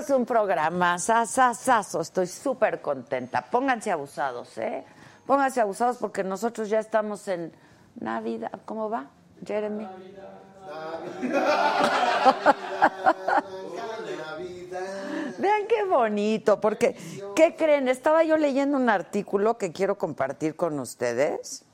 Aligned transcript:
Tenemos 0.00 0.20
un 0.20 0.26
programa 0.26 0.98
sasasazo, 0.98 2.00
estoy 2.00 2.26
súper 2.26 2.80
contenta. 2.80 3.42
Pónganse 3.42 3.90
abusados, 3.90 4.56
¿eh? 4.58 4.84
Pónganse 5.26 5.60
abusados 5.60 5.98
porque 5.98 6.24
nosotros 6.24 6.68
ya 6.68 6.78
estamos 6.78 7.28
en 7.28 7.52
Navidad. 7.96 8.52
¿Cómo 8.64 8.88
va, 8.88 9.10
Jeremy? 9.44 9.86
Vean 15.38 15.66
qué 15.68 15.84
bonito, 15.84 16.60
porque, 16.60 16.96
¿qué 17.36 17.56
creen? 17.56 17.88
Estaba 17.88 18.24
yo 18.24 18.36
leyendo 18.36 18.76
un 18.76 18.88
artículo 18.88 19.58
que 19.58 19.72
quiero 19.72 19.98
compartir 19.98 20.56
con 20.56 20.78
ustedes, 20.78 21.64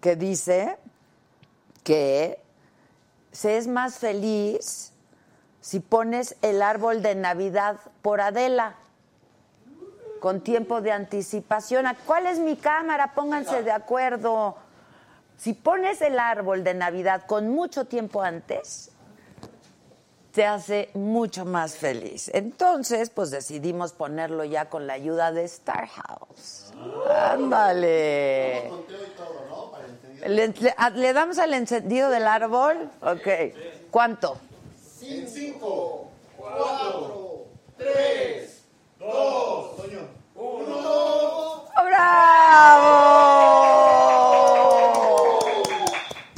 que 0.00 0.16
dice 0.16 0.78
que 1.82 2.40
se 3.32 3.58
es 3.58 3.66
más 3.66 3.98
feliz 3.98 4.93
si 5.64 5.80
pones 5.80 6.36
el 6.42 6.60
árbol 6.60 7.00
de 7.00 7.14
Navidad 7.14 7.78
por 8.02 8.20
Adela, 8.20 8.74
con 10.20 10.42
tiempo 10.42 10.82
de 10.82 10.92
anticipación. 10.92 11.86
¿Cuál 12.04 12.26
es 12.26 12.38
mi 12.38 12.56
cámara? 12.56 13.14
Pónganse 13.14 13.62
de 13.62 13.72
acuerdo. 13.72 14.56
Si 15.38 15.54
pones 15.54 16.02
el 16.02 16.18
árbol 16.18 16.64
de 16.64 16.74
Navidad 16.74 17.24
con 17.26 17.48
mucho 17.48 17.86
tiempo 17.86 18.20
antes, 18.20 18.90
te 20.32 20.44
hace 20.44 20.90
mucho 20.92 21.46
más 21.46 21.76
feliz. 21.76 22.30
Entonces, 22.34 23.08
pues 23.08 23.30
decidimos 23.30 23.92
ponerlo 23.94 24.44
ya 24.44 24.68
con 24.68 24.86
la 24.86 24.92
ayuda 24.92 25.32
de 25.32 25.44
Star 25.44 25.86
House. 25.88 26.74
Ándale. 27.10 28.70
¿Le, 30.26 30.48
le- 30.94 31.12
damos 31.14 31.38
al 31.38 31.54
encendido 31.54 32.10
del 32.10 32.26
árbol? 32.26 32.90
Ok. 33.00 33.28
¿Cuánto? 33.90 34.36
¡Bravo! 41.84 42.98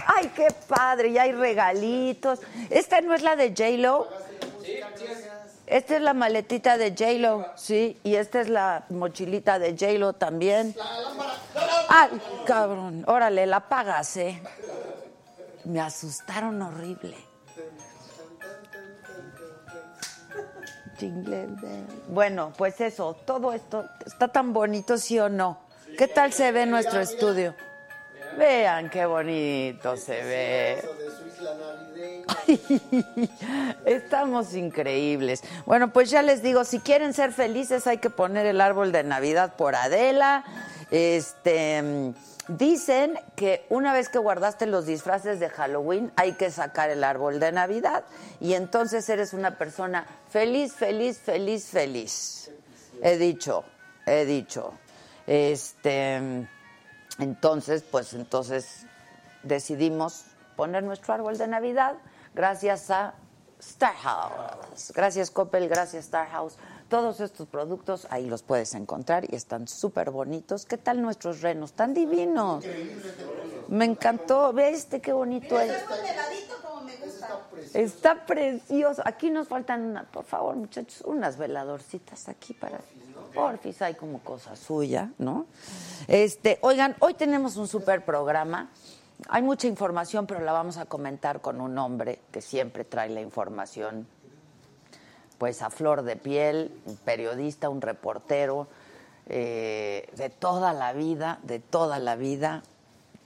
¡Ay, 0.07 0.31
qué 0.35 0.49
padre! 0.69 1.13
Ya 1.13 1.23
hay 1.23 1.33
regalitos. 1.33 2.41
¿Esta 2.71 3.01
no 3.01 3.15
es 3.15 3.23
la 3.23 3.37
de 3.37 3.51
J-Lo? 3.51 4.09
Esta 5.67 5.97
es 5.97 6.03
la 6.03 6.15
maletita 6.15 6.77
de 6.79 6.91
J-Lo, 6.91 7.47
sí. 7.57 7.99
Y 8.05 8.15
esta 8.17 8.41
es 8.41 8.49
la 8.49 8.85
mochilita 8.89 9.59
de 9.59 9.77
J-Lo 9.77 10.13
también. 10.13 10.75
¡Ay, 11.89 12.21
cabrón! 12.47 13.05
Órale, 13.07 13.47
la 13.47 13.69
pagas, 13.69 14.17
¿eh? 14.17 14.41
Me 15.65 15.81
asustaron 15.81 16.63
horrible. 16.63 17.26
Jingle 20.99 21.47
bell. 21.61 21.87
Bueno, 22.09 22.53
pues 22.57 22.81
eso, 22.81 23.17
todo 23.25 23.53
esto 23.53 23.85
está 24.05 24.29
tan 24.29 24.53
bonito, 24.53 24.99
¿sí 24.99 25.19
o 25.19 25.29
no? 25.29 25.59
¿Qué 25.99 26.09
tal 26.09 26.33
se 26.33 26.53
ve 26.53 26.67
nuestro 26.67 27.01
estudio? 27.01 27.55
Vean 28.37 28.91
qué 28.91 29.07
bonito 29.07 29.97
se 29.97 30.23
ve. 30.23 30.85
Estamos 33.87 34.55
increíbles. 34.55 35.43
Bueno, 35.65 35.93
pues 35.93 36.11
ya 36.11 36.23
les 36.23 36.43
digo, 36.43 36.65
si 36.65 36.81
quieren 36.81 37.15
ser 37.15 37.33
felices 37.33 37.87
hay 37.87 37.99
que 37.99 38.11
poner 38.11 38.47
el 38.47 38.61
árbol 38.61 38.93
de 38.93 39.05
Navidad 39.05 39.55
por 39.57 39.75
Adela. 39.75 40.45
Este, 40.91 42.13
dicen 42.49 43.19
que 43.35 43.67
una 43.71 43.93
vez 43.93 44.09
que 44.09 44.19
guardaste 44.19 44.67
los 44.67 44.87
disfraces 44.87 45.41
de 45.41 45.49
Halloween 45.49 46.13
hay 46.17 46.33
que 46.33 46.51
sacar 46.51 46.91
el 46.91 47.05
árbol 47.05 47.41
de 47.41 47.53
Navidad 47.53 48.05
y 48.41 48.55
entonces 48.55 49.09
eres 49.09 49.33
una 49.33 49.59
persona 49.59 50.07
feliz, 50.29 50.73
feliz, 50.75 51.19
feliz, 51.19 51.67
feliz. 51.67 52.51
He 53.03 53.19
dicho, 53.19 53.65
he 54.07 54.25
dicho. 54.25 54.73
Este, 55.27 56.47
entonces, 57.19 57.83
pues 57.83 58.15
entonces 58.15 58.87
decidimos 59.43 60.25
poner 60.57 60.83
nuestro 60.83 61.15
árbol 61.15 61.37
de 61.39 61.47
Navidad 61.47 61.97
gracias 62.35 62.91
a 62.91 63.15
Star 63.59 63.95
House. 63.95 64.93
Gracias 64.95 65.31
Coppel, 65.31 65.69
gracias 65.69 66.05
Star 66.05 66.29
House. 66.29 66.57
Todos 66.89 67.21
estos 67.21 67.49
productos 67.49 68.07
ahí 68.11 68.27
los 68.27 68.43
puedes 68.43 68.75
encontrar 68.75 69.25
y 69.31 69.35
están 69.35 69.67
súper 69.67 70.11
bonitos. 70.11 70.67
¿Qué 70.67 70.79
tal 70.79 71.03
nuestros 71.03 71.41
renos? 71.41 71.73
Tan 71.73 71.95
divinos. 71.95 72.65
Me 73.69 73.85
encantó. 73.85 74.53
Ve 74.53 74.71
este 74.71 75.01
qué 75.01 75.13
bonito 75.13 75.59
es. 75.59 75.73
Está 77.75 78.25
precioso. 78.25 79.03
Aquí 79.05 79.31
nos 79.31 79.49
faltan, 79.49 79.83
una, 79.83 80.05
por 80.05 80.25
favor, 80.25 80.55
muchachos, 80.57 81.03
unas 81.07 81.37
veladorcitas 81.37 82.29
aquí 82.29 82.55
para. 82.55 82.79
Porfis, 83.35 83.83
hay 83.83 83.95
como 83.95 84.21
cosa 84.21 84.57
suya, 84.57 85.13
¿no? 85.19 85.47
Este, 86.09 86.59
oigan, 86.63 86.97
hoy 87.01 87.15
tenemos 87.15 87.57
un 87.57 87.69
super 87.69 88.03
programa. 88.05 88.71
Hay 89.29 89.43
mucha 89.43 89.67
información, 89.67 90.27
pero 90.27 90.41
la 90.41 90.53
vamos 90.53 90.79
a 90.79 90.87
comentar 90.87 91.41
con 91.41 91.61
un 91.61 91.77
hombre 91.77 92.21
que 92.31 92.41
siempre 92.41 92.85
trae 92.85 93.11
la 93.11 93.21
información, 93.21 94.07
pues 95.39 95.63
a 95.63 95.71
flor 95.71 96.03
de 96.03 96.17
piel, 96.17 96.73
un 96.87 96.97
periodista, 96.97 97.69
un 97.69 97.81
reportero, 97.81 98.69
eh, 99.29 100.09
de 100.17 100.31
toda 100.31 100.73
la 100.73 100.93
vida, 100.93 101.41
de 101.43 101.59
toda 101.59 101.99
la 101.99 102.17
vida, 102.17 102.63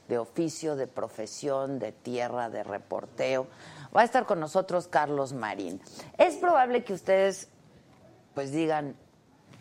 de 0.09 0.19
oficio, 0.19 0.77
de 0.77 0.87
profesión, 0.87 1.79
de 1.79 1.93
tierra, 1.93 2.51
de 2.51 2.65
reporteo. 2.65 3.47
Va 3.95 4.03
a 4.03 4.05
estar 4.05 4.27
con 4.27 4.41
nosotros 4.41 4.89
Carlos 4.89 5.33
Marín. 5.33 5.81
Es 6.19 6.37
probable 6.37 6.85
que 6.85 6.93
ustedes 6.93 7.49
pues 8.35 8.53
digan, 8.53 8.97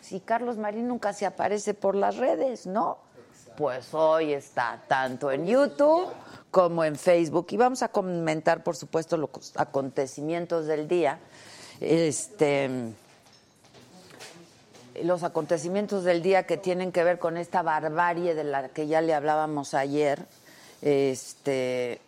si 0.02 0.19
Carlos 0.19 0.57
Marín 0.57 0.88
nunca 0.88 1.13
se 1.13 1.25
aparece 1.25 1.74
por 1.74 1.95
las 1.95 2.18
redes, 2.18 2.66
¿no? 2.66 3.00
Pues 3.57 3.94
hoy 3.94 4.34
está 4.34 4.81
tanto 4.88 5.31
en 5.31 5.45
YouTube 5.45 6.07
como 6.50 6.84
en 6.84 6.95
Facebook 6.95 7.48
y 7.50 7.57
vamos 7.57 7.84
a 7.84 7.90
comentar, 7.90 8.63
por 8.63 8.75
supuesto, 8.75 9.18
los 9.18 9.54
acontecimientos 9.57 10.66
del 10.66 10.88
día. 10.88 11.19
Este 11.81 12.94
los 15.04 15.24
acontecimientos 15.24 16.04
del 16.04 16.22
día 16.22 16.44
que 16.44 16.58
tienen 16.58 16.92
que 16.92 17.04
ver 17.04 17.20
con 17.20 17.38
esta 17.38 17.62
barbarie 17.62 18.36
de 18.36 18.44
la 18.44 18.70
que 18.70 18.88
ya 18.88 19.02
le 19.02 19.14
hablábamos 19.14 19.74
ayer, 19.74 20.26
este, 20.81 22.02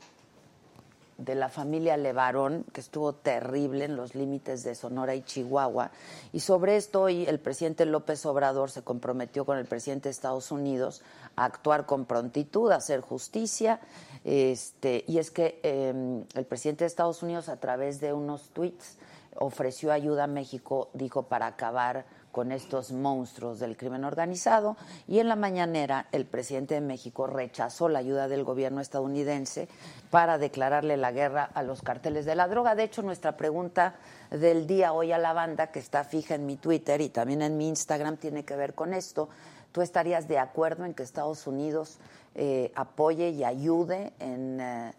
de 1.18 1.36
la 1.36 1.50
familia 1.50 1.98
Levarón, 1.98 2.66
que 2.74 2.82
estuvo 2.82 3.14
terrible 3.14 3.86
en 3.86 3.96
los 3.96 4.16
límites 4.16 4.64
de 4.64 4.76
Sonora 4.76 5.16
y 5.16 5.22
Chihuahua. 5.22 5.92
Y 6.34 6.40
sobre 6.40 6.78
esto 6.78 7.04
hoy 7.04 7.26
el 7.26 7.40
presidente 7.40 7.86
López 7.86 8.26
Obrador 8.26 8.72
se 8.72 8.82
comprometió 8.82 9.46
con 9.46 9.58
el 9.58 9.66
presidente 9.66 10.10
de 10.10 10.12
Estados 10.12 10.52
Unidos 10.52 11.02
a 11.36 11.46
actuar 11.46 11.86
con 11.86 12.06
prontitud, 12.06 12.72
a 12.72 12.78
hacer 12.78 13.02
justicia. 13.02 13.80
Este, 14.24 15.04
y 15.08 15.20
es 15.20 15.32
que 15.32 15.60
em, 15.64 16.24
el 16.34 16.46
presidente 16.46 16.84
de 16.84 16.88
Estados 16.88 17.22
Unidos, 17.22 17.50
a 17.50 17.58
través 17.58 18.00
de 18.00 18.14
unos 18.14 18.50
tweets, 18.50 18.98
ofreció 19.36 19.92
ayuda 19.92 20.26
a 20.26 20.28
México, 20.28 20.90
dijo, 20.94 21.24
para 21.24 21.48
acabar 21.48 22.06
con 22.32 22.52
estos 22.52 22.92
monstruos 22.92 23.60
del 23.60 23.76
crimen 23.76 24.06
organizado 24.06 24.78
y 25.08 25.20
en 25.20 25.28
la 25.28 25.36
mañanera 25.36 26.08
el 26.12 26.26
presidente 26.26 26.76
de 26.76 26.82
México 26.82 27.28
rechazó 27.28 27.90
la 27.90 28.00
ayuda 28.00 28.28
del 28.28 28.44
gobierno 28.44 28.80
estadounidense 28.80 29.68
para 30.10 30.38
declararle 30.38 30.98
la 30.98 31.12
guerra 31.12 31.44
a 31.44 31.64
los 31.64 31.82
carteles 31.82 32.26
de 32.26 32.36
la 32.36 32.48
droga. 32.48 32.76
De 32.76 32.84
hecho, 32.84 33.02
nuestra 33.02 33.36
pregunta 33.36 33.96
del 34.30 34.66
día 34.66 34.94
hoy 34.94 35.12
a 35.12 35.18
la 35.18 35.34
banda, 35.34 35.68
que 35.68 35.80
está 35.80 36.04
fija 36.04 36.36
en 36.36 36.46
mi 36.46 36.56
Twitter 36.56 37.02
y 37.02 37.10
también 37.10 37.42
en 37.42 37.58
mi 37.58 37.68
Instagram, 37.68 38.18
tiene 38.18 38.46
que 38.46 38.56
ver 38.56 38.74
con 38.74 38.94
esto. 38.94 39.30
¿Tú 39.72 39.82
estarías 39.82 40.28
de 40.28 40.38
acuerdo 40.38 40.86
en 40.86 40.94
que 40.94 41.04
Estados 41.04 41.48
Unidos 41.48 42.00
eh, 42.36 42.72
apoye 42.76 43.30
y 43.30 43.44
ayude 43.44 44.14
en, 44.20 44.60
eh, 44.62 44.94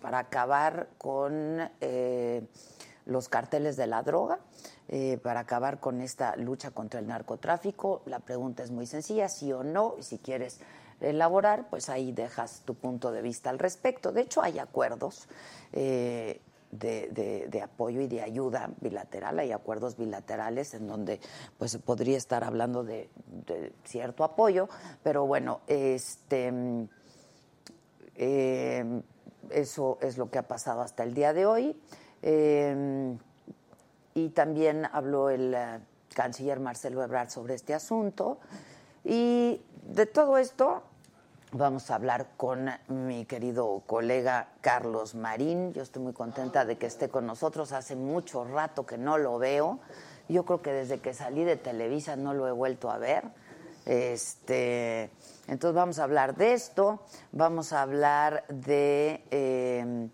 para 0.00 0.20
acabar 0.20 0.88
con 0.98 1.68
eh, 1.80 2.42
los 3.06 3.28
carteles 3.28 3.76
de 3.76 3.86
la 3.86 4.02
droga? 4.02 4.38
Eh, 4.88 5.18
para 5.20 5.40
acabar 5.40 5.80
con 5.80 6.00
esta 6.00 6.36
lucha 6.36 6.70
contra 6.70 7.00
el 7.00 7.08
narcotráfico? 7.08 8.02
La 8.06 8.20
pregunta 8.20 8.62
es 8.62 8.70
muy 8.70 8.86
sencilla, 8.86 9.28
sí 9.28 9.52
o 9.52 9.64
no, 9.64 9.94
y 9.98 10.02
si 10.02 10.18
quieres 10.18 10.60
elaborar, 11.00 11.68
pues 11.70 11.88
ahí 11.88 12.12
dejas 12.12 12.62
tu 12.64 12.74
punto 12.74 13.10
de 13.10 13.22
vista 13.22 13.50
al 13.50 13.58
respecto. 13.58 14.12
De 14.12 14.22
hecho, 14.22 14.42
hay 14.42 14.58
acuerdos 14.58 15.28
eh, 15.72 16.40
de, 16.70 17.60
apoyo 17.62 18.00
y 18.00 18.06
de 18.06 18.22
ayuda 18.22 18.70
bilateral, 18.80 19.38
hay 19.38 19.52
acuerdos 19.52 19.96
bilaterales 19.96 20.74
en 20.74 20.86
donde 20.86 21.20
pues 21.58 21.72
se 21.72 21.78
podría 21.78 22.16
estar 22.16 22.44
hablando 22.44 22.84
de, 22.84 23.08
cierto 23.84 24.24
apoyo, 24.24 24.68
pero 25.02 25.26
bueno, 25.26 25.60
este 25.66 26.52
eh, 28.14 29.02
eso 29.50 29.98
es 30.00 30.16
lo 30.16 30.30
que 30.30 30.38
ha 30.38 30.48
pasado 30.48 30.80
hasta 30.80 31.02
el 31.02 31.14
día 31.14 31.32
de 31.32 31.46
hoy 31.46 31.76
y 34.14 34.28
también 34.30 34.88
habló 34.92 35.30
el 35.30 35.54
eh, 35.54 35.78
canciller 36.14 36.58
Marcelo 36.58 37.02
Ebrard 37.02 37.30
sobre 37.30 37.54
este 37.54 37.74
asunto. 37.74 38.38
Y 39.04 39.60
de 39.82 40.06
todo 40.06 40.38
esto 40.38 40.82
vamos 41.52 41.90
a 41.90 41.94
hablar 41.94 42.28
con 42.36 42.68
mi 42.88 43.26
querido 43.26 43.82
colega 43.86 44.48
Carlos 44.62 45.14
Marín. 45.14 45.72
Yo 45.72 45.82
estoy 45.82 46.02
muy 46.02 46.12
contenta 46.12 46.64
de 46.64 46.78
que 46.78 46.86
esté 46.86 47.08
con 47.08 47.26
nosotros. 47.26 47.72
Hace 47.72 47.94
mucho 47.94 48.44
rato 48.44 48.86
que 48.86 48.98
no 48.98 49.18
lo 49.18 49.38
veo. 49.38 49.78
Yo 50.28 50.44
creo 50.44 50.62
que 50.62 50.72
desde 50.72 50.98
que 50.98 51.14
salí 51.14 51.44
de 51.44 51.56
Televisa 51.56 52.16
no 52.16 52.34
lo 52.34 52.48
he 52.48 52.52
vuelto 52.52 52.90
a 52.90 52.98
ver. 52.98 53.24
Este, 53.84 55.10
entonces 55.46 55.76
vamos 55.76 56.00
a 56.00 56.04
hablar 56.04 56.34
de 56.34 56.54
esto, 56.54 57.02
vamos 57.30 57.72
a 57.72 57.82
hablar 57.82 58.44
de 58.48 59.22
eh, 59.30 60.08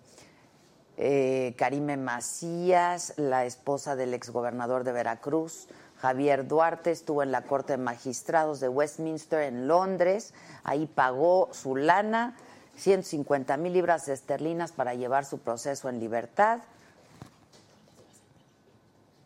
eh, 1.04 1.54
Karime 1.56 1.96
Macías, 1.96 3.14
la 3.16 3.44
esposa 3.44 3.96
del 3.96 4.14
exgobernador 4.14 4.84
de 4.84 4.93
Veracruz, 4.93 5.66
Javier 5.99 6.46
Duarte, 6.46 6.93
estuvo 6.93 7.25
en 7.25 7.32
la 7.32 7.43
Corte 7.43 7.72
de 7.72 7.78
Magistrados 7.78 8.60
de 8.60 8.69
Westminster 8.69 9.40
en 9.40 9.66
Londres, 9.66 10.32
ahí 10.62 10.87
pagó 10.87 11.49
su 11.50 11.75
lana, 11.75 12.37
150 12.76 13.56
mil 13.56 13.72
libras 13.72 14.06
esterlinas 14.06 14.70
para 14.70 14.94
llevar 14.94 15.25
su 15.25 15.38
proceso 15.38 15.88
en 15.88 15.99
libertad. 15.99 16.60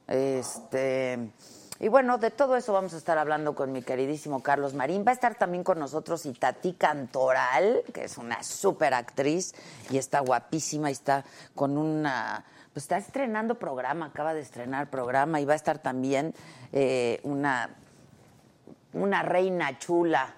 Este 0.09 1.31
y 1.79 1.89
bueno, 1.89 2.17
de 2.19 2.31
todo 2.31 2.57
eso 2.57 2.73
vamos 2.73 2.95
a 2.95 2.97
estar 2.97 3.19
hablando 3.19 3.55
con 3.55 3.71
mi 3.71 3.83
queridísimo 3.83 4.43
Carlos 4.43 4.73
Marín. 4.73 5.05
Va 5.07 5.11
a 5.11 5.15
estar 5.15 5.35
también 5.35 5.63
con 5.63 5.79
nosotros 5.79 6.25
Itati 6.25 6.73
Cantoral, 6.73 7.83
que 7.93 8.05
es 8.05 8.17
una 8.17 8.43
súper 8.43 8.95
actriz 8.95 9.55
y 9.91 9.99
está 9.99 10.21
guapísima 10.21 10.89
y 10.89 10.93
está 10.93 11.25
con 11.55 11.77
una... 11.77 12.45
Pues 12.73 12.85
está 12.85 12.99
estrenando 12.99 13.59
programa, 13.59 14.07
acaba 14.07 14.35
de 14.35 14.41
estrenar 14.41 14.91
programa 14.91 15.41
y 15.41 15.45
va 15.45 15.55
a 15.55 15.57
estar 15.57 15.79
también 15.79 16.35
eh, 16.73 17.21
una, 17.23 17.71
una 18.93 19.23
reina 19.23 19.79
chula 19.79 20.35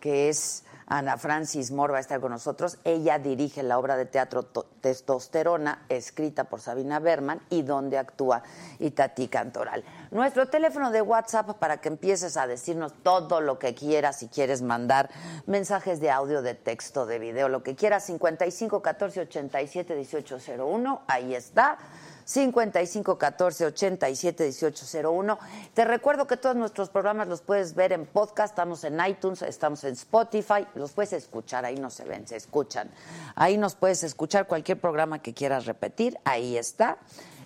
que 0.00 0.28
es 0.28 0.64
Ana 0.90 1.16
Francis 1.18 1.70
Moore 1.70 1.92
va 1.92 1.98
a 1.98 2.00
estar 2.00 2.20
con 2.20 2.32
nosotros. 2.32 2.78
Ella 2.82 3.20
dirige 3.20 3.62
la 3.62 3.78
obra 3.78 3.96
de 3.96 4.06
teatro 4.06 4.42
Testosterona, 4.42 5.84
escrita 5.88 6.44
por 6.44 6.60
Sabina 6.60 6.98
Berman, 6.98 7.40
y 7.48 7.62
donde 7.62 7.96
actúa 7.96 8.42
Itati 8.80 9.28
Cantoral. 9.28 9.84
Nuestro 10.10 10.48
teléfono 10.48 10.90
de 10.90 11.02
WhatsApp 11.02 11.56
para 11.58 11.80
que 11.80 11.88
empieces 11.88 12.36
a 12.36 12.48
decirnos 12.48 12.92
todo 13.04 13.40
lo 13.40 13.60
que 13.60 13.76
quieras, 13.76 14.18
si 14.18 14.26
quieres 14.26 14.60
mandar 14.60 15.08
mensajes 15.46 16.00
de 16.00 16.10
audio, 16.10 16.42
de 16.42 16.54
texto, 16.54 17.06
de 17.06 17.20
video, 17.20 17.48
lo 17.48 17.62
que 17.62 17.76
quieras, 17.76 18.06
55 18.06 18.82
14 18.82 19.20
87 19.20 19.94
18 19.94 20.38
01, 20.58 21.02
ahí 21.06 21.36
está. 21.36 21.78
55 22.24 23.18
14 23.18 23.66
87 23.66 24.44
18 24.44 25.10
01. 25.10 25.38
Te 25.74 25.84
recuerdo 25.84 26.26
que 26.26 26.36
todos 26.36 26.56
nuestros 26.56 26.90
programas 26.90 27.28
los 27.28 27.40
puedes 27.40 27.74
ver 27.74 27.92
en 27.92 28.06
podcast, 28.06 28.52
estamos 28.52 28.84
en 28.84 28.98
iTunes, 29.04 29.42
estamos 29.42 29.82
en 29.84 29.92
Spotify, 29.92 30.66
los 30.74 30.92
puedes 30.92 31.12
escuchar, 31.12 31.64
ahí 31.64 31.76
no 31.76 31.90
se 31.90 32.04
ven, 32.04 32.26
se 32.26 32.36
escuchan. 32.36 32.90
Ahí 33.34 33.56
nos 33.58 33.74
puedes 33.74 34.02
escuchar 34.02 34.46
cualquier 34.46 34.80
programa 34.80 35.20
que 35.20 35.34
quieras 35.34 35.66
repetir, 35.66 36.18
ahí 36.24 36.56
está. 36.56 36.98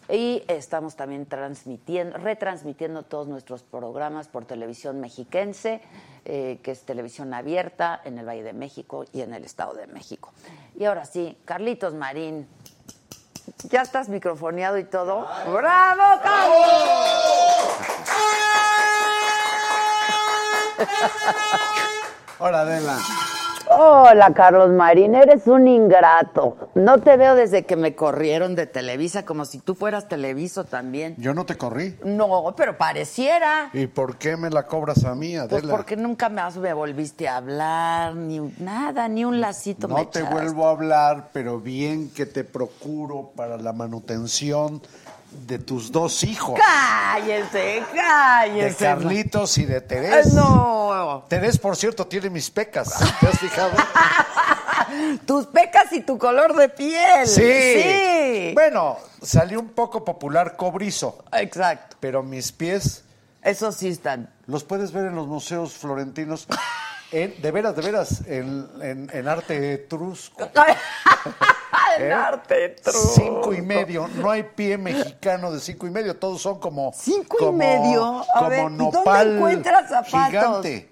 Y 0.09 0.43
estamos 0.49 0.97
también 0.97 1.27
transmitiendo, 1.27 2.19
retransmitiendo 2.19 3.03
todos 3.03 3.27
nuestros 3.29 3.63
programas 3.63 4.29
por 4.29 4.45
televisión 4.45 5.01
mexiquense, 5.01 5.81
eh, 6.25 6.59
que 6.63 6.71
es 6.73 6.83
televisión 6.83 7.33
abierta 7.33 8.01
en 8.05 8.19
el 8.19 8.27
Valle 8.27 8.43
de 8.43 8.53
México 8.53 9.05
y 9.13 9.23
en 9.23 9.35
el 9.35 9.45
Estado 9.45 9.75
de 9.75 9.87
México. 9.87 10.33
Y 10.79 10.85
ahora 10.85 11.05
sí, 11.05 11.39
Carlitos 11.45 11.95
Marín, 11.95 12.47
¿Ya 13.69 13.83
estás 13.83 14.09
microfoneado 14.09 14.79
y 14.79 14.85
todo? 14.85 15.29
¡Bravo, 15.53 16.21
Carlos! 16.23 16.65
Hola, 22.39 22.61
Adela. 22.63 22.99
Hola, 23.77 24.33
Carlos 24.35 24.71
Marín, 24.71 25.17
eres 25.17 25.49
un 25.49 25.67
ingrato. 25.67 26.71
No 26.77 26.99
te 26.99 27.17
veo 27.17 27.35
desde 27.35 27.65
que 27.65 27.75
me 27.75 27.97
corrieron 27.97 28.55
de 28.55 28.69
Televisa, 28.69 29.25
como 29.25 29.45
si 29.45 29.59
tú 29.59 29.75
fueras 29.75 30.07
Televiso 30.07 30.63
también. 30.63 31.17
Yo 31.19 31.35
no 31.35 31.45
te 31.45 31.57
corrí. 31.57 31.99
No, 32.05 32.55
pero 32.57 32.79
pareciera. 32.79 33.71
¿Y 33.73 33.89
por 33.89 34.17
qué 34.17 34.37
me 34.37 34.49
la 34.49 34.69
cobras 34.69 35.05
a 35.05 35.17
mí, 35.17 35.35
Adela? 35.35 35.49
Pues 35.49 35.65
porque 35.65 35.97
nunca 35.97 36.29
más 36.29 36.57
me 36.57 36.73
volviste 36.73 37.27
a 37.27 37.39
hablar, 37.39 38.15
ni 38.15 38.39
nada, 38.59 39.09
ni 39.09 39.25
un 39.25 39.41
lacito 39.41 39.89
No 39.89 40.07
te 40.07 40.23
vuelvo 40.23 40.69
a 40.69 40.71
hablar, 40.71 41.31
pero 41.33 41.59
bien 41.59 42.11
que 42.11 42.27
te 42.27 42.45
procuro 42.45 43.33
para 43.35 43.57
la 43.57 43.73
manutención 43.73 44.83
de 45.47 45.59
tus 45.59 45.91
dos 45.93 46.23
hijos. 46.25 46.59
Cállese, 46.59 47.83
cállese. 47.95 48.69
De 48.69 48.75
Carlitos 48.75 49.59
y 49.59 49.65
de 49.65 49.81
Teresa. 49.81 50.31
No. 50.41 51.25
Teresa, 51.29 51.59
por 51.61 51.77
cierto, 51.77 52.07
tiene 52.07 52.31
mis 52.31 52.51
pecas. 52.51 52.95
¿Te 53.21 53.27
has 53.27 53.39
fijado? 53.39 53.73
Tus 55.27 55.47
pecas 55.47 55.93
y 55.93 56.01
tu 56.03 56.19
color 56.19 56.55
de 56.55 56.69
piel. 56.69 57.27
Sí. 57.27 57.43
sí. 57.43 58.51
Bueno, 58.55 58.99
salió 59.23 59.61
un 59.61 59.71
poco 59.71 60.05
popular 60.05 60.57
cobrizo. 60.57 61.25
Exacto. 61.33 61.97
Pero 62.01 62.23
mis 62.23 62.53
pies. 62.53 63.05
Esos 63.43 63.77
sí 63.77 63.89
están. 63.89 64.31
Los 64.47 64.65
puedes 64.65 64.93
ver 64.93 65.07
en 65.07 65.17
los 65.17 65.27
museos 65.27 65.75
florentinos. 65.75 66.47
de 67.13 67.51
veras, 67.51 67.77
de 67.77 67.83
veras, 67.83 68.23
en, 68.27 69.11
en 69.13 69.29
arte 69.29 69.75
etrusco. 69.75 70.49
¿Eh? 71.99 72.13
arte 72.13 72.77
Cinco 73.15 73.53
y 73.53 73.63
medio. 73.63 74.09
No 74.09 74.31
hay 74.31 74.43
pie 74.43 74.79
mexicano 74.79 75.53
de 75.53 75.61
cinco 75.61 75.87
y 75.87 75.91
medio. 75.91 76.17
Todos 76.17 76.43
son 76.43 76.59
como. 76.59 76.93
¿Cinco 76.95 77.51
y 77.51 77.53
medio? 77.53 78.25
como 78.35 78.71
nopal 78.71 79.05
¿Dónde 79.05 79.37
encuentras 79.37 79.89
zapatos? 79.89 80.29
Gigante. 80.29 80.91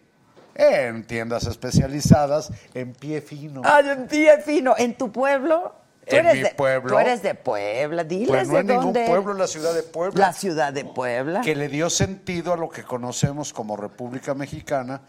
En 0.54 1.06
tiendas 1.06 1.46
especializadas, 1.46 2.50
en 2.74 2.92
pie 2.92 3.22
fino. 3.22 3.62
Ah, 3.64 3.80
en 3.80 4.06
pie 4.06 4.38
fino. 4.42 4.74
¿En 4.76 4.94
tu 4.96 5.10
pueblo? 5.10 5.74
¿Tú 6.06 6.16
en 6.16 6.26
mi 6.26 6.40
de, 6.40 6.50
pueblo. 6.50 6.90
Tú 6.90 6.98
eres 6.98 7.22
de 7.22 7.34
Puebla, 7.34 8.02
diles 8.02 8.28
pues 8.28 8.48
no 8.48 8.56
de 8.56 8.64
ningún 8.64 8.92
pueblo, 8.92 9.34
la 9.34 9.46
ciudad 9.46 9.72
de 9.72 9.84
Puebla. 9.84 10.26
La 10.26 10.32
ciudad 10.32 10.72
de 10.72 10.84
Puebla. 10.84 11.42
Que 11.42 11.54
le 11.54 11.68
dio 11.68 11.88
sentido 11.90 12.52
a 12.52 12.56
lo 12.56 12.68
que 12.68 12.82
conocemos 12.82 13.52
como 13.52 13.76
República 13.76 14.34
Mexicana 14.34 15.00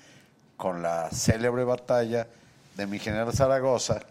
con 0.55 0.83
la 0.83 1.09
célebre 1.09 1.63
batalla 1.63 2.27
de 2.77 2.85
mi 2.85 2.99
general 2.99 3.33
Zaragoza 3.33 4.01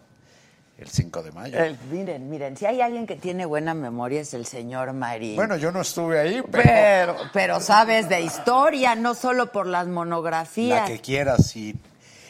El 0.83 0.89
5 0.89 1.23
de 1.23 1.33
mayo. 1.33 1.59
El- 1.59 1.79
miren, 1.91 2.29
miren, 2.29 2.57
si 2.57 2.67
hay 2.67 2.81
alguien 2.81 3.07
que 3.07 3.15
tiene 3.17 3.47
buena 3.47 3.73
memoria 3.73 4.21
es 4.21 4.35
el 4.35 4.47
señor 4.47 4.93
Marín. 4.93 5.37
Bueno, 5.37 5.57
yo 5.57 5.71
no 5.71 5.81
estuve 5.81 6.19
ahí, 6.19 6.43
pero, 6.51 6.62
pero, 6.65 7.17
pero 7.33 7.61
sabes 7.61 8.09
de 8.09 8.21
historia, 8.21 8.95
no 8.97 9.15
solo 9.15 9.53
por 9.53 9.67
las 9.67 9.87
monografías. 9.87 10.81
la 10.81 10.87
que 10.95 11.01
quieras. 11.01 11.55
Y, 11.57 11.77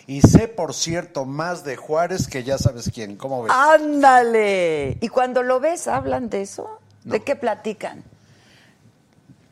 y 0.06 0.20
sé, 0.20 0.48
por 0.48 0.74
cierto, 0.74 1.24
más 1.24 1.64
de 1.64 1.76
Juárez 1.76 2.28
que 2.28 2.44
ya 2.44 2.58
sabes 2.58 2.90
quién. 2.92 3.16
¿Cómo 3.16 3.42
ves? 3.42 3.52
¡Ándale! 3.54 4.98
¿Y 5.00 5.08
cuando 5.08 5.42
lo 5.42 5.58
ves, 5.60 5.88
hablan 5.88 6.28
de 6.28 6.42
eso? 6.42 6.78
¿De 7.04 7.20
qué 7.20 7.34
platican? 7.36 8.04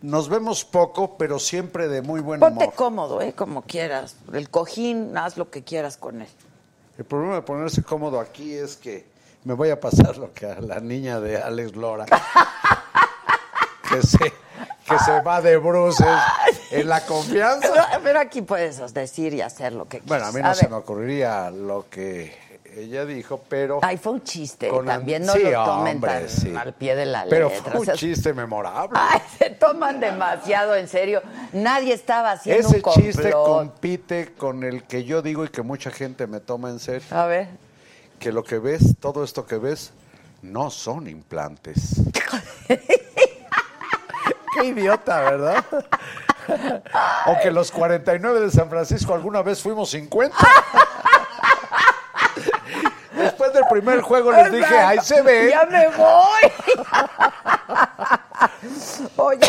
Nos 0.03 0.29
vemos 0.29 0.65
poco, 0.65 1.17
pero 1.19 1.39
siempre 1.39 1.89
de 1.89 2.01
muy 2.03 2.21
buen 2.21 2.41
Ponte 2.41 2.65
humor. 2.65 2.75
cómodo, 2.75 3.21
¿eh? 3.21 3.33
Como 3.35 3.63
quieras. 3.63 4.17
El 4.33 4.49
cojín, 4.49 5.17
haz 5.17 5.37
lo 5.37 5.51
que 5.51 5.63
quieras 5.63 5.97
con 5.97 6.23
él. 6.23 6.29
El 7.01 7.07
problema 7.07 7.37
de 7.37 7.41
ponerse 7.41 7.83
cómodo 7.83 8.21
aquí 8.21 8.53
es 8.55 8.77
que 8.77 9.07
me 9.45 9.55
voy 9.55 9.71
a 9.71 9.81
pasar 9.81 10.19
lo 10.19 10.35
que 10.35 10.45
a 10.45 10.61
la 10.61 10.81
niña 10.81 11.19
de 11.19 11.39
Alex 11.39 11.75
Lora, 11.75 12.05
que 13.89 14.03
se, 14.03 14.19
que 14.19 14.99
se 15.03 15.21
va 15.23 15.41
de 15.41 15.57
bruces 15.57 16.07
en 16.71 16.87
la 16.91 17.01
confianza. 17.07 17.73
Pero, 17.73 18.03
pero 18.05 18.21
aquí 18.21 18.43
puedes 18.43 18.93
decir 18.93 19.33
y 19.33 19.41
hacer 19.41 19.73
lo 19.73 19.89
que 19.89 20.01
Bueno, 20.01 20.25
quieras. 20.25 20.29
a 20.29 20.37
mí 20.37 20.43
no 20.43 20.55
se 20.55 20.63
ver. 20.65 20.71
me 20.73 20.77
ocurriría 20.77 21.51
lo 21.51 21.87
que 21.89 22.37
ella 22.77 23.05
dijo, 23.05 23.43
pero... 23.49 23.81
Ay, 23.83 23.97
fue 23.97 24.13
un 24.13 24.23
chiste. 24.23 24.69
Con 24.69 24.87
También 24.87 25.25
no 25.25 25.33
sí, 25.33 25.43
lo 25.43 25.65
tomen 25.65 25.97
hombre, 25.97 26.11
tan 26.11 26.29
sí. 26.29 26.55
al 26.57 26.75
pie 26.75 26.95
de 26.97 27.07
la 27.07 27.25
Pero 27.29 27.49
letra. 27.49 27.63
fue 27.65 27.75
o 27.77 27.81
un 27.81 27.87
sea, 27.87 27.95
chiste 27.95 28.33
memorable. 28.33 28.99
Ay, 29.01 29.21
se 29.39 29.51
toman 29.51 30.01
demasiado 30.01 30.75
en 30.77 30.89
serio. 30.89 31.23
Nadie 31.53 31.95
estaba 31.95 32.33
haciendo 32.33 32.67
Ese 32.69 32.77
un 32.77 32.83
complot. 32.83 33.05
chiste 33.07 33.31
compite 33.33 34.33
con 34.35 34.65
el 34.65 34.85
que 34.85 35.05
yo 35.05 35.23
digo 35.23 35.45
y 35.45 35.49
que 35.49 35.63
mucha 35.63 35.91
gente 35.91 36.27
me 36.27 36.41
toma 36.41 36.71
en 36.71 36.79
serio. 36.79 37.07
A 37.11 37.27
ver. 37.27 37.49
Que 38.19 38.33
lo 38.33 38.45
que 38.45 38.59
ves, 38.59 38.97
todo 39.01 39.25
esto 39.25 39.47
que 39.47 39.57
ves, 39.57 39.93
no 40.43 40.71
son 40.71 41.09
implantes. 41.09 42.01
Qué 44.55 44.65
idiota, 44.65 45.21
¿verdad? 45.23 45.65
O 47.27 47.37
que 47.41 47.53
los 47.53 47.71
49 47.71 48.41
de 48.41 48.51
San 48.51 48.69
Francisco 48.69 49.15
alguna 49.15 49.41
vez 49.41 49.63
fuimos 49.63 49.91
50. 49.91 50.35
Después 53.53 53.55
del 53.55 53.65
primer 53.83 54.01
juego 54.03 54.33
les 54.33 54.53
dije, 54.53 54.77
ahí 54.79 54.99
se 55.03 55.23
ve. 55.23 55.51
¡Ya 55.51 55.65
me 55.67 55.89
voy! 55.89 56.53
Oye, 59.17 59.41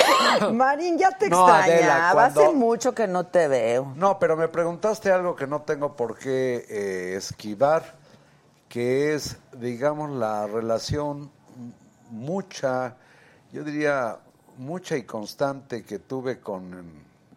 Marín, 0.54 0.98
ya 0.98 1.12
te 1.12 1.30
No, 1.30 1.48
extrañaba. 1.48 2.14
cuando- 2.14 2.42
Hace 2.42 2.54
mucho 2.54 2.94
que 2.94 3.08
no 3.08 3.26
te 3.26 3.48
veo. 3.48 3.94
No, 3.96 4.20
pero 4.20 4.36
me 4.36 4.48
preguntaste 4.48 5.12
algo 5.12 5.36
que 5.36 5.48
no 5.48 5.62
tengo 5.62 5.96
por 5.96 6.18
qué 6.18 6.66
eh, 6.70 7.16
esquivar, 7.18 7.84
que 8.70 9.14
es, 9.14 9.38
digamos, 9.54 10.10
la 10.12 10.48
relación 10.48 11.32
mucha, 12.10 12.96
yo 13.52 13.64
diría, 13.64 14.18
mucha 14.58 14.98
y 14.98 15.04
constante 15.04 15.84
que 15.84 16.00
tuve 16.00 16.40
con 16.40 16.92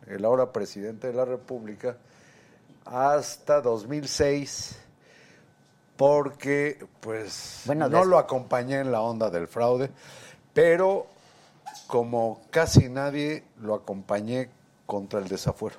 el 0.07 0.25
ahora 0.25 0.53
presidente 0.53 1.07
de 1.09 1.13
la 1.15 1.25
República 1.25 1.97
hasta 2.85 3.61
2006, 3.61 4.77
porque 5.97 6.85
pues 7.01 7.63
Bueno, 7.67 7.89
no 7.89 8.05
lo 8.05 8.19
acompañé 8.19 8.81
en 8.81 8.93
la 8.93 9.01
onda 9.01 9.31
del 9.31 9.47
fraude, 9.49 9.91
pero 10.53 11.07
como 11.87 12.41
casi 12.51 12.89
nadie 12.89 13.45
lo 13.61 13.75
acompañé 13.75 14.51
contra 14.87 15.19
el 15.21 15.29
desafuero. 15.29 15.77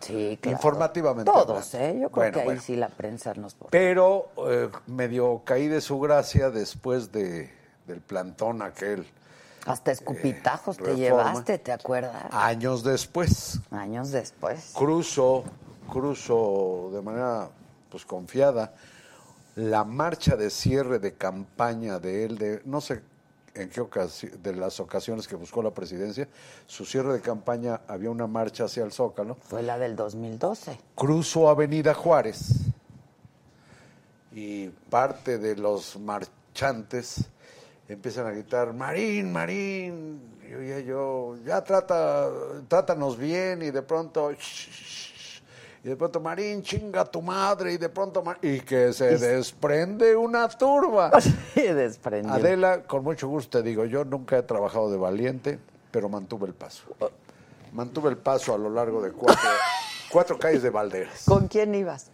Sí, 0.00 0.38
claro. 0.40 0.56
Informativamente 0.56 1.30
Todos. 1.30 1.74
¿eh? 1.74 1.98
Yo 2.00 2.08
creo 2.08 2.22
Bueno, 2.22 2.32
que 2.32 2.40
ahí 2.40 2.44
bueno. 2.46 2.62
sí 2.62 2.74
la 2.74 2.88
prensa 2.88 3.34
nos... 3.34 3.54
Pero 3.70 4.30
eh, 4.48 4.70
medio 4.86 5.42
caí 5.44 5.68
de 5.68 5.82
su 5.82 6.00
gracia 6.00 6.50
después 6.50 7.12
de, 7.12 7.52
del 7.86 8.00
plantón 8.00 8.62
aquel. 8.62 9.06
Hasta 9.66 9.90
escupitajos 9.92 10.78
te 10.78 10.84
reforma. 10.84 10.96
llevaste, 10.96 11.58
¿te 11.58 11.70
acuerdas? 11.72 12.24
Años 12.30 12.82
después, 12.82 13.60
Años 13.70 14.10
después. 14.10 14.72
cruzo, 14.74 15.44
cruzo 15.92 16.88
de 16.94 17.02
manera 17.02 17.50
pues 17.90 18.06
confiada 18.06 18.72
la 19.60 19.84
marcha 19.84 20.36
de 20.36 20.48
cierre 20.50 20.98
de 20.98 21.12
campaña 21.14 21.98
de 21.98 22.24
él, 22.24 22.38
de 22.38 22.62
no 22.64 22.80
sé 22.80 23.02
en 23.54 23.68
qué 23.68 23.80
ocasión, 23.80 24.42
de 24.42 24.54
las 24.54 24.80
ocasiones 24.80 25.28
que 25.28 25.34
buscó 25.36 25.62
la 25.62 25.72
presidencia, 25.72 26.28
su 26.66 26.84
cierre 26.86 27.12
de 27.12 27.20
campaña 27.20 27.80
había 27.88 28.10
una 28.10 28.26
marcha 28.26 28.64
hacia 28.64 28.84
el 28.84 28.92
Zócalo. 28.92 29.36
Fue 29.42 29.62
la 29.62 29.78
del 29.78 29.96
2012. 29.96 30.78
cruzo 30.94 31.48
Avenida 31.48 31.92
Juárez 31.94 32.52
y 34.32 34.68
parte 34.88 35.38
de 35.38 35.56
los 35.56 35.98
marchantes 35.98 37.24
empiezan 37.88 38.26
a 38.28 38.30
gritar, 38.30 38.72
Marín, 38.72 39.32
Marín, 39.32 40.20
y 40.48 40.54
oía 40.54 40.80
yo, 40.80 41.36
ya 41.44 41.62
trata, 41.62 42.30
trátanos 42.68 43.18
bien, 43.18 43.62
y 43.62 43.70
de 43.72 43.82
pronto, 43.82 44.30
"Shh, 44.32 44.70
shh", 44.70 45.09
y 45.82 45.88
de 45.88 45.96
pronto, 45.96 46.20
Marín, 46.20 46.62
chinga 46.62 47.04
tu 47.04 47.22
madre, 47.22 47.72
y 47.72 47.78
de 47.78 47.88
pronto, 47.88 48.22
Mar- 48.22 48.38
y 48.42 48.60
que 48.60 48.92
se 48.92 49.16
desprende 49.18 50.14
una 50.16 50.48
turba. 50.48 51.10
Sí, 51.54 51.62
desprendió. 51.62 52.32
Adela, 52.32 52.82
con 52.84 53.02
mucho 53.02 53.26
gusto 53.28 53.58
te 53.58 53.64
digo, 53.68 53.84
yo 53.84 54.04
nunca 54.04 54.38
he 54.38 54.42
trabajado 54.42 54.90
de 54.90 54.96
valiente, 54.96 55.58
pero 55.90 56.08
mantuve 56.08 56.46
el 56.46 56.54
paso. 56.54 56.84
Mantuve 57.72 58.10
el 58.10 58.16
paso 58.18 58.54
a 58.54 58.58
lo 58.58 58.70
largo 58.70 59.00
de 59.02 59.10
cuatro, 59.12 59.48
cuatro 60.10 60.38
calles 60.38 60.62
de 60.62 60.70
Valderas. 60.70 61.24
¿Con 61.24 61.48
quién 61.48 61.74
ibas? 61.74 62.10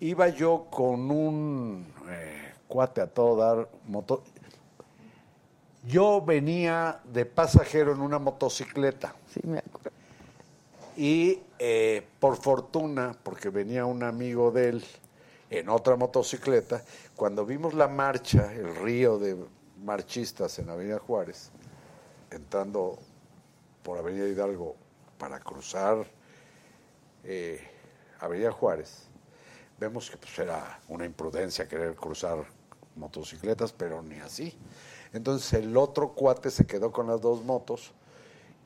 Iba 0.00 0.28
yo 0.28 0.66
con 0.70 1.10
un 1.10 1.86
eh, 2.08 2.52
cuate 2.68 3.00
a 3.00 3.06
todo 3.06 3.36
dar, 3.36 3.68
moto. 3.86 4.22
Yo 5.86 6.20
venía 6.22 7.00
de 7.04 7.26
pasajero 7.26 7.92
en 7.92 8.00
una 8.00 8.18
motocicleta 8.18 9.14
Sí, 9.32 9.40
me 9.44 9.58
acuerdo. 9.58 9.90
Y 10.96 11.42
eh, 11.58 12.06
por 12.20 12.36
fortuna, 12.36 13.16
porque 13.22 13.50
venía 13.50 13.84
un 13.86 14.02
amigo 14.02 14.50
de 14.50 14.68
él 14.70 14.84
en 15.50 15.68
otra 15.68 15.96
motocicleta, 15.96 16.82
cuando 17.16 17.44
vimos 17.44 17.74
la 17.74 17.88
marcha, 17.88 18.52
el 18.52 18.74
río 18.76 19.18
de 19.18 19.36
marchistas 19.82 20.58
en 20.58 20.68
Avenida 20.70 20.98
Juárez, 20.98 21.50
entrando 22.30 22.98
por 23.82 23.98
Avenida 23.98 24.26
Hidalgo 24.26 24.76
para 25.18 25.38
cruzar 25.40 26.06
eh, 27.22 27.60
Avenida 28.20 28.50
Juárez, 28.50 29.08
vemos 29.78 30.10
que 30.10 30.16
pues, 30.16 30.38
era 30.38 30.80
una 30.88 31.04
imprudencia 31.04 31.68
querer 31.68 31.94
cruzar 31.94 32.44
motocicletas, 32.96 33.72
pero 33.72 34.02
ni 34.02 34.16
así. 34.16 34.56
Entonces 35.12 35.52
el 35.54 35.76
otro 35.76 36.12
cuate 36.12 36.50
se 36.50 36.66
quedó 36.66 36.90
con 36.90 37.06
las 37.06 37.20
dos 37.20 37.44
motos 37.44 37.92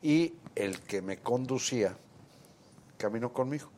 y 0.01 0.35
el 0.55 0.79
que 0.81 1.01
me 1.01 1.17
conducía 1.17 1.95
caminó 2.99 3.33
conmigo. 3.33 3.69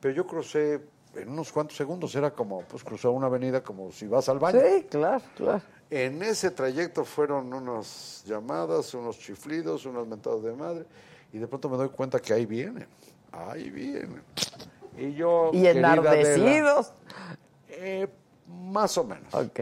Pero 0.00 0.14
yo 0.14 0.26
crucé 0.26 0.80
en 1.14 1.28
unos 1.28 1.52
cuantos 1.52 1.76
segundos, 1.76 2.14
era 2.14 2.30
como 2.30 2.62
pues 2.62 2.82
cruzar 2.84 3.10
una 3.10 3.26
avenida 3.26 3.62
como 3.62 3.90
si 3.92 4.06
vas 4.06 4.28
al 4.30 4.38
baño. 4.38 4.60
Sí, 4.60 4.86
claro, 4.88 5.22
claro. 5.36 5.60
En 5.90 6.22
ese 6.22 6.52
trayecto 6.52 7.04
fueron 7.04 7.52
unas 7.52 8.22
llamadas, 8.24 8.94
unos 8.94 9.18
chiflidos, 9.18 9.84
unas 9.86 10.06
mentadas 10.06 10.42
de 10.44 10.52
madre, 10.52 10.86
y 11.32 11.38
de 11.38 11.48
pronto 11.48 11.68
me 11.68 11.76
doy 11.76 11.88
cuenta 11.88 12.20
que 12.20 12.32
ahí 12.32 12.46
vienen, 12.46 12.86
ahí 13.32 13.68
vienen. 13.70 14.22
Y 14.96 15.12
yo, 15.14 15.50
Y 15.52 15.66
enardecidos. 15.66 16.92
eh, 17.68 18.08
más 18.46 18.96
o 18.98 19.04
menos. 19.04 19.34
Ok. 19.34 19.60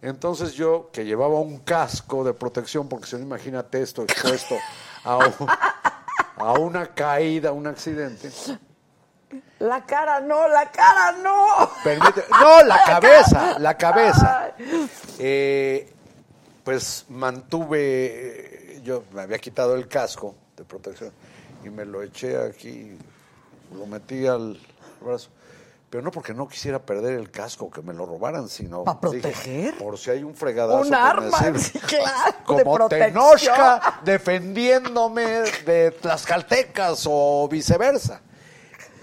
Entonces 0.00 0.52
yo, 0.52 0.90
que 0.92 1.04
llevaba 1.04 1.40
un 1.40 1.58
casco 1.60 2.22
de 2.24 2.34
protección, 2.34 2.88
porque 2.88 3.06
si 3.06 3.16
no, 3.16 3.22
imagínate 3.22 3.80
esto 3.82 4.02
expuesto 4.04 4.54
a, 5.02 5.18
un- 5.18 5.48
a 6.36 6.52
una 6.52 6.86
caída, 6.94 7.52
un 7.52 7.66
accidente. 7.66 8.30
La 9.58 9.84
cara 9.84 10.20
no, 10.20 10.46
la 10.48 10.70
cara 10.70 11.12
no. 11.22 11.70
Permite- 11.82 12.24
no, 12.30 12.62
la 12.62 12.82
cabeza, 12.84 13.58
la 13.58 13.76
cabeza. 13.76 14.52
Eh, 15.18 15.92
pues 16.62 17.06
mantuve, 17.08 18.80
yo 18.82 19.04
me 19.12 19.22
había 19.22 19.38
quitado 19.38 19.74
el 19.74 19.88
casco 19.88 20.34
de 20.56 20.64
protección 20.64 21.12
y 21.64 21.70
me 21.70 21.84
lo 21.84 22.02
eché 22.02 22.36
aquí, 22.36 22.96
lo 23.74 23.86
metí 23.86 24.26
al 24.26 24.58
brazo. 25.00 25.30
Pero 25.94 26.02
no 26.02 26.10
porque 26.10 26.34
no 26.34 26.48
quisiera 26.48 26.80
perder 26.80 27.14
el 27.20 27.30
casco, 27.30 27.70
que 27.70 27.80
me 27.80 27.94
lo 27.94 28.04
robaran, 28.04 28.48
sino... 28.48 28.82
¿Pa' 28.82 28.94
dije, 28.94 29.20
proteger? 29.20 29.78
por 29.78 29.96
si 29.96 30.10
hay 30.10 30.24
un 30.24 30.34
fregadazo. 30.34 30.78
Un 30.78 30.84
que 30.86 30.90
me 30.90 30.96
arma, 30.96 31.38
sí, 31.60 31.78
claro, 31.78 32.56
de 32.56 32.64
Como. 32.64 32.88
Tenochca 32.88 34.00
defendiéndome 34.04 35.24
de 35.64 35.92
Tlaxcaltecas 35.92 37.04
o 37.08 37.46
viceversa. 37.48 38.20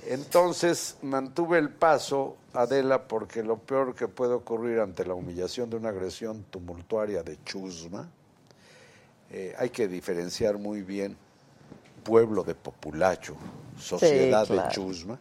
Entonces 0.05 0.97
mantuve 1.01 1.59
el 1.59 1.69
paso, 1.69 2.35
Adela, 2.51 3.07
porque 3.07 3.41
lo 3.41 3.57
peor 3.57 3.95
que 3.95 4.09
puede 4.09 4.33
ocurrir 4.33 4.81
ante 4.81 5.05
la 5.05 5.13
humillación 5.13 5.69
de 5.69 5.77
una 5.77 5.87
agresión 5.87 6.43
tumultuaria 6.49 7.23
de 7.23 7.41
chusma, 7.45 8.09
eh, 9.29 9.55
hay 9.57 9.69
que 9.69 9.87
diferenciar 9.87 10.57
muy 10.57 10.81
bien 10.81 11.15
pueblo 12.03 12.43
de 12.43 12.53
populacho, 12.53 13.37
sociedad 13.79 14.45
claro. 14.45 14.67
de 14.67 14.75
chusma. 14.75 15.19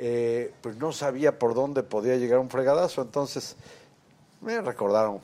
Eh, 0.00 0.52
pues 0.60 0.76
no 0.76 0.92
sabía 0.92 1.40
por 1.40 1.54
dónde 1.54 1.82
podía 1.82 2.14
llegar 2.16 2.38
un 2.38 2.48
fregadazo, 2.48 3.02
entonces 3.02 3.56
Me 4.40 4.60
recordaron, 4.60 5.20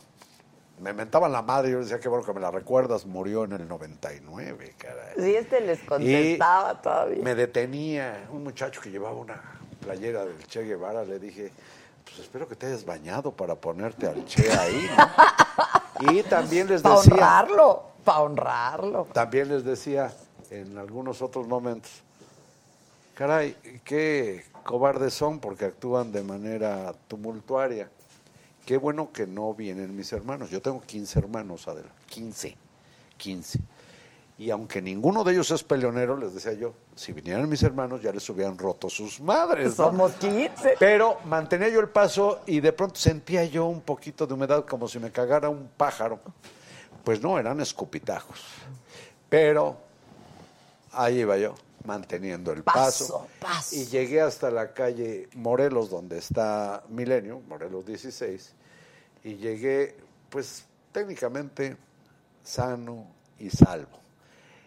me 0.81 0.93
mentaban 0.93 1.31
la 1.31 1.43
madre, 1.43 1.71
yo 1.71 1.78
decía, 1.78 2.00
qué 2.00 2.09
bueno 2.09 2.25
que 2.26 2.33
me 2.33 2.40
la 2.40 2.50
recuerdas, 2.50 3.07
murió 3.07 3.45
en 3.45 3.52
el 3.52 3.69
99, 3.69 4.75
caray. 4.76 5.14
Sí, 5.16 5.37
este 5.37 5.61
les 5.61 5.78
contestaba 5.85 6.83
todavía. 6.83 7.23
Me 7.23 7.37
detenía 7.37 8.26
un 8.33 8.43
muchacho 8.43 8.81
que 8.81 8.90
llevaba 8.90 9.14
una 9.14 9.40
playera 9.81 10.25
del 10.25 10.45
Che 10.49 10.62
Guevara, 10.64 11.04
le 11.04 11.21
dije, 11.21 11.52
pues 12.04 12.19
espero 12.19 12.49
que 12.49 12.57
te 12.57 12.66
hayas 12.66 12.85
bañado 12.85 13.31
para 13.31 13.54
ponerte 13.54 14.09
al 14.09 14.25
Che 14.25 14.50
ahí, 14.52 14.90
¿no? 14.97 16.11
Y 16.12 16.25
también 16.25 16.66
les 16.66 16.83
Para 16.83 16.97
decía... 16.97 17.14
honrarlo, 17.14 17.83
para 18.04 18.21
honrarlo. 18.23 19.07
También 19.12 19.49
les 19.49 19.62
decía 19.64 20.12
en 20.50 20.76
algunos 20.76 21.23
otros 21.23 21.47
momentos, 21.47 22.02
caray, 23.14 23.54
qué 23.85 24.45
cobardes 24.64 25.14
son 25.14 25.38
porque 25.38 25.66
actúan 25.66 26.11
de 26.11 26.23
manera 26.23 26.92
tumultuaria. 27.06 27.90
Qué 28.66 28.78
bueno 28.78 29.12
que 29.12 29.26
no 29.26 29.54
vienen 29.54 29.94
mis 29.94 30.12
hermanos. 30.12 30.50
Yo 30.50 30.62
tengo 30.62 30.80
15 30.80 31.18
hermanos, 31.18 31.68
Adela. 31.68 31.90
15. 32.09 32.56
15. 33.18 33.61
Y 34.37 34.50
aunque 34.50 34.83
ninguno 34.83 35.23
de 35.23 35.33
ellos 35.33 35.50
es 35.52 35.62
peleonero, 35.62 36.16
les 36.16 36.35
decía 36.35 36.54
yo, 36.54 36.75
si 36.97 37.12
vinieran 37.12 37.49
mis 37.49 37.62
hermanos 37.62 38.02
ya 38.02 38.11
les 38.11 38.28
hubieran 38.28 38.59
roto 38.59 38.90
sus 38.90 39.21
madres. 39.21 39.78
¿no? 39.78 39.87
Somos 39.87 40.12
15. 40.14 40.76
Pero 40.78 41.18
mantenía 41.26 41.68
yo 41.68 41.78
el 41.78 41.88
paso 41.88 42.40
y 42.47 42.59
de 42.61 42.73
pronto 42.73 42.97
sentía 42.97 43.44
yo 43.44 43.66
un 43.66 43.83
poquito 43.83 44.26
de 44.26 44.35
humedad 44.35 44.64
como 44.64 44.88
si 44.88 44.99
me 44.99 45.12
cagara 45.12 45.49
un 45.49 45.68
pájaro. 45.76 46.18
Pues 47.04 47.23
no, 47.23 47.38
eran 47.38 47.61
escupitajos. 47.61 48.40
Pero 49.28 49.76
ahí 50.90 51.21
iba 51.21 51.37
yo, 51.37 51.54
manteniendo 51.84 52.52
el 52.52 52.62
paso. 52.62 52.78
Paso, 52.80 53.28
paso. 53.40 53.76
Y 53.76 53.86
llegué 53.86 54.20
hasta 54.20 54.50
la 54.50 54.72
calle 54.72 55.28
Morelos, 55.34 55.90
donde 55.90 56.18
está 56.18 56.82
Milenio, 56.88 57.40
Morelos 57.48 57.86
16. 57.86 58.52
Y 59.24 59.36
llegué, 59.36 59.96
pues 60.30 60.64
técnicamente 60.92 61.76
sano 62.42 63.06
y 63.38 63.50
salvo. 63.50 63.98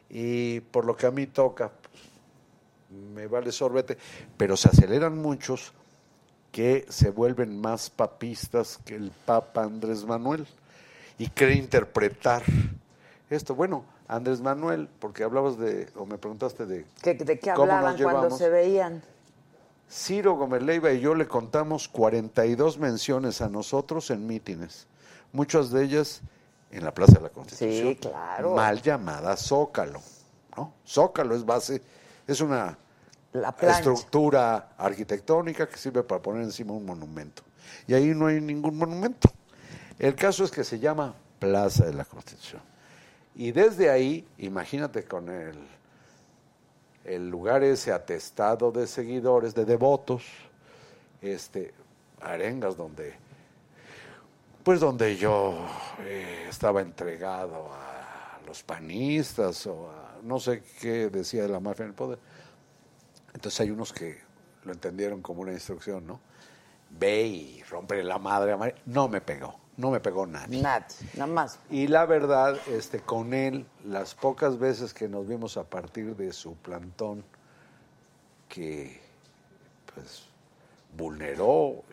Y 0.09 0.61
por 0.61 0.85
lo 0.85 0.95
que 0.95 1.05
a 1.05 1.11
mí 1.11 1.27
toca, 1.27 1.69
pues, 1.69 2.03
me 3.13 3.27
vale 3.27 3.51
sorbete, 3.51 3.97
pero 4.37 4.55
se 4.55 4.69
aceleran 4.69 5.17
muchos 5.17 5.73
que 6.51 6.85
se 6.89 7.09
vuelven 7.09 7.59
más 7.59 7.89
papistas 7.89 8.79
que 8.85 8.95
el 8.95 9.11
Papa 9.11 9.63
Andrés 9.63 10.05
Manuel 10.05 10.47
y 11.17 11.27
quiere 11.27 11.55
interpretar 11.55 12.43
esto. 13.29 13.53
Bueno, 13.53 13.85
Andrés 14.07 14.39
Manuel, 14.41 14.87
porque 14.99 15.23
hablabas 15.23 15.57
de, 15.57 15.89
o 15.95 16.05
me 16.05 16.17
preguntaste 16.17 16.65
de 16.65 16.85
¿Qué- 17.01 17.13
¿De 17.13 17.39
qué 17.39 17.49
hablaban 17.51 17.97
cuando 18.01 18.29
se 18.35 18.49
veían? 18.49 19.03
Ciro 19.89 20.35
Gómez 20.35 20.61
Leiva 20.63 20.91
y 20.91 20.99
yo 20.99 21.15
le 21.15 21.27
contamos 21.27 21.87
42 21.87 22.77
menciones 22.77 23.41
a 23.41 23.49
nosotros 23.49 24.09
en 24.11 24.27
mítines, 24.27 24.87
muchas 25.31 25.71
de 25.71 25.83
ellas 25.83 26.21
en 26.71 26.83
la 26.83 26.93
Plaza 26.93 27.13
de 27.13 27.21
la 27.21 27.29
Constitución. 27.29 27.87
Sí, 27.93 27.95
claro. 27.95 28.53
Mal 28.55 28.81
llamada 28.81 29.35
Zócalo, 29.37 30.01
¿no? 30.57 30.73
Zócalo 30.85 31.35
es 31.35 31.45
base, 31.45 31.81
es 32.27 32.41
una 32.41 32.77
La 33.33 33.53
estructura 33.77 34.69
arquitectónica 34.77 35.67
que 35.69 35.77
sirve 35.77 36.03
para 36.03 36.21
poner 36.21 36.43
encima 36.43 36.73
un 36.73 36.85
monumento. 36.85 37.43
Y 37.87 37.93
ahí 37.93 38.07
no 38.07 38.27
hay 38.27 38.41
ningún 38.41 38.77
monumento. 38.77 39.29
El 39.99 40.15
caso 40.15 40.43
es 40.43 40.51
que 40.51 40.63
se 40.65 40.79
llama 40.79 41.13
Plaza 41.39 41.85
de 41.85 41.93
la 41.93 42.03
Constitución. 42.03 42.61
Y 43.39 43.51
desde 43.51 43.91
ahí, 43.91 44.27
imagínate 44.39 45.03
con 45.03 45.29
el, 45.29 45.55
el 47.05 47.29
lugar 47.29 47.63
ese 47.63 47.91
atestado 47.93 48.71
de 48.71 48.87
seguidores, 48.87 49.53
de 49.53 49.63
devotos, 49.63 50.23
este, 51.21 51.71
arengas 52.19 52.75
donde, 52.75 53.13
pues 54.63 54.79
donde 54.79 55.17
yo 55.17 55.55
eh, 55.99 56.47
estaba 56.49 56.81
entregado 56.81 57.69
a 57.71 58.39
los 58.47 58.63
panistas 58.63 59.67
o 59.67 59.91
a 59.91 60.17
no 60.23 60.39
sé 60.39 60.63
qué 60.81 61.11
decía 61.11 61.43
de 61.43 61.49
la 61.49 61.59
mafia 61.59 61.83
en 61.83 61.89
el 61.89 61.95
poder. 61.95 62.17
Entonces 63.35 63.59
hay 63.61 63.69
unos 63.69 63.93
que 63.93 64.17
lo 64.63 64.73
entendieron 64.73 65.21
como 65.21 65.43
una 65.43 65.51
instrucción, 65.51 66.07
¿no? 66.07 66.19
Ve 66.89 67.21
y 67.27 67.63
rompe 67.69 68.01
la 68.03 68.17
madre. 68.17 68.73
No 68.87 69.07
me 69.07 69.21
pegó, 69.21 69.59
no 69.77 69.91
me 69.91 69.99
pegó 69.99 70.25
nadie. 70.25 70.61
Nadie, 70.61 70.95
nada 71.13 71.31
más. 71.31 71.59
Y 71.69 71.87
la 71.87 72.05
verdad, 72.05 72.57
este, 72.67 72.99
con 72.99 73.33
él, 73.33 73.65
las 73.85 74.15
pocas 74.15 74.57
veces 74.57 74.93
que 74.93 75.07
nos 75.07 75.27
vimos 75.27 75.55
a 75.55 75.63
partir 75.63 76.15
de 76.15 76.33
su 76.33 76.55
plantón, 76.55 77.23
que 78.49 78.99
pues 79.93 80.23
vulneró, 80.97 81.83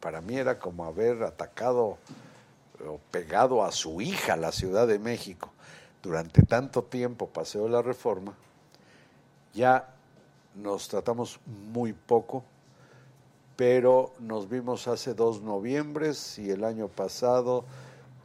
para 0.00 0.20
mí 0.20 0.36
era 0.36 0.58
como 0.58 0.84
haber 0.84 1.22
atacado 1.22 1.98
o 2.86 2.98
pegado 3.10 3.64
a 3.64 3.70
su 3.70 4.00
hija, 4.00 4.36
la 4.36 4.52
Ciudad 4.52 4.86
de 4.86 4.98
México, 4.98 5.50
durante 6.02 6.42
tanto 6.42 6.82
tiempo, 6.82 7.28
Paseo 7.28 7.64
de 7.64 7.70
la 7.70 7.82
Reforma, 7.82 8.34
ya 9.52 9.88
nos 10.54 10.88
tratamos 10.88 11.38
muy 11.46 11.92
poco, 11.92 12.42
pero 13.60 14.12
nos 14.20 14.48
vimos 14.48 14.88
hace 14.88 15.12
dos 15.12 15.42
noviembres 15.42 16.38
y 16.38 16.50
el 16.50 16.64
año 16.64 16.88
pasado, 16.88 17.66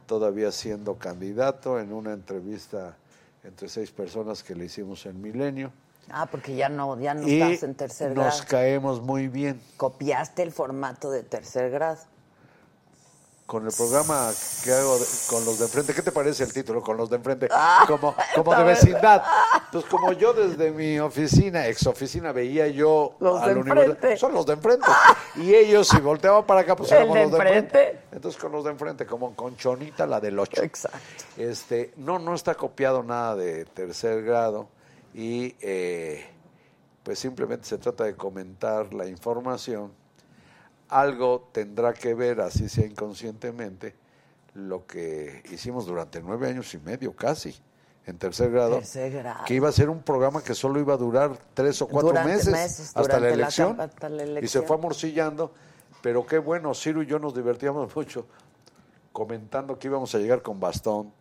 todavía 0.06 0.50
siendo 0.50 0.94
candidato, 0.94 1.78
en 1.78 1.92
una 1.92 2.14
entrevista 2.14 2.96
entre 3.44 3.68
seis 3.68 3.90
personas 3.90 4.42
que 4.42 4.54
le 4.54 4.64
hicimos 4.64 5.04
en 5.04 5.20
Milenio. 5.20 5.72
Ah, 6.08 6.24
porque 6.24 6.56
ya 6.56 6.70
no, 6.70 6.98
ya 6.98 7.12
no 7.12 7.28
y 7.28 7.42
estás 7.42 7.64
en 7.64 7.74
tercer 7.74 8.14
nos 8.14 8.36
grado. 8.36 8.44
caemos 8.48 9.02
muy 9.02 9.28
bien. 9.28 9.60
Copiaste 9.76 10.42
el 10.42 10.52
formato 10.52 11.10
de 11.10 11.22
tercer 11.22 11.70
grado. 11.70 11.98
Con 13.46 13.64
el 13.64 13.72
programa 13.72 14.32
que 14.64 14.72
hago 14.72 14.98
de- 14.98 15.06
con 15.30 15.44
los 15.44 15.60
de 15.60 15.66
enfrente, 15.66 15.94
¿qué 15.94 16.02
te 16.02 16.10
parece 16.10 16.42
el 16.42 16.52
título? 16.52 16.82
Con 16.82 16.96
los 16.96 17.08
de 17.08 17.14
enfrente, 17.14 17.46
Ah, 17.52 17.84
como, 17.86 18.12
como 18.34 18.52
de 18.56 18.64
vecindad. 18.64 19.22
Pues 19.70 19.84
como 19.84 20.10
yo 20.12 20.32
desde 20.32 20.72
mi 20.72 20.98
oficina, 20.98 21.68
ex 21.68 21.86
oficina, 21.86 22.32
veía 22.32 22.66
yo 22.66 23.14
Los 23.20 23.40
al 23.40 23.54
de 23.54 23.60
universo- 23.60 23.90
enfrente. 23.92 24.16
Son 24.16 24.32
los 24.34 24.46
de 24.46 24.54
enfrente. 24.54 24.86
Y 25.36 25.54
ellos, 25.54 25.86
si 25.86 26.00
volteaban 26.00 26.44
para 26.44 26.62
acá, 26.62 26.74
pues 26.74 26.90
éramos 26.90 27.16
los 27.16 27.30
de 27.30 27.36
enfrente. 27.36 27.78
enfrente. 27.78 28.06
Entonces 28.10 28.40
con 28.40 28.50
los 28.50 28.64
de 28.64 28.70
enfrente, 28.72 29.06
como 29.06 29.36
con 29.36 29.56
Chonita, 29.56 30.06
la 30.08 30.20
del 30.20 30.36
8. 30.40 30.62
Exacto. 30.64 30.98
Este, 31.36 31.92
no, 31.98 32.18
no 32.18 32.34
está 32.34 32.56
copiado 32.56 33.04
nada 33.04 33.36
de 33.36 33.64
tercer 33.66 34.24
grado 34.24 34.66
y 35.14 35.54
eh, 35.60 36.26
pues 37.04 37.20
simplemente 37.20 37.64
se 37.68 37.78
trata 37.78 38.02
de 38.02 38.16
comentar 38.16 38.92
la 38.92 39.06
información. 39.06 39.92
Algo 40.88 41.48
tendrá 41.52 41.92
que 41.92 42.14
ver, 42.14 42.40
así 42.40 42.68
sea 42.68 42.86
inconscientemente, 42.86 43.94
lo 44.54 44.86
que 44.86 45.42
hicimos 45.50 45.86
durante 45.86 46.20
nueve 46.20 46.48
años 46.48 46.72
y 46.74 46.78
medio 46.78 47.14
casi 47.14 47.54
en 48.06 48.18
tercer 48.18 48.50
grado, 48.52 48.76
Tercer 48.76 49.12
grado. 49.12 49.44
que 49.44 49.54
iba 49.54 49.68
a 49.68 49.72
ser 49.72 49.90
un 49.90 50.00
programa 50.02 50.42
que 50.42 50.54
solo 50.54 50.78
iba 50.78 50.94
a 50.94 50.96
durar 50.96 51.36
tres 51.54 51.82
o 51.82 51.88
cuatro 51.88 52.10
Durante 52.10 52.30
meses, 52.30 52.52
meses, 52.52 52.92
hasta, 52.94 53.18
la 53.18 53.30
elección, 53.30 53.80
hasta 53.80 54.08
la 54.08 54.22
y 54.22 54.26
se 54.26 54.30
elección. 54.30 54.64
fue 54.64 54.76
amorcillando, 54.76 55.52
pero 56.02 56.24
qué 56.24 56.38
bueno, 56.38 56.72
Ciro 56.72 57.02
y 57.02 57.06
yo 57.06 57.18
nos 57.18 57.34
divertíamos 57.34 57.94
mucho 57.96 58.26
comentando 59.12 59.78
que 59.78 59.88
íbamos 59.88 60.14
a 60.14 60.18
llegar 60.18 60.42
con 60.42 60.60
bastón. 60.60 61.12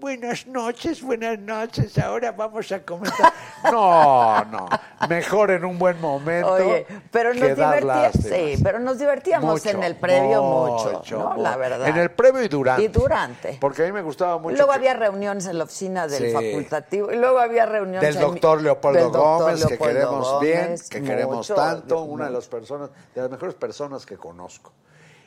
Buenas 0.00 0.46
noches, 0.46 1.02
buenas 1.02 1.38
noches. 1.40 1.98
Ahora 1.98 2.30
vamos 2.32 2.70
a 2.72 2.80
comentar. 2.84 3.32
No, 3.72 4.44
no. 4.44 4.68
Mejor 5.08 5.50
en 5.50 5.64
un 5.64 5.80
buen 5.80 6.00
momento. 6.00 6.52
Oye, 6.52 6.86
pero 7.10 7.34
nos 7.34 7.56
divertíamos, 7.56 8.12
sí, 8.12 8.54
pero 8.62 8.78
nos 8.78 8.98
divertíamos 9.00 9.52
Mucho, 9.64 9.70
en 9.76 9.82
el 9.82 9.96
previo 9.96 10.40
mucho, 10.44 10.92
¿no? 10.92 10.98
mucho. 10.98 11.34
La 11.38 11.56
verdad. 11.56 11.88
En 11.88 11.96
el 11.96 12.12
previo 12.12 12.40
y 12.44 12.46
durante. 12.46 12.84
Y 12.84 12.86
durante. 12.88 13.58
Porque 13.60 13.82
a 13.82 13.86
mí 13.86 13.90
me 13.92 14.02
gustaba 14.02 14.38
mucho. 14.38 14.54
luego 14.54 14.70
que- 14.70 14.76
había 14.76 14.94
reuniones 14.94 15.46
en 15.46 15.58
la 15.58 15.64
oficina 15.64 16.06
del 16.06 16.28
Sí. 16.28 16.32
facultativo 16.32 17.10
y 17.12 17.16
luego 17.16 17.40
había 17.40 17.66
reuniones 17.66 18.14
del 18.14 18.22
doctor 18.22 18.62
Leopoldo 18.62 19.00
del 19.00 19.10
doctor 19.12 19.40
Gómez, 19.42 19.66
que 19.66 19.76
queremos 19.78 20.40
bien, 20.40 20.74
que 20.88 21.02
queremos 21.02 21.48
tanto, 21.48 22.02
una 22.02 22.26
de 22.26 22.30
las 22.30 22.46
personas, 22.46 22.90
de 23.12 23.20
las 23.20 23.30
mejores 23.30 23.56
personas 23.56 24.06
que 24.06 24.16
conozco. 24.16 24.72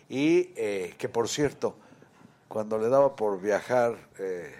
Y 0.08 0.54
eh, 0.56 0.96
que 0.98 1.10
por 1.10 1.28
cierto, 1.28 1.76
cuando 2.52 2.78
le 2.78 2.90
daba 2.90 3.16
por 3.16 3.40
viajar 3.40 3.96
eh, 4.20 4.54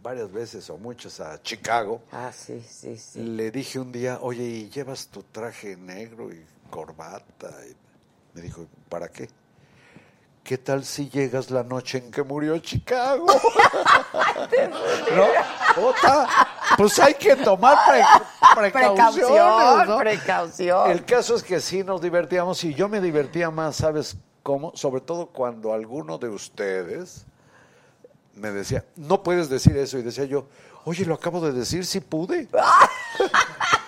varias 0.00 0.30
veces 0.30 0.70
o 0.70 0.78
muchas 0.78 1.18
a 1.18 1.42
Chicago, 1.42 2.02
Ah, 2.12 2.30
sí, 2.32 2.64
sí, 2.68 2.96
sí. 2.96 3.18
le 3.20 3.50
dije 3.50 3.80
un 3.80 3.90
día, 3.90 4.18
oye, 4.20 4.44
¿y 4.44 4.70
llevas 4.70 5.08
tu 5.08 5.24
traje 5.24 5.76
negro 5.76 6.32
y 6.32 6.44
corbata? 6.70 7.50
Y 7.68 7.74
me 8.36 8.42
dijo, 8.42 8.66
¿para 8.88 9.08
qué? 9.08 9.28
¿Qué 10.44 10.56
tal 10.58 10.84
si 10.84 11.08
llegas 11.10 11.50
la 11.50 11.64
noche 11.64 11.98
en 11.98 12.12
que 12.12 12.22
murió 12.22 12.56
Chicago? 12.60 13.26
¿No? 15.16 15.26
Ota, 15.88 16.28
Pues 16.76 16.96
hay 17.00 17.14
que 17.14 17.34
tomar 17.36 17.76
pre- 17.88 18.70
precauciones, 18.70 19.30
Precaución, 19.30 19.88
¿no? 19.88 19.98
precaución. 19.98 20.90
El 20.92 21.04
caso 21.04 21.34
es 21.34 21.42
que 21.42 21.60
sí 21.60 21.82
nos 21.82 22.00
divertíamos 22.00 22.62
y 22.64 22.72
yo 22.74 22.88
me 22.88 23.00
divertía 23.00 23.50
más, 23.50 23.76
¿sabes 23.76 24.16
cómo? 24.42 24.72
Sobre 24.74 25.00
todo 25.00 25.26
cuando 25.26 25.72
alguno 25.72 26.18
de 26.18 26.28
ustedes 26.28 27.26
me 28.34 28.50
decía, 28.50 28.84
no 28.96 29.22
puedes 29.22 29.48
decir 29.48 29.76
eso. 29.76 29.98
Y 29.98 30.02
decía 30.02 30.24
yo, 30.24 30.46
oye, 30.84 31.04
lo 31.04 31.14
acabo 31.14 31.40
de 31.40 31.52
decir, 31.52 31.84
sí 31.86 32.00
pude. 32.00 32.48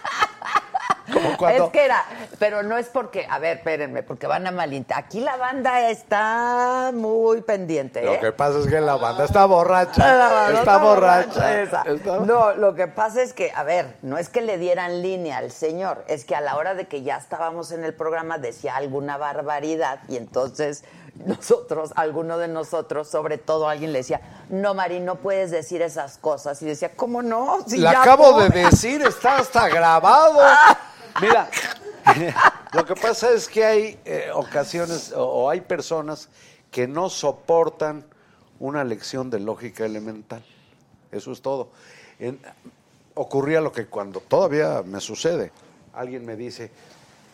Como 1.13 1.37
cuando- 1.37 1.65
Es 1.67 1.71
que 1.71 1.85
era, 1.85 2.05
pero 2.39 2.63
no 2.63 2.77
es 2.79 2.87
porque, 2.89 3.27
a 3.29 3.39
ver, 3.39 3.59
espérenme, 3.59 4.03
porque 4.03 4.27
van 4.27 4.47
a 4.47 4.51
malinter. 4.51 4.97
Aquí 4.97 5.21
la 5.21 5.37
banda 5.37 5.91
está 5.91 6.91
muy 6.95 7.43
pendiente, 7.43 8.01
¿eh? 8.03 8.07
Lo 8.07 8.21
que 8.21 8.33
pasa 8.33 8.59
es 8.61 8.67
que 8.67 8.81
la 8.81 8.97
banda 8.97 9.25
está 9.25 9.45
borracha. 9.45 10.15
La 10.17 10.29
banda 10.29 10.59
está 10.61 10.79
borracha. 10.79 11.61
esa. 11.63 11.83
Está- 11.83 12.19
No, 12.21 12.53
lo 12.55 12.75
que 12.75 12.87
pasa 12.89 13.23
es 13.23 13.33
que, 13.33 13.53
a 13.55 13.63
ver, 13.65 13.97
no 14.03 14.19
es 14.19 14.29
que 14.29 14.41
le 14.41 14.59
dieran 14.59 15.03
línea 15.03 15.39
al 15.39 15.51
señor, 15.51 16.05
es 16.09 16.25
que 16.25 16.35
a 16.35 16.41
la 16.41 16.57
hora 16.57 16.75
de 16.75 16.87
que 16.87 17.03
ya 17.03 17.17
estábamos 17.17 17.71
en 17.73 17.85
el 17.85 17.95
programa 17.95 18.39
decía 18.39 18.77
alguna 18.77 19.17
barbaridad 19.19 20.01
y 20.09 20.17
entonces 20.17 20.85
nosotros, 21.27 21.93
alguno 21.95 22.39
de 22.39 22.49
nosotros, 22.49 23.09
sobre 23.09 23.39
todo 23.39 23.69
alguien 23.69 23.93
le 23.93 23.99
decía, 24.01 24.21
no, 24.49 24.75
Mari, 24.75 24.99
no 24.99 25.17
puedes 25.17 25.51
decir 25.53 25.81
esas 25.81 26.19
cosas. 26.19 26.61
Y 26.63 26.67
decía, 26.67 26.91
¿cómo 26.97 27.23
no? 27.23 27.59
Si 27.69 27.77
La 27.79 28.01
acabo 28.03 28.33
fue". 28.35 28.49
de 28.49 28.65
decir, 28.65 29.01
está 29.03 29.37
hasta 29.39 29.69
grabado. 29.69 30.41
Mira, 31.21 31.51
lo 32.73 32.85
que 32.85 32.95
pasa 32.95 33.31
es 33.33 33.49
que 33.49 33.65
hay 33.65 33.99
eh, 34.05 34.31
ocasiones 34.35 35.13
o, 35.13 35.23
o 35.25 35.51
hay 35.51 35.61
personas 35.61 36.29
que 36.71 36.87
no 36.89 37.09
soportan 37.09 38.05
una 38.59 38.85
lección 38.85 39.31
de 39.31 39.41
lógica 39.41 39.85
elemental. 39.85 40.45
Eso 41.13 41.33
es 41.33 41.41
todo. 41.43 41.69
En- 42.19 42.41
ocurría 43.15 43.61
lo 43.61 43.71
que 43.73 43.87
cuando 43.87 44.21
todavía 44.21 44.83
me 44.85 45.01
sucede, 45.01 45.53
alguien 45.93 46.27
me 46.27 46.35
dice, 46.37 46.71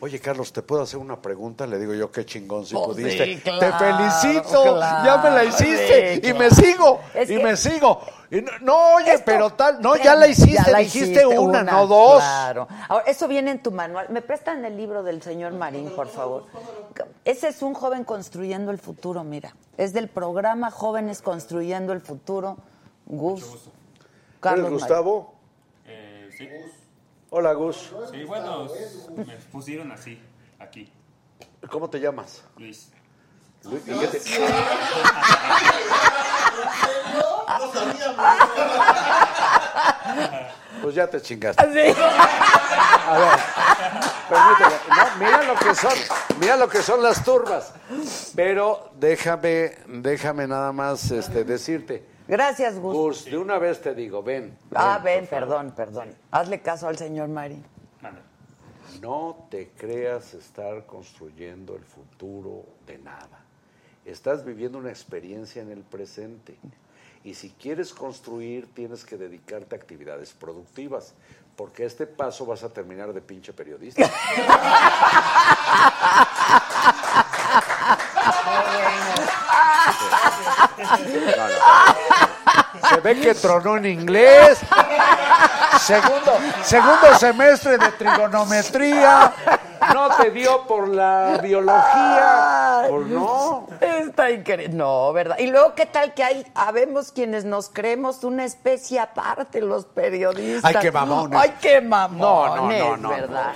oye 0.00 0.18
Carlos, 0.20 0.52
¿te 0.52 0.62
puedo 0.62 0.82
hacer 0.82 0.98
una 0.98 1.20
pregunta? 1.20 1.66
Le 1.66 1.78
digo 1.78 1.94
yo, 1.94 2.10
qué 2.10 2.24
chingón 2.24 2.64
si 2.66 2.74
Oh, 2.76 2.86
pudiste. 2.86 3.24
sí, 3.24 3.36
Te 3.36 3.50
claro, 3.50 3.78
felicito, 3.78 4.78
ya 5.04 5.20
me 5.22 5.30
la 5.30 5.44
hiciste 5.44 6.14
sí, 6.22 6.28
y 6.28 6.32
me 6.34 6.50
sigo, 6.50 7.00
Es 7.14 7.30
y 7.30 7.36
que- 7.36 7.42
me 7.44 7.56
sigo. 7.56 8.00
Y 8.30 8.42
no, 8.42 8.50
no, 8.60 8.94
oye, 8.94 9.12
Esto- 9.14 9.24
pero 9.26 9.50
tal, 9.50 9.80
no, 9.82 9.96
ya 9.96 10.14
la 10.14 10.28
hiciste, 10.28 10.52
Ya 10.64 10.70
la 10.70 10.78
dijiste 10.78 11.10
hiciste, 11.10 11.38
una, 11.38 11.62
no 11.64 11.86
dos. 11.88 12.22
Claro. 12.22 12.68
Ahora, 12.88 13.04
eso 13.06 13.26
viene 13.26 13.50
en 13.50 13.60
tu 13.62 13.72
manual. 13.72 14.06
¿Me 14.10 14.22
prestan 14.22 14.64
el 14.64 14.76
libro 14.76 15.02
del 15.02 15.20
señor 15.20 15.52
Marín, 15.52 15.90
por 15.90 16.06
favor? 16.08 16.44
Ese 17.24 17.48
es 17.48 17.60
un 17.62 17.74
joven 17.74 18.04
construyendo 18.04 18.70
el 18.70 18.78
futuro, 18.78 19.24
mira. 19.24 19.54
Es 19.76 19.92
del 19.92 20.08
programa 20.08 20.70
Jóvenes 20.70 21.22
Construyendo 21.22 21.92
el 21.92 22.00
Futuro. 22.00 22.56
Gus. 23.06 23.42
¿Eres 23.42 23.60
Carlos 24.38 24.70
Gustavo? 24.70 25.34
Eh, 25.86 26.28
sí. 26.38 26.48
Hola, 27.30 27.52
Gus. 27.52 27.90
Sí, 28.10 28.24
bueno, 28.24 28.66
me 29.16 29.36
pusieron 29.52 29.92
así, 29.92 30.20
aquí, 30.58 30.92
¿Cómo 31.70 31.88
te 31.88 32.00
llamas? 32.00 32.42
Luis. 32.56 32.90
Luis, 33.64 33.82
¿y 33.86 33.98
qué 33.98 34.06
te- 34.08 34.20
Pues 40.82 40.94
ya 40.94 41.06
te 41.06 41.20
chingaste. 41.20 41.62
Sí. 41.64 42.00
A 42.00 43.18
ver, 43.18 43.38
permíteme. 44.28 44.80
No, 44.88 45.24
mira 45.24 45.42
lo 45.42 45.54
que 45.56 45.74
son, 45.74 45.92
mira 46.40 46.56
lo 46.56 46.68
que 46.68 46.82
son 46.82 47.02
las 47.02 47.22
turbas. 47.24 47.72
Pero 48.34 48.90
déjame, 48.94 49.76
déjame 49.86 50.46
nada 50.46 50.72
más 50.72 51.10
este, 51.10 51.44
decirte. 51.44 52.08
Gracias, 52.30 52.78
Gus. 52.78 52.94
Gus, 52.94 53.24
de 53.24 53.36
una 53.36 53.58
vez 53.58 53.80
te 53.80 53.92
digo, 53.92 54.22
ven. 54.22 54.56
Ah, 54.72 55.00
ven, 55.02 55.26
perdón, 55.26 55.72
perdón. 55.72 56.14
Hazle 56.30 56.60
caso 56.60 56.86
al 56.86 56.96
señor. 56.96 57.28
Manda. 57.28 57.56
No 59.00 59.48
te 59.50 59.70
creas 59.70 60.34
estar 60.34 60.86
construyendo 60.86 61.74
el 61.74 61.84
futuro 61.84 62.66
de 62.86 62.98
nada. 62.98 63.44
Estás 64.04 64.44
viviendo 64.44 64.78
una 64.78 64.90
experiencia 64.90 65.60
en 65.60 65.72
el 65.72 65.80
presente. 65.80 66.56
Y 67.24 67.34
si 67.34 67.50
quieres 67.50 67.92
construir, 67.92 68.72
tienes 68.74 69.04
que 69.04 69.16
dedicarte 69.16 69.74
a 69.74 69.78
actividades 69.78 70.32
productivas. 70.32 71.14
Porque 71.56 71.82
a 71.82 71.86
este 71.86 72.06
paso 72.06 72.46
vas 72.46 72.62
a 72.62 72.68
terminar 72.68 73.12
de 73.12 73.22
pinche 73.22 73.52
periodista. 73.52 74.08
Se 82.88 83.00
ve 83.00 83.20
que 83.20 83.34
tronó 83.34 83.76
en 83.76 83.86
inglés. 83.86 84.58
Segundo, 85.80 86.38
segundo 86.62 87.14
semestre 87.18 87.78
de 87.78 87.92
trigonometría. 87.92 89.32
No 89.94 90.14
te 90.16 90.30
dio 90.30 90.66
por 90.66 90.88
la 90.88 91.38
biología. 91.42 92.84
Por 92.88 93.06
no. 93.06 93.66
Está 93.80 94.30
increíble. 94.30 94.74
No, 94.74 95.12
¿verdad? 95.12 95.38
Y 95.38 95.46
luego, 95.46 95.74
¿qué 95.74 95.86
tal 95.86 96.14
que 96.14 96.22
hay, 96.22 96.46
habemos 96.54 97.12
quienes 97.12 97.44
nos 97.44 97.70
creemos 97.70 98.24
una 98.24 98.44
especie 98.44 99.00
aparte, 99.00 99.60
los 99.60 99.86
periodistas? 99.86 100.64
Ay, 100.64 100.76
qué 100.80 100.92
mamones. 100.92 101.40
Ay, 101.40 101.54
qué 101.60 101.80
mamones, 101.80 102.20
No, 102.20 102.56
no, 102.56 102.96
no, 102.96 102.96
no, 102.96 103.08
¿verdad? 103.08 103.52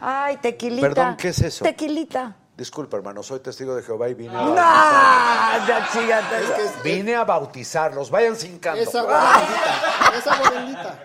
Ay, 0.00 0.36
tequilita. 0.38 0.88
Perdón, 0.88 1.16
¿qué 1.16 1.28
es 1.28 1.38
eso? 1.40 1.64
Tequilita. 1.64 2.36
Disculpa, 2.56 2.96
hermano, 2.96 3.22
soy 3.24 3.40
testigo 3.40 3.74
de 3.74 3.82
Jehová 3.82 4.08
y 4.08 4.14
vine 4.14 4.36
a, 4.36 4.42
No, 4.42 4.54
ya 5.66 5.88
chígate. 5.92 6.36
vine 6.84 7.16
a 7.16 7.24
bautizarlos. 7.24 8.10
Vayan 8.10 8.36
sin 8.36 8.58
canto. 8.60 8.80
Es 8.80 8.94
agua 8.94 9.32
bendita. 9.40 10.12
Es 10.16 10.26
agua 10.28 10.50
bendita. 10.50 10.98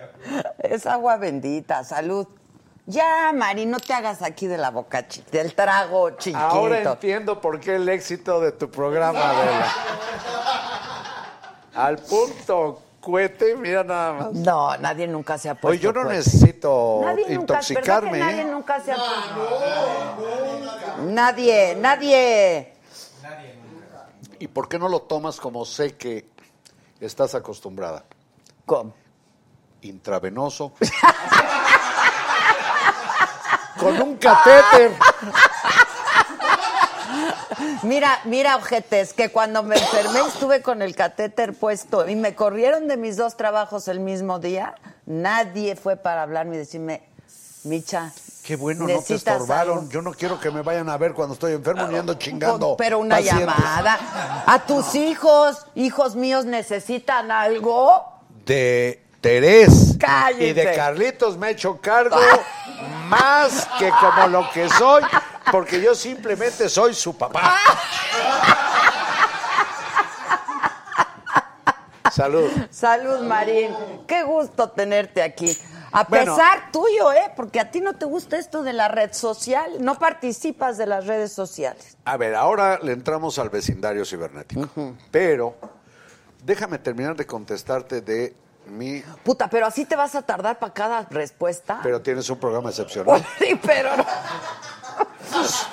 Es 0.59 0.85
agua 0.85 1.17
bendita, 1.17 1.83
salud. 1.83 2.27
Ya, 2.85 3.31
Mari, 3.33 3.65
no 3.65 3.79
te 3.79 3.93
hagas 3.93 4.21
aquí 4.21 4.45
de 4.47 4.57
la 4.57 4.69
boca, 4.71 5.07
chi- 5.07 5.23
del 5.31 5.53
trago 5.55 6.12
chiquito. 6.12 6.38
Ahora 6.43 6.81
entiendo 6.81 7.39
por 7.41 7.59
qué 7.59 7.75
el 7.75 7.88
éxito 7.89 8.39
de 8.41 8.51
tu 8.51 8.69
programa, 8.69 9.19
Adela. 9.29 9.73
Al 11.75 11.97
punto 11.97 12.81
cohete, 12.99 13.55
mira 13.55 13.83
nada 13.83 14.13
más. 14.13 14.33
No, 14.33 14.75
nadie 14.77 15.07
nunca 15.07 15.38
se 15.38 15.49
ha 15.49 15.53
puesto 15.55 15.69
Oye, 15.69 15.79
yo 15.79 15.91
no 15.93 16.03
cohete. 16.03 16.17
necesito 16.17 16.99
Nadie 17.03 17.23
nunca, 17.23 17.33
intoxicarme. 17.33 18.12
¿verdad 18.12 18.27
que 18.27 18.33
nadie 18.35 18.41
¿eh? 18.41 18.51
nunca 18.53 18.79
se 18.81 18.91
ha 18.91 18.97
Nadie, 21.05 21.75
nadie. 21.75 22.73
¿Y 24.39 24.47
por 24.47 24.69
qué 24.69 24.79
no 24.79 24.88
lo 24.88 25.01
tomas 25.01 25.39
como 25.39 25.65
sé 25.65 25.95
que 25.97 26.29
estás 26.99 27.35
acostumbrada? 27.35 28.05
¿Cómo? 28.65 28.93
Intravenoso. 29.81 30.73
Con 33.79 34.01
un 34.01 34.17
catéter. 34.17 34.91
Mira, 37.83 38.19
mira, 38.25 38.55
ojetes, 38.55 39.13
que 39.13 39.29
cuando 39.29 39.63
me 39.63 39.75
enfermé 39.77 40.19
estuve 40.27 40.62
con 40.62 40.81
el 40.81 40.95
catéter 40.95 41.53
puesto 41.53 42.07
y 42.07 42.15
me 42.15 42.35
corrieron 42.35 42.88
de 42.88 42.97
mis 42.97 43.17
dos 43.17 43.38
trabajos 43.38 43.88
el 43.88 43.99
mismo 43.99 44.39
día. 44.39 44.75
Nadie 45.05 45.75
fue 45.75 45.95
para 45.95 46.23
hablarme 46.23 46.55
y 46.55 46.59
decirme, 46.59 47.03
Micha. 47.63 48.12
Qué 48.43 48.55
bueno, 48.55 48.88
no 48.88 49.01
te 49.01 49.15
estorbaron. 49.15 49.79
algo". 49.79 49.89
Yo 49.91 50.01
no 50.01 50.12
quiero 50.13 50.39
que 50.39 50.49
me 50.49 50.62
vayan 50.62 50.89
a 50.89 50.97
ver 50.97 51.13
cuando 51.13 51.33
estoy 51.33 51.53
enfermo 51.53 51.88
ni 51.88 51.97
ando 51.97 52.13
chingando. 52.15 52.75
Pero 52.77 52.99
una 52.99 53.17
pacientes. 53.17 53.45
llamada. 53.45 54.43
A 54.45 54.65
tus 54.65 54.95
hijos, 54.95 55.65
hijos 55.75 56.15
míos, 56.15 56.45
necesitan 56.45 57.31
algo. 57.31 58.05
De 58.45 59.03
Terés 59.21 59.97
Cállate. 59.99 60.47
y 60.47 60.53
de 60.53 60.73
Carlitos 60.75 61.38
me 61.38 61.47
he 61.47 61.51
hecho 61.51 61.79
cargo 61.82 62.17
más 63.10 63.67
que 63.77 63.89
como 63.89 64.27
lo 64.27 64.49
que 64.51 64.69
soy, 64.69 65.03
porque 65.51 65.82
yo 65.82 65.93
simplemente 65.95 66.69
soy 66.69 66.93
su 66.93 67.17
papá. 67.17 67.55
Salud. 72.12 72.49
Salud, 72.71 73.21
Marín. 73.21 73.71
Qué 74.08 74.23
gusto 74.23 74.69
tenerte 74.71 75.21
aquí. 75.21 75.55
A 75.91 76.03
Bueno. 76.03 76.36
pesar 76.36 76.71
tuyo, 76.71 77.12
¿eh? 77.12 77.32
Porque 77.36 77.60
a 77.60 77.71
ti 77.71 77.82
no 77.82 77.93
te 77.93 78.05
gusta 78.05 78.38
esto 78.38 78.63
de 78.63 78.73
la 78.73 78.88
red 78.88 79.13
social. 79.13 79.73
No 79.79 79.97
participas 79.99 80.77
de 80.77 80.86
las 80.86 81.05
redes 81.08 81.32
sociales. 81.32 81.97
A 82.05 82.17
ver, 82.17 82.36
ahora 82.36 82.79
le 82.82 82.93
entramos 82.93 83.38
al 83.39 83.49
vecindario 83.49 84.05
cibernético. 84.05 84.69
Pero 85.12 85.55
déjame 86.43 86.77
terminar 86.79 87.15
de 87.15 87.25
contestarte 87.25 88.01
de 88.01 88.36
mi... 88.69 89.01
Puta, 89.23 89.49
pero 89.49 89.65
así 89.65 89.86
te 89.86 89.95
vas 89.95 90.15
a 90.15 90.21
tardar 90.21 90.60
para 90.60 90.73
cada 90.73 91.08
respuesta. 91.10 91.79
Pero 91.84 92.01
tienes 92.01 92.29
un 92.29 92.39
programa 92.39 92.69
excepcional. 92.69 93.25
Sí, 93.39 93.60
pero 93.65 93.95
no. 93.95 94.05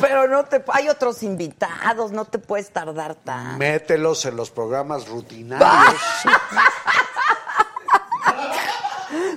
Pero 0.01 0.29
no 0.29 0.45
te. 0.45 0.63
Hay 0.69 0.89
otros 0.89 1.23
invitados, 1.23 2.13
no 2.13 2.25
te 2.25 2.39
puedes 2.39 2.71
tardar 2.71 3.15
tanto. 3.15 3.59
Mételos 3.59 4.25
en 4.27 4.37
los 4.37 4.51
programas 4.51 5.09
rutinarios. 5.09 6.01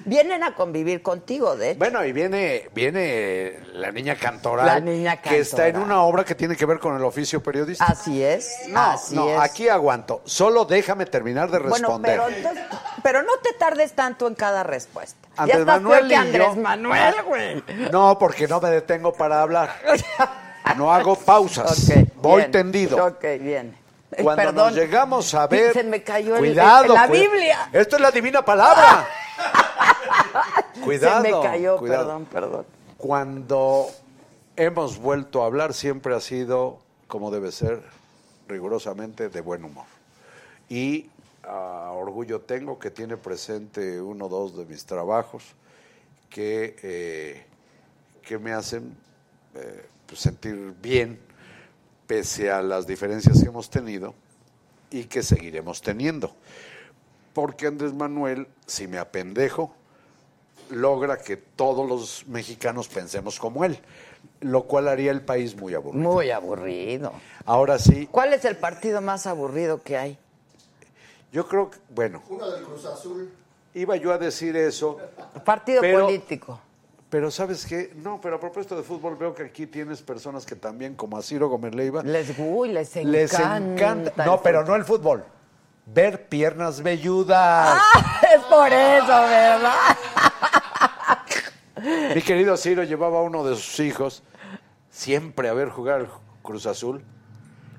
Vienen 0.09 0.43
a 0.43 0.55
convivir 0.55 1.01
contigo, 1.01 1.55
de 1.55 1.71
hecho. 1.71 1.79
Bueno, 1.79 2.03
y 2.03 2.11
viene, 2.11 2.67
viene 2.73 3.59
la 3.73 3.91
niña 3.91 4.15
cantoral. 4.15 4.65
La 4.65 4.79
niña 4.79 5.21
Que 5.21 5.39
está 5.39 5.67
en 5.67 5.77
una 5.77 6.01
obra 6.03 6.23
que 6.25 6.35
tiene 6.35 6.55
que 6.55 6.65
ver 6.65 6.79
con 6.79 6.95
el 6.95 7.03
oficio 7.03 7.41
periodístico. 7.41 7.89
Así 7.91 8.23
es. 8.23 8.49
No, 8.69 8.79
así 8.81 9.15
no, 9.15 9.29
es. 9.29 9.39
aquí 9.39 9.69
aguanto. 9.69 10.21
Solo 10.25 10.65
déjame 10.65 11.05
terminar 11.05 11.49
de 11.51 11.59
Bueno, 11.59 11.75
responder. 11.75 12.19
pero, 12.19 12.35
entonces- 12.35 12.63
pero 13.03 13.21
no 13.23 13.33
te 13.43 13.53
tardes 13.53 13.93
tanto 13.93 14.27
en 14.27 14.35
cada 14.35 14.63
respuesta. 14.63 15.17
Andrés 15.37 15.55
ya 15.57 15.61
estás 15.61 15.81
Manuel 15.81 16.07
que 16.09 16.15
Andrés 16.15 16.47
yo- 16.47 16.55
Manuel, 16.61 17.15
güey. 17.25 17.63
No, 17.91 18.17
porque 18.19 18.47
no 18.47 18.59
me 18.59 18.69
detengo 18.71 19.13
para 19.13 19.41
hablar. 19.41 19.69
No 20.77 20.93
hago 20.93 21.15
pausas. 21.15 21.91
Voy 22.17 22.41
bien. 22.41 22.51
tendido. 22.51 23.03
Ok, 23.03 23.23
bien. 23.39 23.75
Cuando 24.21 24.35
Perdón. 24.43 24.55
nos 24.67 24.75
llegamos 24.75 25.33
a 25.33 25.47
ver. 25.47 25.73
Se 25.73 25.83
me 25.83 26.03
cayó 26.03 26.35
el- 26.35 26.39
Cuidado, 26.39 26.93
la 26.93 27.07
Biblia. 27.07 27.69
Esto 27.73 27.95
es 27.95 28.01
la 28.01 28.11
divina 28.11 28.43
palabra. 28.45 29.07
Cuidado. 30.83 31.23
Se 31.23 31.31
me 31.31 31.41
cayó, 31.41 31.77
cuidado. 31.77 32.05
perdón, 32.05 32.25
perdón. 32.25 32.65
Cuando 32.97 33.87
hemos 34.55 34.97
vuelto 34.97 35.43
a 35.43 35.45
hablar 35.45 35.73
siempre 35.73 36.15
ha 36.15 36.19
sido 36.19 36.79
como 37.09 37.31
debe 37.31 37.51
ser, 37.51 37.81
rigurosamente 38.47 39.29
de 39.29 39.41
buen 39.41 39.65
humor. 39.65 39.87
Y 40.69 41.09
ah, 41.43 41.91
orgullo 41.93 42.41
tengo 42.41 42.79
que 42.79 42.91
tiene 42.91 43.17
presente 43.17 43.99
uno 43.99 44.27
o 44.27 44.29
dos 44.29 44.55
de 44.55 44.65
mis 44.65 44.85
trabajos 44.85 45.43
que, 46.29 46.77
eh, 46.83 47.45
que 48.21 48.37
me 48.37 48.53
hacen 48.53 48.95
eh, 49.55 49.85
pues, 50.05 50.21
sentir 50.21 50.73
bien 50.81 51.19
pese 52.05 52.51
a 52.51 52.61
las 52.61 52.85
diferencias 52.85 53.41
que 53.41 53.49
hemos 53.49 53.69
tenido 53.69 54.13
y 54.91 55.05
que 55.05 55.23
seguiremos 55.23 55.81
teniendo. 55.81 56.35
Porque 57.33 57.67
Andrés 57.67 57.93
Manuel, 57.93 58.47
si 58.67 58.87
me 58.87 58.99
apendejo, 58.99 59.73
logra 60.69 61.17
que 61.17 61.37
todos 61.37 61.87
los 61.87 62.25
mexicanos 62.27 62.87
pensemos 62.87 63.39
como 63.39 63.63
él, 63.65 63.79
lo 64.41 64.63
cual 64.63 64.87
haría 64.87 65.11
el 65.11 65.21
país 65.21 65.55
muy 65.55 65.73
aburrido. 65.73 66.03
Muy 66.11 66.31
aburrido. 66.31 67.11
Ahora 67.45 67.79
sí, 67.79 68.07
¿Cuál 68.11 68.33
es 68.33 68.45
el 68.45 68.55
partido 68.57 69.01
más 69.01 69.27
aburrido 69.27 69.81
que 69.81 69.97
hay? 69.97 70.17
yo 71.31 71.47
creo 71.47 71.69
que, 71.69 71.77
bueno, 71.89 72.23
Uno 72.29 72.49
del 72.49 72.63
Cruz 72.63 72.85
Azul. 72.85 73.31
iba 73.73 73.95
yo 73.97 74.11
a 74.11 74.17
decir 74.17 74.55
eso, 74.57 74.97
Partido 75.45 75.81
Pero- 75.81 76.05
político. 76.05 76.59
pero 77.09 77.29
¿sabes 77.31 77.65
qué? 77.65 77.93
No, 77.97 78.19
pero 78.21 78.35
a 78.37 78.39
propósito 78.39 78.75
de 78.75 78.83
fútbol, 78.83 79.15
veo 79.15 79.33
que 79.35 79.43
aquí 79.43 79.65
tienes 79.67 80.01
personas 80.01 80.45
que 80.45 80.55
también, 80.55 80.95
como 80.95 81.17
a 81.17 81.21
Ciro 81.21 81.47
Gómez 81.49 81.73
Leiva, 81.75 82.01
Les, 82.03 82.33
uy, 82.37 82.69
les 82.69 82.95
encanta. 82.95 83.11
les 83.11 83.33
encanta. 83.33 84.25
No, 84.25 84.41
pero 84.41 84.63
no 84.65 84.75
el 84.75 84.85
fútbol. 84.85 85.23
Ver 85.91 86.27
piernas 86.29 86.81
velludas. 86.83 87.79
Es 88.31 88.41
por 88.43 88.71
eso, 88.71 89.07
¿verdad? 89.07 89.73
Mi 92.15 92.21
querido 92.21 92.55
Ciro 92.57 92.83
llevaba 92.83 93.19
a 93.19 93.21
uno 93.21 93.43
de 93.43 93.55
sus 93.55 93.79
hijos 93.79 94.23
siempre 94.89 95.49
a 95.49 95.53
ver 95.53 95.69
jugar 95.69 96.01
al 96.01 96.09
Cruz 96.41 96.65
Azul. 96.65 97.03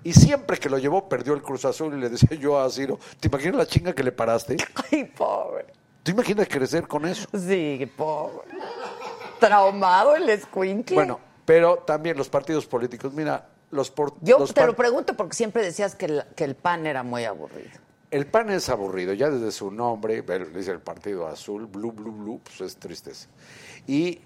Y 0.03 0.13
siempre 0.15 0.57
que 0.59 0.71
lo 0.71 0.79
llevó, 0.79 1.09
perdió 1.09 1.35
el 1.35 1.43
Cruz 1.43 1.65
Azul. 1.65 1.95
Y 1.97 2.01
le 2.01 2.09
decía 2.09 2.37
yo 2.39 2.59
a 2.61 2.71
Ciro, 2.71 2.99
¿te 3.21 3.29
imaginas 3.29 3.57
la 3.57 3.67
chinga 3.67 3.93
que 3.93 4.03
le 4.03 4.13
paraste? 4.13 4.57
Ay, 4.93 5.05
pobre. 5.05 5.67
¿Te 6.03 6.13
imaginas 6.13 6.49
crecer 6.49 6.89
con 6.89 7.05
eso? 7.07 7.29
Sí, 7.37 7.91
pobre. 7.97 8.49
Traumado 9.39 10.17
el 10.17 10.29
escuincle. 10.29 10.95
Bueno, 10.95 11.21
pero 11.45 11.79
también 11.79 12.17
los 12.17 12.29
partidos 12.29 12.67
políticos. 12.67 13.13
Mira, 13.13 13.49
los, 13.71 13.91
por- 13.91 14.15
Yo 14.21 14.39
los 14.39 14.55
te 14.55 14.67
lo 14.67 14.75
pregunto 14.75 15.15
porque 15.15 15.35
siempre 15.37 15.63
decías 15.63 15.95
que 15.95 16.07
el, 16.07 16.25
que 16.37 16.45
el 16.45 16.55
PAN 16.55 16.87
era 16.87 17.03
muy 17.03 17.25
aburrido. 17.25 17.71
El 18.11 18.27
PAN 18.27 18.51
es 18.51 18.69
aburrido, 18.69 19.13
ya 19.13 19.31
desde 19.31 19.53
su 19.53 19.71
nombre, 19.71 20.23
dice 20.53 20.73
el 20.73 20.81
partido 20.81 21.29
azul, 21.29 21.67
blue, 21.67 21.93
blue, 21.93 22.11
blue, 22.11 22.41
pues 22.43 22.61
es 22.61 22.77
tristeza. 22.77 23.29
Y 23.87 24.21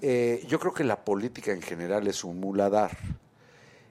eh, 0.00 0.44
yo 0.48 0.58
creo 0.58 0.72
que 0.72 0.84
la 0.84 1.04
política 1.04 1.52
en 1.52 1.62
general 1.62 2.06
es 2.06 2.24
un 2.24 2.40
muladar. 2.40 2.96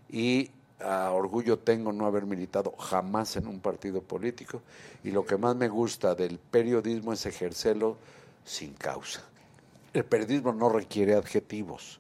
Y 0.10 0.52
orgullo 0.80 1.58
tengo 1.58 1.92
no 1.92 2.06
haber 2.06 2.26
militado 2.26 2.72
jamás 2.78 3.36
en 3.36 3.48
un 3.48 3.60
partido 3.60 4.02
político. 4.02 4.62
Y 5.04 5.12
lo 5.12 5.26
que 5.26 5.38
más 5.38 5.56
me 5.56 5.68
gusta 5.68 6.16
del 6.16 6.38
periodismo 6.40 7.14
es 7.14 7.26
ejercerlo 7.26 7.98
sin 8.46 8.74
causa. 8.74 9.24
El 9.94 10.06
periodismo 10.06 10.54
no 10.54 10.70
requiere 10.70 11.16
adjetivos. 11.16 12.00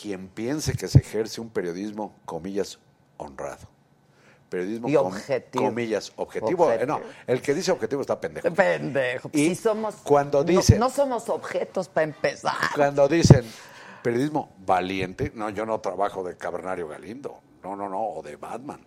Quien 0.00 0.28
piense 0.28 0.74
que 0.74 0.88
se 0.88 0.98
ejerce 0.98 1.40
un 1.40 1.50
periodismo, 1.50 2.14
comillas, 2.24 2.78
honrado. 3.16 3.73
Periodismo, 4.54 4.88
Y 4.88 4.94
com- 4.94 5.06
objetivo. 5.08 5.64
comillas, 5.64 6.12
objetivo. 6.14 6.70
eh, 6.70 6.86
no, 6.86 7.00
el 7.26 7.42
que 7.42 7.54
dice 7.54 7.72
objetivo 7.72 8.02
está 8.02 8.20
pendejo. 8.20 8.52
Pendejo. 8.54 9.28
Y 9.32 9.48
si 9.48 9.54
somos. 9.56 9.96
cuando 10.04 10.38
no- 10.38 10.44
dicen- 10.44 10.78
No, 10.78 10.88
somos 10.90 11.28
objetos 11.28 11.88
para 11.88 12.04
empezar. 12.04 12.54
Cuando 12.76 13.08
dicen 13.08 13.44
periodismo 14.00 14.52
valiente, 14.64 15.32
no, 15.34 15.50
yo 15.50 15.66
no 15.66 15.80
trabajo 15.80 16.22
de 16.22 16.36
Cabernario 16.36 16.86
Galindo, 16.86 17.40
no, 17.64 17.74
no, 17.74 17.88
no, 17.88 18.00
o 18.00 18.22
de 18.22 18.36
Batman. 18.36 18.78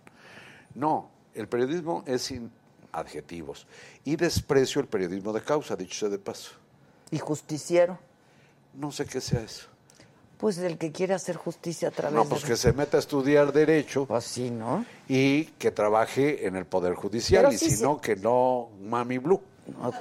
No, 0.74 1.10
el 1.34 1.48
periodismo 1.48 2.02
es 2.06 2.22
sin 2.22 2.50
adjetivos. 2.92 3.66
Y 4.04 4.16
desprecio 4.16 4.80
el 4.80 4.86
periodismo 4.86 5.34
de 5.34 5.42
causa, 5.42 5.76
dicho 5.76 5.98
sea 5.98 6.08
de 6.08 6.18
paso. 6.18 6.52
Y 7.10 7.18
justiciero. 7.18 7.98
No 8.72 8.90
sé 8.90 9.04
qué 9.04 9.20
sea 9.20 9.40
eso. 9.42 9.68
Pues 10.38 10.56
el 10.58 10.78
que 10.78 10.92
quiere 10.92 11.14
hacer 11.14 11.36
justicia 11.36 11.88
a 11.88 11.90
través 11.90 12.14
No, 12.14 12.22
de. 12.24 12.30
pues 12.30 12.44
que 12.44 12.56
se 12.56 12.72
meta 12.72 12.96
a 12.96 13.00
estudiar 13.00 13.52
Derecho 13.52 14.06
Pues 14.06 14.24
sí, 14.24 14.50
¿no? 14.50 14.84
y 15.08 15.44
que 15.58 15.70
trabaje 15.72 16.46
en 16.46 16.54
el 16.56 16.64
Poder 16.64 16.94
Judicial, 16.94 17.42
Pero 17.44 17.54
y 17.54 17.58
sí, 17.58 17.70
si 17.70 17.76
sí. 17.78 17.82
no, 17.82 18.00
que 18.00 18.14
no, 18.16 18.68
mami 18.82 19.18
blue. 19.18 19.42
Ok. 19.82 19.96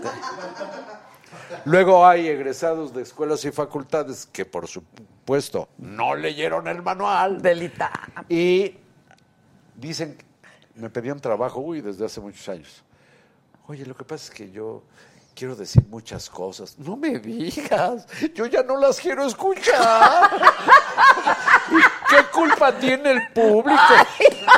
Luego 1.65 2.05
hay 2.05 2.27
egresados 2.27 2.93
de 2.93 3.01
escuelas 3.03 3.43
y 3.45 3.51
facultades 3.51 4.25
que, 4.27 4.45
por 4.45 4.67
supuesto, 4.67 5.69
no 5.77 6.15
leyeron 6.15 6.67
el 6.67 6.81
manual. 6.81 7.41
Delita. 7.41 7.91
Y 8.29 8.75
dicen, 9.75 10.17
me 10.75 10.89
pedían 10.89 11.19
trabajo, 11.19 11.59
uy, 11.59 11.81
desde 11.81 12.05
hace 12.05 12.21
muchos 12.21 12.47
años. 12.49 12.83
Oye, 13.67 13.85
lo 13.85 13.95
que 13.95 14.03
pasa 14.05 14.25
es 14.25 14.29
que 14.31 14.51
yo 14.51 14.83
quiero 15.37 15.55
decir 15.55 15.83
muchas 15.87 16.29
cosas. 16.29 16.79
No 16.79 16.97
me 16.97 17.19
digas, 17.19 18.07
yo 18.33 18.47
ya 18.47 18.63
no 18.63 18.75
las 18.77 18.99
quiero 18.99 19.25
escuchar. 19.25 20.31
¿Y 21.69 21.75
¿Qué 22.09 22.23
culpa 22.33 22.75
tiene 22.77 23.11
el 23.11 23.27
público? 23.33 23.93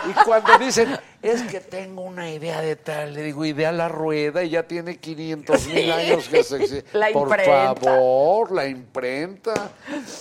Y 0.09 0.13
cuando 0.23 0.57
dicen, 0.57 0.97
es 1.21 1.41
que 1.43 1.59
tengo 1.59 2.03
una 2.03 2.31
idea 2.31 2.61
de 2.61 2.77
tal, 2.77 3.13
le 3.13 3.23
digo, 3.23 3.43
idea 3.43 3.73
la 3.73 3.89
rueda 3.89 4.41
y 4.41 4.51
ya 4.51 4.63
tiene 4.63 4.97
500 4.97 5.67
mil 5.67 5.91
años 5.91 6.29
que 6.29 6.43
se 6.43 6.55
existe. 6.55 6.97
La 6.97 7.11
Por 7.11 7.27
imprenta. 7.27 7.75
favor, 7.75 8.51
la 8.53 8.65
imprenta. 8.65 9.71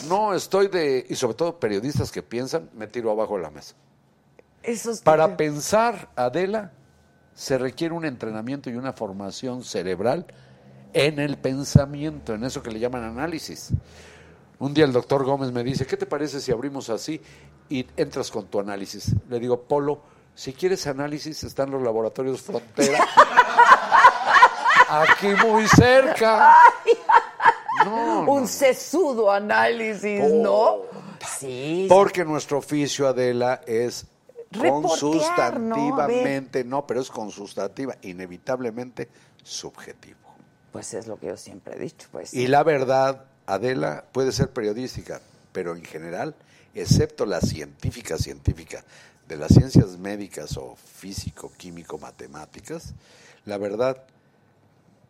No, 0.08 0.34
estoy 0.34 0.66
de... 0.66 1.06
Y 1.08 1.14
sobre 1.14 1.34
todo 1.34 1.60
periodistas 1.60 2.10
que 2.10 2.22
piensan, 2.22 2.68
me 2.74 2.88
tiro 2.88 3.12
abajo 3.12 3.36
de 3.36 3.42
la 3.42 3.50
mesa. 3.50 3.76
Eso 4.64 4.90
es 4.90 5.02
Para 5.02 5.36
pensar, 5.36 6.08
Adela, 6.16 6.72
se 7.32 7.56
requiere 7.58 7.94
un 7.94 8.04
entrenamiento 8.04 8.68
y 8.70 8.74
una 8.74 8.92
formación 8.92 9.62
cerebral 9.62 10.26
en 10.92 11.18
el 11.18 11.38
pensamiento, 11.38 12.34
en 12.34 12.44
eso 12.44 12.62
que 12.62 12.70
le 12.70 12.78
llaman 12.78 13.04
análisis. 13.04 13.70
Un 14.58 14.74
día 14.74 14.84
el 14.84 14.92
doctor 14.92 15.24
Gómez 15.24 15.52
me 15.52 15.62
dice, 15.62 15.86
¿qué 15.86 15.96
te 15.96 16.06
parece 16.06 16.40
si 16.40 16.50
abrimos 16.50 16.90
así 16.90 17.20
y 17.68 17.86
entras 17.96 18.30
con 18.30 18.46
tu 18.46 18.58
análisis? 18.58 19.14
Le 19.28 19.38
digo, 19.38 19.62
Polo, 19.62 20.00
si 20.34 20.52
quieres 20.52 20.86
análisis, 20.86 21.44
están 21.44 21.70
los 21.70 21.82
laboratorios 21.82 22.40
Frontera. 22.42 23.04
Aquí 24.88 25.28
muy 25.46 25.66
cerca. 25.68 26.54
No, 27.84 28.20
Un 28.22 28.42
no. 28.42 28.46
sesudo 28.48 29.30
análisis, 29.30 30.20
Oh. 30.24 30.42
¿no? 30.42 30.98
Sí. 31.38 31.86
Porque 31.88 32.24
nuestro 32.24 32.58
oficio, 32.58 33.06
Adela, 33.06 33.60
es 33.66 34.06
Reportear, 34.50 34.70
consustantivamente, 34.80 36.64
no, 36.64 36.86
pero 36.86 37.00
es 37.00 37.10
consustativa, 37.10 37.94
inevitablemente 38.02 39.08
subjetivo. 39.42 40.18
Pues 40.78 40.94
es 40.94 41.08
lo 41.08 41.18
que 41.18 41.26
yo 41.26 41.36
siempre 41.36 41.74
he 41.74 41.78
dicho, 41.80 42.06
pues. 42.12 42.32
Y 42.32 42.46
la 42.46 42.62
verdad, 42.62 43.24
Adela, 43.46 44.04
puede 44.12 44.30
ser 44.30 44.50
periodística, 44.50 45.20
pero 45.50 45.74
en 45.74 45.84
general, 45.84 46.36
excepto 46.72 47.26
la 47.26 47.40
científica 47.40 48.16
científica 48.16 48.84
de 49.26 49.36
las 49.36 49.52
ciencias 49.52 49.98
médicas 49.98 50.56
o 50.56 50.76
físico, 50.76 51.50
químico, 51.56 51.98
matemáticas, 51.98 52.94
la 53.44 53.58
verdad 53.58 54.04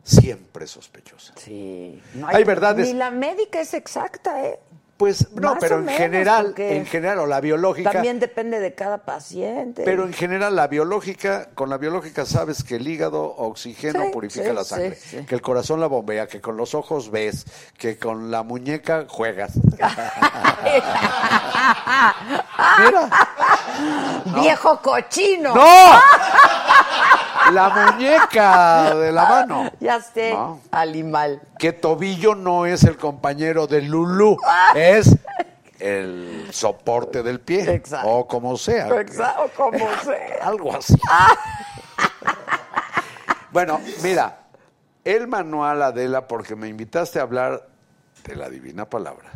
siempre 0.04 0.64
es 0.64 0.70
sospechosa. 0.70 1.34
Sí. 1.36 2.00
No 2.14 2.28
Hay 2.28 2.44
verdades- 2.44 2.86
Ni 2.86 2.94
la 2.94 3.10
médica 3.10 3.60
es 3.60 3.74
exacta, 3.74 4.46
¿eh? 4.46 4.58
Pues 4.98 5.32
no, 5.32 5.50
Más 5.52 5.58
pero 5.60 5.78
en 5.78 5.86
general, 5.88 6.54
en 6.58 6.84
general, 6.84 7.20
o 7.20 7.26
la 7.26 7.40
biológica. 7.40 7.92
También 7.92 8.18
depende 8.18 8.58
de 8.58 8.74
cada 8.74 9.04
paciente. 9.04 9.82
Pero 9.84 10.04
en 10.04 10.12
general 10.12 10.56
la 10.56 10.66
biológica, 10.66 11.50
con 11.54 11.70
la 11.70 11.78
biológica 11.78 12.26
sabes 12.26 12.64
que 12.64 12.76
el 12.76 12.88
hígado 12.88 13.22
oxigena 13.36 14.06
Sí, 14.06 14.10
purifica 14.12 14.48
sí, 14.48 14.52
la 14.54 14.64
sangre, 14.64 14.96
sí. 14.96 15.18
que 15.24 15.36
el 15.36 15.40
corazón 15.40 15.78
la 15.80 15.86
bombea, 15.86 16.26
que 16.26 16.40
con 16.40 16.56
los 16.56 16.74
ojos 16.74 17.12
ves, 17.12 17.44
que 17.78 17.96
con 17.96 18.32
la 18.32 18.42
muñeca 18.42 19.06
juegas. 19.08 19.52
¡Viejo 24.40 24.80
cochino! 24.80 25.54
¡No! 25.54 26.00
La 27.52 27.68
muñeca 27.70 28.94
de 28.94 29.10
la 29.12 29.24
mano. 29.26 29.70
Ya 29.80 30.00
sé, 30.00 30.32
No. 30.34 30.60
animal. 30.70 31.40
Que 31.58 31.72
tobillo 31.72 32.34
no 32.34 32.66
es 32.66 32.84
el 32.84 32.96
compañero 32.98 33.66
de 33.66 33.80
Lulú, 33.82 34.36
es 34.74 35.16
el 35.78 36.48
soporte 36.52 37.22
del 37.22 37.40
pie. 37.40 37.72
Exacto. 37.72 38.08
O 38.08 38.26
como 38.28 38.56
sea. 38.56 38.88
Exacto, 39.00 39.50
como 39.56 39.78
sea. 40.04 40.40
Algo 40.42 40.76
así. 40.76 40.94
bueno, 43.50 43.80
mira, 44.02 44.40
el 45.04 45.26
manual 45.26 45.82
Adela, 45.82 46.26
porque 46.26 46.54
me 46.54 46.68
invitaste 46.68 47.18
a 47.18 47.22
hablar 47.22 47.66
de 48.24 48.36
la 48.36 48.50
divina 48.50 48.84
palabra. 48.84 49.30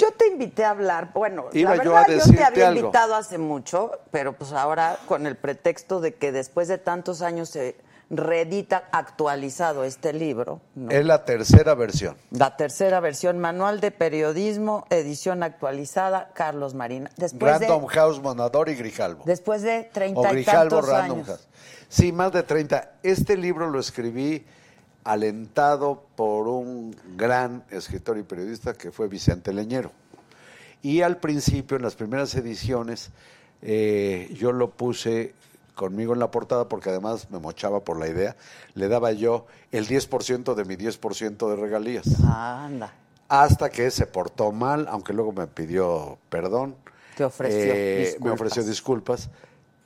Yo 0.00 0.10
te 0.12 0.28
invité 0.28 0.64
a 0.64 0.70
hablar, 0.70 1.10
bueno, 1.12 1.46
Iba 1.52 1.76
la 1.76 1.84
yo 1.84 1.92
verdad 1.92 2.10
a 2.10 2.24
yo, 2.24 2.32
te 2.32 2.42
había 2.42 2.68
algo. 2.68 2.80
invitado 2.80 3.14
hace 3.14 3.36
mucho, 3.36 3.90
pero 4.10 4.32
pues 4.32 4.52
ahora 4.52 4.98
con 5.06 5.26
el 5.26 5.36
pretexto 5.36 6.00
de 6.00 6.14
que 6.14 6.32
después 6.32 6.68
de 6.68 6.78
tantos 6.78 7.20
años 7.20 7.50
se 7.50 7.76
reedita 8.08 8.84
actualizado 8.92 9.84
este 9.84 10.12
libro. 10.14 10.60
¿no? 10.74 10.90
Es 10.90 11.04
la 11.04 11.24
tercera 11.26 11.74
versión. 11.74 12.16
La 12.30 12.56
tercera 12.56 12.98
versión, 13.00 13.38
Manual 13.38 13.80
de 13.80 13.90
Periodismo, 13.90 14.86
edición 14.90 15.42
actualizada, 15.42 16.30
Carlos 16.34 16.74
Marina. 16.74 17.10
Después 17.16 17.60
Random 17.60 17.82
de, 17.82 17.88
House, 17.88 18.20
Mondadori 18.22 18.72
y 18.72 18.76
Grijalvo. 18.76 19.22
después 19.26 19.62
de 19.62 19.84
treinta 19.92 20.32
y 20.32 20.44
tantos 20.44 20.88
Random 20.88 21.18
años. 21.18 21.26
House. 21.28 21.48
Sí, 21.88 22.10
más 22.10 22.32
de 22.32 22.42
30. 22.42 22.92
Este 23.02 23.36
libro 23.36 23.68
lo 23.68 23.78
escribí 23.78 24.44
alentado 25.04 26.04
por 26.16 26.48
un 26.48 26.94
gran 27.16 27.64
escritor 27.70 28.18
y 28.18 28.22
periodista 28.22 28.74
que 28.74 28.90
fue 28.90 29.08
Vicente 29.08 29.52
Leñero. 29.52 29.92
Y 30.82 31.02
al 31.02 31.18
principio, 31.18 31.76
en 31.76 31.82
las 31.82 31.94
primeras 31.94 32.34
ediciones, 32.34 33.10
eh, 33.62 34.34
yo 34.38 34.52
lo 34.52 34.70
puse 34.70 35.34
conmigo 35.74 36.12
en 36.12 36.18
la 36.18 36.30
portada 36.30 36.68
porque 36.68 36.90
además 36.90 37.30
me 37.30 37.38
mochaba 37.38 37.80
por 37.80 37.98
la 37.98 38.08
idea. 38.08 38.36
Le 38.74 38.88
daba 38.88 39.12
yo 39.12 39.46
el 39.72 39.86
10% 39.86 40.54
de 40.54 40.64
mi 40.64 40.76
10% 40.76 41.48
de 41.48 41.56
regalías. 41.56 42.06
Ah, 42.24 42.64
anda. 42.66 42.92
Hasta 43.28 43.70
que 43.70 43.90
se 43.90 44.06
portó 44.06 44.52
mal, 44.52 44.86
aunque 44.90 45.12
luego 45.12 45.32
me 45.32 45.46
pidió 45.46 46.18
perdón. 46.28 46.74
Te 47.16 47.24
ofreció 47.24 47.72
Eh, 47.74 48.16
Me 48.20 48.30
ofreció 48.30 48.64
disculpas 48.64 49.30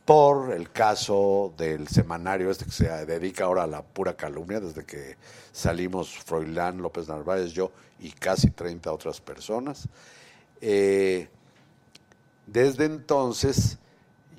por 0.04 0.52
el 0.52 0.70
caso 0.70 1.54
del 1.56 1.88
semanario 1.88 2.50
este 2.50 2.66
que 2.66 2.70
se 2.70 3.06
dedica 3.06 3.44
ahora 3.44 3.62
a 3.62 3.66
la 3.66 3.82
pura 3.82 4.14
calumnia, 4.16 4.60
desde 4.60 4.84
que 4.84 5.16
salimos 5.52 6.18
Froilán, 6.18 6.82
López 6.82 7.08
Narváez, 7.08 7.52
yo 7.52 7.70
y 8.00 8.10
casi 8.10 8.50
30 8.50 8.92
otras 8.92 9.20
personas. 9.20 9.88
Eh, 10.60 11.28
desde 12.46 12.84
entonces 12.84 13.78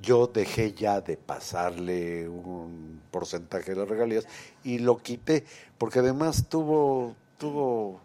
yo 0.01 0.27
dejé 0.27 0.73
ya 0.73 1.01
de 1.01 1.17
pasarle 1.17 2.29
un 2.29 3.01
porcentaje 3.09 3.71
de 3.71 3.77
las 3.77 3.89
regalías 3.89 4.27
y 4.63 4.77
lo 4.77 4.97
quité, 4.97 5.45
porque 5.79 5.99
además 5.99 6.45
tuvo, 6.47 7.15
tuvo 7.39 8.01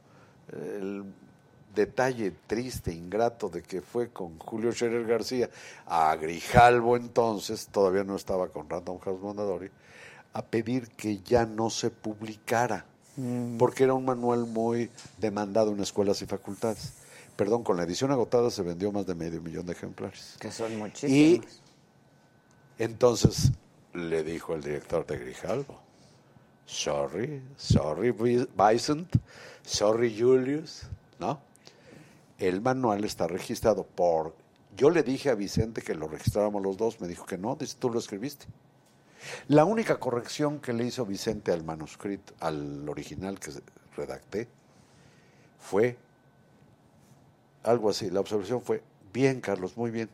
eh, 0.53 0.79
el 0.81 1.05
detalle 1.87 2.33
triste, 2.47 2.93
ingrato, 2.93 3.49
de 3.49 3.62
que 3.62 3.81
fue 3.81 4.11
con 4.11 4.38
Julio 4.38 4.71
Scherer 4.73 5.07
García 5.07 5.49
a 5.87 6.14
Grijalvo 6.16 6.97
entonces, 6.97 7.69
todavía 7.73 8.05
no 8.05 8.16
estaba 8.16 8.49
con 8.49 8.69
Random 8.69 8.99
House 8.99 9.21
Mondadori, 9.21 9.71
a 10.33 10.43
pedir 10.43 10.88
que 10.90 11.19
ya 11.23 11.45
no 11.47 11.71
se 11.71 11.90
publicara, 11.90 12.85
porque 13.59 13.85
era 13.85 13.95
un 13.95 14.05
manual 14.05 14.47
muy 14.47 14.90
demandado 15.19 15.73
en 15.73 15.81
escuelas 15.81 16.23
y 16.23 16.27
facultades. 16.27 16.93
Perdón, 17.37 17.62
con 17.64 17.77
la 17.77 17.85
edición 17.85 18.11
agotada 18.12 18.51
se 18.51 18.62
vendió 18.62 18.93
más 18.93 19.07
de 19.07 19.14
medio 19.14 19.40
millón 19.40 19.64
de 19.66 19.73
ejemplares. 19.73 20.37
Que 20.38 20.51
son 20.53 20.73
Y 20.73 20.77
muchísimos. 20.77 21.61
entonces 22.79 23.51
le 23.95 24.23
dijo 24.23 24.55
el 24.55 24.62
director 24.62 25.07
de 25.07 25.19
Grijalvo, 25.19 25.81
sorry, 26.66 27.43
sorry 27.57 28.11
Vi- 28.12 28.49
Vicent, 28.57 29.16
sorry 29.64 30.16
Julius, 30.19 30.83
¿no? 31.19 31.40
El 32.40 32.62
manual 32.62 33.05
está 33.05 33.29
registrado 33.29 33.85
por... 33.85 34.35
Yo 34.76 34.88
le 34.90 35.03
dije 35.03 35.29
a 35.29 35.35
Vicente 35.35 35.83
que 35.83 35.94
lo 35.94 36.09
registráramos 36.09 36.62
los 36.62 36.76
dos, 36.76 37.00
me 37.00 37.07
dijo 37.07 37.26
que 37.26 37.37
no, 37.37 37.55
dice, 37.55 37.76
tú 37.79 37.90
lo 37.90 37.98
escribiste. 37.98 38.46
La 39.48 39.66
única 39.66 40.00
corrección 40.00 40.59
que 40.59 40.72
le 40.72 40.87
hizo 40.87 41.05
Vicente 41.05 41.53
al 41.53 41.62
manuscrito, 41.64 42.33
al 42.40 42.88
original 42.88 43.38
que 43.38 43.53
redacté, 43.94 44.48
fue 45.59 45.98
algo 47.62 47.90
así. 47.90 48.09
La 48.11 48.20
observación 48.20 48.62
fue, 48.62 48.83
bien, 49.12 49.42
Carlos, 49.42 49.76
muy 49.76 49.90
bien. 49.90 50.09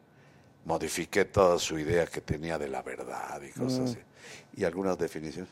Modifiqué 0.65 1.25
toda 1.27 1.61
su 1.61 1.79
idea 1.79 2.07
que 2.07 2.21
tenía 2.21 2.59
de 2.59 2.69
la 2.69 2.83
verdad 2.83 3.41
y 3.43 3.53
cosas 3.53 3.91
así. 3.91 3.99
Y 4.57 4.65
algunas 4.65 4.99
definiciones. 4.99 5.51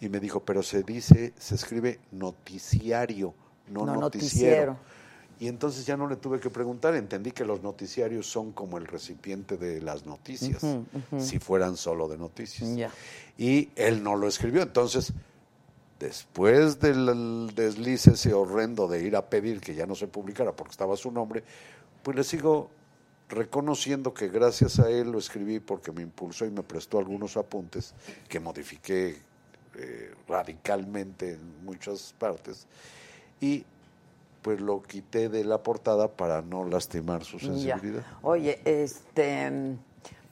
Y 0.00 0.08
me 0.08 0.18
dijo, 0.18 0.40
pero 0.40 0.62
se 0.62 0.82
dice, 0.82 1.34
se 1.38 1.56
escribe 1.56 2.00
noticiario, 2.12 3.34
no, 3.68 3.84
No 3.84 3.96
noticiero. 3.96 4.72
noticiero. 4.72 4.99
Y 5.40 5.48
entonces 5.48 5.86
ya 5.86 5.96
no 5.96 6.06
le 6.06 6.16
tuve 6.16 6.38
que 6.38 6.50
preguntar, 6.50 6.94
entendí 6.94 7.32
que 7.32 7.46
los 7.46 7.62
noticiarios 7.62 8.26
son 8.26 8.52
como 8.52 8.76
el 8.76 8.86
recipiente 8.86 9.56
de 9.56 9.80
las 9.80 10.04
noticias, 10.04 10.62
si 11.18 11.38
fueran 11.38 11.78
solo 11.78 12.08
de 12.08 12.18
noticias. 12.18 12.68
Y 13.38 13.70
él 13.74 14.02
no 14.02 14.16
lo 14.16 14.28
escribió, 14.28 14.60
entonces 14.60 15.14
después 15.98 16.78
del 16.78 17.52
desliz 17.54 18.06
ese 18.06 18.34
horrendo 18.34 18.86
de 18.86 19.02
ir 19.02 19.16
a 19.16 19.30
pedir 19.30 19.60
que 19.60 19.74
ya 19.74 19.86
no 19.86 19.94
se 19.94 20.08
publicara 20.08 20.52
porque 20.52 20.72
estaba 20.72 20.94
su 20.94 21.10
nombre, 21.10 21.42
pues 22.02 22.18
le 22.18 22.24
sigo 22.24 22.68
reconociendo 23.30 24.12
que 24.12 24.28
gracias 24.28 24.78
a 24.78 24.90
él 24.90 25.10
lo 25.10 25.18
escribí 25.18 25.58
porque 25.58 25.90
me 25.90 26.02
impulsó 26.02 26.44
y 26.44 26.50
me 26.50 26.62
prestó 26.62 26.98
algunos 26.98 27.38
apuntes 27.38 27.94
que 28.28 28.40
modifiqué 28.40 29.16
eh, 29.76 30.14
radicalmente 30.28 31.32
en 31.32 31.64
muchas 31.64 32.14
partes. 32.18 32.66
Y 33.40 33.64
pues 34.42 34.60
lo 34.60 34.82
quité 34.82 35.28
de 35.28 35.44
la 35.44 35.62
portada 35.62 36.08
para 36.08 36.42
no 36.42 36.64
lastimar 36.64 37.24
su 37.24 37.38
Ya. 37.38 37.46
sensibilidad. 37.78 38.02
Oye, 38.22 38.60
este, 38.64 39.76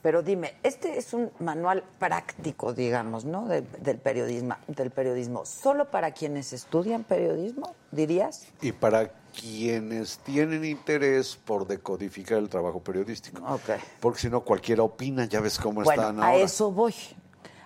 pero 0.01 0.23
dime, 0.23 0.55
este 0.63 0.97
es 0.97 1.13
un 1.13 1.31
manual 1.39 1.83
práctico, 1.99 2.73
digamos, 2.73 3.25
¿no? 3.25 3.47
De- 3.47 3.61
del 3.61 3.97
periodismo, 3.97 4.55
del 4.67 4.91
periodismo. 4.91 5.45
Solo 5.45 5.91
para 5.91 6.11
quienes 6.11 6.53
estudian 6.53 7.03
periodismo, 7.03 7.75
dirías. 7.91 8.47
Y 8.61 8.71
para 8.71 9.11
quienes 9.39 10.17
tienen 10.19 10.65
interés 10.65 11.35
por 11.35 11.67
decodificar 11.67 12.39
el 12.39 12.49
trabajo 12.49 12.79
periodístico. 12.81 13.59
Porque 13.99 14.19
si 14.19 14.29
no, 14.29 14.41
cualquiera 14.41 14.83
opina, 14.83 15.25
ya 15.25 15.39
ves 15.39 15.59
cómo 15.59 15.83
Bueno, 15.83 16.01
están 16.01 16.23
a 16.23 16.35
eso 16.35 16.71
voy. 16.71 16.95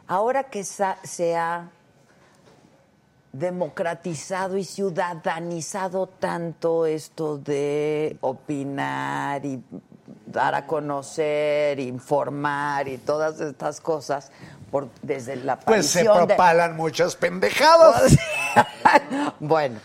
Ahora 0.07 0.43
que 0.49 0.63
sa- 0.65 0.97
se 1.03 1.35
ha 1.37 1.69
democratizado 3.33 4.57
y 4.57 4.63
ciudadanizado 4.63 6.07
tanto 6.07 6.85
esto 6.85 7.37
de 7.39 8.15
opinar 8.21 9.43
y 9.43 9.61
dar 10.27 10.53
a 10.55 10.67
conocer, 10.67 11.79
informar 11.79 12.87
y 12.87 12.97
todas 12.99 13.41
estas 13.41 13.81
cosas, 13.81 14.31
por, 14.71 14.89
desde 15.01 15.35
la 15.35 15.59
Pues 15.59 15.87
se 15.87 16.01
aparición 16.01 16.27
de- 16.27 16.35
propalan 16.35 16.75
muchas 16.77 17.15
pendejadas. 17.15 18.15
bueno, 19.39 19.79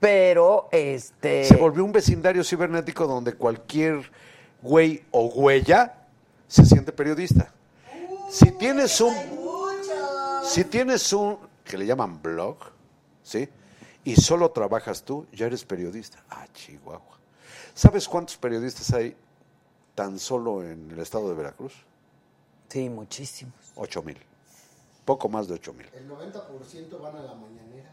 pero 0.00 0.68
este 0.72 1.44
Se 1.44 1.56
volvió 1.56 1.84
un 1.84 1.92
vecindario 1.92 2.42
cibernético 2.42 3.06
donde 3.06 3.34
cualquier 3.34 4.10
güey 4.60 5.04
o 5.12 5.26
huella 5.26 5.94
se 6.48 6.66
siente 6.66 6.90
periodista. 6.92 7.52
Si 8.28 8.50
tienes 8.52 9.00
un 9.00 9.14
si 10.44 10.64
tienes 10.64 11.12
un 11.12 11.38
que 11.64 11.78
le 11.78 11.86
llaman 11.86 12.20
blog, 12.20 12.56
¿sí? 13.32 13.48
Y 14.04 14.16
solo 14.16 14.50
trabajas 14.50 15.02
tú, 15.02 15.26
ya 15.32 15.46
eres 15.46 15.64
periodista. 15.64 16.22
Ah, 16.28 16.46
Chihuahua. 16.52 17.18
¿Sabes 17.74 18.06
cuántos 18.06 18.36
periodistas 18.36 18.92
hay 18.92 19.16
tan 19.94 20.18
solo 20.18 20.62
en 20.62 20.90
el 20.90 20.98
estado 20.98 21.28
de 21.28 21.34
Veracruz? 21.34 21.72
sí, 22.68 22.88
muchísimos. 22.88 23.54
Ocho 23.76 24.02
mil. 24.02 24.16
Poco 25.04 25.28
más 25.28 25.46
de 25.48 25.54
ocho 25.54 25.72
mil. 25.74 25.86
El 25.94 26.08
90% 26.08 27.00
van 27.00 27.16
a 27.16 27.22
la 27.22 27.34
mañanera. 27.34 27.90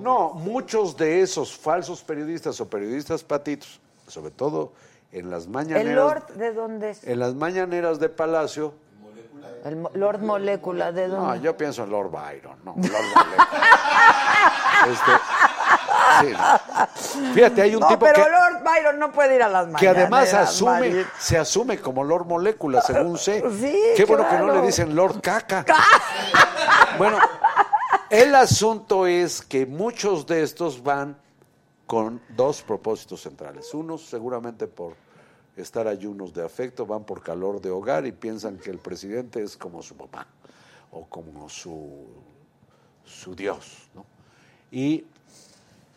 No, 0.00 0.32
muchos 0.34 0.96
de 0.96 1.20
esos 1.20 1.56
falsos 1.56 2.02
periodistas 2.02 2.60
o 2.60 2.68
periodistas 2.68 3.22
patitos, 3.22 3.80
sobre 4.08 4.30
todo 4.30 4.72
en 5.12 5.30
las 5.30 5.46
mañaneras, 5.46 5.86
¿El 5.86 5.94
Lord 5.94 6.34
de 6.34 6.52
dónde 6.52 6.90
es? 6.90 7.04
en 7.04 7.18
las 7.18 7.34
mañaneras 7.34 8.00
de 8.00 8.08
Palacio, 8.08 8.74
El 9.64 9.86
Lord 9.94 10.20
Molécula 10.20 10.90
de 10.90 11.08
no, 11.08 11.16
dónde? 11.16 11.40
yo 11.40 11.56
pienso 11.56 11.84
en 11.84 11.90
Lord 11.90 12.10
Byron, 12.10 12.58
no, 12.64 12.74
Lord 12.76 12.90
Byron. 12.90 13.46
Este, 14.82 15.12
sí, 16.20 16.32
no. 16.32 17.32
Fíjate, 17.34 17.62
hay 17.62 17.74
un 17.76 17.82
no, 17.82 17.86
tipo 17.86 18.00
pero 18.00 18.24
que, 18.24 18.30
Lord 18.30 18.64
Byron 18.64 18.98
no 18.98 19.12
puede 19.12 19.36
ir 19.36 19.42
a 19.44 19.48
las 19.48 19.68
que 19.76 19.88
además 19.88 20.34
asume, 20.34 21.06
se 21.20 21.38
asume 21.38 21.78
como 21.78 22.02
Lord 22.02 22.26
Molécula, 22.26 22.80
según 22.80 23.16
sé. 23.16 23.44
Sí, 23.60 23.78
Qué 23.96 24.04
bueno 24.04 24.28
que 24.28 24.36
no 24.38 24.52
le 24.52 24.62
dicen 24.62 24.96
Lord 24.96 25.20
Caca. 25.20 25.64
bueno, 26.98 27.16
el 28.10 28.34
asunto 28.34 29.06
es 29.06 29.40
que 29.40 29.66
muchos 29.66 30.26
de 30.26 30.42
estos 30.42 30.82
van 30.82 31.16
con 31.86 32.20
dos 32.30 32.62
propósitos 32.62 33.20
centrales. 33.20 33.72
Unos 33.74 34.04
seguramente 34.06 34.66
por 34.66 34.94
estar 35.56 35.86
ayunos 35.86 36.32
de 36.32 36.44
afecto, 36.44 36.86
van 36.86 37.04
por 37.04 37.22
calor 37.22 37.60
de 37.60 37.70
hogar 37.70 38.06
y 38.06 38.12
piensan 38.12 38.58
que 38.58 38.70
el 38.70 38.78
presidente 38.78 39.42
es 39.42 39.56
como 39.56 39.82
su 39.82 39.96
papá 39.96 40.26
o 40.90 41.06
como 41.06 41.48
su, 41.48 42.06
su 43.04 43.34
Dios, 43.34 43.88
¿no? 43.94 44.04
Y 44.70 45.04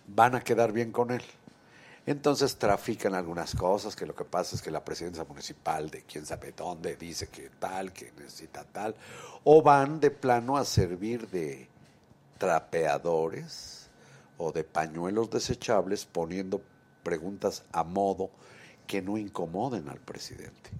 van 0.07 0.35
a 0.35 0.41
quedar 0.41 0.71
bien 0.71 0.91
con 0.91 1.11
él. 1.11 1.23
Entonces 2.05 2.57
trafican 2.57 3.15
algunas 3.15 3.55
cosas, 3.55 3.95
que 3.95 4.05
lo 4.05 4.13
que 4.13 4.25
pasa 4.25 4.55
es 4.55 4.61
que 4.61 4.69
la 4.69 4.85
presidencia 4.85 5.23
municipal 5.23 5.89
de 5.89 6.03
quién 6.03 6.25
sabe 6.25 6.51
dónde 6.51 6.95
dice 6.97 7.27
que 7.27 7.49
tal, 7.57 7.91
que 7.93 8.11
necesita 8.11 8.63
tal, 8.63 8.95
o 9.43 9.63
van 9.63 9.99
de 9.99 10.11
plano 10.11 10.55
a 10.55 10.65
servir 10.65 11.27
de 11.29 11.67
trapeadores 12.37 13.89
o 14.37 14.51
de 14.51 14.63
pañuelos 14.63 15.31
desechables 15.31 16.05
poniendo 16.05 16.61
preguntas 17.01 17.63
a 17.71 17.83
modo 17.83 18.29
que 18.85 19.01
no 19.01 19.17
incomoden 19.17 19.89
al 19.89 19.99
presidente. 19.99 20.71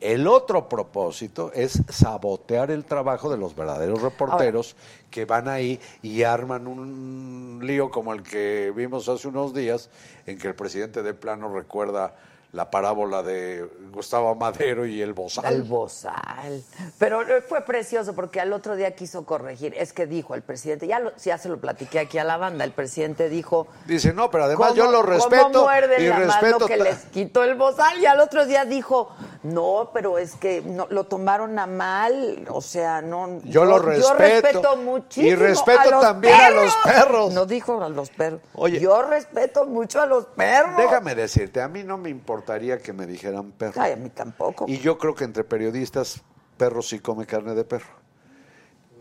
El 0.00 0.26
otro 0.26 0.68
propósito 0.68 1.52
es 1.54 1.82
sabotear 1.88 2.70
el 2.70 2.84
trabajo 2.84 3.30
de 3.30 3.38
los 3.38 3.56
verdaderos 3.56 4.02
reporteros 4.02 4.76
que 5.10 5.24
van 5.24 5.48
ahí 5.48 5.80
y 6.02 6.22
arman 6.22 6.66
un 6.66 7.60
lío 7.62 7.90
como 7.90 8.12
el 8.12 8.22
que 8.22 8.72
vimos 8.76 9.08
hace 9.08 9.26
unos 9.28 9.54
días, 9.54 9.88
en 10.26 10.38
que 10.38 10.48
el 10.48 10.54
presidente 10.54 11.02
de 11.02 11.14
plano 11.14 11.52
recuerda 11.54 12.14
la 12.52 12.70
parábola 12.70 13.22
de 13.22 13.68
Gustavo 13.92 14.34
Madero 14.34 14.86
y 14.86 15.02
el 15.02 15.12
Bozal. 15.12 15.52
El 15.52 15.62
bozal. 15.62 16.62
Pero 16.98 17.20
fue 17.48 17.60
precioso 17.62 18.14
porque 18.14 18.40
al 18.40 18.52
otro 18.52 18.76
día 18.76 18.94
quiso 18.94 19.26
corregir. 19.26 19.74
Es 19.76 19.92
que 19.92 20.06
dijo 20.06 20.34
el 20.34 20.42
presidente, 20.42 20.86
ya, 20.86 20.98
lo- 21.00 21.14
ya 21.16 21.36
se 21.38 21.48
lo 21.48 21.58
platiqué 21.60 21.98
aquí 21.98 22.18
a 22.18 22.24
la 22.24 22.36
banda, 22.38 22.64
el 22.64 22.72
presidente 22.72 23.28
dijo... 23.28 23.66
Dice, 23.86 24.12
no, 24.12 24.30
pero 24.30 24.44
además 24.44 24.68
¿cómo- 24.68 24.78
yo 24.78 24.90
lo 24.90 25.00
cómo 25.00 25.10
respeto 25.12 25.62
muerden 25.64 26.02
y 26.02 26.06
la 26.06 26.18
mano 26.20 26.32
respeto... 26.32 26.66
que 26.66 26.76
ta- 26.78 26.84
les 26.84 26.98
quitó 27.06 27.42
el 27.44 27.56
bozal 27.56 27.98
y 28.00 28.06
al 28.06 28.20
otro 28.20 28.46
día 28.46 28.64
dijo, 28.64 29.10
no, 29.52 29.90
pero 29.92 30.18
es 30.18 30.34
que 30.34 30.62
no, 30.62 30.86
lo 30.90 31.04
tomaron 31.04 31.58
a 31.58 31.66
mal, 31.66 32.46
o 32.48 32.60
sea, 32.60 33.00
no... 33.02 33.40
Yo 33.44 33.64
lo 33.64 33.78
Yo 33.78 34.14
respeto. 34.14 34.14
respeto 34.18 34.76
muchísimo 34.76 35.26
Y 35.28 35.34
respeto 35.34 36.00
también 36.00 36.34
a 36.34 36.50
los 36.50 36.74
perros. 36.84 37.32
No 37.32 37.46
dijo 37.46 37.82
a 37.82 37.88
los 37.88 38.10
perros. 38.10 38.40
Oye. 38.54 38.80
yo 38.80 39.02
respeto 39.02 39.66
mucho 39.66 40.00
a 40.00 40.06
los 40.06 40.26
perros. 40.26 40.76
Déjame 40.76 41.14
decirte, 41.14 41.60
a 41.60 41.68
mí 41.68 41.84
no 41.84 41.98
me 41.98 42.10
importaría 42.10 42.78
que 42.78 42.92
me 42.92 43.06
dijeran 43.06 43.52
perro. 43.52 43.80
Ay, 43.80 43.92
a 43.92 43.96
mí 43.96 44.10
tampoco. 44.10 44.64
Y 44.68 44.78
yo 44.78 44.98
creo 44.98 45.14
que 45.14 45.24
entre 45.24 45.44
periodistas, 45.44 46.22
perro 46.56 46.82
sí 46.82 46.98
come 46.98 47.26
carne 47.26 47.54
de 47.54 47.64
perro. 47.64 48.06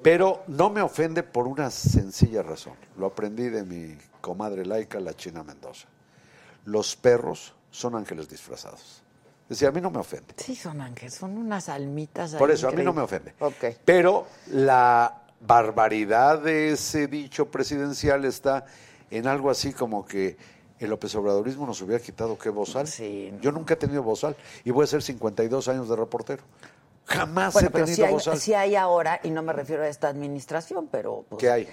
Pero 0.03 0.43
no 0.47 0.69
me 0.69 0.81
ofende 0.81 1.23
por 1.23 1.47
una 1.47 1.71
sencilla 1.71 2.43
razón. 2.43 2.75
Lo 2.97 3.07
aprendí 3.07 3.49
de 3.49 3.63
mi 3.63 3.97
comadre 4.21 4.65
laica, 4.65 4.99
la 4.99 5.15
China 5.15 5.43
Mendoza. 5.43 5.87
Los 6.65 6.95
perros 6.95 7.55
son 7.71 7.95
ángeles 7.95 8.29
disfrazados. 8.29 9.04
Decía, 9.47 9.69
a 9.69 9.71
mí 9.71 9.79
no 9.79 9.91
me 9.91 9.99
ofende. 9.99 10.33
Sí, 10.37 10.55
son 10.55 10.81
ángeles, 10.81 11.13
son 11.13 11.37
unas 11.37 11.69
almitas. 11.69 12.33
Por 12.35 12.49
eso, 12.49 12.67
a 12.67 12.71
mí 12.71 12.83
no 12.83 12.93
me 12.93 13.01
ofende. 13.01 13.33
Pero 13.85 14.27
la 14.47 15.21
barbaridad 15.39 16.39
de 16.39 16.71
ese 16.71 17.07
dicho 17.07 17.51
presidencial 17.51 18.25
está 18.25 18.65
en 19.11 19.27
algo 19.27 19.51
así 19.51 19.71
como 19.71 20.05
que 20.05 20.37
el 20.79 20.89
López 20.89 21.13
Obradorismo 21.15 21.65
nos 21.65 21.81
hubiera 21.81 22.03
quitado 22.03 22.37
qué 22.37 22.49
bozal. 22.49 22.87
Sí, 22.87 23.29
no. 23.31 23.39
Yo 23.39 23.51
nunca 23.51 23.75
he 23.75 23.77
tenido 23.77 24.03
bozal 24.03 24.35
y 24.63 24.71
voy 24.71 24.83
a 24.83 24.87
ser 24.87 25.01
52 25.01 25.67
años 25.67 25.87
de 25.89 25.95
reportero. 25.95 26.43
Jamás 27.07 27.53
Bueno, 27.53 27.67
he 27.67 27.71
pero 27.71 27.85
tenido 27.85 27.95
sí 27.95 28.03
hay, 28.03 28.13
bozal. 28.13 28.37
sí 28.39 28.53
hay 28.55 28.75
ahora, 28.75 29.19
y 29.21 29.29
no 29.29 29.43
me 29.43 29.53
refiero 29.53 29.83
a 29.83 29.87
esta 29.87 30.07
administración, 30.07 30.87
pero... 30.91 31.23
Pues, 31.29 31.39
¿Qué 31.39 31.51
hay? 31.51 31.69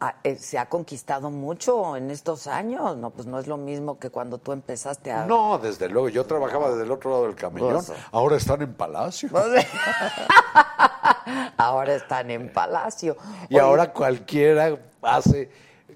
a- 0.00 0.14
eh, 0.22 0.36
Se 0.36 0.58
ha 0.58 0.68
conquistado 0.68 1.28
mucho 1.30 1.96
en 1.96 2.10
estos 2.12 2.46
años, 2.46 2.96
¿no? 2.96 3.10
Pues 3.10 3.26
no 3.26 3.40
es 3.40 3.48
lo 3.48 3.56
mismo 3.56 3.98
que 3.98 4.10
cuando 4.10 4.38
tú 4.38 4.52
empezaste 4.52 5.10
a... 5.10 5.26
No, 5.26 5.58
desde 5.58 5.88
luego. 5.88 6.08
Yo 6.08 6.24
trabajaba 6.24 6.70
desde 6.70 6.84
el 6.84 6.92
otro 6.92 7.10
lado 7.10 7.24
del 7.24 7.34
camellón. 7.34 7.78
Eso. 7.78 7.94
Ahora 8.12 8.36
están 8.36 8.62
en 8.62 8.74
Palacio. 8.74 9.28
ahora 11.56 11.94
están 11.94 12.30
en 12.30 12.52
Palacio. 12.52 13.16
Y 13.48 13.54
Oye, 13.54 13.60
ahora 13.60 13.92
cualquiera 13.92 14.76
hace 15.02 15.50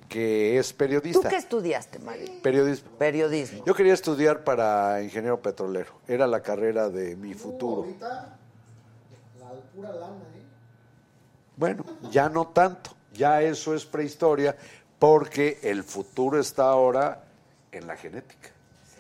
que 0.09 0.59
es 0.59 0.71
¿Tú 0.71 0.77
periodista. 0.79 1.29
qué 1.29 1.37
estudiaste, 1.37 1.99
Mari? 1.99 2.41
Periodismo. 2.43 2.91
Periodismo. 2.99 3.63
Yo 3.67 3.75
quería 3.75 3.93
estudiar 3.93 4.43
para 4.43 5.03
ingeniero 5.03 5.41
petrolero. 5.41 5.93
Era 6.07 6.27
la 6.27 6.41
carrera 6.41 6.89
de 6.89 7.15
mi 7.15 7.35
futuro. 7.35 7.83
Ahorita, 7.83 8.38
la 9.55 9.61
pura 9.61 9.93
lana, 9.93 10.25
¿eh? 10.35 10.43
Bueno, 11.57 11.85
ya 12.11 12.29
no 12.29 12.49
tanto. 12.49 12.91
Ya 13.13 13.43
eso 13.43 13.75
es 13.75 13.85
prehistoria 13.85 14.57
porque 14.99 15.59
el 15.63 15.83
futuro 15.83 16.39
está 16.39 16.69
ahora 16.69 17.25
en 17.73 17.87
la 17.87 17.97
genética. 17.97 18.51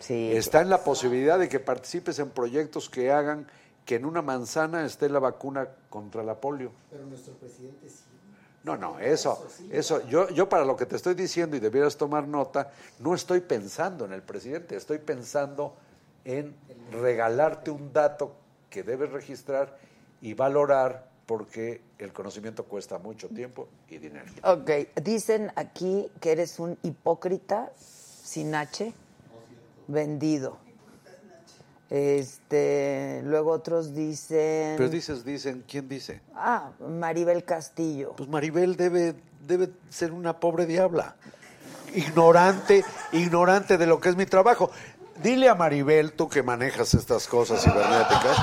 Sí. 0.00 0.32
Está 0.32 0.60
en 0.62 0.70
la 0.70 0.82
posibilidad 0.82 1.38
de 1.38 1.48
que 1.48 1.60
participes 1.60 2.18
en 2.18 2.30
proyectos 2.30 2.88
que 2.88 3.12
hagan 3.12 3.46
que 3.84 3.96
en 3.96 4.04
una 4.04 4.22
manzana 4.22 4.84
esté 4.84 5.08
la 5.08 5.18
vacuna 5.18 5.68
contra 5.88 6.22
la 6.22 6.34
polio. 6.34 6.72
Pero 6.90 7.06
nuestro 7.06 7.34
presidente 7.34 7.88
sí. 7.88 8.04
No, 8.64 8.76
no, 8.76 8.98
eso, 8.98 9.46
eso, 9.70 10.06
yo, 10.08 10.28
yo 10.28 10.48
para 10.48 10.64
lo 10.64 10.76
que 10.76 10.84
te 10.84 10.96
estoy 10.96 11.14
diciendo 11.14 11.56
y 11.56 11.60
debieras 11.60 11.96
tomar 11.96 12.28
nota, 12.28 12.70
no 12.98 13.14
estoy 13.14 13.40
pensando 13.40 14.04
en 14.04 14.12
el 14.12 14.20
presidente, 14.20 14.76
estoy 14.76 14.98
pensando 14.98 15.74
en 16.24 16.54
regalarte 16.92 17.70
un 17.70 17.92
dato 17.92 18.34
que 18.68 18.82
debes 18.82 19.10
registrar 19.10 19.78
y 20.20 20.34
valorar 20.34 21.08
porque 21.26 21.82
el 21.98 22.12
conocimiento 22.12 22.64
cuesta 22.64 22.98
mucho 22.98 23.28
tiempo 23.28 23.68
y 23.88 23.98
dinero. 23.98 24.32
Ok, 24.42 24.70
dicen 25.02 25.52
aquí 25.56 26.10
que 26.20 26.32
eres 26.32 26.58
un 26.58 26.78
hipócrita 26.82 27.70
sin 27.76 28.54
H, 28.54 28.92
vendido. 29.86 30.58
Este, 31.90 33.22
luego 33.24 33.50
otros 33.50 33.94
dicen... 33.94 34.76
Pero 34.76 34.88
dices, 34.88 35.24
dicen, 35.24 35.64
¿quién 35.66 35.88
dice? 35.88 36.20
Ah, 36.34 36.70
Maribel 36.80 37.44
Castillo. 37.44 38.14
Pues 38.16 38.28
Maribel 38.28 38.76
debe, 38.76 39.14
debe 39.46 39.70
ser 39.88 40.12
una 40.12 40.38
pobre 40.38 40.66
diabla. 40.66 41.16
Ignorante, 41.94 42.84
ignorante 43.12 43.78
de 43.78 43.86
lo 43.86 44.00
que 44.00 44.10
es 44.10 44.16
mi 44.16 44.26
trabajo. 44.26 44.70
Dile 45.22 45.48
a 45.48 45.54
Maribel, 45.54 46.12
tú 46.12 46.28
que 46.28 46.42
manejas 46.42 46.94
estas 46.94 47.26
cosas 47.26 47.62
cibernéticas, 47.62 48.36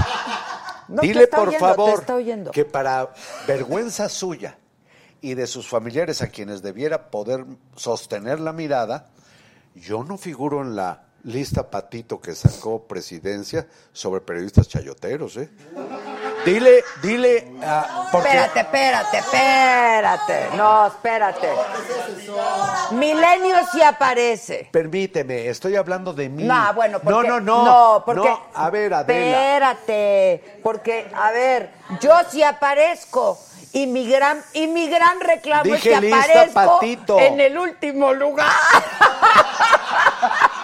No, 0.87 1.01
dile 1.01 1.27
por 1.27 1.49
oyendo, 1.49 1.59
favor 1.59 2.51
que 2.51 2.65
para 2.65 3.13
vergüenza 3.47 4.09
suya 4.09 4.57
y 5.21 5.33
de 5.33 5.47
sus 5.47 5.67
familiares 5.67 6.21
a 6.21 6.27
quienes 6.27 6.61
debiera 6.61 7.09
poder 7.09 7.45
sostener 7.75 8.39
la 8.39 8.53
mirada, 8.53 9.09
yo 9.73 10.03
no 10.03 10.17
figuro 10.17 10.61
en 10.61 10.75
la 10.75 11.05
lista 11.23 11.69
patito 11.69 12.21
que 12.21 12.35
sacó 12.35 12.87
presidencia 12.87 13.67
sobre 13.91 14.21
periodistas 14.21 14.67
chayoteros, 14.67 15.37
¿eh? 15.37 15.49
Dile, 16.45 16.83
dile, 17.01 17.47
ah, 17.63 18.07
porque 18.11 18.27
Espérate, 18.27 18.59
espérate, 18.59 19.17
espérate. 19.17 20.47
No, 20.55 20.87
espérate. 20.87 21.49
Milenio 22.91 23.55
sí 23.71 23.81
aparece. 23.81 24.69
Permíteme, 24.71 25.47
estoy 25.47 25.75
hablando 25.75 26.13
de 26.13 26.29
mí. 26.29 26.43
No, 26.43 26.73
bueno, 26.75 26.99
porque, 26.99 27.11
No, 27.11 27.23
no, 27.23 27.39
no. 27.39 27.65
No, 27.65 28.03
porque. 28.05 28.29
No, 28.29 28.41
a 28.53 28.69
ver, 28.69 28.93
Adela. 28.93 29.25
Espérate. 29.25 30.59
Porque, 30.61 31.11
a 31.15 31.31
ver, 31.31 31.71
yo 31.99 32.11
sí 32.29 32.43
aparezco. 32.43 33.39
Y 33.73 33.87
mi 33.87 34.07
gran, 34.07 34.41
y 34.53 34.67
mi 34.67 34.87
gran 34.87 35.19
reclamo 35.19 35.63
Dije 35.63 35.93
es 35.93 35.99
que 35.99 36.01
lista, 36.01 36.19
aparezco 36.19 36.79
Patito. 36.79 37.19
en 37.19 37.41
el 37.41 37.57
último 37.57 38.13
lugar. 38.13 38.49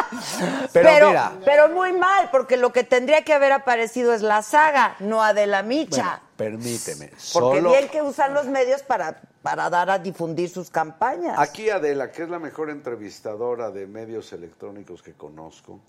Pero, 0.72 0.88
pero, 0.90 1.08
mira, 1.08 1.32
pero 1.44 1.68
muy 1.70 1.92
mal, 1.92 2.28
porque 2.30 2.56
lo 2.56 2.72
que 2.72 2.84
tendría 2.84 3.22
que 3.24 3.32
haber 3.32 3.52
aparecido 3.52 4.12
es 4.12 4.22
la 4.22 4.42
saga, 4.42 4.96
no 5.00 5.22
Adela 5.22 5.62
Micha. 5.62 6.02
bueno, 6.36 6.58
permíteme. 6.58 7.06
porque 7.08 7.18
Solo 7.20 7.70
bien 7.70 7.88
que 7.88 8.02
usan 8.02 8.34
los 8.34 8.46
medios 8.46 8.82
para, 8.82 9.20
para 9.42 9.70
dar 9.70 9.88
a 9.90 9.98
difundir 9.98 10.48
sus 10.50 10.70
campañas. 10.70 11.38
aquí 11.38 11.70
Adela, 11.70 12.10
que 12.12 12.24
es 12.24 12.28
la 12.28 12.38
mejor 12.38 12.70
entrevistadora 12.70 13.70
de 13.70 13.86
medios 13.86 14.32
electrónicos 14.32 15.02
que 15.02 15.12
conozco, 15.14 15.80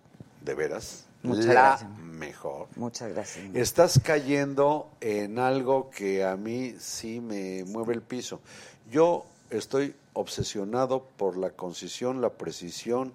de 0.41 0.53
veras, 0.55 1.03
Muchas 1.23 1.45
la 1.45 1.53
gracias. 1.53 1.89
mejor. 1.99 2.67
Muchas 2.75 3.11
gracias. 3.11 3.45
Estás 3.53 3.99
cayendo 4.03 4.89
en 5.01 5.39
algo 5.39 5.89
que 5.89 6.23
a 6.23 6.37
mí 6.37 6.75
sí 6.79 7.19
me 7.19 7.65
mueve 7.65 7.93
el 7.93 8.01
piso. 8.01 8.39
Yo 8.89 9.25
estoy 9.49 9.95
obsesionado 10.13 11.03
por 11.17 11.35
la 11.37 11.49
concisión, 11.49 12.21
la 12.21 12.29
precisión, 12.29 13.13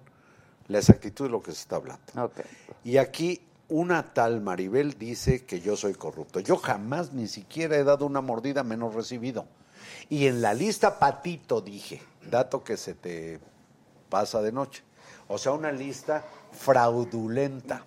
la 0.67 0.79
exactitud 0.79 1.25
de 1.25 1.31
lo 1.31 1.41
que 1.41 1.51
se 1.51 1.61
está 1.61 1.77
hablando. 1.77 2.31
Y 2.83 2.97
aquí 2.97 3.41
una 3.69 4.13
tal 4.13 4.41
Maribel 4.41 4.97
dice 4.97 5.45
que 5.45 5.59
yo 5.61 5.75
soy 5.75 5.93
corrupto. 5.93 6.39
Yo 6.39 6.57
jamás 6.57 7.13
ni 7.13 7.27
siquiera 7.27 7.77
he 7.77 7.83
dado 7.83 8.05
una 8.05 8.21
mordida 8.21 8.63
menos 8.63 8.93
recibido. 8.93 9.45
Y 10.09 10.27
en 10.27 10.41
la 10.41 10.53
lista 10.53 10.99
patito 10.99 11.61
dije, 11.61 12.01
dato 12.29 12.63
que 12.63 12.77
se 12.77 12.93
te 12.93 13.39
pasa 14.09 14.41
de 14.41 14.51
noche. 14.51 14.83
O 15.27 15.37
sea, 15.37 15.53
una 15.53 15.71
lista 15.71 16.23
fraudulenta 16.51 17.85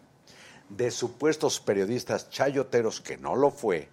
de 0.68 0.90
supuestos 0.90 1.60
periodistas 1.60 2.30
chayoteros 2.30 3.00
que 3.00 3.16
no 3.16 3.36
lo 3.36 3.50
fue. 3.50 3.88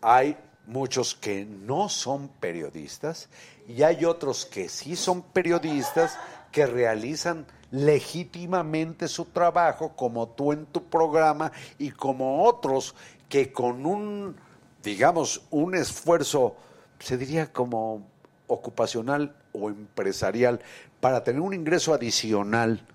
Hay 0.00 0.36
muchos 0.66 1.14
que 1.14 1.44
no 1.44 1.88
son 1.88 2.28
periodistas 2.40 3.28
y 3.68 3.82
hay 3.82 4.04
otros 4.04 4.46
que 4.46 4.68
sí 4.68 4.96
son 4.96 5.22
periodistas 5.22 6.18
que 6.54 6.66
realizan 6.66 7.46
legítimamente 7.72 9.08
su 9.08 9.24
trabajo, 9.24 9.96
como 9.96 10.28
tú 10.28 10.52
en 10.52 10.66
tu 10.66 10.84
programa 10.84 11.50
y 11.80 11.90
como 11.90 12.44
otros 12.44 12.94
que 13.28 13.50
con 13.50 13.84
un, 13.84 14.36
digamos, 14.80 15.42
un 15.50 15.74
esfuerzo, 15.74 16.54
se 17.00 17.18
diría 17.18 17.52
como 17.52 18.06
ocupacional 18.46 19.34
o 19.50 19.68
empresarial, 19.68 20.60
para 21.00 21.24
tener 21.24 21.40
un 21.40 21.54
ingreso 21.54 21.92
adicional 21.92 22.86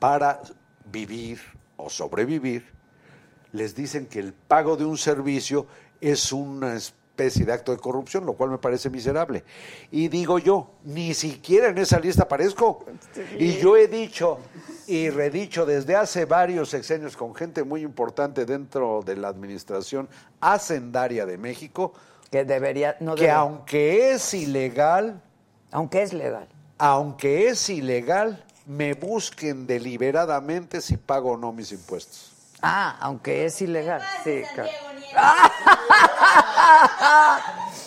para 0.00 0.40
vivir 0.90 1.38
o 1.76 1.88
sobrevivir, 1.88 2.64
les 3.52 3.76
dicen 3.76 4.06
que 4.06 4.18
el 4.18 4.32
pago 4.32 4.76
de 4.76 4.84
un 4.84 4.98
servicio 4.98 5.68
es 6.00 6.32
una 6.32 6.74
especie 6.74 7.03
de 7.16 7.52
acto 7.52 7.70
de 7.72 7.78
corrupción, 7.78 8.26
lo 8.26 8.32
cual 8.34 8.50
me 8.50 8.58
parece 8.58 8.90
miserable. 8.90 9.44
Y 9.92 10.08
digo 10.08 10.38
yo, 10.38 10.70
ni 10.84 11.14
siquiera 11.14 11.68
en 11.68 11.78
esa 11.78 12.00
lista 12.00 12.24
aparezco. 12.24 12.84
Y 13.38 13.52
yo 13.58 13.76
he 13.76 13.86
dicho 13.86 14.38
y 14.86 15.10
redicho 15.10 15.64
desde 15.64 15.94
hace 15.94 16.24
varios 16.24 16.70
sexenios 16.70 17.16
con 17.16 17.34
gente 17.34 17.62
muy 17.62 17.82
importante 17.82 18.44
dentro 18.44 19.02
de 19.06 19.16
la 19.16 19.28
administración 19.28 20.08
hacendaria 20.40 21.24
de 21.24 21.38
México, 21.38 21.92
Que 22.30 22.44
debería, 22.44 22.96
no 23.00 23.14
que 23.14 23.22
debería- 23.22 23.38
aunque 23.38 24.10
es 24.12 24.34
ilegal, 24.34 25.22
aunque 25.70 26.02
es 26.02 26.12
legal. 26.12 26.48
aunque 26.78 27.48
es 27.48 27.70
ilegal, 27.70 28.44
me 28.66 28.94
busquen 28.94 29.66
deliberadamente 29.68 30.80
si 30.80 30.96
pago 30.96 31.32
o 31.32 31.36
no 31.36 31.52
mis 31.52 31.70
impuestos. 31.70 32.32
Ah, 32.60 32.96
aunque 33.00 33.44
es 33.44 33.60
ilegal. 33.62 34.02
Sí, 34.24 34.42
claro. 34.54 34.70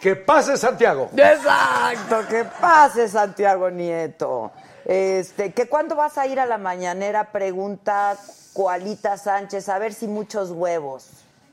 Que 0.00 0.14
pase 0.14 0.56
Santiago. 0.56 1.10
Exacto, 1.16 2.28
que 2.28 2.44
pase 2.44 3.08
Santiago 3.08 3.70
Nieto. 3.70 4.52
Este, 4.84 5.52
que 5.52 5.68
cuándo 5.68 5.96
vas 5.96 6.16
a 6.16 6.26
ir 6.26 6.38
a 6.38 6.46
la 6.46 6.58
mañanera, 6.58 7.32
pregunta 7.32 8.16
Cualita 8.52 9.16
Sánchez, 9.16 9.68
a 9.68 9.78
ver 9.78 9.92
si 9.92 10.06
muchos 10.06 10.50
huevos. 10.50 11.08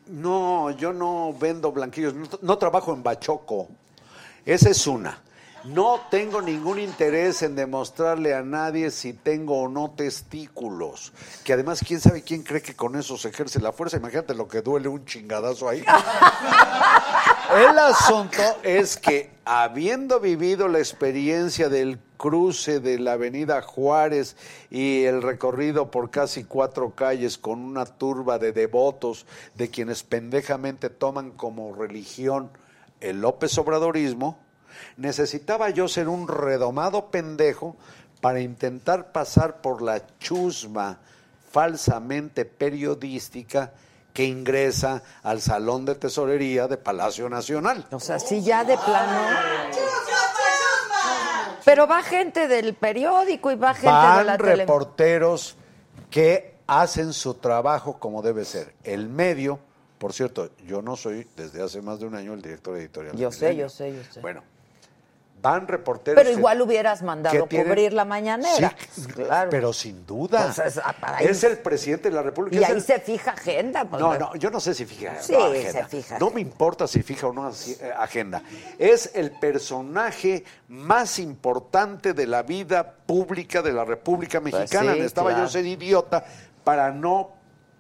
No, 0.06 0.70
yo 0.72 0.94
no 0.94 1.34
vendo 1.34 1.72
blanquillos, 1.72 2.14
no, 2.14 2.28
no 2.42 2.58
trabajo 2.58 2.94
en 2.94 3.02
Bachoco. 3.02 3.70
Esa 4.46 4.70
es 4.70 4.86
una. 4.86 5.20
No 5.64 6.02
tengo 6.12 6.42
ningún 6.42 6.78
interés 6.78 7.42
en 7.42 7.56
demostrarle 7.56 8.34
a 8.34 8.42
nadie 8.42 8.92
si 8.92 9.14
tengo 9.14 9.62
o 9.62 9.70
no 9.70 9.92
testículos. 9.92 11.14
Que 11.46 11.54
además, 11.54 11.82
¿quién 11.88 12.02
sabe 12.02 12.22
quién 12.22 12.44
cree 12.44 12.62
que 12.62 12.76
con 12.76 12.98
eso 12.98 13.18
se 13.18 13.30
ejerce 13.30 13.62
la 13.62 13.72
fuerza? 13.72 13.98
Imagínate 13.98 14.36
lo 14.36 14.48
que 14.48 14.62
duele 14.62 14.90
un 14.90 15.06
chingadazo 15.06 15.70
ahí. 15.70 15.84
El 17.56 17.80
asunto 17.80 18.42
es 18.64 18.98
que, 18.98 19.32
habiendo 19.46 20.20
vivido 20.20 20.68
la 20.68 20.80
experiencia 20.80 21.70
del 21.70 22.00
cruce 22.18 22.80
de 22.80 23.00
la 23.00 23.14
avenida 23.14 23.62
Juárez 23.62 24.36
y 24.70 25.04
el 25.04 25.22
recorrido 25.22 25.92
por 25.92 26.10
casi 26.10 26.46
cuatro 26.46 26.92
calles 26.96 27.38
con 27.38 27.60
una 27.60 27.86
turba 27.86 28.40
de 28.40 28.54
devotos 28.54 29.26
de 29.56 29.70
quienes 29.70 30.04
pendejamente 30.04 30.90
toman 30.90 31.32
como 31.32 31.76
religión 31.76 32.50
el 33.02 33.20
López 33.20 33.58
Obradorismo, 33.58 34.40
necesitaba 34.98 35.70
yo 35.70 35.88
ser 35.88 36.08
un 36.08 36.28
redomado 36.28 37.12
pendejo 37.12 37.76
para 38.22 38.40
intentar 38.40 39.12
pasar 39.12 39.62
por 39.62 39.82
la 39.82 40.02
chusma 40.20 41.00
falsamente 41.52 42.46
periodística 42.46 43.72
que 44.14 44.26
ingresa 44.26 45.02
al 45.24 45.42
Salón 45.42 45.86
de 45.86 45.96
Tesorería 45.96 46.68
de 46.68 46.78
Palacio 46.78 47.30
Nacional. 47.30 47.86
O 47.92 48.00
sea, 48.00 48.20
sí 48.20 48.42
ya 48.42 48.64
de 48.64 48.78
plano. 48.78 49.22
Pero 51.66 51.88
va 51.88 52.04
gente 52.04 52.48
del 52.48 52.76
periódico 52.76 53.52
y 53.52 53.56
va 53.56 53.74
gente 53.74 53.88
de 53.88 54.24
la 54.24 54.38
tele. 54.38 54.56
reporteros 54.58 55.56
que 56.10 56.56
hacen 56.68 57.14
su 57.14 57.36
trabajo 57.36 58.00
como 58.00 58.22
debe 58.22 58.46
ser. 58.46 58.74
El 58.84 59.10
medio, 59.10 59.60
por 59.98 60.14
cierto, 60.14 60.52
yo 60.66 60.82
no 60.82 60.96
soy 60.96 61.28
desde 61.36 61.64
hace 61.64 61.82
más 61.82 62.00
de 62.00 62.06
un 62.06 62.16
año 62.16 62.34
el 62.34 62.42
director 62.42 62.78
editorial. 62.78 63.16
Yo 63.16 63.32
sé, 63.32 63.56
yo 63.56 63.70
sé, 63.70 63.96
yo 63.96 64.04
sé. 64.12 64.20
Bueno, 64.22 64.44
van 65.44 65.68
reporteros. 65.68 66.18
Pero 66.20 66.34
que- 66.34 66.40
igual 66.40 66.62
hubieras 66.62 67.04
mandado 67.04 67.44
que 67.44 67.48
tienen- 67.50 67.68
cubrir 67.68 67.94
la 67.94 68.06
mañanera. 68.06 68.76
Sí, 68.92 69.04
claro. 69.08 69.50
Pero 69.52 69.74
sin 69.74 70.06
duda. 70.08 70.52
Pues 70.56 70.60
es- 70.78 70.82
ah, 70.84 71.18
es 71.20 71.44
el 71.44 71.58
presidente 71.60 72.10
de 72.10 72.16
la 72.16 72.24
República. 72.24 72.58
y 72.60 72.64
ahí 72.64 72.72
el- 72.72 72.82
se 72.82 73.00
fija 73.00 73.32
agenda. 73.32 73.84
pues, 73.86 74.02
No, 74.02 74.18
no, 74.18 74.36
yo 74.36 74.50
no 74.50 74.60
sé 74.60 74.74
si 74.74 74.86
fija 74.86 75.22
Sí, 75.22 75.34
no, 75.34 75.52
se 75.52 75.60
agenda. 75.68 75.88
fija 75.88 76.18
No 76.18 76.26
agenda. 76.28 76.36
me 76.36 76.42
importa 76.42 76.88
si 76.88 77.04
fija 77.04 77.28
o 77.28 77.34
no 77.34 77.50
eh, 77.52 77.94
agenda. 78.00 78.42
Es 78.80 79.12
el 79.14 79.32
personaje 79.32 80.46
más 80.70 81.20
importante 81.20 82.14
de 82.14 82.26
la 82.26 82.42
vida 82.44 82.90
pública 83.06 83.62
de 83.62 83.74
la 83.74 83.84
República 83.84 84.40
Mexicana. 84.40 84.94
Pues 84.96 85.10
sí, 85.10 85.14
claro. 85.14 85.38
yo 85.38 85.48
ser 85.50 85.66
idiota 85.66 86.26
para 86.64 86.92
no 86.92 87.32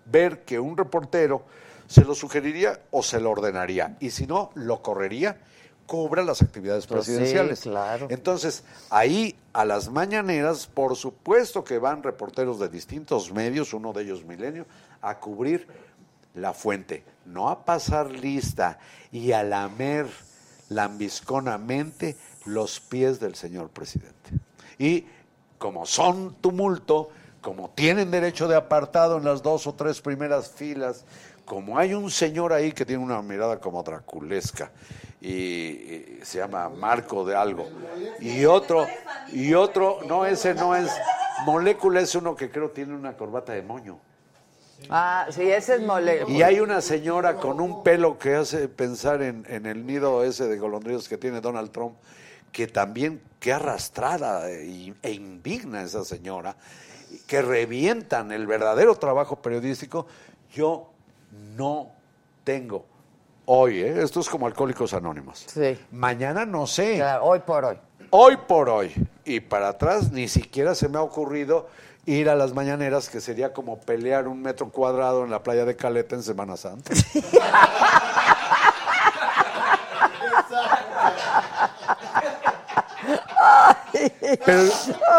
ver 0.06 0.44
que 0.44 0.60
un 0.60 0.76
reportero 0.78 1.46
se 1.88 2.04
lo 2.04 2.14
sugeriría 2.14 2.78
o 2.92 3.02
se 3.04 3.22
lo 3.22 3.32
ordenaría. 3.32 3.96
Y 4.02 4.10
si 4.12 4.28
no, 4.28 4.52
lo 4.56 4.82
correría, 4.82 5.38
cubra 5.86 6.24
las 6.24 6.42
actividades 6.42 6.88
Pues 6.88 7.06
sí, 7.06 7.12
presidenciales. 7.12 7.62
claro. 7.62 8.08
Entonces, 8.10 8.64
ahí 8.90 9.36
a 9.54 9.66
las 9.66 9.90
mañaneras, 9.90 10.68
por 10.68 10.96
supuesto 10.96 11.64
que 11.64 11.78
van 11.78 12.04
reporteros 12.04 12.60
de 12.60 12.70
distintos 12.70 13.32
medios, 13.32 13.74
uno 13.74 13.94
de 13.94 14.04
ellos 14.04 14.26
Milenio, 14.26 14.66
a 15.02 15.20
cubrir 15.20 15.68
la 16.36 16.54
fuente, 16.54 17.04
no 17.26 17.50
a 17.50 17.64
pasar 17.66 18.10
lista 18.10 18.80
y 19.12 19.32
a 19.34 19.44
lamer 19.44 20.08
lambisconamente 20.70 22.16
los 22.46 22.80
pies 22.80 23.20
del 23.20 23.36
señor 23.36 23.70
presidente. 23.70 24.32
Y 24.78 25.06
como 25.58 25.86
son 25.86 26.36
tumulto, 26.42 27.10
como 27.42 27.70
tienen 27.70 28.10
derecho 28.12 28.48
de 28.48 28.56
apartado 28.56 29.18
en 29.18 29.26
las 29.26 29.44
dos 29.44 29.68
o 29.68 29.74
tres 29.74 30.02
primeras 30.02 30.50
filas, 30.50 31.06
como 31.46 31.78
hay 31.78 31.94
un 31.94 32.10
señor 32.10 32.54
ahí 32.54 32.72
que 32.72 32.86
tiene 32.86 33.04
una 33.04 33.22
mirada 33.22 33.60
como 33.60 33.84
draculesca 33.84 34.72
y, 35.22 35.30
y 35.32 36.20
se 36.24 36.40
llama 36.40 36.70
Marco 36.70 37.26
de 37.26 37.36
algo 37.36 37.68
y 38.20 38.46
otro 38.46 38.86
y 39.32 39.54
otro 39.54 40.00
no 40.08 40.26
ese 40.26 40.54
no 40.54 40.76
es 40.76 40.92
molécula 41.46 42.02
es 42.02 42.16
uno 42.16 42.36
que 42.36 42.50
creo 42.50 42.72
tiene 42.72 42.94
una 42.96 43.16
corbata 43.16 43.54
de 43.54 43.62
moño 43.62 44.00
Ah, 44.90 45.28
sí, 45.30 45.44
ese 45.50 45.76
es 45.76 45.82
mole. 45.82 46.26
y 46.28 46.42
hay 46.42 46.60
una 46.60 46.82
señora 46.82 47.36
con 47.36 47.62
un 47.62 47.84
pelo 47.84 48.18
que 48.18 48.36
hace 48.36 48.68
pensar 48.68 49.22
en, 49.22 49.46
en 49.48 49.66
el 49.66 49.86
nido 49.86 50.24
ese 50.24 50.48
de 50.48 50.58
golondrinos 50.58 51.08
que 51.08 51.18
tiene 51.18 51.42
Donald 51.42 51.72
Trump, 51.72 51.96
que 52.52 52.68
también, 52.68 53.22
que 53.40 53.54
arrastrada 53.54 54.50
e, 54.52 54.94
e 55.02 55.12
indigna 55.12 55.84
esa 55.84 56.04
señora, 56.04 56.56
que 57.28 57.42
revientan 57.42 58.32
el 58.32 58.48
verdadero 58.48 58.96
trabajo 58.96 59.38
periodístico. 59.38 60.06
Yo 60.54 60.93
no 61.56 61.92
tengo 62.44 62.86
hoy, 63.46 63.82
¿eh? 63.82 64.02
esto 64.02 64.20
es 64.20 64.30
como 64.30 64.48
Alcohólicos 64.48 64.94
Anónimos. 64.94 65.46
Sí. 65.48 65.78
Mañana 65.92 66.46
no 66.46 66.68
sé. 66.68 66.96
Claro, 66.96 67.26
hoy 67.26 67.40
por 67.40 67.66
hoy. 67.66 67.78
Hoy 68.10 68.38
por 68.48 68.70
hoy 68.70 68.94
y 69.26 69.40
para 69.40 69.70
atrás 69.70 70.12
ni 70.12 70.28
siquiera 70.28 70.76
se 70.76 70.88
me 70.88 70.98
ha 70.98 71.02
ocurrido 71.02 71.68
ir 72.06 72.30
a 72.30 72.36
las 72.36 72.54
mañaneras, 72.54 73.10
que 73.10 73.22
sería 73.22 73.54
como 73.54 73.80
pelear 73.80 74.28
un 74.28 74.42
metro 74.42 74.70
cuadrado 74.70 75.24
en 75.24 75.32
la 75.32 75.42
playa 75.42 75.66
de 75.66 75.76
Caleta 75.76 76.16
en 76.16 76.24
Semana 76.24 76.58
Santa. 76.58 76.94
Pero, 84.46 84.62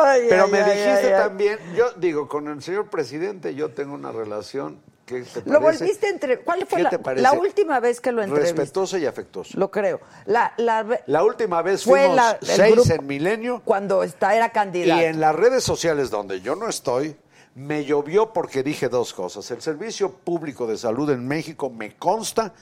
Ay, 0.03 0.27
pero 0.29 0.45
ay, 0.45 0.51
me 0.51 0.59
ay, 0.59 0.79
dijiste 0.79 1.11
también, 1.11 1.59
yo 1.75 1.93
digo, 1.93 2.29
con 2.29 2.49
el 2.49 2.63
señor 2.63 2.91
presidente 2.91 3.55
yo 3.55 3.71
tengo 3.71 3.95
una 3.95 4.13
relación 4.13 4.81
te 5.05 5.23
Lo 5.47 5.61
volviste 5.61 6.09
entre. 6.09 6.41
¿Cuál 6.41 6.67
fue 6.67 6.79
¿Qué 6.89 6.99
la, 7.21 7.33
última 7.33 7.79
vez 7.81 8.01
que 8.01 8.11
lo 8.13 8.23
entrevisté? 8.23 8.57
Respetuosa 8.57 8.99
y 8.99 9.07
afectuosa. 9.07 9.59
Lo 9.59 9.71
creo. 9.71 10.01
La, 10.27 10.55
la, 10.57 10.87
La 11.07 11.23
última 11.25 11.61
vez 11.63 11.85
fue 11.85 12.01
fuimos 12.01 12.17
la- 12.17 12.39
seis 12.41 12.75
grupo- 12.75 12.93
en 12.93 13.07
Milenio. 13.07 13.63
cuando 13.65 14.03
está, 14.03 14.35
era 14.35 14.51
candidato. 14.51 15.01
Y 15.01 15.05
en 15.05 15.21
las 15.21 15.35
redes 15.35 15.63
sociales 15.65 16.11
donde 16.11 16.41
yo 16.41 16.57
no 16.57 16.69
estoy, 16.69 17.17
me 17.55 17.85
llovió 17.85 18.33
porque 18.33 18.63
dije 18.63 18.89
dos 18.89 19.13
cosas. 19.15 19.51
El 19.51 19.61
Servicio 19.63 20.11
Público 20.13 20.67
de 20.67 20.77
Salud 20.79 21.11
en 21.11 21.29
México 21.29 21.71
me 21.71 21.95
consta 21.97 22.53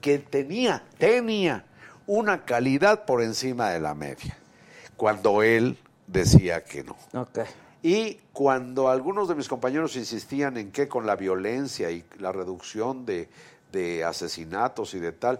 que 0.00 0.18
tenía, 0.18 0.82
tenía 0.98 1.64
una 2.06 2.44
calidad 2.44 3.04
por 3.04 3.22
encima 3.22 3.70
de 3.70 3.80
la 3.80 3.94
media, 3.94 4.36
cuando 4.96 5.42
él 5.42 5.78
decía 6.06 6.64
que 6.64 6.82
no. 6.84 6.96
Ok. 7.14 7.40
Y 7.82 8.14
cuando 8.32 8.88
algunos 8.88 9.28
de 9.28 9.34
mis 9.34 9.48
compañeros 9.48 9.96
insistían 9.96 10.56
en 10.56 10.72
que 10.72 10.88
con 10.88 11.06
la 11.06 11.16
violencia 11.16 11.90
y 11.90 12.04
la 12.18 12.32
reducción 12.32 13.06
de, 13.06 13.28
de 13.70 14.04
asesinatos 14.04 14.94
y 14.94 14.98
de 14.98 15.12
tal, 15.12 15.38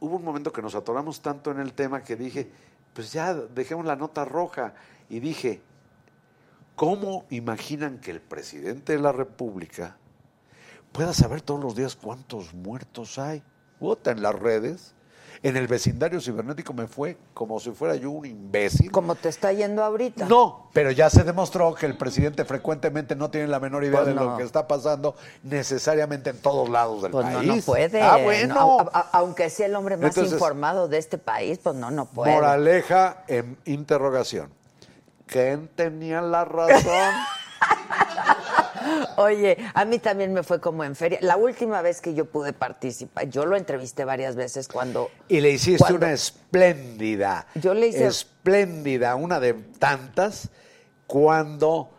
hubo 0.00 0.16
un 0.16 0.24
momento 0.24 0.52
que 0.52 0.62
nos 0.62 0.74
atoramos 0.74 1.20
tanto 1.20 1.50
en 1.50 1.60
el 1.60 1.72
tema 1.72 2.02
que 2.02 2.16
dije, 2.16 2.50
pues 2.92 3.12
ya 3.12 3.34
dejemos 3.34 3.86
la 3.86 3.96
nota 3.96 4.24
roja. 4.24 4.74
Y 5.08 5.20
dije, 5.20 5.60
¿cómo 6.74 7.24
imaginan 7.30 7.98
que 7.98 8.10
el 8.10 8.20
presidente 8.20 8.94
de 8.94 8.98
la 8.98 9.12
República 9.12 9.96
pueda 10.92 11.12
saber 11.12 11.40
todos 11.40 11.62
los 11.62 11.76
días 11.76 11.96
cuántos 11.96 12.52
muertos 12.52 13.18
hay? 13.18 13.42
Puta, 13.78 14.10
en 14.10 14.22
las 14.22 14.34
redes. 14.34 14.94
En 15.42 15.56
el 15.56 15.66
vecindario 15.68 16.20
cibernético 16.20 16.74
me 16.74 16.86
fue 16.86 17.16
como 17.32 17.58
si 17.60 17.70
fuera 17.70 17.94
yo 17.96 18.10
un 18.10 18.26
imbécil. 18.26 18.90
Como 18.92 19.14
te 19.14 19.30
está 19.30 19.50
yendo 19.54 19.82
ahorita. 19.82 20.26
No, 20.26 20.68
pero 20.74 20.90
ya 20.90 21.08
se 21.08 21.24
demostró 21.24 21.74
que 21.74 21.86
el 21.86 21.96
presidente 21.96 22.44
frecuentemente 22.44 23.16
no 23.16 23.30
tiene 23.30 23.46
la 23.48 23.58
menor 23.58 23.82
idea 23.84 24.00
Pues 24.02 24.08
de 24.08 24.14
no. 24.14 24.24
lo 24.32 24.36
que 24.36 24.42
está 24.42 24.68
pasando 24.68 25.16
necesariamente 25.42 26.28
en 26.28 26.36
todos 26.42 26.68
lados 26.68 27.00
del 27.02 27.12
Pues 27.12 27.24
no, 27.24 27.32
país. 27.38 27.48
no 27.48 27.62
puede. 27.62 28.02
Ah, 28.02 28.18
bueno. 28.22 28.54
No, 28.54 28.80
a- 28.80 28.90
a- 28.92 29.08
aunque 29.12 29.48
sea 29.48 29.64
el 29.64 29.74
hombre 29.76 29.96
más 29.96 30.08
Entonces- 30.10 30.34
informado 30.34 30.88
de 30.88 30.98
este 30.98 31.16
país, 31.16 31.58
pues 31.62 31.74
no, 31.74 31.90
no 31.90 32.04
puede. 32.04 32.34
Moraleja 32.34 33.24
en 33.26 33.56
interrogación. 33.64 34.50
¿Quién 35.24 35.68
tenía 35.74 36.20
la 36.20 36.44
razón? 36.44 36.84
Oye, 39.16 39.56
a 39.74 39.84
mí 39.84 39.98
también 39.98 40.32
me 40.32 40.42
fue 40.42 40.60
como 40.60 40.84
en 40.84 40.94
feria. 40.96 41.18
La 41.22 41.36
última 41.36 41.82
vez 41.82 42.00
que 42.00 42.14
yo 42.14 42.24
pude 42.26 42.52
participar, 42.52 43.28
yo 43.28 43.44
lo 43.46 43.56
entrevisté 43.56 44.04
varias 44.04 44.36
veces 44.36 44.68
cuando... 44.68 45.10
Y 45.28 45.40
le 45.40 45.50
hiciste 45.50 45.78
cuando- 45.78 45.98
una 45.98 46.12
espléndida. 46.12 47.46
Yo 47.54 47.74
le 47.74 47.88
hice- 47.88 48.06
Espléndida, 48.06 49.14
una 49.16 49.38
de 49.40 49.54
tantas, 49.54 50.48
cuando 51.06 51.90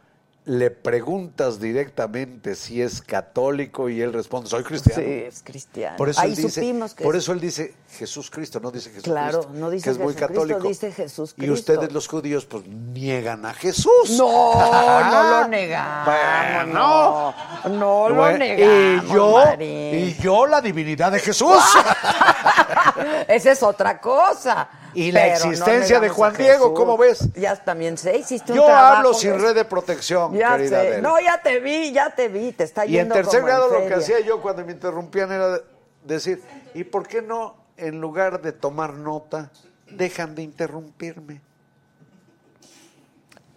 le 0.45 0.71
preguntas 0.71 1.59
directamente 1.59 2.55
si 2.55 2.81
es 2.81 3.01
católico 3.03 3.89
y 3.89 4.01
él 4.01 4.11
responde, 4.11 4.49
soy 4.49 4.63
cristiano. 4.63 4.99
Sí, 5.03 5.07
es 5.27 5.43
cristiano. 5.43 5.97
Por 5.97 6.09
eso, 6.09 6.19
Ahí 6.21 6.31
él 6.31 6.35
dice, 6.35 6.49
supimos 6.49 6.95
que 6.95 7.03
por 7.03 7.15
es- 7.15 7.21
eso 7.23 7.33
él 7.33 7.39
dice 7.39 7.75
Jesús 7.91 8.31
Cristo, 8.31 8.59
no 8.59 8.71
dice 8.71 8.89
Jesús 8.89 9.03
Claro, 9.03 9.47
no 9.53 9.69
dice 9.69 9.83
que 9.83 9.89
es 9.91 9.97
muy 9.99 10.13
Jesucristo, 10.13 10.41
católico. 10.41 10.67
dice 10.67 10.91
Jesús 10.91 11.35
Y 11.37 11.49
ustedes 11.51 11.91
los 11.91 12.07
judíos 12.07 12.45
pues 12.45 12.65
niegan 12.65 13.45
a 13.45 13.53
Jesús. 13.53 14.09
No, 14.17 14.53
no 15.11 15.41
lo 15.41 15.47
negamos. 15.47 16.05
Bueno. 16.07 16.73
no, 16.73 17.69
no 17.77 18.09
lo 18.09 18.15
Bueno, 18.15 18.37
negamos. 18.39 19.05
y 19.05 19.13
yo, 19.13 19.31
Marín. 19.45 19.95
y 20.09 20.13
yo 20.15 20.47
la 20.47 20.59
divinidad 20.59 21.11
de 21.11 21.19
Jesús. 21.19 21.51
Esa 23.27 23.51
es 23.51 23.61
otra 23.63 23.99
cosa. 23.99 24.67
Y 24.93 25.11
la 25.11 25.27
existencia 25.27 25.97
no 25.97 26.03
de 26.03 26.09
Juan 26.09 26.35
Diego. 26.35 26.73
¿cómo 26.73 26.97
ves? 26.97 27.29
Ya 27.33 27.55
también 27.55 27.97
sé, 27.97 28.17
hiciste 28.17 28.51
un 28.51 28.57
Yo 28.57 28.65
trabajo 28.65 28.97
hablo 28.97 29.13
sin 29.13 29.39
red 29.39 29.55
de 29.55 29.65
protección, 29.65 30.33
Ya 30.35 30.57
querida 30.57 30.81
sé. 30.81 30.87
Adela. 30.87 31.09
No, 31.09 31.19
ya 31.19 31.41
te 31.41 31.59
vi, 31.59 31.91
ya 31.91 32.13
te 32.13 32.27
vi, 32.27 32.51
te 32.51 32.63
está 32.63 32.85
Y 32.85 32.97
en 32.97 33.03
yendo 33.03 33.15
tercer 33.15 33.41
como 33.41 33.51
en 33.51 33.55
grado 33.55 33.79
lo 33.79 33.87
que 33.87 33.93
hacía 33.93 34.19
yo 34.19 34.41
cuando 34.41 34.65
me 34.65 34.71
interrumpían 34.71 35.31
era 35.31 35.59
decir, 36.03 36.41
¿y 36.73 36.83
por 36.83 37.07
qué 37.07 37.21
no, 37.21 37.55
en 37.77 38.01
lugar 38.01 38.41
de 38.41 38.51
tomar 38.51 38.93
nota, 38.95 39.51
dejan 39.89 40.35
de 40.35 40.43
interrumpirme? 40.43 41.41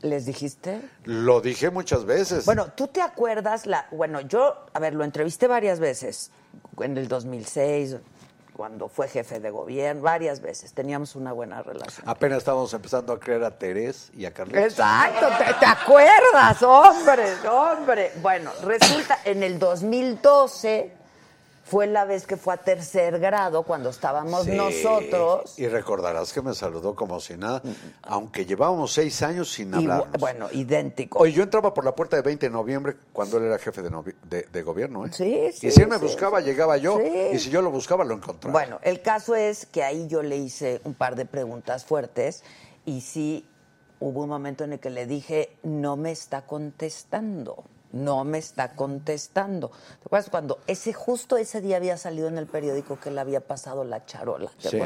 ¿Les 0.04 0.26
dijiste? 0.26 0.82
Lo 1.04 1.40
dije 1.40 1.70
muchas 1.70 2.04
veces. 2.04 2.44
Bueno, 2.44 2.66
¿tú 2.76 2.88
te 2.88 3.00
acuerdas? 3.00 3.64
la 3.64 3.86
Bueno, 3.90 4.20
yo, 4.20 4.66
a 4.74 4.78
ver, 4.78 4.94
lo 4.94 5.02
entrevisté 5.02 5.46
varias 5.46 5.80
veces, 5.80 6.30
en 6.78 6.98
el 6.98 7.08
2006, 7.08 7.96
cuando 8.54 8.88
fue 8.88 9.08
jefe 9.08 9.40
de 9.40 9.50
gobierno, 9.50 10.02
varias 10.02 10.40
veces. 10.40 10.72
Teníamos 10.72 11.16
una 11.16 11.32
buena 11.32 11.62
relación. 11.62 12.08
Apenas 12.08 12.38
estábamos 12.38 12.72
empezando 12.72 13.12
a 13.12 13.20
creer 13.20 13.44
a 13.44 13.50
Terés 13.50 14.10
y 14.14 14.24
a 14.24 14.32
Carlitos. 14.32 14.62
Exacto, 14.62 15.26
¿te, 15.38 15.54
te 15.54 15.66
acuerdas, 15.66 16.62
hombre, 16.62 17.24
hombre. 17.48 18.12
Bueno, 18.22 18.50
resulta, 18.62 19.18
en 19.24 19.42
el 19.42 19.58
2012 19.58 21.03
fue 21.64 21.86
la 21.86 22.04
vez 22.04 22.26
que 22.26 22.36
fue 22.36 22.52
a 22.54 22.56
tercer 22.58 23.18
grado, 23.18 23.62
cuando 23.62 23.88
estábamos 23.88 24.44
Sí, 24.44 24.50
nosotros. 24.52 25.58
Y 25.58 25.66
recordarás 25.66 26.32
que 26.32 26.42
me 26.42 26.54
saludó 26.54 26.94
como 26.94 27.18
si 27.20 27.36
nada, 27.38 27.62
aunque 28.02 28.44
llevábamos 28.44 28.92
seis 28.92 29.22
años 29.22 29.50
sin 29.50 29.74
hablarnos. 29.74 30.20
bueno, 30.20 30.48
idéntico. 30.52 31.18
Oye, 31.18 31.32
yo 31.32 31.42
entraba 31.42 31.72
por 31.72 31.84
la 31.84 31.94
puerta 31.94 32.16
de 32.16 32.22
20 32.22 32.46
de 32.46 32.50
noviembre 32.50 32.96
cuando 33.12 33.38
él 33.38 33.44
era 33.44 33.58
jefe 33.58 33.80
de, 33.80 33.90
de- 34.28 34.42
de 34.42 34.62
gobierno, 34.62 35.06
¿eh? 35.06 35.10
Sí, 35.12 35.50
sí, 35.54 35.68
Y 35.68 35.70
si 35.70 35.80
él 35.80 35.88
me 35.88 35.96
sí, 35.98 36.02
buscaba, 36.02 36.40
sí. 36.40 36.44
llegaba 36.46 36.76
yo. 36.76 36.98
Sí. 36.98 37.10
Y 37.32 37.38
si 37.38 37.48
yo 37.50 37.62
lo 37.62 37.70
buscaba, 37.70 38.04
lo 38.04 38.14
encontraba. 38.14 38.52
Bueno, 38.52 38.78
el 38.82 39.00
caso 39.00 39.34
es 39.34 39.64
que 39.64 39.82
ahí 39.82 40.06
yo 40.06 40.22
le 40.22 40.36
hice 40.36 40.82
un 40.84 40.92
par 40.94 41.16
de 41.16 41.24
preguntas 41.24 41.84
fuertes 41.86 42.44
y 42.84 43.00
sí 43.00 43.46
hubo 44.00 44.24
un 44.24 44.28
momento 44.28 44.64
en 44.64 44.74
el 44.74 44.80
que 44.80 44.90
le 44.90 45.06
dije, 45.06 45.56
no 45.62 45.96
me 45.96 46.10
está 46.12 46.42
contestando, 46.42 47.64
no 47.94 48.24
me 48.24 48.38
está 48.38 48.74
contestando. 48.74 49.70
¿Te 49.70 50.06
acuerdas 50.06 50.28
cuando 50.28 50.58
ese 50.66 50.92
justo 50.92 51.36
ese 51.36 51.60
día 51.60 51.76
había 51.76 51.96
salido 51.96 52.28
en 52.28 52.38
el 52.38 52.46
periódico 52.46 52.98
que 52.98 53.10
le 53.10 53.20
había 53.20 53.40
pasado 53.40 53.84
la 53.84 54.04
charola? 54.04 54.50
¿te 54.60 54.68
Sí. 54.68 54.78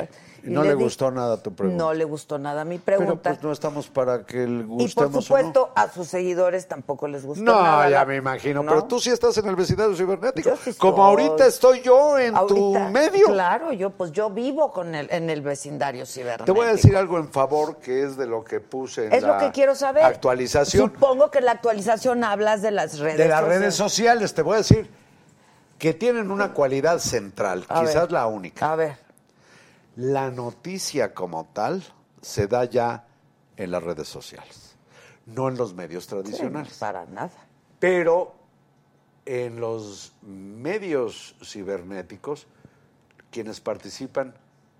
Y 0.44 0.50
no 0.50 0.62
le 0.62 0.76
di- 0.76 0.82
gustó 0.82 1.10
nada 1.10 1.42
tu 1.42 1.52
pregunta. 1.54 1.82
No 1.84 1.92
le 1.94 2.04
gustó 2.04 2.38
nada 2.38 2.64
mi 2.64 2.78
Pero 2.78 2.98
pregunta. 2.98 3.30
pues 3.30 3.42
no 3.42 3.52
estamos 3.52 3.88
para 3.88 4.24
que 4.24 4.44
y 4.44 4.62
gustemos 4.62 4.96
por 5.26 5.40
o 5.40 5.42
no. 5.42 5.48
supuesto 5.48 5.70
a 5.74 5.88
sus 5.90 6.06
seguidores 6.08 6.68
tampoco 6.68 7.08
les 7.08 7.24
gustó 7.26 7.42
No, 7.42 7.60
nada. 7.60 7.90
ya 7.90 8.04
me 8.04 8.16
imagino, 8.16 8.62
¿no? 8.62 8.70
pero 8.70 8.84
tú 8.84 9.00
sí 9.00 9.10
estás 9.10 9.36
en 9.38 9.46
el 9.48 9.56
vecindario 9.56 9.96
cibernético. 9.96 10.50
Sí 10.64 10.74
Como 10.74 11.02
ahorita 11.04 11.44
estoy 11.46 11.80
yo 11.82 12.18
en 12.18 12.34
tu 12.46 12.78
medio. 12.90 13.26
Claro, 13.26 13.72
yo 13.72 13.90
pues 13.90 14.12
yo 14.12 14.30
vivo 14.30 14.70
con 14.72 14.94
el, 14.94 15.08
en 15.10 15.28
el 15.28 15.42
vecindario 15.42 16.06
cibernético. 16.06 16.44
Te 16.44 16.52
voy 16.52 16.66
a 16.66 16.72
decir 16.72 16.96
algo 16.96 17.18
en 17.18 17.28
favor 17.30 17.76
que 17.78 18.04
es 18.04 18.16
de 18.16 18.26
lo 18.26 18.44
que 18.44 18.60
puse 18.60 19.06
en 19.06 19.12
Es 19.12 19.22
la 19.22 19.34
lo 19.34 19.38
que 19.40 19.50
quiero 19.50 19.74
saber. 19.74 20.04
actualización 20.04 20.92
Supongo 20.94 21.30
que 21.30 21.38
en 21.38 21.46
la 21.46 21.52
actualización 21.52 22.22
hablas 22.24 22.62
de 22.62 22.70
las 22.70 22.98
redes 23.00 23.18
de 23.18 23.28
las 23.28 23.40
sociales. 23.40 23.60
redes 23.60 23.74
sociales. 23.74 24.34
Te 24.34 24.42
voy 24.42 24.54
a 24.54 24.58
decir 24.58 24.90
que 25.78 25.94
tienen 25.94 26.30
una 26.30 26.52
cualidad 26.52 26.98
central, 26.98 27.64
A 27.68 27.80
quizás 27.80 28.02
ver. 28.02 28.12
la 28.12 28.26
única. 28.26 28.72
A 28.72 28.76
ver. 28.76 29.07
La 29.98 30.30
noticia 30.30 31.12
como 31.12 31.46
tal 31.46 31.82
se 32.22 32.46
da 32.46 32.64
ya 32.66 33.08
en 33.56 33.72
las 33.72 33.82
redes 33.82 34.06
sociales, 34.06 34.76
no 35.26 35.48
en 35.48 35.56
los 35.56 35.74
medios 35.74 36.06
tradicionales. 36.06 36.78
Para 36.78 37.04
nada. 37.06 37.32
Pero 37.80 38.32
en 39.26 39.58
los 39.58 40.12
medios 40.22 41.34
cibernéticos, 41.42 42.46
quienes 43.32 43.60
participan 43.60 44.34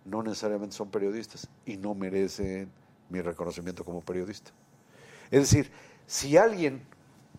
no 0.04 0.22
necesariamente 0.22 0.76
son 0.76 0.88
periodistas 0.88 1.48
y 1.66 1.78
no 1.78 1.96
merecen 1.96 2.70
mi 3.08 3.20
reconocimiento 3.20 3.84
como 3.84 4.02
periodista. 4.02 4.52
Es 5.32 5.40
decir, 5.40 5.72
si 6.06 6.36
alguien 6.36 6.86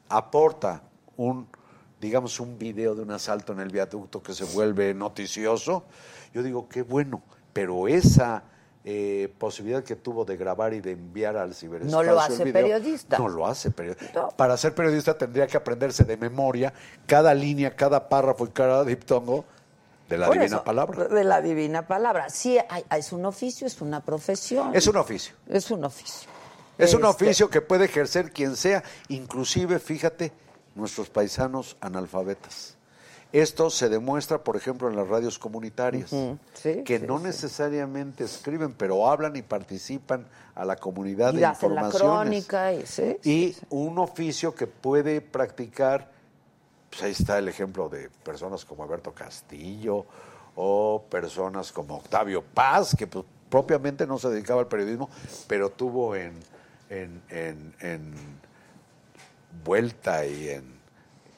aporta 0.09 0.83
un, 1.15 1.47
digamos, 2.01 2.41
un 2.41 2.59
video 2.59 2.93
de 2.93 3.03
un 3.03 3.11
asalto 3.11 3.53
en 3.53 3.61
el 3.61 3.69
viaducto 3.69 4.21
que 4.21 4.33
se 4.33 4.43
vuelve 4.43 4.93
noticioso, 4.93 5.85
yo 6.33 6.43
digo, 6.43 6.67
qué 6.67 6.81
bueno, 6.81 7.23
pero 7.53 7.87
esa 7.87 8.43
eh, 8.85 9.33
posibilidad 9.37 9.83
que 9.83 9.95
tuvo 9.95 10.23
de 10.25 10.37
grabar 10.37 10.73
y 10.73 10.79
de 10.81 10.91
enviar 10.91 11.35
al 11.37 11.53
ciberespacio 11.53 11.97
No 11.97 12.11
lo 12.11 12.19
hace 12.19 12.43
video, 12.45 12.53
periodista. 12.53 13.17
No 13.17 13.27
lo 13.27 13.45
hace 13.45 13.71
periodista. 13.71 14.11
No. 14.13 14.29
Para 14.29 14.55
ser 14.57 14.73
periodista 14.73 15.17
tendría 15.17 15.45
que 15.47 15.57
aprenderse 15.57 16.03
de 16.05 16.15
memoria 16.17 16.73
cada 17.05 17.33
línea, 17.33 17.75
cada 17.75 18.07
párrafo 18.09 18.45
y 18.45 18.49
cada 18.49 18.83
diptongo 18.85 19.45
de 20.07 20.17
la 20.17 20.25
Por 20.27 20.35
divina 20.37 20.55
eso, 20.55 20.63
palabra. 20.63 21.05
De 21.07 21.23
la 21.23 21.41
divina 21.41 21.85
palabra. 21.85 22.29
Sí, 22.29 22.57
hay- 22.69 22.83
es 22.97 23.11
un 23.11 23.25
oficio, 23.25 23.67
es 23.67 23.79
una 23.81 24.03
profesión. 24.03 24.71
Es 24.73 24.87
un 24.87 24.95
oficio. 24.95 25.35
Es 25.47 25.69
un 25.69 25.83
oficio. 25.83 26.29
Es 26.77 26.93
un 26.93 27.01
Este, 27.05 27.25
oficio 27.25 27.49
que 27.49 27.61
puede 27.61 27.85
ejercer 27.85 28.31
quien 28.31 28.55
sea, 28.55 28.81
inclusive, 29.09 29.77
fíjate, 29.79 30.31
nuestros 30.75 31.09
paisanos 31.09 31.75
analfabetas. 31.81 32.77
Esto 33.31 33.69
se 33.69 33.89
demuestra, 33.89 34.43
por 34.43 34.55
ejemplo, 34.57 34.89
en 34.89 34.95
las 34.95 35.07
radios 35.07 35.37
comunitarias, 35.37 36.09
Sí, 36.09 36.81
que 36.83 36.97
sí, 36.99 37.05
no 37.05 37.19
sí. 37.19 37.25
necesariamente 37.25 38.23
escriben, 38.23 38.73
pero 38.73 39.07
hablan 39.07 39.35
y 39.35 39.43
participan 39.43 40.25
a 40.55 40.65
la 40.65 40.75
comunidad 40.77 41.33
Y 41.33 41.37
de 41.37 41.45
hacen 41.45 41.75
la 41.75 41.81
informaciones. 41.83 42.47
crónica 42.47 42.73
y 43.23 43.55
un 43.69 43.99
oficio 43.99 44.55
que 44.55 44.65
puede 44.65 45.21
practicar, 45.21 46.09
pues 46.89 47.03
ahí 47.03 47.11
está 47.11 47.37
el 47.37 47.47
ejemplo 47.47 47.87
de 47.87 48.09
personas 48.23 48.65
como 48.65 48.83
Alberto 48.83 49.13
Castillo 49.13 50.07
o 50.55 51.03
personas 51.07 51.71
como 51.71 51.97
Octavio 51.97 52.43
Paz, 52.43 52.95
que 52.97 53.05
pues, 53.05 53.25
propiamente 53.47 54.07
no 54.07 54.17
se 54.17 54.29
dedicaba 54.29 54.61
al 54.61 54.67
periodismo, 54.67 55.07
pero 55.47 55.69
tuvo 55.69 56.15
en, 56.15 56.33
en, 56.89 57.21
en- 57.29 57.75
en 57.81 58.13
Vuelta 59.63 60.25
y 60.25 60.49
en, 60.49 60.63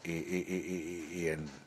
y, 0.03 0.11
y- 0.11 0.45
y- 0.47 1.13
y- 1.15 1.19
y 1.21 1.27
en 1.27 1.39
¿En 1.39 1.60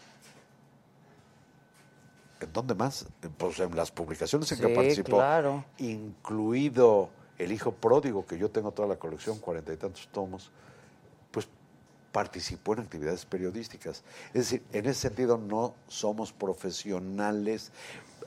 dónde 2.53 2.75
más? 2.75 3.07
Pues 3.39 3.59
en 3.61 3.75
las 3.75 3.91
publicaciones 3.91 4.51
en 4.53 4.61
que 4.61 4.69
participó, 4.69 5.17
claro. 5.17 5.65
incluido 5.79 7.11
El 7.39 7.53
Hijo 7.53 7.73
Pródigo, 7.73 8.27
que 8.27 8.39
yo 8.39 8.51
tengo 8.51 8.73
toda 8.73 8.89
la 8.89 8.97
colección, 8.97 9.39
cuarenta 9.39 9.73
y 9.73 9.77
tantos 9.77 10.09
tomos, 10.13 10.51
pues 11.31 11.49
participó 12.13 12.75
en 12.75 12.81
actividades 12.81 13.25
periodísticas. 13.25 14.05
Es 14.29 14.51
decir, 14.51 14.63
en 14.73 14.87
ese 14.87 15.01
sentido 15.01 15.37
no 15.37 15.75
somos 15.89 16.33
profesionales 16.33 17.73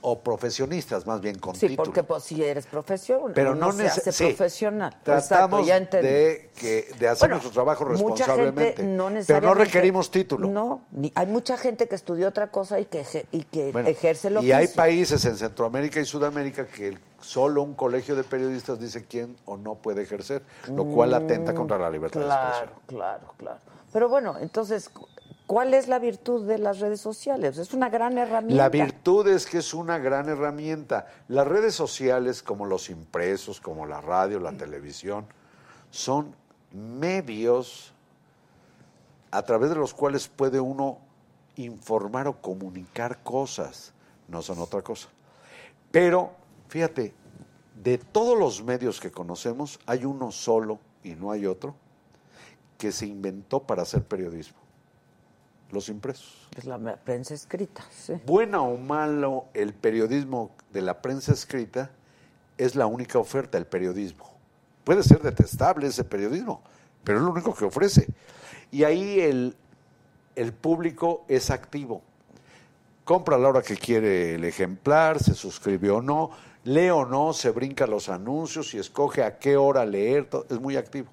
o 0.09 0.19
profesionistas, 0.23 1.05
más 1.05 1.19
bien 1.19 1.37
con 1.37 1.53
Sí, 1.53 1.67
título. 1.67 1.83
porque 1.83 2.01
pues, 2.01 2.23
si 2.23 2.41
eres 2.41 2.65
profesional, 2.65 3.33
pero 3.35 3.53
no 3.55 3.73
se 3.73 3.87
hace 3.87 4.13
sí, 4.13 4.23
profesional. 4.27 4.95
Tratamos 5.03 5.67
Exacto, 5.67 5.97
ya 5.97 6.01
de, 6.01 6.49
que, 6.55 6.87
de 6.97 7.07
hacer 7.09 7.23
Bueno, 7.27 7.35
nuestro 7.35 7.51
trabajo 7.51 7.83
responsablemente. 7.83 8.83
no 8.83 9.09
pero 9.27 9.41
no 9.41 9.53
requerimos 9.53 10.09
título. 10.09 10.47
No, 10.47 10.85
ni- 10.91 11.11
hay 11.13 11.25
mucha 11.27 11.57
gente 11.57 11.89
que 11.89 11.95
estudió 11.95 12.29
otra 12.29 12.51
cosa 12.51 12.79
y 12.79 12.85
que, 12.85 13.01
eje- 13.01 13.25
y 13.33 13.43
que 13.43 13.73
Bueno, 13.73 13.89
ejerce 13.89 14.29
lo 14.29 14.41
y 14.41 14.53
hay 14.53 14.69
países 14.69 15.25
en 15.25 15.35
Centroamérica 15.35 15.99
y 15.99 16.05
Sudamérica 16.05 16.65
que 16.67 16.97
solo 17.19 17.61
un 17.61 17.73
colegio 17.73 18.15
de 18.15 18.23
periodistas 18.23 18.79
dice 18.79 19.03
quién 19.09 19.35
o 19.43 19.57
no 19.57 19.75
puede 19.75 20.03
ejercer, 20.03 20.41
lo 20.73 20.85
cual 20.85 21.13
atenta 21.15 21.53
contra 21.53 21.77
la 21.77 21.89
libertad 21.89 22.21
de 22.21 22.25
Mm, 22.27 22.29
Claro, 22.29 22.47
expresión. 22.55 22.79
claro, 22.87 23.33
claro. 23.35 23.59
Pero 23.91 24.07
bueno, 24.07 24.37
entonces, 24.39 24.89
¿cuál 25.47 25.73
es 25.73 25.87
la 25.87 25.97
virtud 25.97 26.45
de 26.45 26.59
las 26.59 26.79
redes 26.79 27.01
sociales? 27.01 27.57
Es 27.57 27.73
una 27.73 27.89
gran 27.89 28.17
herramienta. 28.17 28.63
La 28.63 28.69
virtud 28.69 29.27
es 29.27 29.47
que 29.47 29.59
es 29.59 29.73
una 29.73 29.97
gran 29.97 30.29
herramienta. 30.29 31.07
Las 31.29 31.47
redes 31.47 31.73
sociales, 31.73 32.43
como 32.43 32.65
los 32.65 32.89
impresos, 32.89 33.59
como 33.59 33.87
la 33.87 34.01
radio, 34.01 34.39
la 34.39 34.51
televisión, 34.51 35.25
son 35.89 36.35
medios 36.71 37.93
a 39.31 39.41
través 39.43 39.69
de 39.69 39.77
los 39.77 39.93
cuales 39.93 40.27
puede 40.27 40.59
uno 40.59 40.99
informar 41.55 42.27
o 42.27 42.39
comunicar 42.41 43.23
cosas. 43.23 43.93
No 44.27 44.41
son 44.41 44.59
otra 44.59 44.81
cosa. 44.81 45.07
Pero, 45.91 46.31
fíjate, 46.67 47.13
de 47.81 47.97
todos 47.97 48.37
los 48.37 48.63
medios 48.63 48.99
que 48.99 49.11
conocemos, 49.11 49.79
hay 49.85 50.03
uno 50.03 50.31
solo 50.31 50.79
y 51.03 51.11
no 51.11 51.31
hay 51.31 51.45
otro 51.45 51.73
que 52.77 52.91
se 52.91 53.07
inventó 53.07 53.61
para 53.61 53.83
hacer 53.83 54.03
periodismo. 54.03 54.66
Los 55.71 55.89
impresos. 55.89 56.47
Es 56.55 56.65
la 56.65 56.77
prensa 56.97 57.33
escrita, 57.33 57.85
sí. 57.91 58.13
Buena 58.25 58.61
o 58.61 58.77
malo, 58.77 59.45
el 59.53 59.73
periodismo 59.73 60.51
de 60.71 60.81
la 60.81 61.01
prensa 61.01 61.33
escrita 61.33 61.91
es 62.57 62.75
la 62.75 62.85
única 62.85 63.19
oferta, 63.19 63.57
el 63.57 63.65
periodismo. 63.65 64.29
Puede 64.83 65.03
ser 65.03 65.21
detestable 65.21 65.87
ese 65.87 66.03
periodismo, 66.03 66.61
pero 67.03 67.19
es 67.19 67.23
lo 67.23 67.31
único 67.31 67.53
que 67.53 67.65
ofrece. 67.65 68.07
Y 68.71 68.83
ahí 68.83 69.19
el, 69.19 69.55
el 70.35 70.53
público 70.53 71.25
es 71.27 71.51
activo. 71.51 72.01
Compra 73.03 73.35
a 73.35 73.39
la 73.39 73.49
hora 73.49 73.61
que 73.61 73.75
quiere 73.77 74.35
el 74.35 74.43
ejemplar, 74.43 75.19
se 75.19 75.33
suscribe 75.33 75.89
o 75.89 76.01
no, 76.01 76.31
lee 76.63 76.89
o 76.89 77.05
no, 77.05 77.33
se 77.33 77.51
brinca 77.51 77.87
los 77.87 78.09
anuncios 78.09 78.73
y 78.73 78.79
escoge 78.79 79.23
a 79.23 79.39
qué 79.39 79.55
hora 79.55 79.85
leer, 79.85 80.29
todo, 80.29 80.45
es 80.49 80.59
muy 80.59 80.75
activo. 80.75 81.09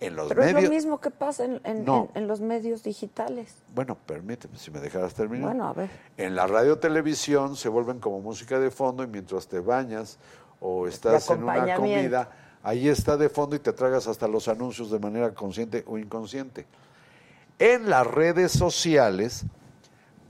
En 0.00 0.14
los 0.14 0.28
Pero 0.28 0.44
es 0.44 0.52
lo 0.52 0.70
mismo 0.70 1.00
que 1.00 1.10
pasa 1.10 1.44
en, 1.44 1.60
en- 1.64 1.84
No. 1.84 2.08
en- 2.14 2.22
en 2.22 2.28
los 2.28 2.40
medios 2.40 2.82
digitales. 2.84 3.52
Bueno, 3.74 3.96
permíteme, 4.06 4.56
si 4.56 4.70
me 4.70 4.78
dejaras 4.78 5.12
terminar. 5.14 5.46
Bueno, 5.48 5.66
a 5.68 5.72
ver. 5.72 5.90
En 6.16 6.36
la 6.36 6.46
radio 6.46 6.78
televisión 6.78 7.56
se 7.56 7.68
vuelven 7.68 7.98
como 7.98 8.20
música 8.20 8.58
de 8.60 8.70
fondo 8.70 9.02
y 9.02 9.08
mientras 9.08 9.48
te 9.48 9.58
bañas 9.58 10.18
o 10.60 10.86
estás 10.86 11.28
en 11.30 11.42
una 11.42 11.74
comida, 11.76 12.30
ahí 12.62 12.88
está 12.88 13.16
de 13.16 13.28
fondo 13.28 13.56
y 13.56 13.58
te 13.58 13.72
tragas 13.72 14.06
hasta 14.06 14.28
los 14.28 14.46
anuncios 14.48 14.90
de 14.90 14.98
manera 15.00 15.34
consciente 15.34 15.82
o 15.86 15.98
inconsciente. 15.98 16.66
En 17.58 17.90
las 17.90 18.06
redes 18.06 18.52
sociales, 18.52 19.44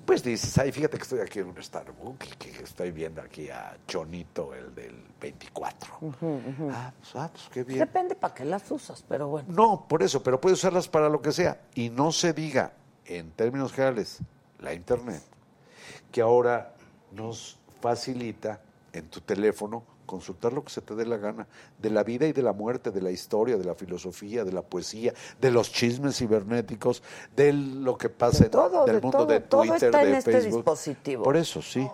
pues 0.09 0.23
dices, 0.23 0.57
ay, 0.57 0.73
fíjate 0.73 0.97
que 0.97 1.03
estoy 1.03 1.21
aquí 1.21 1.39
en 1.41 1.49
un 1.49 1.63
Starbucks 1.63 2.29
y 2.29 2.37
que 2.37 2.63
estoy 2.63 2.93
viendo 2.93 3.21
aquí 3.21 3.51
a 3.51 3.77
Chonito, 3.87 4.55
el 4.55 4.75
del 4.75 5.05
24. 5.21 5.97
Ah, 6.73 6.91
pues, 6.99 7.15
ah, 7.15 7.29
pues, 7.31 7.51
qué 7.53 7.63
bien. 7.63 7.81
Depende 7.81 8.15
para 8.15 8.33
qué 8.33 8.47
las 8.47 8.71
usas, 8.71 9.05
pero 9.07 9.29
bueno. 9.29 9.49
No, 9.53 9.85
por 9.87 10.03
eso, 10.03 10.23
pero 10.23 10.41
puedes 10.41 10.61
usarlas 10.61 10.89
para 10.89 11.11
lo 11.11 11.21
que 11.21 11.31
sea. 11.31 11.61
Y 11.75 11.91
no 11.91 12.11
se 12.11 12.33
diga, 12.33 12.73
en 13.05 13.33
términos 13.33 13.75
generales, 13.75 14.21
la 14.61 14.73
Internet, 14.73 15.21
que 16.11 16.23
ahora 16.23 16.75
nos 17.13 17.59
facilita 17.83 18.63
en 18.95 19.11
tu 19.11 19.21
teléfono 19.21 19.85
consultar 20.09 20.53
lo 20.53 20.65
que 20.65 20.71
se 20.71 20.81
te 20.81 20.97
dé 20.97 21.07
la 21.07 21.19
gana, 21.19 21.47
de 21.79 21.91
la 21.91 22.03
vida 22.03 22.27
y 22.27 22.33
de 22.33 22.43
la 22.43 22.53
muerte, 22.53 22.91
de 22.91 23.01
la 23.01 23.13
historia, 23.13 23.57
de 23.57 23.65
la 23.65 23.77
filosofía, 23.77 24.43
de 24.43 24.53
la 24.53 24.63
poesía, 24.63 25.13
de 25.41 25.51
los 25.53 25.71
chismes 25.71 26.17
cibernéticos, 26.17 27.03
de 27.37 27.53
lo 27.53 27.97
que 27.97 28.09
pasa 28.09 28.41
De 28.41 28.45
en 28.47 28.51
todo, 28.51 28.85
del 28.87 28.97
de 28.97 29.03
mundo 29.03 29.19
todo, 29.19 29.27
de 29.29 29.41
todo 29.41 29.61
Twitter, 29.63 29.85
está 29.85 30.03
en 30.03 30.13
de 30.13 30.19
este 30.19 30.33
Facebook. 30.33 30.57
dispositivo. 30.57 31.23
Por 31.23 31.37
eso, 31.37 31.63
sí. 31.63 31.89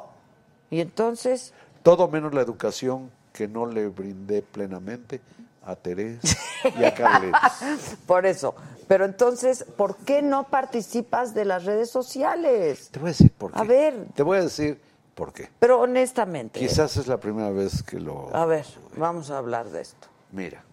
Y 0.71 0.81
entonces, 0.81 1.53
Todo 1.83 2.09
menos 2.09 2.33
la 2.33 2.41
educación 2.41 3.11
que 3.35 3.47
no 3.47 3.67
le 3.67 3.89
brindé 3.89 4.41
plenamente 4.41 5.21
a 5.67 5.77
Teresa 5.77 6.39
y 6.79 6.85
a 6.85 6.95
Carletes. 6.95 7.99
por 8.07 8.25
eso. 8.25 8.55
Pero 8.87 9.05
entonces, 9.05 9.65
¿por 9.77 9.97
qué 9.97 10.23
no 10.23 10.45
participas 10.45 11.35
de 11.35 11.45
las 11.45 11.65
redes 11.65 11.91
sociales? 11.91 12.91
Te 12.91 12.99
voy 13.01 13.09
a 13.09 13.13
decir 13.13 13.33
por 13.33 13.53
qué. 13.53 13.59
A 13.59 13.65
ver. 13.65 14.07
Te 14.15 14.23
voy 14.23 14.39
a 14.39 14.43
decir 14.43 14.81
por 15.15 15.33
qué. 15.33 15.49
Pero 15.59 15.81
honestamente. 15.81 16.61
Quizás 16.61 16.97
es 16.97 17.07
la 17.07 17.19
primera 17.19 17.51
vez 17.51 17.83
que 17.83 18.01
lo... 18.01 18.35
A 18.35 18.47
ver, 18.47 18.67
vamos 18.97 19.31
a 19.31 19.39
hablar 19.39 19.71
de 19.71 19.83
esto. 19.83 20.09
Mira, 20.33 20.65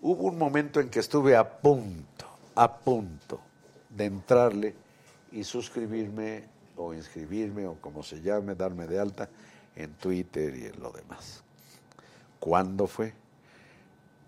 hubo 0.00 0.24
un 0.24 0.38
momento 0.38 0.80
en 0.80 0.90
que 0.90 1.00
estuve 1.00 1.36
a 1.36 1.48
punto, 1.48 2.26
a 2.54 2.76
punto 2.76 3.40
de 3.88 4.04
entrarle 4.06 4.74
y 5.30 5.44
suscribirme 5.44 6.44
o 6.76 6.92
inscribirme 6.92 7.66
o 7.66 7.74
como 7.74 8.02
se 8.02 8.20
llame, 8.20 8.54
darme 8.54 8.86
de 8.86 8.98
alta 8.98 9.28
en 9.76 9.92
Twitter 9.94 10.54
y 10.56 10.66
en 10.66 10.80
lo 10.80 10.90
demás. 10.90 11.42
¿Cuándo 12.38 12.86
fue? 12.86 13.14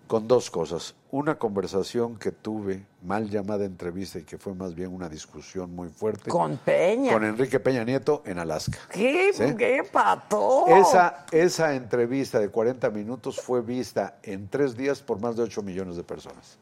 Con 0.07 0.27
dos 0.27 0.51
cosas. 0.51 0.93
Una 1.11 1.39
conversación 1.39 2.17
que 2.17 2.31
tuve, 2.31 2.85
mal 3.01 3.29
llamada 3.29 3.65
entrevista 3.65 4.19
y 4.19 4.23
que 4.23 4.37
fue 4.37 4.53
más 4.53 4.75
bien 4.75 4.93
una 4.93 5.09
discusión 5.09 5.73
muy 5.73 5.89
fuerte. 5.89 6.29
Con 6.29 6.57
Peña. 6.57 7.13
Con 7.13 7.23
Enrique 7.23 7.59
Peña 7.59 7.83
Nieto 7.83 8.21
en 8.25 8.37
Alaska. 8.37 8.77
¿Qué? 8.91 9.31
¿Sí? 9.33 9.55
¿Qué 9.57 9.83
pato? 9.91 10.67
Esa, 10.67 11.25
esa 11.31 11.73
entrevista 11.73 12.39
de 12.39 12.49
40 12.49 12.89
minutos 12.91 13.41
fue 13.41 13.61
vista 13.61 14.19
en 14.21 14.47
tres 14.47 14.77
días 14.77 15.01
por 15.01 15.19
más 15.19 15.35
de 15.35 15.43
8 15.43 15.63
millones 15.63 15.95
de 15.95 16.03
personas. 16.03 16.59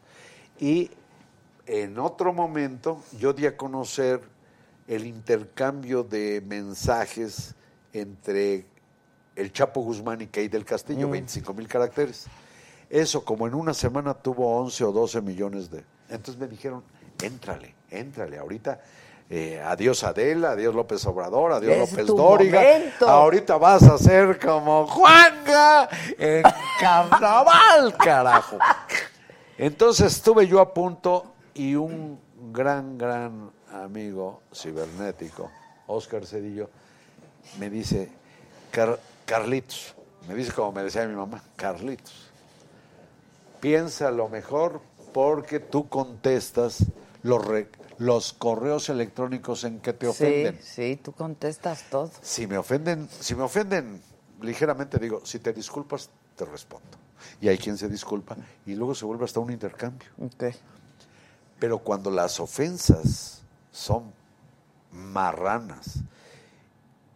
Y 0.60 0.90
en 1.66 2.00
otro 2.00 2.32
momento 2.34 3.02
yo 3.20 3.34
di 3.34 3.46
a 3.46 3.58
conocer 3.58 4.22
el 4.88 5.06
intercambio 5.06 6.04
de 6.04 6.42
mensajes 6.46 7.56
entre 7.94 8.66
el 9.36 9.52
Chapo 9.52 9.82
Guzmán 9.82 10.22
y 10.22 10.28
Kate 10.28 10.50
del 10.50 10.66
Castillo, 10.66 11.10
25 11.10 11.54
mil 11.54 11.68
caracteres. 11.68 12.28
Eso 12.94 13.26
como 13.26 13.48
en 13.48 13.56
una 13.56 13.74
semana 13.74 14.14
tuvo 14.14 14.56
11 14.62 14.84
o 14.84 14.92
12 14.92 15.22
millones 15.22 15.72
de... 15.72 15.84
Entonces 16.10 16.38
me 16.40 16.48
dijeron, 16.48 16.84
éntrale, 17.24 17.74
éntrale, 17.90 18.38
ahorita... 18.38 18.80
eh, 19.32 19.60
adiós 19.66 20.04
Adela, 20.04 20.52
adiós 20.52 20.76
López 20.76 21.04
Obrador, 21.08 21.54
adiós 21.54 21.74
Es 21.74 21.92
López 21.92 22.06
Dóriga. 22.06 22.62
momento. 22.62 23.10
Ahorita 23.10 23.58
vas 23.58 23.82
a 23.82 23.98
ser 23.98 24.40
como 24.40 24.86
Juanga 24.86 25.90
en 26.20 26.44
carnaval, 26.80 27.98
carajo. 27.98 28.60
Entonces 29.58 30.16
estuve 30.18 30.46
yo 30.48 30.60
a 30.60 30.72
punto 30.72 31.34
y 31.56 31.74
un 31.74 32.20
gran, 32.52 32.96
gran 32.98 33.50
amigo 33.72 34.42
cibernético, 34.54 35.50
Oscar 35.88 36.28
Cedillo, 36.28 36.70
me 37.58 37.70
dice, 37.72 38.12
"Car- 38.72 39.00
Carlitos, 39.26 39.96
me 40.28 40.36
dice 40.36 40.52
como 40.52 40.72
me 40.74 40.84
decía 40.84 41.08
mi 41.08 41.16
mamá, 41.16 41.42
Carlitos, 41.56 42.30
piensa 43.64 44.12
lo 44.12 44.28
mejor 44.28 44.82
porque 45.14 45.62
tú 45.62 45.88
contestas 45.88 46.84
los, 47.22 47.46
re- 47.46 47.70
los 47.98 48.34
correos 48.34 48.90
electrónicos 48.90 49.64
en 49.64 49.80
que 49.80 49.94
te 49.94 50.06
ofenden. 50.06 50.60
Sí, 50.62 50.96
sí, 50.96 51.00
tú 51.02 51.14
contestas 51.14 51.86
todo. 51.90 52.12
Si 52.22 52.46
me 52.46 52.58
ofenden, 52.58 53.08
si 53.22 53.36
me 53.36 53.44
ofenden 53.44 54.02
ligeramente 54.42 55.00
digo, 55.00 55.26
si 55.26 55.40
te 55.40 55.54
disculpas, 55.54 56.10
te 56.36 56.44
respondo. 56.44 56.98
Y 57.40 57.48
hay 57.48 57.58
quien 57.58 57.78
se 57.78 57.88
disculpa 57.88 58.36
y 58.66 58.76
luego 58.76 58.94
se 58.94 59.06
vuelve 59.06 59.24
hasta 59.24 59.40
un 59.40 59.50
intercambio. 59.50 60.10
Ok. 60.22 60.44
Pero 61.58 61.80
cuando 61.80 62.12
las 62.12 62.42
ofensas 62.42 63.44
son 63.72 64.12
marranas 64.92 66.00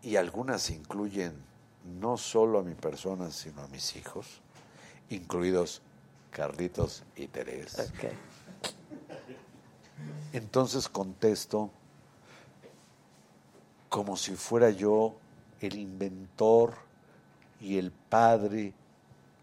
y 0.02 0.16
algunas 0.16 0.70
incluyen 0.70 1.34
no 2.00 2.16
solo 2.16 2.60
a 2.60 2.64
mi 2.64 2.74
persona, 2.74 3.32
sino 3.32 3.64
a 3.64 3.68
mis 3.68 3.98
hijos, 3.98 4.42
incluidos 5.10 5.82
Carlitos 6.38 7.04
y 7.16 7.26
Teresa, 7.26 7.82
ok. 7.82 8.12
entonces 10.34 10.88
contesto 10.88 11.72
como 13.90 14.16
si 14.16 14.36
fuera 14.36 14.70
yo 14.70 15.16
el 15.62 15.80
inventor 15.80 16.76
y 17.60 17.80
el 17.80 17.92
padre 17.92 18.72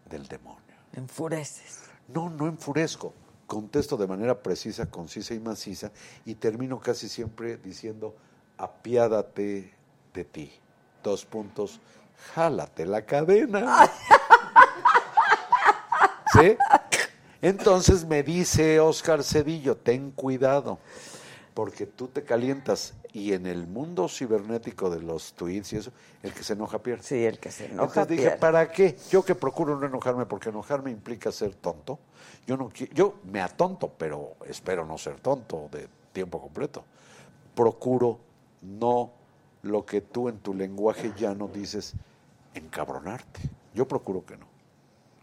del 0.09 0.25
demonio. 0.25 0.61
Enfureces. 0.93 1.81
No, 2.07 2.29
no 2.29 2.47
enfurezco. 2.47 3.13
Contesto 3.45 3.97
de 3.97 4.07
manera 4.07 4.41
precisa, 4.41 4.89
concisa 4.89 5.33
y 5.33 5.39
maciza 5.41 5.91
y 6.23 6.35
termino 6.35 6.79
casi 6.79 7.09
siempre 7.09 7.57
diciendo, 7.57 8.15
apiádate 8.57 9.73
de 10.13 10.23
ti. 10.23 10.49
Dos 11.03 11.25
puntos, 11.25 11.81
jálate 12.33 12.85
la 12.85 13.05
cadena. 13.05 13.91
¿Sí? 16.33 16.57
Entonces 17.45 18.05
me 18.05 18.23
dice 18.23 18.79
Oscar 18.79 19.23
Cedillo, 19.23 19.77
ten 19.77 20.09
cuidado, 20.09 20.79
porque 21.53 21.85
tú 21.85 22.07
te 22.07 22.23
calientas 22.23 22.95
y 23.13 23.33
en 23.33 23.45
el 23.45 23.67
mundo 23.67 24.09
cibernético 24.09 24.89
de 24.89 24.99
los 24.99 25.33
tweets 25.33 25.73
y 25.73 25.77
eso, 25.77 25.91
el 26.23 26.33
que 26.33 26.41
se 26.41 26.53
enoja 26.53 26.79
pierde. 26.79 27.03
Sí, 27.03 27.23
el 27.23 27.37
que 27.37 27.51
se 27.51 27.65
enoja 27.65 27.83
Entonces 27.83 28.07
dije, 28.07 28.23
pierde. 28.23 28.37
¿para 28.39 28.71
qué? 28.71 28.97
Yo 29.11 29.23
que 29.23 29.35
procuro 29.35 29.79
no 29.79 29.85
enojarme, 29.85 30.25
porque 30.25 30.49
enojarme 30.49 30.89
implica 30.89 31.31
ser 31.31 31.53
tonto. 31.53 31.99
Yo 32.47 32.57
no 32.57 32.71
yo 32.71 33.19
me 33.31 33.41
atonto, 33.41 33.91
pero 33.95 34.37
espero 34.47 34.83
no 34.83 34.97
ser 34.97 35.19
tonto 35.19 35.69
de 35.71 35.87
tiempo 36.13 36.41
completo. 36.41 36.83
Procuro 37.53 38.17
no 38.63 39.11
lo 39.61 39.85
que 39.85 40.01
tú 40.01 40.29
en 40.29 40.39
tu 40.39 40.55
lenguaje 40.55 41.13
llano 41.15 41.47
dices, 41.47 41.93
encabronarte. 42.55 43.41
Yo 43.75 43.87
procuro 43.87 44.25
que 44.25 44.35
no. 44.35 44.54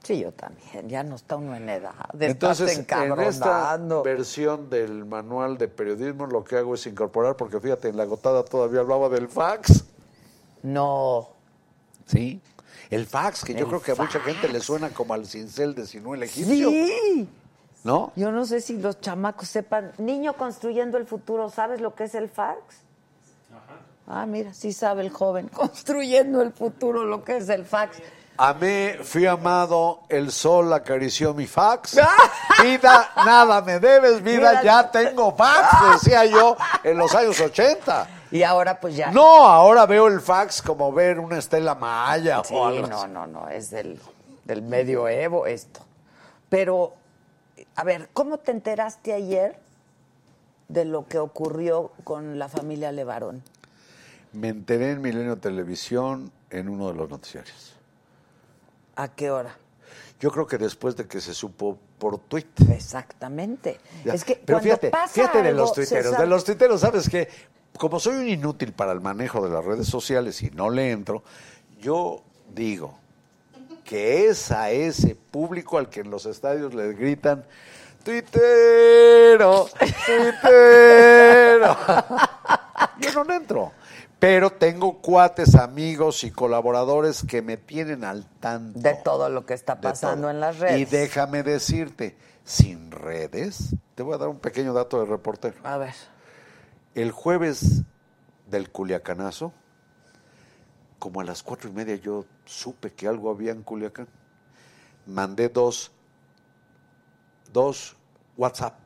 Sí, 0.02 0.18
yo 0.18 0.32
también. 0.32 0.88
Ya 0.88 1.04
no 1.04 1.14
está 1.14 1.36
uno 1.36 1.54
en 1.54 1.68
edad 1.68 1.94
de 2.12 2.26
Entonces, 2.26 2.76
en 2.76 3.20
esta 3.20 3.76
versión 4.02 4.68
del 4.68 5.04
manual 5.04 5.58
de 5.58 5.68
periodismo, 5.68 6.26
lo 6.26 6.42
que 6.42 6.56
hago 6.56 6.74
es 6.74 6.86
incorporar, 6.86 7.36
porque 7.36 7.60
fíjate, 7.60 7.88
en 7.88 7.96
la 7.96 8.04
gotada 8.04 8.44
todavía 8.44 8.80
hablaba 8.80 9.08
del 9.08 9.28
fax. 9.28 9.84
No. 10.62 11.30
Sí. 12.06 12.40
El 12.90 13.06
fax, 13.06 13.44
que 13.44 13.54
yo 13.54 13.60
El 13.60 13.66
creo 13.66 13.82
que 13.82 13.92
a 13.92 13.94
mucha 13.94 14.20
gente 14.20 14.48
le 14.48 14.60
suena 14.60 14.90
como 14.90 15.14
al 15.14 15.26
cincel 15.26 15.74
de 15.74 15.86
Sinú 15.86 16.14
el 16.14 16.24
egipcio. 16.24 16.68
Sí. 16.68 17.28
¿No? 17.84 18.12
Yo 18.16 18.30
no 18.30 18.44
sé 18.44 18.60
si 18.60 18.78
los 18.78 19.00
chamacos 19.00 19.48
sepan. 19.48 19.92
Niño 19.98 20.34
construyendo 20.34 20.98
el 20.98 21.06
futuro, 21.06 21.48
¿sabes 21.48 21.80
lo 21.80 21.94
que 21.94 22.04
es 22.04 22.14
el 22.14 22.28
fax? 22.28 22.82
Ah, 24.06 24.26
mira, 24.26 24.52
sí 24.52 24.72
sabe 24.72 25.02
el 25.02 25.10
joven, 25.10 25.48
construyendo 25.52 26.42
el 26.42 26.52
futuro, 26.52 27.04
lo 27.04 27.24
que 27.24 27.36
es 27.36 27.48
el 27.48 27.64
fax. 27.64 27.98
Amé, 28.36 28.98
fui 29.02 29.26
amado, 29.26 30.00
el 30.08 30.32
sol 30.32 30.72
acarició 30.72 31.34
mi 31.34 31.46
fax. 31.46 31.98
Vida, 32.62 33.10
nada 33.16 33.60
me 33.60 33.78
debes, 33.78 34.22
vida, 34.22 34.62
ya 34.62 34.90
tengo 34.90 35.34
fax, 35.36 35.92
decía 35.94 36.24
yo 36.26 36.56
en 36.82 36.96
los 36.96 37.14
años 37.14 37.38
80. 37.40 38.08
Y 38.30 38.42
ahora 38.42 38.80
pues 38.80 38.96
ya. 38.96 39.10
No, 39.10 39.46
ahora 39.46 39.84
veo 39.84 40.08
el 40.08 40.20
fax 40.20 40.62
como 40.62 40.92
ver 40.92 41.18
una 41.18 41.38
Estela 41.38 41.74
Maya 41.74 42.42
Sí, 42.44 42.54
o 42.54 42.66
algo 42.66 42.86
no, 42.86 43.06
no, 43.06 43.26
no, 43.26 43.48
es 43.48 43.70
del, 43.70 44.00
del 44.44 44.62
medioevo 44.62 45.46
esto. 45.46 45.80
Pero, 46.48 46.94
a 47.76 47.84
ver, 47.84 48.08
¿cómo 48.12 48.38
te 48.38 48.52
enteraste 48.52 49.12
ayer 49.12 49.58
de 50.68 50.84
lo 50.84 51.06
que 51.06 51.18
ocurrió 51.18 51.92
con 52.04 52.38
la 52.38 52.48
familia 52.48 52.92
Levarón? 52.92 53.42
Me 54.32 54.48
enteré 54.48 54.92
en 54.92 55.02
Milenio 55.02 55.36
Televisión 55.36 56.32
en 56.48 56.68
uno 56.68 56.88
de 56.88 56.94
los 56.94 57.10
noticiarios. 57.10 57.71
¿A 58.96 59.08
qué 59.08 59.30
hora? 59.30 59.56
Yo 60.20 60.30
creo 60.30 60.46
que 60.46 60.58
después 60.58 60.96
de 60.96 61.06
que 61.06 61.20
se 61.20 61.34
supo 61.34 61.78
por 61.98 62.18
tweet. 62.18 62.46
Exactamente. 62.70 63.80
Ya. 64.04 64.14
Es 64.14 64.24
que 64.24 64.36
Pero 64.36 64.60
fíjate, 64.60 64.90
pasa 64.90 65.12
fíjate 65.12 65.42
de 65.42 65.48
algo, 65.48 65.62
los 65.62 65.74
se 65.74 65.86
tuiteros. 65.86 66.18
De 66.18 66.26
los 66.26 66.44
tuiteros, 66.44 66.80
¿sabes 66.80 67.08
qué? 67.08 67.28
Como 67.76 67.98
soy 67.98 68.16
un 68.16 68.28
inútil 68.28 68.72
para 68.72 68.92
el 68.92 69.00
manejo 69.00 69.46
de 69.46 69.52
las 69.52 69.64
redes 69.64 69.88
sociales 69.88 70.42
y 70.42 70.50
no 70.50 70.70
le 70.70 70.90
entro, 70.90 71.22
yo 71.80 72.22
digo 72.54 72.98
que 73.84 74.28
es 74.28 74.52
a 74.52 74.70
ese 74.70 75.16
público 75.16 75.78
al 75.78 75.88
que 75.88 76.00
en 76.00 76.10
los 76.10 76.26
estadios 76.26 76.72
le 76.74 76.92
gritan 76.92 77.44
tuitero, 78.04 79.68
tuitero. 80.06 81.76
Yo 83.00 83.12
no 83.14 83.24
le 83.24 83.34
entro. 83.34 83.72
Pero 84.22 84.52
tengo 84.52 84.98
cuates, 84.98 85.56
amigos 85.56 86.22
y 86.22 86.30
colaboradores 86.30 87.24
que 87.26 87.42
me 87.42 87.56
tienen 87.56 88.04
al 88.04 88.24
tanto. 88.38 88.78
De 88.78 88.94
todo 88.94 89.28
lo 89.28 89.44
que 89.44 89.52
está 89.52 89.80
pasando 89.80 90.30
en 90.30 90.38
las 90.38 90.60
redes. 90.60 90.78
Y 90.78 90.84
déjame 90.84 91.42
decirte, 91.42 92.16
sin 92.44 92.92
redes, 92.92 93.74
te 93.96 94.04
voy 94.04 94.14
a 94.14 94.18
dar 94.18 94.28
un 94.28 94.38
pequeño 94.38 94.72
dato 94.74 95.00
de 95.00 95.06
reportero. 95.06 95.56
A 95.64 95.76
ver. 95.76 95.94
El 96.94 97.10
jueves 97.10 97.82
del 98.46 98.70
Culiacanazo, 98.70 99.52
como 101.00 101.20
a 101.20 101.24
las 101.24 101.42
cuatro 101.42 101.68
y 101.68 101.72
media 101.72 101.96
yo 101.96 102.24
supe 102.44 102.92
que 102.92 103.08
algo 103.08 103.28
había 103.28 103.50
en 103.50 103.64
Culiacán, 103.64 104.06
mandé 105.04 105.48
dos, 105.48 105.90
dos 107.52 107.96
WhatsApp 108.36 108.78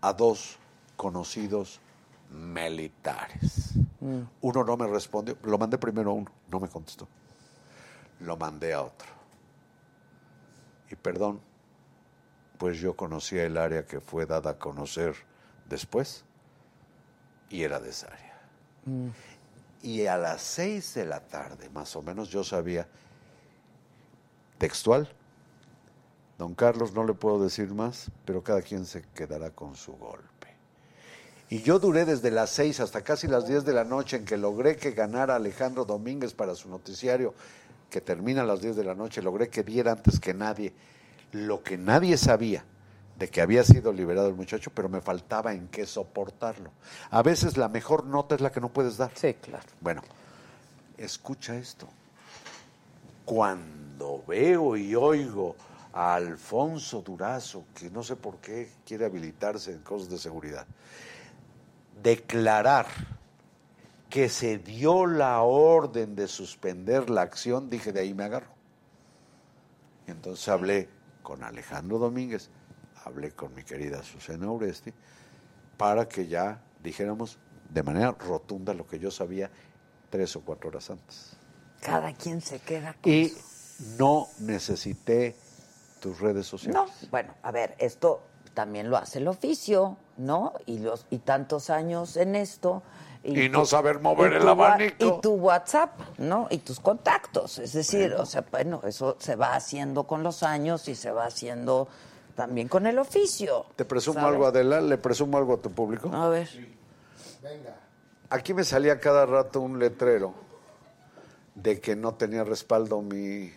a 0.00 0.12
dos 0.12 0.56
conocidos 0.96 1.81
militares. 2.32 3.74
Uno 4.40 4.64
no 4.64 4.76
me 4.76 4.86
respondió, 4.88 5.36
lo 5.44 5.58
mandé 5.58 5.78
primero 5.78 6.10
a 6.10 6.14
uno, 6.14 6.32
no 6.48 6.58
me 6.58 6.68
contestó. 6.68 7.06
Lo 8.20 8.36
mandé 8.36 8.72
a 8.72 8.82
otro. 8.82 9.08
Y 10.90 10.96
perdón, 10.96 11.40
pues 12.58 12.78
yo 12.78 12.94
conocía 12.96 13.44
el 13.44 13.56
área 13.56 13.86
que 13.86 14.00
fue 14.00 14.26
dada 14.26 14.50
a 14.50 14.58
conocer 14.58 15.14
después 15.68 16.24
y 17.48 17.62
era 17.62 17.80
de 17.80 17.90
esa 17.90 18.08
área. 18.08 18.40
Y 19.82 20.06
a 20.06 20.16
las 20.16 20.42
seis 20.42 20.94
de 20.94 21.04
la 21.04 21.20
tarde, 21.20 21.68
más 21.70 21.94
o 21.96 22.02
menos, 22.02 22.28
yo 22.28 22.42
sabía, 22.44 22.88
textual, 24.58 25.08
don 26.38 26.54
Carlos, 26.54 26.92
no 26.92 27.04
le 27.04 27.14
puedo 27.14 27.42
decir 27.42 27.72
más, 27.72 28.10
pero 28.24 28.42
cada 28.42 28.62
quien 28.62 28.84
se 28.84 29.02
quedará 29.02 29.50
con 29.50 29.74
su 29.74 29.92
golpe. 29.92 30.31
Y 31.52 31.60
yo 31.60 31.78
duré 31.78 32.06
desde 32.06 32.30
las 32.30 32.48
seis 32.48 32.80
hasta 32.80 33.02
casi 33.02 33.26
las 33.28 33.46
diez 33.46 33.66
de 33.66 33.74
la 33.74 33.84
noche 33.84 34.16
en 34.16 34.24
que 34.24 34.38
logré 34.38 34.78
que 34.78 34.92
ganara 34.92 35.36
Alejandro 35.36 35.84
Domínguez 35.84 36.32
para 36.32 36.54
su 36.54 36.70
noticiario, 36.70 37.34
que 37.90 38.00
termina 38.00 38.40
a 38.40 38.46
las 38.46 38.62
diez 38.62 38.74
de 38.74 38.84
la 38.84 38.94
noche, 38.94 39.20
logré 39.20 39.50
que 39.50 39.62
diera 39.62 39.92
antes 39.92 40.18
que 40.18 40.32
nadie 40.32 40.72
lo 41.32 41.62
que 41.62 41.76
nadie 41.76 42.16
sabía 42.16 42.64
de 43.18 43.28
que 43.28 43.42
había 43.42 43.64
sido 43.64 43.92
liberado 43.92 44.28
el 44.28 44.34
muchacho, 44.34 44.70
pero 44.74 44.88
me 44.88 45.02
faltaba 45.02 45.52
en 45.52 45.68
qué 45.68 45.84
soportarlo. 45.84 46.70
A 47.10 47.22
veces 47.22 47.58
la 47.58 47.68
mejor 47.68 48.06
nota 48.06 48.34
es 48.34 48.40
la 48.40 48.50
que 48.50 48.62
no 48.62 48.70
puedes 48.70 48.96
dar. 48.96 49.10
Sí, 49.14 49.34
claro. 49.34 49.66
Bueno, 49.82 50.00
escucha 50.96 51.54
esto. 51.54 51.86
Cuando 53.26 54.24
veo 54.26 54.74
y 54.74 54.94
oigo 54.94 55.54
a 55.92 56.14
Alfonso 56.14 57.02
Durazo, 57.02 57.64
que 57.74 57.90
no 57.90 58.02
sé 58.02 58.16
por 58.16 58.38
qué 58.38 58.70
quiere 58.86 59.04
habilitarse 59.04 59.70
en 59.72 59.80
cosas 59.80 60.08
de 60.08 60.16
seguridad, 60.16 60.66
declarar 62.02 62.86
que 64.10 64.28
se 64.28 64.58
dio 64.58 65.06
la 65.06 65.40
orden 65.40 66.14
de 66.14 66.28
suspender 66.28 67.08
la 67.08 67.22
acción, 67.22 67.70
dije, 67.70 67.92
de 67.92 68.00
ahí 68.00 68.12
me 68.12 68.24
agarro. 68.24 68.52
Y 70.06 70.10
entonces 70.10 70.46
hablé 70.48 70.88
con 71.22 71.42
Alejandro 71.42 71.98
Domínguez, 71.98 72.50
hablé 73.04 73.30
con 73.30 73.54
mi 73.54 73.62
querida 73.62 74.02
Susana 74.02 74.50
Oresti, 74.50 74.92
para 75.76 76.08
que 76.08 76.26
ya 76.26 76.62
dijéramos 76.82 77.38
de 77.70 77.82
manera 77.82 78.12
rotunda 78.12 78.74
lo 78.74 78.86
que 78.86 78.98
yo 78.98 79.10
sabía 79.10 79.50
tres 80.10 80.36
o 80.36 80.42
cuatro 80.42 80.68
horas 80.68 80.90
antes. 80.90 81.36
Cada 81.80 82.12
quien 82.12 82.40
se 82.40 82.58
queda 82.58 82.94
con 83.00 83.10
Y 83.10 83.32
no 83.98 84.28
necesité 84.40 85.34
tus 86.00 86.20
redes 86.20 86.46
sociales. 86.46 86.74
No, 86.74 87.08
bueno, 87.10 87.34
a 87.42 87.50
ver, 87.50 87.74
esto 87.78 88.22
también 88.54 88.90
lo 88.90 88.98
hace 88.98 89.18
el 89.18 89.28
oficio, 89.28 89.96
¿no? 90.16 90.54
Y 90.66 90.78
los 90.78 91.06
y 91.10 91.18
tantos 91.18 91.70
años 91.70 92.16
en 92.16 92.36
esto. 92.36 92.82
Y 93.24 93.48
no 93.48 93.64
saber 93.64 94.00
mover 94.00 94.32
el 94.32 94.48
abanico. 94.48 95.18
Y 95.18 95.20
tu 95.20 95.34
WhatsApp, 95.34 95.92
¿no? 96.18 96.48
Y 96.50 96.58
tus 96.58 96.80
contactos. 96.80 97.58
Es 97.58 97.72
decir, 97.72 98.14
o 98.14 98.26
sea, 98.26 98.44
bueno, 98.50 98.80
eso 98.84 99.16
se 99.20 99.36
va 99.36 99.54
haciendo 99.54 100.04
con 100.04 100.24
los 100.24 100.42
años 100.42 100.88
y 100.88 100.96
se 100.96 101.12
va 101.12 101.26
haciendo 101.26 101.86
también 102.34 102.66
con 102.68 102.86
el 102.86 102.98
oficio. 102.98 103.66
¿Te 103.76 103.84
presumo 103.84 104.20
¿sabes? 104.20 104.32
algo, 104.32 104.46
Adela? 104.46 104.80
¿Le 104.80 104.98
presumo 104.98 105.38
algo 105.38 105.54
a 105.54 105.56
tu 105.58 105.70
público? 105.70 106.10
A 106.12 106.28
ver. 106.28 106.48
Venga. 107.42 107.76
Aquí 108.30 108.54
me 108.54 108.64
salía 108.64 108.98
cada 108.98 109.26
rato 109.26 109.60
un 109.60 109.78
letrero 109.78 110.34
de 111.54 111.80
que 111.80 111.94
no 111.94 112.14
tenía 112.14 112.44
respaldo 112.44 113.02
mi 113.02 113.52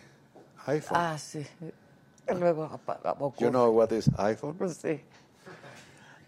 iPhone. 0.66 0.98
Ah, 1.00 1.18
sí. 1.18 1.46
Y 2.28 2.34
Luego 2.34 2.64
apaga. 2.64 3.16
You 3.38 3.50
know 3.50 3.70
what 3.70 3.90
is 3.90 4.10
iPhone? 4.18 4.56
Sí. 4.68 5.02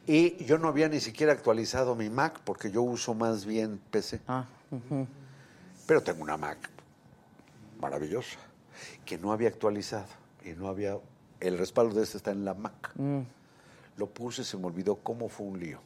Y 0.09 0.43
yo 0.47 0.57
no 0.57 0.69
había 0.69 0.89
ni 0.89 1.01
siquiera 1.01 1.35
actualizado 1.35 1.95
mi 1.95 2.09
Mac 2.09 2.41
porque 2.43 2.71
yo 2.71 2.81
uso 2.81 3.13
más 3.13 3.45
bien 3.45 3.79
PC. 3.91 4.21
Ah, 4.27 4.47
Pero 5.87 6.03
tengo 6.03 6.23
una 6.23 6.39
Mac 6.39 6.71
maravillosa 7.79 8.39
que 9.05 9.19
no 9.19 9.33
había 9.33 9.49
actualizado 9.49 10.09
y 10.43 10.51
no 10.51 10.69
había 10.69 10.97
el 11.41 11.59
respaldo 11.59 11.95
de 11.95 12.05
este 12.05 12.17
está 12.17 12.31
en 12.31 12.47
la 12.47 12.55
Mac. 12.55 12.91
Lo 13.99 14.07
puse, 14.07 14.45
se 14.45 14.57
me 14.57 14.67
olvidó 14.67 14.97
cómo 14.97 15.29
fue 15.29 15.47
un 15.47 15.61
lío. 15.61 15.79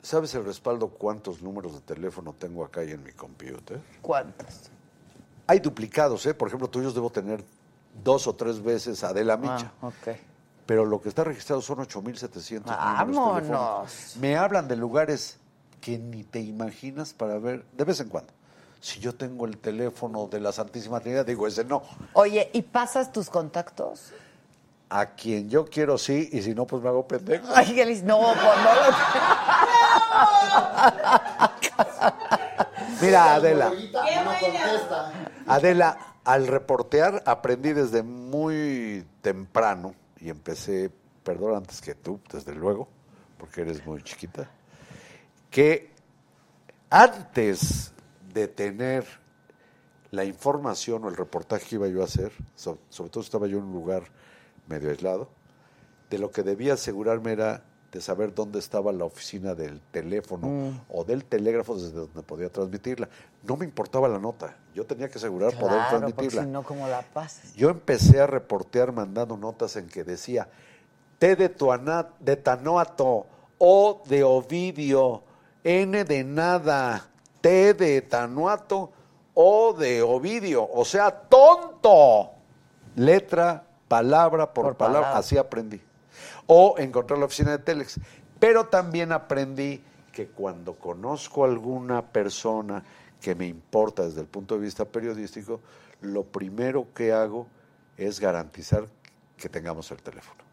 ¿Sabes 0.00 0.34
el 0.34 0.46
respaldo 0.46 0.88
cuántos 0.88 1.42
números 1.42 1.74
de 1.74 1.80
teléfono 1.80 2.32
tengo 2.32 2.64
acá 2.64 2.82
y 2.82 2.92
en 2.92 3.02
mi 3.02 3.12
computer? 3.12 3.78
¿Cuántos? 4.00 4.70
Hay 5.46 5.60
duplicados, 5.60 6.24
¿eh? 6.24 6.32
Por 6.32 6.48
ejemplo, 6.48 6.70
tuyos 6.70 6.94
debo 6.94 7.10
tener 7.10 7.44
dos 8.02 8.26
o 8.26 8.34
tres 8.34 8.62
veces 8.62 9.04
Adela 9.04 9.36
Micha. 9.36 9.70
Ah, 9.82 9.88
ok. 9.88 10.16
Pero 10.66 10.84
lo 10.84 11.00
que 11.00 11.08
está 11.08 11.24
registrado 11.24 11.62
son 11.62 11.78
8.700 11.78 12.60
números 12.60 12.66
¡Vámonos! 12.66 14.16
Me 14.20 14.36
hablan 14.36 14.66
de 14.68 14.76
lugares 14.76 15.38
que 15.80 15.96
ni 15.98 16.24
te 16.24 16.40
imaginas 16.40 17.14
para 17.14 17.38
ver, 17.38 17.64
de 17.72 17.84
vez 17.84 18.00
en 18.00 18.08
cuando. 18.08 18.32
Si 18.80 18.98
yo 19.00 19.14
tengo 19.14 19.46
el 19.46 19.58
teléfono 19.58 20.26
de 20.26 20.40
la 20.40 20.52
Santísima 20.52 21.00
Trinidad, 21.00 21.24
digo, 21.24 21.46
ese 21.46 21.64
no. 21.64 21.82
Oye, 22.12 22.50
¿y 22.52 22.62
pasas 22.62 23.12
tus 23.12 23.30
contactos? 23.30 24.12
A 24.90 25.06
quien 25.06 25.48
yo 25.48 25.64
quiero 25.66 25.98
sí, 25.98 26.28
y 26.32 26.42
si 26.42 26.54
no, 26.54 26.66
pues 26.66 26.82
me 26.82 26.88
hago 26.88 27.06
pendejo. 27.06 27.46
Ay, 27.54 27.66
Gelis, 27.66 28.02
no, 28.02 28.18
pues 28.20 28.36
no 28.36 28.70
Mira, 33.00 33.34
Adela. 33.34 33.72
Adela, 35.46 35.98
al 36.24 36.46
reportear 36.46 37.22
aprendí 37.26 37.72
desde 37.72 38.02
muy 38.02 39.06
temprano, 39.22 39.94
y 40.20 40.28
empecé, 40.30 40.90
perdón, 41.22 41.56
antes 41.56 41.80
que 41.80 41.94
tú, 41.94 42.20
desde 42.32 42.54
luego, 42.54 42.88
porque 43.38 43.62
eres 43.62 43.84
muy 43.86 44.02
chiquita, 44.02 44.48
que 45.50 45.90
antes 46.90 47.92
de 48.32 48.48
tener 48.48 49.04
la 50.10 50.24
información 50.24 51.04
o 51.04 51.08
el 51.08 51.16
reportaje 51.16 51.66
que 51.68 51.74
iba 51.76 51.88
yo 51.88 52.02
a 52.02 52.04
hacer, 52.04 52.32
so- 52.54 52.78
sobre 52.88 53.10
todo 53.10 53.22
estaba 53.22 53.46
yo 53.46 53.58
en 53.58 53.64
un 53.64 53.72
lugar 53.72 54.04
medio 54.68 54.90
aislado, 54.90 55.28
de 56.10 56.18
lo 56.18 56.30
que 56.30 56.42
debía 56.42 56.74
asegurarme 56.74 57.32
era 57.32 57.62
de 57.92 58.00
saber 58.00 58.34
dónde 58.34 58.58
estaba 58.58 58.92
la 58.92 59.04
oficina 59.04 59.54
del 59.54 59.80
teléfono 59.90 60.82
o 60.90 61.04
del 61.04 61.24
telégrafo 61.24 61.76
desde 61.76 61.92
donde 62.00 62.22
podía 62.22 62.48
transmitirla. 62.50 63.08
No 63.42 63.56
me 63.56 63.64
importaba 63.64 64.08
la 64.08 64.18
nota, 64.18 64.56
yo 64.74 64.84
tenía 64.84 65.08
que 65.08 65.18
asegurar 65.18 65.52
poder 65.58 65.76
Claro, 65.78 65.98
transmitirla. 65.98 66.42
si 66.42 66.48
no, 66.48 66.62
¿cómo 66.62 66.86
la 66.88 67.02
pasas? 67.02 67.54
Yo 67.54 67.70
empecé 67.70 68.20
a 68.20 68.26
reportear 68.26 68.92
mandando 68.92 69.36
notas 69.36 69.76
en 69.76 69.86
que 69.88 70.04
decía 70.04 70.48
T 71.18 71.36
de, 71.36 71.48
Tuana- 71.48 72.08
de 72.20 72.36
Tanoato 72.36 73.26
o 73.58 74.02
de 74.06 74.22
Ovidio 74.24 75.22
N 75.64 76.04
de 76.04 76.22
nada, 76.24 77.08
T 77.40 77.72
de 77.74 78.02
Tanuato, 78.02 78.92
O 79.38 79.72
de 79.74 80.00
Ovidio. 80.02 80.66
O 80.72 80.84
sea, 80.84 81.10
tonto. 81.10 82.30
Letra, 82.94 83.64
palabra 83.88 84.52
por, 84.52 84.64
Por 84.66 84.76
palabra. 84.76 85.00
palabra. 85.00 85.18
Así 85.18 85.36
aprendí. 85.36 85.80
O 86.46 86.76
encontrar 86.78 87.18
la 87.18 87.26
oficina 87.26 87.52
de 87.52 87.58
Telex. 87.58 87.98
Pero 88.38 88.66
también 88.66 89.12
aprendí 89.12 89.82
que 90.12 90.28
cuando 90.28 90.74
conozco 90.74 91.44
a 91.44 91.48
alguna 91.48 92.02
persona 92.02 92.82
que 93.20 93.34
me 93.34 93.46
importa 93.46 94.04
desde 94.04 94.20
el 94.20 94.26
punto 94.26 94.54
de 94.54 94.60
vista 94.60 94.84
periodístico, 94.84 95.60
lo 96.00 96.24
primero 96.24 96.86
que 96.94 97.12
hago 97.12 97.46
es 97.96 98.20
garantizar 98.20 98.86
que 99.36 99.48
tengamos 99.48 99.90
el 99.90 100.02
teléfono. 100.02 100.46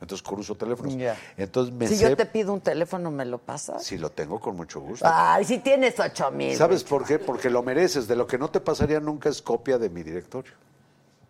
Entonces 0.00 0.26
cruzo 0.26 0.54
teléfonos. 0.54 0.94
Entonces 1.36 1.74
me 1.74 1.88
si 1.88 1.96
sé, 1.96 2.10
yo 2.10 2.16
te 2.16 2.26
pido 2.26 2.52
un 2.52 2.60
teléfono, 2.60 3.10
¿me 3.10 3.24
lo 3.24 3.38
pasas? 3.38 3.82
si 3.82 3.98
lo 3.98 4.10
tengo 4.10 4.38
con 4.38 4.54
mucho 4.54 4.80
gusto. 4.80 5.04
Ay, 5.08 5.44
si 5.44 5.58
tienes 5.58 5.98
ocho 5.98 6.30
mil. 6.30 6.56
¿Sabes 6.56 6.84
por 6.84 7.04
qué? 7.04 7.18
Porque 7.18 7.50
lo 7.50 7.62
mereces. 7.62 8.06
De 8.06 8.14
lo 8.14 8.26
que 8.26 8.38
no 8.38 8.48
te 8.48 8.60
pasaría 8.60 9.00
nunca 9.00 9.28
es 9.28 9.42
copia 9.42 9.76
de 9.76 9.90
mi 9.90 10.04
directorio. 10.04 10.52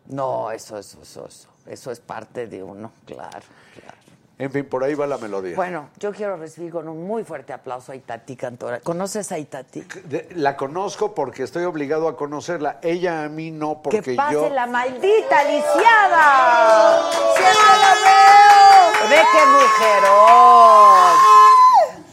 No, 0.07 0.51
eso, 0.51 0.77
eso, 0.79 1.01
eso, 1.03 1.27
eso. 1.27 1.49
Eso 1.69 1.91
es 1.91 2.01
parte 2.01 2.47
de 2.47 2.63
uno, 2.63 2.91
claro, 3.07 3.31
claro. 3.75 3.97
En 4.41 4.53
fin, 4.53 4.65
por 4.65 4.85
ahí 4.85 4.95
va 4.95 5.05
la 5.09 5.19
melodía. 5.19 5.57
Bueno, 5.57 5.89
yo 5.99 6.13
quiero 6.13 6.37
recibir 6.37 6.71
con 6.71 6.89
un 6.89 7.05
muy 7.09 7.25
fuerte 7.25 7.53
aplauso 7.53 7.91
a 7.91 7.97
Itati 7.97 8.37
Cantora. 8.37 8.79
¿Conoces 8.79 9.33
a 9.33 9.39
Itati? 9.39 9.81
De- 10.05 10.29
la 10.37 10.57
conozco 10.57 11.13
porque 11.13 11.43
estoy 11.43 11.65
obligado 11.65 12.07
a 12.07 12.17
conocerla. 12.17 12.79
Ella 12.83 13.25
a 13.25 13.29
mí 13.29 13.51
no, 13.51 13.83
porque 13.83 14.01
que 14.01 14.15
pase 14.15 14.35
yo. 14.35 14.49
la 14.51 14.67
maldita 14.69 15.43
lisiada. 15.43 17.11
¡Siempre 17.37 17.75
lo 17.83 17.95
veo! 18.05 19.11
Ve 19.11 19.17
qué 19.33 19.47
mujerón. 19.47 21.38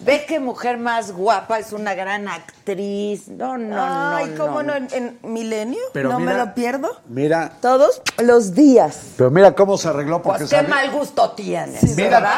Ve 0.05 0.23
qué 0.27 0.39
mujer 0.39 0.77
más 0.77 1.11
guapa, 1.11 1.57
es 1.57 1.73
una 1.73 1.95
gran 1.95 2.27
actriz. 2.27 3.27
No, 3.27 3.57
no, 3.57 3.75
Ay, 4.15 4.27
no. 4.27 4.37
¿cómo 4.45 4.61
no, 4.61 4.79
no? 4.79 4.87
En, 4.93 5.17
en 5.23 5.33
Milenio, 5.33 5.79
Pero 5.93 6.09
no 6.09 6.19
me 6.19 6.27
mira- 6.31 6.45
lo 6.45 6.53
pierdo. 6.53 7.01
Mira, 7.07 7.53
Todos 7.59 8.01
los 8.23 8.53
días. 8.53 8.99
pero 9.17 9.31
mira 9.31 9.55
cómo 9.55 9.77
se 9.79 9.87
arregló 9.87 10.21
porque 10.21 10.45
Pues 10.45 10.51
qué 10.51 10.61
mal 10.67 10.91
gusto 10.91 11.31
tienes, 11.31 11.95
Mira. 11.95 12.19
¿verdad? 12.19 12.35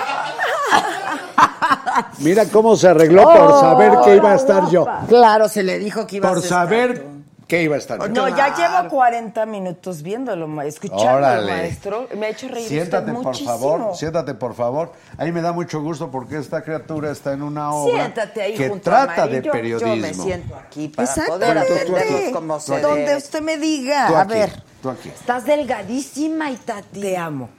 Mira 2.20 2.46
cómo 2.46 2.76
se 2.78 2.88
arregló 2.88 3.24
por 3.24 3.60
saber 3.60 3.92
que 4.06 4.16
iba 4.16 4.32
a 4.32 4.36
estar 4.36 4.70
yo. 4.70 4.86
Claro, 5.08 5.50
se 5.50 5.64
le 5.64 5.78
dijo 5.80 6.08
que 6.08 6.18
iba 6.18 6.30
Por 6.30 6.38
a 6.38 6.42
estar 6.42 6.60
saber 6.68 7.06
que 7.48 7.64
iba 7.64 7.76
a 7.76 7.78
estar. 7.78 8.10
No, 8.10 8.28
ya 8.28 8.54
llevo 8.56 8.90
40 8.90 9.46
minutos 9.46 10.02
viéndolo, 10.02 10.62
escuchando 10.62 11.26
al 11.26 11.46
maestro. 11.46 12.08
Me 12.18 12.26
ha 12.26 12.30
hecho 12.30 12.48
reír 12.50 12.68
Siéntate, 12.68 13.04
usted 13.12 13.14
por 13.14 13.24
muchísimo. 13.24 13.50
favor, 13.52 13.96
siéntate, 13.96 14.34
por 14.34 14.54
favor. 14.54 14.92
Ahí 15.18 15.32
me 15.32 15.42
da 15.42 15.54
mucho 15.54 15.82
gusto 15.82 16.12
porque 16.12 16.38
esta 16.38 16.62
criatura 16.62 17.10
está 17.12 17.32
en 17.34 17.44
una 17.44 17.72
obra 17.72 17.94
Siéntate 18.04 18.42
ahí 18.42 18.54
que 18.56 18.66
a 18.66 18.80
trata 18.80 19.28
de 19.28 19.42
periodismo. 19.42 19.96
Yo 19.96 20.02
me 20.02 20.14
siento 20.14 20.56
aquí 20.56 20.90
para 20.90 21.14
poder 21.28 21.58
atenderlos 21.58 22.34
como 22.34 22.60
se 22.60 22.80
Donde 22.82 23.02
debe. 23.02 23.16
usted 23.16 23.42
me 23.42 23.58
diga. 23.58 24.08
Tú 24.08 24.16
A 24.16 24.24
ver, 24.26 24.52
tú 24.82 24.90
aquí. 24.90 25.10
Estás 25.10 25.46
delgadísima, 25.46 26.52
Itati. 26.52 27.00
te 27.00 27.18
amo. 27.18 27.50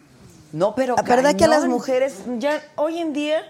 No, 0.52 0.74
pero 0.74 0.96
La 0.96 1.02
verdad 1.02 1.34
que 1.34 1.44
a 1.44 1.48
las 1.48 1.58
cañón. 1.60 1.72
mujeres, 1.72 2.14
ya 2.38 2.60
hoy 2.76 2.98
en 2.98 3.12
día, 3.12 3.42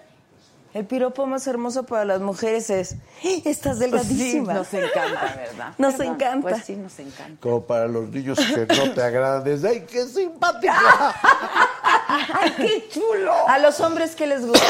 el 0.75 0.85
piropo 0.85 1.27
más 1.27 1.47
hermoso 1.47 1.85
para 1.85 2.05
las 2.05 2.21
mujeres 2.21 2.69
es, 2.71 2.93
"Eh, 3.23 3.43
estás 3.45 3.79
Pues 3.79 4.05
sí, 4.07 4.15
delgadísima. 4.15 4.53
nos 4.55 4.73
encanta, 4.75 5.35
¿verdad? 5.37 5.73
Nos 5.79 5.99
¿Verdad? 5.99 6.15
encanta. 6.15 6.49
Pues 6.51 6.65
sí, 6.65 6.77
nos 6.77 6.99
encanta. 6.99 7.41
Como 7.41 7.63
para 7.63 7.87
los 7.87 8.09
niños 8.11 8.39
que 8.39 8.67
no 8.67 8.93
te 8.93 9.03
agradan. 9.03 9.45
Desde, 9.45 9.69
¡ay, 9.69 9.87
qué 9.91 10.05
simpática! 10.07 10.75
¡Ay, 12.33 12.53
qué 12.57 12.89
chulo! 12.91 13.33
A 13.49 13.59
los 13.59 13.81
hombres, 13.81 14.15
¿qué 14.15 14.27
les 14.27 14.47
gusta? 14.47 14.65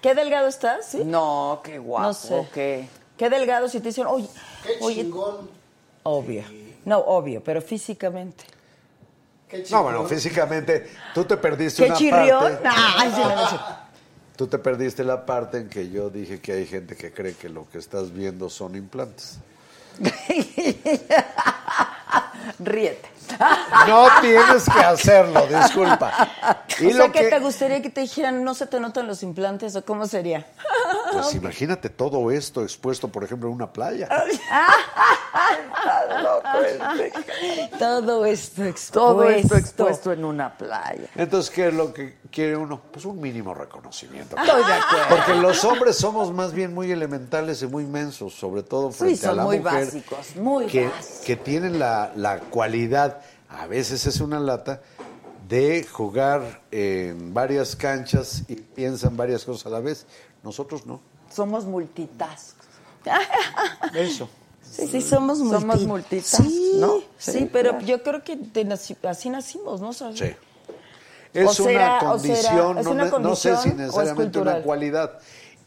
¿Qué 0.00 0.14
delgado 0.14 0.48
estás? 0.48 0.86
¿Sí? 0.86 1.02
No, 1.04 1.60
qué 1.64 1.78
guapo. 1.78 2.06
No 2.06 2.14
sé. 2.14 2.48
¿qué? 2.52 2.88
¿Qué 3.16 3.28
delgado 3.30 3.68
si 3.68 3.80
te 3.80 3.88
dicen, 3.88 4.06
oye, 4.06 4.28
Qué 4.62 4.72
oye, 4.80 5.02
chingón. 5.02 5.50
obvio. 6.04 6.44
No, 6.84 6.98
obvio, 6.98 7.42
pero 7.42 7.60
físicamente. 7.60 8.44
Qué 9.48 9.62
chingón. 9.64 9.78
No, 9.78 9.82
bueno, 9.84 10.04
físicamente, 10.08 10.90
tú 11.14 11.24
te 11.24 11.36
perdiste 11.36 11.82
¿Qué 11.84 11.88
una 11.90 11.98
chirrión? 11.98 12.40
parte. 12.62 12.68
Ay, 12.70 13.12
sí, 13.14 13.20
no, 13.22 13.34
no, 13.34 13.48
sí. 13.50 13.56
Tú 14.38 14.46
te 14.46 14.58
perdiste 14.58 15.02
la 15.02 15.26
parte 15.26 15.58
en 15.58 15.68
que 15.68 15.90
yo 15.90 16.10
dije 16.10 16.38
que 16.38 16.52
hay 16.52 16.64
gente 16.64 16.94
que 16.94 17.10
cree 17.10 17.34
que 17.34 17.48
lo 17.48 17.68
que 17.68 17.78
estás 17.78 18.12
viendo 18.12 18.48
son 18.48 18.76
implantes. 18.76 19.40
Ríete. 22.60 23.17
No 23.86 24.06
tienes 24.20 24.64
que 24.64 24.80
hacerlo, 24.80 25.46
disculpa. 25.46 26.28
Y 26.80 26.86
o 26.86 26.90
sea, 26.90 27.06
lo 27.06 27.12
que 27.12 27.20
que, 27.22 27.26
te 27.26 27.40
gustaría 27.40 27.82
que 27.82 27.90
te 27.90 28.02
dijeran, 28.02 28.44
no 28.44 28.54
se 28.54 28.68
te 28.68 28.78
notan 28.78 29.08
los 29.08 29.24
implantes, 29.24 29.74
o 29.74 29.84
cómo 29.84 30.06
sería? 30.06 30.46
pues 31.12 31.34
imagínate 31.34 31.88
todo 31.88 32.30
esto 32.30 32.62
expuesto, 32.62 33.08
por 33.08 33.24
ejemplo, 33.24 33.48
en 33.48 33.56
una 33.56 33.72
playa. 33.72 34.08
Todo 37.78 38.24
esto 38.26 38.64
expuesto. 38.64 39.00
Todo 39.00 39.28
esto 39.28 39.56
expuesto 39.56 40.12
en 40.12 40.24
una 40.24 40.56
playa. 40.56 41.08
Entonces, 41.14 41.50
¿qué 41.50 41.68
es 41.68 41.74
lo 41.74 41.92
que 41.92 42.18
quiere 42.30 42.56
uno? 42.56 42.80
Pues 42.92 43.04
un 43.04 43.20
mínimo 43.20 43.54
reconocimiento. 43.54 44.36
Estoy 44.36 44.64
de 44.64 44.72
acuerdo. 44.72 45.06
Porque 45.08 45.34
los 45.34 45.64
hombres 45.64 45.96
somos 45.96 46.32
más 46.32 46.52
bien 46.52 46.74
muy 46.74 46.90
elementales 46.90 47.62
y 47.62 47.66
muy 47.66 47.84
mensos, 47.84 48.34
sobre 48.34 48.62
todo 48.62 48.90
frente 48.90 49.16
son 49.18 49.30
a 49.30 49.34
la 49.34 49.44
muy 49.44 49.58
mujer. 49.58 49.84
básicos, 49.84 50.36
muy 50.36 50.66
que, 50.66 50.88
básicos. 50.88 51.24
que 51.24 51.36
tienen 51.36 51.78
la, 51.78 52.12
la 52.16 52.40
cualidad, 52.40 53.17
a 53.48 53.66
veces 53.66 54.06
es 54.06 54.20
una 54.20 54.38
lata, 54.40 54.80
de 55.48 55.82
jugar 55.84 56.60
en 56.70 57.32
varias 57.32 57.74
canchas 57.74 58.42
y 58.48 58.56
piensan 58.56 59.16
varias 59.16 59.44
cosas 59.44 59.66
a 59.66 59.70
la 59.70 59.80
vez. 59.80 60.06
Nosotros 60.42 60.84
no. 60.86 61.00
Somos 61.32 61.64
multitask. 61.64 62.56
Eso. 63.94 64.28
Sí, 64.62 64.86
sí, 64.86 65.00
somos 65.00 65.38
multi. 65.38 65.60
Somos 65.60 65.86
multitask, 65.86 66.42
sí, 66.42 66.72
¿no? 66.76 66.98
Sí, 67.16 67.32
Sí, 67.32 67.50
pero 67.50 67.70
claro. 67.70 67.86
yo 67.86 68.02
creo 68.02 68.22
que 68.22 68.36
de 68.36 68.66
naci- 68.66 68.96
así 69.08 69.30
nacimos, 69.30 69.80
¿no? 69.80 69.92
¿Sabes? 69.94 70.18
Sí. 70.18 70.36
Es 71.32 71.46
O 71.48 71.52
será- 71.54 71.98
una 72.02 72.12
o 72.12 72.18
será- 72.18 72.34
condición, 72.36 72.78
¿es 72.78 72.84
no, 72.84 72.90
una 72.90 73.04
ne- 73.04 73.18
no 73.18 73.34
sé 73.36 73.56
si 73.56 73.68
o 73.68 73.72
es 73.72 73.76
necesariamente 73.76 74.38
una 74.38 74.62
cualidad. 74.62 75.18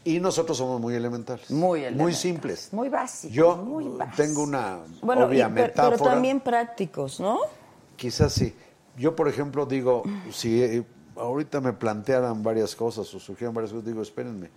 Y 0.04 0.18
nosotros 0.20 0.56
somos 0.58 0.80
muy 0.80 0.94
elementales. 0.94 1.50
Muy 1.50 1.58
Muy 1.68 1.80
elementales. 1.80 2.18
simples. 2.18 2.68
Muy 2.72 2.88
básicos. 2.88 3.34
Yo 3.34 3.56
muy 3.56 3.84
básicos. 3.88 4.16
tengo 4.16 4.42
una 4.42 4.78
Bueno, 5.00 5.26
obvia 5.26 5.48
y- 5.48 5.52
pero, 5.52 5.66
metáfora. 5.68 5.96
pero 5.96 6.10
también 6.10 6.40
prácticos, 6.40 7.18
¿no? 7.20 7.38
Quizás 7.96 8.32
sí. 8.32 8.54
Yo, 8.96 9.16
por 9.16 9.28
ejemplo, 9.28 9.64
digo, 9.66 10.02
si 10.32 10.62
eh, 10.62 10.84
ahorita 11.16 11.60
me 11.60 11.72
plantearan 11.72 12.42
varias 12.42 12.74
cosas 12.76 13.12
o 13.14 13.20
surgieran 13.20 13.54
varias 13.54 13.72
cosas, 13.72 13.86
digo, 13.86 14.02
espérenme, 14.02 14.50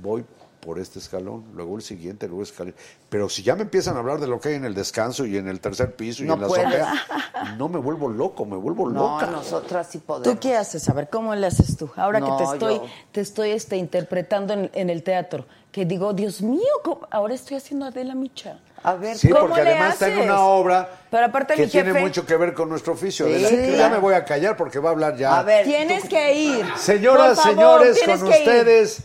voy 0.00 0.24
por 0.60 0.78
este 0.78 0.98
escalón, 0.98 1.44
luego 1.54 1.76
el 1.76 1.82
siguiente, 1.82 2.26
luego 2.26 2.42
el 2.42 2.48
escalón. 2.48 2.74
Pero 3.08 3.28
si 3.28 3.42
ya 3.42 3.54
me 3.54 3.62
empiezan 3.62 3.96
a 3.96 4.00
hablar 4.00 4.20
de 4.20 4.26
lo 4.26 4.40
que 4.40 4.48
hay 4.50 4.54
en 4.56 4.64
el 4.64 4.74
descanso 4.74 5.24
y 5.26 5.36
en 5.36 5.48
el 5.48 5.60
tercer 5.60 5.94
piso 5.96 6.24
y 6.24 6.26
No 6.26 6.34
en 6.34 6.40
la 6.40 6.46
azotea, 6.46 6.92
no 7.58 7.68
me 7.68 7.78
vuelvo 7.78 8.08
loco, 8.08 8.44
me 8.44 8.56
vuelvo 8.56 8.88
No, 8.90 9.12
loca. 9.12 9.30
nosotras 9.30 9.86
sí 9.90 9.98
podemos. 9.98 10.34
¿Tú 10.34 10.40
qué 10.40 10.56
haces? 10.56 10.88
A 10.88 10.94
ver, 10.94 11.08
¿cómo 11.10 11.34
le 11.34 11.46
haces 11.46 11.76
tú? 11.76 11.90
Ahora 11.96 12.20
No, 12.20 12.26
que 12.38 12.44
te 12.44 12.52
estoy, 12.52 12.74
yo- 12.74 12.86
te 13.12 13.20
estoy 13.20 13.50
este, 13.50 13.76
interpretando 13.76 14.52
en, 14.54 14.70
en 14.74 14.90
el 14.90 15.02
teatro, 15.02 15.46
que 15.70 15.84
digo, 15.84 16.12
Dios 16.12 16.42
mío, 16.42 16.62
¿cómo? 16.82 17.06
ahora 17.10 17.34
estoy 17.34 17.56
haciendo 17.58 17.86
Adela 17.86 18.14
Micha. 18.14 18.58
A 18.82 18.94
ver, 18.94 19.16
Sí, 19.18 19.28
¿Cómo 19.28 19.48
porque 19.48 19.64
le 19.64 19.70
además 19.70 19.94
está 19.94 20.06
en 20.06 20.12
haces? 20.14 20.24
una 20.24 20.40
obra 20.40 20.88
Pero 21.10 21.26
aparte 21.26 21.54
que 21.54 21.62
mi 21.62 21.68
tiene 21.68 21.90
jefe- 21.92 22.00
mucho 22.00 22.24
que 22.24 22.36
ver 22.36 22.54
con 22.54 22.68
nuestro 22.68 22.92
oficio. 22.92 23.26
Sí, 23.26 23.32
de 23.32 23.70
la- 23.72 23.78
Ya 23.78 23.88
me 23.88 23.98
voy 23.98 24.14
a 24.14 24.24
callar 24.24 24.56
porque 24.56 24.78
va 24.78 24.90
a 24.90 24.92
hablar 24.92 25.16
ya. 25.16 25.38
A 25.38 25.42
ver, 25.42 25.64
Tienes 25.64 26.08
que 26.08 26.34
ir. 26.34 26.64
Señoras, 26.76 27.36
favor, 27.40 27.82
señores, 27.84 27.98
con 28.04 28.26
ir. 28.28 28.34
ustedes, 28.34 28.98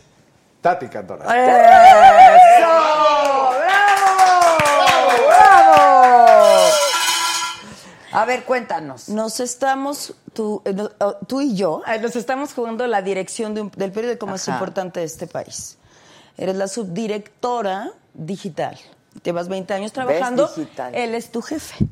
Tati 0.62 0.88
Cantoral. 0.88 1.28
¡Eso! 1.28 2.68
¡Bravo! 3.60 5.28
¡Bravo! 5.28 6.70
A 8.12 8.26
ver, 8.26 8.44
cuéntanos. 8.44 9.10
Nos 9.10 9.40
estamos, 9.40 10.14
tú, 10.34 10.62
eh, 10.66 10.76
oh, 11.00 11.16
tú 11.28 11.42
y 11.42 11.56
yo, 11.56 11.82
eh, 11.88 11.98
nos 12.00 12.16
estamos 12.16 12.54
jugando 12.54 12.86
la 12.86 13.02
dirección 13.02 13.56
de 13.56 13.62
un- 13.62 13.72
del 13.76 13.92
periódico 13.92 14.28
más 14.28 14.48
Ajá. 14.48 14.58
importante 14.58 15.00
de 15.00 15.08
este 15.08 15.26
país. 15.26 15.78
Eres 16.38 16.56
la 16.56 16.68
subdirectora 16.68 17.92
digital. 18.14 18.78
Llevas 19.24 19.48
20 19.48 19.74
años 19.74 19.94
trabajando. 19.94 20.50
Él 20.94 21.16
es 21.16 21.32
tu 21.32 21.42
jefe. 21.42 21.86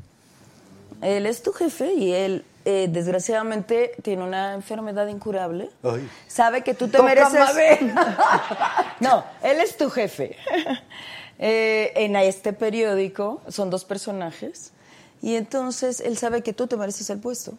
Él 1.00 1.26
es 1.26 1.42
tu 1.42 1.52
jefe 1.52 1.92
y 1.94 2.12
él, 2.12 2.44
eh, 2.64 2.88
desgraciadamente, 2.90 3.92
tiene 4.02 4.22
una 4.22 4.54
enfermedad 4.54 5.08
incurable. 5.08 5.70
Ay. 5.82 6.08
Sabe 6.28 6.62
que 6.62 6.74
tú 6.74 6.88
te 6.88 7.02
mereces. 7.02 7.40
no, 9.00 9.24
él 9.42 9.60
es 9.60 9.76
tu 9.76 9.90
jefe. 9.90 10.36
Eh, 11.44 11.92
en 11.96 12.14
este 12.14 12.52
periódico 12.52 13.40
son 13.48 13.68
dos 13.68 13.84
personajes 13.84 14.70
y 15.22 15.34
entonces 15.34 15.98
él 15.98 16.16
sabe 16.16 16.42
que 16.42 16.52
tú 16.52 16.68
te 16.68 16.76
mereces 16.76 17.10
el 17.10 17.18
puesto. 17.18 17.54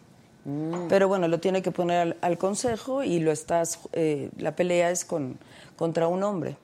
Mm. 0.46 0.86
Pero 0.88 1.06
bueno, 1.06 1.28
lo 1.28 1.38
tiene 1.38 1.60
que 1.60 1.70
poner 1.70 1.98
al, 2.00 2.16
al 2.22 2.38
consejo 2.38 3.02
y 3.02 3.18
lo 3.18 3.30
estás. 3.30 3.80
eh, 3.92 4.30
la 4.38 4.56
pelea 4.56 4.90
es 4.90 5.04
con 5.04 5.36
contra 5.76 6.06
un 6.06 6.22
hombre 6.22 6.56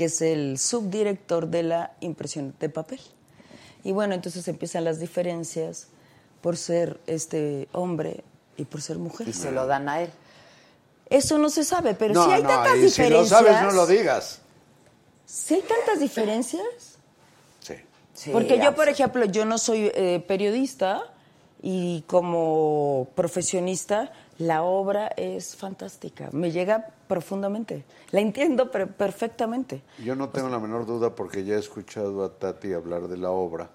que 0.00 0.06
es 0.06 0.22
el 0.22 0.56
subdirector 0.56 1.48
de 1.48 1.62
la 1.62 1.92
impresión 2.00 2.54
de 2.58 2.70
papel. 2.70 3.00
Y 3.84 3.92
bueno, 3.92 4.14
entonces 4.14 4.48
empiezan 4.48 4.84
las 4.84 4.98
diferencias 4.98 5.88
por 6.40 6.56
ser 6.56 6.98
este 7.06 7.68
hombre 7.72 8.24
y 8.56 8.64
por 8.64 8.80
ser 8.80 8.96
mujer. 8.96 9.28
Y 9.28 9.34
se 9.34 9.52
lo 9.52 9.66
dan 9.66 9.90
a 9.90 10.00
él. 10.00 10.10
Eso 11.10 11.36
no 11.36 11.50
se 11.50 11.64
sabe, 11.64 11.92
pero 11.92 12.14
no, 12.14 12.24
si 12.24 12.30
hay 12.32 12.42
no, 12.42 12.48
tantas 12.48 12.76
y 12.76 12.88
si 12.88 13.02
lo 13.02 13.08
diferencias. 13.08 13.28
sabes, 13.28 13.62
no 13.62 13.72
lo 13.72 13.86
digas. 13.86 14.38
¿Sí 15.26 15.56
hay 15.56 15.62
tantas 15.64 16.00
diferencias? 16.00 16.62
Sí. 17.60 17.74
Sí, 18.14 18.30
Porque 18.30 18.58
yo, 18.58 18.74
por 18.74 18.88
ejemplo, 18.88 19.26
yo 19.26 19.44
no 19.44 19.58
soy 19.58 19.92
eh, 19.94 20.24
periodista 20.26 21.12
y 21.62 22.02
como 22.02 23.08
profesionista 23.14 24.12
la 24.38 24.62
obra 24.62 25.08
es 25.16 25.54
fantástica, 25.56 26.30
me 26.32 26.50
llega 26.50 26.86
profundamente, 27.06 27.84
la 28.10 28.20
entiendo 28.20 28.70
per- 28.70 28.88
perfectamente. 28.88 29.82
Yo 30.02 30.14
no 30.16 30.30
tengo 30.30 30.48
la 30.48 30.58
menor 30.58 30.86
duda 30.86 31.14
porque 31.14 31.44
ya 31.44 31.56
he 31.56 31.58
escuchado 31.58 32.24
a 32.24 32.32
Tati 32.38 32.72
hablar 32.72 33.08
de 33.08 33.16
la 33.18 33.30
obra. 33.30 33.70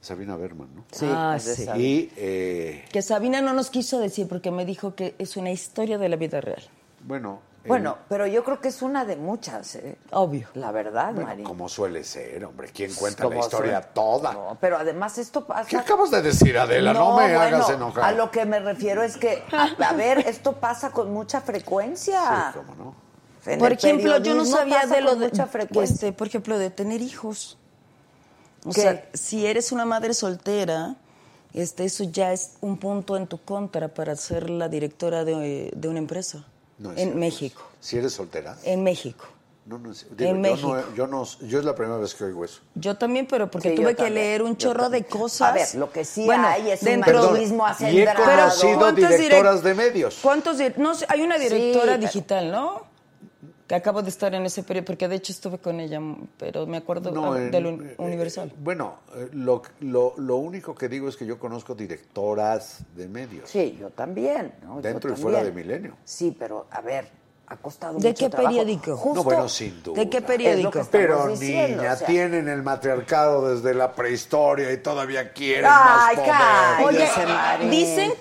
Sabina 0.00 0.34
Berman, 0.36 0.68
¿no? 0.74 0.84
Sí, 0.92 1.04
Ah, 1.08 1.34
de 1.34 1.40
sí. 1.40 1.66
Y, 1.76 2.10
eh, 2.16 2.84
Que 2.90 3.02
Sabina 3.02 3.42
no 3.42 3.52
nos 3.52 3.68
quiso 3.68 3.98
decir 3.98 4.28
porque 4.28 4.50
me 4.50 4.64
dijo 4.64 4.94
que 4.94 5.14
es 5.18 5.36
una 5.36 5.50
historia 5.50 5.98
de 5.98 6.08
la 6.08 6.16
vida 6.16 6.40
real, 6.40 6.62
bueno... 7.06 7.40
Bueno, 7.66 7.98
pero 8.08 8.26
yo 8.26 8.42
creo 8.42 8.58
que 8.60 8.68
es 8.68 8.80
una 8.80 9.04
de 9.04 9.16
muchas, 9.16 9.74
¿eh? 9.76 9.98
obvio. 10.12 10.48
La 10.54 10.72
verdad, 10.72 11.12
bueno, 11.12 11.28
Marín. 11.28 11.44
como 11.44 11.68
suele 11.68 12.04
ser, 12.04 12.42
hombre. 12.44 12.70
¿Quién 12.72 12.94
cuenta 12.94 13.28
la 13.28 13.38
historia 13.38 13.82
toda? 13.82 14.32
No, 14.32 14.56
pero 14.60 14.78
además 14.78 15.18
esto 15.18 15.46
pasa... 15.46 15.68
¿Qué 15.68 15.76
acabas 15.76 16.10
de 16.10 16.22
decir, 16.22 16.56
Adela? 16.56 16.94
No, 16.94 17.16
me 17.16 17.24
bueno, 17.24 17.40
hagas 17.40 17.70
enojar. 17.70 18.04
A 18.04 18.12
lo 18.12 18.30
que 18.30 18.46
me 18.46 18.60
refiero 18.60 19.02
es 19.02 19.18
que, 19.18 19.42
a, 19.52 19.88
a 19.88 19.92
ver, 19.92 20.20
esto 20.20 20.54
pasa 20.54 20.90
con 20.90 21.12
mucha 21.12 21.42
frecuencia. 21.42 22.52
Sí, 22.52 22.58
cómo 22.58 22.74
no. 22.74 22.94
En 23.44 23.58
Por 23.58 23.72
ejemplo, 23.72 24.18
yo 24.18 24.34
no 24.34 24.44
sabía 24.46 24.86
de 24.86 25.00
lo 25.02 25.16
de, 25.16 25.26
mucha 25.28 25.46
frecuencia. 25.46 25.94
este, 25.94 26.12
por 26.12 26.28
ejemplo, 26.28 26.58
de 26.58 26.70
tener 26.70 27.02
hijos. 27.02 27.58
O 28.64 28.70
¿Qué? 28.72 28.80
sea, 28.80 29.08
si 29.12 29.46
eres 29.46 29.70
una 29.72 29.84
madre 29.84 30.14
soltera, 30.14 30.96
este, 31.52 31.84
eso 31.84 32.04
ya 32.04 32.32
es 32.32 32.54
un 32.62 32.78
punto 32.78 33.16
en 33.16 33.26
tu 33.26 33.38
contra 33.42 33.88
para 33.88 34.16
ser 34.16 34.48
la 34.48 34.68
directora 34.68 35.24
de, 35.24 35.70
de 35.74 35.88
una 35.88 35.98
empresa 35.98 36.44
No 36.80 36.90
en 36.90 36.96
cierto. 36.96 37.16
México. 37.16 37.62
Si 37.78 37.96
eres 37.98 38.12
soltera. 38.12 38.56
En 38.64 38.82
México. 38.82 39.26
No, 39.66 39.78
no, 39.78 39.92
es- 39.92 40.06
digo, 40.16 40.30
En 40.30 40.36
yo, 40.36 40.40
México. 40.40 40.74
no, 40.74 40.94
yo 40.96 41.06
no, 41.06 41.24
yo 41.46 41.58
es 41.58 41.64
la 41.64 41.74
primera 41.74 41.98
vez 41.98 42.14
que 42.14 42.24
oigo 42.24 42.44
eso. 42.44 42.60
Yo 42.74 42.96
también, 42.96 43.26
pero 43.26 43.50
porque 43.50 43.70
Sí, 43.70 43.74
tuve 43.76 43.90
que 43.90 43.94
también, 43.96 44.14
leer 44.14 44.42
un 44.42 44.56
chorro 44.56 44.88
de 44.88 45.04
cosas. 45.04 45.48
A 45.50 45.52
ver, 45.52 45.74
lo 45.76 45.92
que 45.92 46.04
sí 46.04 46.24
Bueno, 46.24 46.48
hay 46.48 46.70
es 46.70 46.80
un 46.82 46.86
dentro 46.88 47.26
de- 47.26 47.32
machismo 47.32 47.66
acendrado. 47.66 47.96
y 47.96 48.00
he 48.00 48.06
Pero, 48.06 48.24
conocido 48.24 48.78
¿cuántas 48.78 49.10
directoras 49.18 49.56
direct- 49.60 49.62
de 49.62 49.74
medios. 49.74 50.18
¿Cuántos? 50.22 50.56
No 50.78 50.94
sé, 50.94 51.06
hay 51.08 51.20
una 51.22 51.38
directora 51.38 51.92
pero- 51.92 51.98
digital, 51.98 52.50
¿no? 52.50 52.89
Que 53.70 53.76
acabo 53.76 54.02
de 54.02 54.08
estar 54.08 54.34
en 54.34 54.44
ese 54.44 54.64
periodo, 54.64 54.86
porque 54.86 55.06
de 55.06 55.14
hecho 55.14 55.30
estuve 55.30 55.58
con 55.58 55.78
ella, 55.78 56.00
pero 56.36 56.66
me 56.66 56.78
acuerdo 56.78 57.12
No, 57.12 57.36
en- 57.36 57.52
del 57.52 57.66
un- 57.66 57.86
eh, 57.88 57.94
Universal. 57.98 58.48
eh, 58.48 58.54
bueno, 58.58 58.98
eh, 59.14 59.28
lo, 59.32 59.62
lo, 59.78 60.14
lo 60.16 60.36
único 60.38 60.74
que 60.74 60.88
digo 60.88 61.08
es 61.08 61.16
que 61.16 61.24
yo 61.24 61.38
conozco 61.38 61.76
directoras 61.76 62.82
de 62.96 63.06
medios. 63.06 63.48
Sí, 63.48 63.76
yo 63.78 63.90
también. 63.90 64.52
¿no? 64.64 64.74
Yo 64.78 64.82
Dentro 64.82 65.12
y 65.12 65.16
fuera 65.16 65.44
de 65.44 65.52
Milenio. 65.52 65.96
Sí, 66.04 66.34
pero 66.36 66.66
a 66.68 66.80
ver, 66.80 67.06
ha 67.52 67.56
costado 67.56 67.98
¿De 67.98 68.08
mucho 68.10 68.24
qué 68.24 68.30
trabajo. 68.30 68.48
periódico? 68.56 68.96
Justo 68.96 69.14
No, 69.16 69.24
bueno, 69.24 69.48
sin 69.48 69.82
duda. 69.82 70.00
¿De 70.00 70.08
qué 70.08 70.22
periódico? 70.22 70.86
Pero 70.90 71.26
diciendo, 71.26 71.82
niña, 71.82 71.94
o 71.94 71.96
sea. 71.96 72.06
tienen 72.06 72.48
el 72.48 72.62
matriarcado 72.62 73.52
desde 73.54 73.74
la 73.74 73.92
prehistoria 73.92 74.72
y 74.72 74.76
todavía 74.78 75.32
quieren 75.32 75.66
Ay, 75.68 76.16
más 76.16 76.80
poder. 76.80 77.04
Oye, 77.58 77.68
dicen 77.68 78.12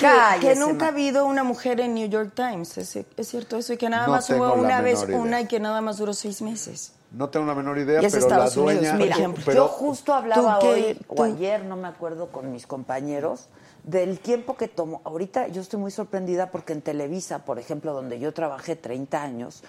que, 0.42 0.56
nunca 0.56 0.86
ha 0.86 0.90
habido 0.90 1.28
una 1.28 1.44
mujer 1.44 1.80
en 1.80 1.94
New 1.94 2.10
York 2.10 2.32
Times. 2.34 2.76
¿Es, 2.80 2.96
es 2.96 3.28
cierto 3.28 3.56
eso? 3.58 3.72
Y 3.74 3.78
que 3.78 3.88
nada 3.88 4.08
No 4.08 4.14
más 4.14 4.28
hubo 4.32 4.48
la 4.48 4.54
una 4.54 4.82
vez 4.82 5.04
idea. 5.04 5.18
una 5.18 5.42
y 5.42 5.46
que 5.48 5.60
nada 5.60 5.80
más 5.82 5.98
duró 5.98 6.14
seis 6.14 6.42
meses. 6.42 6.94
No 7.12 7.30
tengo 7.30 7.46
la 7.46 7.54
menor 7.56 7.78
idea, 7.78 8.00
pero 8.02 8.12
la 8.12 8.18
Estados 8.20 8.58
Unidos, 8.58 8.74
dueña... 8.82 8.92
por 8.92 9.00
Mira, 9.02 9.16
ejemplo. 9.16 9.44
pero- 9.46 9.64
yo 9.64 9.68
justo 9.68 10.14
hablaba 10.14 10.60
hoy 10.60 10.98
o 11.08 11.24
ayer, 11.24 11.66
no 11.66 11.76
me 11.76 11.88
acuerdo, 11.88 12.28
con 12.32 12.52
mis 12.52 12.66
compañeros, 12.68 13.48
del 13.90 14.20
tiempo 14.20 14.56
que 14.56 14.68
tomó. 14.68 15.02
Ahorita 15.04 15.48
yo 15.48 15.62
estoy 15.62 15.80
muy 15.80 15.90
sorprendida 15.90 16.52
porque 16.52 16.74
en 16.74 16.82
Televisa, 16.82 17.46
por 17.46 17.58
ejemplo, 17.58 17.92
donde 17.94 18.20
yo 18.20 18.32
trabajé 18.34 18.76
30 18.76 19.22
años, 19.22 19.64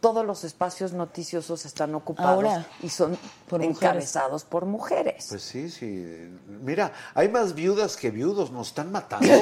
todos 0.00 0.24
los 0.24 0.44
espacios 0.44 0.92
noticiosos 0.92 1.64
están 1.64 1.94
ocupados 1.94 2.34
Ahora, 2.44 2.66
y 2.82 2.88
son 2.88 3.18
por 3.48 3.58
mujeres. 3.60 3.76
encabezados 3.82 4.44
por 4.44 4.64
mujeres. 4.64 5.26
Pues 5.28 5.42
sí, 5.42 5.68
sí. 5.70 6.30
Mira, 6.62 6.92
hay 7.14 7.28
más 7.28 7.54
viudas 7.54 7.96
que 7.96 8.10
viudos, 8.10 8.52
nos 8.52 8.68
están 8.68 8.92
matando. 8.92 9.26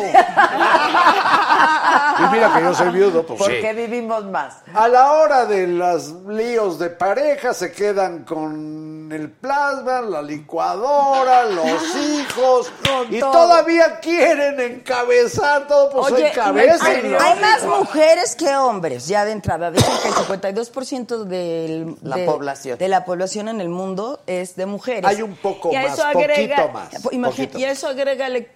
y 2.19 2.33
mira 2.33 2.53
que 2.55 2.63
yo 2.63 2.75
soy 2.75 2.91
viudo, 2.91 3.27
pues 3.27 3.39
porque 3.39 3.71
sí. 3.71 3.77
vivimos 3.77 4.25
más. 4.25 4.57
A 4.75 4.89
la 4.89 5.13
hora 5.13 5.45
de 5.47 5.67
los 5.67 6.09
líos 6.27 6.79
de 6.79 6.91
pareja 6.91 7.53
se 7.53 7.73
quedan 7.73 8.25
con 8.25 9.11
el 9.13 9.31
plasma, 9.31 10.01
la 10.01 10.23
licuadora, 10.23 11.45
los 11.45 11.95
hijos 11.97 12.73
Con 12.89 13.15
y 13.15 13.21
todo. 13.21 13.31
todavía 13.33 14.01
quieren 14.01 14.59
encabezar 14.59 15.67
todo, 15.67 15.91
pues 15.91 16.13
Oye, 16.13 16.29
encabécenlo. 16.31 17.21
hay, 17.21 17.33
hay 17.35 17.41
más 17.41 17.63
mujeres 17.65 18.35
que 18.35 18.57
hombres, 18.57 19.07
ya 19.07 19.25
de 19.25 19.33
entrada. 19.33 19.71
Dicen 19.71 19.93
que 20.03 20.09
el 20.09 20.15
52% 20.55 21.25
del- 21.25 21.97
La 22.03 22.17
de, 22.17 22.27
población. 22.27 22.79
de 22.79 22.89
la 22.89 23.05
población 23.05 23.49
en 23.49 23.61
el 23.61 23.69
mundo 23.69 24.21
es 24.27 24.57
de 24.57 24.67
mujeres. 24.67 25.05
Hay 25.05 25.23
un 25.23 25.37
poco 25.37 25.73
Y 25.73 25.77
a 25.77 25.83
más, 25.83 25.95
eso 25.95 26.03
agrega- 26.05 26.57
poquito 26.57 26.73
más, 26.73 27.31
poquito 27.31 27.59
y 27.59 27.65
a 27.65 27.71
eso 27.71 27.89
agrégale 27.89 28.51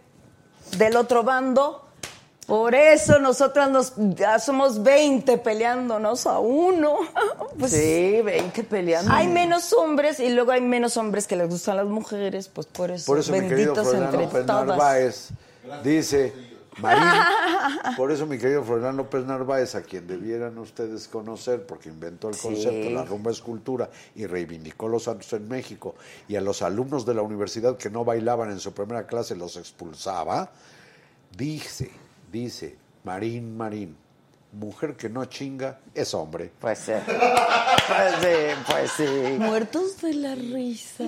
del 0.76 0.96
otro 0.96 1.22
bando. 1.22 1.86
Por 2.46 2.74
eso 2.74 3.20
nosotras 3.20 3.70
nos, 3.70 3.92
ya 3.96 4.40
somos 4.40 4.82
20 4.82 5.38
peleándonos 5.38 6.26
a 6.26 6.38
uno. 6.40 6.96
Pues, 7.58 7.72
sí, 7.72 8.22
20 8.22 8.64
peleando. 8.64 9.12
Hay 9.12 9.28
menos 9.28 9.72
hombres 9.74 10.18
y 10.18 10.30
luego 10.30 10.52
hay 10.52 10.62
menos 10.62 10.96
hombres 10.96 11.26
que 11.26 11.36
les 11.36 11.48
gustan 11.50 11.76
las 11.76 11.84
mujeres, 11.86 12.48
pues 12.48 12.66
por 12.66 12.90
eso, 12.90 13.04
Por 13.06 13.18
eso 13.18 13.32
mi 13.32 13.40
querido 13.40 13.74
benditos 13.74 13.92
entre. 13.94 14.44
Narváez 14.44 15.28
dice, 15.84 16.32
Marín, 16.78 17.04
por 17.96 18.12
eso 18.12 18.26
mi 18.26 18.38
querido 18.38 18.62
Froilán 18.62 18.96
López 18.96 19.24
Narváez, 19.24 19.74
a 19.74 19.82
quien 19.82 20.06
debieran 20.06 20.56
ustedes 20.58 21.08
conocer, 21.08 21.66
porque 21.66 21.88
inventó 21.88 22.28
el 22.28 22.36
concepto, 22.36 22.90
la 22.90 23.04
rumba 23.04 23.30
es 23.30 23.40
cultura, 23.40 23.90
y 24.14 24.26
reivindicó 24.26 24.88
los 24.88 25.04
santos 25.04 25.32
en 25.32 25.48
México, 25.48 25.94
y 26.28 26.36
a 26.36 26.40
los 26.40 26.62
alumnos 26.62 27.04
de 27.04 27.14
la 27.14 27.22
universidad 27.22 27.76
que 27.76 27.90
no 27.90 28.04
bailaban 28.04 28.50
en 28.50 28.60
su 28.60 28.72
primera 28.72 29.06
clase 29.06 29.34
los 29.34 29.56
expulsaba, 29.56 30.50
dice, 31.36 31.90
dice, 32.30 32.76
Marín, 33.04 33.56
Marín, 33.56 33.96
mujer 34.52 34.96
que 34.96 35.08
no 35.08 35.24
chinga 35.26 35.78
es 35.94 36.12
hombre. 36.14 36.50
Pues 36.58 36.78
sí. 36.80 36.92
Pues 37.06 38.14
sí, 38.20 38.62
pues 38.72 38.90
sí. 38.92 39.36
Muertos 39.38 40.00
de 40.00 40.14
la 40.14 40.34
risa. 40.34 41.04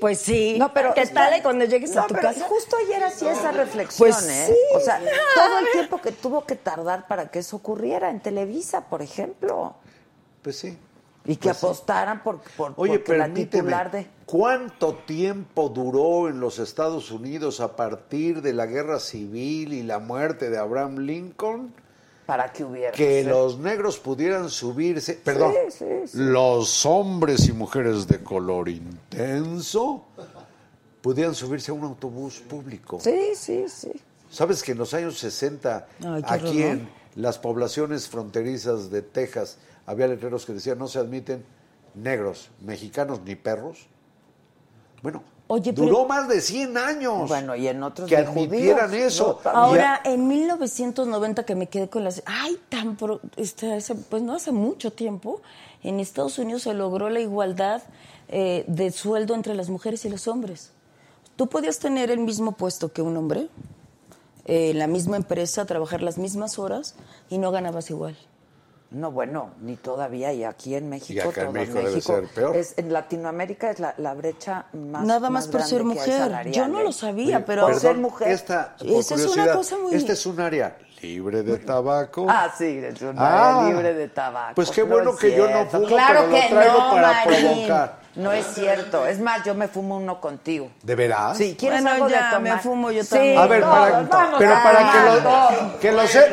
Pues 0.00 0.18
sí. 0.18 0.58
¿Qué 0.94 1.06
tal 1.06 1.42
cuando 1.42 1.64
llegues 1.64 1.96
a 1.96 2.02
No, 2.02 2.06
tu 2.06 2.14
pero 2.14 2.28
casa? 2.28 2.46
Justo 2.48 2.76
ayer 2.84 3.02
hacía 3.04 3.32
esa 3.32 3.52
reflexión, 3.52 4.08
Pues 4.10 4.28
¿eh? 4.28 4.46
sí. 4.48 4.76
O 4.76 4.80
sea, 4.80 5.00
todo 5.34 5.58
el 5.58 5.66
tiempo 5.72 6.00
que 6.00 6.12
tuvo 6.12 6.44
que 6.44 6.56
tardar 6.56 7.06
para 7.06 7.30
que 7.30 7.40
eso 7.40 7.56
ocurriera 7.56 8.10
en 8.10 8.20
Televisa, 8.20 8.82
por 8.86 9.02
ejemplo. 9.02 9.74
Pues 10.42 10.56
sí. 10.58 10.78
Y 11.26 11.36
que 11.36 11.48
Pues 11.48 11.56
sí. 11.56 11.66
apostaran 11.66 12.22
por, 12.22 12.40
por 12.56 12.74
Oye, 12.76 12.98
porque 12.98 13.16
la 13.18 13.32
titular 13.32 13.90
de. 13.90 14.06
¿cuánto 14.26 14.94
tiempo 14.94 15.68
duró 15.70 16.28
en 16.28 16.38
los 16.40 16.58
Estados 16.58 17.10
Unidos 17.10 17.60
a 17.60 17.76
partir 17.76 18.42
de 18.42 18.52
la 18.52 18.66
guerra 18.66 18.98
civil 19.00 19.72
y 19.72 19.82
la 19.82 19.98
muerte 20.00 20.50
de 20.50 20.58
Abraham 20.58 20.98
Lincoln? 20.98 21.74
Para 22.26 22.50
que 22.52 22.64
hubiera. 22.64 22.92
Que 22.92 23.22
Sí. 23.22 23.28
los 23.28 23.58
negros 23.58 23.98
pudieran 23.98 24.48
subirse, 24.48 25.14
perdón, 25.14 25.52
sí, 25.70 25.84
sí. 26.06 26.18
los 26.18 26.86
hombres 26.86 27.46
y 27.48 27.52
mujeres 27.52 28.06
de 28.06 28.22
color 28.22 28.68
intenso 28.68 30.04
pudieran 31.02 31.34
subirse 31.34 31.70
a 31.70 31.74
un 31.74 31.84
autobús 31.84 32.40
público. 32.40 32.98
Sí, 33.00 33.32
sí, 33.34 33.66
sí. 33.68 33.92
¿Sabes 34.30 34.62
que 34.62 34.72
en 34.72 34.78
los 34.78 34.94
años 34.94 35.18
60, 35.18 35.86
Ay, 36.02 36.22
qué 36.22 36.34
aquí 36.34 36.62
horror, 36.62 36.72
en 36.72 36.88
las 37.16 37.38
poblaciones 37.38 38.08
fronterizas 38.08 38.90
de 38.90 39.02
Texas, 39.02 39.58
había 39.86 40.06
letreros 40.08 40.46
que 40.46 40.54
decían 40.54 40.78
no 40.78 40.88
se 40.88 40.98
admiten 40.98 41.44
negros, 41.94 42.48
mexicanos 42.62 43.20
ni 43.24 43.34
perros? 43.36 43.86
Bueno, 45.02 45.22
Oye, 45.54 45.72
pero- 45.72 45.86
duró 45.86 46.04
más 46.06 46.26
de 46.28 46.40
100 46.40 46.76
años 46.76 47.28
Bueno, 47.28 47.54
y 47.54 47.68
en 47.68 47.82
otros 47.82 48.08
que 48.08 48.16
de 48.16 48.22
admitieran 48.26 48.88
judíos, 48.90 49.12
eso. 49.14 49.40
¿no? 49.44 49.50
Ahora, 49.50 50.00
en 50.04 50.26
1990 50.26 51.44
que 51.44 51.54
me 51.54 51.68
quedé 51.68 51.88
con 51.88 52.02
las... 52.02 52.22
Ay, 52.26 52.58
tan... 52.68 52.96
pro- 52.96 53.20
este, 53.36 53.72
hace- 53.74 53.94
pues 53.94 54.22
no 54.22 54.34
hace 54.34 54.50
mucho 54.52 54.92
tiempo, 54.92 55.42
en 55.82 56.00
Estados 56.00 56.38
Unidos 56.38 56.62
se 56.62 56.74
logró 56.74 57.08
la 57.10 57.20
igualdad 57.20 57.82
eh, 58.28 58.64
de 58.66 58.90
sueldo 58.90 59.34
entre 59.34 59.54
las 59.54 59.68
mujeres 59.68 60.04
y 60.04 60.08
los 60.08 60.26
hombres. 60.28 60.70
Tú 61.36 61.48
podías 61.48 61.78
tener 61.78 62.10
el 62.10 62.18
mismo 62.20 62.52
puesto 62.52 62.92
que 62.92 63.02
un 63.02 63.16
hombre, 63.16 63.48
eh, 64.46 64.70
en 64.70 64.78
la 64.78 64.86
misma 64.86 65.16
empresa, 65.16 65.64
trabajar 65.66 66.02
las 66.02 66.18
mismas 66.18 66.58
horas 66.58 66.94
y 67.30 67.38
no 67.38 67.50
ganabas 67.52 67.90
igual. 67.90 68.16
No, 68.90 69.10
bueno, 69.10 69.50
ni 69.60 69.76
todavía. 69.76 70.32
Y 70.32 70.44
aquí 70.44 70.74
en 70.76 70.88
México. 70.88 71.12
Y 71.14 71.18
acá 71.18 71.40
en 71.40 71.46
todo 71.46 71.52
México 71.52 71.78
debe 71.78 72.00
ser 72.00 72.28
peor. 72.28 72.56
Es, 72.56 72.74
en 72.76 72.92
Latinoamérica 72.92 73.70
es 73.70 73.80
la, 73.80 73.94
la 73.98 74.14
brecha 74.14 74.66
más. 74.72 75.04
Nada 75.04 75.30
más 75.30 75.48
por 75.48 75.62
ser 75.62 75.82
mujer. 75.82 76.18
salarial, 76.18 76.54
Yo 76.54 76.68
no 76.68 76.80
¿eh? 76.80 76.84
lo 76.84 76.92
sabía, 76.92 77.38
Oye, 77.38 77.44
pero... 77.46 77.62
por 77.62 77.70
perdón, 77.74 77.82
ser 77.82 77.96
mujer. 77.96 78.28
Esta, 78.28 78.76
por 78.78 78.86
Esa 78.86 79.14
es 79.16 79.26
una 79.26 79.52
cosa 79.52 79.76
muy- 79.78 79.94
Este 79.94 80.12
es 80.12 80.26
un 80.26 80.38
área 80.40 80.76
libre 81.04 81.42
de 81.42 81.58
tabaco. 81.58 82.26
Ah, 82.28 82.48
sí, 82.56 82.80
es 82.82 83.00
un 83.02 83.14
Ah. 83.18 83.64
libre 83.68 83.92
de 83.94 84.08
tabaco. 84.08 84.54
Pues 84.54 84.70
qué 84.70 84.82
No 84.82 84.88
bueno 84.94 85.16
que 85.16 85.36
yo 85.36 85.48
no 85.48 85.66
fumo, 85.66 85.86
Claro 85.86 86.20
pero 86.20 86.26
lo 86.28 86.34
que 86.34 86.48
traigo 86.48 86.78
no, 86.78 86.90
para 86.92 87.08
Marín. 87.24 87.40
provocar. 87.52 88.04
No 88.14 88.30
es 88.32 88.46
cierto. 88.54 89.06
Es 89.08 89.18
más, 89.18 89.42
yo 89.44 89.56
me 89.56 89.66
fumo 89.66 89.96
uno 89.96 90.20
contigo. 90.20 90.70
¿De 90.84 90.94
veras? 90.94 91.36
Sí, 91.36 91.56
¿quieres 91.58 91.80
Bueno, 91.82 91.94
algo 91.96 92.06
de 92.06 92.12
ya, 92.12 92.30
tomar? 92.30 92.42
me 92.54 92.58
fumo 92.60 92.90
yo 92.92 93.02
Sí, 93.02 93.08
también. 93.10 93.38
A 93.38 93.46
ver, 93.48 93.62
para, 93.62 94.00
vamos 94.02 94.34
pero 94.38 94.54
a 94.54 94.62
para 94.62 94.92
que 94.92 94.98
lo, 95.20 95.78
que 95.80 95.92
lo 95.92 96.06
se- 96.06 96.32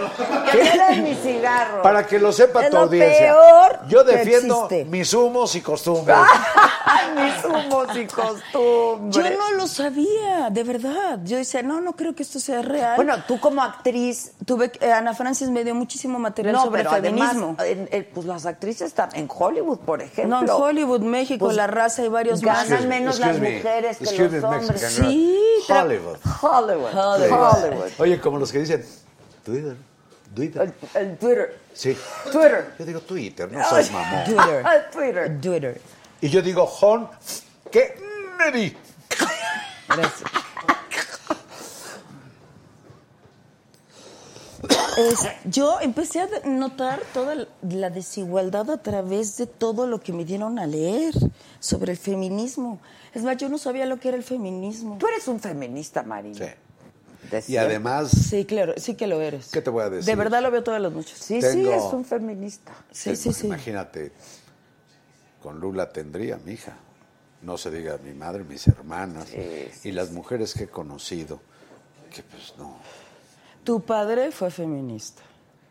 Que 0.52 1.02
mi 1.02 1.16
cigarro. 1.16 1.82
para 1.82 2.06
que 2.06 2.20
lo 2.20 2.32
sepa 2.32 2.66
Es 2.66 2.70
tu 2.70 2.76
lo 2.76 2.84
audiencia. 2.84 3.20
peor 3.34 3.80
Yo 3.88 4.04
defiendo 4.04 4.70
mis 4.90 5.12
humos 5.16 5.56
y 5.56 5.62
costumbres. 5.62 6.18
Mis 7.16 7.44
humos 7.44 7.88
y 7.98 8.06
costumbres. 8.06 9.16
Yo 9.16 9.38
no 9.38 9.52
lo 9.58 9.68
sabía, 9.68 10.50
de 10.50 10.64
verdad. 10.64 11.20
Yo 11.24 11.38
decía, 11.38 11.62
no, 11.62 11.82
no 11.82 11.94
creo 11.94 12.16
que 12.16 12.24
esto 12.24 12.40
sea 12.40 12.62
real. 12.62 12.96
Bueno, 12.96 13.16
tú 13.28 13.40
como 13.40 13.62
actriz... 13.62 14.32
tuve 14.70 14.72
que- 14.72 14.86
eh, 14.86 14.92
Ana 14.94 15.14
Francis 15.14 15.50
me 15.50 15.64
dio 15.64 15.74
muchísimo 15.76 16.20
material 16.20 16.54
No, 16.56 16.64
sobre 16.64 16.80
pero 16.84 16.92
además, 16.92 17.34
feminismo. 17.34 17.56
en- 17.64 17.90
en- 17.92 18.08
pues 18.14 18.26
las 18.26 18.46
actrices 18.46 18.88
están 18.88 19.10
en 19.16 19.28
Hollywood, 19.34 19.80
por 19.80 20.02
ejemplo. 20.02 20.42
no, 20.42 20.42
en 20.44 20.50
Hollywood, 20.50 21.02
México, 21.02 21.46
Pues, 21.46 21.58
la 21.58 21.68
raza 21.68 22.04
y 22.04 22.08
varios 22.08 22.42
más. 22.44 22.70
Ganan 22.70 22.88
menos 22.88 23.20
las 23.20 23.40
me. 23.40 23.58
mujeres 23.58 23.98
que 23.98 24.06
los 24.30 24.44
hombres. 24.44 24.68
Mexican. 24.68 24.90
Sí, 25.12 25.40
Hollywood. 25.70 26.18
Hollywood. 26.42 26.94
Hollywood. 26.94 27.32
Hollywood. 27.64 27.90
Oye, 28.00 28.20
como 28.22 28.38
los 28.38 28.52
que 28.52 28.60
dicen 28.60 28.86
Twitter, 29.44 29.76
Twitter. 30.36 30.74
El, 30.94 31.02
el 31.02 31.18
Twitter. 31.18 31.60
Sí. 31.74 31.98
Twitter. 32.32 32.74
Yo 32.80 32.86
digo 32.86 33.00
Twitter, 33.02 33.52
no 33.52 33.64
soy 33.68 33.90
mamón. 33.90 34.24
Twitter. 34.26 34.66
Twitter. 34.92 35.42
Twitter. 35.42 35.82
Y 36.22 36.30
yo 36.30 36.42
digo 36.42 36.64
Hon 36.66 37.10
Kennedy. 37.72 38.76
Gracias. 39.88 40.24
Es- 44.98 45.28
yo 45.46 45.80
empecé 45.82 46.22
a 46.22 46.28
notar 46.46 47.02
toda 47.14 47.48
la- 47.62 47.90
desigualdad 47.90 48.70
a 48.72 48.82
través 48.82 49.38
de 49.38 49.48
todo 49.48 49.88
lo 49.88 50.02
que 50.02 50.12
me 50.14 50.26
dieron 50.26 50.60
a 50.60 50.68
leer 50.68 51.14
sobre 51.60 51.94
el 51.94 51.98
feminismo. 51.98 52.80
Es 53.14 53.24
más, 53.24 53.38
yo 53.38 53.50
no 53.50 53.58
sabía 53.58 53.86
lo 53.86 54.00
que 54.00 54.10
era 54.10 54.18
el 54.18 54.24
feminismo. 54.24 54.98
Tú 55.00 55.08
eres 55.08 55.28
un 55.28 55.40
feminista, 55.40 56.04
Marina. 56.04 56.38
Sí. 56.38 56.52
Y 57.54 57.56
además, 57.58 58.12
Sí, 58.12 58.44
claro, 58.46 58.74
sí 58.78 58.96
que 58.96 59.08
lo 59.08 59.22
eres. 59.22 59.50
¿Qué 59.52 59.62
te 59.62 59.70
voy 59.70 59.84
a 59.84 59.90
decir? 59.90 60.06
De 60.06 60.16
verdad 60.16 60.42
lo 60.42 60.52
veo 60.52 60.64
todas 60.64 60.82
las 60.82 60.92
noches. 60.92 61.18
Sí, 61.18 61.42
sí, 61.42 61.48
Tengo- 61.48 61.72
es 61.74 61.94
un 61.94 62.04
feminista. 62.04 62.74
Sí, 62.92 63.16
sí, 63.16 63.26
pues 63.30 63.38
sí. 63.38 63.48
imagínate, 63.48 64.12
con 65.42 65.60
Lula 65.60 65.92
tendría 65.94 66.38
mi 66.46 66.54
hija. 66.54 66.76
No 67.42 67.58
se 67.58 67.72
diga 67.72 67.98
mi 68.04 68.14
madre, 68.14 68.44
mis 68.44 68.68
hermanas 68.68 69.28
y 69.84 69.92
las 69.94 70.12
mujeres 70.12 70.54
que 70.54 70.66
he 70.66 70.68
conocido. 70.68 71.40
Que 72.14 72.22
pues 72.24 72.54
no. 72.58 72.76
Tu 73.64 73.82
padre 73.82 74.32
fue 74.32 74.50
feminista. 74.52 75.22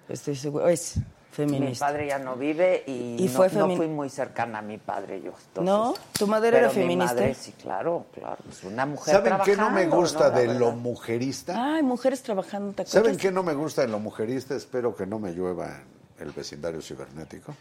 Estoy 0.09 0.37
seguro. 0.37 0.69
Es 0.69 0.97
Mi 0.97 1.03
feminista. 1.33 1.87
padre 1.87 2.09
ya 2.09 2.19
no 2.19 2.37
vive 2.37 2.83
y, 2.87 3.17
Y 3.19 3.27
no, 3.27 3.33
fue 3.33 3.49
no 3.51 3.67
femi- 3.69 3.77
fui 3.77 3.89
muy 3.89 4.09
cercana 4.11 4.59
a 4.59 4.63
mi 4.63 4.79
padre 4.79 5.21
yo. 5.23 5.33
entonces- 5.49 5.65
¿No? 5.65 5.95
¿Tu 6.19 6.27
madre 6.27 6.51
Pero 6.51 6.65
era 6.67 6.71
feminista? 6.71 7.15
Mi 7.15 7.21
madre, 7.21 7.35
sí, 7.35 7.53
claro, 7.53 8.07
claro. 8.13 8.39
Es 8.49 8.63
una 8.65 8.87
mujer 8.87 9.15
¿Saben 9.15 9.35
qué 9.45 9.57
no 9.57 9.71
me 9.71 9.87
gusta 9.87 10.31
de 10.31 10.55
lo 10.55 10.73
mujerista? 10.73 11.75
Ay, 11.75 11.83
mujeres 11.83 12.23
trabajando. 12.23 12.73
¿te 12.73 12.87
¿Saben 12.87 13.17
qué 13.17 13.31
no 13.31 13.43
me 13.43 13.55
gusta 13.55 13.83
de 13.83 13.89
lo 13.89 13.99
mujerista? 14.01 14.55
Espero 14.55 14.95
que 14.95 15.07
no 15.07 15.19
me 15.19 15.33
llueva 15.33 15.81
en 16.19 16.27
el 16.27 16.33
vecindario 16.33 16.81
cibernético. 16.83 17.55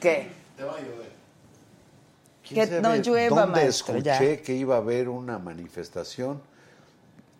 ¿Qué? 0.00 0.28
¿Quién 2.46 2.68
Que 2.68 2.80
no 2.80 2.94
llueva, 2.96 3.40
¿Dónde 3.42 3.60
maestro, 3.62 3.98
ya. 3.98 4.14
escuché 4.14 4.42
que 4.42 4.52
iba 4.54 4.74
a 4.74 4.78
haber 4.78 5.08
una 5.08 5.38
manifestación 5.38 6.42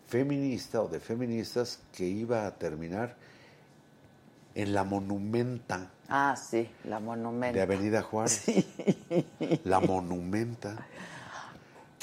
feminista 0.07 0.81
o 0.81 0.87
de 0.87 0.99
feministas 0.99 1.79
que 1.93 2.05
iba 2.05 2.45
a 2.47 2.51
terminar 2.51 3.15
en 4.53 4.73
la 4.73 4.83
monumenta 4.83 5.89
Ah, 6.07 6.35
sí, 6.35 6.69
la 6.83 6.99
monumento. 6.99 7.55
de 7.55 7.61
Avenida 7.63 8.01
Juárez? 8.03 8.43
La 9.63 9.79
monumenta. 9.79 10.85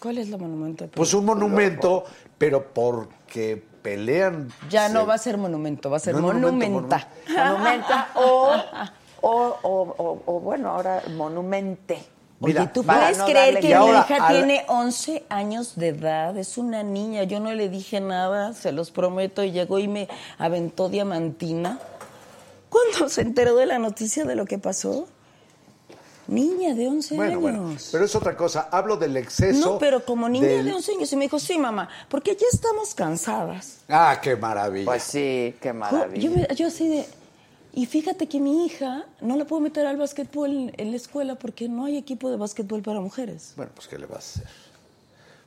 ¿Cuál 0.03 0.19
es 0.19 0.29
la 0.29 0.37
monumento? 0.37 0.89
Pues 0.89 1.15
un 1.15 1.25
monumento, 1.25 2.05
pero 2.37 2.67
porque 2.75 3.65
pelean. 3.83 4.49
Ya 4.69 4.89
se- 4.89 4.95
no 4.95 5.07
va 5.07 5.15
a 5.15 5.19
ser 5.19 5.39
monumento, 5.39 5.89
va 5.89 5.99
a 5.99 6.01
ser 6.01 6.15
No 6.17 6.23
monumento, 6.23 6.69
monumenta. 6.69 7.09
Monumenta 7.29 8.09
o, 8.17 8.55
o, 9.21 9.31
o, 9.63 9.95
o- 9.97 10.23
o, 10.27 10.41
bueno, 10.41 10.71
ahora 10.71 11.01
monumente. 11.17 12.05
Mira, 12.47 12.63
Oye, 12.63 12.71
¿tú 12.75 12.83
puedes 12.85 13.19
no 13.19 13.25
creer 13.27 13.61
que 13.61 13.69
mi 13.69 13.73
ahora, 13.73 14.07
hija 14.09 14.27
al- 14.27 14.37
tiene 14.37 14.65
11 14.69 15.25
años 15.29 15.77
de 15.77 15.89
edad? 15.89 16.37
Es 16.37 16.59
una 16.59 16.83
niña, 16.83 17.23
yo 17.25 17.41
no 17.41 17.53
le 17.53 17.69
dije 17.69 18.01
nada, 18.01 18.53
se 18.55 18.73
los 18.73 18.91
prometo, 18.91 19.43
y 19.45 19.53
llegó 19.53 19.79
y 19.79 19.89
me 19.89 20.09
aventó 20.39 20.89
diamantina. 20.89 21.79
¿Cuándo 22.69 23.09
se 23.09 23.21
enteró 23.23 23.55
de 23.57 23.67
la 23.67 23.79
noticia 23.79 24.25
de 24.25 24.35
lo 24.35 24.45
que 24.47 24.59
pasó? 24.59 25.07
Niña 26.29 26.73
de 26.75 26.87
11 26.89 27.17
Bueno, 27.17 27.33
años. 27.33 27.43
bueno, 27.43 27.77
pero 27.91 28.05
es 28.05 28.15
otra 28.15 28.37
cosa. 28.37 28.69
Hablo 28.71 28.97
del 28.97 29.17
exceso. 29.17 29.73
no, 29.73 29.79
pero 29.79 30.05
como 30.05 30.29
niña 30.29 30.47
del- 30.47 30.65
de 30.67 30.73
11 30.73 30.93
años. 30.93 31.13
Y 31.13 31.17
me 31.17 31.25
dijo, 31.25 31.39
sí, 31.39 31.59
mamá, 31.59 31.89
porque 32.09 32.37
ya 32.37 32.47
estamos 32.51 32.95
cansadas. 32.95 33.79
Ah, 33.89 34.19
qué 34.23 34.37
maravilla. 34.37 34.85
Pues 34.87 35.03
sí, 35.03 35.55
qué 35.61 35.73
maravilla. 35.73 36.31
Yo, 36.49 36.55
yo 36.55 36.67
así 36.69 36.89
de... 36.89 37.07
Y 37.75 37.87
fíjate 37.87 38.29
que 38.29 38.39
mi 38.39 38.67
hija 38.67 39.07
no 39.21 39.37
la 39.37 39.45
puedo 39.47 39.63
meter 39.63 39.87
al 39.87 39.97
básquetbol 39.97 40.51
en, 40.51 40.73
en 40.77 40.91
la 40.91 40.97
escuela 40.97 41.37
porque 41.37 41.69
no 41.69 41.87
hay 41.87 41.97
equipo 41.97 42.31
de 42.31 42.37
básquetbol 42.37 42.83
para 42.83 43.01
mujeres. 43.01 43.55
Bueno, 43.57 43.73
pues 43.75 43.89
¿qué 43.89 43.99
le 43.99 44.07
vas 44.07 44.17
a 44.17 44.41
hacer? 44.41 44.47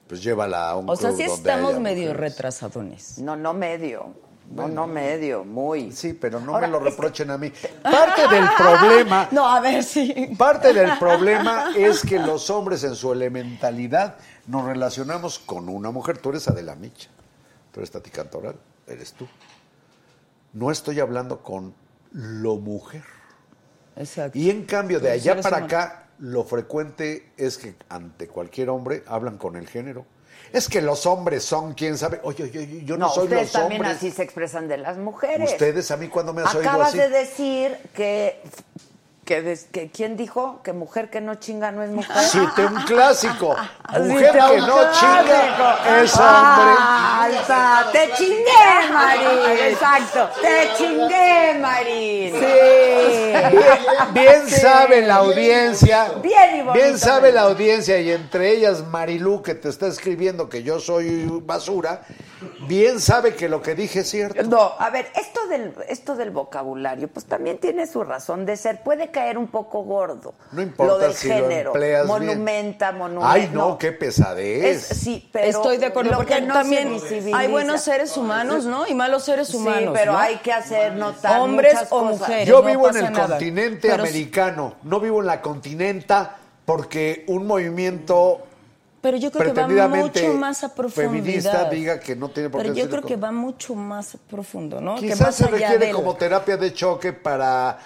Pues 0.07 0.23
llévala 0.23 0.69
a 0.69 0.75
un 0.75 0.89
O 0.89 0.95
sea, 0.95 1.09
club 1.09 1.19
sí 1.21 1.25
donde 1.27 1.35
estamos 1.37 1.79
medio 1.79 2.09
mujeres. 2.09 2.17
retrasadones. 2.33 3.17
No, 3.19 3.35
no 3.35 3.53
medio. 3.53 4.13
No, 4.51 4.67
no 4.67 4.85
medio, 4.85 5.43
muy. 5.43 5.91
Sí, 5.91 6.13
pero 6.13 6.39
no 6.39 6.53
Ahora, 6.53 6.67
me 6.67 6.73
lo 6.73 6.79
reprochen 6.79 7.31
a 7.31 7.37
mí. 7.37 7.51
Parte 7.81 8.27
del 8.27 8.45
problema, 8.55 9.27
No, 9.31 9.47
a 9.47 9.59
ver, 9.59 9.83
sí. 9.83 10.35
parte 10.37 10.71
del 10.71 10.99
problema 10.99 11.71
es 11.75 12.01
que 12.03 12.19
los 12.19 12.51
hombres 12.51 12.83
en 12.83 12.95
su 12.95 13.11
elementalidad 13.11 14.17
nos 14.45 14.65
relacionamos 14.65 15.39
con 15.39 15.67
una 15.67 15.89
mujer. 15.89 16.19
Tú 16.19 16.29
eres 16.29 16.47
Adela 16.47 16.75
Micha, 16.75 17.09
tú 17.71 17.79
eres 17.79 17.89
Tati 17.89 18.11
Cantoral, 18.11 18.55
eres 18.85 19.13
tú. 19.13 19.27
No 20.53 20.69
estoy 20.69 20.99
hablando 20.99 21.39
con 21.41 21.73
lo 22.15 22.55
mujer. 22.55 23.03
Exacto. 23.97 24.37
Y 24.37 24.49
en 24.49 24.65
cambio, 24.65 24.99
de 24.99 25.11
allá 25.11 25.39
para 25.41 25.57
acá, 25.57 26.07
lo 26.19 26.43
frecuente 26.45 27.31
es 27.37 27.57
que 27.57 27.75
ante 27.89 28.27
cualquier 28.27 28.69
hombre 28.69 29.03
hablan 29.05 29.37
con 29.37 29.55
el 29.57 29.67
género. 29.67 30.05
Es 30.53 30.69
que 30.69 30.81
los 30.81 31.05
hombres 31.05 31.43
son, 31.43 31.73
quién 31.73 31.97
sabe. 31.97 32.19
Oye, 32.23 32.43
oye, 32.45 32.59
oye, 32.59 32.85
yo 32.85 32.97
no, 32.97 33.07
No, 33.07 33.13
soy 33.13 33.23
ustedes 33.25 33.43
los 33.43 33.51
también 33.51 33.81
hombres. 33.81 33.97
así 33.97 34.11
se 34.11 34.23
expresan 34.23 34.67
de 34.69 34.77
las 34.77 34.97
mujeres. 34.97 35.51
Ustedes, 35.51 35.91
a 35.91 35.97
mí, 35.97 36.07
cuando 36.07 36.33
me 36.33 36.41
has 36.43 36.55
oído 36.55 36.69
Acabas 36.69 36.89
así? 36.89 36.97
de 36.99 37.09
decir 37.09 37.77
que, 37.93 38.41
que, 39.25 39.41
des- 39.41 39.65
que- 39.71 39.89
¿quién 39.89 40.15
dijo? 40.17 40.61
Que 40.63 40.71
mujer 40.71 41.09
que 41.09 41.19
no 41.19 41.35
chinga 41.35 41.71
no 41.71 41.81
es 41.83 41.89
mujer. 41.89 42.15
Cite 42.23 42.65
un 42.65 42.75
clásico. 42.83 43.55
Mujer 43.99 44.31
que 44.31 44.57
no 44.57 44.91
chinga 44.91 46.01
es 46.01 46.15
hombre. 46.15 46.73
alta. 46.77 47.85
Te 47.91 48.09
chingué, 48.17 48.91
Marín. 48.93 49.59
Exacto. 49.71 50.29
Te 50.41 50.69
chingué, 50.77 51.57
Marín. 51.59 52.33
Sí. 52.39 53.33
Bien 54.13 54.49
sabe 54.49 55.01
la 55.01 55.15
audiencia. 55.15 56.11
Bien 56.21 56.55
y 56.57 56.61
bonito, 56.61 56.73
Bien 56.73 56.97
sabe 56.99 57.31
la 57.31 57.41
audiencia 57.41 57.99
y 57.99 58.11
entre 58.11 58.51
ellas 58.51 58.83
Marilú 58.87 59.41
que 59.41 59.55
te 59.55 59.69
está 59.69 59.87
escribiendo 59.87 60.49
que 60.49 60.63
yo 60.63 60.79
soy 60.79 61.25
basura. 61.43 62.01
Bien 62.67 62.99
sabe 62.99 63.33
que 63.35 63.49
lo 63.49 63.61
que 63.61 63.75
dije 63.75 63.99
es 64.01 64.09
cierto. 64.09 64.43
No, 64.43 64.73
a 64.77 64.89
ver, 64.89 65.07
esto 65.15 65.47
del, 65.47 65.73
esto 65.87 66.15
del 66.15 66.31
vocabulario, 66.31 67.07
pues 67.07 67.25
también 67.25 67.57
tiene 67.59 67.87
su 67.87 68.03
razón 68.03 68.45
de 68.45 68.57
ser. 68.57 68.81
Puede 68.83 69.09
caer 69.15 69.37
un 69.37 69.47
poco 69.47 69.83
gordo. 69.83 70.33
No 70.51 70.61
importa 70.61 70.93
lo 70.93 70.99
del 70.99 71.13
si 71.13 71.29
lo 71.29 71.35
género. 71.35 71.69
empleas 71.71 72.05
bien. 72.05 72.19
monumenta, 72.27 72.91
monumenta. 72.91 73.31
Ay, 73.31 73.49
no, 73.53 73.77
qué 73.77 73.91
pesadez. 73.93 74.91
Es- 74.91 74.97
sí, 74.99 75.29
pero 75.31 75.47
Estoy 75.47 75.77
de 75.77 75.85
acuerdo, 75.85 76.11
porque 76.17 76.41
no 76.41 76.53
también 76.53 76.97
hay 77.33 77.47
buenos 77.47 77.81
seres 77.81 78.17
humanos, 78.17 78.65
¿no? 78.65 78.85
Y 78.87 78.93
malos 78.93 79.23
seres 79.23 79.53
humanos. 79.53 79.81
Sí, 79.83 79.89
pero 79.93 80.11
¿no? 80.13 80.17
hay 80.19 80.35
que 80.37 80.51
hacer 80.51 80.93
notar 80.93 81.39
Hombres 81.39 81.73
muchas 81.73 81.91
o 81.91 81.99
cosas. 82.01 82.19
mujeres. 82.19 82.47
Yo 82.47 82.61
no 82.61 82.67
vivo 82.67 82.89
en 82.89 82.97
el 82.97 83.11
nada. 83.13 83.27
continente 83.29 83.87
Pero- 83.89 84.03
americano, 84.03 84.75
no 84.83 84.99
vivo 84.99 85.21
en 85.21 85.27
la 85.27 85.41
continenta 85.41 86.35
porque 86.65 87.23
un 87.27 87.47
movimiento 87.47 88.41
Pero 89.01 89.17
yo 89.17 89.31
creo 89.31 89.53
que 89.53 89.61
va 89.75 89.87
mucho 89.87 90.33
más 90.33 90.63
a 90.63 90.73
profundidad. 90.73 91.11
feminista 91.23 91.69
diga 91.69 91.99
que 91.99 92.15
no 92.15 92.29
tiene 92.29 92.49
por 92.49 92.59
Pero 92.61 92.73
qué 92.73 92.79
yo 92.79 92.85
ser 92.85 92.89
creo 92.89 93.01
como- 93.03 93.07
que 93.15 93.21
va 93.21 93.31
mucho 93.31 93.75
más 93.75 94.17
profundo, 94.27 94.81
¿no? 94.81 94.95
que 94.95 95.01
Quizás 95.01 95.21
más 95.21 95.35
se 95.35 95.43
allá 95.45 95.51
requiere 95.51 95.85
del- 95.85 95.95
como 95.95 96.15
terapia 96.15 96.57
de 96.57 96.73
choque 96.73 97.13
para, 97.13 97.77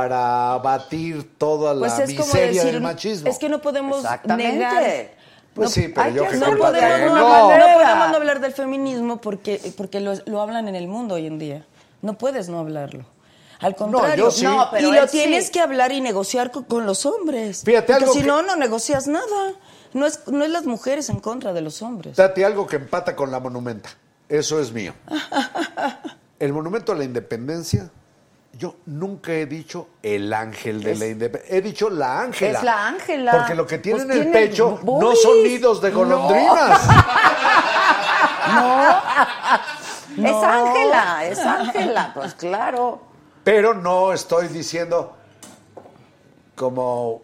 para 0.00 0.58
batir 0.58 1.38
toda 1.38 1.72
la 1.72 1.80
Pues 1.80 1.98
es 1.98 2.10
miseria 2.10 2.46
decir, 2.62 2.72
del 2.74 2.82
machismo. 2.82 3.30
es 3.30 3.38
que 3.38 3.48
no 3.48 3.62
podemos 3.62 4.04
negar. 4.26 5.08
Pues 5.54 5.70
no- 5.70 5.74
sí, 5.74 5.88
pero 5.94 6.10
yo 6.10 6.24
que 6.24 6.28
que 6.32 6.36
No 6.36 6.46
culpa 6.48 6.70
de 6.70 6.80
podemos, 6.80 7.00
tengo. 7.00 7.16
no, 7.16 7.72
podemos 7.78 8.10
no 8.10 8.16
hablar 8.16 8.40
del 8.40 8.52
feminismo 8.52 9.20
porque, 9.22 9.72
porque 9.74 10.00
lo, 10.00 10.12
lo 10.26 10.42
hablan 10.42 10.68
en 10.68 10.74
el 10.76 10.86
mundo 10.86 11.14
hoy 11.14 11.26
en 11.26 11.38
día. 11.38 11.64
No 12.02 12.18
puedes 12.18 12.50
no 12.50 12.58
hablarlo. 12.58 13.06
Al 13.60 13.74
contrario, 13.74 14.26
yo 14.26 14.30
sí. 14.30 14.44
No, 14.44 14.68
pero 14.70 14.86
y 14.86 14.92
lo 14.94 15.02
sí. 15.08 15.16
tienes 15.16 15.50
que 15.50 15.60
hablar 15.60 15.92
y 15.92 16.02
negociar 16.02 16.50
con, 16.50 16.64
con 16.64 16.84
los 16.84 17.06
hombres. 17.06 17.62
Fíjate, 17.64 17.86
porque 17.94 18.04
algo 18.04 18.12
si 18.12 18.20
que- 18.20 18.26
no, 18.26 18.42
no 18.42 18.54
negocias 18.56 19.06
nada. 19.06 19.54
No 19.94 20.04
es, 20.04 20.28
no 20.28 20.44
es 20.44 20.50
las 20.50 20.66
mujeres 20.66 21.08
en 21.08 21.20
contra 21.20 21.54
de 21.54 21.62
los 21.62 21.80
hombres. 21.80 22.16
Tati, 22.16 22.42
algo 22.42 22.66
que 22.66 22.76
empata 22.76 23.16
con 23.16 23.30
la 23.30 23.40
monumenta. 23.40 23.88
Eso 24.28 24.60
es 24.60 24.72
mío. 24.72 24.92
El 26.38 26.52
monumento 26.52 26.92
a 26.92 26.94
la 26.96 27.04
independencia 27.04 27.88
Yo 28.56 28.76
nunca 28.86 29.32
he 29.32 29.44
dicho 29.44 29.88
el 30.02 30.32
ángel 30.32 30.82
de 30.82 30.94
la 30.94 31.06
independencia. 31.06 31.56
He 31.56 31.60
dicho 31.60 31.90
la 31.90 32.20
ángela. 32.20 32.58
Es 32.58 32.64
la 32.64 32.86
Ángela. 32.86 33.32
Porque 33.32 33.54
lo 33.54 33.66
que 33.66 33.78
tiene 33.78 34.04
Pues 34.04 34.10
en 34.10 34.16
el 34.16 34.30
tiene 34.30 34.46
pecho 34.46 34.80
no 34.82 35.14
son 35.14 35.42
nidos 35.42 35.80
de 35.82 35.90
golondrinas. 35.90 36.80
Es 40.16 40.32
Ángela, 40.32 41.26
es 41.26 41.38
Ángela, 41.38 42.12
pues 42.14 42.34
claro. 42.34 43.02
Pero 43.44 43.74
no 43.74 44.14
estoy 44.14 44.48
diciendo 44.48 45.14
como 46.54 47.22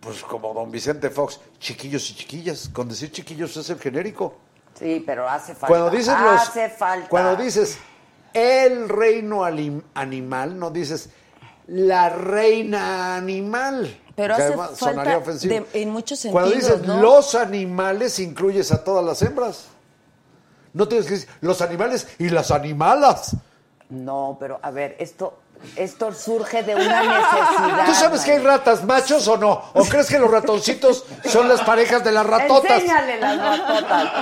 pues 0.00 0.22
como 0.22 0.52
don 0.54 0.70
Vicente 0.70 1.08
Fox, 1.10 1.40
chiquillos 1.60 2.10
y 2.10 2.14
chiquillas. 2.14 2.68
Con 2.68 2.88
decir 2.88 3.12
chiquillos 3.12 3.56
es 3.56 3.70
el 3.70 3.78
genérico. 3.78 4.36
Sí, 4.74 5.02
pero 5.06 5.28
hace 5.28 5.54
falta. 5.54 5.68
Cuando 5.68 5.90
dices 5.90 6.18
los 6.20 6.40
hace 6.40 6.68
falta. 6.68 7.08
cuando 7.08 7.36
dices 7.36 7.78
el 8.36 8.88
reino 8.88 9.44
animal, 9.94 10.58
no 10.58 10.70
dices 10.70 11.08
la 11.66 12.10
reina 12.10 13.16
animal. 13.16 14.00
Pero 14.14 14.34
hace 14.34 14.54
falta 14.56 14.76
sonaría 14.76 15.18
ofensivo. 15.18 15.54
de- 15.54 15.82
en 15.82 15.90
muchos 15.90 16.26
Cuando 16.30 16.50
sentidos, 16.50 16.78
dices 16.80 16.86
¿no? 16.88 17.02
los 17.02 17.34
animales, 17.34 18.18
incluyes 18.18 18.72
a 18.72 18.82
todas 18.84 19.04
las 19.04 19.20
hembras. 19.22 19.66
No 20.72 20.86
tienes 20.88 21.06
que 21.06 21.14
decir 21.14 21.28
los 21.40 21.60
animales 21.62 22.06
y 22.18 22.28
las 22.30 22.50
animalas. 22.50 23.36
No, 23.90 24.36
pero 24.40 24.58
a 24.62 24.70
ver, 24.70 24.96
esto, 24.98 25.38
esto 25.76 26.12
surge 26.12 26.62
de 26.62 26.74
una 26.74 27.00
necesidad. 27.02 27.86
¿Tú 27.86 27.94
sabes 27.94 28.22
que 28.22 28.32
hay 28.32 28.38
ratas 28.38 28.84
machos 28.84 29.26
o 29.28 29.36
no? 29.36 29.62
¿O 29.74 29.84
crees 29.84 30.08
que 30.08 30.18
los 30.18 30.30
ratoncitos 30.30 31.04
son 31.24 31.48
las 31.48 31.60
parejas 31.62 32.02
de 32.04 32.12
las 32.12 32.26
ratotas? 32.26 32.70
Enséñale 32.82 33.20
las 33.20 33.38
ratotas. 33.58 34.12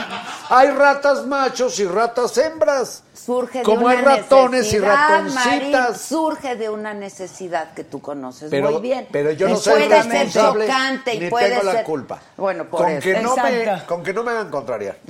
Hay 0.51 0.69
ratas 0.71 1.27
machos 1.27 1.79
y 1.79 1.85
ratas 1.87 2.37
hembras. 2.39 3.03
Surge 3.15 3.59
de 3.59 3.65
Como 3.65 3.87
una 3.87 3.91
hay 3.97 4.03
ratones 4.05 4.67
y 4.73 4.77
necesidad, 4.77 5.09
ratoncitas. 5.09 5.73
Marín, 5.73 5.95
surge 5.99 6.57
de 6.57 6.69
una 6.69 6.93
necesidad 6.93 7.73
que 7.73 7.85
tú 7.85 8.01
conoces 8.03 8.51
Pero, 8.51 8.73
muy 8.73 8.83
bien. 8.83 9.07
pero 9.11 9.31
yo 9.31 9.49
no 9.49 9.55
Y 9.55 9.57
soy 9.59 9.75
puede 9.85 9.89
ser 10.03 10.11
responsable 10.13 10.67
chocante 10.67 11.15
y 11.15 11.21
ni 11.21 11.31
puede 11.31 11.51
tengo 11.51 11.63
la 11.63 11.85
culpa. 11.85 12.19
Bueno, 12.37 12.65
por 12.67 12.83
con 12.83 12.91
eso. 12.91 13.01
que, 13.01 13.21
no 13.21 13.37
me, 13.37 13.83
con 13.87 14.03
que 14.03 14.13
no 14.13 14.23
me 14.25 14.31
hagan 14.33 14.51
contrariar. 14.51 14.97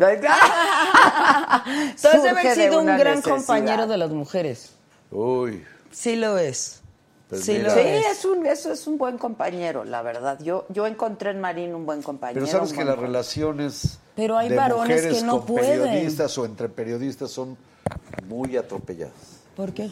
Surge 1.97 2.29
haber 2.29 2.45
de 2.45 2.55
sido 2.55 2.81
un 2.81 2.87
gran 2.87 3.17
necesidad. 3.17 3.37
compañero 3.37 3.87
de 3.87 3.97
las 3.97 4.11
mujeres. 4.11 4.71
Uy, 5.11 5.65
Sí 5.95 6.17
lo 6.17 6.39
es. 6.39 6.83
Pues 7.29 7.45
sí 7.45 7.53
mira. 7.53 7.73
Sí, 7.73 7.81
es. 7.81 8.19
es 8.19 8.25
un, 8.25 8.45
eso 8.45 8.73
es 8.73 8.87
un 8.87 8.99
buen 8.99 9.17
compañero, 9.17 9.85
la 9.85 10.03
verdad. 10.03 10.39
Yo, 10.43 10.67
yo 10.69 10.87
encontré 10.87 11.31
en 11.31 11.41
Marín 11.41 11.75
un 11.75 11.87
buen 11.87 12.03
compañero. 12.03 12.45
pero 12.45 12.53
sabes 12.53 12.73
que 12.73 12.85
las 12.85 12.99
relaciones 12.99 13.99
Pero 14.15 14.37
hay 14.37 14.51
de 14.51 14.57
varones 14.57 14.97
mujeres 14.97 15.19
que 15.19 15.25
no 15.25 15.39
con 15.39 15.47
pueden. 15.47 15.81
periodistas 15.83 16.37
o 16.37 16.45
entre 16.45 16.69
periodistas 16.69 17.31
son 17.31 17.57
muy 18.27 18.57
atropelladas. 18.57 19.41
¿Por 19.57 19.73
qué? 19.73 19.91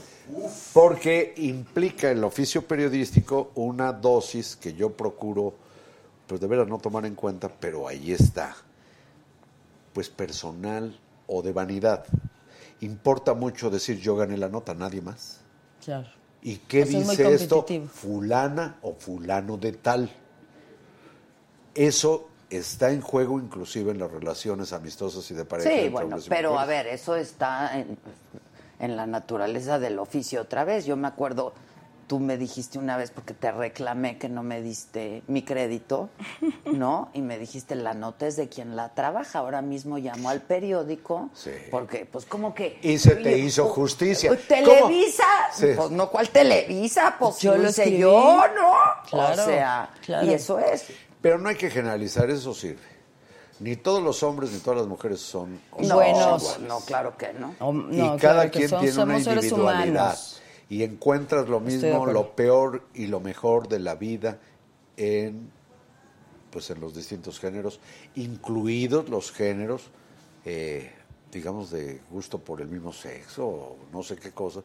Porque 0.72 1.34
implica 1.36 2.10
el 2.10 2.24
oficio 2.24 2.66
periodístico 2.66 3.52
una 3.54 3.92
dosis 3.92 4.56
que 4.56 4.74
yo 4.74 4.90
procuro, 4.90 5.54
pues 6.26 6.40
de 6.40 6.48
veras 6.48 6.66
no 6.66 6.78
tomar 6.78 7.06
en 7.06 7.14
cuenta, 7.14 7.48
pero 7.48 7.86
ahí 7.86 8.12
está. 8.12 8.56
Pues 9.92 10.08
personal 10.08 10.98
o 11.28 11.42
de 11.42 11.52
vanidad. 11.52 12.04
Importa 12.80 13.34
mucho 13.34 13.70
decir 13.70 14.00
yo 14.00 14.16
gané 14.16 14.36
la 14.36 14.48
nota, 14.48 14.74
nadie 14.74 15.00
más. 15.00 15.41
Claro. 15.84 16.08
¿Y 16.42 16.56
qué 16.56 16.82
O 16.82 16.86
sea, 16.86 16.98
es 17.00 17.06
muy 17.06 17.16
dice 17.16 17.34
esto? 17.34 17.66
Fulana 17.92 18.76
o 18.82 18.94
fulano 18.94 19.56
de 19.56 19.72
tal. 19.72 20.10
Eso 21.74 22.28
está 22.50 22.90
en 22.90 23.00
juego 23.00 23.38
inclusive 23.38 23.92
en 23.92 23.98
las 23.98 24.10
relaciones 24.10 24.72
amistosas 24.72 25.30
y 25.30 25.34
de 25.34 25.44
pareja. 25.44 25.70
Sí, 25.70 25.88
bueno, 25.88 26.16
pero 26.28 26.58
a 26.58 26.66
ver, 26.66 26.86
eso 26.86 27.16
está 27.16 27.78
en, 27.78 27.96
en 28.78 28.96
la 28.96 29.06
naturaleza 29.06 29.78
del 29.78 29.98
oficio 29.98 30.42
otra 30.42 30.64
vez. 30.64 30.84
Yo 30.84 30.96
me 30.96 31.08
acuerdo, 31.08 31.54
tú 32.12 32.20
me 32.20 32.36
dijiste 32.36 32.78
una 32.78 32.98
vez 32.98 33.10
porque 33.10 33.32
te 33.32 33.50
reclamé 33.50 34.18
que 34.18 34.28
no 34.28 34.42
me 34.42 34.60
diste 34.60 35.22
mi 35.28 35.40
crédito, 35.44 36.10
¿no? 36.66 37.08
Y 37.14 37.22
me 37.22 37.38
dijiste, 37.38 37.74
la 37.74 37.94
nota 37.94 38.26
es 38.26 38.36
de 38.36 38.50
quien 38.50 38.76
la 38.76 38.90
trabaja. 38.90 39.38
Ahora 39.38 39.62
mismo 39.62 39.96
llamo 39.96 40.28
al 40.28 40.42
periódico 40.42 41.30
Sí. 41.32 41.52
porque, 41.70 42.04
pues, 42.04 42.26
como 42.26 42.54
que... 42.54 42.78
Y 42.82 42.98
se 42.98 43.16
te 43.16 43.38
hizo 43.38 43.64
justicia. 43.64 44.28
Pues, 44.28 44.46
¿Televisa? 44.46 45.24
Sí. 45.54 45.68
Pues, 45.74 45.90
no, 45.90 46.10
¿cuál 46.10 46.28
Televisa? 46.28 47.16
Pues, 47.18 47.38
Yo 47.38 47.56
lo 47.56 47.68
escribí. 47.68 47.96
yo, 48.00 48.42
¿no? 48.60 48.72
Claro, 49.08 49.42
o 49.42 49.46
sea, 49.46 49.88
claro. 50.04 50.26
y 50.26 50.34
eso 50.34 50.58
es. 50.58 50.84
Pero 51.22 51.38
no 51.38 51.48
hay 51.48 51.56
que 51.56 51.70
generalizar, 51.70 52.28
eso 52.28 52.52
sirve. 52.52 52.92
Ni 53.60 53.76
todos 53.76 54.02
los 54.02 54.22
hombres 54.22 54.50
ni 54.52 54.58
todas 54.58 54.80
las 54.80 54.86
mujeres 54.86 55.18
son 55.20 55.58
No, 55.78 55.94
Buenos. 55.94 56.42
iguales. 56.42 56.68
no, 56.68 56.80
claro 56.80 57.16
que 57.16 57.32
no. 57.32 57.54
O- 57.60 57.72
y 57.72 57.96
no, 57.96 58.18
cada 58.18 58.34
claro 58.34 58.50
quien 58.50 58.68
son- 58.68 58.80
tiene 58.82 59.02
una 59.02 59.18
individualidad. 59.18 59.84
humanos. 59.94 60.41
Y 60.68 60.82
encuentras 60.82 61.48
lo 61.48 61.60
mismo, 61.60 62.06
lo 62.06 62.34
peor 62.34 62.82
y 62.94 63.06
lo 63.06 63.20
mejor 63.20 63.68
de 63.68 63.78
la 63.78 63.94
vida 63.94 64.38
en 64.96 65.50
pues 66.52 66.70
en 66.70 66.80
los 66.80 66.94
distintos 66.94 67.40
géneros, 67.40 67.80
incluidos 68.14 69.08
los 69.08 69.32
géneros, 69.32 69.84
eh, 70.44 70.92
digamos, 71.32 71.70
de 71.70 72.00
gusto 72.10 72.38
por 72.38 72.60
el 72.60 72.68
mismo 72.68 72.92
sexo, 72.92 73.46
o 73.46 73.76
no 73.90 74.02
sé 74.02 74.16
qué 74.16 74.30
cosa. 74.30 74.62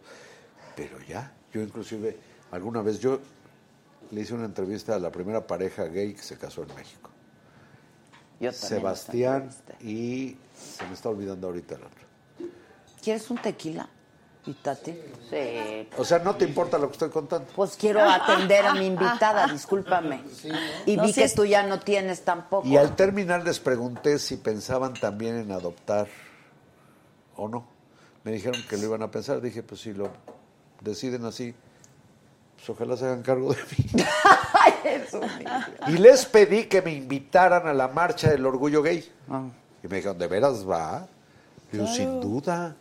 Pero 0.76 1.00
ya, 1.08 1.34
yo 1.52 1.62
inclusive, 1.62 2.18
alguna 2.52 2.82
vez 2.82 3.00
yo 3.00 3.20
le 4.12 4.22
hice 4.22 4.34
una 4.34 4.46
entrevista 4.46 4.96
a 4.96 5.00
la 5.00 5.12
primera 5.12 5.48
pareja 5.48 5.86
gay 5.86 6.14
que 6.14 6.22
se 6.22 6.38
casó 6.38 6.64
en 6.64 6.76
México. 6.76 7.10
Yo 8.40 8.52
también 8.52 8.54
Sebastián 8.54 9.50
y 9.82 10.36
se 10.56 10.86
me 10.86 10.94
está 10.94 11.10
olvidando 11.10 11.48
ahorita 11.48 11.76
el 11.76 11.84
otro. 11.84 12.06
¿Quieres 13.02 13.32
un 13.32 13.38
tequila? 13.38 13.90
¿Y 14.48 14.54
Tati? 14.54 14.94
Sí. 15.30 15.90
O 15.98 16.06
sea, 16.06 16.20
no 16.20 16.36
te 16.36 16.46
importa 16.46 16.78
lo 16.78 16.88
que 16.88 16.94
estoy 16.94 17.10
contando. 17.10 17.50
Pues 17.54 17.76
quiero 17.76 18.00
atender 18.00 18.66
a 18.66 18.74
mi 18.74 18.86
invitada, 18.86 19.46
discúlpame. 19.48 20.22
Y 20.86 20.96
No, 20.96 21.04
vi 21.04 21.12
sí 21.12 21.22
que 21.22 21.30
tú 21.30 21.44
ya 21.44 21.64
no 21.64 21.82
tienes 21.82 22.24
tampoco. 22.24 22.66
Y 22.66 22.78
al 22.78 22.96
terminar 22.96 23.44
les 23.44 23.60
pregunté 23.60 24.18
si 24.20 24.38
pensaban 24.38 24.94
también 24.94 25.36
en 25.36 25.52
adoptar 25.52 26.08
o 27.36 27.50
no. 27.50 27.68
Me 28.24 28.32
dijeron 28.32 28.62
que 28.70 28.78
lo 28.78 28.86
iban 28.86 29.04
a 29.04 29.12
pensar. 29.12 29.42
Dije, 29.42 29.64
pues 29.64 29.82
si 29.82 29.94
lo 29.94 30.12
deciden 30.80 31.26
así, 31.26 31.54
pues 32.56 32.70
ojalá 32.70 32.96
se 32.96 33.06
hagan 33.06 33.24
cargo 33.24 33.54
de 33.54 33.60
mí. 33.78 34.04
Y 35.88 35.98
les 35.98 36.26
pedí 36.26 36.66
que 36.66 36.82
me 36.82 36.94
invitaran 36.94 37.68
a 37.68 37.74
la 37.74 37.90
marcha 37.90 38.30
del 38.30 38.46
orgullo 38.46 38.82
gay. 38.82 39.10
Ah. 39.30 39.44
Y 39.84 39.88
me 39.88 39.98
dijeron, 39.98 40.18
¿de 40.18 40.28
veras 40.28 40.68
va? 40.68 41.08
Digo, 41.72 41.86
sin 41.88 42.22
duda. 42.22 42.76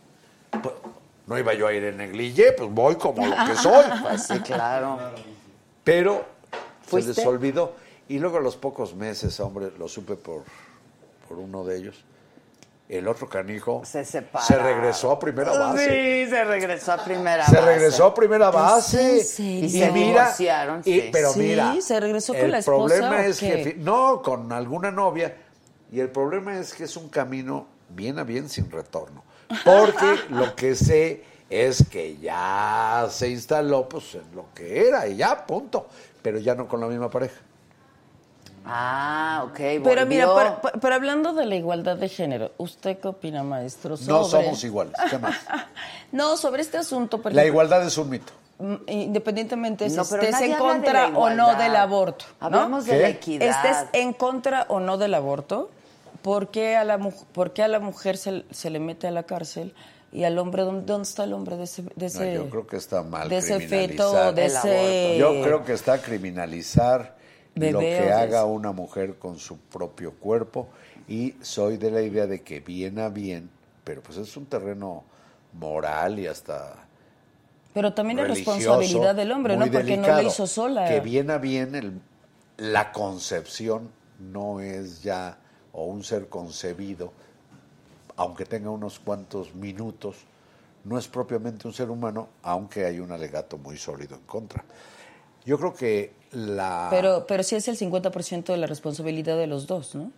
No 1.27 1.37
iba 1.37 1.53
yo 1.53 1.67
a 1.67 1.73
ir 1.73 1.83
en 1.83 1.97
negligé, 1.97 2.53
pues 2.53 2.69
voy 2.71 2.95
como 2.95 3.25
lo 3.25 3.35
que 3.45 3.55
soy. 3.55 3.85
Pues 4.01 4.23
sí, 4.27 4.39
claro. 4.39 4.97
Pero 5.83 6.25
se 6.89 7.01
les 7.01 7.17
olvidó. 7.25 7.75
Y 8.09 8.19
luego 8.19 8.37
a 8.37 8.41
los 8.41 8.55
pocos 8.55 8.95
meses, 8.95 9.37
hombre, 9.41 9.71
lo 9.77 9.87
supe 9.89 10.15
por, 10.15 10.43
por 11.27 11.37
uno 11.37 11.65
de 11.65 11.77
ellos. 11.77 12.03
El 12.87 13.09
otro 13.09 13.27
canijo 13.27 13.81
Se 13.83 14.05
se 14.05 14.21
regresó 14.57 15.11
a 15.11 15.19
primera 15.19 15.51
base. 15.51 16.23
Sí, 16.23 16.29
se 16.29 16.43
regresó 16.45 16.93
a 16.93 17.03
primera 17.03 17.45
Se 17.45 17.57
base. 17.57 17.65
regresó 17.67 18.05
a 18.05 18.13
primera 18.13 18.49
base. 18.49 19.17
Y 19.37 19.69
se 19.69 19.91
divorciaron, 19.91 20.79
y- 20.85 21.01
sí. 21.01 21.09
pero 21.11 21.33
Sí, 21.33 21.39
mira, 21.41 21.75
¿se 21.81 21.99
regresó 21.99 22.31
con 22.33 22.43
el 22.43 22.51
la 22.51 22.59
esposa 22.59 22.95
problema 22.95 23.17
o 23.17 23.19
es 23.19 23.39
qué? 23.41 23.63
que 23.63 23.73
no 23.75 24.21
con 24.21 24.53
alguna 24.53 24.89
novia 24.89 25.35
y 25.91 25.99
el 25.99 26.09
problema 26.09 26.57
es 26.57 26.73
que 26.73 26.85
es 26.85 26.95
un 26.95 27.09
camino 27.09 27.67
bien 27.89 28.19
a 28.19 28.23
bien 28.23 28.47
sin 28.47 28.71
retorno, 28.71 29.21
porque 29.63 30.15
lo 30.29 30.55
que 30.55 30.75
sé 30.75 31.23
es 31.49 31.85
que 31.89 32.17
ya 32.17 33.07
se 33.09 33.29
instaló 33.29 33.87
pues 33.87 34.15
en 34.15 34.35
lo 34.35 34.45
que 34.53 34.87
era 34.87 35.07
y 35.07 35.15
ya 35.17 35.45
punto, 35.45 35.87
pero 36.21 36.39
ya 36.39 36.55
no 36.55 36.67
con 36.67 36.79
la 36.81 36.87
misma 36.87 37.09
pareja. 37.09 37.35
Ah, 38.69 39.43
ok. 39.45 39.57
Pero 39.83 40.05
mira, 40.05 40.27
pero, 40.35 40.59
pero- 40.61 40.79
pero 40.81 40.95
hablando 40.95 41.31
de 41.33 41.45
la 41.45 41.55
igualdad 41.55 41.95
de 41.95 42.09
género, 42.09 42.51
¿usted 42.57 42.99
qué 42.99 43.07
opina, 43.07 43.41
maestro? 43.43 43.91
No 44.05 44.25
sobre- 44.25 44.43
somos 44.45 44.63
iguales, 44.63 44.93
¿qué 45.09 45.17
más? 45.17 45.35
No, 46.11 46.35
sobre 46.37 46.61
este 46.61 46.77
asunto, 46.77 47.21
por 47.21 47.33
La 47.33 47.41
ejemplo, 47.43 47.53
igualdad 47.63 47.85
es 47.87 47.97
un 47.97 48.09
mito. 48.09 48.33
mm, 48.59 48.75
independientemente 48.87 49.89
si 49.89 49.95
No, 49.95 50.01
estés 50.03 50.41
en 50.41 50.53
contra 50.55 51.07
o 51.15 51.29
no 51.29 51.55
del 51.55 51.75
aborto. 51.77 52.25
¿no? 52.41 52.45
Hablamos 52.47 52.85
de 52.85 52.91
¿Qué? 52.91 53.01
la 53.01 53.09
equidad. 53.09 53.47
estés 53.49 53.85
en 53.93 54.11
contra 54.13 54.65
o 54.69 54.79
no 54.81 54.97
del 54.97 55.13
aborto, 55.13 55.69
¿por 56.21 56.49
qué 56.51 56.75
a 56.75 56.83
la, 56.83 56.97
mu- 56.97 57.11
por 57.33 57.53
qué 57.53 57.63
a 57.63 57.67
la 57.67 57.79
mujer 57.79 58.17
se, 58.17 58.45
se 58.51 58.69
le 58.69 58.79
mete 58.79 59.07
a 59.07 59.11
la 59.11 59.23
cárcel 59.23 59.73
y 60.11 60.23
al 60.23 60.37
hombre, 60.39 60.63
¿dónde, 60.63 60.85
dónde 60.85 61.03
está 61.07 61.23
el 61.25 61.33
hombre 61.33 61.57
de 61.57 61.63
ese, 61.65 61.81
de 61.83 61.89
No, 61.97 62.05
ese, 62.05 62.33
yo 62.33 62.49
creo 62.49 62.67
que 62.67 62.77
está 62.77 63.03
mal 63.03 63.27
de 63.29 63.37
ese 63.37 63.59
feto, 63.59 64.11
criminalizar. 64.11 64.35
de 64.35 64.45
ese... 64.45 65.17
Yo 65.17 65.41
creo 65.41 65.65
que 65.65 65.73
está 65.73 66.01
criminalizar 66.01 67.17
Bebé 67.55 67.71
lo 67.73 67.79
que 67.79 68.11
haga 68.11 68.45
una 68.45 68.71
mujer 68.71 69.15
con 69.15 69.37
su 69.39 69.57
propio 69.57 70.13
cuerpo 70.13 70.67
y 71.07 71.35
soy 71.41 71.77
de 71.77 71.91
la 71.91 72.01
idea 72.01 72.27
de 72.27 72.41
que 72.41 72.59
bien 72.59 72.99
a 72.99 73.09
bien, 73.09 73.49
pero 73.83 74.01
pues 74.01 74.17
es 74.17 74.35
un 74.37 74.45
terreno 74.45 75.03
moral 75.53 76.19
y 76.19 76.27
hasta 76.27 76.75
Pero 77.73 77.93
también 77.93 78.19
es 78.19 78.27
responsabilidad 78.27 79.15
del 79.15 79.31
hombre, 79.31 79.57
¿no? 79.57 79.69
Porque 79.71 79.97
no 79.97 80.07
lo 80.07 80.21
hizo 80.21 80.47
sola. 80.47 80.85
Que 80.87 80.99
bien 80.99 81.29
a 81.31 81.37
bien 81.37 81.75
el- 81.75 81.99
la 82.57 82.91
concepción 82.91 83.89
no 84.19 84.59
es 84.61 85.03
ya 85.03 85.37
o 85.77 85.85
un 85.85 86.03
ser 86.03 86.27
concebido, 86.27 87.13
aunque 88.15 88.45
tenga 88.45 88.71
unos 88.71 88.97
cuantos 88.97 89.53
minutos, 89.53 90.17
no 90.83 90.97
es 90.97 91.07
propiamente 91.07 91.67
un 91.67 91.73
ser 91.73 91.91
humano, 91.91 92.29
aunque 92.41 92.83
hay 92.83 92.99
un 92.99 93.11
alegato 93.11 93.59
muy 93.59 93.77
sólido 93.77 94.15
en 94.15 94.23
contra. 94.23 94.65
Yo 95.45 95.57
creo 95.59 95.75
que 95.75 96.13
la... 96.31 96.87
Pero, 96.89 97.27
pero 97.27 97.43
sí 97.43 97.55
es 97.55 97.67
el 97.67 97.77
50% 97.77 98.45
de 98.45 98.57
la 98.57 98.65
responsabilidad 98.65 99.37
de 99.37 99.45
los 99.45 99.67
dos, 99.67 99.93
¿no? 99.93 100.11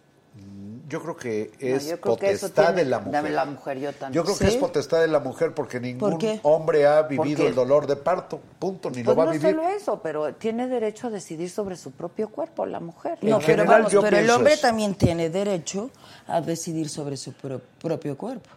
Yo 0.90 1.02
creo 1.02 1.16
que 1.16 1.52
es 1.60 1.88
yo 1.88 2.02
creo 2.02 2.18
que 2.18 2.32
eso 2.32 2.48
potestad 2.48 2.66
tiene- 2.74 2.84
de 2.84 2.90
la 2.90 3.00
mujer. 3.00 3.32
la 3.32 3.46
mujer, 3.46 3.80
yo 3.80 3.94
también. 3.94 4.14
Yo 4.14 4.24
creo 4.26 4.38
que 4.40 4.48
es 4.48 4.56
potestad 4.58 5.00
de 5.02 5.08
la 5.08 5.20
mujer 5.20 5.54
porque 5.54 5.80
ningún 5.80 6.18
hombre 6.44 6.88
ha 6.88 7.04
vivido 7.04 7.48
el 7.48 7.54
dolor 7.56 7.86
de 7.88 7.96
parto, 7.96 8.40
punto, 8.58 8.90
ni 8.90 9.04
Pues 9.04 9.06
lo 9.06 9.16
va 9.16 9.26
no 9.26 9.30
a 9.30 9.34
vivir. 9.34 9.52
solo 9.52 9.70
eso, 9.70 10.02
pero 10.02 10.34
tiene 10.34 10.68
derecho 10.68 11.08
a 11.08 11.10
decidir 11.12 11.50
sobre 11.50 11.76
su 11.76 11.92
propio 11.92 12.30
cuerpo, 12.30 12.66
la 12.66 12.80
mujer. 12.80 13.20
En 13.22 13.30
No, 13.30 13.38
pero 13.38 13.48
general, 13.48 13.68
vamos, 13.68 13.92
yo 13.92 14.02
pero 14.02 14.18
el 14.18 14.30
hombre 14.32 14.54
eso. 14.54 14.62
también 14.64 14.96
tiene 14.96 15.30
derecho 15.30 15.92
a 16.28 16.42
decidir 16.42 16.90
sobre 16.90 17.16
su 17.18 17.34
pro- 17.34 17.62
propio 17.82 18.18
cuerpo. 18.18 18.50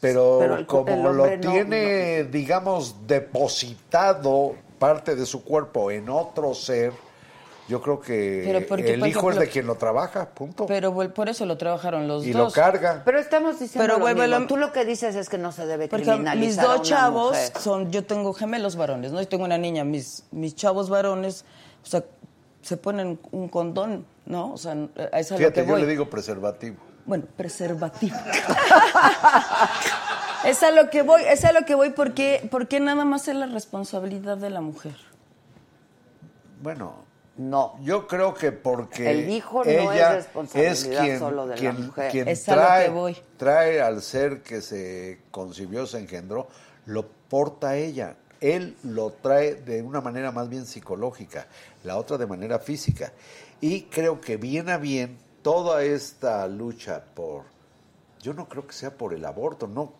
Pero, 0.00 0.38
Pero 0.40 0.56
el- 0.56 0.66
como 0.66 0.88
el 0.88 1.02
lo 1.02 1.12
no- 1.36 1.40
tiene, 1.40 2.24
digamos, 2.24 3.06
depositado 3.06 4.54
parte 4.78 5.14
de 5.14 5.26
su 5.26 5.44
cuerpo 5.44 5.90
en 5.90 6.08
otro 6.08 6.54
ser, 6.54 6.92
yo 7.70 7.80
creo 7.80 8.00
que 8.00 8.42
Pero 8.44 8.66
porque, 8.66 8.94
el 8.94 9.06
hijo 9.06 9.30
es 9.30 9.36
ejemplo- 9.36 9.40
de 9.40 9.48
quien 9.48 9.66
lo 9.66 9.76
trabaja, 9.76 10.28
punto. 10.28 10.66
Pero 10.66 10.92
por 11.14 11.28
eso 11.28 11.46
lo 11.46 11.56
trabajaron 11.56 12.08
los 12.08 12.26
y 12.26 12.32
lo 12.32 12.44
dos. 12.44 12.52
carga. 12.52 13.02
Pero 13.04 13.18
estamos 13.18 13.60
diciendo 13.60 13.82
Pero 13.84 13.94
lo 13.94 14.00
vuelve 14.00 14.22
mismo. 14.26 14.38
lo- 14.40 14.46
Tú 14.46 14.56
lo 14.56 14.72
que 14.72 14.84
dices 14.84 15.14
es 15.14 15.28
que 15.28 15.38
no 15.38 15.52
se 15.52 15.66
debe 15.66 15.88
Porque 15.88 16.04
criminalizar 16.04 16.38
mis 16.38 16.58
a 16.58 16.62
dos 16.64 16.80
una 16.80 16.84
chavos 16.98 17.30
mujer. 17.36 17.52
son, 17.60 17.90
yo 17.92 18.04
tengo 18.04 18.32
gemelos 18.34 18.74
varones, 18.76 19.12
¿no? 19.12 19.20
Yo 19.22 19.28
tengo 19.28 19.44
una 19.44 19.56
niña, 19.58 19.84
mis, 19.84 20.24
mis 20.32 20.54
chavos 20.56 20.90
varones, 20.90 21.44
o 21.82 21.86
sea, 21.86 22.04
se 22.62 22.76
ponen 22.76 23.18
un 23.30 23.48
condón, 23.48 24.04
¿no? 24.26 24.52
O 24.52 24.58
sea, 24.58 24.72
a 24.72 25.20
eso 25.20 25.20
es 25.20 25.30
a 25.30 25.34
lo 25.34 25.38
Fíjate, 25.38 25.60
que 25.62 25.66
yo 25.66 25.72
voy. 25.72 25.80
le 25.82 25.86
digo 25.86 26.10
preservativo. 26.10 26.76
Bueno, 27.06 27.24
preservativo. 27.36 28.16
es 30.44 30.62
a 30.62 30.70
lo 30.70 30.90
que 30.90 31.02
voy, 31.02 31.22
es 31.26 31.44
a 31.44 31.52
lo 31.52 31.64
que 31.64 31.74
voy 31.74 31.90
porque, 31.90 32.46
porque 32.50 32.80
nada 32.80 33.04
más 33.04 33.28
es 33.28 33.34
la 33.36 33.46
responsabilidad 33.46 34.36
de 34.36 34.50
la 34.50 34.60
mujer. 34.60 34.94
Bueno, 36.62 36.94
No. 37.36 37.78
yo 37.82 38.06
creo 38.06 38.34
que 38.34 38.52
porque 38.52 39.10
El 39.10 39.30
hijo 39.30 39.64
no 39.64 39.70
ella 39.70 40.10
es 40.10 40.24
responsabilidad 40.26 40.72
es 40.72 40.84
quien, 40.86 41.18
solo 41.18 41.46
de 41.46 41.54
la 41.54 41.60
quien- 41.60 41.86
mujer. 41.86 42.10
quien 42.10 42.28
Es 42.28 42.48
a 42.48 42.54
lo 42.56 42.60
trae, 42.62 42.84
que 42.86 42.90
voy. 42.90 43.16
trae 43.38 43.80
al 43.80 44.02
ser 44.02 44.42
que 44.42 44.60
se 44.60 45.20
concibió, 45.30 45.86
se 45.86 45.98
engendró, 46.00 46.48
lo 46.86 47.06
porta 47.28 47.76
ella. 47.76 48.16
Él 48.40 48.76
lo 48.84 49.12
trae 49.12 49.54
de 49.54 49.82
una 49.82 50.00
manera 50.00 50.32
más 50.32 50.48
bien 50.48 50.66
psicológica, 50.66 51.46
la 51.84 51.96
otra 51.96 52.18
de 52.18 52.26
manera 52.26 52.58
física. 52.58 53.12
Y 53.60 53.82
creo 53.82 54.20
que 54.20 54.36
bien 54.36 54.68
a 54.68 54.78
bien 54.78 55.18
toda 55.42 55.82
esta 55.82 56.46
lucha 56.48 57.02
por, 57.14 57.44
yo 58.20 58.34
no 58.34 58.48
creo 58.48 58.66
que 58.66 58.72
sea 58.74 58.90
por 58.90 59.14
el 59.14 59.24
aborto, 59.24 59.66
no 59.66 59.92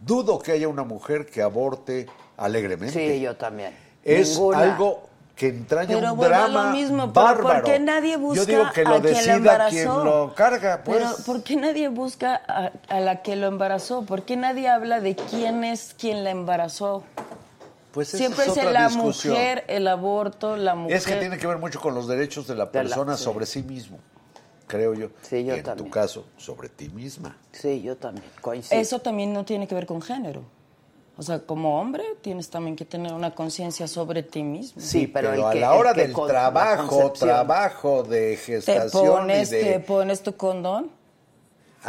dudo 0.00 0.38
que 0.38 0.52
haya 0.52 0.68
una 0.68 0.84
mujer 0.84 1.26
que 1.26 1.40
aborte 1.42 2.06
alegremente. 2.36 2.92
Sí, 3.16 3.20
yo 3.20 3.36
también. 3.36 3.74
Es 4.04 4.30
Ninguna. 4.30 4.58
algo 4.60 5.07
que 5.38 5.46
entraña 5.48 5.94
Pero 5.98 6.12
un 6.14 6.20
drama 6.20 6.64
lo 6.64 6.70
mismo, 6.72 7.12
pero 7.12 7.26
bárbaro. 7.26 7.62
¿por 7.62 7.72
qué 7.72 7.78
nadie 7.78 8.16
busca 8.16 8.40
Yo 8.40 8.46
digo 8.46 8.64
que 8.74 8.82
lo 8.82 8.94
a 8.96 9.00
decida 9.00 9.68
quien 9.68 9.86
lo 9.86 10.34
carga, 10.34 10.82
pues. 10.84 10.98
Pero 10.98 11.16
¿por 11.24 11.42
qué 11.44 11.54
nadie 11.56 11.88
busca 11.88 12.42
a, 12.48 12.72
a 12.88 13.00
la 13.00 13.22
que 13.22 13.36
lo 13.36 13.46
embarazó? 13.46 14.02
¿Por 14.02 14.24
qué 14.24 14.36
nadie 14.36 14.68
habla 14.68 15.00
de 15.00 15.14
quién 15.14 15.62
es 15.62 15.94
quien 15.96 16.24
la 16.24 16.30
embarazó? 16.30 17.04
Pues 17.92 18.08
esa 18.08 18.18
Siempre 18.18 18.46
es 18.46 18.56
es, 18.56 18.64
la 18.72 18.88
discusión. 18.88 19.32
mujer, 19.34 19.64
el 19.68 19.86
aborto, 19.88 20.56
la 20.56 20.74
mujer. 20.74 20.96
Es 20.96 21.06
que 21.06 21.14
tiene 21.16 21.38
que 21.38 21.46
ver 21.46 21.58
mucho 21.58 21.80
con 21.80 21.94
los 21.94 22.08
derechos 22.08 22.46
de 22.48 22.54
la 22.56 22.66
De 22.66 22.70
la- 22.82 22.82
persona 22.82 23.16
sí. 23.16 23.22
sobre 23.22 23.46
sí 23.46 23.62
mismo, 23.62 23.98
creo 24.66 24.92
yo. 24.94 25.08
Sí, 25.22 25.44
yo 25.44 25.54
y 25.54 25.58
en 25.58 25.64
también. 25.64 25.86
tu 25.86 25.90
caso, 25.92 26.26
sobre 26.36 26.68
ti 26.68 26.88
misma. 26.88 27.36
Sí, 27.52 27.80
yo 27.80 27.96
también. 27.96 28.26
Coincido. 28.40 28.80
Eso 28.80 28.98
también 28.98 29.32
no 29.32 29.44
tiene 29.44 29.66
que 29.68 29.74
ver 29.76 29.86
con 29.86 30.02
género. 30.02 30.42
O 31.18 31.22
sea, 31.22 31.40
como 31.40 31.80
hombre 31.80 32.04
tienes 32.22 32.48
también 32.48 32.76
que 32.76 32.84
tener 32.84 33.12
una 33.12 33.34
conciencia 33.34 33.88
sobre 33.88 34.22
ti 34.22 34.44
mismo. 34.44 34.80
Sí, 34.80 35.08
pero 35.08 35.34
el 35.34 35.42
a 35.44 35.50
que- 35.50 35.58
la 35.60 35.74
hora 35.74 35.92
del 35.92 36.14
trabajo, 36.14 37.12
trabajo 37.12 38.04
de 38.04 38.30
Te 38.30 38.36
gestación 38.36 39.06
pones, 39.08 39.50
y 39.50 39.56
de... 39.56 39.62
te 39.64 39.80
pones 39.80 40.22
tu 40.22 40.36
condón. 40.36 40.92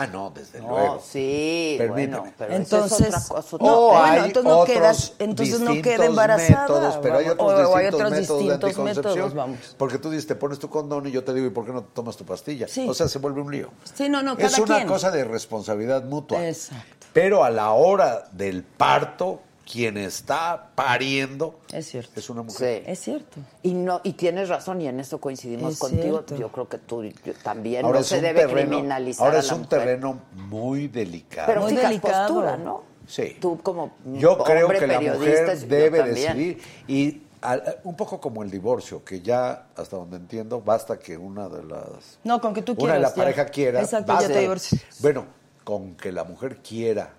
Ah, 0.01 0.07
no, 0.07 0.29
desde 0.31 0.61
No, 0.61 0.69
luego. 0.69 1.01
sí, 1.05 1.75
Permíteme. 1.77 2.17
bueno, 2.19 2.33
pero 2.37 2.53
Entonces, 2.53 2.99
es 3.01 3.07
otra 3.07 3.35
cosa. 3.41 3.57
no, 3.59 3.77
O 3.79 3.87
bueno, 3.89 4.05
hay 4.05 4.19
entonces 4.27 4.43
no 4.51 4.59
otros 4.59 4.77
quedas- 4.77 5.13
entonces 5.19 5.59
no 5.59 5.81
queda 5.81 6.05
embarazada, 6.05 6.61
métodos, 6.61 6.97
pero 7.01 7.17
hay 7.17 7.27
otros 7.27 7.51
o- 7.51 7.51
o 7.71 7.75
hay 7.75 7.85
distintos 7.87 7.93
otros 7.95 8.11
métodos 8.11 8.13
de 8.13 8.19
distintos 8.19 8.63
anticoncepción. 8.69 9.15
métodos, 9.15 9.33
vamos. 9.33 9.75
Porque 9.77 9.97
tú 9.97 10.09
dices, 10.09 10.25
te 10.27 10.35
pones 10.35 10.57
tu 10.57 10.69
condón 10.69 11.05
y 11.07 11.11
yo 11.11 11.23
te 11.25 11.33
digo, 11.33 11.47
¿y 11.47 11.49
por 11.49 11.65
qué 11.65 11.73
no 11.73 11.83
tomas 11.83 12.15
tu 12.15 12.23
pastilla? 12.25 12.67
Sí. 12.69 12.87
O 12.87 12.93
sea, 12.93 13.09
se 13.09 13.19
vuelve 13.19 13.41
un 13.41 13.51
lío. 13.51 13.71
Sí, 13.93 14.07
no, 14.07 14.23
no, 14.23 14.37
Es 14.37 14.57
una 14.57 14.75
quien. 14.77 14.87
cosa 14.87 15.11
de 15.11 15.25
responsabilidad 15.25 16.05
mutua. 16.05 16.47
Exacto. 16.47 17.07
Pero 17.11 17.43
a 17.43 17.49
la 17.49 17.71
hora 17.73 18.29
del 18.31 18.63
parto, 18.63 19.41
quien 19.71 19.97
está 19.97 20.71
pariendo 20.75 21.59
Es 21.71 21.87
cierto. 21.89 22.19
es 22.19 22.29
una 22.29 22.41
mujer. 22.41 22.83
Sí. 22.85 22.91
Es 22.91 22.99
cierto. 22.99 23.37
Y 23.61 23.73
no 23.73 24.01
y 24.03 24.13
tienes 24.13 24.49
razón 24.49 24.81
y 24.81 24.87
en 24.87 24.99
eso 24.99 25.19
coincidimos 25.21 25.73
Es 25.73 25.79
contigo. 25.79 26.01
cierto. 26.23 26.35
Yo 26.37 26.49
creo 26.51 26.67
que 26.67 26.77
tú 26.79 27.03
yo 27.03 27.33
también 27.43 27.85
Ahora 27.85 27.99
no 27.99 28.03
se 28.03 28.19
debe 28.21 28.41
terreno, 28.41 28.69
criminalizar 28.77 29.25
ahora 29.27 29.37
a 29.37 29.41
es 29.41 29.47
la 29.47 29.53
un 29.55 29.61
mujer. 29.61 29.79
terreno 29.79 30.19
muy 30.33 30.87
delicado. 30.87 31.47
Pero 31.47 31.61
Muy 31.61 31.71
fijas 31.71 31.89
delicado. 31.89 32.27
postura, 32.27 32.57
¿no? 32.57 32.83
Sí. 33.07 33.37
Tú 33.39 33.59
como 33.61 33.91
Yo 34.05 34.37
creo 34.39 34.67
que 34.69 34.87
la 34.87 34.99
mujer 35.01 35.59
debe 35.67 36.03
decidir 36.03 36.61
y 36.87 37.23
al- 37.41 37.77
un 37.83 37.95
poco 37.95 38.19
como 38.19 38.43
el 38.43 38.51
divorcio, 38.51 39.03
que 39.05 39.21
ya 39.21 39.67
hasta 39.75 39.95
donde 39.97 40.17
entiendo 40.17 40.61
basta 40.61 40.99
que 40.99 41.15
una 41.17 41.47
de 41.47 41.63
las 41.63 42.19
No, 42.23 42.41
con 42.41 42.53
que 42.53 42.61
tú 42.61 42.75
una 42.77 42.93
de 42.95 42.99
la 42.99 43.13
quieras, 43.13 43.15
ya. 43.15 43.23
pareja 43.23 43.45
quiera, 43.45 43.81
Exacto, 43.81 44.13
basta. 44.13 44.27
ya 44.27 44.33
te 44.33 44.39
divorcias. 44.41 44.81
Bueno, 44.99 45.25
con 45.63 45.95
que 45.95 46.11
la 46.11 46.23
mujer 46.23 46.57
quiera 46.57 47.13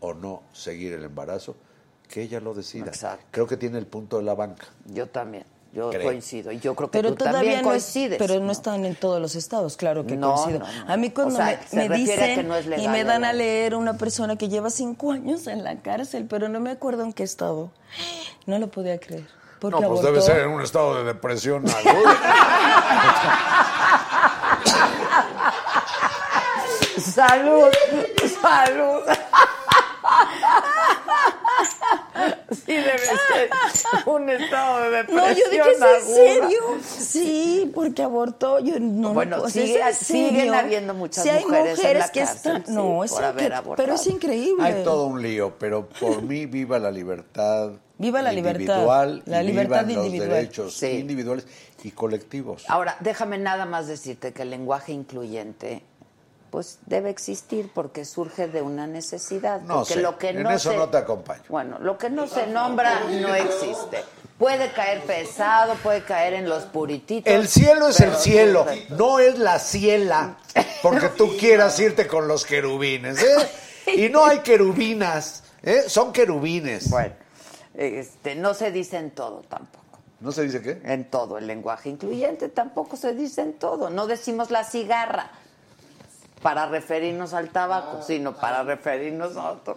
o 0.00 0.14
no 0.14 0.42
seguir 0.52 0.92
el 0.94 1.04
embarazo, 1.04 1.56
que 2.08 2.22
ella 2.22 2.40
lo 2.40 2.54
decida. 2.54 2.86
Exacto. 2.86 3.24
Creo 3.30 3.46
que 3.46 3.56
tiene 3.56 3.78
el 3.78 3.86
punto 3.86 4.16
de 4.18 4.24
la 4.24 4.34
banca. 4.34 4.66
Yo 4.86 5.06
también. 5.08 5.44
Yo 5.72 5.90
Creo. 5.90 6.04
coincido. 6.04 6.52
Y 6.52 6.58
yo 6.60 6.74
creo 6.74 6.90
que 6.90 6.98
Pero 6.98 7.10
tú 7.10 7.16
todavía 7.16 7.38
también 7.40 7.62
no 7.62 7.74
es, 7.74 7.82
coincides. 7.84 8.18
pero 8.18 8.40
no, 8.40 8.50
están 8.50 8.86
en 8.86 8.94
todos 8.94 9.20
los 9.20 9.34
estados, 9.34 9.76
claro 9.76 10.06
que 10.06 10.16
No, 10.16 10.32
coincido. 10.34 10.60
no, 10.60 10.84
no. 10.86 10.92
A 10.92 10.96
mí 10.96 11.10
cuando 11.10 11.34
O 11.34 11.36
sea, 11.36 11.60
me, 11.72 11.88
me 11.90 11.96
dicen 11.96 12.48
y 12.78 12.88
me 12.88 13.04
dan 13.04 13.24
a 13.24 13.32
leer 13.34 13.74
una 13.74 13.98
persona 13.98 14.36
que 14.36 14.48
lleva 14.48 14.70
cinco 14.70 15.12
años 15.12 15.46
en 15.48 15.64
la 15.64 15.76
cárcel, 15.82 16.26
pero 16.30 16.48
no 16.48 16.60
me 16.60 16.70
acuerdo 16.70 17.02
en 17.02 17.12
qué 17.12 17.24
estado, 17.24 17.72
no 18.46 18.58
lo 18.58 18.68
podía 18.68 18.98
creer. 18.98 19.26
Porque 19.60 19.80
No, 19.80 19.88
pues 19.88 20.00
abortó. 20.00 20.06
debe 20.12 20.22
ser 20.22 20.38
en 20.44 20.48
un 20.50 20.62
estado 20.62 20.94
de 20.96 21.04
depresión 21.04 21.64
aguda. 21.68 22.16
Salud, 26.98 27.68
salud. 28.42 29.02
Sí, 32.66 32.72
debe 32.74 32.98
ser 32.98 33.50
un 34.06 34.28
estado 34.28 34.82
de 34.82 34.90
depresión. 34.98 35.24
No, 35.24 35.32
yo 35.32 35.50
dije, 35.50 35.70
¿es 35.70 36.08
en 36.08 36.14
serio? 36.14 36.58
Sí, 36.82 37.70
porque 37.74 38.02
abortó. 38.02 38.58
Yo 38.60 38.78
no 38.80 39.14
Bueno, 39.14 39.38
no, 39.38 39.46
¿es 39.46 39.52
sigue- 39.52 39.80
en 39.80 39.94
siguen 39.94 40.54
habiendo 40.54 40.94
muchas 40.94 41.22
Sí 41.24 41.30
hay 41.30 41.44
mujeres 41.44 41.78
en 41.84 41.98
la 41.98 42.08
que 42.10 42.20
cárcel, 42.20 42.56
están. 42.58 42.74
No, 42.74 43.00
sí, 43.00 43.04
es 43.06 43.12
por 43.12 43.24
haber 43.24 43.48
que- 43.48 43.54
abortado. 43.54 43.76
pero 43.76 43.94
es 43.94 44.06
increíble. 44.06 44.64
Hay 44.64 44.84
todo 44.84 45.06
un 45.06 45.22
lío, 45.22 45.54
pero 45.58 45.88
por 45.88 46.22
mí 46.22 46.46
viva 46.46 46.78
la 46.78 46.90
libertad. 46.90 47.70
Viva 47.98 48.20
la 48.20 48.30
libertad, 48.32 48.60
individual 48.60 49.22
la 49.24 49.42
libertad 49.42 49.86
vivan 49.86 50.04
individual. 50.04 50.28
los 50.28 50.36
derechos 50.38 50.74
Sí. 50.76 50.86
individuales 50.88 51.46
y 51.82 51.90
colectivos. 51.92 52.64
Ahora, 52.68 52.96
déjame 53.00 53.38
nada 53.38 53.64
más 53.64 53.86
decirte 53.86 54.32
que 54.34 54.42
el 54.42 54.50
lenguaje 54.50 54.92
incluyente 54.92 55.82
pues 56.50 56.78
debe 56.86 57.10
existir 57.10 57.70
porque 57.74 58.04
surge 58.04 58.48
de 58.48 58.62
una 58.62 58.86
necesidad. 58.86 59.60
No 59.62 59.78
porque 59.80 59.94
sé, 59.94 60.00
lo 60.00 60.18
que 60.18 60.28
en 60.30 60.42
no 60.42 60.50
eso 60.50 60.70
se- 60.70 60.76
no 60.76 60.88
te 60.88 60.98
acompaño. 60.98 61.42
Bueno, 61.48 61.78
lo 61.80 61.96
que 61.98 62.10
no 62.10 62.26
se 62.26 62.46
nombra 62.46 63.00
no 63.10 63.34
existe. 63.34 64.02
Puede 64.38 64.70
caer 64.72 65.02
pesado, 65.04 65.74
puede 65.82 66.02
caer 66.02 66.34
en 66.34 66.48
los 66.48 66.64
purititos. 66.64 67.32
El 67.32 67.48
cielo 67.48 67.88
es 67.88 68.00
el 68.00 68.14
cielo, 68.16 68.66
no 68.90 69.18
es 69.18 69.38
la 69.38 69.58
ciela, 69.58 70.36
porque 70.82 71.08
tú 71.08 71.36
quieras 71.40 71.78
irte 71.80 72.06
con 72.06 72.28
los 72.28 72.44
querubines, 72.44 73.22
¿eh? 73.22 73.48
Y 73.96 74.08
no 74.10 74.26
hay 74.26 74.40
querubinas, 74.40 75.42
¿eh? 75.62 75.84
Son 75.86 76.12
querubines. 76.12 76.90
Bueno, 76.90 77.14
este, 77.74 78.34
no 78.34 78.52
se 78.54 78.70
dice 78.70 78.98
en 78.98 79.10
todo 79.12 79.42
tampoco. 79.48 79.84
¿No 80.20 80.32
se 80.32 80.42
dice 80.42 80.62
qué? 80.62 80.80
En 80.84 81.10
todo. 81.10 81.36
El 81.38 81.46
lenguaje 81.46 81.88
incluyente 81.90 82.48
tampoco 82.48 82.96
se 82.96 83.14
dice 83.14 83.42
en 83.42 83.54
todo. 83.54 83.90
No 83.90 84.06
decimos 84.06 84.50
la 84.50 84.64
cigarra 84.64 85.30
para 86.46 86.66
referirnos 86.66 87.34
al 87.34 87.48
tabaco, 87.48 88.02
sino 88.06 88.36
para 88.36 88.62
referirnos 88.62 89.36
a 89.36 89.50
otro. 89.50 89.76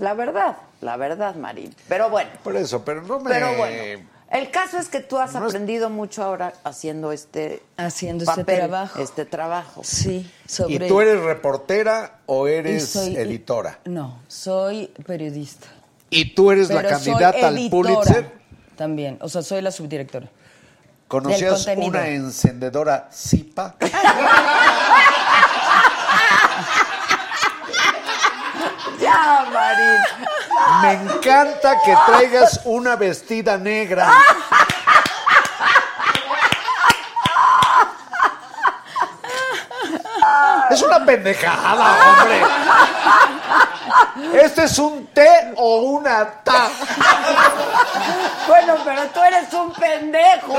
La 0.00 0.14
verdad, 0.14 0.56
la 0.80 0.96
verdad, 0.96 1.34
Marín. 1.34 1.74
Pero 1.90 2.08
bueno, 2.08 2.30
Por 2.42 2.56
eso, 2.56 2.82
pero 2.86 3.02
no 3.02 3.20
me... 3.20 3.28
pero 3.28 3.54
bueno. 3.54 4.08
El 4.30 4.50
caso 4.50 4.78
es 4.78 4.88
que 4.88 5.00
tú 5.00 5.18
has 5.18 5.34
No 5.34 5.40
es- 5.40 5.52
aprendido 5.52 5.90
mucho 5.90 6.22
ahora 6.24 6.54
haciendo 6.64 7.12
este 7.12 7.62
Haciendo 7.76 8.24
este 8.24 8.44
trabajo. 8.44 8.98
Este 8.98 9.26
trabajo. 9.26 9.82
Sí, 9.84 10.26
¿Y 10.46 10.48
sobre. 10.48 10.88
tú 10.88 11.02
eres 11.02 11.20
reportera 11.22 12.20
o 12.24 12.48
y 12.48 12.52
eres 12.52 12.88
soy- 12.88 13.14
editora? 13.16 13.78
No, 13.84 14.20
soy 14.26 14.86
periodista. 15.06 15.66
¿Y 16.08 16.34
tú 16.34 16.50
eres 16.50 16.70
la 16.70 16.76
Pero 16.76 16.88
candidata 16.88 17.46
al 17.48 17.68
Pulitzer? 17.68 18.30
También, 18.74 19.18
o 19.20 19.28
sea, 19.28 19.42
soy 19.42 19.60
la 19.60 19.70
subdirectora. 19.70 20.28
¿Conocías 21.08 21.66
una 21.76 22.08
encendedora 22.08 23.10
Zipa? 23.12 23.76
Ya, 29.04 29.44
Marín. 29.52 30.00
Me 30.80 30.92
encanta 30.92 31.76
que 31.84 31.94
traigas 32.06 32.60
una 32.64 32.96
vestida 32.96 33.58
negra. 33.58 34.10
Es 40.70 40.80
una 40.80 41.04
pendejada, 41.04 41.96
hombre. 42.08 42.42
Este 44.42 44.64
es 44.64 44.78
un 44.78 45.06
té 45.08 45.52
o 45.56 45.76
una 45.82 46.42
ta. 46.42 46.68
Bueno, 48.48 48.76
pero 48.84 49.02
tú 49.08 49.22
eres 49.22 49.52
un 49.52 49.72
pendejo. 49.74 50.56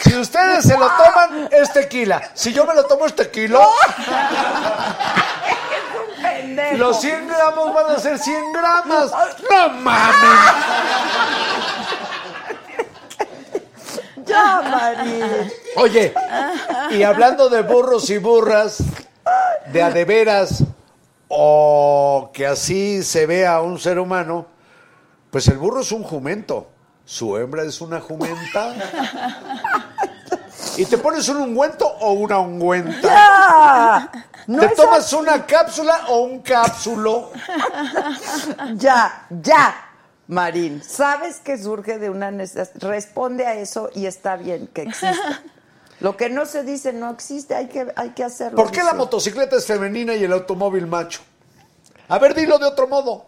Si 0.00 0.16
ustedes 0.16 0.64
se 0.64 0.78
lo 0.78 0.88
toman, 0.90 1.48
es 1.50 1.72
tequila. 1.72 2.22
Si 2.32 2.52
yo 2.52 2.64
me 2.64 2.74
lo 2.74 2.84
tomo, 2.86 3.04
es 3.06 3.14
tequila. 3.14 3.60
Pendejo. 6.58 6.76
Los 6.76 7.00
100 7.00 7.28
gramos 7.28 7.74
van 7.74 7.96
a 7.96 7.98
ser 7.98 8.18
100 8.18 8.52
gramos. 8.52 9.12
¡No 9.50 9.68
mames! 9.68 10.54
Ya, 14.24 14.60
Marín. 14.60 15.52
Oye, 15.76 16.12
y 16.90 17.02
hablando 17.02 17.48
de 17.48 17.62
burros 17.62 18.10
y 18.10 18.18
burras, 18.18 18.82
de 19.72 19.82
a 19.82 19.90
de 19.90 20.04
veras, 20.04 20.64
o 21.28 22.30
que 22.32 22.46
así 22.46 23.02
se 23.02 23.26
vea 23.26 23.54
a 23.54 23.62
un 23.62 23.78
ser 23.78 23.98
humano, 23.98 24.46
pues 25.30 25.48
el 25.48 25.56
burro 25.56 25.80
es 25.80 25.92
un 25.92 26.02
jumento, 26.02 26.68
su 27.04 27.36
hembra 27.38 27.62
es 27.62 27.80
una 27.80 28.00
jumenta. 28.00 28.74
¿Y 30.78 30.86
te 30.86 30.96
pones 30.96 31.28
un 31.28 31.38
ungüento 31.38 31.86
o 31.86 32.12
una 32.12 32.38
ungüenta? 32.38 33.00
Ya. 33.02 34.24
No 34.46 34.60
¿Te 34.60 34.68
tomas 34.76 35.12
una 35.12 35.44
cápsula 35.44 36.06
o 36.08 36.20
un 36.20 36.40
cápsulo? 36.40 37.32
Ya, 38.76 39.26
ya, 39.28 39.74
Marín. 40.28 40.82
Sabes 40.82 41.40
que 41.40 41.58
surge 41.58 41.98
de 41.98 42.08
una 42.10 42.30
necesidad. 42.30 42.70
Responde 42.76 43.46
a 43.46 43.54
eso 43.54 43.90
y 43.94 44.06
está 44.06 44.36
bien 44.36 44.68
que 44.68 44.82
exista. 44.82 45.42
Lo 46.00 46.16
que 46.16 46.30
no 46.30 46.46
se 46.46 46.62
dice 46.62 46.92
no 46.92 47.10
existe, 47.10 47.56
hay 47.56 47.66
que, 47.66 47.88
hay 47.96 48.10
que 48.10 48.22
hacerlo. 48.22 48.56
¿Por 48.56 48.70
qué 48.70 48.84
la 48.84 48.94
motocicleta 48.94 49.56
es 49.56 49.66
femenina 49.66 50.14
y 50.14 50.22
el 50.22 50.32
automóvil 50.32 50.86
macho? 50.86 51.20
A 52.08 52.18
ver, 52.18 52.34
dilo 52.34 52.58
de 52.58 52.66
otro 52.66 52.86
modo. 52.86 53.26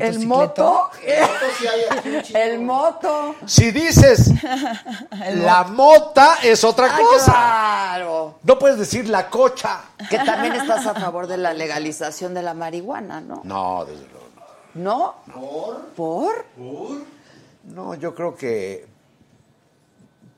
El 0.00 0.26
moto. 0.26 0.90
El 2.34 2.60
moto. 2.60 3.34
Si 3.46 3.70
dices 3.70 4.30
la 5.34 5.64
mota 5.64 6.38
es 6.42 6.64
otra 6.64 6.88
Ah, 6.90 6.98
cosa. 6.98 7.32
claro. 7.32 8.34
No 8.42 8.58
puedes 8.58 8.78
decir 8.78 9.08
la 9.08 9.30
cocha. 9.30 9.80
Que 10.10 10.18
también 10.18 10.54
estás 10.56 10.84
a 10.86 10.94
favor 10.94 11.26
de 11.26 11.36
la 11.36 11.54
legalización 11.54 12.34
de 12.34 12.42
la 12.42 12.54
marihuana, 12.54 13.20
¿no? 13.20 13.40
No, 13.44 13.84
desde 13.84 14.06
luego 14.08 14.26
no. 14.74 15.14
¿No? 15.28 15.82
¿Por? 15.96 16.44
¿Por? 16.56 17.04
No, 17.64 17.94
yo 17.94 18.14
creo 18.14 18.34
que 18.36 18.86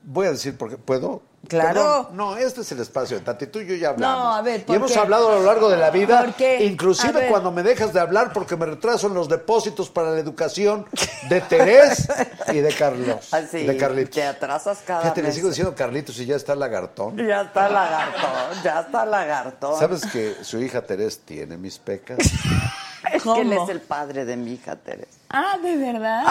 voy 0.03 0.27
a 0.27 0.31
decir 0.31 0.57
porque 0.57 0.77
puedo. 0.77 1.21
Claro. 1.51 1.73
Perdón, 1.73 2.07
no, 2.13 2.37
este 2.37 2.61
es 2.61 2.71
el 2.71 2.79
espacio 2.79 3.17
de 3.17 3.25
Tati. 3.25 3.47
Tú 3.47 3.59
y 3.59 3.67
yo 3.67 3.75
ya 3.75 3.89
hablamos. 3.89 4.17
No, 4.23 4.33
a 4.35 4.41
ver, 4.41 4.61
Y 4.61 4.63
¿por 4.63 4.75
hemos 4.77 4.91
qué? 4.93 4.99
hablado 4.99 5.29
a 5.31 5.35
lo 5.35 5.43
largo 5.43 5.69
de 5.69 5.75
la 5.75 5.89
vida. 5.89 6.23
¿Por 6.23 6.33
qué? 6.35 6.63
Inclusive 6.63 7.27
cuando 7.27 7.51
me 7.51 7.61
dejas 7.61 7.91
de 7.91 7.99
hablar 7.99 8.31
porque 8.31 8.55
me 8.55 8.65
retraso 8.65 9.07
en 9.07 9.13
los 9.15 9.27
depósitos 9.27 9.89
para 9.89 10.11
la 10.11 10.19
educación 10.19 10.85
de 11.27 11.41
Terés 11.41 12.07
y 12.53 12.59
de 12.59 12.73
Carlos. 12.73 13.27
Así. 13.33 13.65
de 13.65 13.75
Carlitos. 13.75 14.15
Te 14.15 14.23
atrasas 14.25 14.79
cada 14.87 15.01
Fíjate, 15.01 15.21
le 15.21 15.27
vez. 15.27 15.35
sigo 15.35 15.49
diciendo 15.49 15.75
Carlitos 15.75 16.17
y 16.19 16.25
ya 16.25 16.37
está 16.37 16.55
lagartón. 16.55 17.17
Ya 17.17 17.41
está 17.41 17.67
lagartón, 17.67 18.63
ya 18.63 18.79
está 18.79 19.05
lagartón. 19.05 19.77
¿Sabes 19.77 20.05
que 20.05 20.35
su 20.43 20.57
hija 20.59 20.81
Terés 20.83 21.19
tiene 21.19 21.57
mis 21.57 21.77
pecas? 21.79 22.17
Es 23.11 23.23
que 23.23 23.41
él 23.41 23.49
¿Cómo? 23.49 23.63
es 23.63 23.69
el 23.69 23.81
padre 23.81 24.25
de 24.25 24.37
mi 24.37 24.53
hija 24.53 24.75
Teresa. 24.75 25.17
Ah, 25.29 25.57
¿de 25.61 25.75
verdad? 25.77 26.23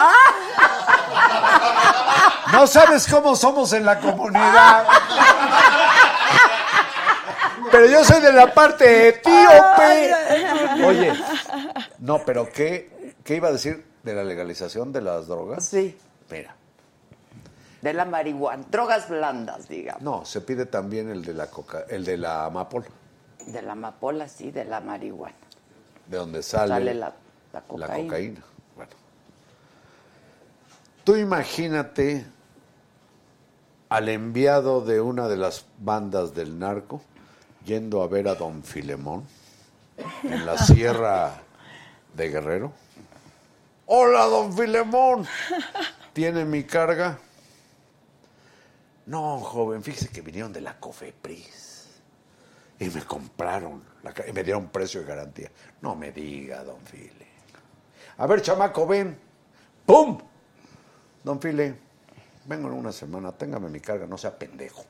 No 2.53 2.67
sabes 2.67 3.07
cómo 3.07 3.35
somos 3.35 3.73
en 3.73 3.85
la 3.85 3.99
comunidad. 3.99 4.85
Pero 7.71 7.85
yo 7.87 8.03
soy 8.03 8.21
de 8.21 8.33
la 8.33 8.53
parte 8.53 9.09
etíope. 9.09 10.13
Oye, 10.85 11.13
no, 11.99 12.19
pero 12.25 12.49
¿qué, 12.51 13.15
qué 13.23 13.35
iba 13.35 13.47
a 13.49 13.51
decir 13.51 13.85
de 14.03 14.13
la 14.13 14.23
legalización 14.23 14.91
de 14.91 15.01
las 15.01 15.27
drogas? 15.27 15.65
Sí, 15.65 15.97
Espera. 16.21 16.55
de 17.81 17.93
la 17.93 18.05
marihuana. 18.05 18.63
Drogas 18.69 19.07
blandas, 19.09 19.67
digamos. 19.69 20.01
No, 20.01 20.25
se 20.25 20.41
pide 20.41 20.65
también 20.65 21.09
el 21.11 21.23
de 21.23 21.33
la 21.33 21.47
coca, 21.47 21.83
el 21.89 22.03
de 22.03 22.17
la 22.17 22.45
amapola, 22.45 22.85
De 23.45 23.61
la 23.61 23.73
amapola, 23.73 24.27
sí, 24.27 24.51
de 24.51 24.65
la 24.65 24.81
marihuana. 24.81 25.35
De 26.07 26.17
donde 26.17 26.43
sale, 26.43 26.67
Sale 26.69 26.93
la, 26.93 27.07
la 27.07 27.15
la 27.53 27.61
cocaína. 27.61 28.03
cocaína. 28.07 28.41
Bueno. 28.75 28.91
Tú 31.03 31.15
imagínate 31.15 32.25
al 33.89 34.09
enviado 34.09 34.81
de 34.81 35.01
una 35.01 35.27
de 35.27 35.37
las 35.37 35.65
bandas 35.79 36.33
del 36.33 36.57
narco 36.59 37.01
yendo 37.65 38.01
a 38.01 38.07
ver 38.07 38.27
a 38.27 38.35
don 38.35 38.63
Filemón 38.63 39.25
en 40.23 40.45
la 40.45 40.57
sierra 40.57 41.41
de 42.15 42.29
Guerrero. 42.29 42.71
Hola, 43.85 44.25
don 44.25 44.53
Filemón. 44.55 45.27
¿Tiene 46.13 46.45
mi 46.45 46.63
carga? 46.63 47.19
No, 49.05 49.39
joven, 49.39 49.83
fíjese 49.83 50.09
que 50.09 50.21
vinieron 50.21 50.53
de 50.53 50.61
la 50.61 50.79
Cofepris 50.79 51.70
y 52.81 52.89
me 52.89 53.03
compraron 53.03 53.83
la 54.01 54.11
y 54.27 54.33
me 54.33 54.43
dieron 54.43 54.69
precio 54.69 55.01
de 55.01 55.07
garantía. 55.07 55.51
No 55.81 55.95
me 55.95 56.11
diga, 56.11 56.63
don 56.63 56.81
File. 56.81 57.27
A 58.17 58.25
ver, 58.25 58.41
chamaco, 58.41 58.87
ven. 58.87 59.15
¡Pum! 59.85 60.17
Don 61.23 61.39
File, 61.39 61.75
vengo 62.45 62.69
en 62.69 62.73
una 62.73 62.91
semana, 62.91 63.31
téngame 63.31 63.69
mi 63.69 63.79
carga, 63.79 64.07
no 64.07 64.17
sea 64.17 64.37
pendejo. 64.37 64.83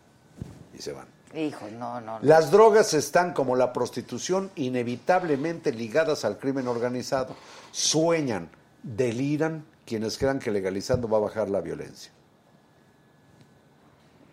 Y 0.74 0.82
se 0.82 0.94
van. 0.94 1.06
Hijo, 1.36 1.68
no, 1.78 2.00
no. 2.00 2.20
no. 2.20 2.26
Las 2.26 2.50
drogas 2.50 2.94
están 2.94 3.34
como 3.34 3.58
la 3.58 3.74
prostitución 3.74 4.52
inevitablemente 4.56 5.74
ligadas 5.74 6.24
al 6.24 6.38
crimen 6.38 6.70
organizado. 6.70 7.36
Sueñan, 7.72 8.50
deliran 8.84 9.66
quienes 9.86 10.18
crean 10.18 10.40
que 10.40 10.50
legalizando 10.50 11.10
va 11.10 11.18
a 11.18 11.22
bajar 11.22 11.50
la 11.50 11.60
violencia. 11.60 12.14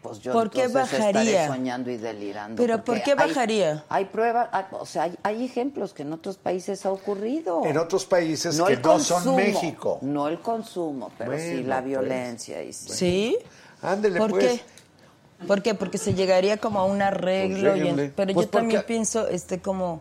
Pues 0.09 0.21
yo 0.21 0.33
¿Por 0.33 0.51
qué 0.51 0.69
bajaría? 0.69 1.47
soñando 1.49 1.91
y 1.91 1.97
delirando. 1.97 2.61
Pero, 2.63 2.83
¿por 2.85 3.03
qué 3.03 3.15
bajaría? 3.15 3.85
Hay, 3.89 4.07
pruebas, 4.07 4.49
o 4.73 4.87
sea, 4.87 5.05
hay, 5.05 5.19
hay 5.23 5.45
ejemplos 5.45 5.93
que 5.93 6.03
en 6.03 6.13
otros 6.13 6.37
países 6.39 6.85
ha 6.87 6.91
ocurrido. 6.91 7.65
En 7.67 7.77
otros 7.79 8.05
países 8.07 8.57
no 8.57 8.67
que 8.67 8.75
el 8.75 8.83
no 8.83 8.89
consumo, 8.91 9.21
son 9.21 9.37
México. 9.37 9.99
No 10.03 10.29
el 10.29 10.41
consumo, 10.41 11.11
pero 11.19 11.39
sí 11.39 11.63
la 11.63 11.77
pues. 11.77 11.87
violencia. 11.87 12.63
Y 12.63 12.73
sí. 12.73 12.93
¿Sí? 12.93 13.39
Ándele, 13.83 14.19
¿Por 14.19 14.31
pues. 14.31 14.45
qué? 14.45 15.47
¿Por 15.47 15.63
qué? 15.63 15.75
Porque 15.75 15.99
se 15.99 16.15
llegaría 16.15 16.57
como 16.57 16.81
a 16.81 16.85
un 16.85 17.01
arreglo. 17.03 17.71
Pues 17.71 17.77
y 17.77 17.81
en- 17.81 17.85
lléguenle. 17.97 18.13
pero 18.17 18.35
Pues 18.35 18.47
yo 18.47 18.51
también 18.51 18.81
porque- 18.81 18.93
pienso, 18.95 19.29
este, 19.29 19.61
como, 19.61 20.01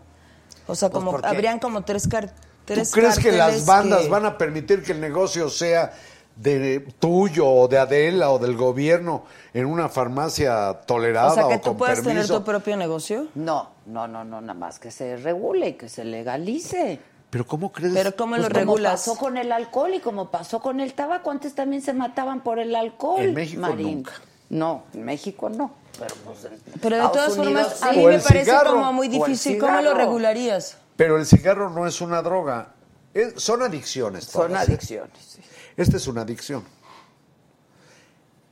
o 0.67 0.75
sea, 0.75 0.89
como 0.89 1.19
habrían 1.23 1.59
como 1.59 1.83
tres 1.83 2.07
car 2.07 2.33
¿Tú 2.65 2.73
crees 2.91 3.17
que 3.19 3.31
las 3.31 3.65
bandas 3.65 4.01
que- 4.03 4.09
van 4.09 4.25
a 4.25 4.37
permitir 4.37 4.83
que 4.83 4.91
el 4.93 4.99
negocio 4.99 5.49
sea 5.49 5.93
de 6.37 6.79
tuyo 6.99 7.47
o 7.47 7.67
de 7.67 7.77
Adela 7.79 8.29
o 8.31 8.39
del 8.39 8.55
gobierno 8.55 9.25
en 9.53 9.65
una 9.65 9.89
farmacia 9.89 10.73
tolerada 10.85 11.31
O 11.31 11.33
sea, 11.33 11.47
que 11.47 11.55
o 11.55 11.59
tú 11.59 11.63
con 11.69 11.77
puedes 11.77 12.03
tener 12.03 12.27
tu 12.27 12.43
propio 12.43 12.77
negocio. 12.77 13.27
No, 13.35 13.69
no, 13.87 14.07
no, 14.07 14.23
no, 14.23 14.41
nada 14.41 14.53
más 14.53 14.79
que 14.79 14.91
se 14.91 15.17
regule 15.17 15.69
y 15.69 15.73
que 15.73 15.89
se 15.89 16.03
legalice. 16.03 16.99
Pero 17.29 17.45
¿cómo 17.45 17.71
crees? 17.71 17.93
Pero 17.93 18.15
¿cómo 18.15 18.35
Pues 18.35 18.43
lo 18.43 18.47
como 18.49 18.59
regulas? 18.59 18.91
pasó 18.93 19.15
con 19.17 19.35
el 19.37 19.51
alcohol 19.51 19.93
y 19.95 19.99
como 19.99 20.29
pasó 20.31 20.59
con 20.61 20.79
el 20.79 20.93
tabaco, 20.93 21.31
antes 21.31 21.53
también 21.55 21.81
se 21.81 21.93
mataban 21.93 22.41
por 22.41 22.59
el 22.59 22.75
alcohol. 22.75 23.21
En 23.21 23.33
México 23.33 23.61
Marín. 23.61 23.95
nunca. 23.97 24.13
No, 24.49 24.83
en 24.93 25.03
México 25.03 25.49
no. 25.49 25.71
Pero, 25.99 26.15
pues, 26.23 26.45
en 26.45 26.79
Pero 26.79 26.95
de 26.95 27.01
todas 27.09 27.35
Unidos 27.37 27.73
formas, 27.73 27.79
sí. 27.79 27.85
a 27.85 27.91
mí 27.91 27.97
me 28.05 28.19
parece 28.19 28.39
cigarro, 28.45 28.71
como 28.75 28.93
muy 28.93 29.07
difícil. 29.09 29.57
¿Cómo 29.59 29.81
lo 29.81 29.93
regularías? 29.95 30.77
Pero 30.95 31.17
el 31.17 31.25
cigarro 31.25 31.69
no 31.69 31.85
es 31.87 31.99
una 31.99 32.21
droga. 32.21 32.69
Es- 33.13 33.33
son 33.41 33.61
adicciones. 33.63 34.25
Son 34.25 34.47
todas, 34.49 34.69
¿eh? 34.69 34.71
adicciones. 34.73 35.11
sí. 35.19 35.41
Esta 35.77 35.97
es 35.97 36.07
una 36.07 36.21
adicción. 36.21 36.63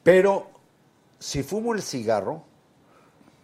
Pero 0.04 0.48
si 1.20 1.42
fumo 1.42 1.74
el 1.74 1.82
cigarro, 1.82 2.44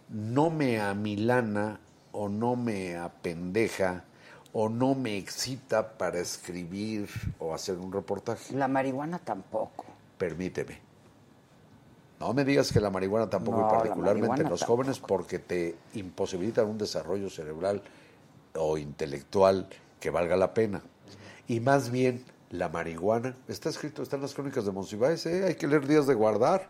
no 0.08 0.50
me 0.50 0.80
amilana 0.80 1.80
o 2.12 2.28
no 2.28 2.54
me 2.54 2.96
apendeja 2.96 4.04
o 4.52 4.68
no 4.68 4.94
me 4.94 5.16
excita 5.16 5.96
para 5.98 6.20
escribir 6.20 7.08
o 7.38 7.54
hacer 7.54 7.78
un 7.78 7.92
reportaje. 7.92 8.54
La 8.54 8.68
marihuana 8.68 9.18
tampoco. 9.18 9.86
Permíteme. 10.18 10.78
No 12.20 12.32
me 12.34 12.44
digas 12.44 12.70
que 12.70 12.78
la 12.78 12.90
marihuana 12.90 13.28
tampoco, 13.28 13.58
No, 13.58 13.62
y 13.64 13.72
la 13.72 13.78
particularmente 13.78 14.42
los 14.44 14.60
tampoco. 14.60 14.66
jóvenes, 14.66 15.00
porque 15.00 15.40
te 15.40 15.74
imposibilitan 15.94 16.68
un 16.68 16.78
desarrollo 16.78 17.28
cerebral 17.28 17.82
o 18.54 18.78
intelectual 18.78 19.68
que 19.98 20.10
valga 20.10 20.36
la 20.36 20.54
pena. 20.54 20.82
Y 21.48 21.58
más 21.58 21.90
bien, 21.90 22.24
la 22.52 22.68
marihuana, 22.68 23.34
está 23.48 23.68
escrito, 23.70 24.02
está 24.02 24.16
en 24.16 24.22
las 24.22 24.34
crónicas 24.34 24.64
de 24.64 24.72
Monsiváis, 24.72 25.24
¿eh? 25.26 25.44
hay 25.48 25.54
que 25.56 25.66
leer 25.66 25.86
días 25.86 26.06
de 26.06 26.14
guardar, 26.14 26.68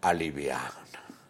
aliviana, 0.00 0.72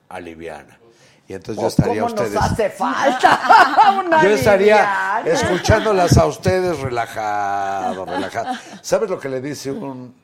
aliviana. 0.09 0.79
Y 1.27 1.35
entonces 1.35 1.63
Pues, 1.63 1.77
yo 1.77 1.83
estaría 1.83 2.03
a 2.03 2.05
¿Cómo 2.05 2.15
ustedes. 2.15 2.35
nos 2.35 2.43
hace 2.53 2.71
falta 2.71 4.01
una 4.07 4.23
Yo 4.23 4.29
estaría 4.31 5.21
liviana? 5.23 5.31
escuchándolas 5.43 6.17
a 6.17 6.27
ustedes 6.27 6.79
relajado, 6.81 8.05
relajado. 8.07 8.59
¿Sabes 8.83 9.11
lo 9.11 9.19
que 9.19 9.29
le 9.29 9.41
dice 9.43 9.71
un 9.73 10.15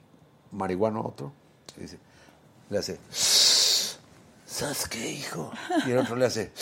marihuano 0.52 1.00
a 1.00 1.06
otro? 1.08 1.32
Dice, 1.76 1.98
le 2.70 2.78
hace, 2.78 2.98
¿sabes 4.46 4.88
qué, 4.88 5.10
hijo? 5.10 5.50
Y 5.86 5.90
el 5.90 5.98
otro 5.98 6.16
le 6.16 6.24
hace, 6.26 6.52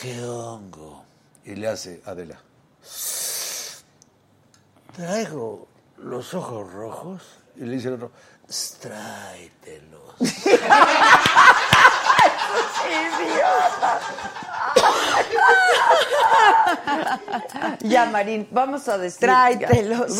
¿qué 0.00 0.20
hongo? 0.24 1.04
Y 1.44 1.54
le 1.54 1.68
hace, 1.68 2.02
Adela, 2.06 2.40
traigo 4.96 5.68
los 5.98 6.34
ojos 6.34 6.72
rojos. 6.72 7.22
Y 7.56 7.64
le 7.64 7.76
dice 7.76 7.88
el 7.88 7.94
otro, 7.94 8.12
tráetelos. 8.80 10.14
Ya, 17.80 18.06
Marín, 18.06 18.48
vamos 18.50 18.88
a 18.88 18.98
decir. 18.98 19.20
Tráetelos. 19.20 20.12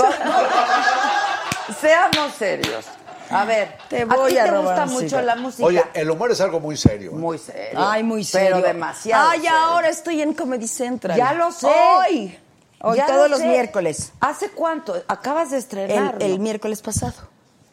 Seamos 1.80 2.32
serios. 2.34 2.86
A 3.30 3.44
ver, 3.46 3.78
Te 3.88 4.04
voy 4.04 4.32
ti 4.32 4.38
a 4.38 4.44
te 4.44 4.50
robar 4.50 4.86
gusta 4.86 4.86
mucho 4.86 5.22
la 5.22 5.36
música? 5.36 5.64
Oye, 5.64 5.82
el 5.94 6.10
humor 6.10 6.30
es 6.32 6.40
algo 6.42 6.60
muy 6.60 6.76
serio. 6.76 7.12
¿eh? 7.12 7.14
muy 7.14 7.38
serio. 7.38 7.78
Ay, 7.78 8.02
muy 8.02 8.24
serio. 8.24 8.56
Pero 8.56 8.66
demasiado. 8.66 9.30
Ay, 9.30 9.40
serio. 9.40 9.56
ahora 9.56 9.88
estoy 9.88 10.20
en 10.20 10.34
Comedy 10.34 10.68
Central. 10.68 11.16
Ya 11.16 11.32
lo 11.32 11.50
sé. 11.50 11.66
Hoy. 11.66 12.38
Hoy, 12.82 12.96
Ya 12.96 13.06
todos 13.06 13.22
lo 13.22 13.28
los 13.28 13.38
sé. 13.40 13.48
miércoles. 13.48 14.12
¿Hace 14.20 14.50
cuánto? 14.50 14.94
Acabas 15.08 15.50
de 15.50 15.58
estrenar. 15.58 16.16
el 16.20 16.38
miércoles 16.40 16.82
pasado. 16.82 17.14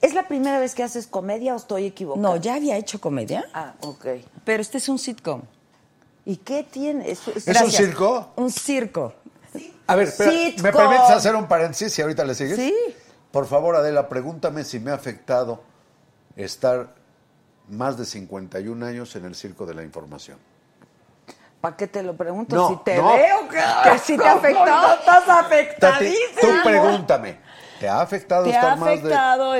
¿Es 0.01 0.13
la 0.13 0.27
primera 0.27 0.59
vez 0.59 0.75
que 0.75 0.83
haces 0.83 1.07
comedia 1.07 1.53
o 1.53 1.57
estoy 1.57 1.85
equivocada? 1.87 2.21
No, 2.29 2.35
ya 2.37 2.53
había 2.55 2.77
hecho 2.77 3.01
comedia. 3.01 3.45
Ah, 3.53 3.73
ok. 3.81 4.05
Pero 4.45 4.61
este 4.61 4.77
es 4.77 4.87
un 4.87 4.97
sitcom. 4.99 5.41
¿Y 6.25 6.37
qué 6.37 6.63
tiene? 6.63 7.09
Es, 7.09 7.27
es- 7.27 7.47
¿Es 7.47 7.61
un 7.61 7.71
circo? 7.71 8.29
Un 8.35 8.51
circo. 8.51 9.13
A 9.87 9.95
ver, 9.95 10.07
espera, 10.09 10.31
Sitcom. 10.31 10.63
¿me 10.63 10.71
permites 10.71 11.09
hacer 11.09 11.35
un 11.35 11.47
paréntesis 11.47 11.97
y 11.97 12.01
ahorita 12.03 12.23
le 12.23 12.35
sigues? 12.35 12.55
Sí. 12.55 12.73
Por 13.31 13.47
favor, 13.47 13.75
Adela, 13.75 14.07
pregúntame 14.07 14.63
si 14.63 14.79
me 14.79 14.91
ha 14.91 14.93
afectado 14.93 15.63
estar 16.35 16.93
más 17.67 17.97
de 17.97 18.05
51 18.05 18.85
años 18.85 19.15
en 19.15 19.25
el 19.25 19.35
circo 19.35 19.65
de 19.65 19.73
la 19.73 19.83
información. 19.83 20.37
¿Para 21.61 21.75
qué 21.75 21.87
te 21.87 22.01
lo 22.03 22.15
pregunto? 22.15 22.55
No, 22.55 22.69
si 22.69 22.77
te 22.77 22.95
no. 22.97 23.13
veo, 23.13 23.49
que, 23.49 23.57
Que 23.91 23.99
si 23.99 24.17
te 24.17 24.27
afectó. 24.27 24.65
No 24.65 24.93
estás 24.93 25.25
Tati, 25.25 25.45
afectadísima. 25.45 26.41
tú 26.41 26.47
pregúntame, 26.63 27.37
¿te 27.79 27.87
ha 27.87 28.01
afectado 28.01 28.43
¿Te 28.43 28.49
estar 28.51 28.73
ha 28.73 28.75
más 28.75 29.01
de... 29.01 29.59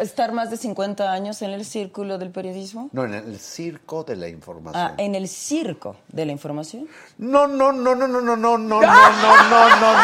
estar, 0.00 0.32
más 0.32 0.50
de 0.50 0.56
50 0.56 1.10
años 1.10 1.42
en 1.42 1.50
el 1.50 1.64
círculo 1.64 2.18
del 2.18 2.30
periodismo? 2.30 2.88
No, 2.92 3.04
en 3.04 3.14
el 3.14 3.38
circo 3.38 4.04
de 4.04 4.16
la 4.16 4.28
información. 4.28 4.82
Ah, 4.82 4.94
en 4.96 5.14
el 5.14 5.28
circo 5.28 5.96
de 6.08 6.26
la 6.26 6.32
información. 6.32 6.88
No, 7.18 7.46
no, 7.46 7.72
no, 7.72 7.94
no, 7.94 8.06
no, 8.06 8.20
no, 8.20 8.36
no, 8.36 8.36
no, 8.36 8.58
no, 8.58 8.80
no, 8.80 8.80
no, 8.80 8.80
no, 8.80 9.68
no, 9.78 9.80
no, 9.80 9.98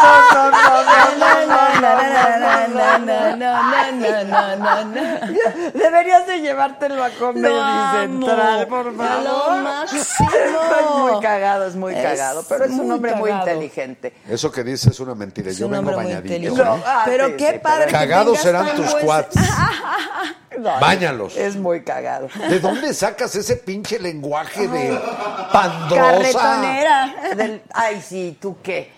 no, 2.72 2.98
no, 2.98 3.36
no, 3.36 4.24
no, 4.24 4.56
no, 4.56 4.84
no. 4.84 5.02
Deberías 5.74 6.26
de 6.26 6.40
llevártelo 6.40 7.04
a 7.04 7.10
Comedy. 7.10 7.54
Central, 8.00 8.66
por 8.66 8.96
favor. 8.96 9.22
Lo 9.24 9.62
máximo. 9.62 10.02
Es 10.32 10.96
muy 10.96 11.20
cagado, 11.20 11.66
es 11.66 11.76
muy 11.76 11.94
cagado, 11.94 12.44
pero 12.48 12.64
es 12.64 12.72
un 12.72 12.90
hombre 12.90 13.14
muy 13.14 13.30
inteligente. 13.30 14.12
Eso 14.32 14.50
que 14.50 14.64
dices 14.64 14.86
es 14.92 15.00
una 15.00 15.14
mentira. 15.14 15.50
Es 15.50 15.58
Yo 15.58 15.66
un 15.66 15.72
vengo 15.72 15.90
hombre 15.90 15.96
muy 15.96 16.04
bañadito. 16.06 16.34
inteligente. 16.34 16.64
No, 16.64 16.82
ah, 16.86 17.02
pero 17.04 17.26
sí, 17.28 17.32
qué 17.36 17.52
sí, 17.52 17.58
padre. 17.62 17.86
que 17.86 17.92
Cagados 17.92 18.26
tengas 18.26 18.42
serán 18.42 18.66
tan 18.66 18.76
tus 18.76 18.90
buen- 18.92 19.04
cuates. 19.04 19.42
No, 20.58 20.78
Báñalos. 20.78 21.34
Es 21.36 21.56
muy 21.56 21.82
cagado. 21.82 22.28
¿De 22.50 22.60
dónde 22.60 22.92
sacas 22.92 23.34
ese 23.34 23.56
pinche 23.56 23.98
lenguaje 23.98 24.68
de 24.68 25.00
pandrosa? 25.50 26.12
Carretonera. 26.12 27.14
Del- 27.36 27.62
ay, 27.72 28.02
sí, 28.06 28.36
¿tú 28.40 28.58
qué? 28.62 28.92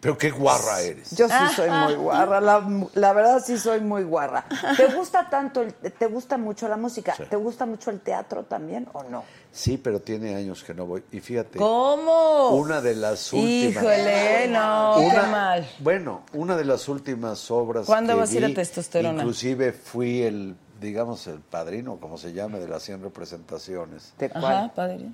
Pero 0.00 0.16
qué 0.16 0.30
guarra 0.30 0.80
eres. 0.80 1.10
Yo 1.16 1.28
sí 1.28 1.34
soy 1.56 1.68
muy 1.68 1.94
guarra, 1.96 2.40
la, 2.40 2.62
la 2.94 3.12
verdad 3.12 3.42
sí 3.44 3.58
soy 3.58 3.80
muy 3.80 4.04
guarra. 4.04 4.44
¿Te 4.76 4.86
gusta 4.86 5.28
tanto, 5.28 5.62
el- 5.62 5.74
te 5.74 6.06
gusta 6.06 6.38
mucho 6.38 6.68
la 6.68 6.76
música? 6.76 7.14
¿Te 7.28 7.36
gusta 7.36 7.66
mucho 7.66 7.90
el 7.90 8.00
teatro 8.00 8.44
también 8.44 8.88
o 8.92 9.02
no? 9.02 9.24
Sí, 9.52 9.76
pero 9.78 10.00
tiene 10.00 10.36
años 10.36 10.62
que 10.62 10.72
no 10.74 10.86
voy. 10.86 11.02
Y 11.10 11.18
fíjate, 11.20 11.58
¿Cómo? 11.58 12.50
una 12.50 12.80
de 12.80 12.94
las 12.94 13.32
últimas. 13.32 13.82
Híjole, 13.82 14.48
no, 14.48 14.98
Una- 15.00 15.14
qué 15.22 15.26
mal. 15.26 15.68
Bueno, 15.80 16.22
una 16.34 16.56
de 16.56 16.64
las 16.64 16.88
últimas 16.88 17.50
obras. 17.50 17.84
¿Cuándo 17.86 18.12
que 18.14 18.20
vas 18.20 18.30
a 18.30 18.34
ir 18.36 18.44
a 18.44 18.54
Testosterona? 18.54 19.18
Inclusive 19.22 19.72
fui 19.72 20.22
el, 20.22 20.54
digamos, 20.80 21.26
el 21.26 21.40
padrino, 21.40 21.96
como 21.96 22.16
se 22.16 22.32
llame, 22.32 22.60
de 22.60 22.68
las 22.68 22.84
100 22.84 23.02
representaciones. 23.02 24.12
¿De 24.18 24.30
cuál? 24.30 24.44
Ajá, 24.44 24.72
padre. 24.74 25.08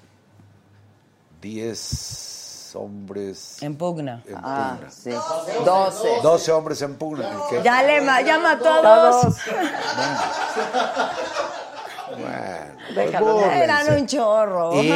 10 1.40 2.72
hombres 2.74 3.62
En 3.62 3.76
pugna. 3.76 4.22
en 4.26 4.36
Ah, 4.36 4.74
pugna. 4.76 4.90
sí. 4.90 5.10
12. 5.64 6.08
12 6.22 6.52
hombres 6.52 6.82
en 6.82 6.94
pugna. 6.96 7.30
Ya 7.64 7.82
le 7.82 8.02
ma- 8.02 8.20
ya 8.20 8.38
mató 8.38 8.68
a 8.68 8.82
dos. 8.82 9.34
Bueno, 12.10 13.34
pues. 13.34 13.56
Eran 13.56 13.94
un 14.00 14.06
chorro. 14.06 14.82
Y, 14.82 14.92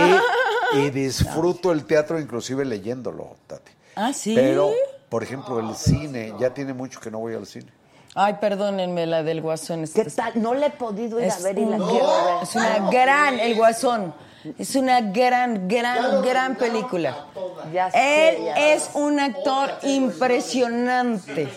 y 0.74 0.90
disfruto 0.90 1.72
el 1.72 1.84
teatro 1.84 2.18
inclusive 2.18 2.64
leyéndolo, 2.64 3.36
Tati. 3.46 3.72
Ah, 3.96 4.12
¿sí? 4.12 4.34
Pero, 4.34 4.70
por 5.08 5.22
ejemplo, 5.22 5.60
el 5.60 5.74
cine, 5.76 6.32
ya 6.38 6.54
tiene 6.54 6.72
mucho 6.72 7.00
que 7.00 7.10
no 7.10 7.18
voy 7.18 7.34
al 7.34 7.46
cine. 7.46 7.72
Ay, 8.14 8.38
perdónenme, 8.40 9.06
la 9.06 9.22
del 9.22 9.40
guasón. 9.40 9.84
¿Qué 9.94 10.04
tal? 10.04 10.32
No 10.34 10.54
le 10.54 10.66
he 10.66 10.70
podido 10.70 11.20
ir 11.20 11.26
Es, 11.26 11.40
a 11.40 11.48
ver 11.48 11.58
y 11.58 11.64
la 11.64 11.76
quiero 11.76 12.06
ver. 12.06 12.42
es 12.42 12.56
una 12.56 12.90
gran, 12.90 13.38
el 13.38 13.54
guasón. 13.54 14.12
Es 14.58 14.74
una 14.74 15.00
gran, 15.02 15.68
gran, 15.68 16.22
gran 16.22 16.56
película. 16.56 17.26
Ya 17.72 17.90
sé, 17.90 18.28
Él 18.38 18.44
ya 18.46 18.72
es 18.74 18.90
un 18.94 19.20
actor 19.20 19.70
impresionante. 19.82 21.48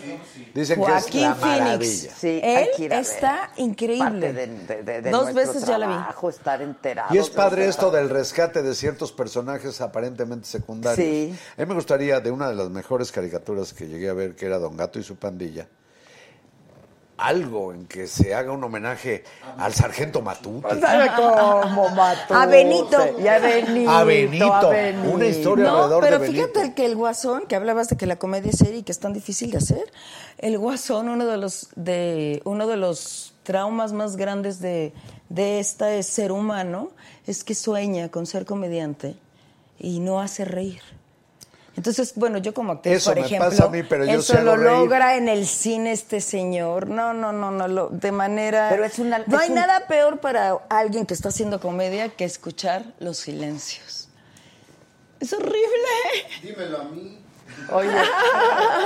Dicen 0.54 0.76
que 0.84 0.92
es 0.92 1.02
Joaquín 1.02 1.20
la 1.22 1.34
Phoenix. 1.34 1.60
maravilla. 1.60 2.14
Sí, 2.16 2.28
hay 2.42 2.62
Él 2.64 2.68
que 2.76 2.84
ir 2.84 2.92
a 2.92 2.96
ver. 2.96 3.04
está 3.04 3.50
increíble. 3.56 4.04
Parte 4.04 4.32
de, 4.32 4.46
de- 4.46 4.82
de- 4.82 5.02
de 5.02 5.10
Dos 5.10 5.32
nuestro 5.32 5.52
veces 5.54 5.68
ya 5.68 5.78
la 5.78 5.86
vi. 5.86 5.94
trabajo, 5.94 6.28
estar 6.28 6.62
enterado. 6.62 7.14
Y 7.14 7.18
es 7.18 7.30
de 7.30 7.36
padre 7.36 7.62
que 7.62 7.68
esto 7.70 7.90
del 7.90 8.10
rescate 8.10 8.62
de 8.62 8.74
ciertos 8.74 9.12
personajes 9.12 9.80
aparentemente 9.80 10.46
secundarios. 10.46 11.04
Sí. 11.06 11.34
A 11.56 11.60
mí 11.62 11.66
me 11.66 11.74
gustaría, 11.74 12.20
de 12.20 12.30
una 12.30 12.48
de 12.48 12.54
las 12.54 12.70
mejores 12.70 13.10
caricaturas 13.12 13.72
que 13.72 13.86
llegué 13.86 14.08
a 14.10 14.14
ver, 14.14 14.36
que 14.36 14.46
era 14.46 14.58
Don 14.58 14.76
Gato 14.76 14.98
y 14.98 15.02
su 15.02 15.16
pandilla, 15.16 15.66
algo 17.16 17.72
en 17.72 17.86
que 17.86 18.06
se 18.06 18.34
haga 18.34 18.52
un 18.52 18.62
homenaje 18.64 19.24
al 19.56 19.72
sargento 19.72 20.20
Matute. 20.22 20.80
¿Sabe 20.80 21.10
cómo 21.16 21.88
mató? 21.90 22.34
A 22.34 22.46
Benito. 22.46 22.98
Y 23.20 23.28
a 23.28 23.38
Benito. 23.38 23.90
A 23.90 24.04
Benito. 24.04 24.52
a 24.52 24.68
Benito. 24.68 25.10
Una 25.14 25.26
historia 25.26 25.64
No, 25.66 25.76
alrededor 25.76 26.00
pero 26.02 26.18
de 26.18 26.26
Benito. 26.28 26.48
fíjate 26.48 26.74
que 26.74 26.86
el 26.86 26.96
Guasón, 26.96 27.46
que 27.46 27.56
hablabas 27.56 27.88
de 27.88 27.96
que 27.96 28.06
la 28.06 28.16
comedia 28.16 28.50
es 28.50 28.58
seria 28.58 28.78
y 28.78 28.82
que 28.82 28.92
es 28.92 28.98
tan 28.98 29.12
difícil 29.12 29.50
de 29.52 29.58
hacer, 29.58 29.92
el 30.38 30.58
Guasón, 30.58 31.08
uno 31.08 31.26
de 31.26 31.36
los 31.36 31.68
de 31.76 32.42
uno 32.44 32.66
de 32.66 32.76
los 32.76 33.34
traumas 33.44 33.92
más 33.92 34.16
grandes 34.16 34.58
de, 34.60 34.92
de 35.28 35.60
este 35.60 36.02
ser 36.02 36.32
humano 36.32 36.90
es 37.26 37.44
que 37.44 37.54
sueña 37.54 38.08
con 38.10 38.26
ser 38.26 38.44
comediante 38.44 39.16
y 39.78 40.00
no 40.00 40.20
hace 40.20 40.44
reír. 40.44 40.80
Entonces, 41.76 42.12
bueno, 42.14 42.38
yo 42.38 42.54
como 42.54 42.72
actriz, 42.72 42.94
Eso 42.98 43.10
por 43.10 43.20
me 43.20 43.26
ejemplo, 43.26 43.50
pasa 43.50 43.64
a 43.64 43.68
mí, 43.68 43.82
pero 43.82 44.04
yo 44.04 44.12
eso 44.20 44.40
lo 44.42 44.54
reír. 44.56 44.78
logra 44.78 45.16
en 45.16 45.28
el 45.28 45.44
cine 45.46 45.90
este 45.92 46.20
señor. 46.20 46.86
No, 46.88 47.12
no, 47.12 47.32
no, 47.32 47.50
no, 47.50 47.66
lo- 47.66 47.88
de 47.88 48.12
manera... 48.12 48.68
Pero 48.70 48.84
es 48.84 48.98
una- 49.00 49.18
no 49.18 49.36
es 49.36 49.42
hay 49.42 49.48
un- 49.48 49.56
nada 49.56 49.86
peor 49.88 50.20
para 50.20 50.52
alguien 50.70 51.04
que 51.04 51.14
está 51.14 51.30
haciendo 51.30 51.60
comedia 51.60 52.10
que 52.10 52.24
escuchar 52.24 52.84
los 53.00 53.18
silencios. 53.18 54.08
Es 55.18 55.32
horrible. 55.32 55.58
Dímelo 56.42 56.80
a 56.80 56.84
mí. 56.84 57.18
Oye, 57.72 57.88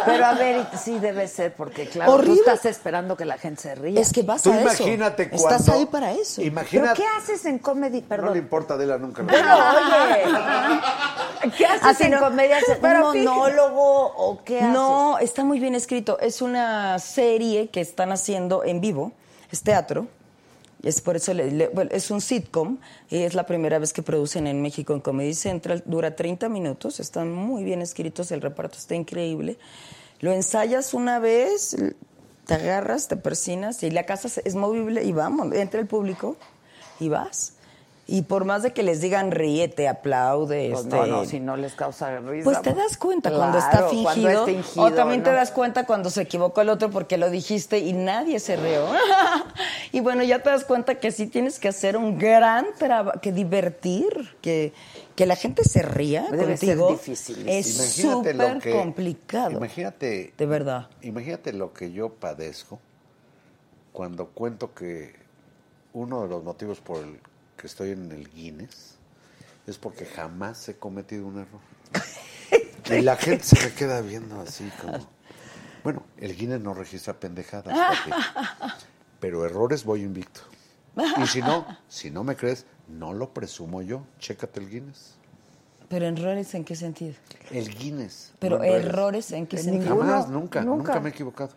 pero 0.07 0.27
a 0.27 0.35
ver, 0.35 0.66
sí 0.82 0.99
debe 0.99 1.27
ser, 1.27 1.53
porque 1.55 1.89
claro, 1.89 2.12
Horrible. 2.12 2.36
tú 2.36 2.40
estás 2.51 2.65
esperando 2.66 3.16
que 3.16 3.24
la 3.24 3.36
gente 3.39 3.62
se 3.62 3.74
ría. 3.74 4.01
Es 4.01 4.12
que 4.12 4.23
vas 4.23 4.43
Tú 4.43 4.51
a 4.53 4.57
eso. 4.57 4.62
imagínate 4.62 5.23
Estás 5.24 5.40
cuando- 5.43 5.73
ahí 5.73 5.86
para 5.86 6.12
eso. 6.12 6.36
¿Pero 6.36 6.49
Imagínate. 6.49 7.03
qué 7.03 7.07
haces 7.19 7.45
en 7.47 7.59
comedy? 7.59 8.03
No 8.03 8.09
Perdón. 8.09 8.32
le 8.35 8.39
importa 8.39 8.74
a 8.74 8.77
Adela 8.77 8.99
nunca. 8.99 9.24
Pero, 9.27 9.49
oye, 9.53 11.51
¿qué 11.57 11.66
haces 11.66 11.82
Así 11.85 12.05
en 12.05 12.12
no. 12.12 12.20
comedia? 12.20 12.59
¿Un 12.69 12.77
Pero 12.81 13.12
fíjate- 13.12 13.28
monólogo 13.28 14.07
o 14.16 14.45
qué 14.45 14.61
haces? 14.61 14.73
No, 14.73 15.19
está 15.19 15.45
muy 15.45 15.59
bien 15.61 15.74
escrito. 15.74 16.19
Es 16.20 16.40
una 16.43 16.99
serie 16.99 17.69
que 17.70 17.81
están 17.81 18.12
haciendo 18.12 18.65
en 18.65 18.81
vivo. 18.81 19.12
Es 19.51 19.62
teatro. 19.62 20.07
Es 20.82 21.00
por 21.00 21.16
eso 21.16 21.34
le- 21.34 21.70
es 21.90 22.10
un 22.10 22.20
sitcom 22.20 22.78
y 23.10 23.18
es 23.18 23.34
la 23.34 23.46
primera 23.46 23.78
vez 23.80 23.92
que 23.92 24.02
producen 24.02 24.46
en 24.46 24.62
México 24.62 24.94
en 24.94 25.00
Comedy 25.00 25.34
Central. 25.34 25.82
Dura 25.86 26.14
30 26.14 26.48
minutos, 26.48 27.00
están 27.00 27.32
muy 27.32 27.64
bien 27.64 27.82
escritos, 27.82 28.30
el 28.30 28.40
reparto 28.40 28.78
está 28.78 28.94
increíble. 28.94 29.59
Lo 30.20 30.32
ensayas 30.32 30.94
una 30.94 31.18
vez, 31.18 31.76
te 32.46 32.55
agarras, 32.55 33.09
te 33.09 33.16
persinas 33.16 33.82
y 33.82 33.90
la 33.90 34.05
casa 34.06 34.28
es 34.44 34.55
movible 34.55 35.02
y 35.05 35.12
vamos, 35.12 35.52
entra 35.55 35.80
el 35.80 35.86
público 35.86 36.36
y 37.00 37.09
vas. 37.09 37.55
Y 38.10 38.22
por 38.22 38.47
más 38.47 38.62
de 38.62 38.72
que 38.72 38.82
les 38.82 39.02
digan 39.02 39.30
ríete, 39.30 39.86
aplaude, 39.86 40.70
Pues 40.72 40.85
este, 40.85 40.97
no, 40.97 41.06
no, 41.06 41.24
si 41.26 41.40
no 41.40 41.59
les 41.59 41.74
causa 41.74 42.18
risa. 42.20 42.43
pues 42.43 42.62
te 42.62 42.72
das 42.72 42.97
cuenta 42.97 43.30
cuando 43.30 43.59
está 43.59 43.86
fingido, 43.86 44.02
Cuando 44.05 44.47
es 44.47 44.56
fingido, 44.64 44.85
o 44.86 44.93
también 44.93 45.22
te 45.22 45.30
das 45.30 45.51
cuenta 45.51 45.85
cuando 45.85 46.09
se 46.09 46.22
equivocó 46.22 46.62
el 46.62 46.70
otro 46.70 46.89
porque 46.89 47.18
lo 47.18 47.28
dijiste 47.28 47.80
y 47.80 47.93
nadie 47.93 48.40
se 48.40 48.56
rió. 48.56 48.86
Y 49.93 50.01
bueno, 50.01 50.22
ya 50.22 50.43
te 50.43 50.48
das 50.51 50.64
cuenta 50.64 50.94
que 50.97 51.12
sí 51.12 51.26
tienes 51.26 51.59
que 51.59 51.68
hacer 51.68 51.97
un 51.98 52.18
gran 52.18 52.66
trabajo, 52.78 53.20
que 53.20 53.30
divertir, 53.32 54.36
que, 54.40 54.72
que 55.14 55.26
la 55.26 55.36
gente 55.36 55.64
se 55.64 55.82
ría 55.82 56.26
Debe 56.30 56.56
ser 56.56 56.78
contigo. 56.78 56.90
dificilísimo. 56.93 57.51
Es 57.51 57.98
Imagínate 57.98 58.35
lo 58.35 58.55
súper 58.55 58.72
complicado. 58.72 59.51
Imagínate. 59.52 60.32
De 60.36 60.47
verdad. 60.47 60.89
Imagínate 61.02 61.52
lo 61.52 61.72
que 61.74 61.93
yo 61.93 62.09
padezco 62.10 62.78
cuando 63.93 64.28
cuento 64.28 64.72
que 64.74 65.14
uno 65.93 66.22
de 66.22 66.28
los 66.28 66.43
motivos 66.44 66.80
por 66.80 66.98
el 67.02 67.18
que 67.59 67.66
estoy 67.66 67.90
en 67.90 68.10
el 68.10 68.30
Guinness 68.30 68.94
es 69.66 69.76
porque 69.76 70.06
jamás 70.06 70.66
he 70.70 70.76
cometido 70.76 71.26
un 71.26 71.40
error. 71.40 71.60
y 72.98 73.02
la 73.02 73.16
gente 73.16 73.44
se 73.44 73.62
me 73.62 73.74
queda 73.74 74.01
viendo 74.01 74.40
así 74.40 74.70
como... 74.80 75.06
Bueno, 75.85 76.02
el 76.16 76.35
Guinness 76.35 76.60
no 76.60 76.72
registra 76.74 77.20
pendejadas, 77.20 77.76
papi, 77.76 78.10
pero 79.20 79.44
errores 79.44 79.85
voy 79.85 80.02
invicto. 80.02 80.40
Y 81.22 81.26
si 81.26 81.40
no, 81.40 81.66
si 81.89 82.10
no 82.10 82.24
me 82.24 82.36
crees, 82.36 82.66
no 82.89 83.12
lo 83.12 83.32
presumo 83.32 83.82
yo. 83.82 84.05
Chécate 84.18 84.60
el 84.60 84.68
Guinness. 84.68 85.14
Pero 85.89 86.06
errores 86.06 86.55
en 86.55 86.64
qué 86.64 86.74
sentido? 86.74 87.14
El 87.51 87.68
Guinness. 87.74 88.32
Pero 88.39 88.59
no 88.59 88.64
errores 88.64 89.30
en 89.32 89.47
qué 89.47 89.59
En 89.59 89.64
sentido? 89.64 89.98
Jamás, 89.98 90.28
nunca, 90.28 90.60
nunca, 90.60 90.93
nunca. 90.93 91.01
me 91.01 91.10
he 91.10 91.12
equivocado. 91.12 91.51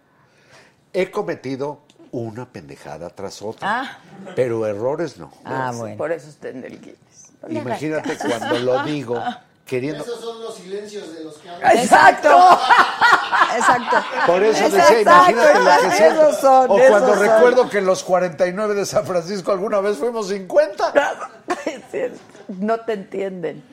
He 0.93 1.09
cometido 1.09 1.81
una 2.11 2.45
pendejada 2.45 3.09
tras 3.09 3.41
otra, 3.41 3.81
Ah. 3.81 3.97
pero 4.35 4.65
errores 4.65 5.17
no. 5.17 5.31
Ah, 5.45 5.71
bueno. 5.75 5.97
Por 5.97 6.11
eso 6.11 6.29
está 6.29 6.49
en 6.49 6.63
el 6.65 6.79
Guinness. 6.81 7.31
No 7.47 7.59
Imagínate 7.59 8.17
cuando 8.17 8.59
lo 8.59 8.83
digo 8.83 9.23
queriendo. 9.65 10.03
Esos 10.03 10.19
son 10.19 10.41
los 10.41 10.55
silencios 10.55 11.13
de 11.15 11.23
los 11.23 11.37
que 11.37 11.49
hablan. 11.49 11.77
Exacto. 11.77 12.29
Exacto. 13.57 13.97
Por 14.27 14.43
eso 14.43 14.65
Exacto, 14.65 14.75
decía, 14.93 15.01
imagínate 15.01 15.59
lo 15.59 15.65
que 15.65 15.75
esos 15.87 15.93
siento. 15.97 16.33
son, 16.33 16.71
o 16.71 16.77
esos 16.77 16.89
cuando 16.89 17.13
son. 17.15 17.19
recuerdo 17.19 17.69
que 17.69 17.77
en 17.79 17.85
los 17.85 18.03
49 18.03 18.75
de 18.75 18.85
San 18.85 19.05
Francisco 19.05 19.51
alguna 19.51 19.79
vez 19.79 19.97
fuimos 19.97 20.27
50. 20.27 20.93
Es 21.65 21.81
cierto. 21.91 22.19
No 22.47 22.79
te 22.81 22.93
entienden. 22.93 23.63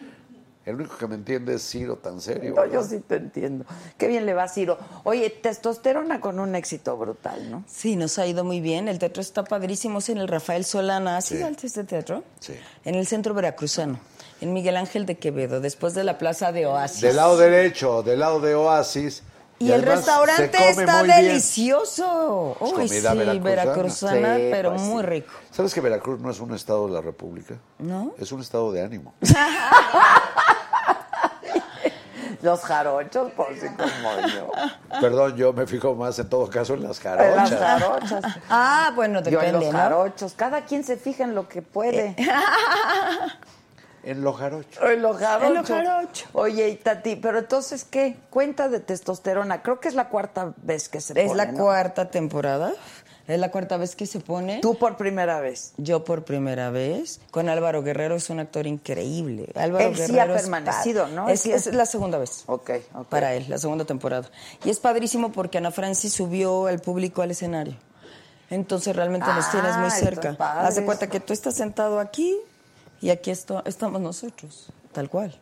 El 0.68 0.74
único 0.74 0.98
que 0.98 1.06
me 1.06 1.14
entiende 1.14 1.54
es 1.54 1.66
Ciro, 1.66 1.96
tan 1.96 2.20
serio. 2.20 2.52
No, 2.54 2.66
yo 2.66 2.82
sí 2.84 3.00
te 3.00 3.16
entiendo. 3.16 3.64
Qué 3.96 4.06
bien 4.06 4.26
le 4.26 4.34
va, 4.34 4.46
Ciro. 4.48 4.76
Oye, 5.04 5.30
testosterona 5.30 6.20
con 6.20 6.38
un 6.38 6.54
éxito 6.54 6.94
brutal, 6.98 7.50
¿no? 7.50 7.64
Sí, 7.66 7.96
nos 7.96 8.18
ha 8.18 8.26
ido 8.26 8.44
muy 8.44 8.60
bien. 8.60 8.86
El 8.86 8.98
teatro 8.98 9.22
está 9.22 9.44
padrísimo. 9.44 10.00
Es 10.00 10.10
en 10.10 10.18
el 10.18 10.28
Rafael 10.28 10.66
Solana. 10.66 11.16
¿Has 11.16 11.32
ido 11.32 11.48
Sí. 11.48 11.56
a 11.62 11.66
este 11.66 11.84
teatro? 11.84 12.22
Sí. 12.40 12.52
En 12.84 12.96
el 12.96 13.06
centro 13.06 13.32
veracruzano. 13.32 13.98
En 14.42 14.52
Miguel 14.52 14.76
Ángel 14.76 15.06
de 15.06 15.16
Quevedo, 15.16 15.62
después 15.62 15.94
de 15.94 16.04
la 16.04 16.18
plaza 16.18 16.52
de 16.52 16.66
Oasis. 16.66 17.00
Del 17.00 17.16
lado 17.16 17.38
derecho, 17.38 18.02
del 18.02 18.20
lado 18.20 18.38
de 18.38 18.54
Oasis. 18.54 19.22
Y, 19.60 19.72
el 19.72 19.82
restaurante 19.82 20.56
está 20.70 21.02
delicioso. 21.02 22.56
Uy, 22.60 22.70
comida 22.72 23.10
sí, 23.10 23.18
veracruzana. 23.18 23.42
veracruzana, 23.42 24.36
Sí, 24.36 24.48
pero 24.52 24.70
pues 24.70 24.82
muy 24.82 25.02
sí. 25.02 25.08
rico. 25.08 25.32
¿Sabes 25.50 25.74
que 25.74 25.80
Veracruz 25.80 26.20
no 26.20 26.30
es 26.30 26.38
un 26.38 26.54
estado 26.54 26.86
de 26.86 26.92
la 26.94 27.00
República? 27.00 27.56
¿No? 27.80 28.12
Es 28.18 28.30
un 28.30 28.40
estado 28.40 28.70
de 28.70 28.82
ánimo. 28.82 29.14
Los 32.42 32.60
jarochos, 32.60 33.32
por 33.32 33.48
si 33.54 33.66
como 33.68 34.20
yo. 34.28 34.50
Perdón, 35.00 35.36
yo 35.36 35.52
me 35.52 35.66
fijo 35.66 35.94
más 35.94 36.18
en 36.18 36.28
todo 36.28 36.48
caso 36.48 36.74
en 36.74 36.82
las 36.84 37.02
Las 37.04 37.18
jarochas. 37.18 37.58
jarochas. 37.58 38.24
Ah, 38.50 38.92
bueno, 38.94 39.20
Yo 39.22 39.26
en 39.40 39.46
depende, 39.46 39.64
los 39.66 39.72
¿no? 39.72 39.78
jarochos. 39.78 40.32
Cada 40.34 40.64
quien 40.64 40.84
se 40.84 40.96
fija 40.96 41.24
en 41.24 41.34
lo 41.34 41.48
que 41.48 41.62
puede. 41.62 42.14
En 44.04 44.22
los 44.22 44.36
jarochos. 44.38 44.78
En 44.82 45.02
los 45.02 45.18
jarochos. 45.18 45.48
En 45.48 45.54
los 45.54 45.66
jarochos. 45.68 46.28
Oye, 46.32 46.68
y 46.68 46.76
Tati, 46.76 47.16
pero 47.16 47.40
entonces, 47.40 47.84
¿qué? 47.84 48.16
Cuenta 48.30 48.68
de 48.68 48.80
testosterona. 48.80 49.60
Creo 49.60 49.80
que 49.80 49.88
es 49.88 49.94
la 49.94 50.08
cuarta 50.08 50.54
vez 50.62 50.88
que 50.88 51.00
se 51.00 51.20
Es 51.20 51.26
pone, 51.32 51.36
la 51.44 51.52
¿no? 51.52 51.58
cuarta 51.58 52.08
temporada. 52.08 52.72
Es 53.28 53.38
la 53.38 53.50
cuarta 53.50 53.76
vez 53.76 53.94
que 53.94 54.06
se 54.06 54.20
pone. 54.20 54.58
Tú 54.60 54.76
por 54.76 54.96
primera 54.96 55.38
vez. 55.40 55.74
Yo 55.76 56.02
por 56.02 56.24
primera 56.24 56.70
vez. 56.70 57.20
Con 57.30 57.48
Álvaro 57.50 57.82
Guerrero 57.82 58.16
es 58.16 58.30
un 58.30 58.40
actor 58.40 58.66
increíble. 58.66 59.50
Álvaro 59.54 59.84
Él 59.88 59.94
sí 59.94 60.00
Guerrero 60.00 60.32
ha 60.32 60.36
es 60.36 60.42
permanecido, 60.42 61.02
pa- 61.04 61.10
¿no? 61.10 61.28
Es, 61.28 61.44
es 61.44 61.66
la 61.74 61.84
segunda 61.86 62.16
vez. 62.18 62.42
Ok, 62.46 62.70
ok. 62.94 63.06
Para 63.08 63.34
él, 63.34 63.44
la 63.48 63.58
segunda 63.58 63.84
temporada. 63.84 64.28
Y 64.64 64.70
es 64.70 64.80
padrísimo 64.80 65.30
porque 65.30 65.58
Ana 65.58 65.70
Francis 65.70 66.12
subió 66.14 66.66
al 66.66 66.80
público 66.80 67.20
al 67.22 67.30
escenario. 67.30 67.74
Entonces 68.50 68.96
realmente 68.96 69.26
nos 69.26 69.44
Ah, 69.44 69.50
tienes 69.52 69.76
muy 69.76 69.88
está 69.88 69.98
cerca. 70.00 70.36
Haz 70.66 70.76
de 70.76 70.84
cuenta 70.86 71.06
que 71.08 71.20
tú 71.20 71.34
estás 71.34 71.54
sentado 71.54 72.00
aquí 72.00 72.34
y 73.02 73.10
aquí 73.10 73.30
esto- 73.30 73.62
estamos 73.66 74.00
nosotros, 74.00 74.72
tal 74.92 75.10
cual. 75.10 75.38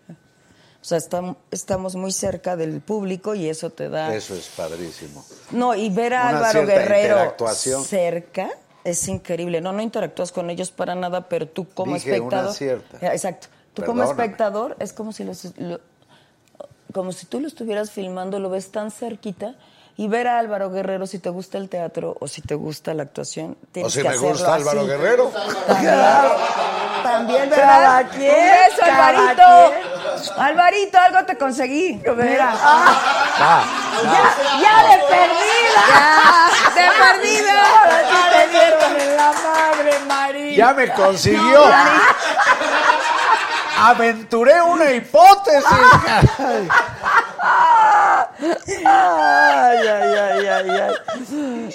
O 0.86 0.88
sea, 0.88 0.98
estam- 0.98 1.34
estamos 1.50 1.96
muy 1.96 2.12
cerca 2.12 2.54
del 2.54 2.80
público 2.80 3.34
y 3.34 3.48
eso 3.48 3.70
te 3.70 3.88
da... 3.88 4.14
Eso 4.14 4.36
es 4.36 4.46
padrísimo. 4.56 5.24
No, 5.50 5.74
y 5.74 5.90
ver 5.90 6.14
a 6.14 6.28
Una 6.28 6.36
Álvaro 6.38 6.64
Guerrero 6.64 7.34
cerca 7.82 8.50
es 8.84 9.08
increíble. 9.08 9.60
No, 9.60 9.72
no 9.72 9.82
interactúas 9.82 10.30
con 10.30 10.48
ellos 10.48 10.70
para 10.70 10.94
nada, 10.94 11.28
pero 11.28 11.48
tú 11.48 11.66
como 11.74 11.94
Dije 11.94 12.10
una 12.10 12.16
espectador. 12.18 12.54
cierta. 12.54 12.98
Eh, 13.04 13.10
Exacto. 13.14 13.48
Tú 13.74 13.82
como 13.84 14.04
espectador 14.04 14.76
es 14.78 14.92
como 14.92 15.12
si 15.12 15.24
los, 15.24 15.58
lo- 15.58 15.80
como 16.92 17.10
si 17.10 17.26
tú 17.26 17.40
lo 17.40 17.48
estuvieras 17.48 17.90
filmando, 17.90 18.38
lo 18.38 18.48
ves 18.48 18.70
tan 18.70 18.92
cerquita. 18.92 19.56
Y 19.98 20.08
ver 20.08 20.28
a 20.28 20.38
Álvaro 20.38 20.70
Guerrero, 20.70 21.06
si 21.06 21.18
te 21.18 21.30
gusta 21.30 21.56
el 21.56 21.70
teatro 21.70 22.16
o 22.20 22.28
si 22.28 22.42
te 22.42 22.54
gusta 22.54 22.92
la 22.92 23.04
actuación, 23.04 23.56
tienes 23.72 23.90
O 23.90 23.94
si 23.94 24.02
que 24.02 24.08
me 24.10 24.16
gusta 24.18 24.54
Álvaro 24.54 24.80
así. 24.80 24.88
Guerrero. 24.88 25.30
También, 25.66 25.94
también 27.02 27.48
¿verdad? 27.50 27.66
Cada 27.66 28.08
quien, 28.08 28.34
Un 28.34 28.36
beso, 28.36 28.82
Alvarito. 28.84 30.32
Alvarito, 30.36 30.98
algo 30.98 31.24
te 31.24 31.38
conseguí. 31.38 32.02
Mira. 32.14 32.52
Ah. 32.54 33.64
Ya, 34.02 34.60
ya 34.60 34.82
de 34.90 34.98
perdida. 35.04 35.84
de 36.74 36.84
perdida. 37.00 37.56
Ahora 37.78 37.98
sí 38.10 38.16
te 38.32 38.48
dieron 38.58 39.00
en 39.00 39.16
la 39.16 39.32
madre, 39.32 39.98
María. 40.06 40.56
Ya 40.56 40.74
me 40.74 40.92
consiguió. 40.92 41.62
Aventuré 43.78 44.60
una 44.60 44.90
hipótesis. 44.90 45.64
Ay, 48.38 49.86
ay, 49.86 50.14
ay, 50.14 50.46
ay, 50.46 50.70
ay. 50.70 51.70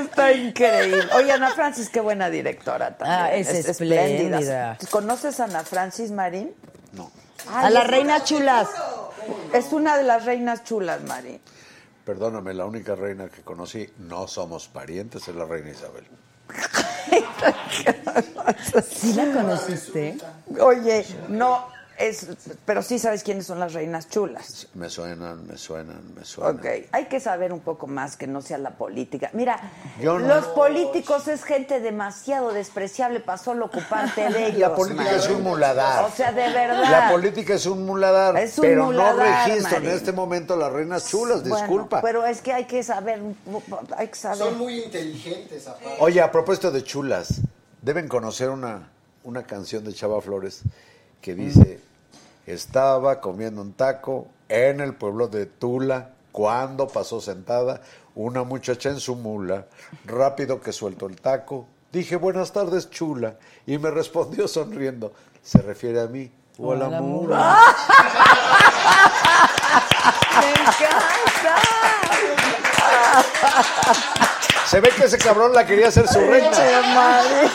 Está 0.00 0.32
increíble. 0.32 1.04
Oye, 1.14 1.32
Ana 1.32 1.50
Francis, 1.50 1.88
qué 1.90 2.00
buena 2.00 2.30
directora 2.30 2.96
también. 2.96 3.20
Ah, 3.20 3.34
es 3.34 3.48
espléndida. 3.48 4.78
¿Conoces 4.90 5.40
a 5.40 5.44
Ana 5.44 5.62
Francis 5.64 6.10
Marín? 6.10 6.54
No, 6.92 7.10
A 7.52 7.70
las 7.70 7.86
reinas 7.86 8.24
chulas. 8.24 8.68
Es 9.52 9.72
una 9.72 9.96
de 9.96 10.04
las 10.04 10.24
reinas 10.24 10.64
chulas, 10.64 11.02
Marín. 11.02 11.40
perdóname, 12.04 12.54
la 12.54 12.64
única 12.64 12.94
reina 12.94 13.28
que 13.28 13.42
conocí, 13.42 13.90
no 13.98 14.28
somos 14.28 14.68
parientes, 14.68 15.26
es 15.28 15.34
la 15.34 15.44
reina 15.44 15.70
Isabel. 15.70 16.06
¿Sí 18.88 19.12
la 19.14 19.24
conociste? 19.32 20.16
Oye, 20.60 21.04
no, 21.28 21.66
es, 21.98 22.26
pero 22.64 22.82
sí 22.82 22.98
sabes 22.98 23.22
quiénes 23.22 23.46
son 23.46 23.58
las 23.58 23.72
reinas 23.72 24.08
chulas. 24.08 24.68
Me 24.74 24.88
suenan, 24.90 25.46
me 25.46 25.56
suenan, 25.56 26.14
me 26.14 26.24
suenan. 26.24 26.56
Ok, 26.56 26.66
hay 26.92 27.06
que 27.06 27.20
saber 27.20 27.52
un 27.52 27.60
poco 27.60 27.86
más 27.86 28.16
que 28.16 28.26
no 28.26 28.42
sea 28.42 28.58
la 28.58 28.70
política. 28.70 29.30
Mira, 29.32 29.58
Yo 30.00 30.18
no- 30.18 30.26
los 30.28 30.46
políticos 30.48 31.28
es 31.28 31.44
gente 31.44 31.80
demasiado 31.80 32.52
despreciable 32.52 33.20
para 33.20 33.38
solo 33.38 33.66
ocuparte 33.66 34.28
de 34.30 34.46
ellos. 34.48 34.58
La 34.60 34.74
política 34.74 35.16
es 35.16 35.28
un 35.28 35.42
muladar. 35.42 36.04
O 36.04 36.10
sea, 36.10 36.32
de 36.32 36.48
verdad. 36.52 36.90
La 36.90 37.10
política 37.10 37.54
es 37.54 37.66
un 37.66 37.84
muladar, 37.86 38.36
Es 38.36 38.58
un 38.58 38.62
pero 38.62 38.84
muladar, 38.86 39.16
no 39.16 39.22
registro 39.46 39.76
Marín. 39.76 39.90
en 39.90 39.96
este 39.96 40.12
momento 40.12 40.56
las 40.56 40.72
reinas 40.72 41.08
chulas, 41.08 41.40
Bueno, 41.42 41.56
disculpa. 41.56 42.00
pero 42.02 42.26
es 42.26 42.40
que 42.42 42.52
hay 42.52 42.64
que 42.66 42.82
saber, 42.82 43.20
hay 43.96 44.08
que 44.08 44.14
saber. 44.16 44.38
Son 44.38 44.58
muy 44.58 44.82
inteligentes, 44.82 45.66
aparte. 45.66 45.96
Oye, 46.00 46.20
a 46.20 46.30
propósito 46.30 46.70
de 46.70 46.82
chulas, 46.84 47.40
deben 47.82 48.08
conocer 48.08 48.50
una, 48.50 48.90
una 49.24 49.44
canción 49.44 49.84
de 49.84 49.92
Chava 49.94 50.20
Flores 50.20 50.62
que 51.20 51.34
dice, 51.34 51.80
estaba 52.46 53.20
comiendo 53.20 53.60
un 53.60 53.72
taco 53.72 54.28
en 54.48 54.80
el 54.80 54.94
pueblo 54.94 55.28
de 55.28 55.46
Tula 55.46 56.10
cuando 56.32 56.86
pasó 56.86 57.20
sentada 57.20 57.80
una 58.14 58.44
muchacha 58.44 58.88
en 58.88 59.00
su 59.00 59.16
mula, 59.16 59.66
rápido 60.04 60.60
que 60.60 60.72
suelto 60.72 61.06
el 61.06 61.20
taco, 61.20 61.66
dije 61.92 62.16
buenas 62.16 62.52
tardes 62.52 62.88
chula 62.90 63.36
y 63.66 63.78
me 63.78 63.90
respondió 63.90 64.48
sonriendo, 64.48 65.12
se 65.42 65.58
refiere 65.58 66.00
a 66.00 66.06
mí 66.06 66.30
o 66.58 66.72
a 66.72 66.76
la 66.76 66.88
la 66.88 67.00
mula. 67.00 67.58
¡Me 70.40 70.50
encanta! 70.50 71.16
Se 74.66 74.80
ve 74.80 74.90
que 74.90 75.04
ese 75.04 75.18
cabrón 75.18 75.52
la 75.52 75.64
quería 75.64 75.88
hacer 75.88 76.08
su 76.08 76.18
reina. 76.20 76.50
madre! 76.94 77.48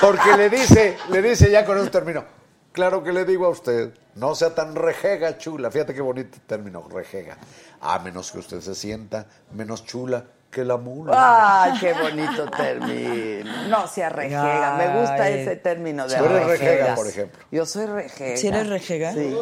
Porque 0.00 0.36
le 0.36 0.48
dice, 0.48 0.96
le 1.10 1.20
dice 1.20 1.50
ya 1.50 1.64
con 1.64 1.76
eso 1.76 1.90
termino. 1.90 2.24
Claro 2.72 3.02
que 3.04 3.12
le 3.12 3.24
digo 3.26 3.46
a 3.46 3.50
usted, 3.50 3.92
no 4.14 4.34
sea 4.34 4.54
tan 4.54 4.74
rejega 4.74 5.36
chula. 5.36 5.70
Fíjate 5.70 5.94
qué 5.94 6.00
bonito 6.00 6.38
término, 6.46 6.86
rejega. 6.88 7.36
A 7.82 7.98
menos 7.98 8.32
que 8.32 8.38
usted 8.38 8.60
se 8.60 8.74
sienta 8.74 9.26
menos 9.52 9.84
chula 9.84 10.24
que 10.50 10.64
la 10.64 10.76
mula. 10.76 11.64
¡Ay, 11.64 11.78
qué 11.80 11.92
bonito 11.94 12.50
término! 12.50 13.68
No 13.68 13.86
sea 13.86 14.08
rejega, 14.10 14.76
me 14.76 15.00
gusta 15.00 15.22
Ay. 15.22 15.40
ese 15.40 15.56
término 15.56 16.06
de 16.06 16.16
Tú 16.16 16.24
eres 16.24 16.46
rejegas. 16.46 16.60
rejega, 16.60 16.94
por 16.94 17.06
ejemplo. 17.08 17.44
Yo 17.50 17.66
soy 17.66 17.86
rejega. 17.86 18.36
¿Sí 18.36 18.48
eres 18.48 18.68
rejega? 18.68 19.12
Sí. 19.12 19.36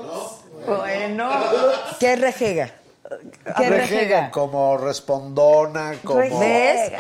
Bueno. 0.67 1.31
¿Qué 1.99 2.13
es 2.13 2.21
rejega? 2.21 2.71
¿Qué 3.57 3.69
rejega 3.69 3.71
rejega? 3.71 4.31
como 4.31 4.77
respondona, 4.77 5.95
como... 6.05 6.21
¿Ves? 6.39 6.93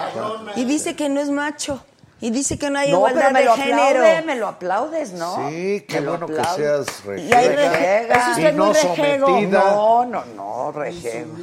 Y 0.56 0.64
dice 0.64 0.96
que 0.96 1.08
no 1.08 1.20
es 1.20 1.30
macho. 1.30 1.84
Y 2.22 2.30
dice 2.30 2.58
que 2.58 2.68
no 2.70 2.78
hay 2.78 2.90
No, 2.90 2.98
igualdad 2.98 3.20
pero 3.22 3.32
me 3.32 3.38
de 3.40 3.44
lo 3.46 3.54
género. 3.56 3.80
aplaude, 4.00 4.22
me 4.22 4.34
lo 4.36 4.48
aplaudes, 4.48 5.12
¿no? 5.14 5.48
Sí, 5.48 5.84
qué 5.88 6.00
bueno 6.00 6.26
que 6.26 6.34
seas 6.54 6.86
Y 7.16 7.32
hay 7.32 7.48
rejega. 7.48 8.26
usted 8.30 8.42
y 8.42 8.44
muy 8.44 8.52
no 8.66 8.72
rejego. 8.74 9.26
sometida. 9.26 9.60
No, 9.60 10.04
no, 10.06 10.24
no, 10.36 10.72
rejego. 10.72 11.34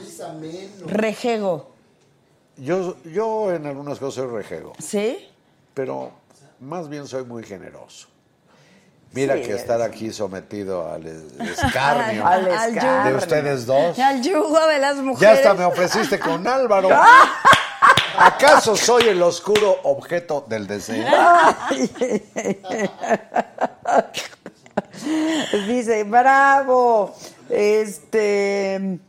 Rejego. 0.85 1.71
Yo, 2.57 2.95
yo 3.03 3.51
en 3.53 3.65
algunas 3.67 3.99
cosas 3.99 4.15
soy 4.25 4.27
rejego, 4.35 4.73
¿Sí? 4.79 5.27
pero 5.73 6.11
más 6.59 6.89
bien 6.89 7.07
soy 7.07 7.23
muy 7.23 7.43
generoso. 7.43 8.07
Mira 9.13 9.35
Sí, 9.35 9.41
que 9.43 9.53
estar 9.53 9.81
aquí 9.81 10.11
sometido 10.11 10.91
al 10.91 11.05
es- 11.07 11.23
escarnio 11.63 12.25
Al 12.27 12.51
Al 12.51 12.75
escarnio. 12.75 13.11
de 13.11 13.17
ustedes 13.17 13.65
dos. 13.65 13.97
Al 13.99 14.21
yugo 14.21 14.67
de 14.67 14.79
las 14.79 14.97
Ya 14.97 15.01
mujeres. 15.01 15.37
hasta 15.37 15.53
me 15.53 15.65
ofreciste 15.65 16.19
con 16.19 16.45
Álvaro. 16.47 16.89
¿Acaso 18.17 18.75
soy 18.75 19.03
el 19.09 19.21
oscuro 19.21 19.77
objeto 19.83 20.45
del 20.47 20.65
deseo? 20.67 21.05
Dice, 25.67 26.03
bravo. 26.03 27.13
Este. 27.49 28.99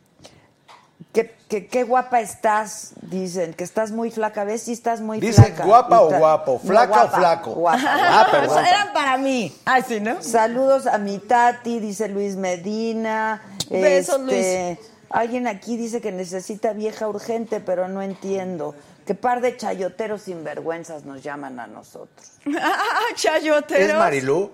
Qué, 1.12 1.34
qué- 1.48 1.66
qué 1.66 1.82
guapa 1.84 2.20
estás, 2.20 2.92
dicen, 3.00 3.54
que 3.54 3.64
estás 3.64 3.90
muy 3.90 4.10
flaca. 4.10 4.44
¿Ves 4.44 4.62
si 4.62 4.72
estás 4.72 5.00
muy 5.00 5.18
Dicen 5.18 5.46
flaca? 5.46 5.64
guapa 5.64 6.00
o 6.02 6.10
guapo, 6.10 6.60
No, 6.62 6.68
flaca 6.70 7.04
o 7.04 7.08
flaco. 7.08 7.50
Guapa, 7.52 7.82
Ah, 7.84 8.08
guapa, 8.12 8.30
perdón. 8.30 8.48
guapa. 8.54 8.68
Eran 8.68 8.92
para 8.92 9.16
mí. 9.16 9.56
Ay, 9.64 9.82
sí, 9.88 10.00
¿no? 10.00 10.22
Saludos 10.22 10.86
a 10.86 10.98
mi 10.98 11.18
tati, 11.18 11.80
dice 11.80 12.08
Luis 12.08 12.36
Medina. 12.36 13.42
Besos, 13.70 14.20
Este, 14.28 14.78
Alguien 15.10 15.46
aquí 15.46 15.76
dice 15.76 16.00
que 16.00 16.12
necesita 16.12 16.72
vieja 16.72 17.08
urgente, 17.08 17.60
pero 17.60 17.88
no 17.88 18.02
entiendo. 18.02 18.74
¿Qué 19.06 19.14
par 19.14 19.40
de 19.40 19.56
chayoteros 19.56 20.22
sinvergüenzas 20.22 21.04
nos 21.04 21.22
llaman 21.22 21.58
a 21.60 21.66
nosotros? 21.66 22.32
Chayoteros. 23.14 23.88
¿Es 23.90 23.94
Marilú? 23.96 24.50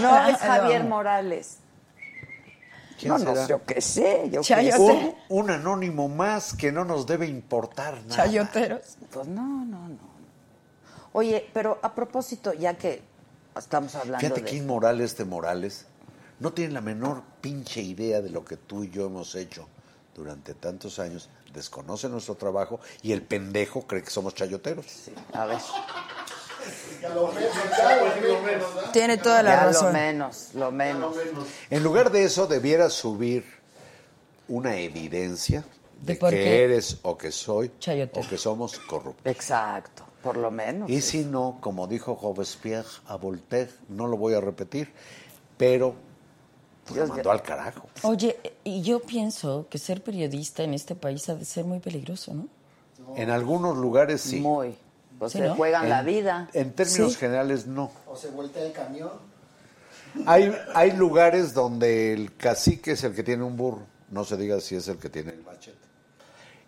No, 0.00 0.26
es 0.28 0.36
Javier 0.38 0.84
Morales. 0.84 1.58
¿Quién 2.98 3.12
No, 3.12 3.18
no, 3.18 3.34
será? 3.34 3.46
yo 3.46 3.64
qué 3.64 3.80
sé, 3.80 4.28
yo 4.30 4.40
qué 4.42 4.46
Chayote. 4.46 4.76
sé. 4.76 5.16
Un, 5.30 5.44
un 5.44 5.50
anónimo 5.50 6.08
más 6.08 6.54
que 6.54 6.70
no 6.70 6.84
nos 6.84 7.06
debe 7.06 7.26
importar 7.26 7.94
nada. 8.02 8.14
Chayoteros. 8.24 8.98
Pues 9.10 9.26
no, 9.26 9.64
no, 9.64 9.88
no. 9.88 10.10
Oye, 11.12 11.48
pero 11.52 11.78
a 11.82 11.92
propósito, 11.94 12.52
ya 12.52 12.74
que 12.74 13.02
estamos 13.56 13.94
hablando 13.96 14.20
Fíjate 14.20 14.42
de... 14.42 14.46
qué 14.50 14.56
inmoral 14.56 15.00
este 15.00 15.24
Morales. 15.24 15.86
No 16.40 16.52
tiene 16.52 16.72
la 16.74 16.80
menor 16.80 17.22
pinche 17.40 17.80
idea 17.82 18.20
de 18.20 18.30
lo 18.30 18.44
que 18.44 18.56
tú 18.56 18.82
y 18.84 18.90
yo 18.90 19.06
hemos 19.06 19.34
hecho 19.34 19.68
durante 20.14 20.54
tantos 20.54 20.98
años. 20.98 21.28
Desconoce 21.52 22.08
nuestro 22.08 22.34
trabajo 22.36 22.80
y 23.02 23.12
el 23.12 23.22
pendejo 23.22 23.82
cree 23.86 24.02
que 24.02 24.10
somos 24.10 24.34
chayoteros. 24.34 24.86
A 25.32 25.44
ver, 25.46 25.58
Tiene 28.92 29.16
toda 29.18 29.42
la 29.42 29.50
ya 29.54 29.60
lo 29.62 29.66
razón. 29.72 29.92
menos, 29.92 30.50
lo 30.54 30.70
menos. 30.70 31.16
En 31.70 31.82
lugar 31.82 32.10
de 32.10 32.24
eso, 32.24 32.46
debiera 32.46 32.90
subir 32.90 33.44
una 34.48 34.76
evidencia 34.76 35.64
¿De 36.02 36.18
que 36.18 36.28
qué? 36.30 36.64
eres 36.64 36.98
o 37.02 37.16
que 37.16 37.30
soy 37.32 37.70
Chayotero. 37.78 38.24
o 38.26 38.28
que 38.28 38.36
somos 38.38 38.78
corruptos. 38.80 39.24
Exacto, 39.30 40.04
por 40.22 40.36
lo 40.36 40.50
menos. 40.50 40.88
Y 40.90 41.00
si 41.02 41.24
no, 41.24 41.58
como 41.60 41.86
dijo 41.86 42.18
Robespierre 42.20 42.88
a 43.06 43.16
Voltaire, 43.16 43.70
no 43.88 44.06
lo 44.06 44.16
voy 44.16 44.34
a 44.34 44.40
repetir, 44.40 44.92
pero 45.56 45.94
pues, 46.90 46.98
lo 46.98 47.04
Dios 47.06 47.08
mandó 47.16 47.22
mío. 47.24 47.32
al 47.32 47.42
carajo. 47.42 47.88
Oye, 48.02 48.36
y 48.64 48.82
yo 48.82 49.00
pienso 49.00 49.66
que 49.70 49.78
ser 49.78 50.02
periodista 50.02 50.62
en 50.62 50.74
este 50.74 50.94
país 50.94 51.28
ha 51.28 51.34
de 51.34 51.44
ser 51.44 51.64
muy 51.64 51.80
peligroso, 51.80 52.34
¿no? 52.34 52.48
En 53.16 53.30
algunos 53.30 53.76
lugares 53.76 54.20
sí. 54.20 54.40
Muy. 54.40 54.76
Pues 55.18 55.32
Sí, 55.32 55.38
se 55.38 55.48
¿no? 55.48 55.54
juegan 55.56 55.84
en, 55.84 55.90
la 55.90 56.02
vida. 56.02 56.48
En 56.54 56.72
términos 56.72 57.12
Sí. 57.12 57.18
generales, 57.18 57.66
no. 57.66 57.90
O 58.06 58.16
se 58.16 58.30
voltea 58.30 58.64
el 58.64 58.72
camión. 58.72 59.10
Hay, 60.26 60.54
hay 60.74 60.92
lugares 60.92 61.52
donde 61.54 62.12
el 62.12 62.34
cacique 62.36 62.92
es 62.92 63.04
el 63.04 63.14
que 63.14 63.22
tiene 63.22 63.42
un 63.44 63.56
burro, 63.56 63.82
no 64.10 64.24
se 64.24 64.36
diga 64.36 64.60
si 64.60 64.74
es 64.76 64.88
el 64.88 64.96
que 64.98 65.08
tiene 65.08 65.30
el 65.32 65.42
machete. 65.44 65.78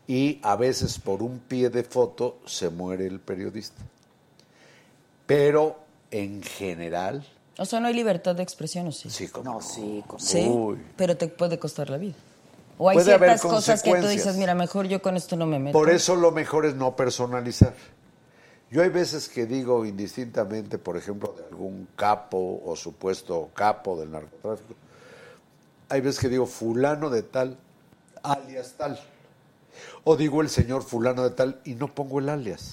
Y 0.06 0.38
a 0.42 0.54
veces 0.56 0.98
por 0.98 1.22
un 1.22 1.38
pie 1.40 1.70
de 1.70 1.82
foto 1.82 2.38
se 2.46 2.68
muere 2.70 3.06
el 3.06 3.20
periodista. 3.20 3.80
Pero 5.26 5.78
en 6.10 6.42
general, 6.42 7.24
O 7.58 7.64
sea, 7.66 7.80
no 7.80 7.88
hay 7.88 7.94
libertad 7.94 8.34
de 8.34 8.42
expresión, 8.42 8.86
¿o 8.88 8.92
sí? 8.92 9.10
sí, 9.10 9.28
como 9.28 9.52
No, 9.52 9.60
sí, 9.60 10.02
como- 10.06 10.18
Sí, 10.20 10.46
Uy. 10.48 10.78
pero 10.96 11.16
te 11.16 11.28
puede 11.28 11.58
costar 11.58 11.90
la 11.90 11.98
vida. 11.98 12.14
O 12.78 12.88
hay 12.88 12.96
Puede 12.96 13.12
haber 13.12 13.28
ciertas 13.38 13.42
cosas 13.42 13.82
que 13.82 13.94
tú 13.94 14.08
dices, 14.08 14.36
mira, 14.36 14.54
mejor 14.54 14.86
yo 14.86 15.02
con 15.02 15.16
esto 15.16 15.36
no 15.36 15.46
me 15.46 15.58
meto. 15.58 15.78
Por 15.78 15.90
eso 15.90 16.16
lo 16.16 16.32
mejor 16.32 16.64
es 16.66 16.74
no 16.74 16.96
personalizar. 16.96 17.74
Yo 18.70 18.82
hay 18.82 18.88
veces 18.88 19.28
que 19.28 19.44
digo 19.44 19.84
indistintamente, 19.84 20.78
por 20.78 20.96
ejemplo, 20.96 21.34
de 21.38 21.44
algún 21.44 21.86
capo 21.94 22.62
o 22.64 22.74
supuesto 22.74 23.50
capo 23.54 24.00
del 24.00 24.10
narcotráfico, 24.10 24.74
hay 25.90 26.00
veces 26.00 26.18
que 26.18 26.30
digo 26.30 26.46
fulano 26.46 27.10
de 27.10 27.22
tal, 27.22 27.58
alias 28.22 28.74
tal. 28.78 28.98
O 30.04 30.16
digo 30.16 30.40
el 30.42 30.48
señor 30.48 30.82
fulano 30.82 31.22
de 31.22 31.30
tal 31.30 31.60
y 31.64 31.74
no 31.74 31.88
pongo 31.88 32.18
el 32.18 32.28
alias. 32.28 32.72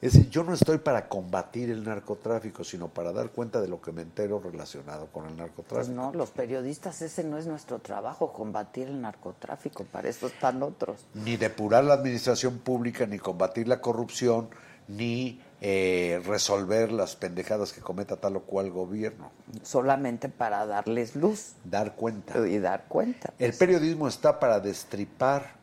Es 0.00 0.12
decir, 0.12 0.28
yo 0.30 0.42
no 0.44 0.52
estoy 0.54 0.78
para 0.78 1.08
combatir 1.08 1.70
el 1.70 1.84
narcotráfico, 1.84 2.64
sino 2.64 2.88
para 2.88 3.12
dar 3.12 3.30
cuenta 3.30 3.60
de 3.60 3.68
lo 3.68 3.80
que 3.80 3.92
me 3.92 4.02
entero 4.02 4.40
relacionado 4.40 5.06
con 5.06 5.24
el 5.24 5.30
Pues 5.34 5.38
narcotráfico. 5.38 5.94
no, 5.94 6.12
los 6.12 6.30
periodistas, 6.30 7.00
ese 7.02 7.24
no 7.24 7.38
es 7.38 7.46
nuestro 7.46 7.78
trabajo, 7.78 8.32
combatir 8.32 8.88
el 8.88 9.00
narcotráfico, 9.00 9.84
para 9.84 10.08
eso 10.08 10.26
están 10.26 10.62
otros. 10.62 11.06
ni 11.14 11.36
depurar 11.36 11.84
la 11.84 11.94
administración 11.94 12.58
pública, 12.58 13.06
ni 13.06 13.18
combatir 13.18 13.68
la 13.68 13.80
corrupción, 13.80 14.48
ni 14.88 15.40
eh, 15.62 16.20
resolver 16.26 16.92
las 16.92 17.16
pendejadas 17.16 17.72
que 17.72 17.80
cometa 17.80 18.16
tal 18.16 18.36
o 18.36 18.42
cual 18.42 18.70
gobierno. 18.70 19.30
Solamente 19.62 20.28
para 20.28 20.66
darles 20.66 21.16
luz 21.16 21.54
Dar 21.64 21.94
cuenta. 21.94 22.46
y 22.46 22.58
dar 22.58 22.84
cuenta. 22.88 23.32
El 23.38 23.54
periodismo 23.54 24.06
está 24.08 24.38
para 24.38 24.60
destripar 24.60 25.54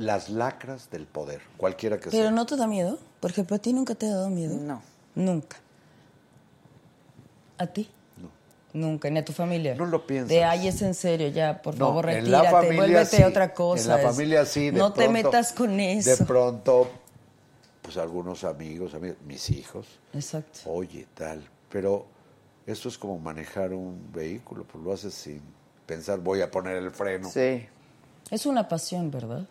las 0.00 0.30
lacras 0.30 0.90
del 0.90 1.06
poder, 1.06 1.42
cualquiera 1.58 1.98
que 1.98 2.08
Pero 2.10 2.24
sea. 2.24 2.30
no 2.30 2.46
te 2.46 2.56
da 2.56 2.66
miedo. 2.66 2.98
Por 3.20 3.30
ejemplo, 3.30 3.56
¿a 3.56 3.58
ti 3.58 3.72
nunca 3.74 3.94
te 3.94 4.06
ha 4.06 4.10
dado 4.14 4.30
miedo? 4.30 4.56
No. 4.56 4.80
Nunca. 5.14 5.58
¿A 7.58 7.66
ti? 7.66 7.90
No. 8.16 8.30
Nunca, 8.72 9.10
ni 9.10 9.18
a 9.18 9.24
tu 9.24 9.32
familia. 9.32 9.74
No 9.74 9.84
lo 9.86 10.06
piensas. 10.06 10.28
De 10.30 10.42
ay, 10.44 10.68
es 10.68 10.80
en 10.82 10.94
serio, 10.94 11.28
ya, 11.28 11.60
por 11.60 11.76
No, 11.78 11.88
favor, 11.88 12.08
en 12.10 12.30
la 12.30 12.40
retírate, 12.42 12.50
familia 12.66 12.80
vuélvete 12.82 13.16
sí, 13.16 13.22
a 13.22 13.28
otra 13.28 13.52
cosa. 13.52 13.82
En 13.82 13.88
la 13.88 13.96
es- 14.10 14.16
familia 14.16 14.46
sí. 14.46 14.70
de 14.70 14.78
no 14.78 14.92
te 14.92 15.08
metas 15.08 15.52
con 15.52 15.78
eso. 15.78 16.10
De 16.16 16.24
pronto, 16.24 16.88
pues 17.82 17.96
algunos 17.98 18.44
amigos, 18.44 18.94
amigos 18.94 19.18
mis 19.26 19.50
hijos, 19.50 19.86
Exacto. 20.14 20.60
oye, 20.66 21.06
tal. 21.14 21.46
Pero 21.70 22.06
esto 22.66 22.88
es 22.88 22.96
como 22.96 23.18
manejar 23.18 23.74
un 23.74 24.10
vehículo, 24.12 24.64
pues 24.64 24.82
lo 24.82 24.92
haces 24.94 25.12
sin 25.12 25.42
pensar, 25.84 26.20
voy 26.20 26.40
a 26.40 26.50
poner 26.50 26.76
el 26.76 26.90
freno. 26.90 27.28
Sí. 27.30 27.66
Es 28.30 28.46
una 28.46 28.68
pasión, 28.68 29.10
¿verdad? 29.10 29.44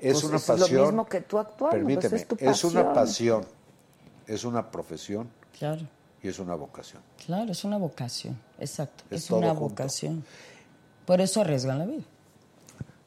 Es 0.00 0.12
Pues 0.14 0.24
una 0.24 0.36
es 0.36 0.48
lo 0.48 0.56
pasión. 0.58 0.82
mismo 0.86 1.06
que 1.06 1.20
tú 1.22 1.38
actuando, 1.38 1.70
pues 1.70 1.84
Permíteme, 1.84 2.16
es 2.16 2.28
tu 2.28 2.36
es 2.38 2.64
una 2.64 2.92
pasión. 2.92 3.46
es 4.26 4.44
una 4.44 4.70
profesión 4.70 5.28
Claro, 5.58 5.82
y 6.22 6.28
es 6.28 6.38
una 6.38 6.54
vocación. 6.54 7.02
claro, 7.24 7.50
es 7.52 7.64
una 7.64 7.78
vocación. 7.78 8.38
Exacto, 8.58 9.04
Es 9.10 9.30
una 9.30 9.48
junto. 9.54 9.60
vocación. 9.70 10.24
Por 11.06 11.20
eso 11.20 11.40
arriesgan 11.40 11.78
la 11.78 11.86
vida. 11.86 12.02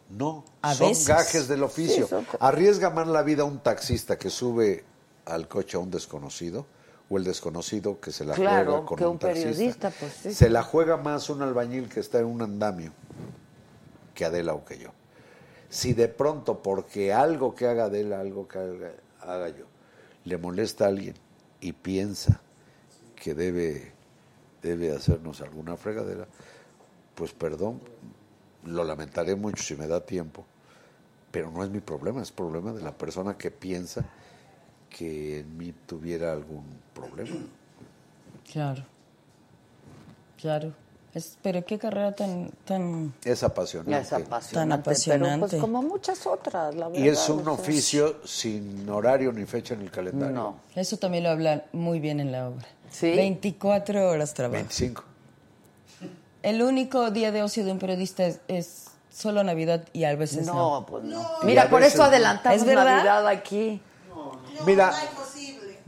No, 0.09 0.43
A 0.63 0.73
son 0.73 0.89
veces. 0.89 1.07
gajes 1.07 1.47
del 1.47 1.61
oficio. 1.61 2.05
Sí, 2.05 2.09
son 2.09 2.25
co- 2.25 2.37
Arriesga 2.39 2.89
más 2.89 3.07
la 3.07 3.21
vida 3.21 3.43
un 3.43 3.59
taxista 3.59 4.17
que 4.17 4.29
sube 4.31 4.83
al 5.25 5.47
coche 5.47 5.77
a 5.77 5.79
un 5.79 5.91
desconocido 5.91 6.65
o 7.11 7.17
el 7.19 7.23
desconocido 7.23 7.99
que 7.99 8.11
se 8.11 8.25
la 8.25 8.33
Claro, 8.33 8.71
juega 8.71 8.85
con 8.87 8.97
que 8.97 9.05
un, 9.05 9.11
un 9.11 9.19
taxista. 9.19 9.49
periodista, 9.51 9.91
pues, 9.91 10.13
sí. 10.23 10.33
Se 10.33 10.49
la 10.49 10.63
juega 10.63 10.97
más 10.97 11.29
un 11.29 11.43
albañil 11.43 11.87
que 11.89 11.99
está 11.99 12.17
en 12.19 12.25
un 12.25 12.41
andamio 12.41 12.91
que 14.15 14.25
Adela 14.25 14.53
o 14.55 14.65
que 14.65 14.79
yo. 14.79 14.89
Si 15.69 15.93
de 15.93 16.07
pronto, 16.07 16.61
porque 16.63 17.13
algo 17.13 17.53
que 17.53 17.67
haga 17.67 17.85
Adela, 17.85 18.19
algo 18.19 18.47
que 18.47 18.57
haga, 18.57 18.91
haga 19.21 19.49
yo, 19.49 19.65
le 20.25 20.37
molesta 20.37 20.85
a 20.85 20.87
alguien 20.87 21.13
y 21.61 21.73
piensa 21.73 22.41
que 23.15 23.35
debe, 23.35 23.91
debe 24.61 24.95
hacernos 24.95 25.41
alguna 25.41 25.77
fregadera, 25.77 26.27
pues 27.15 27.33
perdón, 27.33 27.79
lo 28.65 28.83
lamentaré 28.83 29.35
mucho 29.35 29.61
si 29.61 29.75
me 29.75 29.87
da 29.87 30.05
tiempo, 30.05 30.45
pero 31.31 31.51
no 31.51 31.63
es 31.63 31.69
mi 31.69 31.79
problema, 31.79 32.21
es 32.21 32.31
problema 32.31 32.73
de 32.73 32.81
la 32.81 32.97
persona 32.97 33.37
que 33.37 33.51
piensa 33.51 34.05
que 34.89 35.39
en 35.39 35.57
mí 35.57 35.73
tuviera 35.85 36.31
algún 36.31 36.65
problema. 36.93 37.37
Claro. 38.51 38.83
Claro. 40.37 40.73
Es, 41.13 41.37
pero 41.41 41.65
qué 41.65 41.79
carrera 41.79 42.13
tan, 42.15 42.51
tan... 42.65 43.13
Es 43.23 43.41
apasionante. 43.41 43.99
Es 43.99 44.13
apasionante, 44.13 44.53
Tan 44.53 44.69
pero 44.69 44.81
apasionante. 44.81 45.47
pues 45.47 45.61
como 45.61 45.81
muchas 45.81 46.27
otras, 46.27 46.75
la 46.75 46.87
verdad. 46.87 47.03
Y 47.03 47.07
es 47.07 47.27
un 47.29 47.47
oficio 47.47 48.17
sin 48.25 48.87
horario 48.89 49.31
ni 49.33 49.45
fecha 49.45 49.73
en 49.73 49.81
el 49.81 49.89
calendario. 49.91 50.35
No. 50.35 50.55
Eso 50.75 50.97
también 50.97 51.23
lo 51.23 51.31
hablan 51.31 51.63
muy 51.73 51.99
bien 51.99 52.19
en 52.19 52.31
la 52.31 52.49
obra. 52.49 52.67
Sí. 52.91 53.11
24 53.15 54.07
horas 54.09 54.33
trabajo. 54.35 54.53
25. 54.53 55.03
El 56.43 56.61
único 56.61 57.09
día 57.11 57.31
de 57.31 57.43
ocio 57.43 57.65
de 57.65 57.71
un 57.71 57.79
periodista 57.79 58.25
es, 58.25 58.39
es 58.47 58.85
solo 59.11 59.43
Navidad 59.43 59.83
y 59.93 60.03
a 60.05 60.15
veces 60.15 60.45
no. 60.45 60.53
No, 60.53 60.85
pues 60.85 61.03
no. 61.03 61.21
Y 61.41 61.45
Mira, 61.47 61.69
por 61.69 61.79
veces 61.81 61.95
eso 61.95 62.03
no. 62.03 62.09
adelantamos 62.09 62.61
¿Es? 62.61 62.67
Navidad 62.67 63.27
aquí. 63.27 63.81
Mira, 64.65 64.93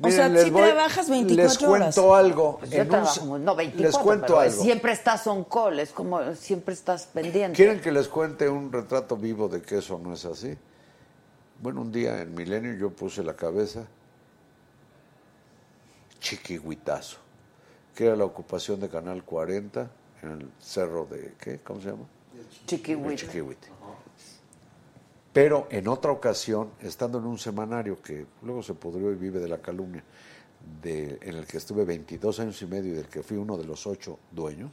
O 0.03 0.09
sea, 0.09 0.29
miren, 0.29 0.33
les 0.33 0.43
sí 0.45 0.49
voy- 0.51 0.63
trabajas 0.63 1.09
24 1.09 1.43
Les 1.43 1.57
cuento 1.57 2.05
horas. 2.07 2.25
algo. 2.25 2.57
Pues 2.59 2.71
yo 2.71 2.81
un 2.81 2.87
trabajo, 2.89 3.37
no 3.39 3.55
24, 3.55 3.81
les 3.91 3.97
cuento 3.97 4.25
pero 4.27 4.39
algo. 4.39 4.63
siempre 4.63 4.91
estás 4.93 5.27
on 5.27 5.43
call, 5.43 5.79
es 5.79 5.91
como 5.91 6.33
siempre 6.35 6.73
estás 6.73 7.05
pendiente. 7.07 7.55
¿Quieren 7.55 7.79
que 7.81 7.91
les 7.91 8.07
cuente 8.07 8.49
un 8.49 8.71
retrato 8.71 9.15
vivo 9.17 9.47
de 9.47 9.61
que 9.61 9.77
eso 9.77 9.99
no 9.99 10.13
es 10.13 10.25
así? 10.25 10.57
Bueno, 11.61 11.81
un 11.81 11.91
día 11.91 12.21
en 12.21 12.33
Milenio 12.33 12.73
yo 12.73 12.89
puse 12.89 13.23
la 13.23 13.35
cabeza 13.35 13.85
Chiquihuitazo, 16.19 17.17
que 17.95 18.05
era 18.05 18.15
la 18.15 18.25
ocupación 18.25 18.79
de 18.79 18.89
Canal 18.89 19.23
40 19.23 19.89
en 20.23 20.31
el 20.31 20.49
cerro 20.59 21.05
de, 21.05 21.33
¿qué? 21.39 21.59
¿Cómo 21.59 21.81
se 21.81 21.89
llama? 21.89 22.03
Chiquihuite. 22.67 23.25
Chiquihuite. 23.25 23.67
Pero 25.33 25.67
en 25.71 25.87
otra 25.87 26.11
ocasión, 26.11 26.71
estando 26.81 27.17
en 27.19 27.25
un 27.25 27.37
semanario 27.37 28.01
que 28.01 28.25
luego 28.41 28.61
se 28.61 28.73
pudrió 28.73 29.11
y 29.11 29.15
vive 29.15 29.39
de 29.39 29.47
la 29.47 29.61
calumnia, 29.61 30.03
de, 30.81 31.17
en 31.21 31.35
el 31.35 31.47
que 31.47 31.57
estuve 31.57 31.85
22 31.85 32.39
años 32.39 32.61
y 32.61 32.67
medio 32.67 32.91
y 32.93 32.95
del 32.97 33.07
que 33.07 33.23
fui 33.23 33.37
uno 33.37 33.57
de 33.57 33.65
los 33.65 33.87
ocho 33.87 34.19
dueños, 34.31 34.71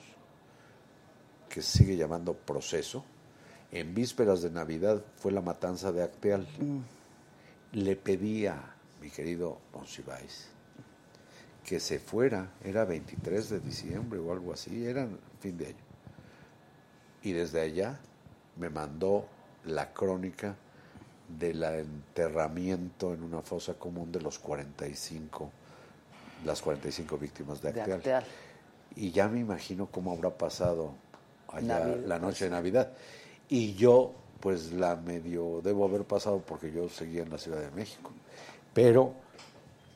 que 1.48 1.62
se 1.62 1.78
sigue 1.78 1.96
llamando 1.96 2.34
Proceso, 2.34 3.04
en 3.70 3.94
vísperas 3.94 4.42
de 4.42 4.50
Navidad 4.50 5.02
fue 5.16 5.32
la 5.32 5.42
matanza 5.42 5.92
de 5.92 6.02
Acteal. 6.02 6.46
Le 7.72 7.96
pedí 7.96 8.46
a 8.46 8.74
mi 9.00 9.10
querido 9.10 9.58
Monsiváis 9.72 10.48
que 11.68 11.80
se 11.80 11.98
fuera, 11.98 12.50
era 12.64 12.86
23 12.86 13.50
de 13.50 13.60
diciembre 13.60 14.18
o 14.18 14.32
algo 14.32 14.54
así, 14.54 14.86
era 14.86 15.06
fin 15.38 15.58
de 15.58 15.66
año. 15.66 15.84
Y 17.22 17.32
desde 17.32 17.60
allá 17.60 18.00
me 18.56 18.70
mandó 18.70 19.28
la 19.68 19.92
crónica 19.92 20.54
del 21.38 21.62
enterramiento 21.62 23.12
en 23.12 23.22
una 23.22 23.42
fosa 23.42 23.74
común 23.74 24.10
de 24.10 24.20
los 24.20 24.38
45, 24.38 25.50
las 26.44 26.62
45 26.62 27.18
víctimas 27.18 27.60
de 27.60 27.72
De 27.72 27.80
Acteal. 27.80 27.98
Acteal. 27.98 28.24
Y 28.96 29.10
ya 29.12 29.28
me 29.28 29.40
imagino 29.40 29.86
cómo 29.86 30.12
habrá 30.12 30.30
pasado 30.30 30.92
allá 31.48 31.80
Navidad, 31.80 32.06
la 32.06 32.18
noche 32.18 32.44
de 32.46 32.50
Navidad. 32.50 32.92
Y 33.48 33.74
yo, 33.74 34.12
pues 34.40 34.72
la 34.72 34.96
medio 34.96 35.60
debo 35.62 35.84
haber 35.84 36.04
pasado 36.04 36.38
porque 36.38 36.72
yo 36.72 36.88
seguía 36.88 37.22
en 37.22 37.30
la 37.30 37.38
Ciudad 37.38 37.60
de 37.60 37.70
México. 37.70 38.10
Pero 38.72 39.12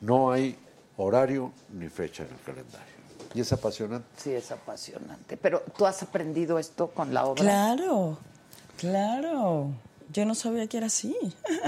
no 0.01 0.31
hay 0.31 0.57
horario 0.97 1.51
ni 1.71 1.89
fecha 1.89 2.23
en 2.23 2.29
el 2.29 2.39
calendario. 2.41 2.93
Y 3.33 3.41
es 3.41 3.51
apasionante. 3.51 4.07
Sí, 4.17 4.31
es 4.31 4.51
apasionante. 4.51 5.37
Pero 5.37 5.63
tú 5.75 5.85
has 5.85 6.03
aprendido 6.03 6.59
esto 6.59 6.89
con 6.89 7.13
la 7.13 7.25
obra. 7.25 7.41
Claro, 7.41 8.17
claro. 8.83 9.71
Yo 10.11 10.25
no 10.25 10.35
sabía 10.35 10.67
que 10.67 10.77
era 10.77 10.87
así. 10.87 11.15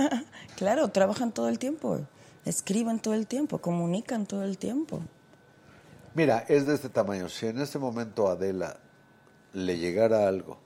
claro, 0.58 0.90
trabajan 0.90 1.32
todo 1.32 1.48
el 1.48 1.58
tiempo, 1.58 2.02
escriben 2.44 3.00
todo 3.00 3.14
el 3.14 3.26
tiempo, 3.26 3.60
comunican 3.60 4.26
todo 4.26 4.44
el 4.44 4.58
tiempo. 4.58 5.02
Mira, 6.14 6.46
es 6.50 6.68
de 6.68 6.76
este 6.76 6.90
tamaño. 6.90 7.30
Si 7.30 7.48
en 7.48 7.60
este 7.60 7.80
momento 7.80 8.28
Adela 8.28 8.78
le 9.54 9.78
llegara 9.78 10.28
algo 10.28 10.58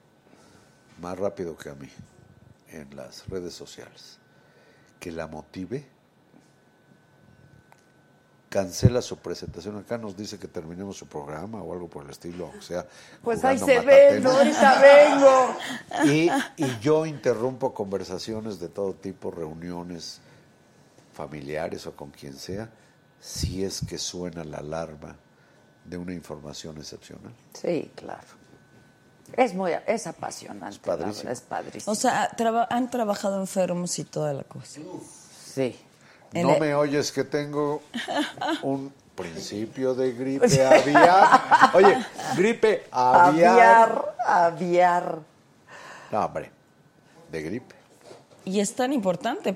más 1.00 1.18
rápido 1.18 1.56
que 1.56 1.70
a 1.70 1.76
mí 1.76 1.90
en 2.72 2.96
las 2.96 3.28
redes 3.28 3.54
sociales, 3.54 4.18
que 5.00 5.12
la 5.12 5.28
motive, 5.28 5.88
cancela 8.50 9.02
su 9.02 9.18
presentación 9.18 9.78
acá, 9.78 9.98
nos 10.00 10.18
dice 10.18 10.40
que 10.40 10.48
terminemos 10.48 10.98
su 10.98 11.06
programa 11.08 11.62
o 11.62 11.72
algo 11.72 11.88
por 11.88 12.04
el 12.06 12.10
estilo, 12.10 12.52
o 12.58 12.62
sea, 12.62 12.86
Pues 13.24 13.44
ahí 13.46 13.60
se 13.60 13.80
ve. 13.82 14.20
¿no? 14.20 14.32
ahorita 14.32 14.82
vengo. 14.82 15.56
Y, 16.12 16.30
y 16.58 16.80
yo 16.82 17.06
interrumpo 17.06 17.74
conversaciones 17.74 18.60
de 18.60 18.70
todo 18.70 18.94
tipo, 18.94 19.30
reuniones 19.30 20.20
familiares 21.14 21.86
o 21.88 21.96
con 21.96 22.10
quien 22.12 22.34
sea, 22.36 22.70
si 23.20 23.64
es 23.64 23.82
que 23.88 23.98
suena 23.98 24.44
la 24.44 24.58
alarma 24.58 25.16
de 25.86 25.98
una 25.98 26.14
información 26.14 26.78
excepcional. 26.78 27.34
Sí, 27.54 27.92
claro. 27.96 28.28
Es 29.34 29.54
muy, 29.54 29.72
es 29.86 30.08
apasionante. 30.08 30.70
Es 30.76 30.80
padrísimo. 30.80 31.16
verdad, 31.18 31.32
Es 31.34 31.42
padrísimo. 31.42 31.92
O 31.92 31.96
sea, 31.96 32.30
traba- 32.36 32.68
han 32.72 32.90
trabajado 32.90 33.40
enfermos 33.40 34.00
y 34.00 34.04
toda 34.06 34.34
la 34.34 34.44
cosa. 34.44 34.80
sí. 35.54 35.78
No 36.34 36.54
el- 36.56 36.60
me 36.60 36.76
oyes 36.76 37.12
que 37.12 37.24
tengo 37.24 37.82
un 38.62 38.94
principio 39.16 39.94
de 39.96 40.12
gripe 40.14 40.66
aviar. 40.66 41.72
Oye, 41.74 41.98
gripe 42.38 42.88
aviar. 42.92 43.52
Aviar, 43.52 44.16
aviar. 44.26 45.20
No, 46.12 46.26
hombre, 46.26 46.52
de 47.32 47.42
gripe. 47.42 47.76
Y 48.46 48.60
es 48.60 48.74
tan 48.76 48.94
importante, 48.94 49.56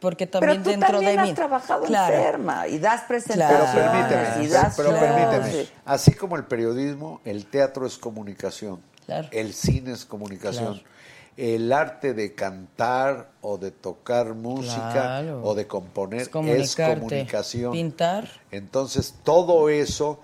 porque 0.00 0.26
Pero 0.26 0.40
también 0.40 0.62
tú 0.62 0.70
dentro 0.70 0.88
también 0.92 1.16
de 1.16 1.22
mí. 1.22 1.28
has 1.30 1.34
trabajado 1.34 1.82
Claro. 1.84 2.14
enferma 2.14 2.66
y 2.68 2.78
das 2.78 3.02
Pero 3.02 3.08
presentaciones. 3.08 3.70
Claro. 3.70 3.92
permíteme, 3.92 4.44
y 4.44 4.48
das 4.48 4.74
pero 4.76 4.90
permíteme. 4.90 5.68
Así 5.84 6.12
como 6.14 6.36
el 6.36 6.44
periodismo, 6.44 7.20
el 7.24 7.46
teatro 7.46 7.86
es 7.86 7.98
comunicación, 7.98 8.80
Claro. 9.06 9.28
el 9.30 9.52
cine 9.54 9.92
es 9.92 10.04
comunicación, 10.04 10.74
Claro. 10.80 10.88
El 11.36 11.72
arte 11.72 12.14
de 12.14 12.34
cantar 12.34 13.32
o 13.42 13.58
de 13.58 13.70
tocar 13.70 14.34
música 14.34 14.92
Claro. 14.92 15.42
o 15.42 15.54
de 15.54 15.66
componer 15.66 16.22
Es 16.22 16.28
es, 16.28 16.76
comunicación. 16.98 17.72
pintar. 17.72 18.28
Entonces 18.50 19.14
todo 19.22 19.68
eso 19.68 20.20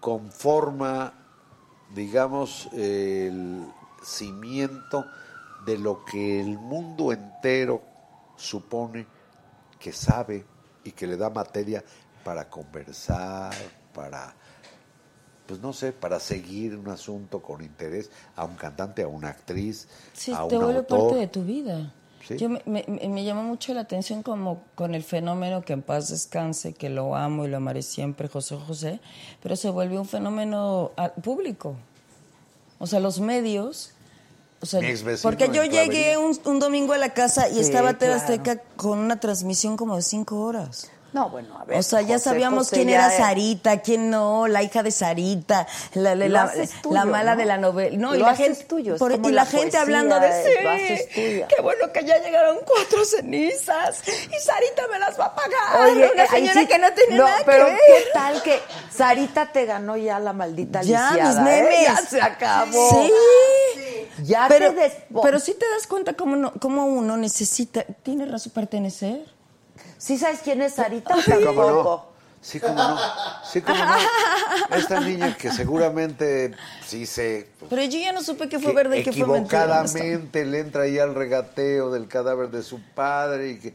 conforma, 0.00 1.12
digamos, 1.94 2.68
el 2.72 3.64
cimiento 4.04 5.06
de 5.66 5.78
lo 5.78 6.04
que 6.04 6.40
el 6.40 6.58
mundo 6.58 7.10
entero 7.12 7.82
supone 8.36 9.06
que 9.80 9.92
sabe 9.92 10.44
y 10.84 10.92
que 10.92 11.06
le 11.06 11.16
da 11.16 11.30
materia 11.30 11.82
para 12.22 12.48
conversar, 12.48 13.54
para, 13.94 14.34
pues 15.46 15.60
no 15.60 15.72
sé, 15.72 15.92
para 15.92 16.20
seguir 16.20 16.74
un 16.76 16.88
asunto 16.88 17.40
con 17.42 17.62
interés 17.62 18.10
a 18.36 18.44
un 18.44 18.54
cantante, 18.56 19.02
a 19.02 19.08
una 19.08 19.28
actriz, 19.28 19.88
Sí, 20.12 20.32
a 20.32 20.46
te 20.48 20.56
un 20.56 20.64
vuelve 20.64 20.78
autor. 20.80 21.00
parte 21.00 21.16
de 21.20 21.26
tu 21.28 21.44
vida. 21.44 21.92
Sí. 22.26 22.38
Yo 22.38 22.48
me, 22.48 22.62
me- 22.64 22.86
me 23.08 23.22
llamó 23.24 23.42
mucho 23.42 23.74
la 23.74 23.82
atención 23.82 24.22
como 24.22 24.62
con 24.74 24.94
el 24.94 25.04
fenómeno 25.04 25.62
que 25.62 25.74
en 25.74 25.82
paz 25.82 26.08
descanse, 26.08 26.72
que 26.72 26.88
lo 26.88 27.14
amo 27.14 27.44
y 27.44 27.48
lo 27.48 27.58
amaré 27.58 27.82
siempre, 27.82 28.28
José 28.28 28.56
José, 28.66 29.00
pero 29.42 29.56
se 29.56 29.68
volvió 29.68 30.00
un 30.00 30.08
fenómeno 30.08 30.92
ah, 30.96 31.10
público. 31.12 31.76
O 32.78 32.86
sea, 32.86 33.00
los 33.00 33.20
medios... 33.20 33.90
O 34.62 34.66
sea, 34.66 34.80
porque 35.22 35.50
yo 35.52 35.62
llegué 35.64 36.16
un, 36.16 36.38
un 36.46 36.58
domingo 36.58 36.94
a 36.94 36.96
la 36.98 37.12
casa 37.12 37.50
y 37.50 37.54
Sí, 37.54 37.60
estaba 37.60 37.98
TV 37.98 38.12
claro. 38.14 38.22
Azteca 38.22 38.62
con 38.76 38.98
una 38.98 39.20
transmisión 39.20 39.76
como 39.76 39.94
de 39.96 40.00
cinco 40.00 40.40
horas. 40.40 40.90
No, 41.14 41.30
bueno, 41.30 41.56
a 41.58 41.64
ver. 41.64 41.78
O 41.78 41.82
sea, 41.84 42.00
ya 42.02 42.14
José 42.14 42.24
sabíamos 42.30 42.64
José 42.66 42.76
quién 42.76 42.88
ya 42.88 42.94
era 42.96 43.06
es- 43.12 43.16
Sarita, 43.18 43.80
quién 43.82 44.10
no, 44.10 44.48
la 44.48 44.64
hija 44.64 44.82
de 44.82 44.90
Sarita, 44.90 45.64
la, 45.94 46.14
la, 46.16 46.26
Lo 46.26 46.32
la- 46.34 46.42
haces 46.42 46.72
tuyo, 46.82 46.92
la 46.94 47.04
mala 47.04 47.32
¿no? 47.34 47.38
de 47.38 47.44
la 47.46 47.56
novela. 47.56 47.96
No, 47.96 48.14
y 48.16 48.18
la 48.18 48.30
haces 48.30 48.46
gente, 48.48 48.64
tuyo, 48.64 48.96
por- 48.98 49.12
y 49.12 49.30
la 49.32 49.46
gente 49.46 49.60
poesía, 49.62 49.80
hablando 49.80 50.18
de 50.18 50.26
eh, 50.26 50.62
lo 50.64 50.70
haces 50.70 51.06
sí, 51.08 51.14
tuya". 51.14 51.46
qué 51.46 51.62
bueno 51.62 51.92
que 51.92 52.04
ya 52.04 52.18
llegaron 52.20 52.58
cuatro 52.66 53.04
cenizas 53.04 54.02
y 54.08 54.40
Sarita 54.40 54.88
me 54.90 54.98
las 54.98 55.18
va 55.18 55.26
a 55.26 55.34
pagar. 55.36 55.88
Oye, 55.88 56.10
una 56.12 56.22
ahí 56.24 56.28
señora 56.28 56.60
sí- 56.60 56.66
que 56.66 56.78
no 56.80 56.92
tenía 56.92 57.16
no, 57.16 57.24
nada 57.26 57.42
pero 57.46 57.66
que 57.66 57.72
ver. 57.72 57.80
¿qué 57.86 58.04
tal 58.12 58.42
que 58.42 58.60
Sarita 58.90 59.52
te 59.52 59.66
ganó 59.66 59.96
ya 59.96 60.18
la 60.18 60.32
maldita 60.32 60.82
Ya, 60.82 61.10
lisiada, 61.12 61.28
mis 61.28 61.36
eh? 61.36 61.62
memes. 61.62 61.82
Ya 61.82 61.96
se 62.08 62.20
acabó. 62.20 62.90
Sí. 63.06 63.12
Ya 64.24 64.46
pero, 64.48 64.72
te 64.74 65.06
pero 65.22 65.38
sí 65.38 65.54
te 65.54 65.68
das 65.70 65.86
cuenta 65.86 66.14
cómo, 66.14 66.34
no- 66.36 66.52
cómo 66.60 66.86
uno 66.86 67.16
necesita, 67.16 67.84
tiene 68.02 68.26
razón 68.26 68.52
pertenecer. 68.52 69.32
¿Sí 69.98 70.18
sabes 70.18 70.40
quién 70.42 70.62
es 70.62 70.74
Sarita? 70.74 71.16
Sí, 71.22 71.32
cómo 71.32 71.62
no. 71.62 71.66
Tampoco. 71.66 72.14
Sí, 72.40 72.60
cómo 72.60 72.74
no. 72.74 72.98
Sí, 73.50 73.62
cómo 73.62 73.82
no. 73.82 73.96
Esta 74.76 75.00
niña 75.00 75.34
que 75.34 75.50
seguramente 75.50 76.52
sí 76.86 77.06
se 77.06 77.48
Pero 77.70 77.82
yo 77.84 77.98
ya 77.98 78.12
no 78.12 78.22
supe 78.22 78.48
qué 78.50 78.58
fue 78.58 78.72
que 78.72 78.76
verdad 78.76 78.96
y 78.96 79.02
qué 79.02 79.12
fue 79.12 79.26
mentira. 79.26 79.64
equivocadamente 79.64 80.44
le 80.44 80.58
entra 80.58 80.82
ahí 80.82 80.98
al 80.98 81.14
regateo 81.14 81.90
del 81.90 82.06
cadáver 82.06 82.50
de 82.50 82.62
su 82.62 82.80
padre 82.94 83.52
y 83.52 83.58
que 83.58 83.74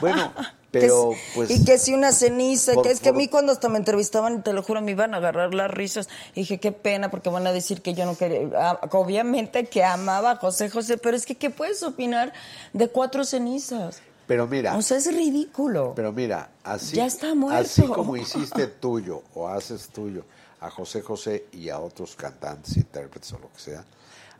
bueno 0.00 0.32
pero 0.74 1.10
Que 1.10 1.18
pues 1.34 1.50
y 1.50 1.64
que 1.64 1.78
si 1.78 1.94
una 1.94 2.10
ceniza, 2.12 2.74
por 2.74 2.84
que 2.84 2.90
es 2.90 3.00
que 3.00 3.10
a 3.10 3.12
mí 3.12 3.28
cuando 3.28 3.52
hasta 3.52 3.68
me 3.68 3.78
entrevistaban, 3.78 4.42
te 4.42 4.52
lo 4.52 4.62
juro, 4.62 4.80
me 4.80 4.90
iban 4.90 5.14
a 5.14 5.18
agarrar 5.18 5.54
las 5.54 5.70
risas. 5.70 6.08
Y 6.34 6.40
dije, 6.40 6.58
qué 6.58 6.72
pena, 6.72 7.10
porque 7.12 7.30
van 7.30 7.46
a 7.46 7.52
decir 7.52 7.80
que 7.80 7.94
yo 7.94 8.04
no 8.06 8.16
quería, 8.16 8.80
obviamente 8.90 9.66
que 9.66 9.84
amaba 9.84 10.32
a 10.32 10.36
José 10.36 10.70
José, 10.70 10.98
pero 10.98 11.16
es 11.16 11.26
que, 11.26 11.36
¿qué 11.36 11.50
puedes 11.50 11.82
opinar 11.84 12.32
de 12.72 12.88
cuatro 12.88 13.24
cenizas? 13.24 14.00
Pero 14.26 14.46
mira 14.46 14.76
O 14.76 14.82
sea, 14.82 14.96
es 14.98 15.06
ridículo. 15.14 15.92
pero 15.94 16.12
mira 16.12 16.50
así 16.62 16.96
Ya 16.96 17.06
está 17.06 17.34
muerto. 17.34 17.60
así 17.60 17.82
como 17.86 18.16
hiciste 18.16 18.66
tuyo 18.66 19.22
o 19.34 19.48
haces 19.48 19.88
tuyo 19.88 20.24
a 20.60 20.70
José 20.70 21.02
José 21.02 21.46
y 21.52 21.68
a 21.68 21.78
otros 21.78 22.16
cantantes 22.16 22.76
intérpretes 22.76 23.32
o 23.32 23.38
lo 23.38 23.52
que 23.52 23.60
sea 23.60 23.84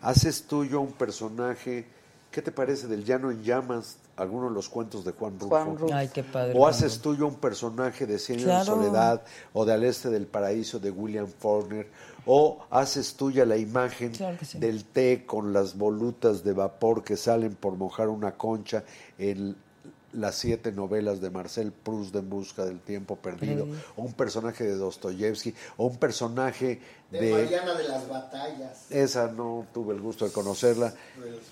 haces 0.00 0.42
tuyo 0.44 0.80
un 0.80 0.92
personaje 0.92 1.86
¿qué 2.30 2.42
te 2.42 2.50
parece 2.52 2.86
del 2.88 3.04
Llano 3.04 3.30
en 3.30 3.42
Llamas 3.42 3.96
algunos 4.16 4.50
de 4.50 4.54
los 4.54 4.68
cuentos 4.68 5.04
de 5.04 5.12
Juan 5.12 5.32
Rulfo 5.40 5.48
Juan 5.48 5.76
Rulfo. 5.76 5.94
Ay, 5.94 6.08
qué 6.14 6.22
padre. 6.22 6.52
O 6.56 6.68
haces 6.68 7.00
tuyo 7.00 7.26
un 7.26 7.34
personaje 7.34 8.06
de 8.06 8.18
Cien 8.20 8.40
Claro. 8.40 8.64
soledad 8.64 9.22
o 9.52 9.64
de 9.64 9.72
Al 9.72 9.82
este 9.84 10.08
del 10.08 10.26
paraíso 10.28 10.78
de 10.78 10.90
William 10.92 11.26
Faulkner 11.26 11.88
o 12.26 12.64
haces 12.70 13.14
tuya 13.14 13.44
la 13.44 13.56
imagen 13.56 14.12
Claro 14.12 14.38
que 14.38 14.44
sí. 14.44 14.58
del 14.58 14.84
té 14.84 15.24
con 15.26 15.52
las 15.52 15.76
volutas 15.76 16.44
de 16.44 16.52
vapor 16.52 17.02
que 17.02 17.16
salen 17.16 17.54
por 17.56 17.76
mojar 17.76 18.08
una 18.08 18.32
concha 18.36 18.84
en 19.18 19.56
las 20.14 20.36
siete 20.36 20.72
novelas 20.72 21.20
de 21.20 21.30
Marcel 21.30 21.72
Proust 21.72 22.12
de 22.12 22.20
En 22.20 22.30
busca 22.30 22.64
del 22.64 22.80
tiempo 22.80 23.16
perdido, 23.16 23.66
o 23.96 24.02
un 24.02 24.12
personaje 24.12 24.64
de 24.64 24.76
Dostoyevsky, 24.76 25.54
o 25.76 25.86
un 25.86 25.96
personaje 25.96 26.80
De, 27.10 27.20
de... 27.20 27.32
Mariana 27.32 27.74
de 27.74 27.88
las 27.88 28.08
Batallas. 28.08 28.90
Esa 28.90 29.28
no 29.28 29.66
tuve 29.72 29.94
el 29.94 30.00
gusto 30.00 30.24
de 30.24 30.32
conocerla. 30.32 30.94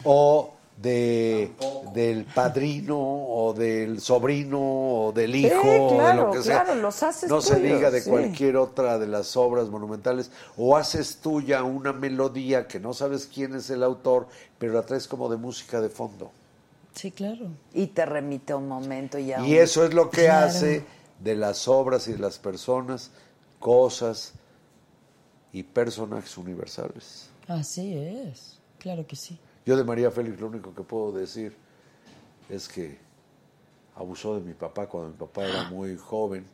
O 0.05 0.55
de 0.81 1.53
del 1.95 2.25
padrino 2.25 2.99
o 2.99 3.53
del 3.53 4.01
sobrino 4.01 4.59
o 4.61 5.13
del 5.13 5.35
hijo 5.35 5.61
o 5.61 5.91
de 5.91 5.97
claro, 5.97 6.27
lo 6.27 6.33
que 6.33 6.43
sea. 6.43 6.65
claro, 6.65 6.81
los 6.81 7.03
haces 7.03 7.29
no 7.29 7.43
se 7.43 7.61
diga 7.61 7.91
de 7.91 8.01
sí. 8.01 8.09
cualquier 8.09 8.57
otra 8.57 8.99
de 8.99 9.07
las 9.07 9.37
obras 9.37 9.69
monumentales 9.69 10.31
o 10.57 10.77
haces 10.77 11.19
tuya 11.19 11.63
una 11.63 11.93
melodía 11.93 12.67
que 12.67 12.81
no 12.81 12.95
sabes 12.95 13.29
quién 13.33 13.55
es 13.55 13.69
el 13.71 13.83
autor, 13.83 14.29
pero 14.59 14.73
la 14.73 14.83
traes 14.83 15.07
como 15.07 15.29
de 15.29 15.37
música 15.37 15.81
de 15.81 15.91
fondo. 15.91 16.31
Sí, 16.95 17.11
claro. 17.11 17.49
Y 17.73 17.87
te 17.89 18.05
remite 18.07 18.53
a 18.53 18.57
un 18.57 18.69
momento 18.69 19.19
y 19.19 19.33
a 19.33 19.41
Y 19.41 19.53
un- 19.55 19.59
eso 19.59 19.85
es 19.85 19.95
lo 19.95 20.11
que 20.11 20.25
Claro. 20.25 20.47
hace 20.47 20.85
de 21.21 21.35
las 21.37 21.67
obras 21.69 22.07
y 22.09 22.13
de 22.13 22.19
las 22.19 22.39
personas 22.39 23.11
cosas 23.59 24.33
y 25.53 25.63
personajes 25.63 26.37
universales. 26.37 27.29
Así 27.49 27.95
es. 27.97 28.59
Claro 28.79 29.07
que 29.07 29.17
sí. 29.17 29.39
Yo 29.65 29.77
de 29.77 29.85
María 29.85 30.11
Félix 30.11 30.41
lo 30.41 30.49
único 30.49 30.75
que 30.75 30.83
puedo 30.83 31.13
decir 31.13 31.57
es 32.49 32.69
que 32.69 32.99
abusó 33.97 34.35
de 34.37 34.41
mi 34.41 34.55
papá 34.55 34.87
cuando 34.87 35.11
mi 35.11 35.15
papá 35.17 35.43
era 35.45 35.65
muy 35.65 35.97
joven. 35.97 36.47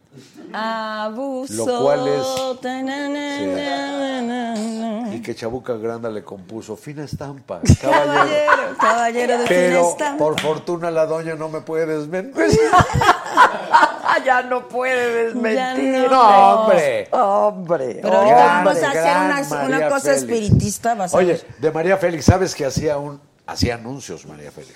Abuso. 0.52 1.66
Lo 1.66 1.82
cual 1.82 2.08
es- 2.08 2.60
Ta, 2.60 2.82
na, 2.82 3.08
na, 3.08 3.40
na, 3.40 4.22
na, 4.22 4.54
na. 5.02 5.14
Y 5.14 5.22
que 5.22 5.34
Chabuca 5.34 5.74
Granda 5.74 6.10
le 6.10 6.24
compuso 6.24 6.76
fina 6.76 7.04
estampa, 7.04 7.60
caballero. 7.80 8.76
Caballero, 8.80 9.38
de 9.38 9.46
Pero 9.46 9.76
fina 9.78 9.88
estampa. 9.90 10.24
por 10.24 10.40
fortuna 10.40 10.90
la 10.90 11.06
doña 11.06 11.34
no 11.34 11.48
me 11.48 11.60
puede 11.60 11.86
desmentir. 11.86 12.34
ya 14.24 14.42
no 14.42 14.66
puede 14.68 15.26
desmentir. 15.26 16.10
No. 16.10 16.30
No, 16.30 16.60
hombre. 16.62 17.08
Hombre. 17.12 17.98
Pero 18.02 18.18
hombre. 18.20 18.34
vamos 18.34 18.82
a 18.82 18.90
hacer 18.90 19.66
una, 19.66 19.88
cosa 19.88 20.00
Félix. 20.14 20.22
espiritista. 20.22 20.94
Vas 20.94 21.14
a 21.14 21.16
Oye, 21.16 21.32
ver. 21.34 21.46
de 21.58 21.70
María 21.70 21.96
Félix, 21.96 22.24
¿sabes 22.24 22.54
que 22.54 22.66
hacía 22.66 22.98
un 22.98 23.20
hacía 23.46 23.76
anuncios 23.76 24.26
María 24.26 24.50
Félix? 24.50 24.74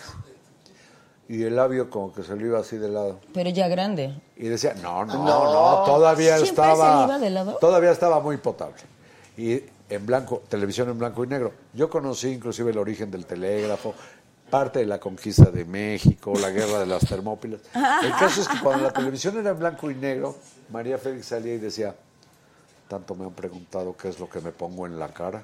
Y 1.29 1.45
el 1.45 1.57
labio 1.57 1.89
como 1.89 2.13
que 2.13 2.23
se 2.23 2.37
le 2.37 2.47
iba 2.47 2.59
así 2.59 2.77
de 2.77 2.89
lado. 2.89 3.21
Pero 3.33 3.51
ya 3.51 3.69
grande. 3.69 4.21
Y 4.37 4.49
decía, 4.49 4.75
no, 4.83 5.05
no, 5.05 5.25
no, 5.25 5.85
todavía 5.85 6.37
¿Siempre 6.37 6.51
estaba. 6.51 6.99
se 6.99 7.05
iba 7.05 7.19
de 7.19 7.31
lado? 7.31 7.57
Todavía 7.61 7.91
estaba 7.91 8.21
muy 8.21 8.37
potable. 8.37 8.83
Y 9.37 9.63
en 9.89 10.07
blanco, 10.07 10.43
televisión 10.49 10.89
en 10.91 10.99
blanco 10.99 11.25
y 11.25 11.29
negro. 11.29 11.53
Yo 11.73 11.89
conocí 11.89 12.29
inclusive 12.29 12.71
el 12.71 12.79
origen 12.79 13.11
del 13.11 13.25
telégrafo, 13.25 13.95
parte 14.51 14.81
de 14.81 14.87
la 14.87 14.99
conquista 14.99 15.51
de 15.51 15.65
México, 15.65 16.35
la 16.39 16.51
guerra 16.51 16.81
de 16.81 16.87
las 16.87 17.07
Termópilas. 17.07 17.61
El 18.03 18.13
caso 18.13 18.43
es 18.43 18.49
que 18.49 18.61
cuando 18.61 18.85
la 18.85 18.93
televisión 18.93 19.39
era 19.39 19.51
en 19.51 19.59
blanco 19.59 19.91
y 19.91 19.95
negro, 19.95 20.37
María 20.71 20.99
Félix 20.99 21.27
salía 21.27 21.55
y 21.55 21.59
decía, 21.59 21.95
tanto 22.89 23.15
me 23.15 23.25
han 23.25 23.33
preguntado 23.33 23.97
qué 23.97 24.09
es 24.09 24.21
lo 24.21 24.29
que 24.29 24.41
me 24.41 24.51
pongo 24.51 24.87
en 24.87 24.99
la 24.99 25.09
cara, 25.09 25.43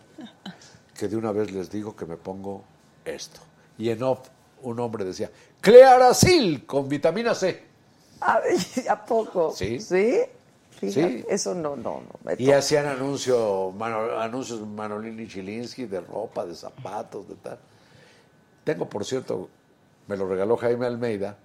que 0.94 1.08
de 1.08 1.16
una 1.16 1.32
vez 1.32 1.50
les 1.52 1.70
digo 1.70 1.96
que 1.96 2.04
me 2.04 2.16
pongo 2.16 2.62
esto. 3.04 3.40
Y 3.78 3.88
en 3.88 4.02
off, 4.02 4.28
un 4.62 4.78
hombre 4.80 5.04
decía, 5.04 5.30
Clearasil 5.60 6.64
con 6.66 6.88
vitamina 6.88 7.34
C. 7.34 7.62
¿A, 8.20 8.40
¿a 8.90 9.04
poco? 9.04 9.52
Sí. 9.52 9.80
¿Sí? 9.80 10.20
Fíjate, 10.78 11.18
Sí. 11.20 11.24
Eso 11.28 11.54
no, 11.54 11.74
no, 11.74 12.02
no. 12.24 12.32
Y 12.38 12.52
hacían 12.52 12.86
anuncio, 12.86 13.72
Mano- 13.72 14.18
anuncios 14.20 14.60
Manolini 14.60 15.26
Chilinsky 15.26 15.86
de 15.86 16.00
ropa, 16.00 16.46
de 16.46 16.54
zapatos, 16.54 17.28
de 17.28 17.34
tal. 17.34 17.58
Tengo, 18.62 18.88
por 18.88 19.04
cierto, 19.04 19.48
me 20.06 20.16
lo 20.16 20.28
regaló 20.28 20.56
Jaime 20.56 20.86
Almeida, 20.86 21.36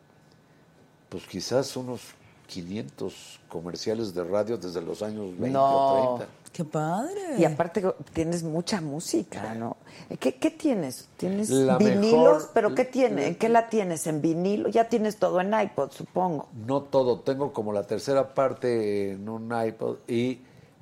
pues 1.09 1.25
quizás 1.25 1.75
unos 1.75 2.01
500 2.47 3.39
comerciales 3.49 4.13
de 4.13 4.23
radio 4.23 4.57
desde 4.57 4.81
los 4.81 5.01
años 5.01 5.27
20 5.37 5.49
No. 5.51 5.63
o 5.65 6.15
30. 6.17 6.33
Qué 6.51 6.63
padre. 6.63 7.19
Y 7.39 7.45
aparte 7.45 7.83
tienes 8.13 8.43
mucha 8.43 8.79
música, 8.79 9.55
¿no? 9.55 9.77
¿Qué, 10.19 10.35
qué 10.35 10.51
tienes? 10.51 11.07
¿Tienes 11.17 11.49
La 11.49 11.77
vinilos? 11.77 12.01
mejor- 12.03 12.49
¿Pero 12.53 12.75
qué 12.75 12.85
tiene? 12.85 13.25
¿En 13.27 13.35
qué 13.35 13.49
la 13.49 13.69
tienes? 13.69 14.05
¿En 14.05 14.21
vinilo? 14.21 14.69
Ya 14.69 14.87
tienes 14.87 15.17
todo 15.17 15.41
en 15.41 15.51
iPod, 15.59 15.89
supongo. 15.91 16.47
No 16.67 16.81
todo, 16.83 17.19
tengo 17.21 17.51
como 17.53 17.73
la 17.73 17.83
tercera 17.83 18.35
parte 18.35 19.13
en 19.13 19.27
un 19.29 19.51
iPod 19.65 19.97
y 20.07 20.41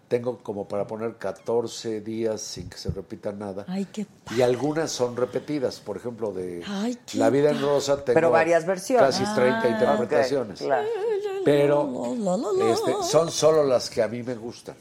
tengo 0.10 0.40
como 0.40 0.68
para 0.68 0.86
poner 0.86 1.16
14 1.16 2.02
días 2.02 2.42
sin 2.42 2.70
que 2.70 2.78
se 2.78 2.90
repita 2.92 3.32
nada. 3.32 3.64
Ay, 3.70 3.86
qué 3.94 4.06
Y 4.36 4.42
algunas 4.42 4.92
son 4.92 5.16
repetidas, 5.16 5.80
por 5.80 5.96
ejemplo, 5.96 6.34
de 6.34 6.64
Ay, 6.68 6.98
La 7.14 7.30
vida 7.30 7.50
en 7.52 7.62
rosa 7.62 7.96
tengo 8.04 8.16
Pero 8.16 8.30
varias 8.30 8.66
versiones. 8.66 9.06
Casi 9.16 9.24
30 9.36 9.70
interpretaciones. 9.70 10.60
Ok, 10.60 10.68
claro. 10.68 10.88
Pero 11.46 12.16
La, 12.18 12.32
la, 12.32 12.38
la, 12.38 12.52
la. 12.66 12.72
este, 12.72 12.94
son 13.04 13.32
solo 13.32 13.64
las 13.64 13.90
que 13.90 14.02
a 14.02 14.08
mí 14.08 14.24
me 14.24 14.36
gustan. 14.36 14.76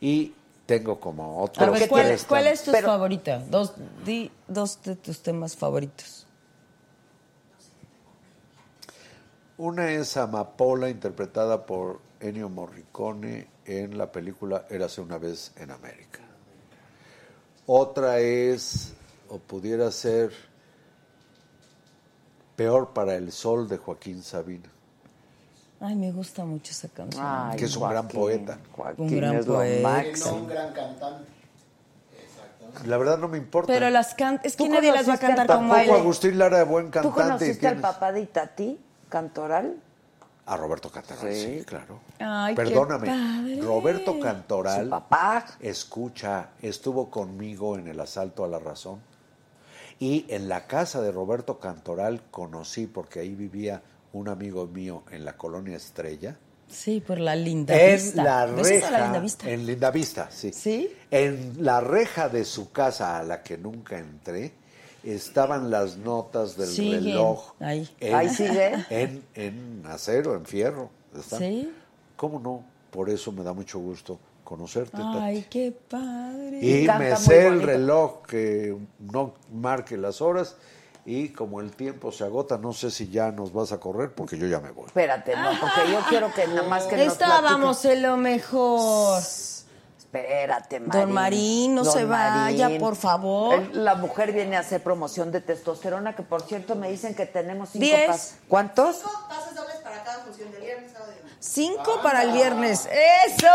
Y 0.00 0.32
tengo 0.66 0.98
como 1.00 1.24
A 1.40 1.42
otros 1.44 1.70
ver, 1.78 1.88
¿cuál, 1.88 2.46
es 2.46 2.62
tu 2.64 2.70
Pero- 2.72 2.88
favorita? 2.88 3.38
Dos, 3.50 3.72
di 4.04 4.30
dos 4.48 4.82
de 4.82 4.96
tus 4.96 5.20
temas 5.22 5.56
favoritos. 5.56 6.26
Una 9.58 9.90
es 9.92 10.16
Amapola, 10.16 10.88
interpretada 10.88 11.66
por 11.66 12.00
Ennio 12.20 12.48
Morricone 12.48 13.46
en 13.64 13.96
la 13.96 14.10
película 14.10 14.66
Érase 14.70 15.00
una 15.00 15.18
vez 15.18 15.52
en 15.56 15.70
América. 15.70 16.20
Otra 17.66 18.18
es, 18.18 18.92
o 19.28 19.38
pudiera 19.38 19.90
ser, 19.92 20.32
Peor 22.56 22.90
para 22.92 23.14
el 23.14 23.30
Sol 23.32 23.68
de 23.68 23.78
Joaquín 23.78 24.22
Sabina. 24.22 24.68
Ay, 25.84 25.96
me 25.96 26.12
gusta 26.12 26.44
mucho 26.44 26.70
esa 26.70 26.88
canción. 26.88 27.24
Ay, 27.26 27.58
Que 27.58 27.64
es 27.64 27.76
un 27.76 27.88
gran 27.90 28.06
poeta. 28.08 28.58
Joaquín 28.76 29.04
Un 29.04 29.16
gran 29.16 29.34
es 29.36 29.46
lo 29.46 29.54
poeta. 29.54 30.06
No 30.26 30.34
un 30.36 30.48
gran 30.48 30.72
cantante. 30.72 31.32
La 32.86 32.96
verdad 32.96 33.18
no 33.18 33.28
me 33.28 33.36
importa. 33.36 33.70
Pero 33.72 33.90
las 33.90 34.14
can 34.14 34.40
es 34.44 34.56
que 34.56 34.64
¿Tú 34.64 34.70
nadie 34.70 34.92
las 34.92 35.08
va 35.08 35.14
a 35.14 35.18
cantar 35.18 35.40
al 35.50 35.56
como 35.58 35.74
Tampoco. 35.74 35.98
Agustín 35.98 36.38
Lara 36.38 36.58
de 36.58 36.64
buen 36.64 36.86
¿Tú 36.86 36.92
cantante. 36.92 37.20
y 37.20 37.22
conociste 37.24 37.66
al 37.68 37.78
papá 37.80 38.12
de 38.12 38.20
Itatí, 38.22 38.80
Cantoral? 39.08 39.76
A 40.46 40.56
Roberto 40.56 40.90
Cantoral, 40.90 41.32
sí, 41.34 41.58
Sí. 41.58 41.64
claro. 41.64 42.00
Ay, 42.18 42.54
qué 42.54 42.62
Perdóname, 42.62 43.06
padre. 43.08 43.60
Roberto 43.62 44.18
Cantoral, 44.18 44.84
Su 44.84 44.90
papá. 44.90 45.44
escucha, 45.60 46.48
estuvo 46.62 47.10
conmigo 47.10 47.76
en 47.76 47.88
el 47.88 48.00
asalto 48.00 48.44
a 48.44 48.48
la 48.48 48.58
razón 48.58 49.00
y 50.00 50.24
en 50.28 50.48
la 50.48 50.66
casa 50.66 51.00
de 51.00 51.12
Roberto 51.12 51.58
Cantoral 51.60 52.22
conocí, 52.30 52.86
porque 52.86 53.20
ahí 53.20 53.34
vivía 53.34 53.82
un 54.12 54.28
amigo 54.28 54.66
mío 54.66 55.02
en 55.10 55.24
la 55.24 55.36
colonia 55.36 55.76
Estrella, 55.76 56.36
Sí, 56.68 57.02
por 57.06 57.20
la 57.20 57.36
linda 57.36 57.78
en 57.78 57.96
vista. 57.96 58.24
la 58.24 58.46
¿Ves 58.46 58.70
esa 58.70 58.90
la 58.90 58.96
reja, 58.98 59.04
linda 59.04 59.20
vista? 59.20 59.50
en 59.50 59.66
Linda 59.66 59.90
Vista, 59.90 60.30
sí. 60.30 60.52
¿Sí? 60.54 60.90
En 61.10 61.56
la 61.62 61.80
reja 61.80 62.30
de 62.30 62.46
su 62.46 62.72
casa 62.72 63.18
a 63.18 63.22
la 63.22 63.42
que 63.42 63.58
nunca 63.58 63.98
entré, 63.98 64.52
estaban 65.04 65.70
las 65.70 65.98
notas 65.98 66.56
del 66.56 66.74
reloj. 66.74 67.52
ahí. 67.60 67.88
En, 68.00 68.14
Ahí 68.14 68.28
sigue. 68.30 68.72
En, 68.88 69.22
en 69.34 69.82
acero, 69.86 70.34
en 70.34 70.46
fierro. 70.46 70.88
están. 71.18 71.40
¿Sí? 71.40 71.70
¿Cómo 72.16 72.38
no? 72.40 72.64
Por 72.90 73.10
eso 73.10 73.32
me 73.32 73.42
da 73.44 73.52
mucho 73.52 73.78
gusto 73.78 74.18
conocerte. 74.44 74.92
Tati. 74.96 75.18
Ay, 75.20 75.46
qué 75.50 75.72
padre. 75.88 76.58
y 76.62 76.86
canta 76.86 76.98
me 77.04 77.16
sé 77.16 77.46
el 77.48 77.60
reloj 77.62 78.22
que 78.26 78.74
no 79.12 79.34
marque 79.52 79.96
las 79.98 80.22
horas 80.22 80.56
y 81.04 81.30
como 81.30 81.60
el 81.60 81.72
tiempo 81.72 82.12
se 82.12 82.24
agota, 82.24 82.58
no 82.58 82.72
sé 82.72 82.90
si 82.90 83.08
ya 83.08 83.32
nos 83.32 83.52
vas 83.52 83.72
a 83.72 83.80
correr 83.80 84.14
porque 84.14 84.38
yo 84.38 84.46
ya 84.46 84.60
me 84.60 84.70
voy. 84.70 84.86
Espérate, 84.86 85.34
no, 85.36 85.50
porque 85.60 85.90
yo 85.90 86.00
quiero 86.08 86.32
que 86.32 86.46
nada 86.46 86.62
más 86.68 86.84
que 86.84 86.96
nos 86.96 87.06
Estábamos 87.14 87.84
en 87.84 88.02
lo 88.02 88.16
mejor. 88.16 89.20
Espérate, 89.98 90.78
Marín. 90.78 91.00
Don 91.00 91.12
Marín, 91.12 91.74
no 91.74 91.84
se 91.86 92.04
vaya, 92.04 92.70
por 92.78 92.96
favor. 92.96 93.74
La 93.74 93.94
mujer 93.94 94.32
viene 94.32 94.56
a 94.56 94.60
hacer 94.60 94.82
promoción 94.82 95.32
de 95.32 95.40
testosterona, 95.40 96.14
que 96.14 96.22
por 96.22 96.42
cierto 96.42 96.74
me 96.76 96.90
dicen 96.90 97.14
que 97.14 97.24
tenemos 97.26 97.70
cinco 97.70 97.84
Diez. 97.86 98.10
pas- 98.10 98.32
¿Cuántos? 98.46 98.96
pases 99.28 99.54
dobles 99.54 99.76
para 99.76 100.04
cada 100.04 100.22
función 100.22 100.52
de 100.52 100.60
viernes, 100.60 100.92
sábado 100.92 101.12
y. 101.18 101.21
Cinco 101.42 102.00
para 102.04 102.22
el 102.22 102.30
viernes. 102.30 102.88
¡Eso! 103.26 103.48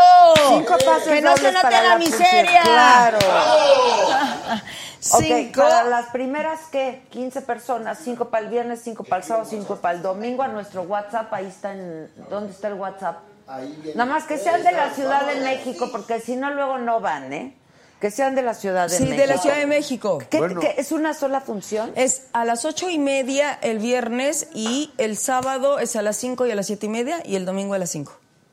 Cinco 0.50 0.76
pases 0.84 1.08
Que 1.08 1.22
no 1.22 1.34
se 1.38 1.50
note 1.50 1.70
la, 1.70 1.82
la 1.82 1.98
miseria. 1.98 2.60
Claro. 2.62 3.18
Cinco. 5.00 5.62
para 5.62 5.84
las 5.84 6.10
primeras, 6.10 6.60
¿qué? 6.70 7.02
15 7.10 7.40
personas, 7.42 7.98
cinco 8.02 8.26
para 8.26 8.44
el 8.44 8.50
viernes, 8.50 8.82
cinco 8.82 9.04
para 9.04 9.22
el 9.22 9.24
sábado, 9.26 9.46
cinco 9.48 9.76
para 9.76 9.96
el 9.96 10.02
domingo. 10.02 10.42
A 10.42 10.48
nuestro 10.48 10.82
WhatsApp, 10.82 11.32
ahí 11.32 11.46
está 11.46 11.72
en... 11.72 12.10
¿Dónde 12.28 12.52
está 12.52 12.68
el 12.68 12.74
WhatsApp? 12.74 13.20
Ahí 13.46 13.74
viene. 13.82 13.96
Nada 13.96 14.12
más 14.12 14.24
que 14.24 14.36
sean 14.36 14.62
de 14.62 14.72
la 14.72 14.90
Ciudad 14.90 15.26
de 15.26 15.40
México, 15.40 15.88
porque 15.90 16.20
si 16.20 16.36
no, 16.36 16.50
luego 16.50 16.76
no 16.76 17.00
van, 17.00 17.32
¿eh? 17.32 17.56
Que 18.00 18.10
sean 18.12 18.34
de 18.36 18.42
la 18.42 18.54
Ciudad 18.54 18.88
de 18.88 18.96
Sí, 18.96 19.02
México. 19.04 19.20
de 19.20 19.26
la 19.26 19.38
Ciudad 19.38 19.56
de 19.56 19.66
México. 19.66 20.18
¿Qué- 20.30 20.38
Bueno. 20.38 20.60
qué- 20.60 20.74
¿Es 20.78 20.92
una 20.92 21.14
sola 21.14 21.40
función? 21.40 21.92
Es 21.96 22.26
a 22.32 22.44
las 22.44 22.64
ocho 22.64 22.88
y 22.88 22.98
media 22.98 23.58
el 23.60 23.78
viernes 23.80 24.48
y 24.54 24.92
el 24.98 25.16
sábado 25.16 25.78
es 25.80 25.96
a 25.96 26.02
las 26.02 26.16
cinco 26.16 26.46
y 26.46 26.52
a 26.52 26.54
las 26.54 26.66
siete 26.66 26.86
y 26.86 26.90
media 26.90 27.20
y 27.24 27.34
el 27.36 27.44
domingo 27.44 27.74
a 27.74 27.78
las 27.78 27.90
cinco. 27.90 28.12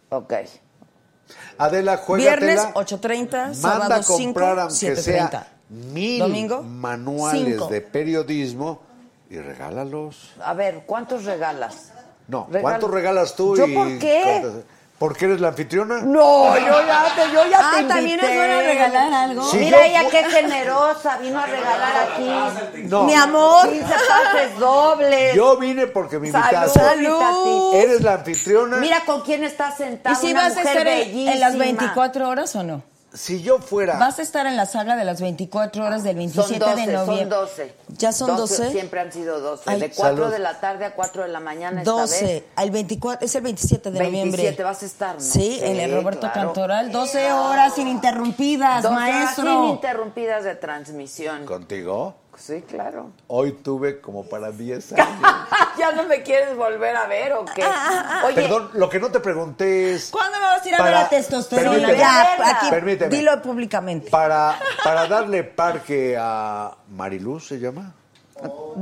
Ok. 0.10 0.34
Adela, 1.58 1.98
juégatela. 1.98 2.36
Viernes 2.54 2.68
8.30, 2.74 3.38
Manda 3.38 3.54
sábado 3.56 3.94
a 3.94 4.02
comprar 4.04 4.08
5, 4.18 4.40
aunque 4.62 4.76
sea 4.76 5.30
7.30. 5.30 5.48
mil 5.70 6.20
Domingo, 6.20 6.62
manuales 6.62 7.46
cinco. 7.54 7.68
de 7.68 7.82
periodismo 7.82 8.82
y 9.30 9.38
regálalos. 9.38 10.32
A 10.44 10.54
ver, 10.54 10.84
¿cuántos 10.86 11.24
regalas? 11.26 11.92
No, 12.28 12.46
Regalo. 12.48 12.62
¿cuánto 12.62 12.88
regalas 12.90 13.36
tú? 13.36 13.56
¿Yo 13.56 13.68
y 13.68 13.74
por 13.76 14.00
qué? 14.00 14.44
¿Porque 14.98 15.26
eres 15.26 15.42
la 15.42 15.50
anfitriona? 15.50 16.02
No, 16.04 16.58
yo 16.58 16.88
ya 16.88 17.06
te, 17.16 17.32
yo 17.34 17.46
ya 17.50 17.60
Ah, 17.62 17.72
te 17.74 17.82
invité. 17.82 17.94
¿también 17.96 18.20
es 18.22 18.36
bueno 18.36 18.62
regalar 18.62 19.14
algo? 19.14 19.44
Sí, 19.52 19.58
Mira 19.58 19.80
yo 19.80 19.84
ella 19.84 20.10
qué 20.10 20.24
generosa, 20.24 21.18
vino 21.18 21.38
a 21.38 21.46
regalar 21.46 22.10
aquí. 22.14 22.80
No. 22.84 23.04
Mi 23.04 23.14
amor. 23.14 23.70
15 23.70 23.84
pases 23.94 24.58
dobles. 24.58 25.36
Yo 25.36 25.58
vine 25.58 25.88
porque 25.88 26.18
me 26.18 26.32
Salud, 26.32 26.46
invitaste. 26.46 26.80
Tati. 27.10 27.78
Eres 27.78 28.02
la 28.02 28.14
anfitriona. 28.14 28.78
Mira 28.78 29.02
con 29.06 29.20
quién 29.22 29.44
está 29.44 29.76
sentada 29.76 30.16
¿Y 30.16 30.22
si 30.26 30.32
una 30.32 30.44
vas 30.44 30.54
a 30.58 30.60
mujer 30.62 30.78
estar 30.78 30.88
en, 30.88 31.28
en 31.28 31.40
las 31.42 31.58
bellísima. 31.58 31.64
24 31.82 32.30
horas 32.30 32.56
o 32.56 32.64
no? 32.64 32.82
Si 33.16 33.42
yo 33.42 33.60
fuera. 33.60 33.98
¿Vas 33.98 34.20
a 34.20 34.22
estar 34.22 34.46
en 34.46 34.56
la 34.56 34.66
saga 34.66 34.96
de 34.96 35.04
las 35.06 35.22
24 35.22 35.84
horas 35.86 36.04
del 36.04 36.16
27 36.18 36.60
Son 36.66 36.76
12, 36.76 36.86
de 36.86 36.94
noviembre? 36.94 37.20
son 37.22 37.30
12. 37.30 37.74
¿Ya 37.98 38.12
son 38.12 38.36
12? 38.38 38.72
Siempre 38.72 39.00
han 39.00 39.12
sido 39.12 39.40
12. 39.40 39.64
Ay, 39.66 39.80
de 39.80 39.90
4 39.92 40.18
salud. 40.18 40.32
de 40.34 40.40
la 40.40 40.60
tarde 40.60 40.86
a 40.86 40.94
4 40.96 41.24
de 41.24 41.30
la 41.30 41.40
mañana 41.40 41.82
esta 41.82 41.92
12, 41.92 42.26
vez. 42.26 42.44
al 42.56 42.72
24, 42.72 43.26
es 43.26 43.36
el 43.36 43.42
27 43.42 43.92
de 43.92 44.00
27 44.00 44.32
noviembre. 44.38 44.64
vas 44.64 44.84
a 44.84 44.86
estar, 44.86 45.16
¿no? 45.16 45.22
Sí, 45.22 45.60
en 45.62 45.80
el 45.80 45.90
Sí, 45.90 45.96
Roberto 45.96 46.20
claro. 46.32 46.34
Cantoral, 46.54 46.92
12 46.92 47.32
horas 47.32 47.78
ininterrumpidas, 47.78 48.84
12 48.84 48.96
horas 48.96 49.10
maestro. 49.10 49.64
ininterrumpidas 49.66 50.44
de 50.44 50.56
transmisión. 50.56 51.46
¿Contigo? 51.46 52.16
Sí, 52.38 52.62
claro. 52.62 53.12
Hoy 53.28 53.54
tuve 53.54 54.02
como 54.02 54.26
para 54.28 54.52
10 54.52 54.94
años. 55.00 55.08
¿Ya 55.78 55.92
no 55.94 56.04
me 56.04 56.22
quieres 56.24 56.56
volver 56.56 56.96
a 56.96 57.08
ver 57.08 57.34
o 57.34 57.46
qué? 57.46 57.64
Oye, 58.26 58.36
Perdón, 58.36 58.70
lo 58.74 58.90
que 58.90 59.00
no 59.00 59.10
te 59.10 59.20
pregunté 59.20 59.94
es. 59.96 60.10
¿Cuándo 60.12 60.38
me 60.40 60.44
vas 60.46 60.64
a 60.66 60.68
ir 60.68 60.76
a 60.76 60.84
ver 60.84 60.94
Para- 60.94 61.06
a 61.06 61.10
testosterona? 61.10 61.70
Permíteme. 61.72 61.98
Ya, 61.98 62.58
aquí, 62.58 62.70
Permíteme. 62.70 63.16
dilo 63.16 63.42
públicamente. 63.42 64.10
Para, 64.10 64.58
para 64.84 65.08
darle 65.08 65.44
parque 65.44 66.16
a 66.20 66.76
Mariluz, 66.90 67.48
¿se 67.48 67.60
llama? 67.60 67.94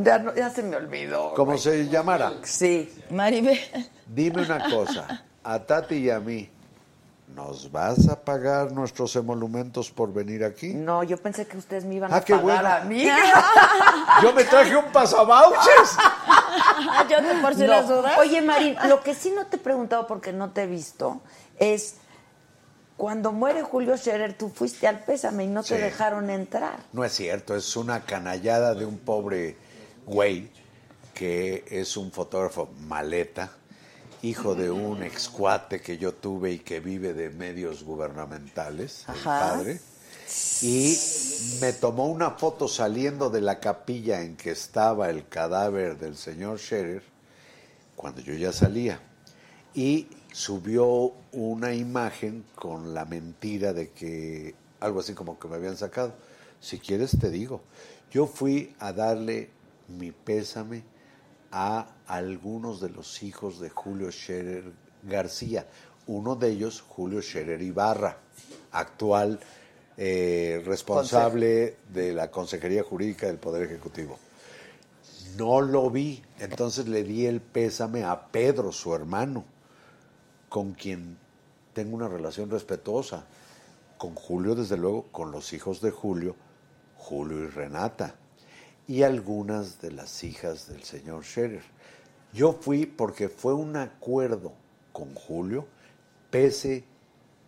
ya, 0.02 0.18
no- 0.20 0.34
ya 0.34 0.50
se 0.50 0.64
me 0.64 0.76
olvidó. 0.76 1.34
Como 1.36 1.58
se 1.58 1.88
llamara. 1.88 2.34
Sí. 2.44 2.92
Maribel. 3.12 3.60
Dime 4.08 4.42
una 4.42 4.68
cosa. 4.70 5.24
A 5.44 5.60
Tati 5.60 5.96
y 5.96 6.10
a 6.10 6.20
mí, 6.20 6.50
¿nos 7.36 7.72
vas 7.72 8.08
a 8.10 8.24
pagar 8.24 8.72
nuestros 8.72 9.16
emolumentos 9.16 9.90
por 9.92 10.14
venir 10.14 10.44
aquí? 10.44 10.74
No, 10.74 11.04
yo 11.04 11.18
pensé 11.18 11.48
que 11.48 11.58
ustedes 11.58 11.86
me 11.86 11.96
iban 11.96 12.14
Ah, 12.14 12.18
a 12.18 12.22
qué 12.22 12.36
pagar 12.36 12.62
bueno. 12.64 12.70
a 12.76 12.80
mí. 12.82 13.06
Yo 14.24 14.34
me 14.34 14.44
traje 14.44 14.76
un 14.76 14.92
pasabauches. 14.92 15.98
Yo 17.10 17.18
te 17.18 17.42
por 17.42 17.56
si 17.56 17.62
No. 17.62 17.68
las 17.68 17.88
dudas. 17.88 18.18
Oye, 18.20 18.42
Marín, 18.42 18.76
lo 18.88 19.02
que 19.02 19.16
sí 19.16 19.32
no 19.36 19.48
te 19.48 19.56
he 19.56 19.60
preguntado 19.60 20.06
porque 20.08 20.32
no 20.32 20.52
te 20.52 20.64
he 20.64 20.68
visto 20.68 21.22
es 21.58 21.96
cuando 22.98 23.32
muere 23.32 23.64
Julio 23.64 23.98
Scherer, 23.98 24.38
tú 24.38 24.50
fuiste 24.50 24.88
al 24.88 25.00
pésame 25.04 25.46
y 25.46 25.48
no 25.48 25.64
te 25.64 25.78
dejaron 25.78 26.30
entrar. 26.30 26.78
No 26.94 27.04
es 27.04 27.12
cierto, 27.14 27.56
es 27.56 27.76
una 27.76 28.02
canallada 28.06 28.76
de 28.76 28.86
un 28.86 29.00
pobre 29.00 29.58
güey 30.06 30.52
que 31.14 31.66
es 31.70 31.98
un 31.98 32.12
fotógrafo 32.12 32.70
maleta, 32.88 33.52
hijo 34.24 34.56
de 34.56 34.72
un 34.72 35.04
excuate 35.04 35.82
que 35.82 35.98
yo 35.98 36.14
tuve 36.14 36.54
y 36.54 36.60
que 36.60 36.80
vive 36.80 37.14
de 37.14 37.30
medios 37.30 37.84
gubernamentales, 37.84 39.06
el 39.10 39.22
padre. 39.22 39.82
Y 40.62 40.98
me 41.60 41.74
tomó 41.74 42.08
una 42.08 42.32
foto 42.32 42.70
saliendo 42.70 43.30
de 43.30 43.42
la 43.42 43.60
capilla 43.60 44.22
en 44.22 44.38
que 44.38 44.52
estaba 44.52 45.10
el 45.10 45.28
cadáver 45.28 45.98
del 45.98 46.16
señor 46.16 46.58
Scherer, 46.58 47.04
cuando 47.98 48.22
yo 48.22 48.34
ya 48.34 48.54
salía. 48.54 49.02
Y 49.76 50.08
subió 50.32 51.12
una 51.34 51.74
imagen 51.74 52.46
con 52.56 52.94
la 52.94 53.04
mentira 53.04 53.74
de 53.74 53.92
que, 53.92 54.56
algo 54.80 55.02
así 55.02 55.14
como 55.14 55.38
que 55.38 55.50
me 55.50 55.58
habían 55.58 55.76
sacado. 55.76 56.14
Si 56.62 56.80
quieres 56.80 57.20
te 57.20 57.30
digo, 57.30 57.62
yo 58.10 58.26
fui 58.26 58.74
a 58.80 58.94
darle 58.94 59.50
mi 59.90 60.14
pésame 60.14 60.93
a 61.56 61.88
algunos 62.08 62.82
de 62.82 62.90
los 62.90 63.22
hijos 63.22 63.60
de 63.60 63.70
Julio 63.70 64.12
Scherer 64.12 64.74
García. 65.04 65.68
Uno 66.08 66.36
de 66.36 66.50
ellos, 66.50 66.82
Julio 66.82 67.22
Scherer 67.22 67.62
Ibarra, 67.62 68.18
actual 68.72 69.40
eh, 69.96 70.64
responsable 70.66 71.78
de 71.90 72.12
la 72.12 72.32
Consejería 72.32 72.84
Jurídica 72.84 73.28
del 73.28 73.38
Poder 73.38 73.64
Ejecutivo. 73.64 74.18
No 75.38 75.62
lo 75.62 75.92
vi, 75.92 76.24
entonces 76.40 76.88
le 76.88 77.04
di 77.04 77.28
el 77.28 77.40
pésame 77.40 78.04
a 78.04 78.28
Pedro, 78.28 78.72
su 78.72 78.96
hermano, 78.96 79.46
con 80.50 80.74
quien 80.74 81.18
tengo 81.74 81.96
una 81.96 82.08
relación 82.08 82.50
respetuosa. 82.50 83.26
Con 84.00 84.16
Julio, 84.16 84.56
desde 84.56 84.76
luego, 84.76 85.04
con 85.12 85.32
los 85.32 85.54
hijos 85.54 85.82
de 85.82 85.92
Julio, 85.92 86.36
Julio 86.98 87.44
y 87.44 87.48
Renata, 87.48 88.16
y 88.88 89.04
algunas 89.04 89.82
de 89.82 89.92
las 89.92 90.24
hijas 90.24 90.68
del 90.68 90.84
señor 90.84 91.24
Scherer. 91.24 91.64
Yo 92.34 92.54
fui 92.54 92.86
porque 92.86 93.30
fue 93.30 93.54
un 93.54 93.76
acuerdo 93.76 94.54
con 94.92 95.14
Julio, 95.14 95.66
pese 96.32 96.84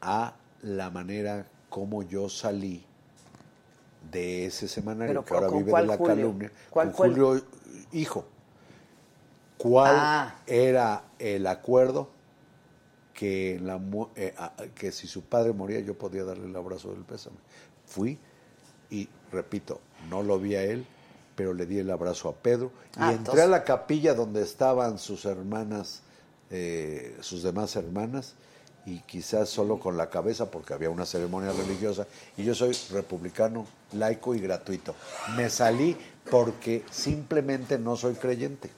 a 0.01 0.35
la 0.61 0.89
manera 0.89 1.45
como 1.69 2.03
yo 2.03 2.29
salí 2.29 2.83
de 4.11 4.45
ese 4.45 4.67
semanario 4.67 5.13
Pero 5.15 5.25
que 5.25 5.33
ahora 5.33 5.47
¿con 5.47 5.57
vive 5.59 5.65
de 5.67 5.71
cuál 5.71 5.87
la 5.87 5.97
Julio? 5.97 6.15
calumnia, 6.15 6.51
¿Cuál 6.69 6.87
con 6.91 6.95
Julio 7.09 7.45
hijo. 7.91 8.25
¿Cuál 9.57 9.95
Ah. 9.97 10.35
era 10.47 11.03
el 11.17 11.47
acuerdo 11.47 12.09
que, 13.13 13.59
la, 13.63 13.77
mu- 13.77 14.09
eh, 14.15 14.33
a- 14.37 14.53
que 14.75 14.91
si 14.91 15.07
su 15.07 15.23
padre 15.23 15.53
moría 15.53 15.79
yo 15.79 15.97
podía 15.97 16.23
darle 16.23 16.45
el 16.47 16.55
abrazo 16.55 16.91
del 16.91 17.03
pésame? 17.03 17.37
Fui 17.85 18.17
y, 18.89 19.07
repito, 19.31 19.79
no 20.09 20.21
lo 20.23 20.39
vi 20.39 20.55
a 20.55 20.63
él, 20.63 20.85
pero 21.35 21.53
le 21.53 21.65
di 21.65 21.79
el 21.79 21.89
abrazo 21.91 22.29
a 22.29 22.33
Pedro 22.33 22.71
y 22.95 22.99
Ah, 22.99 23.09
entré 23.11 23.15
entonces- 23.17 23.43
a 23.43 23.47
la 23.47 23.63
capilla 23.63 24.13
donde 24.13 24.41
estaban 24.41 24.97
sus 24.99 25.25
hermanas, 25.25 26.01
eh, 26.49 27.17
sus 27.21 27.43
demás 27.43 27.75
hermanas, 27.75 28.35
y 28.85 28.99
quizás 28.99 29.49
solo 29.49 29.79
con 29.79 29.97
la 29.97 30.09
cabeza 30.11 30.51
porque 30.51 30.73
había 30.73 30.89
una 30.91 31.05
ceremonia 31.07 31.51
religiosa, 31.51 32.05
y 32.37 32.43
yo 32.43 32.53
soy 32.53 32.71
republicano, 32.91 33.65
laico 33.93 34.35
y 34.35 34.39
gratuito. 34.39 34.93
Me 35.35 35.49
salí 35.49 35.97
porque 36.29 36.83
simplemente 36.91 37.79
no 37.79 37.95
soy 37.95 38.13
creyente. 38.13 38.69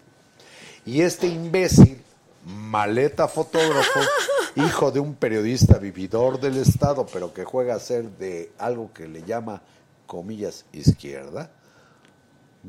Y 0.86 1.02
este 1.02 1.28
imbécil, 1.28 2.02
maleta 2.46 3.28
fotógrafo, 3.28 4.00
hijo 4.56 4.92
de 4.92 5.02
un 5.02 5.14
periodista 5.16 5.78
vividor 5.78 6.40
del 6.40 6.58
Estado, 6.58 7.06
pero 7.12 7.34
que 7.34 7.44
juega 7.44 7.76
a 7.76 7.80
ser 7.80 8.10
de 8.18 8.52
algo 8.58 8.94
que 8.94 9.08
le 9.10 9.24
llama, 9.24 9.62
comillas, 10.06 10.64
izquierda, 10.72 11.52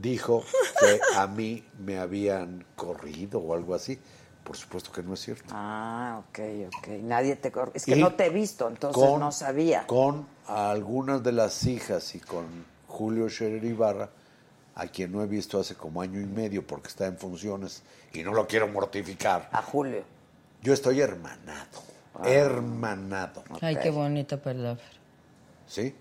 dijo 0.01 0.45
que 0.81 1.01
a 1.16 1.27
mí 1.27 1.65
me 1.79 1.99
habían 1.99 2.65
corrido 2.77 3.41
o 3.41 3.55
algo 3.55 3.75
así. 3.75 3.99
Por 4.45 4.57
supuesto 4.57 4.91
que 4.91 5.03
no 5.03 5.12
es 5.15 5.20
cierto. 5.20 5.45
Ah, 5.51 6.23
ok, 6.31 6.39
ok. 6.69 6.89
Nadie 7.03 7.37
te... 7.37 7.53
cor- 7.53 7.70
Es 7.75 7.85
que 7.85 7.97
Y 7.97 8.01
no 8.01 8.15
te 8.15 8.27
he 8.27 8.31
visto, 8.31 8.66
entonces 8.69 9.03
con- 9.03 9.20
no 9.20 9.31
sabía. 9.31 9.87
Con 9.87 10.27
algunas 10.47 11.23
de 11.23 11.33
las 11.33 11.66
hijas 11.66 12.15
y 12.15 12.20
con 12.20 12.47
Julio 12.87 13.29
Scherer 13.29 13.62
Ibarra, 13.65 14.09
a 14.75 14.87
quien 14.87 15.12
no 15.12 15.23
he 15.23 15.27
visto 15.27 15.61
hace 15.61 15.75
como 15.75 16.01
año 16.01 16.19
y 16.20 16.25
medio 16.25 16.66
porque 16.66 16.89
está 16.89 17.07
en 17.07 17.19
funciones 17.19 17.83
y 18.15 18.23
no 18.23 18.33
lo 18.33 18.47
quiero 18.47 18.69
mortificar. 18.69 19.49
A 19.53 19.61
Julio. 19.61 20.03
Yo 20.62 20.73
estoy 20.73 21.01
hermanado, 21.01 21.83
Ah. 22.15 22.23
hermanado. 22.29 23.43
Ay, 23.61 23.77
qué 23.83 23.91
bonita 23.91 24.41
palabra. 24.41 24.83
¿Sí? 25.66 25.95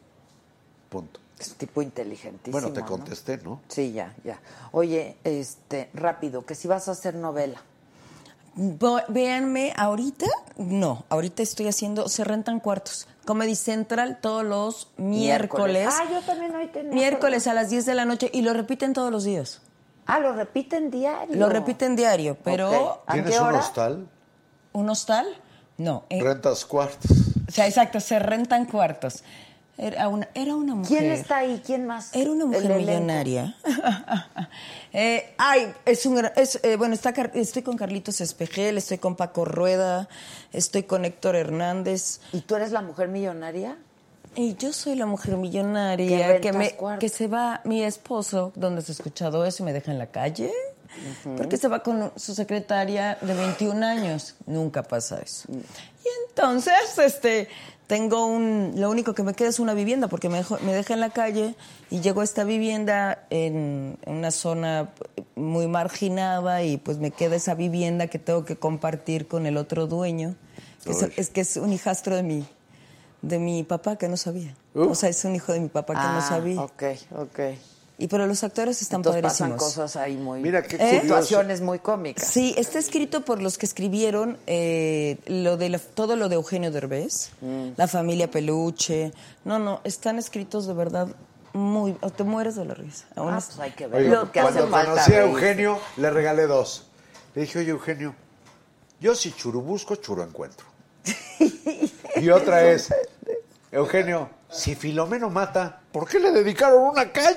Punto. 0.90 1.19
Es 1.39 1.49
un 1.49 1.55
tipo 1.55 1.81
inteligentísimo. 1.81 2.51
Bueno, 2.59 2.73
te 2.73 2.81
contesté, 2.84 3.38
¿no? 3.38 3.61
Sí, 3.68 3.91
ya, 3.93 4.14
ya. 4.23 4.39
Oye, 4.72 5.18
este, 5.23 5.89
rápido, 5.93 6.45
que 6.45 6.55
si 6.55 6.68
vas 6.68 6.88
a 6.88 6.91
hacer 6.91 7.14
novela. 7.15 7.61
Vo- 8.55 9.03
Véanme, 9.07 9.72
ahorita, 9.77 10.26
no, 10.57 11.03
ahorita 11.09 11.43
estoy 11.43 11.68
haciendo, 11.68 12.09
se 12.09 12.23
rentan 12.23 12.59
cuartos. 12.59 13.07
Comedy 13.26 13.55
Central 13.55 14.18
todos 14.19 14.43
los 14.43 14.89
miércoles. 14.97 15.89
Ah, 15.91 16.05
yo 16.09 16.22
también 16.22 16.55
hoy 16.55 16.68
tenía. 16.68 16.91
Miércoles 16.91 17.45
a 17.45 17.53
las 17.53 17.69
10 17.69 17.85
de 17.85 17.93
la 17.93 18.05
noche 18.05 18.31
y 18.34 18.41
lo 18.41 18.53
repiten 18.53 18.93
todos 18.93 19.11
los 19.11 19.26
días. 19.26 19.61
Ah, 20.07 20.19
lo 20.19 20.34
repiten 20.34 20.89
diario. 20.89 21.35
Lo 21.35 21.49
repiten 21.49 21.95
diario, 21.95 22.35
pero 22.43 22.69
Ok. 22.93 22.99
¿A 23.05 23.14
¿Tienes 23.14 23.35
qué 23.35 23.39
un 23.41 23.53
hostal? 23.55 24.07
¿un 24.73 24.89
hostal? 24.89 25.27
No. 25.77 26.05
eh, 26.09 26.19
¿Rentas 26.23 26.65
cuartos? 26.65 27.11
o 27.47 27.51
sea, 27.51 27.68
exacto, 27.68 27.99
se 27.99 28.18
rentan 28.18 28.65
cuartos. 28.65 29.23
Era 29.78 30.08
una, 30.08 30.28
era 30.34 30.56
una 30.56 30.74
mujer. 30.74 30.98
¿Quién 30.98 31.12
está 31.12 31.38
ahí? 31.38 31.62
¿Quién 31.64 31.86
más? 31.86 32.16
Era 32.16 32.32
una 32.32 32.45
mujer 32.45 32.76
millonaria. 32.76 33.56
Eh, 34.94 35.36
ay, 35.38 35.72
es 35.86 36.06
un 36.08 36.26
es, 36.38 36.60
eh, 36.64 36.76
bueno, 36.76 36.95
está, 36.95 37.10
estoy 37.36 37.62
con 37.62 37.78
Carlitos 37.78 38.20
Espejel, 38.20 38.80
estoy 38.80 38.98
con 38.98 39.16
Paco 39.16 39.45
Rueda, 39.45 40.08
estoy 40.52 40.84
con 40.84 41.06
Héctor 41.06 41.36
Hernández. 41.36 42.20
¿Y 42.32 42.41
tú 42.41 42.56
eres 42.56 42.72
la 42.72 42.82
mujer 42.82 43.10
millonaria? 43.10 43.78
Y 44.36 44.56
yo 44.56 44.74
soy 44.74 44.95
la 44.95 45.06
mujer 45.06 45.36
millonaria 45.38 46.40
que, 46.41 46.52
me, 46.52 46.76
que 46.99 47.10
se 47.10 47.28
va 47.28 47.62
mi 47.64 47.84
esposo, 47.84 48.54
donde 48.56 48.80
has 48.80 48.90
escuchado 48.90 49.45
eso 49.45 49.62
y 49.62 49.66
me 49.66 49.74
deja 49.74 49.91
en 49.91 49.99
la 49.99 50.08
calle. 50.08 50.52
porque 51.36 51.58
se 51.58 51.68
va 51.68 51.84
con 51.84 52.12
su 52.16 52.34
secretaria 52.34 53.20
de 53.22 53.34
21 53.34 53.86
años. 53.86 54.36
Nunca 54.48 54.82
pasa 54.82 55.20
eso. 55.20 55.48
Y 55.52 56.08
entonces, 56.30 56.98
este, 56.98 57.49
tengo 57.88 58.26
un, 58.27 58.73
lo 58.76 58.89
único 58.89 59.14
que 59.14 59.23
me 59.23 59.34
queda 59.34 59.47
es 59.49 59.59
una 59.59 59.73
vivienda, 59.73 60.07
porque 60.09 60.27
me, 60.30 60.39
dejo- 60.43 60.59
me 60.59 60.73
dejé 60.73 60.93
en 60.93 60.99
la 60.99 61.09
calle 61.09 61.55
y 61.89 62.01
llego 62.01 62.22
a 62.22 62.23
esta 62.26 62.43
vivienda 62.43 63.26
en, 63.30 63.97
en 64.05 64.15
una 64.18 64.31
zona 64.31 64.89
muy 65.35 65.68
marginada 65.68 66.64
y 66.64 66.77
pues 66.77 66.97
me 66.97 67.11
queda 67.11 67.35
esa 67.38 67.55
vivienda 67.55 68.07
que 68.07 68.19
tengo 68.19 68.43
que 68.45 68.57
compartir 68.57 69.27
con 69.27 69.45
el 69.45 69.55
otro 69.57 69.88
dueño, 69.88 70.35
que 70.84 70.91
es, 71.18 71.30
que 71.30 71.41
es 71.41 71.55
un 71.57 71.72
hijastro 71.72 72.15
de 72.15 72.23
mi, 72.23 72.45
de 73.22 73.39
mi 73.39 73.64
papá 73.64 73.95
que 73.97 74.07
no 74.09 74.18
sabía. 74.18 74.53
Uh. 74.73 74.89
O 74.89 74.95
sea, 74.95 75.09
es 75.09 75.23
un 75.26 75.35
hijo 75.35 75.53
de 75.53 75.59
mi 75.61 75.69
papá 75.69 75.93
que 75.93 76.07
no 76.07 76.18
Ah, 76.19 76.22
sabía. 76.27 76.61
Ok, 76.61 76.84
ok. 77.18 77.39
Y 77.99 78.07
pero 78.07 78.28
los 78.28 78.44
actores 78.44 78.82
están 78.84 78.99
Entonces 78.99 79.24
pasan 79.24 79.57
cosas 79.57 79.95
ahí 79.95 80.18
muy... 80.18 80.40
Mira 80.40 80.61
qué 80.61 80.76
¿Eh? 80.76 81.02
Situaciones 81.02 81.61
muy 81.61 81.80
cómicas. 81.80 82.28
Sí, 82.28 82.53
está 82.56 82.78
escrito 82.78 83.26
por 83.26 83.41
los 83.41 83.57
que 83.57 83.65
escribieron 83.65 84.38
eh, 84.45 85.18
lo 85.26 85.57
de 85.57 85.69
la- 85.69 85.80
todo 85.80 86.15
lo 86.15 86.30
de 86.30 86.36
Eugenio 86.36 86.72
Derbez, 86.72 87.32
Mm. 87.41 87.69
la 87.76 87.88
familia 87.88 88.30
Peluche. 88.30 89.11
No, 89.45 89.57
no, 89.57 89.82
están 89.84 90.19
escritos 90.19 90.68
de 90.68 90.74
verdad 90.74 91.07
muy... 91.53 91.98
o 92.02 92.11
te 92.11 92.24
mueres 92.24 92.56
de 92.56 92.65
la 92.65 92.76
risa. 92.76 93.06
Aún 93.15 93.34
Ah, 93.34 93.40
es- 93.40 93.45
pues 93.45 93.60
hay 93.61 93.72
que 93.72 93.86
Oye, 93.88 94.10
ver. 94.10 94.28
que 94.32 94.40
hace 94.41 94.52
cuando 94.60 94.68
falta 94.72 94.91
conocí 94.91 95.14
a 95.14 95.19
reírse. 95.22 95.32
Eugenio, 95.32 95.80
le 95.98 96.10
regalé 96.11 96.45
dos. 96.45 96.86
Le 97.34 97.41
dije, 97.41 97.57
oye, 97.60 97.69
Eugenio, 97.72 98.14
yo 98.99 99.15
si 99.15 99.32
churu 99.32 99.61
busco, 99.61 99.95
churu 99.95 100.22
encuentro. 100.22 100.68
y 102.15 102.30
otra 102.30 102.64
es, 102.69 102.94
Eugenio, 103.72 104.30
si 104.49 104.76
Filomeno 104.76 105.30
mata, 105.32 105.82
¿por 105.98 106.07
qué 106.07 106.19
le 106.19 106.32
dedicaron 106.32 106.84
una 106.84 107.11
calle? 107.11 107.36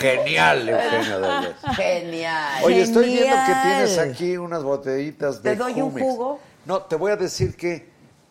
Genial, 0.00 0.68
Eugenio 0.68 1.20
Derbez. 1.20 1.56
Genial. 1.76 2.64
Oye, 2.64 2.82
estoy 2.82 3.04
viendo 3.04 3.36
que 3.46 3.52
tienes 3.62 3.98
aquí 3.98 4.36
unas 4.36 4.64
botellitas 4.64 5.40
de 5.40 5.50
¿Te 5.50 5.56
doy 5.56 5.74
un 5.74 5.90
Jumex. 5.90 6.04
jugo? 6.04 6.40
No, 6.66 6.82
te 6.82 6.96
voy 6.96 7.12
a 7.12 7.16
decir 7.16 7.56
que 7.56 7.88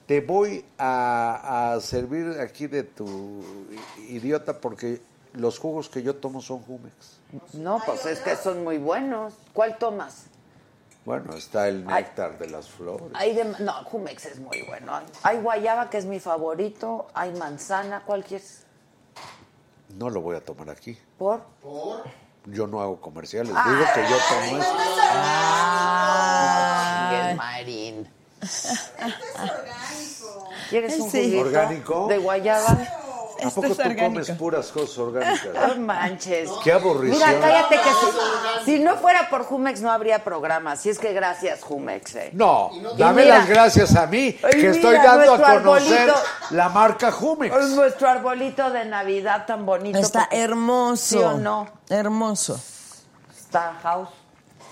te 0.07 0.19
voy 0.19 0.65
a, 0.77 1.75
a 1.75 1.79
servir 1.79 2.37
aquí 2.41 2.67
de 2.67 2.83
tu 2.83 3.41
idiota 4.09 4.59
porque 4.59 5.01
los 5.31 5.57
jugos 5.57 5.87
que 5.87 6.03
yo 6.03 6.17
tomo 6.17 6.41
son 6.41 6.59
Jumex. 6.63 6.93
No, 7.53 7.81
pues 7.85 8.05
es 8.07 8.19
que 8.19 8.35
son 8.35 8.65
muy 8.65 8.77
buenos. 8.77 9.35
¿Cuál 9.53 9.77
tomas? 9.77 10.25
Bueno, 11.09 11.33
está 11.33 11.67
el 11.67 11.87
néctar 11.87 12.37
de 12.37 12.47
las 12.51 12.69
flores. 12.69 13.07
Hay 13.15 13.33
de, 13.33 13.43
no, 13.43 13.73
Jumex 13.85 14.27
es 14.27 14.37
muy 14.39 14.61
bueno. 14.61 15.01
Hay 15.23 15.39
guayaba, 15.39 15.89
que 15.89 15.97
es 15.97 16.05
mi 16.05 16.19
favorito. 16.19 17.07
Hay 17.15 17.33
manzana, 17.33 18.03
¿cuál 18.05 18.23
quieres? 18.23 18.63
No 19.97 20.11
lo 20.11 20.21
voy 20.21 20.35
a 20.35 20.45
tomar 20.45 20.69
aquí. 20.69 20.95
¿Por? 21.17 21.41
Yo 22.45 22.67
no 22.67 22.79
hago 22.79 23.01
comerciales. 23.01 23.49
Digo 23.51 23.85
que 23.95 24.01
yo 24.07 24.17
tomo 24.29 24.61
esto. 24.61 24.75
Ah, 26.01 27.33
Marín. 27.35 28.07
¿Quieres 30.69 30.99
un 30.99 31.09
Sí. 31.09 31.23
juguito 31.23 31.41
¿Orgánico? 31.41 32.05
de 32.07 32.19
guayaba? 32.19 32.77
¿A 33.45 33.49
poco 33.49 33.67
es 33.67 33.75
tú 33.77 33.81
orgánico. 33.81 34.03
comes 34.05 34.31
puras 34.31 34.67
cosas 34.67 34.97
orgánicas? 34.97 35.47
No 35.67 35.75
manches. 35.85 36.49
Qué 36.63 36.71
aburrición. 36.71 37.17
Mira, 37.29 37.39
cállate 37.39 37.75
que 37.75 37.89
si, 38.63 38.65
si 38.77 38.79
no 38.83 38.97
fuera 38.97 39.29
por 39.29 39.43
Jumex 39.43 39.81
no 39.81 39.91
habría 39.91 40.23
programa. 40.23 40.75
Si 40.75 40.89
es 40.89 40.99
que 40.99 41.13
gracias, 41.13 41.61
Jumex. 41.63 42.15
eh. 42.15 42.29
No, 42.33 42.71
dame 42.97 43.23
mira- 43.23 43.39
las 43.39 43.49
gracias 43.49 43.95
a 43.95 44.05
mí, 44.07 44.33
que 44.33 44.69
estoy 44.69 44.95
dando 44.97 45.33
a 45.33 45.37
conocer 45.37 45.99
arbolito. 45.99 46.13
la 46.51 46.69
marca 46.69 47.11
Jumex. 47.11 47.55
Es 47.55 47.69
nuestro 47.71 48.07
arbolito 48.09 48.69
de 48.69 48.85
Navidad 48.85 49.45
tan 49.45 49.65
bonito. 49.65 49.97
Está 49.99 50.21
porque- 50.21 50.41
hermoso. 50.41 51.17
¿Sí 51.17 51.23
o 51.23 51.33
no? 51.37 51.67
Hermoso. 51.89 52.59
Está 53.37 53.73
House, 53.81 54.09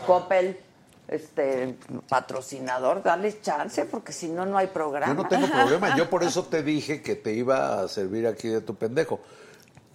Coppel, 0.05 0.59
este 1.07 1.77
patrocinador, 2.09 3.01
dale 3.03 3.39
chance 3.41 3.85
porque 3.85 4.11
si 4.11 4.27
no 4.29 4.45
no 4.45 4.57
hay 4.57 4.67
programa. 4.67 5.13
Yo 5.15 5.23
no 5.23 5.27
tengo 5.29 5.47
problema, 5.47 5.95
yo 5.95 6.09
por 6.09 6.23
eso 6.23 6.43
te 6.45 6.63
dije 6.63 7.01
que 7.01 7.15
te 7.15 7.33
iba 7.33 7.81
a 7.81 7.87
servir 7.87 8.27
aquí 8.27 8.47
de 8.49 8.61
tu 8.61 8.75
pendejo. 8.75 9.19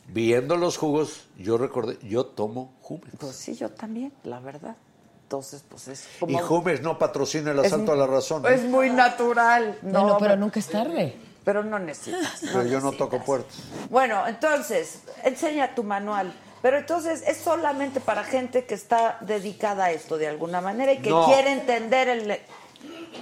Viendo 0.08 0.56
los 0.56 0.76
jugos, 0.76 1.26
yo 1.38 1.56
recordé, 1.58 1.96
yo 2.02 2.26
tomo 2.26 2.74
Jumex. 2.82 3.08
Pues 3.18 3.36
sí, 3.36 3.54
yo 3.54 3.70
también, 3.70 4.12
la 4.24 4.40
verdad. 4.40 4.76
Entonces, 5.24 5.64
pues 5.66 5.88
es 5.88 6.06
Y 6.16 6.20
como 6.20 6.38
Jumex 6.40 6.82
no 6.82 6.98
patrocina 6.98 7.52
el 7.52 7.60
es- 7.60 7.66
asalto 7.66 7.92
a 7.92 7.96
la 7.96 8.06
razón. 8.06 8.44
¿eh? 8.44 8.54
Es 8.54 8.64
muy 8.64 8.90
natural. 8.90 9.78
No, 9.82 10.02
bueno, 10.02 10.18
pero 10.20 10.36
nunca 10.36 10.60
es 10.60 10.66
tarde. 10.68 11.16
pero 11.44 11.64
no 11.64 11.78
necesitas. 11.78 12.40
Pero 12.42 12.64
yo 12.66 12.80
no 12.80 12.92
toco 12.92 13.22
puertas. 13.24 13.54
Bueno, 13.90 14.26
entonces, 14.28 15.00
enseña 15.24 15.74
tu 15.74 15.82
manual. 15.84 16.32
Pero 16.62 16.78
entonces 16.78 17.22
es 17.26 17.38
solamente 17.38 18.00
para 18.00 18.22
gente 18.24 18.64
que 18.64 18.74
está 18.74 19.18
dedicada 19.20 19.86
a 19.86 19.90
esto 19.92 20.16
de 20.16 20.28
alguna 20.28 20.60
manera 20.60 20.92
y 20.92 20.98
que 20.98 21.10
No. 21.10 21.26
quiere 21.26 21.52
entender 21.52 22.08
el... 22.08 22.38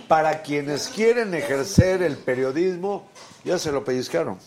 Para 0.09 0.43
quienes 0.43 0.89
quieren 0.89 1.35
ejercer 1.35 2.03
el 2.03 2.17
periodismo, 2.17 3.09
ya 3.45 3.59
se 3.59 3.73
lo 3.73 3.83
pellizcaron. 3.85 4.39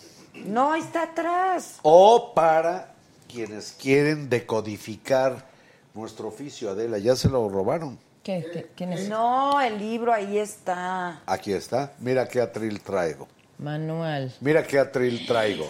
No, 0.46 0.76
está 0.76 1.04
atrás. 1.04 1.80
O 1.82 2.34
para 2.34 2.94
quienes 3.32 3.72
quieren 3.80 4.30
decodificar 4.30 5.46
nuestro 5.94 6.28
oficio, 6.28 6.70
Adela, 6.72 6.98
ya 6.98 7.16
se 7.16 7.30
lo 7.30 7.50
robaron. 7.50 8.00
¿Qué? 8.24 8.46
¿Qué- 8.54 8.68
¿Quién 8.76 8.94
es? 8.94 9.10
No, 9.10 9.60
el 9.60 9.78
libro 9.78 10.14
ahí 10.14 10.38
está. 10.38 11.22
Aquí 11.26 11.52
está. 11.54 11.94
Mira 12.00 12.28
qué 12.28 12.42
atril 12.42 12.82
traigo. 12.82 13.28
Manual. 13.60 14.34
Mira 14.42 14.64
qué 14.66 14.80
atril 14.80 15.26
traigo. 15.28 15.70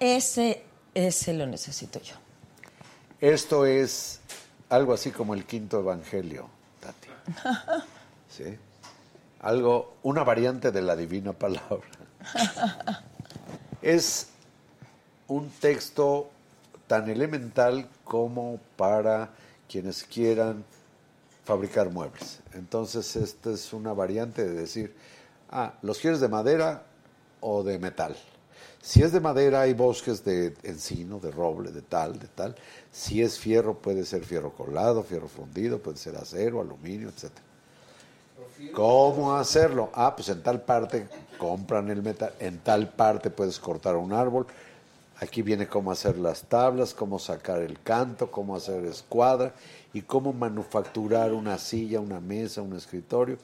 Ese, 0.00 0.62
ese 0.94 1.32
lo 1.32 1.46
necesito 1.46 2.00
yo. 2.00 2.14
Esto 3.20 3.66
es 3.66 4.20
algo 4.68 4.92
así 4.92 5.10
como 5.10 5.34
el 5.34 5.44
quinto 5.44 5.80
evangelio, 5.80 6.48
Tati. 6.80 7.08
¿Sí? 8.28 8.56
Algo, 9.40 9.96
una 10.04 10.22
variante 10.22 10.70
de 10.70 10.82
la 10.82 10.94
divina 10.94 11.32
palabra. 11.32 11.88
Es 13.82 14.28
un 15.26 15.50
texto 15.50 16.30
tan 16.86 17.08
elemental 17.10 17.88
como 18.04 18.60
para 18.76 19.30
quienes 19.68 20.04
quieran 20.04 20.64
fabricar 21.44 21.90
muebles. 21.90 22.40
Entonces, 22.54 23.16
esta 23.16 23.50
es 23.50 23.72
una 23.72 23.92
variante 23.92 24.44
de 24.44 24.52
decir, 24.52 24.94
ah, 25.50 25.74
¿los 25.82 25.98
quieres 25.98 26.20
de 26.20 26.28
madera 26.28 26.84
o 27.40 27.62
de 27.64 27.78
metal? 27.78 28.16
Si 28.88 29.02
es 29.02 29.12
de 29.12 29.20
madera, 29.20 29.60
hay 29.60 29.74
bosques 29.74 30.24
de 30.24 30.54
encino, 30.62 31.20
de 31.20 31.30
roble, 31.30 31.72
de 31.72 31.82
tal, 31.82 32.18
de 32.18 32.26
tal. 32.26 32.56
Si 32.90 33.20
es 33.20 33.38
fierro, 33.38 33.74
puede 33.74 34.02
ser 34.06 34.24
fierro 34.24 34.50
colado, 34.54 35.02
fierro 35.02 35.28
fundido, 35.28 35.78
puede 35.78 35.98
ser 35.98 36.16
acero, 36.16 36.62
aluminio, 36.62 37.10
etcétera. 37.10 37.42
¿Cómo 38.72 39.36
hacerlo? 39.36 39.90
Ah, 39.92 40.16
pues 40.16 40.30
en 40.30 40.42
tal 40.42 40.62
parte 40.62 41.06
compran 41.36 41.90
el 41.90 42.02
metal, 42.02 42.32
en 42.40 42.60
tal 42.60 42.88
parte 42.88 43.28
puedes 43.28 43.58
cortar 43.58 43.94
un 43.94 44.14
árbol. 44.14 44.46
Aquí 45.20 45.42
viene 45.42 45.66
cómo 45.66 45.92
hacer 45.92 46.16
las 46.16 46.44
tablas, 46.44 46.94
cómo 46.94 47.18
sacar 47.18 47.58
el 47.58 47.78
canto, 47.82 48.30
cómo 48.30 48.56
hacer 48.56 48.86
escuadra 48.86 49.52
y 49.92 50.00
cómo 50.00 50.32
manufacturar 50.32 51.34
una 51.34 51.58
silla, 51.58 52.00
una 52.00 52.20
mesa, 52.20 52.62
un 52.62 52.74
escritorio. 52.74 53.36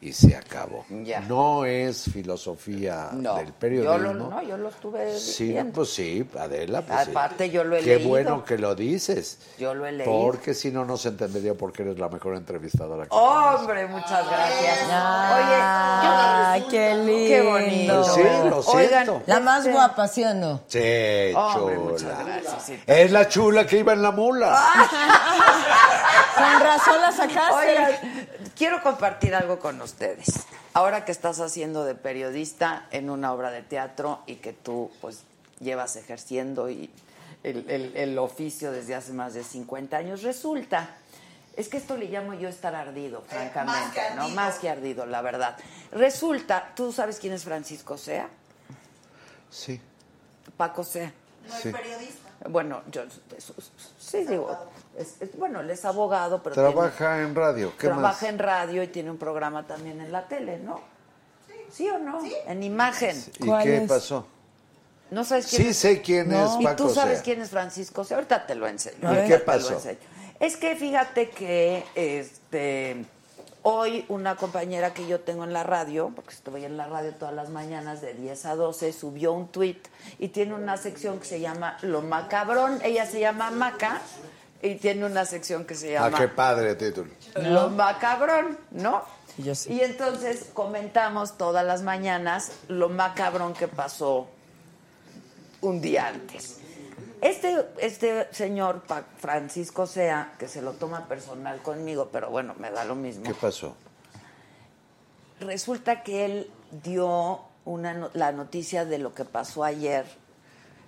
Y 0.00 0.12
se 0.12 0.36
acabó. 0.36 0.84
Ya. 1.02 1.18
No 1.20 1.64
es 1.64 2.04
filosofía 2.12 3.08
No, 3.14 3.34
del 3.34 3.48
yo 3.48 3.52
periodismo. 3.54 3.98
lo, 3.98 4.14
no, 4.14 4.42
yo 4.42 4.56
lo 4.56 4.68
estuve 4.68 5.18
Sí, 5.18 5.48
viendo. 5.48 5.72
pues 5.72 5.90
sí, 5.92 6.24
Adela. 6.38 6.82
Pues 6.82 7.00
sí. 7.06 7.10
Aparte, 7.10 7.50
yo 7.50 7.64
lo 7.64 7.74
he 7.74 7.80
Qué 7.80 7.96
leído. 7.96 8.08
bueno 8.08 8.44
que 8.44 8.58
lo 8.58 8.76
dices. 8.76 9.40
Yo 9.58 9.74
lo 9.74 9.86
he 9.86 9.90
leído. 9.92 10.12
Porque 10.12 10.54
si 10.54 10.70
no, 10.70 10.84
no 10.84 10.96
se 10.96 11.08
entendería 11.08 11.54
por 11.54 11.72
qué 11.72 11.82
eres 11.82 11.98
la 11.98 12.08
mejor 12.08 12.36
entrevistadora. 12.36 13.06
que 13.06 13.10
Hombre, 13.10 13.88
muchas 13.88 14.24
gracias. 14.28 14.78
Ay, 14.88 16.64
qué 16.70 16.94
lindo. 16.94 17.28
Qué 17.28 17.42
bonito. 17.42 17.94
Pues 18.02 18.12
sí, 18.14 18.22
lo 18.48 18.58
Oigan, 18.60 19.04
siento. 19.04 19.22
La 19.26 19.40
más 19.40 19.58
este- 19.60 19.72
guapa, 19.72 20.06
¿sí 20.06 20.22
o 20.24 20.32
no? 20.34 20.60
Sí, 20.68 20.78
Hombre, 21.34 21.74
chula. 21.74 21.90
muchas 21.90 22.24
gracias, 22.26 22.62
sí. 22.64 22.80
Es 22.86 23.10
la 23.10 23.28
chula 23.28 23.66
que 23.66 23.78
iba 23.78 23.92
en 23.94 24.02
la 24.02 24.12
mula. 24.12 24.56
Con 26.36 26.60
razón 26.60 27.00
la 27.00 27.10
sacaste. 27.10 27.52
Oigan, 27.52 28.28
quiero 28.58 28.82
compartir 28.82 29.34
algo 29.34 29.58
con 29.58 29.80
ustedes. 29.80 30.26
Ahora 30.74 31.04
que 31.04 31.12
estás 31.12 31.40
haciendo 31.40 31.84
de 31.84 31.94
periodista 31.94 32.86
en 32.90 33.08
una 33.08 33.32
obra 33.32 33.50
de 33.50 33.62
teatro 33.62 34.22
y 34.26 34.36
que 34.36 34.52
tú 34.52 34.90
pues 35.00 35.22
llevas 35.60 35.96
ejerciendo 35.96 36.68
y 36.68 36.90
el, 37.44 37.70
el- 37.70 37.96
el 37.96 38.18
oficio 38.18 38.72
desde 38.72 38.94
hace 38.94 39.12
más 39.12 39.32
de 39.34 39.44
50 39.44 39.96
años, 39.96 40.22
resulta, 40.22 40.96
es 41.56 41.68
que 41.68 41.76
esto 41.76 41.96
le 41.96 42.06
llamo 42.06 42.34
yo 42.34 42.48
estar 42.48 42.74
ardido, 42.74 43.22
francamente, 43.22 43.80
más 43.80 43.94
que 43.94 44.14
¿no? 44.16 44.28
Más 44.30 44.58
que 44.58 44.68
ardido, 44.68 45.06
la 45.06 45.22
verdad. 45.22 45.56
Resulta, 45.92 46.72
¿tú 46.76 46.92
sabes 46.92 47.18
quién 47.18 47.32
es 47.32 47.44
Francisco 47.44 47.96
Sea? 47.96 48.28
Sí, 49.50 49.80
Paco 50.56 50.84
Sea. 50.84 51.12
No 51.48 51.54
es 51.56 51.62
Sí. 51.62 51.72
periodista. 51.72 52.28
Bueno, 52.50 52.82
yo 52.92 53.02
sí 54.10 54.24
digo, 54.24 54.56
es- 54.96 55.16
es- 55.20 55.36
bueno, 55.36 55.60
él 55.60 55.70
es 55.70 55.84
abogado, 55.84 56.42
pero 56.42 56.54
tiene- 56.54 56.70
trabaja 56.72 57.22
en 57.22 57.34
radio. 57.34 57.72
¿Qué 57.78 57.86
trabaja 57.88 58.02
más? 58.08 58.22
en 58.22 58.38
radio 58.38 58.82
y 58.82 58.88
tiene 58.88 59.10
un 59.10 59.18
programa 59.18 59.66
también 59.66 60.00
en 60.00 60.10
la 60.12 60.26
tele, 60.28 60.58
¿no? 60.58 60.80
¿Sí 61.70 61.88
o 61.90 61.98
no? 61.98 62.20
En 62.46 62.62
imagen. 62.62 63.22
¿Y 63.40 63.46
¿Cuál 63.46 63.62
qué 63.64 63.76
es? 63.78 63.88
pasó? 63.88 64.26
¿No 65.10 65.24
sabes 65.24 65.46
quién 65.48 65.62
Sí 65.62 65.68
es? 65.68 65.76
sé 65.76 66.02
quién 66.02 66.32
es 66.32 66.50
¿Y 66.58 66.64
Paco 66.64 66.76
tú 66.88 66.90
sabes 66.94 67.16
Sea. 67.18 67.22
quién 67.24 67.40
es 67.42 67.50
Francisco 67.50 68.04
Sea? 68.04 68.16
Ahorita 68.18 68.46
te 68.46 68.54
lo 68.54 68.66
enseño. 68.66 69.12
¿Y 69.12 69.16
qué 69.28 69.32
te 69.34 69.38
lo 69.38 69.44
pasó? 69.44 69.72
enseño. 69.74 69.98
Es 70.40 70.56
que 70.56 70.76
fíjate 70.76 71.30
que 71.30 71.84
este 71.94 73.04
hoy 73.62 74.04
una 74.08 74.36
compañera 74.36 74.94
que 74.94 75.06
yo 75.06 75.20
tengo 75.20 75.44
en 75.44 75.52
la 75.52 75.62
radio, 75.62 76.10
porque 76.14 76.34
estoy 76.34 76.64
en 76.64 76.76
la 76.76 76.86
radio 76.86 77.12
todas 77.14 77.34
las 77.34 77.48
mañanas 77.50 78.00
de 78.00 78.14
10 78.14 78.46
a 78.46 78.54
12, 78.56 78.92
subió 78.92 79.32
un 79.32 79.48
tweet 79.48 79.80
y 80.18 80.28
tiene 80.28 80.54
una 80.54 80.76
sección 80.76 81.18
que 81.18 81.26
se 81.26 81.40
llama 81.40 81.76
Lo 81.82 82.02
Macabrón. 82.02 82.78
Ella 82.82 83.06
se 83.06 83.20
llama 83.20 83.50
Maca 83.50 84.00
y 84.62 84.74
tiene 84.76 85.04
una 85.06 85.24
sección 85.24 85.64
que 85.64 85.74
se 85.74 85.96
Ah, 85.98 86.04
llama 86.04 86.18
qué 86.18 86.28
padre 86.28 86.74
título. 86.74 87.10
lo 87.36 87.70
macabrón, 87.70 88.58
¿no? 88.70 89.02
Yo 89.36 89.54
sí. 89.54 89.72
Y 89.74 89.80
entonces 89.82 90.50
comentamos 90.52 91.38
todas 91.38 91.64
las 91.64 91.82
mañanas 91.82 92.50
lo 92.68 92.88
macabrón 92.88 93.54
que 93.54 93.68
pasó 93.68 94.28
un 95.60 95.80
día 95.80 96.08
antes. 96.08 96.57
Este, 97.20 97.56
este 97.80 98.28
señor 98.32 98.82
Francisco 99.18 99.86
Sea, 99.86 100.32
que 100.38 100.48
se 100.48 100.62
lo 100.62 100.72
toma 100.72 101.06
personal 101.08 101.60
conmigo, 101.62 102.08
pero 102.12 102.30
bueno, 102.30 102.54
me 102.58 102.70
da 102.70 102.84
lo 102.84 102.94
mismo. 102.94 103.24
¿Qué 103.24 103.34
pasó? 103.34 103.74
Resulta 105.40 106.02
que 106.02 106.24
él 106.24 106.50
dio 106.82 107.40
una, 107.64 107.94
no- 107.94 108.10
la 108.14 108.32
noticia 108.32 108.84
de 108.84 108.98
lo 108.98 109.14
que 109.14 109.24
pasó 109.24 109.62
ayer 109.64 110.04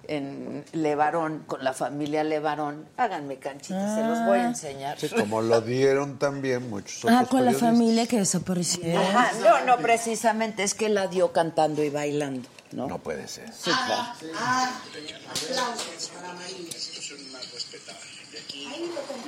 en 0.08 0.64
Levarón, 0.72 1.44
con 1.46 1.62
la 1.62 1.72
familia 1.72 2.24
Levarón. 2.24 2.86
Háganme 2.96 3.36
canchitas, 3.36 3.94
se 3.94 4.02
los 4.04 4.24
voy 4.26 4.38
a 4.38 4.46
enseñar. 4.46 4.98
Sí, 4.98 5.08
como 5.10 5.40
lo 5.42 5.60
dieron 5.60 6.18
también 6.18 6.68
muchos 6.68 7.04
otros 7.04 7.20
Ah, 7.20 7.26
con 7.30 7.44
la 7.44 7.52
familia 7.52 8.06
que 8.08 8.18
desapareció. 8.18 8.98
Ajá, 8.98 9.30
no, 9.40 9.64
no, 9.66 9.76
precisamente 9.82 10.64
es 10.64 10.74
que 10.74 10.88
la 10.88 11.06
dio 11.06 11.32
cantando 11.32 11.84
y 11.84 11.90
bailando, 11.90 12.48
¿no? 12.72 12.86
No 12.86 12.98
puede 12.98 13.26
ser. 13.28 13.52
Sí, 13.52 13.70
claro. 13.70 14.14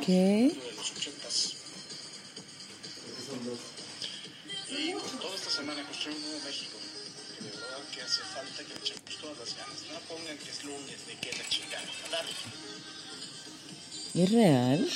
¿Qué? 0.04 0.56
Toda 5.20 5.34
esta 5.34 5.50
semana 5.50 5.84
construye 5.84 6.16
un 6.16 6.22
nuevo 6.22 6.44
México. 6.44 6.78
Que 7.36 7.44
de 7.44 7.50
verdad 7.50 7.78
que 7.92 8.02
hace 8.02 8.20
falta 8.20 8.62
que 8.62 8.74
le 8.74 8.80
echemos 8.80 9.16
todas 9.20 9.38
las 9.38 9.56
ganas. 9.56 9.82
No 9.92 10.00
pongan 10.08 10.38
que 10.38 10.50
es 10.50 10.64
lunes, 10.64 11.06
de 11.06 11.16
que 11.18 11.32
la 11.32 11.48
chingada. 11.48 11.84
Ojalá. 12.00 12.24
¿Es 14.14 14.30
real? 14.30 14.90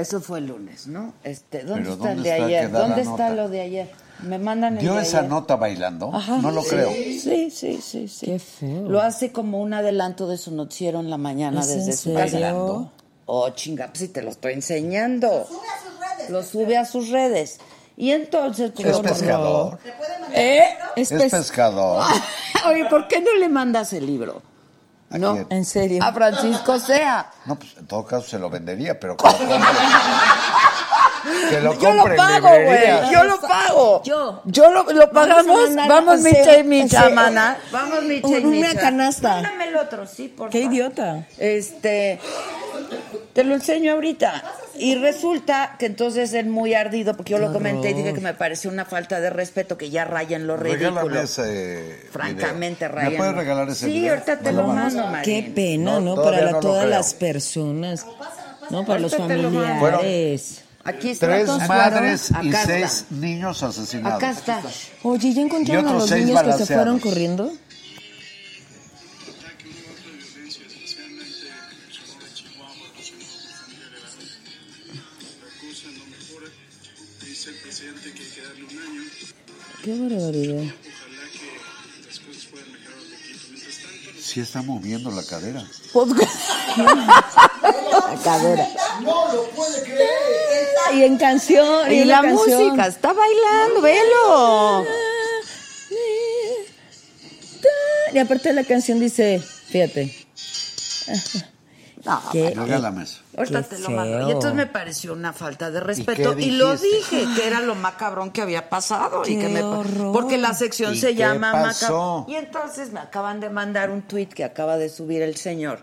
Eso 0.00 0.20
fue 0.20 0.38
el 0.38 0.46
lunes, 0.46 0.86
¿no? 0.86 1.14
Este, 1.24 1.64
¿dónde 1.64 1.90
está 1.90 2.10
el 2.12 2.16
¿dónde 2.16 2.22
de 2.30 2.34
está 2.36 2.44
ayer? 2.46 2.70
¿Dónde 2.72 3.00
está 3.02 3.10
nota? 3.10 3.30
lo 3.30 3.48
de 3.48 3.60
ayer? 3.60 3.90
Me 4.22 4.38
mandan 4.38 4.74
el 4.76 4.80
¿Dio 4.82 4.94
de 4.94 5.02
esa 5.02 5.18
ayer. 5.20 5.30
nota 5.30 5.56
bailando? 5.56 6.10
Ajá. 6.14 6.36
No 6.38 6.50
lo 6.50 6.62
Sí, 6.62 6.68
creo. 6.70 6.90
Sí, 6.90 7.50
sí, 7.50 7.80
sí, 7.82 8.08
sí. 8.08 8.26
Qué 8.26 8.38
feo. 8.38 8.88
Lo 8.88 9.00
hace 9.00 9.32
como 9.32 9.60
un 9.60 9.72
adelanto 9.72 10.26
de 10.28 10.36
su 10.36 10.54
noticiero 10.54 11.00
en 11.00 11.08
la 11.10 11.16
mañana 11.16 11.60
¿Es 11.60 11.68
desde 11.68 11.90
en 11.92 11.96
su 11.96 12.12
casa. 12.14 12.32
¿Bailando? 12.34 12.92
Oh, 13.26 13.48
chinga, 13.50 13.86
pues 13.86 13.98
sí 14.00 14.08
te 14.08 14.22
lo 14.22 14.30
estoy 14.30 14.54
enseñando. 14.54 15.46
Sube 15.46 15.58
a 15.68 15.80
sus 15.82 15.98
redes. 16.00 16.30
Lo 16.30 16.42
sube 16.42 16.76
a 16.76 16.84
sus 16.84 17.08
redes. 17.10 17.60
Y 17.96 18.10
entonces... 18.12 18.72
pues, 18.74 18.88
Es 18.88 18.96
lo- 18.96 19.02
pescador. 19.02 19.78
¿Le 19.84 19.92
puede 19.92 20.18
mandar 20.18 20.38
¿Eh? 20.40 20.64
Es, 20.96 21.12
Es 21.12 21.22
pes- 21.22 21.30
pescador. 21.32 22.02
Oye, 22.68 22.84
¿por 22.90 23.08
qué 23.08 23.20
no 23.20 23.34
le 23.36 23.48
mandas 23.48 23.92
el 23.92 24.06
libro? 24.06 24.42
¿A 25.10 25.18
No. 25.18 25.32
quién? 25.32 25.46
¿En 25.50 25.64
serio? 25.64 26.02
A 26.04 26.12
Francisco 26.12 26.78
Sea. 26.78 27.30
No, 27.46 27.56
pues 27.56 27.76
en 27.76 27.86
todo 27.86 28.04
caso 28.04 28.26
se 28.28 28.38
lo 28.38 28.48
vendería, 28.48 28.98
pero 28.98 29.16
que 29.16 29.24
lo 29.26 29.32
compre. 29.38 29.58
que 31.50 31.60
lo 31.60 31.74
Yo 31.78 31.92
lo 31.92 31.98
compre 32.02 32.16
pago, 32.16 32.48
güey. 32.48 33.12
Yo 33.12 33.24
lo 33.24 33.40
pago. 33.40 34.02
Yo. 34.04 34.42
Yo 34.44 34.70
lo, 34.70 34.84
lo 34.84 35.10
pagamos. 35.10 35.74
Vamos 35.74 35.88
Vamos, 35.88 36.20
Micha 36.20 36.58
y 36.58 36.64
Micha, 36.64 37.08
sí. 37.08 37.12
mana. 37.12 37.58
Vamos, 37.72 38.02
Micha 38.04 38.38
y 38.38 38.44
Una 38.44 38.68
Micha. 38.68 38.80
canasta. 38.80 39.34
Mándame 39.34 39.64
el 39.68 39.76
otro, 39.76 40.06
sí, 40.06 40.28
por 40.28 40.50
Qué 40.50 40.60
idiota. 40.60 41.26
Este, 41.38 42.20
te 43.40 43.44
lo 43.48 43.54
enseño 43.54 43.92
ahorita. 43.92 44.42
Y 44.78 44.96
resulta 44.96 45.76
que 45.78 45.86
entonces 45.86 46.32
él 46.34 46.46
muy 46.46 46.74
ardido, 46.74 47.16
porque 47.16 47.32
yo 47.32 47.38
lo 47.38 47.52
comenté 47.52 47.90
y 47.90 47.94
dije 47.94 48.12
que 48.12 48.20
me 48.20 48.34
pareció 48.34 48.70
una 48.70 48.84
falta 48.84 49.18
de 49.20 49.30
respeto 49.30 49.78
que 49.78 49.88
ya 49.90 50.04
raya 50.04 50.36
en 50.36 50.46
lo 50.46 50.56
ridículo. 50.58 50.90
Regálame 51.02 51.22
ese 51.24 52.06
Francamente, 52.12 52.86
video. 52.88 53.10
¿Me 53.10 53.16
puedes 53.16 53.34
regalar 53.34 53.68
ese 53.70 53.86
Sí, 53.86 53.92
video? 53.92 54.12
ahorita 54.14 54.38
te 54.40 54.52
lo 54.52 54.64
mando. 54.66 55.04
Qué 55.22 55.50
pena, 55.54 55.92
No, 55.98 56.00
¿no? 56.00 56.22
Para 56.22 56.42
no 56.42 56.50
lo 56.52 56.60
todas 56.60 56.84
creo. 56.84 56.90
las 56.90 57.14
personas. 57.14 58.06
No, 58.68 58.84
para 58.84 59.00
los 59.00 59.16
familiares. 59.16 60.62
Aquí 60.84 61.10
está. 61.10 61.26
Tres 61.26 61.48
madres 61.68 62.30
y 62.42 62.48
Acá 62.48 62.62
seis 62.66 62.84
está. 62.84 63.14
niños 63.14 63.62
asesinados. 63.62 64.16
Acá 64.16 64.30
está. 64.30 64.62
Oye, 65.02 65.32
¿ya 65.34 65.42
encontraron 65.42 65.88
a 65.88 65.92
los 65.94 66.10
niños 66.10 66.42
que 66.42 66.52
se 66.52 66.66
fueron 66.74 66.98
corriendo? 67.00 67.52
Tanto, 79.84 80.14
los 80.14 80.72
Sí 84.20 84.40
está 84.40 84.62
moviendo 84.62 85.10
la 85.10 85.24
cadera. 85.24 85.64
La 86.76 88.16
cadera. 88.22 88.68
No 89.02 89.32
lo 89.32 89.44
puede 89.50 89.82
creer. 89.82 90.08
Y 90.94 91.02
en 91.02 91.16
canción. 91.16 91.90
Y 91.92 92.04
la 92.04 92.22
canción. 92.22 92.64
música, 92.64 92.86
está 92.86 93.12
bailando, 93.12 93.80
velo. 93.82 94.86
Y 98.12 98.18
aparte 98.18 98.52
la 98.52 98.64
canción 98.64 99.00
dice, 99.00 99.40
fíjate. 99.40 100.14
No, 102.04 102.22
¿Qué? 102.32 102.50
Regálame 102.50 103.04
eso. 103.04 103.20
Ahorita 103.40 103.62
Qué 103.62 103.76
te 103.76 103.82
lo 103.82 103.90
mando. 103.90 104.28
Y 104.28 104.32
entonces 104.32 104.54
me 104.54 104.66
pareció 104.66 105.12
una 105.12 105.32
falta 105.32 105.70
de 105.70 105.80
respeto. 105.80 106.38
Y, 106.38 106.52
lo 106.52 106.76
dije, 106.76 107.24
que 107.36 107.46
era 107.46 107.60
lo 107.60 107.74
macabrón 107.74 108.30
que 108.30 108.42
había 108.42 108.68
pasado. 108.68 109.22
y 109.26 109.38
que 109.38 109.48
me. 109.48 109.62
Porque 110.12 110.38
la 110.38 110.54
sección 110.54 110.94
¿Y 110.94 110.98
se 110.98 111.08
qué 111.08 111.14
llama? 111.16 111.52
Macabrón. 111.52 112.26
Y 112.28 112.36
entonces 112.36 112.92
me 112.92 113.00
acaban 113.00 113.40
de 113.40 113.50
mandar 113.50 113.90
un 113.90 114.02
tuit 114.02 114.32
que 114.32 114.44
acaba 114.44 114.76
de 114.76 114.88
subir 114.88 115.22
el 115.22 115.36
señor. 115.36 115.80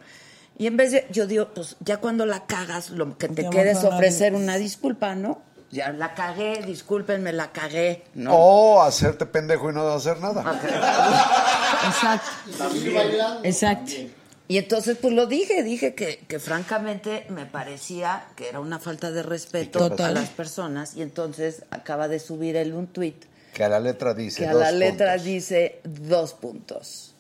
Y 0.60 0.66
en 0.68 0.78
vez 0.78 0.92
de, 0.92 1.06
yo 1.12 1.28
digo, 1.28 1.50
pues 1.54 1.76
ya 1.82 1.98
cuando 1.98 2.26
la 2.26 2.46
cagas, 2.46 2.90
lo 2.90 3.18
que 3.18 3.30
te 3.30 3.48
queda 3.50 3.72
es 3.72 3.84
ofrecer 3.84 4.34
una 4.34 4.58
disculpa, 4.58 5.14
¿no? 5.14 5.42
Ya 5.70 5.92
la 5.92 6.14
cagué, 6.14 6.64
discúlpenme, 6.66 7.34
la 7.34 7.52
cagué, 7.52 8.06
¿no? 8.16 8.34
O 8.34 8.82
hacerte 8.82 9.26
pendejo 9.26 9.70
y 9.70 9.74
no 9.74 9.88
hacer 9.90 10.20
nada. 10.20 10.42
Exacto. 11.88 12.30
Exacto. 13.44 13.92
Y 14.50 14.58
entonces, 14.58 14.98
pues 15.02 15.14
lo 15.14 15.26
dije, 15.28 15.62
dije 15.64 15.94
que, 15.94 16.20
que 16.28 16.40
francamente 16.40 17.26
me 17.30 17.46
parecía 17.46 18.28
que 18.38 18.48
era 18.48 18.60
una 18.62 18.80
falta 18.80 19.12
de 19.12 19.22
respeto 19.22 19.90
Total. 19.90 20.12
a 20.16 20.22
las 20.22 20.30
personas. 20.30 20.96
Y 20.96 21.02
entonces 21.02 21.64
acaba 21.70 22.08
de 22.08 22.20
subir 22.20 22.56
él 22.56 22.74
un 22.74 22.88
tuit 22.88 23.26
Que 23.54 23.66
a 23.66 23.70
la 23.70 23.80
letra 23.82 24.14
dice. 24.14 24.40
que 24.44 24.48
a 24.48 24.54
dos 24.54 24.62
la 24.62 24.72
letra 24.72 25.12
puntos. 25.14 25.26
dice 25.26 25.82
dos 25.84 26.34
puntos. 26.34 27.14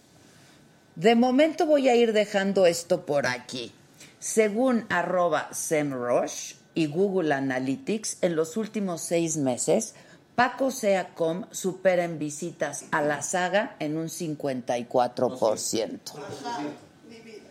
De 0.96 1.16
momento 1.16 1.66
voy 1.66 1.90
a 1.90 1.96
ir 1.96 2.14
dejando 2.14 2.66
esto 2.66 3.06
por 3.06 3.28
aquí. 3.28 3.74
Según 4.20 4.86
arroba 4.90 5.50
SEMrush 5.54 6.54
y 6.74 6.88
Google 6.88 7.34
Analytics, 7.34 8.18
en 8.22 8.36
los 8.36 8.56
últimos 8.58 9.02
seis 9.02 9.36
meses, 9.38 9.96
Paco 10.36 10.72
Seacom 10.72 11.46
supera 11.52 12.04
en 12.04 12.20
visitas 12.20 12.86
a 12.92 13.02
la 13.02 13.22
saga 13.22 13.76
en 13.80 13.98
un 13.98 14.08
54%. 14.08 16.00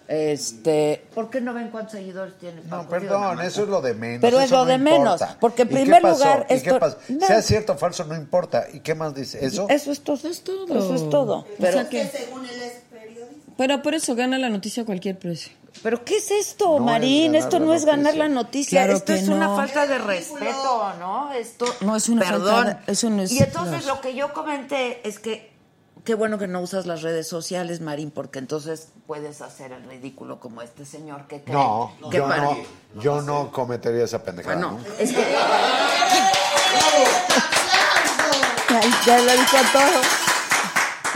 Este, 0.08 1.04
¿por 1.14 1.30
qué 1.30 1.40
no 1.40 1.52
ven 1.52 1.68
cuántos 1.70 1.92
seguidores 1.92 2.38
tiene 2.38 2.60
Paco? 2.62 2.84
No, 2.84 2.88
perdón, 2.88 3.40
eso 3.42 3.64
es 3.64 3.68
lo 3.68 3.80
de 3.82 3.94
menos. 3.94 4.20
Pero 4.20 4.38
es 4.40 4.50
lo 4.50 4.58
no 4.58 4.64
de 4.66 4.78
menos, 4.78 5.20
porque 5.40 5.62
en 5.62 5.68
¿Y 5.68 5.70
qué 5.74 5.76
primer 5.82 6.02
pasó? 6.02 6.14
lugar, 6.18 6.46
¿Y 6.48 6.52
esto- 6.54 6.74
qué 6.74 6.80
pasó? 6.80 6.98
no. 7.08 7.26
Sea 7.26 7.42
cierto 7.42 7.72
o 7.72 7.76
falso, 7.76 8.04
no 8.04 8.14
importa. 8.14 8.66
¿Y 8.72 8.80
qué 8.80 8.94
más 8.94 9.14
dice? 9.14 9.44
¿Eso? 9.44 9.66
Eso 9.68 9.90
es 9.92 10.00
todo. 10.02 10.16
Eso 10.16 10.28
es 10.28 10.42
todo. 10.44 10.64
Eso 10.78 10.94
es 10.94 11.10
todo. 11.10 11.46
Pero, 11.58 11.72
sea 11.72 11.88
que- 11.88 12.06
según 12.08 12.44
él 12.46 12.62
es 12.62 12.72
periodista. 12.90 13.52
Pero 13.56 13.82
por 13.82 13.94
eso 13.94 14.14
gana 14.14 14.38
la 14.38 14.48
noticia 14.48 14.84
a 14.84 14.86
cualquier 14.86 15.18
precio. 15.18 15.52
¿Pero 15.82 16.04
qué 16.04 16.16
es 16.16 16.30
esto, 16.30 16.78
No 16.78 16.84
Marín? 16.86 17.34
es 17.34 17.44
Esto 17.44 17.58
no 17.60 17.74
es 17.74 17.84
ganar 17.84 18.14
la 18.16 18.28
noticia. 18.28 18.82
Claro 18.84 18.96
esto 18.96 19.12
es 19.12 19.28
una 19.28 19.54
falta 19.54 19.86
de 19.86 19.98
respeto, 19.98 20.92
¿no? 20.98 21.32
Esto. 21.32 21.66
No, 21.82 21.96
es 21.96 22.08
una 22.08 22.22
Perdón. 22.22 22.54
falta 22.64 22.82
de- 22.86 22.92
eso 22.92 23.10
no 23.10 23.22
es- 23.22 23.32
Y 23.32 23.38
entonces 23.40 23.86
lo 23.86 24.00
que 24.00 24.14
yo 24.14 24.32
comenté 24.32 25.06
es 25.06 25.18
que. 25.18 25.55
Qué 26.06 26.14
bueno 26.14 26.38
que 26.38 26.46
no 26.46 26.60
usas 26.60 26.86
las 26.86 27.02
redes 27.02 27.26
sociales, 27.26 27.80
Marín, 27.80 28.12
porque 28.12 28.38
entonces 28.38 28.90
puedes 29.08 29.42
hacer 29.42 29.72
el 29.72 29.82
ridículo 29.88 30.38
como 30.38 30.62
este 30.62 30.84
señor 30.86 31.26
que 31.26 31.42
cree 31.42 31.52
No, 31.52 31.92
que 32.12 32.18
yo 32.18 32.28
para- 32.28 32.42
no, 32.44 32.56
yo 33.02 33.22
no 33.22 33.50
cometería 33.50 34.04
esa 34.04 34.22
pendejada. 34.22 34.54
Bueno, 34.54 34.78
¿no? 34.78 34.94
es 35.00 35.12
que 35.12 35.26
ya 39.04 39.18
lo 39.18 39.32
dijo 39.32 39.56
todo. 39.72 40.25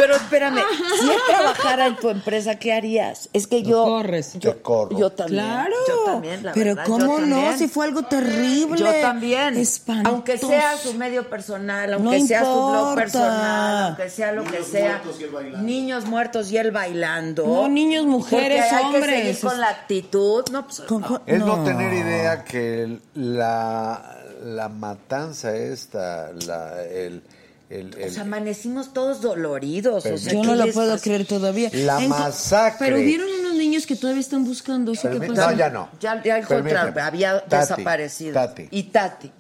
Pero 0.01 0.17
espérame, 0.17 0.61
si 1.01 1.11
él 1.11 1.19
trabajara 1.29 1.87
en 1.87 1.97
tu 1.97 2.09
empresa, 2.09 2.59
¿qué 2.59 2.73
harías? 2.73 3.29
Es 3.33 3.47
que 3.47 3.63
yo. 3.63 3.85
corres. 3.85 4.33
Yo, 4.39 4.55
Te 4.55 4.63
corro. 4.63 4.99
yo 4.99 5.11
también. 5.11 5.45
Claro. 5.45 5.75
Yo 5.87 6.05
también, 6.05 6.43
la 6.43 6.53
Pero 6.53 6.71
verdad, 6.75 6.85
yo 6.87 6.93
¿cómo 6.93 7.07
no? 7.07 7.17
también. 7.35 7.59
Si 7.59 7.69
fue 7.69 7.85
algo 7.87 8.03
terrible. 8.05 8.79
Yo 8.81 8.93
también. 9.03 9.57
Espantoso. 9.59 10.15
Aunque 10.15 10.39
sea 10.39 10.77
su 10.79 10.95
medio 10.95 11.29
personal, 11.29 11.91
No 11.91 11.97
aunque 12.11 12.27
sea 12.27 12.41
su 12.45 12.47
blog 12.71 12.95
personal, 12.95 13.87
aunque 13.89 14.09
sea 14.11 14.33
lo 14.33 14.45
que 14.45 14.63
sea. 14.63 15.01
muertos 15.03 15.21
y 15.21 15.25
él 15.25 15.31
bailando. 15.31 15.63
Niños 15.67 16.05
muertos 16.07 16.51
y 16.53 16.57
él 16.57 16.71
bailando. 16.71 17.47
No, 17.47 17.69
niños, 17.69 18.07
mujeres, 18.07 18.63
Porque 18.63 18.75
hay 18.77 18.85
hombres. 18.85 19.05
Que 19.23 19.35
seguir 19.35 19.41
con 19.51 19.61
la 19.61 19.69
actitud. 19.69 20.45
No, 20.51 20.65
pues, 20.67 20.81
Con- 20.81 21.03
con- 21.03 21.23
Es 21.27 21.39
no. 21.39 21.63
tener 21.65 21.93
idea 21.93 22.45
que 22.45 22.99
la, 23.15 24.17
la 24.45 24.69
matanza 24.69 25.55
esta, 25.55 26.31
la, 26.47 26.83
el, 26.85 27.23
el- 27.71 27.87
el- 27.87 27.91
Pues 28.01 28.19
amanecimos 28.19 28.93
todos 28.93 29.21
doloridos. 29.23 30.05
O 30.05 30.19
sea, 30.19 30.33
Yo 30.33 30.43
¿qué 30.43 30.47
no 30.49 30.55
lo 30.57 30.65
les 30.67 30.75
puedo 30.75 30.91
pasa? 30.93 31.05
creer 31.05 31.25
todavía. 31.27 31.71
La 31.73 32.03
En- 32.03 32.09
masacre. 32.09 32.87
Pero 32.89 32.97
hubieron 32.99 33.29
unos 33.41 33.55
niños 33.55 33.87
que 33.87 33.95
todavía 33.97 34.21
están 34.21 34.45
buscando 34.45 34.93
eso. 34.93 35.09
¿Qué 35.09 35.19
Permí- 35.19 35.37
pasó? 35.37 35.51
no, 35.53 35.57
ya 35.57 35.71
no. 35.71 35.89
Ya, 36.01 36.21
ya 36.23 36.39
encontraron, 36.39 36.93
Permíteme. 36.93 37.01
había 37.03 37.41
Tati, 37.47 37.57
desaparecido. 37.73 38.35
Tati. 38.35 38.69
Y 38.73 38.83
Tati. 38.85 39.33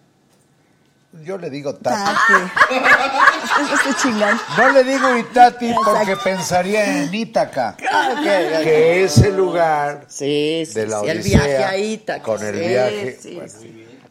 Yo 1.24 1.38
le 1.38 1.50
digo 1.50 1.74
Tati. 1.74 1.96
Tati. 2.04 2.74
Estoy 3.74 3.94
chingando. 4.12 4.40
No 4.56 4.70
le 4.70 4.84
digo 4.84 5.16
Itati 5.18 5.74
porque 5.84 6.16
pensaría 6.22 7.02
en 7.02 7.12
Ítaca, 7.12 7.76
que 8.22 9.02
es 9.04 9.18
el 9.18 9.36
lugar 9.36 10.04
Sí, 10.06 10.62
sí, 10.66 10.74
de 10.74 10.86
la 10.86 11.00
sí, 11.00 11.08
el 11.08 11.18
Odisea, 11.18 11.44
viaje 11.46 11.64
a 11.64 11.76
Ítaca. 11.78 12.22
con 12.22 12.46
el 12.46 12.54
Sí, 12.54 12.60
viaje. 12.68 13.18
sí, 13.20 13.34
Bueno, 13.34 13.52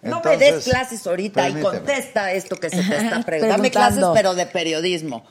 No 0.01 0.21
me 0.23 0.37
des 0.37 0.63
clases 0.63 1.05
ahorita 1.05 1.49
y 1.49 1.61
contesta 1.61 2.31
esto 2.31 2.55
que 2.55 2.69
se 2.69 2.77
te 2.83 2.97
está 2.97 3.21
preguntando. 3.23 3.57
Dame 3.57 3.71
clases, 3.71 4.05
pero 4.13 4.33
de 4.33 4.45
periodismo. 4.45 5.25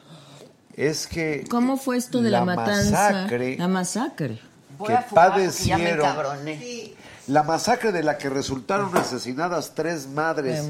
Es 0.76 1.06
que 1.06 1.44
¿Cómo 1.48 1.76
fue 1.76 1.96
esto 1.96 2.20
de 2.20 2.30
la, 2.30 2.44
matanza? 2.44 3.10
masacre 3.10 3.56
La 3.56 3.68
masacre. 3.68 4.38
Voy 4.76 4.88
que 4.88 4.94
a 4.94 5.02
fumar 5.02 5.32
porque 5.32 5.48
ya 5.64 5.76
me 5.76 5.94
padecieron, 5.96 6.58
la 7.28 7.42
masacre 7.42 7.92
de 7.92 8.02
la 8.02 8.16
que 8.16 8.30
resultaron 8.30 8.96
asesinadas 8.96 9.72
tres 9.74 10.06
madres. 10.06 10.64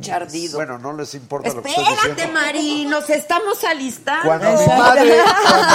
Chardido. 0.00 0.56
Bueno, 0.56 0.78
no 0.78 0.94
les 0.94 1.14
importa 1.14 1.52
lo 1.52 1.62
que 1.62 1.68
estoy 1.68 1.84
Espérate, 1.84 2.22
diciendo. 2.22 2.40
Mari, 2.40 2.84
nos 2.86 3.10
estamos 3.10 3.62
alistando. 3.64 4.24
Cuando 4.24 4.50
mi 4.52 4.66
madre, 4.66 5.18
cuando, 5.42 5.74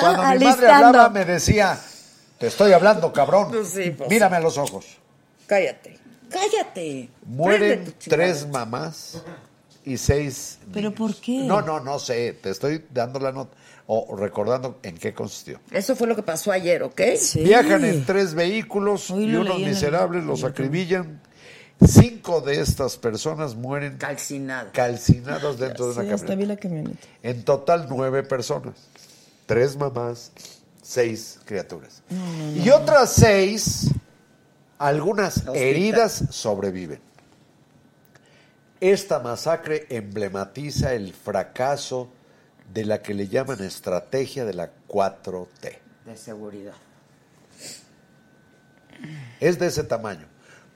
cuando 0.00 0.22
mi 0.22 0.28
madre 0.28 0.46
Alistando. 0.46 0.86
hablaba 0.86 1.08
me 1.10 1.24
decía, 1.24 1.78
te 2.38 2.46
estoy 2.46 2.72
hablando, 2.72 3.12
cabrón. 3.12 3.48
Pues 3.50 3.68
sí, 3.68 3.90
pues 3.90 4.08
Mírame 4.08 4.36
a 4.36 4.40
los 4.40 4.56
ojos. 4.56 4.86
Cállate, 5.46 5.98
cállate. 6.30 7.08
Mueren 7.26 7.94
tres 7.98 8.46
mamás 8.48 9.22
y 9.84 9.96
seis. 9.96 10.58
¿Pero 10.72 10.94
por 10.94 11.14
qué? 11.16 11.38
No, 11.44 11.62
no, 11.62 11.80
no 11.80 11.98
sé. 11.98 12.32
Te 12.34 12.50
estoy 12.50 12.84
dando 12.92 13.18
la 13.20 13.32
nota 13.32 13.56
o 13.86 14.14
recordando 14.16 14.78
en 14.82 14.98
qué 14.98 15.14
consistió. 15.14 15.60
Eso 15.70 15.96
fue 15.96 16.06
lo 16.06 16.14
que 16.14 16.22
pasó 16.22 16.52
ayer, 16.52 16.82
¿ok? 16.82 17.00
Sí. 17.18 17.42
Viajan 17.42 17.84
en 17.84 18.04
tres 18.04 18.34
vehículos 18.34 19.10
Hoy 19.10 19.24
y 19.24 19.34
unos 19.34 19.56
el- 19.56 19.64
miserables 19.66 20.24
los 20.24 20.44
acribillan. 20.44 21.20
Cinco 21.86 22.40
de 22.40 22.60
estas 22.60 22.96
personas 22.96 23.54
mueren 23.54 23.96
Calcinado. 23.98 24.70
calcinados 24.72 25.58
dentro 25.60 25.86
de 25.86 25.92
una 25.92 26.16
camioneta. 26.16 26.46
la 26.46 26.56
camioneta. 26.56 26.98
En 27.22 27.44
total 27.44 27.86
nueve 27.88 28.24
personas. 28.24 28.74
Tres 29.46 29.76
mamás, 29.76 30.32
seis 30.82 31.38
criaturas. 31.44 32.02
y 32.54 32.68
otras 32.70 33.12
seis, 33.12 33.90
algunas 34.78 35.44
heridas 35.54 36.24
sobreviven. 36.30 37.00
Esta 38.80 39.18
masacre 39.18 39.86
emblematiza 39.90 40.94
el 40.94 41.12
fracaso 41.12 42.08
de 42.72 42.84
la 42.84 43.02
que 43.02 43.14
le 43.14 43.28
llaman 43.28 43.62
estrategia 43.62 44.44
de 44.44 44.54
la 44.54 44.70
4T. 44.86 45.78
De 46.04 46.16
seguridad. 46.16 46.74
Es 49.40 49.58
de 49.58 49.66
ese 49.66 49.84
tamaño. 49.84 50.26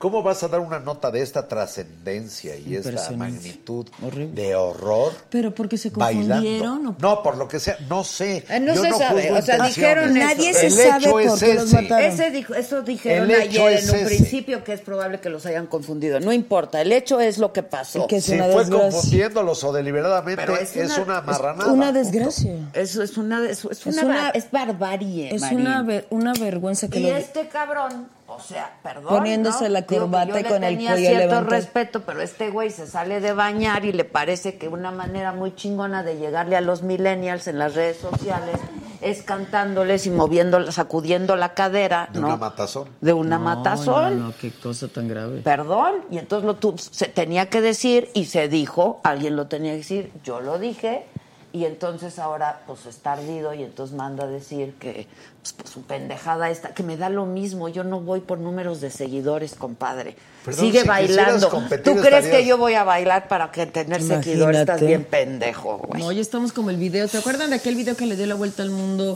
¿Cómo 0.03 0.21
vas 0.21 0.43
a 0.43 0.49
dar 0.49 0.59
una 0.59 0.79
nota 0.81 1.09
de 1.11 1.21
esta 1.21 1.47
trascendencia 1.47 2.57
y 2.57 2.75
esta 2.75 3.09
magnitud 3.11 3.87
Horrible. 4.05 4.33
de 4.41 4.53
horror? 4.53 5.13
¿Pero 5.29 5.55
porque 5.55 5.77
se 5.77 5.91
bailando. 5.91 6.33
confundieron? 6.35 6.87
o- 6.87 6.95
No, 6.99 7.23
por 7.23 7.37
lo 7.37 7.47
que 7.47 7.57
sea, 7.61 7.77
no 7.87 8.03
sé. 8.03 8.43
Ah, 8.49 8.59
no 8.59 8.75
Yo 8.75 8.81
se 8.83 8.91
sabe, 8.91 9.21
juzgo 9.23 9.37
o 9.37 9.41
sea, 9.41 9.65
dijeron 9.65 10.17
eso. 10.17 10.27
Nadie 10.27 10.53
se 10.53 10.67
El 10.67 10.73
sabe 10.73 11.09
por 11.09 11.21
es 11.21 11.33
qué 11.39 11.53
los 11.53 11.63
ese. 11.67 11.81
mataron. 11.83 12.05
Ese 12.11 12.31
dijo, 12.31 12.53
eso 12.53 12.81
dijeron 12.81 13.31
ayer 13.31 13.71
es 13.73 13.83
en 13.85 13.89
un 13.91 13.95
ese. 13.95 14.05
principio 14.07 14.63
que 14.65 14.73
es 14.73 14.81
probable 14.81 15.21
que 15.21 15.29
los 15.29 15.45
hayan 15.45 15.67
confundido. 15.67 16.19
No 16.19 16.33
importa, 16.33 16.81
el 16.81 16.91
hecho 16.91 17.21
es 17.21 17.37
lo 17.37 17.53
que 17.53 17.63
pasó. 17.63 18.05
Que 18.07 18.17
es 18.17 18.25
Si 18.25 18.33
una 18.33 18.47
fue 18.47 18.55
desgracia. 18.65 18.91
confundiéndolos 18.91 19.63
o 19.63 19.71
deliberadamente, 19.71 20.41
Pero 20.45 20.57
es 20.57 20.75
es 20.75 20.97
una, 20.97 21.03
una- 21.03 21.21
marranada. 21.21 21.71
Una 21.71 21.91
desgracia. 21.93 22.55
Eso 22.73 23.03
es 23.03 23.17
una, 23.17 23.41
es 23.49 23.63
Es 23.63 23.85
una, 23.85 24.01
una- 24.03 24.15
bar- 24.23 24.35
es 24.37 24.51
barbarie. 24.51 25.33
Es 25.33 25.39
Marín. 25.41 25.61
una, 25.61 25.81
ver- 25.81 26.07
una 26.09 26.33
vergüenza 26.33 26.89
que 26.89 26.99
Y 26.99 27.03
lo... 27.03 27.15
este 27.15 27.47
cabrón, 27.47 28.07
o 28.27 28.39
sea, 28.39 28.71
perdón. 28.81 29.07
Poniéndose 29.09 29.65
¿no? 29.65 29.69
la 29.71 29.85
corbata 29.85 30.39
y 30.39 30.43
con 30.43 30.63
el 30.63 30.75
tenía 30.75 30.91
cuello 30.91 31.07
cierto 31.07 31.27
levantado. 31.27 31.49
respeto, 31.49 32.01
pero 32.05 32.21
este 32.21 32.49
güey 32.49 32.71
se 32.71 32.87
sale 32.87 33.19
de 33.19 33.33
bañar 33.33 33.85
y 33.85 33.91
le 33.91 34.05
parece 34.05 34.57
que 34.57 34.67
una 34.67 34.91
manera 34.91 35.33
muy 35.33 35.55
chingona 35.55 36.03
de 36.03 36.17
llegarle 36.17 36.55
a 36.55 36.61
los 36.61 36.83
millennials 36.83 37.47
en 37.47 37.59
las 37.59 37.75
redes 37.75 37.97
sociales 37.97 38.55
es 39.01 39.21
cantándoles 39.21 40.07
y 40.07 40.11
moviendo, 40.11 40.71
sacudiendo 40.71 41.35
la 41.35 41.53
cadera, 41.53 42.07
De 42.13 42.21
¿no? 42.21 42.27
una 42.27 42.37
matazón. 42.37 42.87
De 43.01 43.11
una 43.11 43.37
No, 43.37 43.43
matazón. 43.43 44.17
No, 44.19 44.27
no, 44.29 44.33
qué 44.39 44.49
cosa 44.51 44.87
tan 44.87 45.09
grave. 45.09 45.41
Perdón, 45.41 45.95
y 46.09 46.17
entonces 46.17 46.45
lo 46.45 46.55
tu- 46.55 46.77
se 46.77 47.07
tenía 47.09 47.49
que 47.49 47.59
decir 47.59 48.09
y 48.13 48.25
se 48.25 48.47
dijo, 48.47 49.01
alguien 49.03 49.35
lo 49.35 49.47
tenía 49.47 49.71
que 49.73 49.77
decir, 49.79 50.11
yo 50.23 50.39
lo 50.39 50.57
dije, 50.57 51.05
y 51.53 51.65
entonces 51.65 52.17
ahora 52.17 52.61
pues 52.65 52.87
está 52.87 53.13
ardido 53.13 53.53
y 53.53 53.61
entonces 53.63 53.95
manda 53.95 54.23
a 54.23 54.27
decir 54.27 54.73
que 54.79 55.07
pues, 55.41 55.53
pues, 55.53 55.69
su 55.69 55.83
pendejada 55.83 56.49
esta, 56.49 56.73
que 56.73 56.81
me 56.81 56.97
da 56.97 57.09
lo 57.09 57.27
mismo, 57.27 57.69
yo 57.69 57.83
no 57.83 58.01
voy 58.01 58.21
por 58.21 58.39
números 58.39 58.81
de 58.81 58.89
seguidores, 58.89 59.53
compadre. 59.53 60.15
Perdón, 60.43 60.65
Sigue 60.65 60.81
si 60.81 60.87
bailando. 60.87 61.47
¿Tú 61.49 61.59
crees 61.69 62.25
estarías- 62.25 62.27
que 62.31 62.45
yo 62.45 62.57
voy 62.57 62.73
a 62.73 62.83
bailar 62.83 63.27
para 63.27 63.51
que 63.51 63.67
tener 63.67 64.01
seguidores? 64.01 64.61
Estás 64.61 64.81
bien 64.81 65.05
pendejo, 65.05 65.77
güey. 65.77 66.01
No, 66.01 66.11
ya 66.11 66.21
estamos 66.21 66.51
como 66.51 66.71
el 66.71 66.77
video. 66.77 67.07
¿Te 67.07 67.19
acuerdan 67.19 67.51
de 67.51 67.57
aquel 67.57 67.75
video 67.75 67.95
que 67.95 68.07
le 68.07 68.15
dio 68.15 68.25
la 68.25 68.35
vuelta 68.35 68.63
al 68.63 68.71
mundo? 68.71 69.15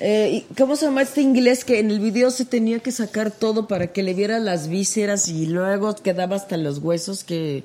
Eh, 0.00 0.44
¿y 0.50 0.54
¿Cómo 0.54 0.76
se 0.76 0.86
llama 0.86 1.02
este 1.02 1.20
inglés 1.20 1.64
que 1.64 1.78
en 1.78 1.90
el 1.90 2.00
video 2.00 2.30
se 2.30 2.44
tenía 2.46 2.80
que 2.80 2.90
sacar 2.90 3.30
todo 3.30 3.66
para 3.68 3.88
que 3.88 4.02
le 4.02 4.14
viera 4.14 4.38
las 4.38 4.68
vísceras 4.68 5.28
y 5.28 5.46
luego 5.46 5.94
quedaba 5.94 6.36
hasta 6.36 6.56
los 6.56 6.78
huesos 6.78 7.22
que 7.24 7.64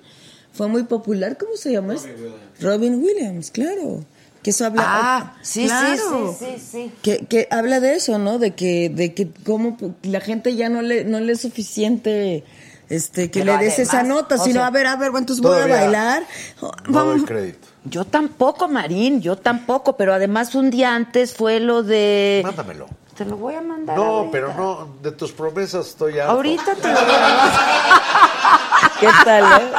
fue 0.53 0.68
muy 0.68 0.84
popular? 0.84 1.38
¿Cómo 1.38 1.56
se 1.56 1.72
llama? 1.72 1.94
Robin 1.95 2.15
Williams. 2.22 2.61
Robin 2.61 3.03
Williams, 3.03 3.52
claro. 3.52 4.03
Que 4.44 4.49
eso 4.49 4.65
habla. 4.65 4.84
Ah, 4.86 5.36
sí, 5.44 5.65
Claro. 5.65 6.36
sí, 6.38 6.45
sí, 6.45 6.56
sí, 6.57 6.68
sí. 6.72 6.91
Que, 7.03 7.26
que 7.28 7.48
habla 7.52 7.80
de 7.80 7.95
eso, 7.95 8.18
¿no? 8.18 8.40
De 8.40 8.52
que, 8.56 8.90
de 8.90 9.14
que 9.14 9.30
cómo 9.45 9.78
la 10.02 10.19
gente 10.19 10.56
ya 10.56 10.68
no 10.69 10.82
le, 10.82 11.03
no 11.03 11.19
le 11.19 11.34
es 11.34 11.41
suficiente 11.41 12.44
este 12.90 13.30
que 13.32 13.41
Pero 13.41 13.57
le 13.57 13.65
des 13.65 13.78
esa 13.80 14.02
nota, 14.03 14.38
sino 14.40 14.56
sea, 14.61 14.68
a 14.68 14.72
ver, 14.72 14.88
a 14.88 14.95
ver, 14.95 15.11
bueno, 15.11 15.19
entonces 15.23 15.44
voy 15.44 15.60
a 15.60 15.68
bailar. 15.68 16.23
Oh, 16.60 16.72
No 16.88 16.91
vamos- 16.94 17.18
doy 17.18 17.26
crédito. 17.26 17.68
Yo 17.86 18.03
tampoco, 18.06 18.68
Marín, 18.68 19.22
yo 19.22 19.38
tampoco, 19.38 19.95
pero 19.95 20.14
además 20.14 20.53
un 20.56 20.69
día 20.69 20.94
antes 20.95 21.34
fue 21.34 21.60
lo 21.60 21.82
de... 21.84 22.41
Mándamelo. 22.44 22.88
Te 23.23 23.30
lo 23.30 23.38
voy 23.38 23.53
a 23.53 23.61
mandar. 23.61 23.95
No, 23.95 24.03
ahorita. 24.03 24.31
pero 24.31 24.53
no, 24.56 24.88
de 25.03 25.11
tus 25.11 25.31
promesas 25.31 25.89
estoy 25.89 26.18
harto. 26.18 26.31
Ahorita 26.34 26.73
te 26.73 26.88
lo 26.91 26.99
voy 27.02 27.14
a 27.14 28.91
¿Qué 28.99 29.07
tal, 29.23 29.61
eh? 29.61 29.72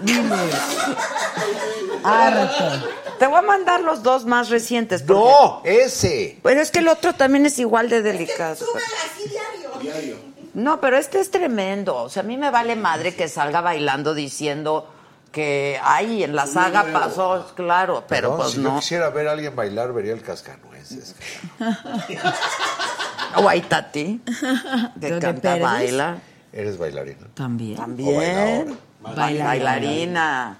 Dime. 0.00 0.36
Harto. 2.04 2.86
Te 3.18 3.26
voy 3.26 3.38
a 3.38 3.42
mandar 3.42 3.80
los 3.80 4.02
dos 4.02 4.26
más 4.26 4.50
recientes. 4.50 5.02
porque- 5.02 5.22
No, 5.22 5.62
ese. 5.64 6.38
Pero 6.42 6.60
es 6.60 6.70
que 6.70 6.80
el 6.80 6.88
otro 6.88 7.14
también 7.14 7.46
es 7.46 7.58
igual 7.58 7.88
de 7.88 8.02
delicado. 8.02 8.52
Así 8.52 9.26
diario. 9.80 10.16
No, 10.52 10.80
pero 10.82 10.98
este 10.98 11.18
es 11.20 11.30
tremendo. 11.30 11.96
O 11.96 12.08
sea, 12.10 12.22
a 12.22 12.26
mí 12.26 12.36
me 12.36 12.50
vale 12.50 12.76
madre 12.76 13.14
que 13.14 13.28
salga 13.28 13.62
bailando 13.62 14.12
diciendo 14.14 14.86
que, 15.32 15.78
ay, 15.82 16.24
en 16.24 16.34
la 16.36 16.46
saga 16.46 16.84
pasó, 16.92 17.52
claro, 17.54 18.04
pero 18.08 18.30
Perdón, 18.30 18.36
pues 18.38 18.50
si 18.50 18.56
yo 18.62 18.68
no. 18.68 18.76
quisiera 18.80 19.08
ver 19.10 19.28
a 19.28 19.32
alguien 19.32 19.54
bailar, 19.56 19.92
vería 19.94 20.12
el 20.12 20.22
cascanueces. 20.22 20.69
O 23.36 23.48
Aitati, 23.48 24.20
que 25.00 25.08
¿Tú 25.08 25.14
de 25.14 25.18
canta, 25.20 25.56
baila. 25.56 26.18
Eres 26.52 26.78
bailarina. 26.78 27.28
También. 27.34 27.76
También. 27.76 28.16
bailadora. 28.16 28.76
Baila- 29.02 29.44
Bailarina. 29.44 30.58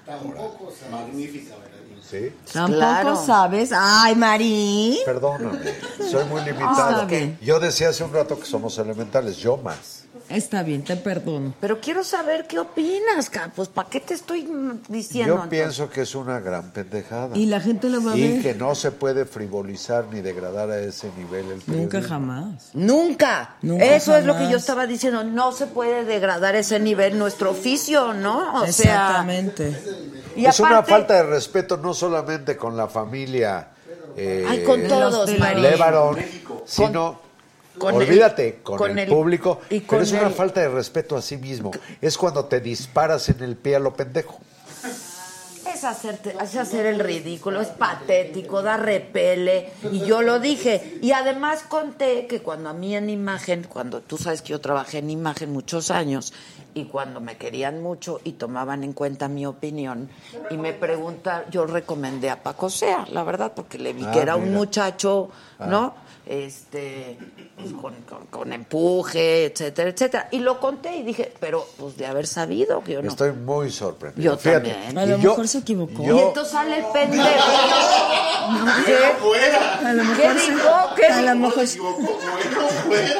Magnífica 0.89 1.55
bailarina. 1.57 2.01
¿Sí? 2.09 2.33
Tampoco 2.53 2.77
Claro. 2.77 3.15
sabes. 3.25 3.71
Ay, 3.75 4.15
Marín. 4.15 4.97
Perdóname, 5.05 5.73
soy 6.09 6.25
muy 6.25 6.41
limitado. 6.43 7.05
bien. 7.07 7.37
Yo 7.41 7.59
decía 7.59 7.89
hace 7.89 8.03
un 8.03 8.13
rato 8.13 8.39
que 8.39 8.45
somos 8.45 8.77
elementales, 8.77 9.37
yo 9.37 9.57
más. 9.57 10.00
Está 10.33 10.63
bien, 10.63 10.83
te 10.83 10.95
perdono. 10.95 11.53
Pero 11.59 11.79
quiero 11.79 12.03
saber 12.03 12.47
qué 12.47 12.59
opinas, 12.59 13.29
Ca- 13.29 13.51
Pues, 13.55 13.67
¿para 13.69 13.89
qué 13.89 13.99
te 13.99 14.13
estoy 14.13 14.47
diciendo? 14.87 15.41
Yo 15.43 15.49
pienso 15.49 15.89
que 15.89 16.01
es 16.01 16.15
una 16.15 16.39
gran 16.39 16.71
pendejada. 16.71 17.37
Y 17.37 17.45
la 17.47 17.59
gente 17.59 17.89
lo 17.89 18.03
va 18.03 18.13
a 18.13 18.17
Y 18.17 18.33
ver. 18.33 18.41
que 18.41 18.53
no 18.55 18.73
se 18.75 18.91
puede 18.91 19.25
frivolizar 19.25 20.05
ni 20.11 20.21
degradar 20.21 20.69
a 20.69 20.79
ese 20.79 21.09
nivel 21.17 21.45
el 21.51 21.59
periodismo. 21.61 21.75
Nunca 21.75 22.01
jamás. 22.01 22.69
Nunca. 22.73 23.55
Nunca 23.61 23.85
Eso 23.85 24.15
es 24.15 24.25
lo 24.25 24.37
que 24.37 24.49
yo 24.49 24.57
estaba 24.57 24.87
diciendo. 24.87 25.23
No 25.23 25.51
se 25.51 25.67
puede 25.67 26.05
degradar 26.05 26.55
ese 26.55 26.79
nivel 26.79 27.17
nuestro 27.19 27.51
oficio, 27.51 28.13
¿no? 28.13 28.61
O 28.61 28.67
sea. 28.67 28.67
Exactamente. 28.67 29.75
y 30.35 30.45
es 30.45 30.59
una 30.59 30.83
falta 30.83 31.15
de 31.15 31.23
respeto 31.23 31.77
no 31.77 31.93
solamente 31.93 32.55
con 32.55 32.75
la 32.77 32.87
familia 32.87 33.67
eh, 34.15 34.45
Ay, 34.47 34.63
con 34.63 34.81
todos. 34.87 35.29
Levarón, 35.29 36.17
sino 36.65 37.13
con 37.13 37.30
el- 37.75 37.95
olvídate 37.95 38.59
con, 38.63 38.77
con 38.77 38.91
el, 38.91 38.99
el- 38.99 39.09
público, 39.09 39.61
y 39.69 39.79
pero 39.79 39.87
con 39.87 40.01
es 40.01 40.11
una 40.11 40.27
el- 40.27 40.33
falta 40.33 40.61
de 40.61 40.69
respeto 40.69 41.15
a 41.15 41.21
sí 41.21 41.37
mismo. 41.37 41.71
Es 42.01 42.17
cuando 42.17 42.45
te 42.45 42.59
disparas 42.59 43.29
en 43.29 43.41
el 43.43 43.55
pie 43.55 43.75
a 43.75 43.79
lo 43.79 43.93
pendejo. 43.93 44.39
Es, 45.73 45.83
hacerte, 45.85 46.35
es 46.41 46.55
hacer 46.57 46.85
el 46.85 46.99
ridículo, 46.99 47.61
es 47.61 47.69
patético, 47.69 48.61
da 48.61 48.77
repele. 48.77 49.71
Y 49.91 49.99
yo 50.05 50.21
lo 50.21 50.39
dije. 50.39 50.99
Y 51.01 51.11
además 51.11 51.63
conté 51.67 52.27
que 52.27 52.41
cuando 52.41 52.69
a 52.69 52.73
mí 52.73 52.95
en 52.95 53.09
imagen, 53.09 53.65
cuando 53.69 54.01
tú 54.01 54.17
sabes 54.17 54.41
que 54.41 54.49
yo 54.49 54.59
trabajé 54.59 54.97
en 54.99 55.09
imagen 55.09 55.51
muchos 55.51 55.89
años, 55.89 56.33
y 56.73 56.85
cuando 56.85 57.19
me 57.21 57.37
querían 57.37 57.81
mucho 57.81 58.19
y 58.23 58.33
tomaban 58.33 58.83
en 58.83 58.93
cuenta 58.93 59.27
mi 59.27 59.45
opinión, 59.45 60.09
y 60.49 60.57
me 60.57 60.73
preguntaron, 60.73 61.49
yo 61.51 61.65
recomendé 61.65 62.29
a 62.29 62.41
Paco 62.43 62.69
Sea, 62.69 63.05
la 63.11 63.23
verdad, 63.23 63.53
porque 63.55 63.77
le 63.77 63.93
vi 63.93 64.03
Ah, 64.05 64.11
que 64.11 64.19
era 64.19 64.35
un 64.35 64.53
muchacho, 64.53 65.29
¿no? 65.59 65.95
Este, 66.25 67.17
pues, 67.61 67.73
con, 67.73 67.93
con- 68.07 68.25
con 68.27 68.53
empuje, 68.53 69.45
etcétera, 69.45 69.89
etcétera. 69.89 70.27
Y 70.31 70.39
lo 70.39 70.59
conté 70.59 70.95
y 70.97 71.03
dije, 71.03 71.31
pero 71.39 71.65
pues 71.77 71.97
de 71.97 72.05
haber 72.05 72.27
sabido 72.27 72.83
que 72.83 72.93
yo 72.93 73.01
no. 73.01 73.09
Estoy 73.09 73.31
muy 73.33 73.69
sorprendido. 73.71 74.33
Yo 74.33 74.37
Fíjate, 74.37 74.71
también. 74.71 74.97
A 74.97 75.05
lo 75.05 75.17
y 75.17 75.21
yo- 75.21 75.29
mejor 75.31 75.47
se 75.47 75.57
equivocó. 75.59 76.03
yo- 76.03 76.15
Y 76.17 76.19
entonces 76.19 76.51
sale 76.53 76.77
el 76.79 76.85
pendejo. 76.93 77.25
¿Qué? 78.85 78.95
A 79.85 79.93
lo 79.93 80.03
mejor 80.03 80.17
¿Qué 80.33 80.39
se- 80.39 80.51
dijo? 80.51 80.69
¿Qué 80.95 81.05
a 81.05 81.21
lo 81.21 81.33
dijo? 81.33 81.47
mejor 81.47 81.65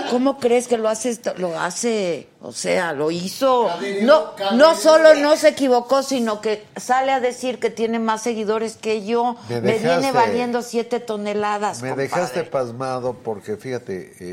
¿Cómo 0.09 0.39
crees 0.39 0.68
que 0.68 0.77
lo 0.77 0.89
hace 0.89 1.09
esto? 1.09 1.34
Lo 1.38 1.59
hace, 1.59 2.27
o 2.41 2.51
sea, 2.51 2.93
lo 2.93 3.11
hizo. 3.11 3.69
No, 4.01 4.31
no 4.53 4.76
solo 4.76 5.13
no 5.15 5.35
se 5.38 5.49
equivocó, 5.49 6.03
sino 6.03 6.41
que 6.41 6.65
sale 6.76 7.11
a 7.11 7.19
decir 7.19 7.59
que 7.59 7.69
tiene 7.69 7.99
más 7.99 8.23
seguidores 8.23 8.76
que 8.77 9.05
yo. 9.05 9.35
Me 9.49 9.61
Me, 9.61 9.77
viene 9.77 10.11
valiendo 10.11 10.61
siete 10.61 10.99
toneladas. 10.99 11.81
me 11.81 11.89
compadre. 11.89 12.09
dejaste 12.09 12.43
pasmado 12.43 13.15
porque 13.23 13.57
fíjate. 13.57 14.13
eh, 14.19 14.30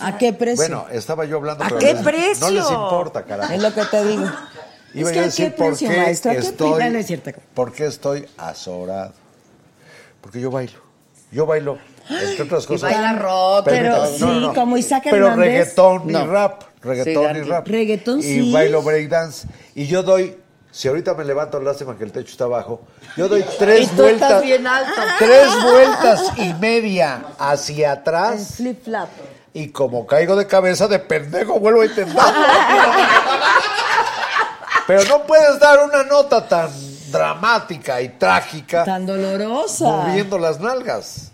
¿A 0.00 0.18
qué 0.18 0.32
precio? 0.32 0.56
bueno, 0.56 0.86
estaba 0.90 1.24
yo 1.24 1.36
hablando. 1.38 1.64
¿A 1.64 1.68
pero 1.68 1.78
qué 1.80 1.94
no- 1.94 2.02
precio? 2.02 2.46
No 2.46 2.50
les 2.50 2.70
importa, 2.70 3.24
carajo. 3.24 3.52
Es 3.52 3.62
lo 3.62 3.72
que 3.74 3.84
te 3.84 4.04
digo. 4.04 4.24
Iba 4.94 5.08
Es 5.10 5.12
que 5.14 5.18
a 5.20 5.22
¿a 5.22 5.26
decir 5.26 5.44
qué 5.46 5.50
por 5.56 5.66
precio, 5.68 5.88
qué 5.88 5.96
maestro? 5.98 6.30
¿A 6.30 6.34
qué 6.34 6.40
estoy? 6.40 6.90
No 6.90 6.98
es 6.98 7.06
cierto. 7.06 7.30
por 7.54 7.72
qué 7.72 7.86
estoy 7.86 8.26
azorado. 8.36 9.12
Porque 10.20 10.40
yo 10.40 10.50
bailo. 10.50 10.78
Yo 11.32 11.46
bailo, 11.46 11.78
entre 12.08 12.42
otras 12.42 12.66
cosas. 12.66 12.90
baila 12.90 13.12
rock, 13.12 13.64
pero 13.66 14.04
sí, 14.06 14.48
como 14.52 14.76
Isaac 14.76 15.04
Pero 15.08 15.28
Hernández. 15.28 15.46
reggaetón 15.46 16.10
y 16.10 16.12
No. 16.12 16.26
rap. 16.26 16.62
Reggaetón 16.82 17.22
y 17.22 17.26
Gandhi. 17.26 17.40
rap. 17.42 17.68
Reggaetón, 17.68 18.18
y 18.18 18.22
sí. 18.22 18.52
bailo 18.52 18.82
breakdance. 18.82 19.46
Y 19.76 19.86
yo 19.86 20.02
doy, 20.02 20.36
si 20.72 20.88
ahorita 20.88 21.14
me 21.14 21.24
levanto, 21.24 21.60
lástima 21.60 21.96
que 21.96 22.02
el 22.02 22.10
techo 22.10 22.32
está 22.32 22.44
abajo, 22.44 22.80
yo 23.16 23.28
doy 23.28 23.44
tres 23.60 23.82
Y 23.84 23.86
tú 23.94 24.02
vueltas. 24.02 24.28
estás 24.28 24.42
bien 24.42 24.66
alto. 24.66 25.00
Tres 25.20 25.48
vueltas 25.62 26.22
y 26.38 26.54
media 26.54 27.22
hacia 27.38 27.92
En 27.92 27.98
atrás. 28.00 28.54
flip 28.56 28.82
flap. 28.82 29.08
Y 29.52 29.70
como 29.70 30.06
caigo 30.06 30.36
de 30.36 30.46
cabeza 30.46 30.86
de 30.86 30.98
pendejo, 31.00 31.58
vuelvo 31.58 31.82
a 31.82 31.86
intentarlo. 31.86 32.40
Pero 34.86 35.04
no 35.04 35.22
puedes 35.24 35.58
dar 35.58 35.78
una 35.84 36.02
nota 36.04 36.46
tan 36.48 36.70
dramática 37.10 38.00
y 38.00 38.08
trágica 38.10 38.84
Tan 38.84 39.06
dolorosa. 39.06 39.84
moviendo 39.84 40.38
las 40.38 40.60
nalgas. 40.60 41.29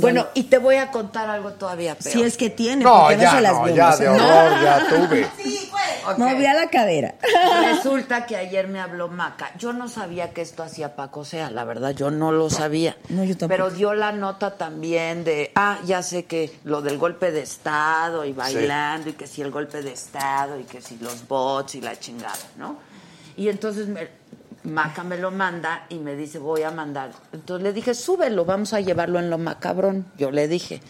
Bueno, 0.00 0.26
y 0.34 0.44
te 0.44 0.58
voy 0.58 0.76
a 0.76 0.90
contar 0.90 1.28
algo 1.28 1.52
todavía 1.52 1.94
peor. 1.96 2.12
si 2.12 2.22
es 2.22 2.36
que 2.36 2.48
tiene, 2.50 2.82
No, 2.84 3.00
porque 3.00 3.16
no 3.16 3.22
ya, 3.22 3.30
se 3.32 3.40
las 3.42 3.52
no, 3.52 3.68
ya, 3.68 3.96
de 3.96 4.08
horror, 4.08 4.62
ya 4.62 4.86
tuve. 4.88 5.28
Sí. 5.42 5.70
Movía 6.18 6.54
la 6.54 6.70
cadera. 6.70 7.16
Resulta 7.64 8.26
que 8.26 8.36
ayer 8.36 8.68
me 8.68 8.78
habló 8.80 9.08
Maca. 9.08 9.50
Yo 9.58 9.72
no 9.72 9.88
sabía 9.88 10.30
que 10.32 10.40
esto 10.40 10.62
hacía 10.62 10.94
Paco 10.94 11.24
Sea, 11.24 11.50
la 11.50 11.64
verdad, 11.64 11.90
yo 11.90 12.10
no 12.12 12.30
lo 12.32 12.48
sabía. 12.48 12.96
No, 13.08 13.24
yo 13.24 13.36
tampoco. 13.36 13.48
Pero 13.48 13.70
dio 13.70 13.92
la 13.94 14.12
nota 14.12 14.56
también 14.56 15.24
de, 15.24 15.50
ah, 15.56 15.78
ya 15.84 16.02
sé 16.02 16.24
que 16.24 16.56
lo 16.64 16.80
del 16.80 16.98
golpe 16.98 17.32
de 17.32 17.40
Estado 17.42 18.24
y 18.24 18.32
bailando 18.32 19.10
y 19.10 19.14
que 19.14 19.26
si 19.26 19.42
el 19.42 19.50
golpe 19.50 19.82
de 19.82 19.92
Estado 19.92 20.58
y 20.60 20.64
que 20.64 20.80
si 20.80 20.96
los 20.98 21.26
bots 21.26 21.74
y 21.74 21.80
la 21.80 21.98
chingada, 21.98 22.34
¿no? 22.56 22.76
Y 23.36 23.48
entonces 23.48 23.88
me- 23.88 24.08
Maca 24.66 25.04
me 25.04 25.16
lo 25.16 25.30
manda 25.30 25.86
y 25.88 25.98
me 25.98 26.16
dice, 26.16 26.38
voy 26.38 26.62
a 26.62 26.70
mandar. 26.70 27.12
Entonces 27.32 27.62
le 27.62 27.72
dije, 27.72 27.94
súbelo, 27.94 28.44
vamos 28.44 28.72
a 28.72 28.80
llevarlo 28.80 29.18
en 29.20 29.30
lo 29.30 29.38
macabrón. 29.38 30.06
Yo 30.18 30.30
le 30.30 30.48
dije. 30.48 30.80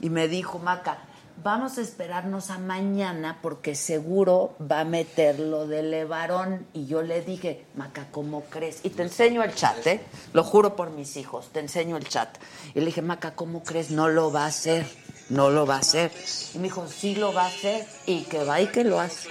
Y 0.00 0.08
me 0.10 0.28
dijo 0.28 0.58
Maca, 0.60 0.98
vamos 1.42 1.78
a 1.78 1.80
esperarnos 1.80 2.50
a 2.50 2.58
mañana 2.58 3.38
porque 3.42 3.74
seguro 3.74 4.54
va 4.60 4.80
a 4.80 4.84
meter 4.84 5.40
lo 5.40 5.66
de 5.66 5.82
Levarón. 5.82 6.66
Y 6.72 6.86
yo 6.86 7.02
le 7.02 7.22
dije, 7.22 7.66
Maca, 7.74 8.06
¿cómo 8.12 8.44
crees? 8.44 8.80
Y 8.84 8.90
te 8.90 9.02
enseño 9.02 9.42
el 9.42 9.54
chat, 9.54 9.84
¿eh? 9.86 10.00
Lo 10.32 10.44
juro 10.44 10.76
por 10.76 10.90
mis 10.90 11.16
hijos, 11.16 11.50
te 11.52 11.58
enseño 11.60 11.96
el 11.96 12.08
chat. 12.08 12.38
Y 12.74 12.80
le 12.80 12.86
dije, 12.86 13.02
Maca, 13.02 13.34
¿cómo 13.34 13.64
crees? 13.64 13.90
No 13.90 14.08
lo 14.08 14.30
va 14.30 14.44
a 14.44 14.48
hacer. 14.48 14.86
No 15.28 15.50
lo 15.50 15.66
va 15.66 15.76
a 15.76 15.78
hacer. 15.78 16.12
Y 16.54 16.58
me 16.58 16.64
dijo, 16.64 16.86
sí 16.86 17.14
lo 17.16 17.32
va 17.32 17.44
a 17.44 17.48
hacer. 17.48 17.86
Y 18.06 18.22
que 18.22 18.44
va 18.44 18.60
y 18.60 18.68
que 18.68 18.84
lo 18.84 19.00
hace. 19.00 19.28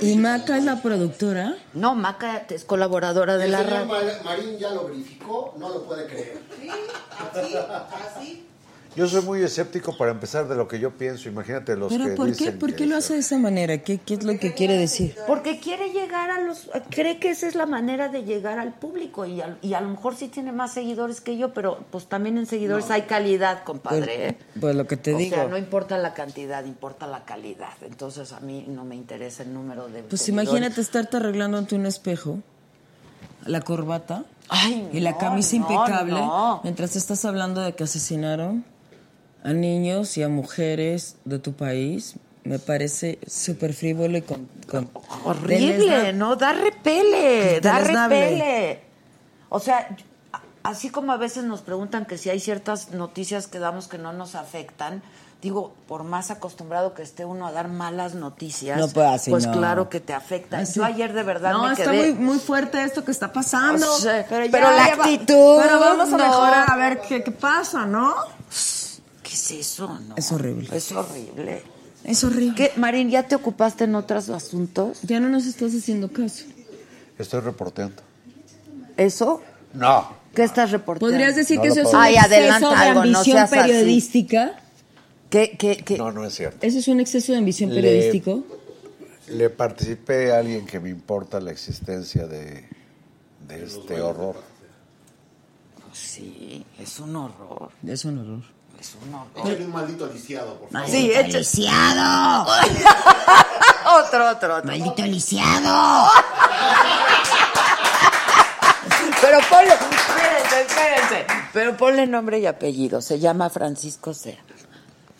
¿Y 0.00 0.16
Maca 0.16 0.56
es 0.56 0.64
la 0.64 0.82
productora? 0.82 1.56
No, 1.74 1.94
Maca 1.94 2.44
es 2.48 2.64
colaboradora 2.64 3.36
de 3.36 3.44
El 3.46 3.52
la 3.52 3.62
radio. 3.62 3.86
Mar- 3.86 4.20
Marín 4.24 4.58
ya 4.58 4.70
lo 4.70 4.84
verificó, 4.88 5.54
no 5.58 5.68
lo 5.68 5.84
puede 5.84 6.06
creer. 6.06 6.40
Así, 7.18 7.54
así. 7.56 8.46
Yo 8.96 9.06
soy 9.06 9.22
muy 9.22 9.40
escéptico 9.42 9.96
para 9.96 10.10
empezar 10.10 10.48
de 10.48 10.56
lo 10.56 10.66
que 10.66 10.80
yo 10.80 10.90
pienso. 10.90 11.28
Imagínate 11.28 11.76
los 11.76 11.92
que 11.92 11.98
¿Pero 11.98 12.14
por 12.16 12.26
qué? 12.26 12.32
dicen 12.32 12.58
¿Por 12.58 12.70
que 12.70 12.76
qué 12.76 12.86
lo 12.86 12.96
hace 12.96 13.14
de 13.14 13.20
esa 13.20 13.38
manera? 13.38 13.78
¿Qué, 13.78 13.98
qué 13.98 14.14
es 14.14 14.24
lo 14.24 14.36
que 14.38 14.52
quiere 14.52 14.76
decir? 14.76 15.14
Porque 15.28 15.60
quiere 15.60 15.90
llegar 15.90 16.30
a 16.30 16.40
los... 16.40 16.68
Cree 16.90 17.18
que 17.20 17.30
esa 17.30 17.46
es 17.46 17.54
la 17.54 17.66
manera 17.66 18.08
de 18.08 18.24
llegar 18.24 18.58
al 18.58 18.74
público 18.74 19.24
y 19.26 19.40
a, 19.40 19.56
y 19.62 19.74
a 19.74 19.80
lo 19.80 19.90
mejor 19.90 20.16
sí 20.16 20.26
tiene 20.28 20.50
más 20.50 20.72
seguidores 20.74 21.20
que 21.20 21.36
yo, 21.36 21.54
pero 21.54 21.84
pues 21.90 22.06
también 22.06 22.36
en 22.36 22.46
seguidores 22.46 22.90
hay 22.90 23.02
calidad, 23.02 23.62
compadre. 23.62 24.28
¿eh? 24.30 24.36
Pues 24.60 24.74
lo 24.74 24.86
que 24.88 24.96
te 24.96 25.14
o 25.14 25.18
digo. 25.18 25.36
sea, 25.36 25.46
no 25.46 25.56
importa 25.56 25.96
la 25.96 26.12
cantidad, 26.12 26.64
importa 26.64 27.06
la 27.06 27.24
calidad. 27.24 27.72
Entonces 27.82 28.32
a 28.32 28.40
mí 28.40 28.64
no 28.68 28.84
me 28.84 28.96
interesa 28.96 29.44
el 29.44 29.54
número 29.54 29.86
de 29.88 30.02
Pues 30.02 30.22
seguidores. 30.22 30.48
imagínate 30.50 30.80
estarte 30.80 31.16
arreglando 31.16 31.58
ante 31.58 31.76
un 31.76 31.86
espejo, 31.86 32.40
la 33.46 33.60
corbata 33.60 34.24
Ay, 34.48 34.88
y 34.92 34.98
la 35.00 35.12
no, 35.12 35.18
camisa 35.18 35.56
no, 35.56 35.62
impecable, 35.62 36.12
no. 36.12 36.60
mientras 36.64 36.96
estás 36.96 37.24
hablando 37.24 37.60
de 37.60 37.72
que 37.74 37.84
asesinaron 37.84 38.64
a 39.44 39.52
niños 39.52 40.16
y 40.16 40.22
a 40.22 40.28
mujeres 40.28 41.16
de 41.24 41.38
tu 41.38 41.52
país. 41.52 42.14
Me 42.44 42.58
parece 42.58 43.18
súper 43.26 43.74
frívolo 43.74 44.16
y 44.18 44.22
con... 44.22 44.48
con 44.68 44.88
Horrible, 45.24 46.12
¿no? 46.14 46.36
Da 46.36 46.52
repele, 46.52 47.60
da 47.60 47.78
repele. 47.80 48.80
O 49.50 49.60
sea, 49.60 49.88
así 50.62 50.90
como 50.90 51.12
a 51.12 51.16
veces 51.18 51.44
nos 51.44 51.60
preguntan 51.60 52.06
que 52.06 52.16
si 52.18 52.30
hay 52.30 52.40
ciertas 52.40 52.90
noticias 52.92 53.46
que 53.46 53.58
damos 53.58 53.88
que 53.88 53.98
no 53.98 54.12
nos 54.14 54.34
afectan, 54.36 55.02
digo, 55.42 55.74
por 55.86 56.02
más 56.04 56.30
acostumbrado 56.30 56.94
que 56.94 57.02
esté 57.02 57.24
uno 57.26 57.46
a 57.46 57.52
dar 57.52 57.68
malas 57.68 58.14
noticias, 58.14 58.78
No, 58.78 58.88
pues, 58.88 59.06
así 59.06 59.30
pues 59.30 59.46
no. 59.46 59.52
claro 59.52 59.88
que 59.90 60.00
te 60.00 60.14
afecta. 60.14 60.58
Así. 60.58 60.78
Yo 60.80 60.84
ayer 60.84 61.12
de 61.12 61.22
verdad 61.22 61.52
no, 61.52 61.66
me 61.66 61.72
está 61.72 61.90
quedé... 61.90 62.12
muy, 62.12 62.24
muy 62.24 62.38
fuerte 62.38 62.82
esto 62.82 63.04
que 63.04 63.10
está 63.10 63.32
pasando. 63.32 63.92
O 63.94 63.98
sea, 63.98 64.24
pero, 64.28 64.46
pero 64.50 64.70
ya- 64.70 64.76
la 64.76 64.88
ya 64.88 64.96
va- 64.96 65.04
actitud, 65.04 65.58
Pero 65.62 65.78
vamos 65.78 66.08
a 66.08 66.16
no. 66.16 66.24
mejorar 66.24 66.70
a 66.70 66.76
ver 66.76 67.00
qué, 67.02 67.22
qué 67.22 67.30
pasa, 67.32 67.84
¿no? 67.86 68.14
¿Qué 69.50 69.60
es 69.60 69.66
eso? 69.72 69.98
No? 70.08 70.14
Es 70.16 70.30
horrible. 70.32 70.68
Es 70.72 70.92
horrible. 70.92 71.62
Es 72.04 72.24
horrible. 72.24 72.54
¿Qué, 72.56 72.72
Marín, 72.76 73.10
ya 73.10 73.24
te 73.26 73.34
ocupaste 73.34 73.84
en 73.84 73.94
otros 73.94 74.28
asuntos? 74.30 75.00
Ya 75.02 75.20
no 75.20 75.28
nos 75.28 75.46
estás 75.46 75.74
haciendo 75.74 76.12
caso. 76.12 76.44
Estoy 77.18 77.40
reporteando. 77.40 78.02
¿Eso? 78.96 79.42
No. 79.74 80.08
¿Qué 80.34 80.44
estás 80.44 80.70
reportando? 80.70 81.10
¿Podrías 81.12 81.34
decir 81.36 81.56
No 81.56 81.62
que 81.62 81.68
eso 81.68 81.80
es 81.82 81.88
un 81.88 81.96
Ay, 81.96 82.14
exceso 82.14 82.30
de 82.70 82.76
algo, 82.76 83.04
no 83.04 83.18
ambición 83.18 83.48
periodística? 83.48 84.60
¿Qué, 85.28 85.56
qué, 85.58 85.76
qué? 85.78 85.98
No, 85.98 86.12
no 86.12 86.24
es 86.24 86.34
cierto. 86.34 86.58
¿Eso 86.66 86.78
es 86.78 86.88
un 86.88 87.00
exceso 87.00 87.32
de 87.32 87.38
ambición 87.38 87.70
Le- 87.74 87.82
periodístico? 87.82 88.44
Le 89.28 89.50
participé 89.50 90.32
a 90.32 90.38
alguien 90.38 90.66
que 90.66 90.80
me 90.80 90.88
importa 90.90 91.40
la 91.40 91.50
existencia 91.52 92.26
de, 92.26 92.68
de 93.48 93.64
este 93.64 94.00
horror. 94.00 94.36
Sí, 95.92 96.64
es 96.78 96.98
un 97.00 97.14
horror. 97.16 97.70
Es 97.86 98.04
un 98.04 98.18
horror. 98.18 98.42
Es 98.80 98.94
un 99.06 99.14
horror. 99.14 99.28
Échale 99.36 99.64
un 99.66 99.72
maldito 99.72 100.06
lisiado, 100.06 100.54
por 100.58 100.70
favor. 100.70 100.88
Sí, 100.88 101.12
echa- 101.14 101.38
¡Lisiado! 101.38 102.42
otro, 104.00 104.30
otro, 104.30 104.56
otro. 104.56 104.64
¡Maldito 104.64 105.02
lisiado! 105.02 106.08
Pero 109.20 109.38
ponle, 109.50 109.74
espérense, 109.74 110.60
espérense. 110.62 111.26
Pero 111.52 111.76
ponle 111.76 112.06
nombre 112.06 112.38
y 112.38 112.46
apellido. 112.46 113.02
Se 113.02 113.18
llama 113.18 113.50
Francisco 113.50 114.14
Sea. 114.14 114.38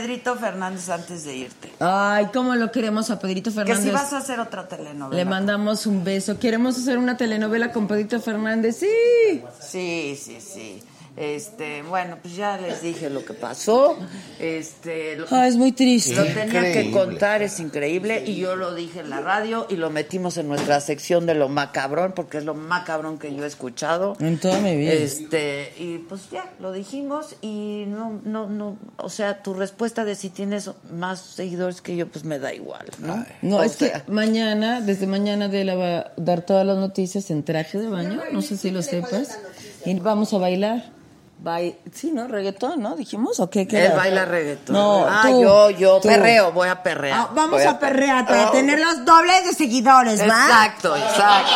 Pedrito 0.00 0.36
Fernández 0.36 0.88
antes 0.88 1.24
de 1.24 1.36
irte. 1.36 1.72
Ay, 1.80 2.26
cómo 2.32 2.54
lo 2.54 2.70
queremos 2.70 3.10
a 3.10 3.18
Pedrito 3.18 3.50
Que 3.50 3.56
Fernández. 3.56 3.82
si 3.84 3.90
vas 3.90 4.12
a 4.12 4.18
hacer 4.18 4.40
otra 4.40 4.68
telenovela. 4.68 5.16
Le 5.16 5.28
mandamos 5.28 5.86
un 5.86 6.04
beso. 6.04 6.38
Queremos 6.38 6.76
hacer 6.76 6.98
una 6.98 7.16
telenovela 7.16 7.72
con 7.72 7.86
Pedrito 7.88 8.20
Fernández. 8.20 8.76
Sí. 8.76 9.42
Sí, 9.60 10.18
sí, 10.22 10.38
sí. 10.40 10.82
Este, 11.16 11.82
bueno, 11.82 12.18
pues 12.20 12.36
ya 12.36 12.58
les 12.58 12.82
dije 12.82 13.08
lo 13.08 13.24
que 13.24 13.32
pasó. 13.32 13.96
Este, 14.38 15.16
lo, 15.16 15.26
Ah, 15.30 15.48
es 15.48 15.56
muy 15.56 15.72
triste. 15.72 16.14
lo 16.14 16.24
tenía 16.24 16.72
que 16.72 16.90
contar, 16.90 17.42
es 17.42 17.58
increíble. 17.58 18.22
Y 18.26 18.36
yo 18.36 18.54
lo 18.54 18.74
dije 18.74 19.00
en 19.00 19.08
la 19.10 19.20
radio 19.20 19.66
y 19.70 19.76
lo 19.76 19.88
metimos 19.90 20.36
en 20.36 20.48
nuestra 20.48 20.80
sección 20.80 21.24
de 21.24 21.34
lo 21.34 21.48
macabrón, 21.48 22.12
porque 22.14 22.38
es 22.38 22.44
lo 22.44 22.54
macabrón 22.54 23.18
que 23.18 23.34
yo 23.34 23.44
he 23.44 23.46
escuchado. 23.46 24.16
En 24.20 24.38
toda 24.38 24.60
mi 24.60 24.76
vida. 24.76 24.92
Este, 24.92 25.72
y 25.78 25.98
pues 25.98 26.28
ya, 26.30 26.52
lo 26.60 26.72
dijimos 26.72 27.36
y 27.40 27.84
no, 27.88 28.20
no, 28.24 28.46
no, 28.48 28.76
o 28.98 29.08
sea, 29.08 29.42
tu 29.42 29.54
respuesta 29.54 30.04
de 30.04 30.16
si 30.16 30.28
tienes 30.28 30.70
más 30.92 31.20
seguidores 31.20 31.80
que 31.80 31.96
yo, 31.96 32.08
pues 32.08 32.24
me 32.24 32.38
da 32.38 32.52
igual, 32.52 32.84
¿no? 32.98 33.24
No, 33.40 33.56
O 33.58 33.62
es 33.62 33.72
sea, 33.72 34.04
que 34.04 34.12
mañana, 34.12 34.80
desde 34.82 35.06
mañana 35.06 35.46
Adela 35.46 35.74
va 35.76 35.98
a 35.98 36.12
dar 36.18 36.42
todas 36.42 36.66
las 36.66 36.76
noticias 36.76 37.30
en 37.30 37.42
traje 37.42 37.78
de 37.78 37.88
baño, 37.88 38.20
no 38.32 38.42
sé 38.42 38.56
si 38.56 38.70
lo 38.70 38.82
sepas, 38.82 39.38
y 39.86 39.94
vamos 39.94 40.34
a 40.34 40.38
bailar. 40.38 40.95
Bai- 41.38 41.76
sí, 41.94 42.10
¿no? 42.12 42.26
Reggaetón, 42.26 42.82
¿no? 42.82 42.96
Dijimos, 42.96 43.38
¿o 43.40 43.48
qué? 43.50 43.68
¿Qué 43.68 43.78
Él 43.78 43.86
era? 43.86 43.96
baila 43.96 44.24
reggaetón. 44.24 44.74
No, 44.74 45.06
ah, 45.08 45.20
tú, 45.22 45.42
yo, 45.42 45.70
yo 45.70 46.00
tú. 46.00 46.08
perreo, 46.08 46.50
voy 46.50 46.68
a 46.68 46.82
perrear. 46.82 47.20
Ah, 47.20 47.28
vamos 47.32 47.50
Voy 47.60 47.62
a 47.62 47.78
perrear 47.78 48.26
para 48.26 48.48
Oh. 48.48 48.50
tener 48.52 48.78
los 48.80 49.04
dobles 49.04 49.44
de 49.44 49.52
seguidores, 49.52 50.20
¿va? 50.22 50.24
Exacto, 50.46 50.96
exacto. 50.96 51.52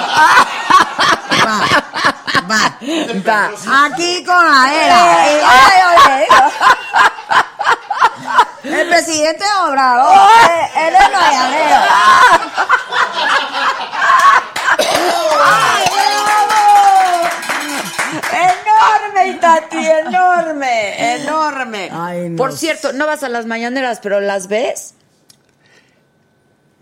Va, 1.47 1.61
va. 2.51 2.77
Va. 3.27 3.51
Aquí 3.87 4.23
con 4.25 4.37
Adela. 4.37 5.27
Y- 5.27 5.41
ay, 5.45 5.81
ay, 5.87 5.99
ay. 6.07 6.27
El 8.63 8.89
presidente 8.89 9.45
Obrador. 9.67 10.15
eh, 10.15 10.71
Él 10.89 10.95
es 10.95 11.11
mayanero. 11.13 11.81
¡Ay, 15.43 15.85
Enorme, 19.23 19.37
Itati, 19.37 19.87
enorme, 20.07 21.15
enorme. 21.23 21.89
Ay, 21.93 22.29
no. 22.31 22.37
Por 22.37 22.57
cierto, 22.57 22.93
no 22.93 23.07
vas 23.07 23.23
a 23.23 23.29
las 23.29 23.47
mañaneras, 23.47 24.01
pero 24.03 24.21
las 24.21 24.49
ves. 24.49 24.95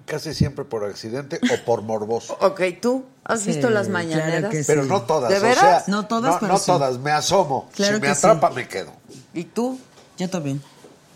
Casi 0.06 0.32
siempre 0.32 0.64
por 0.64 0.84
accidente 0.84 1.38
o 1.52 1.64
por 1.64 1.82
morboso. 1.82 2.36
Ok, 2.40 2.60
¿tú 2.80 3.04
has 3.24 3.40
Sí, 3.42 3.48
visto 3.50 3.68
las 3.68 3.88
claro 3.88 4.04
mañaneras? 4.06 4.50
que 4.50 4.58
sí. 4.62 4.66
Pero 4.66 4.84
no 4.84 5.02
todas. 5.02 5.30
¿De 5.30 5.38
o 5.38 5.42
veras? 5.42 5.84
sea, 5.84 5.84
No 5.88 6.06
todas, 6.06 6.32
no, 6.32 6.38
pero 6.40 6.52
no 6.54 6.58
sí. 6.58 6.66
todas, 6.66 6.98
me 6.98 7.10
asomo. 7.10 7.68
Claro 7.74 7.96
si 7.96 8.00
me 8.00 8.08
que 8.08 8.14
sí. 8.14 8.18
atrapa, 8.26 8.50
me 8.50 8.66
quedo. 8.66 8.92
¿Y 9.34 9.44
tú? 9.44 9.78
Yo 10.16 10.30
también, 10.30 10.62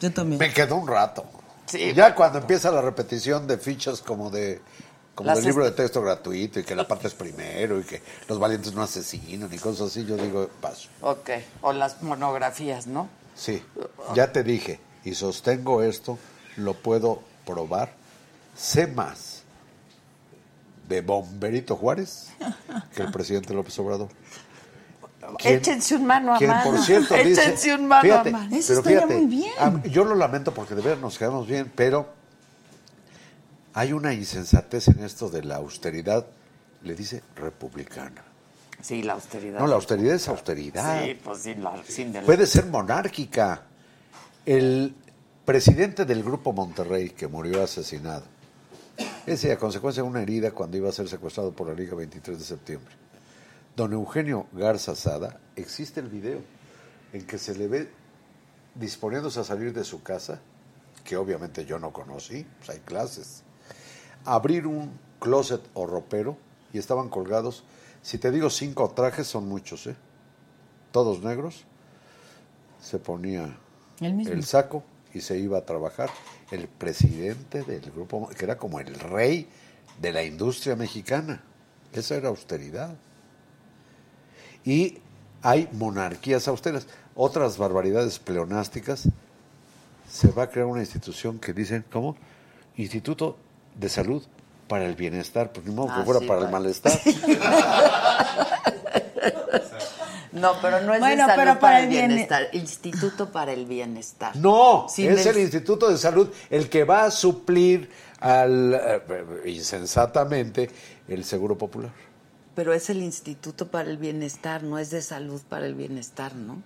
yo 0.00 0.12
también. 0.12 0.38
Me 0.38 0.52
quedo 0.52 0.76
un 0.76 0.86
rato. 0.86 1.24
Sí. 1.66 1.94
Ya 1.94 2.14
cuando 2.14 2.38
empieza 2.38 2.70
la 2.70 2.82
repetición 2.82 3.46
de 3.46 3.56
fichas 3.56 4.02
como 4.02 4.28
de 4.30 4.60
como 5.14 5.26
Las 5.28 5.36
del 5.38 5.46
libro 5.46 5.64
de 5.64 5.72
texto 5.72 6.00
gratuito 6.02 6.58
y 6.60 6.64
que 6.64 6.74
la 6.74 6.88
parte 6.88 7.06
es 7.08 7.14
primero 7.14 7.78
y 7.78 7.82
que 7.84 8.02
los 8.28 8.38
valientes 8.38 8.72
no 8.74 8.82
asesinan 8.82 9.52
y 9.52 9.58
cosas 9.58 9.88
así, 9.90 10.04
yo 10.06 10.16
digo, 10.16 10.48
paso. 10.60 10.88
Ok, 11.02 11.30
o 11.60 11.72
las 11.72 12.02
monografías, 12.02 12.86
¿no? 12.86 13.08
Sí, 13.34 13.62
ya 14.14 14.32
te 14.32 14.42
dije, 14.42 14.80
y 15.04 15.14
sostengo 15.14 15.82
esto, 15.82 16.18
lo 16.56 16.74
puedo 16.74 17.22
probar. 17.46 17.92
Sé 18.56 18.86
más 18.86 19.42
de 20.88 21.00
Bomberito 21.00 21.76
Juárez 21.76 22.28
que 22.94 23.02
el 23.02 23.10
presidente 23.12 23.54
López 23.54 23.78
Obrador. 23.78 24.08
¿Quién- 25.38 25.58
Échense 25.58 25.94
un 25.94 26.04
mano 26.06 26.34
a 26.34 26.38
quien, 26.38 26.50
mano. 26.50 26.70
por 26.72 26.80
cierto, 26.80 27.14
dice, 27.24 27.42
Échense 27.44 27.74
un 27.74 27.86
mano 27.86 28.02
fíjate, 28.02 28.28
a 28.28 28.32
mano. 28.32 28.56
Eso 28.56 28.66
pero 28.68 28.78
estaría 28.80 28.98
fíjate, 29.00 29.14
muy 29.20 29.26
bien. 29.26 29.52
a- 29.58 29.82
yo 29.88 30.04
lo 30.04 30.14
lamento 30.14 30.52
porque 30.52 30.74
de 30.74 30.82
ver 30.82 30.98
nos 30.98 31.16
quedamos 31.18 31.46
bien, 31.46 31.70
pero 31.74 32.08
hay 33.74 33.92
una 33.92 34.12
insensatez 34.12 34.88
en 34.88 35.02
esto 35.04 35.28
de 35.30 35.42
la 35.44 35.56
austeridad, 35.56 36.26
le 36.82 36.94
dice 36.94 37.22
republicana. 37.36 38.22
Sí, 38.80 39.02
la 39.02 39.12
austeridad. 39.14 39.60
No, 39.60 39.66
la 39.66 39.76
austeridad 39.76 40.14
es 40.14 40.28
austeridad. 40.28 41.04
Sí, 41.04 41.18
pues 41.22 41.42
sin, 41.42 41.62
la, 41.62 41.82
sin 41.86 42.12
del- 42.12 42.24
Puede 42.24 42.46
ser 42.46 42.66
monárquica. 42.66 43.62
El 44.44 44.94
presidente 45.44 46.04
del 46.04 46.22
Grupo 46.24 46.52
Monterrey, 46.52 47.10
que 47.10 47.28
murió 47.28 47.62
asesinado, 47.62 48.24
ese 49.26 49.52
a 49.52 49.58
consecuencia 49.58 50.02
de 50.02 50.08
una 50.08 50.22
herida 50.22 50.50
cuando 50.50 50.76
iba 50.76 50.88
a 50.88 50.92
ser 50.92 51.08
secuestrado 51.08 51.52
por 51.52 51.68
la 51.68 51.74
Liga 51.74 51.94
23 51.94 52.38
de 52.38 52.44
septiembre. 52.44 52.92
Don 53.76 53.92
Eugenio 53.92 54.48
Garza 54.52 54.94
Sada, 54.96 55.38
existe 55.56 56.00
el 56.00 56.08
video 56.08 56.40
en 57.12 57.24
que 57.24 57.38
se 57.38 57.54
le 57.54 57.68
ve 57.68 57.88
disponiéndose 58.74 59.38
a 59.40 59.44
salir 59.44 59.72
de 59.72 59.84
su 59.84 60.02
casa, 60.02 60.40
que 61.04 61.16
obviamente 61.16 61.64
yo 61.64 61.78
no 61.78 61.92
conocí, 61.92 62.44
pues 62.58 62.70
hay 62.70 62.78
clases, 62.80 63.41
abrir 64.24 64.66
un 64.66 64.90
closet 65.20 65.60
o 65.74 65.86
ropero 65.86 66.36
y 66.72 66.78
estaban 66.78 67.08
colgados, 67.08 67.64
si 68.02 68.18
te 68.18 68.30
digo 68.30 68.50
cinco 68.50 68.90
trajes 68.90 69.26
son 69.26 69.48
muchos, 69.48 69.86
¿eh? 69.86 69.96
todos 70.90 71.22
negros, 71.22 71.64
se 72.80 72.98
ponía 72.98 73.56
El 74.00 74.14
mismo. 74.14 74.32
el 74.32 74.44
saco 74.44 74.82
y 75.14 75.20
se 75.20 75.38
iba 75.38 75.58
a 75.58 75.64
trabajar. 75.64 76.10
El 76.50 76.68
presidente 76.68 77.62
del 77.62 77.90
grupo, 77.90 78.28
que 78.28 78.44
era 78.44 78.58
como 78.58 78.80
el 78.80 78.94
rey 78.94 79.48
de 80.00 80.12
la 80.12 80.22
industria 80.22 80.76
mexicana. 80.76 81.42
Esa 81.92 82.16
era 82.16 82.28
austeridad. 82.28 82.94
Y 84.64 84.98
hay 85.42 85.68
monarquías 85.72 86.48
austeras. 86.48 86.86
Otras 87.14 87.58
barbaridades 87.58 88.18
pleonásticas. 88.18 89.08
Se 90.08 90.28
va 90.30 90.44
a 90.44 90.50
crear 90.50 90.66
una 90.66 90.80
institución 90.80 91.38
que 91.38 91.52
dicen, 91.52 91.84
¿cómo? 91.90 92.16
Instituto 92.76 93.36
de 93.74 93.88
Salud 93.88 94.22
para 94.68 94.84
el 94.86 94.94
Bienestar. 94.94 95.52
Pues 95.52 95.66
ni 95.66 95.74
modo 95.74 95.88
Ah, 95.90 95.96
que 95.98 96.04
fuera 96.04 96.20
sí, 96.20 96.26
para 96.26 96.40
el 96.42 96.50
malestar. 96.50 96.92
No, 100.32 100.52
pero 100.62 100.80
no 100.80 100.94
es 100.94 101.00
Bueno, 101.00 101.24
de 101.26 101.30
salud 101.30 101.34
pero 101.44 101.50
para, 101.52 101.60
para 101.60 101.78
el 101.80 101.84
el 101.84 101.90
bien- 101.90 102.08
bienestar. 102.08 102.48
Instituto 102.52 103.30
para 103.30 103.52
el 103.52 103.66
bienestar. 103.66 104.34
No, 104.34 104.86
Sin 104.88 105.10
es 105.10 105.24
del- 105.24 105.36
el 105.36 105.42
Instituto 105.42 105.90
de 105.90 105.98
Salud 105.98 106.30
el 106.48 106.70
que 106.70 106.84
va 106.84 107.04
a 107.04 107.10
suplir 107.10 107.90
al 108.18 108.72
eh, 108.74 109.02
insensatamente 109.44 110.70
el 111.06 111.24
Seguro 111.24 111.58
Popular. 111.58 111.90
Pero 112.54 112.72
es 112.72 112.88
el 112.88 113.02
Instituto 113.02 113.68
para 113.68 113.90
el 113.90 113.98
Bienestar, 113.98 114.62
no 114.62 114.78
es 114.78 114.88
de 114.90 115.02
salud 115.02 115.42
para 115.50 115.66
el 115.66 115.74
bienestar, 115.74 116.34
¿no? 116.34 116.62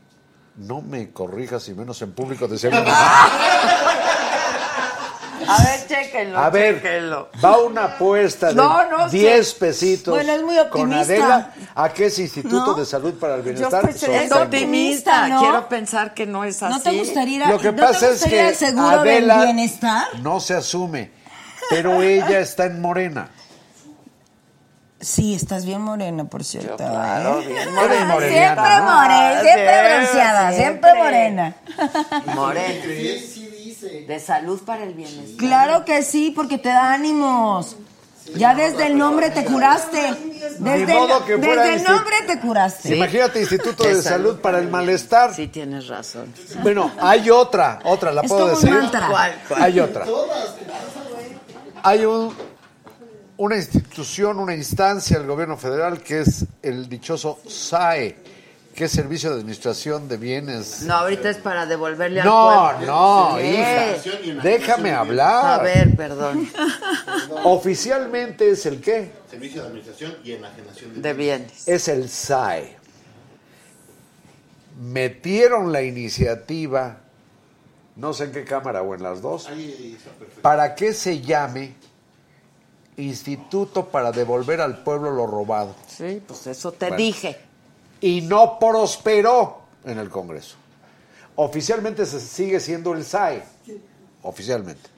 No 0.56 0.80
me 0.80 1.10
corrijas 1.10 1.68
y 1.68 1.74
menos 1.74 2.00
en 2.02 2.12
público 2.12 2.46
de. 2.48 2.56
A 5.48 5.62
ver, 5.62 5.86
chéquenlo, 5.88 6.38
A 6.38 6.50
ver, 6.50 6.76
chéquenlo. 6.82 7.28
va 7.44 7.58
una 7.58 7.84
apuesta 7.84 8.48
de 8.48 8.54
No, 8.54 8.88
no 8.90 9.08
sé. 9.08 9.16
10 9.18 9.54
pesitos 9.54 10.14
Bueno, 10.14 10.32
es 10.32 10.42
muy 10.42 10.56
con. 10.70 10.92
Adela 10.92 11.52
a 11.74 11.88
que 11.90 12.06
es 12.06 12.18
Instituto 12.18 12.66
¿No? 12.72 12.74
de 12.74 12.86
Salud 12.86 13.14
para 13.14 13.34
el 13.36 13.40
Yo 13.44 13.52
Bienestar. 13.52 13.82
pensé- 13.86 14.24
Es 14.24 14.32
optimista, 14.32 15.28
¿no? 15.28 15.40
quiero 15.40 15.68
pensar 15.68 16.14
que 16.14 16.26
no 16.26 16.44
es 16.44 16.62
así. 16.62 16.72
¿No 16.74 16.80
te 16.80 16.92
gustaría 16.98 17.36
ir 17.36 17.42
a- 17.44 17.50
Lo 17.50 17.58
que 17.58 17.70
¿no 17.72 17.76
te 17.76 17.82
pasa 17.82 18.06
es 18.06 18.12
gustaría 18.12 18.42
que 18.42 18.48
el 18.50 18.54
seguro 18.54 18.88
Adela 19.00 19.36
del 19.38 19.44
bienestar? 19.54 20.06
no 20.22 20.40
se 20.40 20.54
asume, 20.54 21.10
pero 21.70 22.02
ella 22.02 22.40
está 22.40 22.64
en 22.66 22.80
Morena. 22.80 23.28
Sí, 24.98 25.34
estás 25.34 25.66
bien 25.66 25.82
morena, 25.82 26.24
por 26.24 26.42
cierto. 26.42 26.76
claro, 26.78 27.40
¿eh? 27.42 27.46
bien 27.48 27.74
morena, 27.74 28.18
Siempre 28.18 28.76
¿no? 28.78 28.84
morena, 28.84 29.40
siempre 29.42 29.52
Siempre, 29.52 29.94
bronceada, 29.94 30.52
siempre 30.52 30.90
siempre. 30.90 30.94
morena. 31.04 31.54
Morena. 32.34 32.84
Sí. 33.88 34.04
De 34.04 34.20
salud 34.20 34.60
para 34.64 34.84
el 34.84 34.94
bienestar. 34.94 35.36
Claro 35.36 35.84
que 35.84 36.02
sí, 36.02 36.32
porque 36.34 36.58
te 36.58 36.68
da 36.68 36.92
ánimos. 36.92 37.76
Ya 38.34 38.54
desde 38.54 38.86
el 38.86 38.98
nombre 38.98 39.30
te 39.30 39.44
curaste. 39.44 40.14
Desde, 40.58 40.94
modo 40.94 41.18
el, 41.18 41.24
que 41.24 41.38
fuera 41.38 41.62
desde 41.62 41.76
el 41.76 41.82
nombre 41.84 42.16
te 42.26 42.40
curaste. 42.40 42.96
Imagínate 42.96 43.40
Instituto 43.40 43.84
De 43.84 43.94
de, 43.94 44.02
salud 44.02 44.28
Salud 44.28 44.40
para 44.40 44.58
el 44.58 44.68
Malestar. 44.68 45.34
Sí, 45.34 45.48
tienes 45.48 45.86
razón. 45.86 46.32
Bueno, 46.62 46.90
hay 47.00 47.30
otra, 47.30 47.78
otra, 47.84 48.12
¿la 48.12 48.22
Es 48.22 48.28
puedo 48.28 48.46
como 48.46 48.54
un 48.56 48.60
decir? 48.60 48.78
mantra. 48.78 49.08
¿Cuál, 49.08 49.42
cuál? 49.46 49.62
Hay 49.62 49.80
otra. 49.80 50.06
Hay 51.82 52.04
un, 52.04 52.34
una 53.36 53.56
institución, 53.56 54.38
una 54.40 54.54
instancia 54.54 55.18
del 55.18 55.26
gobierno 55.26 55.56
federal 55.56 56.00
que 56.00 56.20
es 56.22 56.46
el 56.62 56.88
dichoso 56.88 57.38
SAE, 57.46 58.16
es 58.84 58.92
Servicio 58.92 59.30
de 59.30 59.36
Administración 59.36 60.08
de 60.08 60.16
Bienes. 60.18 60.82
No, 60.82 60.94
ahorita 60.94 61.30
es 61.30 61.38
para 61.38 61.66
devolverle 61.66 62.20
al 62.20 62.26
No, 62.26 62.70
pueblo. 62.76 62.86
no, 62.92 63.38
Sí. 63.38 63.46
hija, 63.46 64.42
déjame 64.42 64.90
A 64.90 65.00
hablar. 65.00 65.62
ver, 65.62 65.96
perdón. 65.96 66.48
Oficialmente 67.44 68.50
es 68.50 68.66
el 68.66 68.80
qué? 68.80 69.12
Servicio 69.30 69.62
de 69.62 69.68
Administración 69.68 70.16
y 70.22 70.32
Enajenación 70.32 70.94
de 70.94 71.00
De 71.00 71.14
bienes. 71.14 71.66
Es 71.68 71.88
el 71.88 72.08
SAE. 72.08 72.76
Metieron 74.78 75.72
la 75.72 75.82
iniciativa, 75.82 76.98
no 77.96 78.12
sé 78.12 78.24
en 78.24 78.32
qué 78.32 78.44
cámara 78.44 78.82
o 78.82 78.94
en 78.94 79.02
las 79.02 79.22
dos, 79.22 79.48
Ahí 79.48 79.94
está 79.96 80.10
perfecto. 80.10 80.42
para 80.42 80.74
que 80.74 80.92
se 80.92 81.20
llame 81.20 81.74
Instituto 82.98 83.86
para 83.86 84.10
devolver 84.10 84.60
al 84.62 84.82
pueblo 84.82 85.10
lo 85.10 85.26
robado. 85.26 85.74
Sí, 85.86 86.22
pues 86.26 86.46
eso 86.46 86.72
te 86.72 86.86
Bueno. 86.86 86.96
dije. 86.96 87.38
Y 88.00 88.22
no 88.22 88.58
prosperó 88.58 89.60
en 89.84 89.98
el 89.98 90.08
Congreso. 90.08 90.56
Oficialmente 91.36 92.06
se 92.06 92.20
sigue 92.20 92.60
siendo 92.60 92.94
el 92.94 93.04
SAE, 93.04 93.42
oficialmente. 94.22 94.88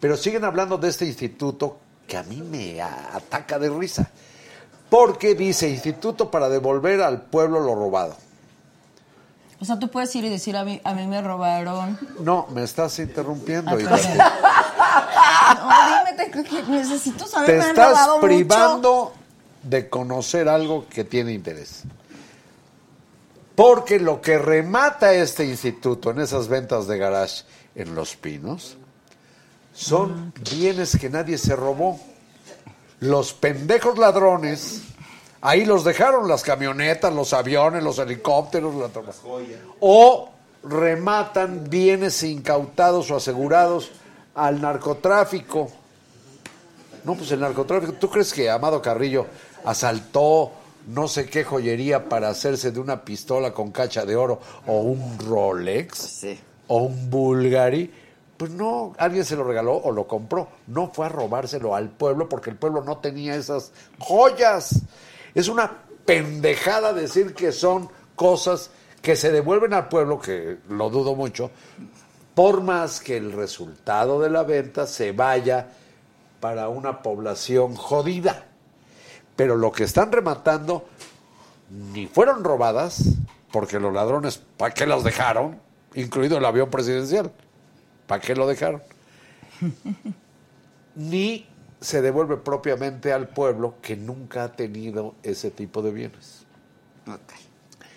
Pero 0.00 0.16
siguen 0.16 0.44
hablando 0.44 0.76
de 0.78 0.88
este 0.88 1.06
instituto 1.06 1.78
que 2.06 2.16
a 2.16 2.22
mí 2.22 2.42
me 2.42 2.80
ataca 2.80 3.58
de 3.58 3.70
risa. 3.70 4.10
Porque 4.90 5.34
dice 5.34 5.68
Instituto 5.68 6.30
para 6.30 6.48
devolver 6.48 7.00
al 7.02 7.22
pueblo 7.22 7.60
lo 7.60 7.74
robado. 7.74 8.16
O 9.60 9.64
sea, 9.64 9.78
tú 9.78 9.88
puedes 9.88 10.14
ir 10.14 10.24
y 10.24 10.28
decir, 10.28 10.56
a 10.56 10.64
mí, 10.64 10.80
a 10.84 10.94
mí 10.94 11.06
me 11.06 11.22
robaron. 11.22 11.98
No, 12.20 12.46
me 12.52 12.64
estás 12.64 12.98
interrumpiendo. 12.98 13.70
Ah. 13.70 14.74
No, 15.54 16.12
dime, 16.12 16.44
te, 16.44 16.62
necesito 16.70 17.26
saber, 17.26 17.46
te 17.46 17.56
me 17.56 17.62
han 17.64 17.70
estás 17.70 18.08
mucho. 18.08 18.20
privando 18.20 19.12
de 19.62 19.88
conocer 19.88 20.48
algo 20.48 20.86
que 20.88 21.04
tiene 21.04 21.32
interés. 21.32 21.82
Porque 23.54 24.00
lo 24.00 24.20
que 24.20 24.38
remata 24.38 25.14
este 25.14 25.44
instituto 25.44 26.10
en 26.10 26.20
esas 26.20 26.48
ventas 26.48 26.88
de 26.88 26.98
garage 26.98 27.44
en 27.74 27.94
Los 27.94 28.16
Pinos 28.16 28.76
son 29.72 30.32
bienes 30.50 30.96
que 30.98 31.08
nadie 31.08 31.38
se 31.38 31.54
robó. 31.54 32.00
Los 33.00 33.32
pendejos 33.32 33.98
ladrones, 33.98 34.82
ahí 35.40 35.64
los 35.64 35.84
dejaron 35.84 36.28
las 36.28 36.42
camionetas, 36.42 37.12
los 37.12 37.32
aviones, 37.32 37.82
los 37.82 37.98
helicópteros, 37.98 38.74
la 38.74 38.90
o 39.80 40.30
rematan 40.64 41.68
bienes 41.68 42.22
incautados 42.22 43.10
o 43.10 43.16
asegurados 43.16 43.90
al 44.34 44.60
narcotráfico. 44.60 45.70
No, 47.04 47.14
pues 47.14 47.30
el 47.32 47.40
narcotráfico. 47.40 47.92
¿Tú 47.94 48.10
crees 48.10 48.32
que 48.32 48.50
Amado 48.50 48.80
Carrillo 48.80 49.26
asaltó 49.64 50.52
no 50.86 51.08
sé 51.08 51.26
qué 51.26 51.44
joyería 51.44 52.08
para 52.08 52.28
hacerse 52.28 52.70
de 52.70 52.80
una 52.80 53.04
pistola 53.04 53.52
con 53.52 53.70
cacha 53.70 54.04
de 54.04 54.16
oro 54.16 54.40
o 54.66 54.80
un 54.80 55.18
Rolex? 55.18 55.98
Sí. 55.98 56.38
O 56.68 56.78
un 56.78 57.10
Bulgari. 57.10 57.90
Pues 58.36 58.50
no, 58.50 58.94
alguien 58.98 59.24
se 59.24 59.36
lo 59.36 59.44
regaló 59.44 59.76
o 59.76 59.92
lo 59.92 60.06
compró. 60.06 60.48
No 60.66 60.90
fue 60.92 61.06
a 61.06 61.08
robárselo 61.08 61.74
al 61.74 61.90
pueblo 61.90 62.28
porque 62.28 62.50
el 62.50 62.56
pueblo 62.56 62.82
no 62.82 62.98
tenía 62.98 63.36
esas 63.36 63.72
joyas. 63.98 64.82
Es 65.34 65.48
una 65.48 65.70
pendejada 66.04 66.92
decir 66.92 67.34
que 67.34 67.52
son 67.52 67.88
cosas 68.16 68.70
que 69.00 69.16
se 69.16 69.30
devuelven 69.30 69.74
al 69.74 69.88
pueblo, 69.88 70.18
que 70.18 70.58
lo 70.68 70.90
dudo 70.90 71.14
mucho, 71.14 71.50
por 72.34 72.62
más 72.62 73.00
que 73.00 73.16
el 73.16 73.32
resultado 73.32 74.20
de 74.20 74.30
la 74.30 74.42
venta 74.42 74.86
se 74.86 75.12
vaya 75.12 75.68
para 76.40 76.68
una 76.68 77.02
población 77.02 77.74
jodida. 77.74 78.46
Pero 79.36 79.56
lo 79.56 79.72
que 79.72 79.84
están 79.84 80.12
rematando 80.12 80.86
ni 81.92 82.06
fueron 82.06 82.44
robadas, 82.44 83.02
porque 83.50 83.80
los 83.80 83.92
ladrones, 83.92 84.40
¿para 84.56 84.74
qué 84.74 84.86
las 84.86 85.02
dejaron? 85.04 85.58
Incluido 85.94 86.38
el 86.38 86.44
avión 86.44 86.70
presidencial. 86.70 87.32
¿Para 88.06 88.20
qué 88.20 88.34
lo 88.34 88.46
dejaron? 88.46 88.82
Ni 90.94 91.46
se 91.80 92.02
devuelve 92.02 92.36
propiamente 92.36 93.12
al 93.12 93.28
pueblo 93.28 93.76
que 93.82 93.96
nunca 93.96 94.44
ha 94.44 94.52
tenido 94.52 95.14
ese 95.22 95.50
tipo 95.50 95.82
de 95.82 95.92
bienes. 95.92 96.44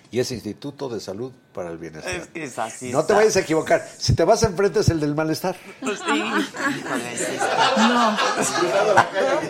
Y 0.09 0.19
es 0.19 0.32
Instituto 0.32 0.90
de 0.90 0.99
Salud 0.99 1.32
para 1.53 1.69
el 1.69 1.77
Bienestar. 1.77 2.14
Es 2.14 2.27
que 2.27 2.43
es 2.43 2.57
así. 2.57 2.91
no 2.91 3.03
te 3.06 3.14
vayas 3.14 3.35
a 3.35 3.41
equivocar. 3.41 3.85
Si 3.98 4.16
te 4.16 4.24
vas 4.24 4.43
enfrente 4.43 4.80
es 4.80 4.90
el 4.90 4.99
del 4.99 5.16
malestar. 5.16 5.56
Pues 5.82 5.99
sí. 5.99 6.16
Híjole, 6.16 7.17
sí 7.17 7.33
está. 7.33 8.17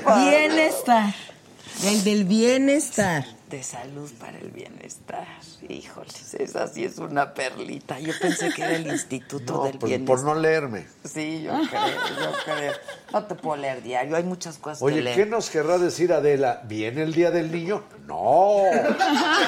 No. 0.06 0.26
Bienestar. 0.30 1.14
El 1.86 2.04
del 2.04 2.26
bienestar. 2.26 3.24
De 3.50 3.64
salud 3.64 4.10
para 4.20 4.38
el 4.40 4.50
bienestar. 4.52 5.26
Híjoles, 5.70 6.34
esa 6.34 6.68
sí 6.68 6.84
es 6.84 6.98
una 6.98 7.34
perlita. 7.34 8.00
Yo 8.00 8.14
pensé 8.20 8.50
que 8.52 8.64
era 8.64 8.76
el 8.76 8.88
Instituto 8.92 9.54
No, 9.54 9.64
del 9.64 9.78
pues, 9.78 9.90
Bienestar. 9.92 10.16
por 10.18 10.26
no 10.26 10.36
leerme. 10.40 10.88
Sí, 11.06 11.44
yo 11.44 11.52
creo, 11.70 11.88
yo 12.20 12.32
creo. 12.46 12.74
No 13.14 13.24
te 13.26 13.36
puedo 13.36 13.56
leer 13.62 13.82
diario, 13.84 14.16
hay 14.18 14.24
muchas 14.24 14.58
cosas 14.58 14.80
que 14.80 14.86
Oye, 14.86 15.02
leer. 15.02 15.16
¿qué 15.16 15.26
nos 15.26 15.50
querrá 15.50 15.78
decir 15.78 16.12
Adela? 16.14 16.62
¿Viene 16.66 17.04
el 17.04 17.14
Día 17.14 17.32
del 17.32 17.52
Niño? 17.52 17.84
No. 18.06 18.64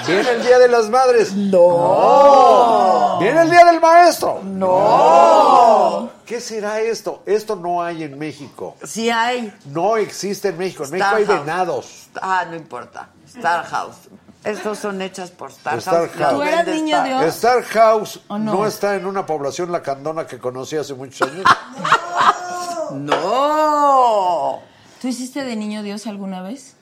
¿Viene 0.08 0.30
el 0.30 0.43
Día 0.43 0.59
de 0.59 0.67
las 0.67 0.90
Madres? 0.90 1.33
No. 1.33 3.17
¿Viene 3.19 3.41
el 3.41 3.49
Día 3.49 3.66
del 3.66 3.82
Maestro? 3.82 4.41
No. 4.43 6.09
¿Qué 6.30 6.40
será 6.40 6.80
esto? 6.80 7.24
Esto 7.25 7.56
no 7.56 7.82
hay 7.82 8.03
en 8.03 8.19
México. 8.19 8.75
Sí 8.83 9.09
hay. 9.09 9.51
No 9.66 9.98
existe 9.98 10.49
en 10.49 10.59
México. 10.59 10.83
En 10.83 10.91
México 10.91 11.09
hay 11.16 11.25
venados. 11.25 12.08
Ah, 12.22 12.45
no 12.48 12.56
importa. 12.56 13.09
Star 13.27 13.66
House. 13.66 13.95
Estos 14.43 14.77
son 14.77 15.01
hechas 15.01 15.32
por 15.32 15.49
Star, 15.49 15.80
Star 15.80 16.08
House. 16.08 16.11
House. 16.19 16.33
¿Tú 16.35 16.43
eras 16.43 16.67
niño 16.67 16.98
Star- 16.98 17.22
de 17.24 17.27
Star 17.30 17.64
House 17.64 18.19
¿O 18.27 18.38
no? 18.38 18.53
no? 18.53 18.67
está 18.67 18.93
en 18.93 19.08
una 19.08 19.25
población 19.25 19.72
lacandona 19.72 20.27
que 20.27 20.38
conocí 20.38 20.77
hace 20.77 20.93
muchos 20.93 21.27
años. 21.27 21.43
¡No! 22.91 24.59
¿Tú 25.01 25.08
hiciste 25.08 25.43
de 25.43 25.56
niño 25.56 25.82
Dios 25.82 26.06
alguna 26.06 26.43
vez? 26.43 26.75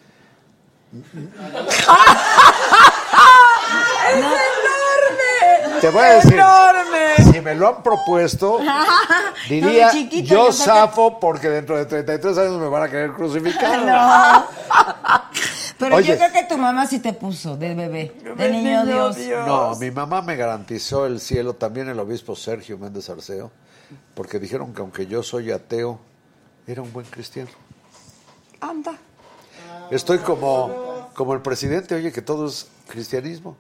Te 5.82 5.90
voy 5.90 6.02
a 6.04 6.14
decir. 6.16 6.34
¡Enorme! 6.34 7.34
Si 7.34 7.42
me 7.42 7.56
lo 7.56 7.68
han 7.68 7.84
propuesto, 7.84 8.60
diría 9.50 9.88
No, 9.88 9.94
de 9.94 10.00
chiquita, 10.00 10.30
yo 10.34 10.52
zafo 10.52 11.20
porque 11.20 11.50
dentro 11.50 11.78
de 11.78 11.86
33 11.86 12.38
años 12.38 12.60
me 12.60 12.68
van 12.68 12.84
a 12.84 12.90
querer 12.90 13.12
crucificar. 13.14 14.46
Pero 15.78 15.96
Oye. 15.98 16.08
yo 16.08 16.18
creo 16.18 16.32
que 16.32 16.44
tu 16.46 16.58
mamá 16.58 16.88
sí 16.88 17.00
te 17.00 17.14
puso 17.14 17.56
de 17.56 17.76
bebé, 17.76 18.16
de 18.36 18.50
niño 18.50 18.86
Dios. 18.86 19.18
No, 19.46 19.76
mi 19.76 19.92
mamá 19.92 20.24
me 20.24 20.36
garantizó 20.36 21.06
el 21.06 21.20
cielo, 21.20 21.54
también 21.54 21.88
el 21.88 22.00
obispo 22.00 22.36
Sergio 22.36 22.80
Méndez 22.80 23.10
Arceo, 23.12 23.52
porque 24.16 24.40
dijeron 24.40 24.74
que 24.74 24.82
aunque 24.82 25.06
yo 25.06 25.22
soy 25.22 25.52
ateo, 25.52 26.00
era 26.66 26.82
un 26.82 26.92
buen 26.92 27.06
cristiano. 27.06 27.50
Anda. 28.60 28.94
Estoy 29.92 30.18
como, 30.18 31.10
como 31.14 31.34
el 31.36 31.42
presidente, 31.42 31.94
oye, 31.94 32.12
que 32.12 32.24
todo 32.24 32.48
es 32.48 32.68
cristianismo. 32.88 33.56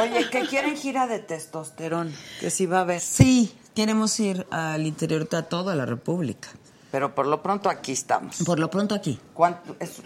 Oye, 0.00 0.28
que 0.30 0.46
quieren 0.46 0.76
gira 0.76 1.06
de 1.06 1.18
testosterón, 1.20 2.12
que 2.40 2.50
sí 2.50 2.66
va 2.66 2.78
a 2.78 2.80
haber. 2.82 3.00
Sí, 3.00 3.54
queremos 3.74 4.18
ir 4.20 4.46
al 4.50 4.86
interior 4.86 5.28
de 5.28 5.42
toda 5.42 5.74
la 5.76 5.86
República. 5.86 6.48
Pero 6.90 7.14
por 7.14 7.26
lo 7.26 7.42
pronto 7.42 7.68
aquí 7.68 7.92
estamos. 7.92 8.38
Por 8.44 8.58
lo 8.58 8.68
pronto 8.70 8.94
aquí. 8.94 9.18
¿Cuánto? 9.34 9.76
Es- 9.78 10.02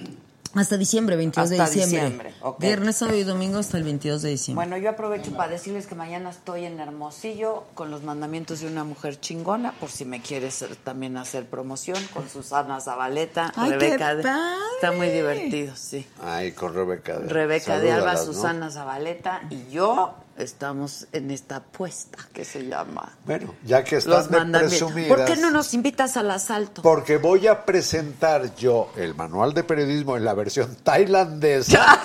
Hasta 0.54 0.76
diciembre, 0.76 1.16
22 1.16 1.50
Hasta 1.50 1.64
de 1.64 1.70
diciembre. 1.70 2.00
diciembre, 2.02 2.34
ok. 2.42 2.60
Viernes, 2.60 2.96
sábado 2.96 3.18
y 3.18 3.24
domingo 3.24 3.58
hasta 3.58 3.76
el 3.76 3.84
22 3.84 4.22
de 4.22 4.30
diciembre. 4.30 4.64
Bueno, 4.66 4.82
yo 4.82 4.90
aprovecho 4.90 5.32
para 5.32 5.50
decirles 5.50 5.86
que 5.86 5.94
mañana 5.94 6.30
estoy 6.30 6.64
en 6.64 6.78
Hermosillo 6.80 7.64
con 7.74 7.90
los 7.90 8.02
mandamientos 8.02 8.60
de 8.60 8.68
una 8.68 8.84
mujer 8.84 9.18
chingona, 9.20 9.72
por 9.80 9.90
si 9.90 10.04
me 10.04 10.20
quieres 10.22 10.64
también 10.84 11.16
hacer 11.16 11.46
promoción, 11.46 11.98
con 12.14 12.28
Susana 12.28 12.80
Zabaleta, 12.80 13.52
Ay, 13.56 13.70
qué 13.72 13.78
Rebeca. 13.78 14.14
de- 14.14 14.22
padre. 14.22 14.38
Está 14.76 14.92
muy 14.92 15.08
divertido, 15.08 15.74
sí. 15.76 16.06
Ay, 16.22 16.52
con 16.52 16.74
Rebeca. 16.74 17.18
de- 17.18 17.28
Rebeca 17.28 17.78
de 17.78 17.92
Alba. 17.92 18.16
Susana 18.16 18.70
Zabaleta 18.70 19.42
y 19.50 19.70
yo 19.70 20.14
estamos 20.36 21.06
en 21.12 21.30
esta 21.30 21.56
apuesta 21.56 22.18
que 22.32 22.44
se 22.44 22.66
llama 22.66 23.12
Bueno, 23.24 23.54
ya 23.64 23.84
que 23.84 23.96
Los 23.96 24.24
están 24.24 24.52
de 24.52 24.58
presumidas. 24.60 25.08
¿Por 25.08 25.24
qué 25.24 25.36
no 25.36 25.50
nos 25.50 25.74
invitas 25.74 26.16
al 26.16 26.30
asalto? 26.30 26.82
Porque 26.82 27.18
voy 27.18 27.46
a 27.46 27.64
presentar 27.64 28.54
yo 28.56 28.90
el 28.96 29.14
manual 29.14 29.54
de 29.54 29.64
periodismo 29.64 30.16
en 30.16 30.24
la 30.24 30.34
versión 30.34 30.76
tailandesa 30.82 31.84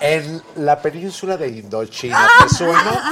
en 0.00 0.42
la 0.56 0.80
península 0.80 1.36
de 1.36 1.48
Indochina. 1.48 2.28
¿Te 2.42 2.54
suena? 2.54 3.02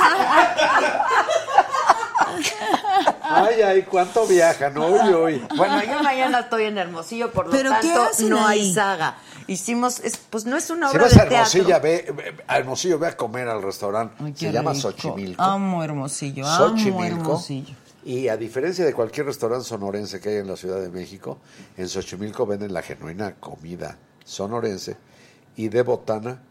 Ay, 3.22 3.62
ay, 3.62 3.82
cuánto 3.82 4.26
viajan, 4.26 4.76
uy, 4.78 5.14
uy. 5.14 5.46
Bueno, 5.56 5.82
yo 5.82 6.02
mañana 6.02 6.40
estoy 6.40 6.64
en 6.64 6.78
Hermosillo, 6.78 7.32
por 7.32 7.46
lo 7.46 7.52
¿Pero 7.52 7.70
qué 7.80 7.88
tanto 7.88 8.28
no 8.28 8.46
hay 8.46 8.72
saga. 8.72 9.16
Hicimos, 9.46 10.00
es- 10.00 10.16
pues 10.16 10.46
no 10.46 10.56
es 10.56 10.70
una 10.70 10.88
Si 10.90 10.96
obra 10.96 11.04
vas 11.06 11.14
de 11.14 11.20
a 11.20 11.24
Hermosilla, 11.24 11.80
teatro. 11.80 12.14
ve, 12.16 12.22
ve- 12.32 12.36
a 12.46 12.58
Hermosillo, 12.58 12.98
ve 12.98 13.08
a 13.08 13.16
comer 13.16 13.48
al 13.48 13.62
restaurante. 13.62 14.14
Ay, 14.24 14.34
Se 14.36 14.50
llama. 14.52 14.74
Xochimilco. 14.74 15.42
Amo 15.42 15.82
Hermosillo, 15.84 16.46
amo 16.46 16.68
Xochimilco. 16.70 17.04
Hermosillo. 17.04 17.74
Y 18.06 18.28
a 18.28 18.36
diferencia 18.36 18.84
de 18.84 18.92
cualquier 18.92 19.26
restaurante 19.26 19.64
sonorense 19.66 20.20
que 20.20 20.28
hay 20.28 20.36
en 20.36 20.46
la 20.48 20.56
Ciudad 20.56 20.80
de 20.80 20.90
México, 20.90 21.38
en 21.76 21.88
Xochimilco 21.88 22.46
venden 22.46 22.72
la 22.74 22.82
genuina 22.82 23.34
comida 23.36 23.96
sonorense 24.24 24.96
y 25.56 25.68
de 25.68 25.82
botana 25.82 26.42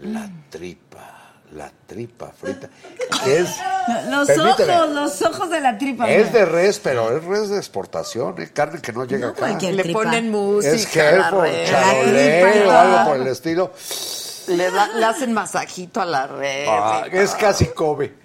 la 0.00 0.30
tripa, 0.48 1.19
la 1.52 1.70
tripa 1.86 2.30
frita. 2.30 2.68
que 3.24 3.38
es, 3.40 3.48
Los 4.08 4.28
ojos, 4.38 4.88
los 4.90 5.22
ojos 5.22 5.50
de 5.50 5.60
la 5.60 5.76
tripa. 5.78 6.08
es 6.10 6.28
mira. 6.28 6.38
de 6.40 6.44
res, 6.46 6.78
pero 6.78 7.16
es 7.16 7.24
res 7.24 7.48
de 7.50 7.56
exportación, 7.58 8.34
es 8.40 8.50
carne 8.52 8.80
que 8.80 8.92
no 8.92 9.04
llega 9.04 9.26
No 9.26 9.32
acá. 9.32 9.48
Le 9.60 9.82
tripa. 9.82 9.98
ponen 10.00 10.30
música. 10.30 11.10
Es 11.10 11.32
o 11.32 12.70
algo 12.70 13.04
por 13.10 13.16
el 13.16 13.26
estilo. 13.28 13.72
Le, 14.48 14.70
da- 14.70 14.88
le 14.88 15.04
hacen 15.04 15.32
masajito 15.32 16.00
a 16.00 16.04
la 16.06 16.26
red. 16.26 16.66
Ah, 16.68 17.04
es 17.12 17.32
casi 17.32 17.66
Kobe. 17.66 18.14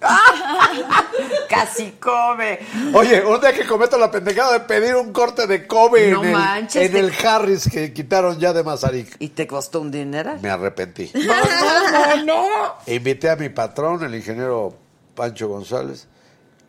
Casi 1.48 1.92
come. 2.00 2.58
Oye, 2.94 3.24
un 3.24 3.40
día 3.40 3.52
que 3.52 3.64
cometo 3.66 3.96
la 3.98 4.10
pendejada 4.10 4.52
de 4.54 4.60
pedir 4.60 4.94
un 4.96 5.12
corte 5.12 5.46
de 5.46 5.66
Kobe 5.66 6.10
No 6.10 6.22
en, 6.22 6.28
el, 6.28 6.32
manches, 6.32 6.86
en 6.86 6.92
te- 6.92 6.98
el 7.00 7.12
Harris 7.26 7.68
que 7.70 7.92
quitaron 7.92 8.38
ya 8.38 8.52
de 8.52 8.62
Mazarik. 8.62 9.16
¿Y 9.18 9.28
te 9.30 9.46
costó 9.46 9.80
un 9.80 9.90
dinero? 9.90 10.36
Me 10.42 10.50
arrepentí. 10.50 11.10
No, 11.26 11.34
no, 11.34 12.16
no, 12.16 12.24
no. 12.24 12.74
Invité 12.86 13.30
a 13.30 13.36
mi 13.36 13.48
patrón, 13.48 14.02
el 14.04 14.14
ingeniero 14.14 14.74
Pancho 15.14 15.48
González. 15.48 16.06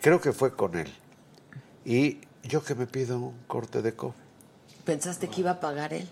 Creo 0.01 0.19
que 0.21 0.31
fue 0.33 0.55
con 0.55 0.77
él. 0.77 0.91
Y 1.85 2.19
yo 2.43 2.63
que 2.63 2.75
me 2.75 2.85
pido 2.87 3.17
un 3.17 3.37
corte 3.47 3.81
de 3.81 3.93
Kobe. 3.93 4.13
¿Pensaste 4.85 5.27
que 5.27 5.41
iba 5.41 5.51
a 5.51 5.59
pagar 5.59 5.93
él? 5.93 6.07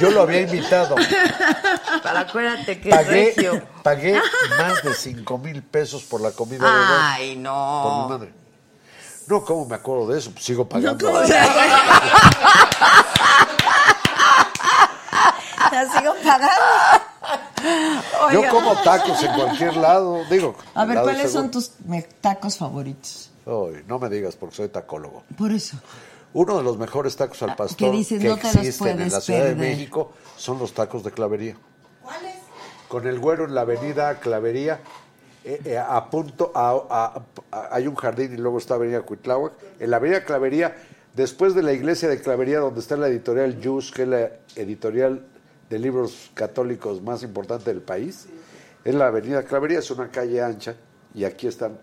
Yo 0.00 0.10
lo 0.10 0.22
había 0.22 0.40
invitado. 0.42 0.94
Pero 2.02 2.18
acuérdate 2.18 2.80
que 2.80 2.88
es 2.88 2.94
Pagué, 2.94 3.34
regio. 3.36 3.62
pagué 3.82 4.20
más 4.58 4.82
de 4.82 4.94
5 4.94 5.38
mil 5.38 5.62
pesos 5.62 6.02
por 6.04 6.20
la 6.20 6.30
comida 6.32 6.64
de 6.64 6.94
Ay, 6.98 7.28
Por 7.34 7.36
mi 7.36 7.42
no. 7.42 8.08
madre. 8.08 8.32
No, 9.28 9.44
¿cómo 9.44 9.66
me 9.66 9.74
acuerdo 9.74 10.06
de 10.08 10.18
eso? 10.20 10.30
Pues 10.30 10.44
sigo 10.44 10.68
pagando. 10.68 11.10
La 15.72 15.90
sigo 15.98 16.14
pagando. 16.24 16.52
Yo 18.32 18.48
como 18.50 18.74
tacos 18.82 19.22
en 19.22 19.32
cualquier 19.34 19.76
lado. 19.76 20.22
Digo, 20.30 20.56
A 20.74 20.84
ver, 20.84 21.00
¿cuáles 21.02 21.32
son 21.32 21.50
tus 21.50 21.72
tacos 22.20 22.56
favoritos? 22.56 23.30
Ay, 23.46 23.82
no 23.86 23.98
me 23.98 24.08
digas 24.08 24.36
porque 24.36 24.56
soy 24.56 24.68
tacólogo. 24.68 25.24
Por 25.36 25.52
eso. 25.52 25.76
Uno 26.38 26.58
de 26.58 26.62
los 26.64 26.76
mejores 26.76 27.16
tacos 27.16 27.42
al 27.42 27.56
pastor 27.56 27.78
¿qué 27.90 27.96
dices? 27.96 28.20
que 28.20 28.28
No 28.28 28.36
te 28.36 28.42
los 28.42 28.56
existen 28.56 29.00
en 29.00 29.10
la 29.10 29.20
Ciudad 29.22 29.44
de. 29.46 29.54
México 29.54 30.12
son 30.36 30.58
los 30.58 30.74
tacos 30.74 31.02
de 31.02 31.10
clavería. 31.10 31.56
¿Cuáles? 32.02 32.34
Con 32.88 33.06
el 33.06 33.18
güero 33.18 33.46
en 33.46 33.54
la 33.54 33.62
avenida 33.62 34.20
Clavería, 34.20 34.80
eh, 35.44 35.60
eh, 35.64 35.78
a 35.78 36.10
punto, 36.10 36.52
a- 36.54 36.72
a- 36.90 37.22
a- 37.56 37.74
hay 37.74 37.86
un 37.86 37.94
jardín 37.94 38.34
y 38.34 38.36
luego 38.36 38.58
está 38.58 38.74
Avenida 38.74 39.00
Cuitláhuac. 39.00 39.54
En 39.80 39.90
la 39.90 39.96
Avenida 39.96 40.24
Clavería, 40.24 40.76
después 41.14 41.54
de 41.54 41.62
la 41.62 41.72
iglesia 41.72 42.06
de 42.08 42.20
Clavería, 42.20 42.58
donde 42.58 42.80
está 42.80 42.96
la 42.98 43.08
editorial 43.08 43.58
Jus, 43.64 43.90
que 43.90 44.02
es 44.02 44.08
la 44.08 44.30
editorial 44.56 45.24
de 45.70 45.78
libros 45.78 46.30
católicos 46.34 47.00
más 47.00 47.22
importante 47.22 47.70
del 47.72 47.80
país, 47.80 48.26
es 48.84 48.94
la 48.94 49.06
Avenida 49.06 49.42
Clavería, 49.44 49.78
es 49.78 49.90
una 49.90 50.10
calle 50.10 50.42
ancha, 50.42 50.74
y 51.14 51.24
aquí 51.24 51.46
están 51.46 51.78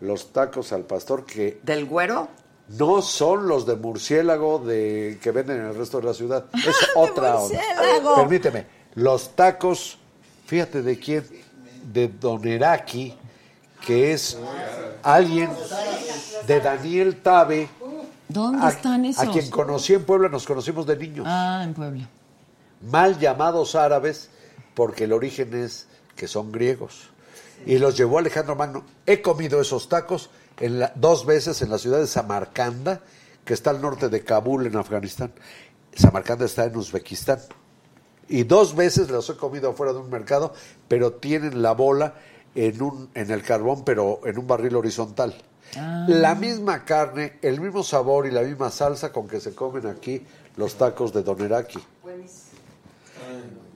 los 0.00 0.32
tacos 0.34 0.72
al 0.72 0.82
pastor 0.84 1.24
que 1.24 1.60
¿Del 1.62 1.86
güero? 1.86 2.28
No 2.78 3.02
son 3.02 3.48
los 3.48 3.66
de 3.66 3.76
murciélago 3.76 4.60
de 4.60 5.18
que 5.20 5.30
venden 5.32 5.60
en 5.60 5.66
el 5.66 5.74
resto 5.74 6.00
de 6.00 6.06
la 6.06 6.14
ciudad. 6.14 6.46
Es 6.54 6.76
otra 6.94 7.36
onda. 7.36 7.58
murciélago. 7.58 8.14
Permíteme. 8.16 8.66
Los 8.94 9.34
tacos, 9.34 9.98
fíjate 10.46 10.82
de 10.82 10.98
quién, 10.98 11.24
de 11.92 12.08
Don 12.08 12.46
Eraki, 12.46 13.14
que 13.84 14.12
es 14.12 14.36
alguien 15.02 15.50
de 16.46 16.60
Daniel 16.60 17.20
Tabe, 17.22 17.68
¿Dónde 18.28 18.64
a, 18.64 18.68
están 18.68 19.04
esos? 19.04 19.26
a 19.26 19.30
quien 19.30 19.50
conocí 19.50 19.94
en 19.94 20.04
Puebla, 20.04 20.28
nos 20.28 20.46
conocimos 20.46 20.86
de 20.86 20.96
niños. 20.96 21.26
Ah, 21.28 21.62
en 21.64 21.74
Puebla. 21.74 22.08
Mal 22.82 23.18
llamados 23.18 23.74
árabes, 23.74 24.30
porque 24.74 25.04
el 25.04 25.12
origen 25.12 25.54
es 25.54 25.86
que 26.14 26.28
son 26.28 26.52
griegos. 26.52 27.10
Y 27.66 27.78
los 27.78 27.96
llevó 27.96 28.18
Alejandro 28.18 28.56
Magno. 28.56 28.84
He 29.06 29.20
comido 29.20 29.60
esos 29.60 29.88
tacos 29.88 30.30
en 30.60 30.78
la- 30.78 30.92
dos 30.94 31.26
veces 31.26 31.60
en 31.62 31.70
la 31.70 31.78
ciudad 31.78 31.98
de 31.98 32.06
Samarcanda, 32.06 33.00
que 33.44 33.54
está 33.54 33.70
al 33.70 33.80
norte 33.80 34.08
de 34.08 34.22
Kabul, 34.22 34.66
en 34.66 34.76
Afganistán. 34.76 35.32
Samarcanda 35.94 36.44
está 36.44 36.64
en 36.64 36.76
Uzbekistán. 36.76 37.40
Y 38.28 38.44
dos 38.44 38.76
veces 38.76 39.10
los 39.10 39.28
he 39.28 39.36
comido 39.36 39.70
afuera 39.70 39.92
de 39.92 39.98
un 39.98 40.08
mercado, 40.10 40.54
pero 40.86 41.14
tienen 41.14 41.62
la 41.62 41.72
bola 41.72 42.14
en, 42.54 42.80
un, 42.80 43.10
en 43.14 43.30
el 43.30 43.42
carbón, 43.42 43.84
pero 43.84 44.20
en 44.24 44.38
un 44.38 44.46
barril 44.46 44.76
horizontal. 44.76 45.34
La 46.08 46.34
misma 46.34 46.84
carne, 46.84 47.38
el 47.42 47.60
mismo 47.60 47.82
sabor 47.82 48.26
y 48.26 48.30
la 48.30 48.42
misma 48.42 48.70
salsa 48.70 49.12
con 49.12 49.26
que 49.28 49.40
se 49.40 49.54
comen 49.54 49.86
aquí 49.86 50.24
los 50.56 50.76
tacos 50.76 51.12
de 51.12 51.22
Doneraki. 51.22 51.78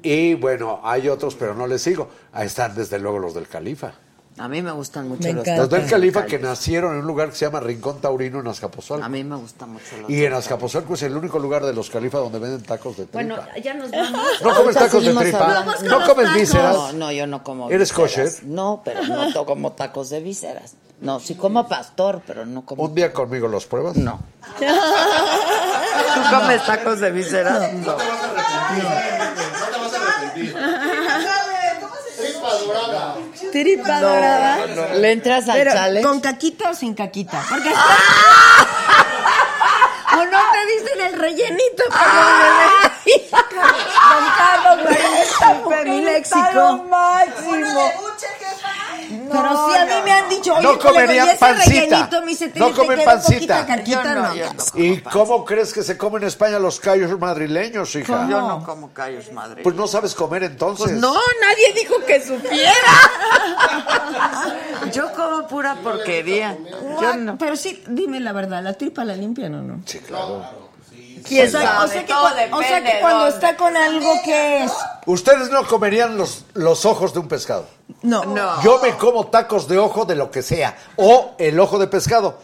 Y 0.02 0.34
bueno, 0.34 0.80
hay 0.84 1.08
otros, 1.08 1.34
pero 1.34 1.54
no 1.54 1.66
les 1.66 1.82
sigo. 1.82 2.08
Ahí 2.32 2.46
están 2.46 2.74
desde 2.74 2.98
luego 2.98 3.18
los 3.18 3.34
del 3.34 3.48
Califa. 3.48 3.94
A 4.36 4.48
mí 4.48 4.62
me 4.62 4.72
gustan 4.72 5.08
mucho 5.08 5.22
Me 5.22 5.32
los 5.32 5.42
encanta. 5.46 5.62
Los 5.62 5.70
del 5.70 5.86
Califa 5.86 6.26
que 6.26 6.40
nacieron 6.40 6.94
en 6.94 7.00
un 7.00 7.06
lugar 7.06 7.30
que 7.30 7.36
se 7.36 7.44
llama 7.44 7.60
Rincón 7.60 8.00
Taurino 8.00 8.40
en 8.40 8.48
Azcapotzalco. 8.48 9.04
A 9.04 9.08
mí 9.08 9.22
me 9.22 9.36
gustan 9.36 9.72
mucho 9.72 9.96
los 10.00 10.10
Y 10.10 10.24
en. 10.24 10.32
Azcapotzalco 10.32 10.94
es 10.94 11.02
el 11.04 11.16
único 11.16 11.38
lugar 11.38 11.64
de 11.64 11.72
los 11.72 11.88
Califa 11.88 12.18
donde 12.18 12.40
venden 12.40 12.62
tacos 12.62 12.96
de 12.96 13.06
tripa. 13.06 13.18
Bueno, 13.18 13.36
ya 13.62 13.74
nos 13.74 13.92
vamos. 13.92 14.20
¿No 14.42 14.54
comes 14.54 14.74
tacos 14.74 15.04
de 15.04 15.14
tripa? 15.14 15.64
¿No 15.84 16.04
comes 16.04 16.34
vísceras? 16.34 16.74
No, 16.74 16.92
no, 16.92 17.12
yo 17.12 17.26
no 17.28 17.44
como 17.44 17.70
¿Eres 17.70 17.90
vísceras. 17.90 18.34
kosher? 18.34 18.46
No, 18.48 18.82
pero 18.84 19.02
no 19.04 19.46
como 19.46 19.72
tacos 19.72 20.10
de 20.10 20.20
vísceras. 20.20 20.74
No, 21.00 21.20
sí 21.20 21.34
como 21.34 21.68
pastor, 21.68 22.22
pero 22.26 22.46
no 22.46 22.64
como... 22.64 22.82
¿Un 22.82 22.94
día 22.94 23.12
conmigo 23.12 23.46
los 23.46 23.66
pruebas? 23.66 23.96
No. 23.96 24.20
¿Tú 24.58 26.22
comes 26.30 26.64
tacos 26.64 27.00
de 27.00 27.10
vísceras? 27.10 27.72
No. 27.74 27.94
Tripa 27.96 29.13
dorada. 33.62 33.62
Tripa 33.62 34.00
dorada. 34.00 34.66
¿Le 34.94 35.12
entras 35.12 35.48
al 35.48 35.56
Pero, 35.58 35.72
challenge? 35.72 36.06
¿con 36.08 36.20
caquita 36.20 36.70
o 36.70 36.74
sin 36.74 36.94
caquita? 36.94 37.44
Porque 37.48 37.70
¿O 40.14 40.24
no 40.26 40.38
te 40.52 40.66
dicen 40.72 41.00
el 41.06 41.12
rellenito? 41.18 41.82
Don 41.90 41.90
Carlos, 44.38 44.78
Disculpe 45.52 45.84
mi 45.84 46.00
léxico. 46.02 46.84
máximo. 46.88 47.80
Pero 49.30 49.68
sí 49.68 49.78
a 49.78 49.84
mí 49.86 49.92
me 50.04 50.12
han 50.12 50.28
dicho, 50.28 50.54
oye, 50.54 50.62
No 50.62 50.78
comerían 50.78 51.26
¿y 51.26 51.30
ese 51.30 51.38
pancita. 51.38 52.20
me 52.20 52.26
dice, 52.26 52.52
No 52.54 52.72
comen 52.72 53.04
pancita. 53.04 53.82
Yo 53.84 54.02
no, 54.02 54.14
no. 54.14 54.34
no. 54.34 54.34
¿Y 54.74 55.00
cómo 55.00 55.44
crees 55.44 55.72
que 55.72 55.82
se 55.82 55.96
come 55.98 56.18
en 56.18 56.24
España 56.24 56.58
los 56.58 56.80
callos 56.80 57.18
madrileños, 57.18 57.94
hija? 57.96 58.26
Yo 58.28 58.40
no 58.40 58.64
como 58.64 58.92
callos, 58.92 59.30
madre. 59.32 59.62
Pues 59.62 59.74
no 59.74 59.86
sabes 59.86 60.14
comer 60.14 60.44
entonces. 60.44 60.86
Pues 60.86 60.96
no, 60.98 61.14
nadie 61.14 61.72
dijo 61.74 61.94
que 62.06 62.20
supiera. 62.22 62.72
Yo 64.92 65.12
como 65.12 65.46
pura 65.48 65.76
porquería. 65.76 66.56
Yo 67.00 67.16
no. 67.16 67.36
Pero 67.38 67.56
sí, 67.56 67.82
dime 67.88 68.20
la 68.20 68.32
verdad, 68.32 68.62
¿la 68.62 68.74
tripa 68.74 69.04
la 69.04 69.16
limpian 69.16 69.54
o 69.54 69.62
no? 69.62 69.80
Sí, 69.86 69.98
claro. 70.00 70.63
O 71.24 71.28
sea, 71.28 71.48
sabe, 71.50 71.84
o 71.84 71.88
sea 71.88 72.04
que, 72.04 72.12
o 72.52 72.62
sea 72.62 73.00
cuando 73.00 73.26
está 73.28 73.56
con 73.56 73.76
algo 73.76 74.12
que 74.24 74.64
es... 74.64 74.72
Ustedes 75.06 75.50
no 75.50 75.66
comerían 75.66 76.16
los, 76.16 76.44
los 76.54 76.84
ojos 76.84 77.14
de 77.14 77.20
un 77.20 77.28
pescado. 77.28 77.66
No. 78.02 78.24
No. 78.24 78.62
Yo 78.62 78.80
me 78.82 78.94
como 78.96 79.28
tacos 79.28 79.66
de 79.66 79.78
ojo 79.78 80.04
de 80.04 80.16
lo 80.16 80.30
que 80.30 80.42
sea. 80.42 80.76
O 80.96 81.34
el 81.38 81.58
ojo 81.58 81.78
de 81.78 81.86
pescado. 81.86 82.38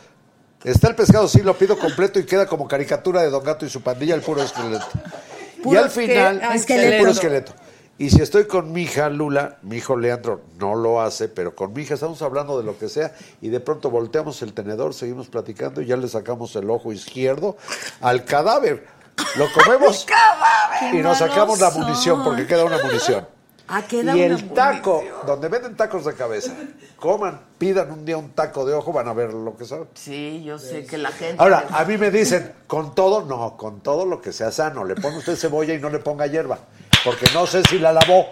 Está 0.65 0.89
el 0.89 0.95
pescado, 0.95 1.27
sí, 1.27 1.41
lo 1.41 1.57
pido 1.57 1.79
completo 1.79 2.19
y 2.19 2.27
queda 2.27 2.47
como 2.47 2.69
caricatura 2.69 3.23
de 3.23 3.31
Don 3.31 3.43
Gato 3.43 3.65
y 3.65 3.71
su 3.71 3.83
pandilla, 3.83 4.15
el 4.15 4.21
puro 4.21 4.43
esqueleto. 4.43 4.87
y 5.59 5.63
¿Puro 5.63 5.81
al 5.81 5.91
final, 5.91 6.41
el 6.43 6.99
puro 6.99 7.11
esqueleto. 7.11 7.53
Y 8.01 8.09
si 8.09 8.23
estoy 8.23 8.47
con 8.47 8.73
mi 8.73 8.85
hija 8.85 9.11
Lula, 9.11 9.59
mi 9.61 9.77
hijo 9.77 9.95
Leandro 9.95 10.41
no 10.59 10.75
lo 10.75 11.03
hace, 11.03 11.29
pero 11.29 11.55
con 11.55 11.75
mi 11.75 11.83
hija 11.83 11.93
estamos 11.93 12.23
hablando 12.23 12.57
de 12.57 12.65
lo 12.65 12.79
que 12.79 12.89
sea 12.89 13.15
y 13.43 13.51
de 13.51 13.61
pronto 13.61 13.91
volteamos 13.91 14.41
el 14.41 14.55
tenedor, 14.55 14.95
seguimos 14.95 15.29
platicando 15.29 15.83
y 15.83 15.87
ya 15.87 15.99
le 15.99 16.09
sacamos 16.09 16.57
el 16.57 16.71
ojo 16.71 16.95
izquierdo 16.95 17.59
al 18.01 18.25
cadáver. 18.25 18.87
Lo 19.37 19.53
comemos 19.53 20.07
y 20.95 20.97
nos 20.97 21.19
sacamos 21.19 21.61
la 21.61 21.73
munición 21.73 22.17
son. 22.17 22.25
porque 22.25 22.47
queda 22.47 22.65
una 22.65 22.83
munición. 22.83 23.29
Ah, 23.69 23.83
queda 23.83 24.17
Y 24.17 24.23
el 24.23 24.49
taco, 24.49 25.05
donde 25.27 25.49
venden 25.49 25.77
tacos 25.77 26.07
de 26.07 26.15
cabeza, 26.15 26.55
coman, 26.97 27.39
pidan 27.59 27.91
un 27.91 28.07
día 28.07 28.17
un 28.17 28.31
taco 28.31 28.65
de 28.65 28.73
ojo, 28.73 28.95
van 28.95 29.09
a 29.09 29.13
ver 29.13 29.35
lo 29.35 29.59
que 29.59 29.67
saben. 29.67 29.89
Sí, 29.93 30.43
yo 30.43 30.59
sé 30.59 30.87
que 30.87 30.97
la 30.97 31.13
gente... 31.13 31.37
Ahora, 31.37 31.67
a 31.71 31.85
mí 31.85 31.99
me 31.99 32.11
dicen, 32.11 32.51
con 32.67 32.95
todo, 32.95 33.27
no, 33.27 33.59
con 33.59 33.83
todo 33.83 34.07
lo 34.07 34.23
que 34.23 34.33
sea 34.33 34.51
sano. 34.51 34.87
Le 34.87 34.95
pone 34.95 35.19
usted 35.19 35.37
cebolla 35.37 35.75
y 35.75 35.79
no 35.79 35.91
le 35.91 35.99
ponga 35.99 36.27
hierba, 36.27 36.61
porque 37.05 37.27
no 37.33 37.47
sé 37.47 37.63
si 37.65 37.79
la 37.79 37.93
lavó. 37.93 38.27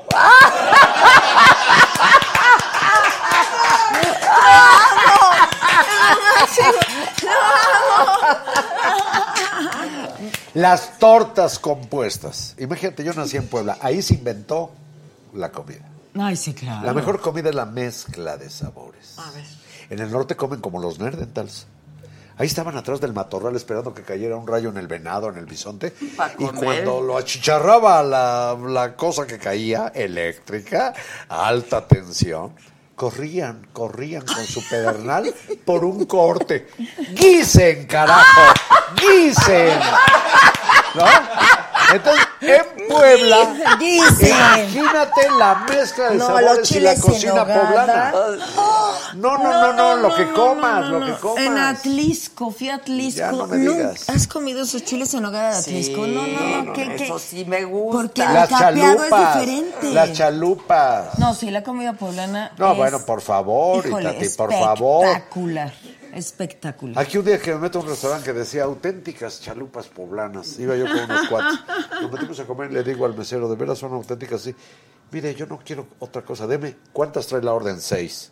Las 10.54 10.98
tortas 10.98 11.58
compuestas. 11.58 12.54
Imagínate, 12.58 13.04
yo 13.04 13.12
nací 13.14 13.36
en 13.36 13.46
Puebla, 13.46 13.78
ahí 13.80 14.02
se 14.02 14.14
inventó 14.14 14.70
la 15.34 15.52
comida. 15.52 15.84
Ay, 16.18 16.36
sí, 16.36 16.52
claro. 16.52 16.84
La 16.84 16.94
mejor 16.94 17.20
comida 17.20 17.50
es 17.50 17.54
la 17.54 17.66
mezcla 17.66 18.36
de 18.36 18.50
sabores. 18.50 19.16
En 19.88 20.00
el 20.00 20.10
norte 20.10 20.36
comen 20.36 20.60
como 20.60 20.80
los 20.80 20.98
Nerdentals. 20.98 21.66
Ahí 22.38 22.46
estaban 22.46 22.76
atrás 22.76 23.00
del 23.00 23.12
matorral 23.12 23.56
esperando 23.56 23.92
que 23.92 24.02
cayera 24.02 24.36
un 24.36 24.46
rayo 24.46 24.68
en 24.70 24.76
el 24.76 24.86
venado, 24.86 25.28
en 25.28 25.36
el 25.38 25.46
bisonte. 25.46 25.92
Y 26.38 26.44
cuando 26.46 27.00
lo 27.00 27.18
achicharraba 27.18 28.02
la, 28.04 28.56
la 28.68 28.94
cosa 28.94 29.26
que 29.26 29.38
caía, 29.38 29.88
eléctrica, 29.94 30.94
a 31.28 31.48
alta 31.48 31.86
tensión, 31.86 32.54
corrían, 32.94 33.66
corrían 33.72 34.24
con 34.24 34.44
su 34.44 34.62
pedernal 34.68 35.34
por 35.64 35.84
un 35.84 36.04
corte. 36.06 36.68
¡Guisen, 37.14 37.86
carajo! 37.86 38.40
¡Guisen! 39.00 39.78
¿No? 40.94 41.04
Entonces, 41.94 42.26
en 42.40 42.88
Puebla, 42.88 43.54
imagínate 43.80 45.30
la 45.38 45.66
mezcla 45.68 46.10
de 46.10 46.16
No, 46.16 46.26
sabores 46.26 46.70
y 46.72 46.80
la 46.80 46.94
cocina 46.96 47.44
poblana. 47.46 48.12
No, 49.14 49.38
no, 49.38 49.50
no, 49.52 49.72
no, 49.72 49.96
lo 49.96 50.14
que 50.14 50.30
comas, 50.32 50.86
lo 50.88 51.04
que 51.04 51.12
comas. 51.14 51.44
En 51.44 51.58
Atlisco, 51.58 52.50
fui 52.50 52.68
a 52.68 52.76
Atlisco. 52.76 53.18
Ya 53.18 53.32
no 53.32 53.46
me 53.46 53.56
digas. 53.56 54.08
¿Has 54.08 54.26
comido 54.26 54.62
esos 54.62 54.84
chiles 54.84 55.12
en 55.14 55.22
nogada 55.22 55.52
de 55.52 55.58
Atlisco? 55.58 56.06
no, 56.06 56.26
no, 56.26 56.62
no. 56.62 56.72
¿qué, 56.72 56.94
qué? 56.96 57.04
Eso 57.04 57.18
sí 57.18 57.44
me 57.44 57.64
gusta. 57.64 57.98
Porque 57.98 58.22
el 58.22 58.34
Las 58.34 58.48
capeado 58.48 58.96
chalupas. 58.98 59.36
es 59.36 59.40
diferente. 59.42 59.92
Las 59.92 60.12
chalupas. 60.12 61.18
No, 61.18 61.34
sí, 61.34 61.50
la 61.50 61.62
comida 61.62 61.92
poblana 61.94 62.52
No, 62.58 62.72
es, 62.72 62.76
bueno, 62.76 63.00
por 63.00 63.20
favor, 63.22 63.86
híjole, 63.86 64.10
Itati, 64.10 64.28
por 64.36 64.52
favor. 64.52 65.06
espectacular. 65.06 65.72
Espectacular. 66.14 67.02
Aquí 67.02 67.18
un 67.18 67.24
día 67.24 67.38
que 67.38 67.52
me 67.54 67.60
meto 67.60 67.78
a 67.78 67.82
un 67.82 67.88
restaurante 67.88 68.24
que 68.24 68.32
decía 68.38 68.64
auténticas 68.64 69.40
chalupas 69.40 69.88
poblanas, 69.88 70.58
iba 70.58 70.76
yo 70.76 70.86
con 70.86 70.98
unos 70.98 71.28
cuates. 71.28 71.60
Nos 72.02 72.12
metimos 72.12 72.40
a 72.40 72.44
comer 72.46 72.70
y 72.70 72.74
le 72.74 72.82
digo 72.82 73.04
al 73.04 73.16
mesero, 73.16 73.48
¿de 73.48 73.56
veras 73.56 73.78
son 73.78 73.92
auténticas? 73.92 74.42
Sí. 74.42 74.54
Mire, 75.10 75.34
yo 75.34 75.46
no 75.46 75.58
quiero 75.64 75.86
otra 75.98 76.22
cosa, 76.22 76.46
deme, 76.46 76.76
¿cuántas 76.92 77.26
trae 77.26 77.42
la 77.42 77.52
orden? 77.52 77.80
Seis. 77.80 78.30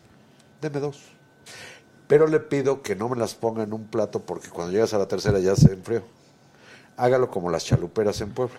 Deme 0.60 0.80
dos. 0.80 1.02
Pero 2.06 2.26
le 2.26 2.40
pido 2.40 2.82
que 2.82 2.94
no 2.94 3.08
me 3.08 3.16
las 3.16 3.34
ponga 3.34 3.62
en 3.62 3.72
un 3.72 3.86
plato 3.86 4.20
porque 4.20 4.48
cuando 4.48 4.72
llegas 4.72 4.94
a 4.94 4.98
la 4.98 5.08
tercera 5.08 5.38
ya 5.38 5.56
se 5.56 5.72
enfrió. 5.72 6.02
Hágalo 6.96 7.30
como 7.30 7.50
las 7.50 7.64
chaluperas 7.64 8.20
en 8.20 8.30
Puebla. 8.32 8.56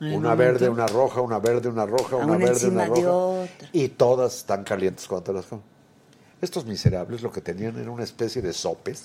Ay, 0.00 0.14
Una 0.14 0.34
verde, 0.34 0.68
una 0.68 0.86
roja, 0.86 1.20
una 1.20 1.38
verde, 1.38 1.68
una 1.68 1.86
roja, 1.86 2.16
una, 2.16 2.26
Una 2.26 2.36
verde, 2.38 2.68
una 2.68 2.86
roja. 2.86 3.48
Y 3.72 3.88
todas 3.88 4.36
están 4.36 4.64
calientes 4.64 5.06
cuando 5.06 5.24
te 5.24 5.32
las 5.34 5.46
comes. 5.46 5.64
Estos 6.40 6.64
miserables 6.64 7.22
lo 7.22 7.30
que 7.30 7.40
tenían 7.40 7.78
era 7.78 7.90
una 7.90 8.04
especie 8.04 8.40
de 8.40 8.52
sopes. 8.52 9.04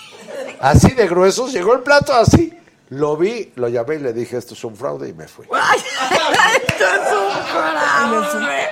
Así 0.60 0.92
de 0.94 1.06
gruesos, 1.06 1.52
llegó 1.52 1.74
el 1.74 1.80
plato 1.80 2.14
así. 2.14 2.58
Lo 2.88 3.16
vi, 3.16 3.52
lo 3.56 3.68
llamé 3.68 3.96
y 3.96 3.98
le 3.98 4.12
dije, 4.12 4.36
esto 4.36 4.54
es 4.54 4.64
un 4.64 4.76
fraude 4.76 5.08
y 5.08 5.12
me 5.12 5.26
fui. 5.28 5.46
Esto 5.52 6.84
es 6.84 7.12
un 7.12 7.44
fraude. 7.46 8.70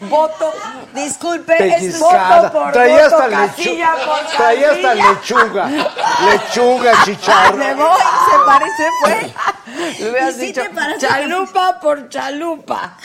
Voto, 0.00 0.52
disculpe, 0.94 1.54
es 1.76 2.00
voto 2.00 2.50
por 2.52 2.72
Traía 2.72 3.04
voto, 3.04 3.16
hasta, 3.18 3.28
casilla 3.30 3.92
por 4.04 4.36
traía 4.36 4.70
hasta 4.72 4.94
lechuga. 4.94 5.68
Lechuga, 5.68 6.92
chicharro. 7.04 7.56
Me 7.56 7.74
voy, 7.74 7.98
se 7.98 8.46
parece, 8.46 8.88
fue. 9.00 9.32
Le 10.00 10.10
hubieras 10.10 10.36
¿Y 10.36 10.40
sí 10.40 10.46
dicho 10.46 10.62
te 10.62 10.70
parece 10.70 11.06
chalupa 11.06 11.78
por 11.80 12.08
chalupa. 12.08 12.96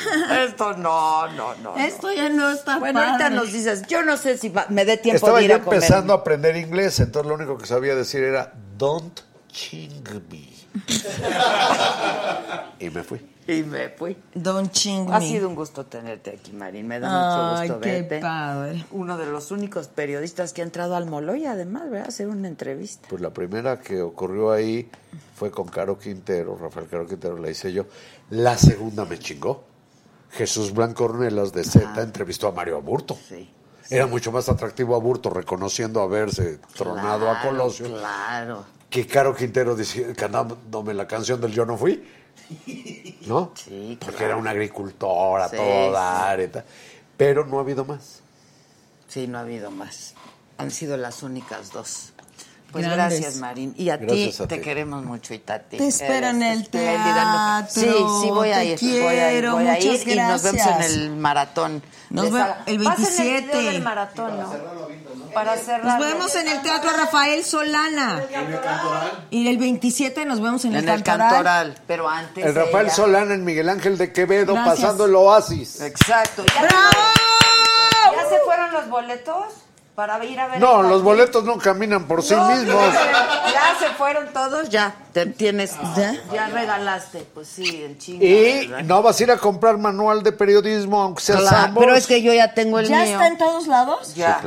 Esto 0.48 0.74
no, 0.74 1.28
no, 1.28 1.54
no. 1.56 1.76
Esto 1.78 2.12
ya 2.12 2.30
no 2.30 2.50
está 2.50 2.78
Bueno, 2.80 3.00
ahorita 3.00 3.18
padre. 3.20 3.36
nos 3.36 3.54
dices, 3.54 3.86
yo 3.88 4.02
no 4.02 4.18
sé 4.18 4.36
si 4.38 4.50
va- 4.50 4.66
me 4.70 4.86
dé 4.86 4.98
tiempo 4.98 5.18
Estaba 5.28 5.38
de 5.38 5.44
ir 5.46 5.52
yo 5.52 5.58
a 5.58 5.60
comer. 5.60 5.76
empezando 5.76 6.14
a 6.14 6.16
aprender 6.18 6.58
inglés, 6.58 7.00
entonces 7.00 7.30
lo 7.30 7.36
único 7.36 7.60
que 7.60 7.68
sabía 7.68 7.94
decir 7.94 8.24
era 8.24 8.52
don't 8.76 9.20
ching 9.52 10.04
me. 10.32 10.56
y 12.80 12.90
me 12.90 13.04
fui. 13.04 13.35
Y 13.48 13.62
me 13.64 13.90
fui. 13.90 14.18
Don 14.34 14.70
Ching 14.72 15.12
Ha 15.14 15.22
sido 15.22 15.48
un 15.48 15.56
gusto 15.56 15.86
tenerte 15.86 16.32
aquí, 16.32 16.52
Marín. 16.52 16.88
Me 16.88 17.00
da 17.00 17.08
mucho 17.08 17.60
Ay, 17.62 17.68
gusto 17.70 17.82
qué 17.82 17.92
verte. 18.02 18.20
padre. 18.20 18.86
Uno 18.92 19.18
de 19.18 19.26
los 19.28 19.52
únicos 19.52 19.88
periodistas 19.88 20.52
que 20.54 20.62
ha 20.62 20.64
entrado 20.66 20.96
al 20.96 21.06
Moloy, 21.06 21.46
además, 21.46 21.90
¿verdad? 21.90 22.08
A 22.08 22.10
hacer 22.10 22.28
una 22.28 22.48
entrevista. 22.48 23.08
Pues 23.10 23.22
la 23.22 23.32
primera 23.32 23.80
que 23.80 24.02
ocurrió 24.02 24.52
ahí 24.52 24.90
fue 25.36 25.52
con 25.52 25.68
Caro 25.68 26.00
Quintero, 26.00 26.58
Rafael 26.58 26.88
Caro 26.88 27.06
Quintero, 27.08 27.38
la 27.38 27.50
hice 27.52 27.72
yo. 27.72 27.86
La 28.32 28.58
segunda 28.58 29.06
me 29.06 29.20
chingó. 29.20 29.64
Jesús 30.32 30.74
Blanco 30.74 31.06
Ornelas 31.06 31.54
de 31.54 31.64
Z 31.64 32.02
entrevistó 32.02 32.48
a 32.48 32.52
Mario 32.52 32.78
Aburto. 32.78 33.16
Sí. 33.30 33.50
Era 33.90 34.08
mucho 34.08 34.32
más 34.32 34.50
atractivo 34.50 34.96
Aburto 34.96 35.30
reconociendo 35.30 36.02
haberse 36.02 36.58
tronado 36.76 37.30
a 37.30 37.42
Colosio 37.44 37.86
Claro. 37.88 38.66
que 38.90 39.06
Caro 39.06 39.36
Quintero 39.36 39.76
decía, 39.76 40.08
cantándome 40.16 40.96
la 40.96 41.08
canción 41.08 41.40
del 41.40 41.52
Yo 41.52 41.66
no 41.68 41.78
fui. 41.78 42.04
¿No? 43.28 43.52
Sí, 43.56 43.98
Porque 44.00 44.18
claro. 44.18 44.26
era 44.34 44.36
una 44.38 44.52
agricultora, 44.52 45.50
Sí, 45.50 45.56
todo 45.58 45.88
sí. 45.88 45.94
dar 45.94 46.40
y 46.42 46.48
tal. 46.48 46.64
Pero 47.18 47.46
no 47.46 47.58
ha 47.58 47.62
habido 47.62 47.86
más. 47.86 48.22
Sí, 49.08 49.28
no 49.28 49.38
ha 49.38 49.42
habido 49.42 49.72
más. 49.72 50.14
Han 50.58 50.72
sido 50.72 50.98
las 50.98 51.24
únicas 51.24 51.72
dos. 51.72 52.12
Pues 52.72 52.84
Grandes. 52.86 53.20
gracias, 53.22 53.40
Marín. 53.40 53.74
Y 53.78 53.90
a 53.90 53.98
ti 54.00 54.34
te 54.50 54.60
queremos 54.60 55.04
mucho, 55.06 55.34
Itati. 55.34 55.78
Te 55.78 55.88
espero 55.88 56.28
en 56.28 56.44
el 56.44 56.68
teatro. 56.68 57.68
Sí, 57.82 57.88
sí, 58.22 58.30
voy 58.30 58.50
a 58.50 58.64
ir. 58.66 58.78
voy 58.80 58.90
a 59.16 59.32
ir, 59.32 59.40
quiero, 59.40 59.54
voy 59.54 59.68
a 59.68 59.80
ir 59.80 59.92
muchas 59.92 60.08
y 60.08 60.16
nos 60.18 60.44
vemos 60.44 60.46
en 60.46 60.56
gracias. 60.66 60.92
el 60.92 61.16
maratón. 61.16 61.84
Nos 62.10 62.26
de 62.26 62.32
ve- 62.32 62.38
Saga. 62.40 62.64
el 62.66 62.84
Pasen 62.84 63.04
27. 63.06 63.42
video 63.58 63.72
del 63.72 63.82
maratón, 63.82 64.38
¿no? 64.38 64.85
Para 65.36 65.58
cerrar. 65.58 65.86
Nos 65.86 66.00
vemos 66.00 66.34
en 66.36 66.48
el 66.48 66.62
Teatro 66.64 66.90
Rafael 66.98 67.44
Solana. 67.44 68.24
Y 69.30 69.48
el 69.48 69.58
27 69.60 70.26
nos 70.26 70.42
vemos 70.42 70.66
en 70.66 70.76
el, 70.76 70.84
En 70.84 70.90
el 70.90 71.04
Cantoral. 71.04 71.30
cantoral, 71.30 71.76
pero 71.86 72.10
antes. 72.10 72.44
El 72.46 72.56
Rafael 72.56 72.86
ella- 72.88 72.96
Solana 72.96 73.34
en 73.36 73.44
Miguel 73.46 73.70
Ángel 73.70 73.98
de 73.98 74.12
Quevedo 74.14 74.54
Gracias. 74.54 74.76
pasando 74.80 75.06
el 75.06 75.14
oasis. 75.16 75.82
Exacto. 75.82 76.44
¿Ya, 76.56 76.62
¡Bravo! 76.62 76.90
¿Ya 78.16 78.30
se 78.30 78.40
fueron 78.46 78.72
los 78.72 78.90
boletos? 78.90 79.46
Para 79.94 80.24
ir 80.26 80.38
a 80.40 80.48
ver. 80.48 80.60
No, 80.60 80.82
el 80.82 80.90
los 80.90 81.04
boletos 81.04 81.46
no 81.46 81.58
caminan 81.58 82.06
por 82.06 82.22
sí 82.22 82.36
mismos. 82.36 82.94
Ya 82.94 83.76
se 83.80 83.88
fueron 83.98 84.28
todos, 84.34 84.68
ya. 84.70 84.94
Te 85.14 85.26
tienes. 85.26 85.74
¿Ya? 85.96 86.16
Ya 86.34 86.48
regalaste. 86.48 87.20
Pues 87.34 87.48
sí, 87.48 87.82
en 87.84 87.98
chinga. 87.98 88.26
Y 88.26 88.68
¿verdad? 88.68 88.84
no 88.84 89.02
vas 89.02 89.18
a 89.20 89.24
ir 89.24 89.32
a 89.32 89.38
comprar 89.38 89.78
manual 89.78 90.22
de 90.22 90.34
periodismo, 90.34 91.02
aunque 91.02 91.22
sea 91.22 91.38
Claro, 91.38 91.74
pero 91.80 91.96
es 91.96 92.08
que 92.08 92.22
yo 92.22 92.34
ya 92.34 92.54
tengo 92.54 92.80
el 92.80 92.88
¿Ya 92.90 93.04
mío. 93.04 93.12
está 93.14 93.28
en 93.28 93.38
todos 93.38 93.68
lados? 93.68 94.08
Sí, 94.10 94.20
Ya. 94.20 94.38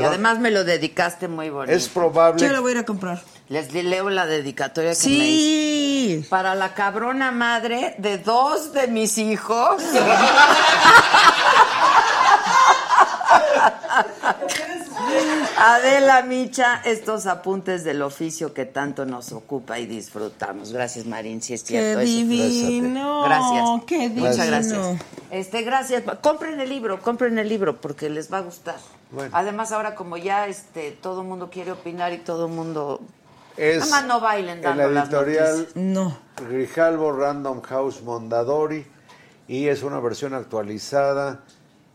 Y 0.00 0.02
además 0.02 0.38
me 0.38 0.50
lo 0.50 0.64
dedicaste 0.64 1.28
muy 1.28 1.50
bonito. 1.50 1.76
es 1.76 1.88
probable. 1.88 2.40
Yo 2.40 2.52
lo 2.52 2.62
voy 2.62 2.70
a 2.70 2.74
ir 2.74 2.80
a 2.80 2.84
comprar. 2.84 3.22
Les 3.48 3.72
leo 3.72 4.10
la 4.10 4.26
dedicatoria 4.26 4.92
que 4.94 5.08
me 5.08 5.14
hice. 5.14 6.22
Sí. 6.22 6.26
Para 6.28 6.54
la 6.54 6.74
cabrona 6.74 7.32
madre 7.32 7.94
de 7.98 8.18
dos 8.18 8.72
de 8.72 8.88
mis 8.88 9.18
hijos. 9.18 9.82
Adela 15.58 16.22
Micha, 16.22 16.82
estos 16.84 17.26
apuntes 17.26 17.84
del 17.84 18.02
oficio 18.02 18.52
que 18.52 18.64
tanto 18.64 19.04
nos 19.04 19.32
ocupa 19.32 19.78
y 19.78 19.86
disfrutamos. 19.86 20.72
Gracias, 20.72 21.06
Marín, 21.06 21.42
si 21.42 21.54
es 21.54 21.62
Qué 21.62 21.68
cierto 21.68 22.00
eso. 22.00 22.12
divino. 22.12 23.22
Gracias. 23.24 23.68
Qué 23.86 24.08
divino. 24.08 24.28
Muchas 24.28 24.46
gracias. 24.46 24.86
Este, 25.30 25.62
gracias. 25.62 26.02
Compren 26.20 26.60
el 26.60 26.68
libro, 26.68 27.00
compren 27.00 27.38
el 27.38 27.48
libro 27.48 27.80
porque 27.80 28.08
les 28.10 28.32
va 28.32 28.38
a 28.38 28.42
gustar. 28.42 28.76
Bueno. 29.10 29.30
Además, 29.34 29.72
ahora 29.72 29.94
como 29.94 30.16
ya 30.16 30.46
este 30.48 30.90
todo 30.90 31.20
el 31.22 31.28
mundo 31.28 31.50
quiere 31.50 31.72
opinar 31.72 32.12
y 32.12 32.18
todo 32.18 32.46
el 32.46 32.52
mundo 32.52 33.00
Es 33.56 33.78
Nada 33.80 33.90
más 33.90 34.04
no 34.06 34.20
bailen 34.20 34.56
en 34.56 34.62
dando 34.62 34.82
la 34.84 34.88
las 34.88 35.08
editorial 35.08 35.58
noticias. 35.58 35.76
No. 35.76 36.18
Grijalbo 36.48 37.12
Random 37.12 37.60
House 37.62 38.02
Mondadori 38.02 38.86
y 39.48 39.68
es 39.68 39.82
una 39.82 40.00
versión 40.00 40.32
actualizada 40.34 41.40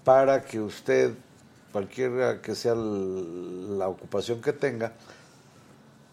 para 0.03 0.43
que 0.43 0.59
usted, 0.59 1.13
cualquiera 1.71 2.41
que 2.41 2.55
sea 2.55 2.75
la 2.75 3.87
ocupación 3.87 4.41
que 4.41 4.53
tenga, 4.53 4.93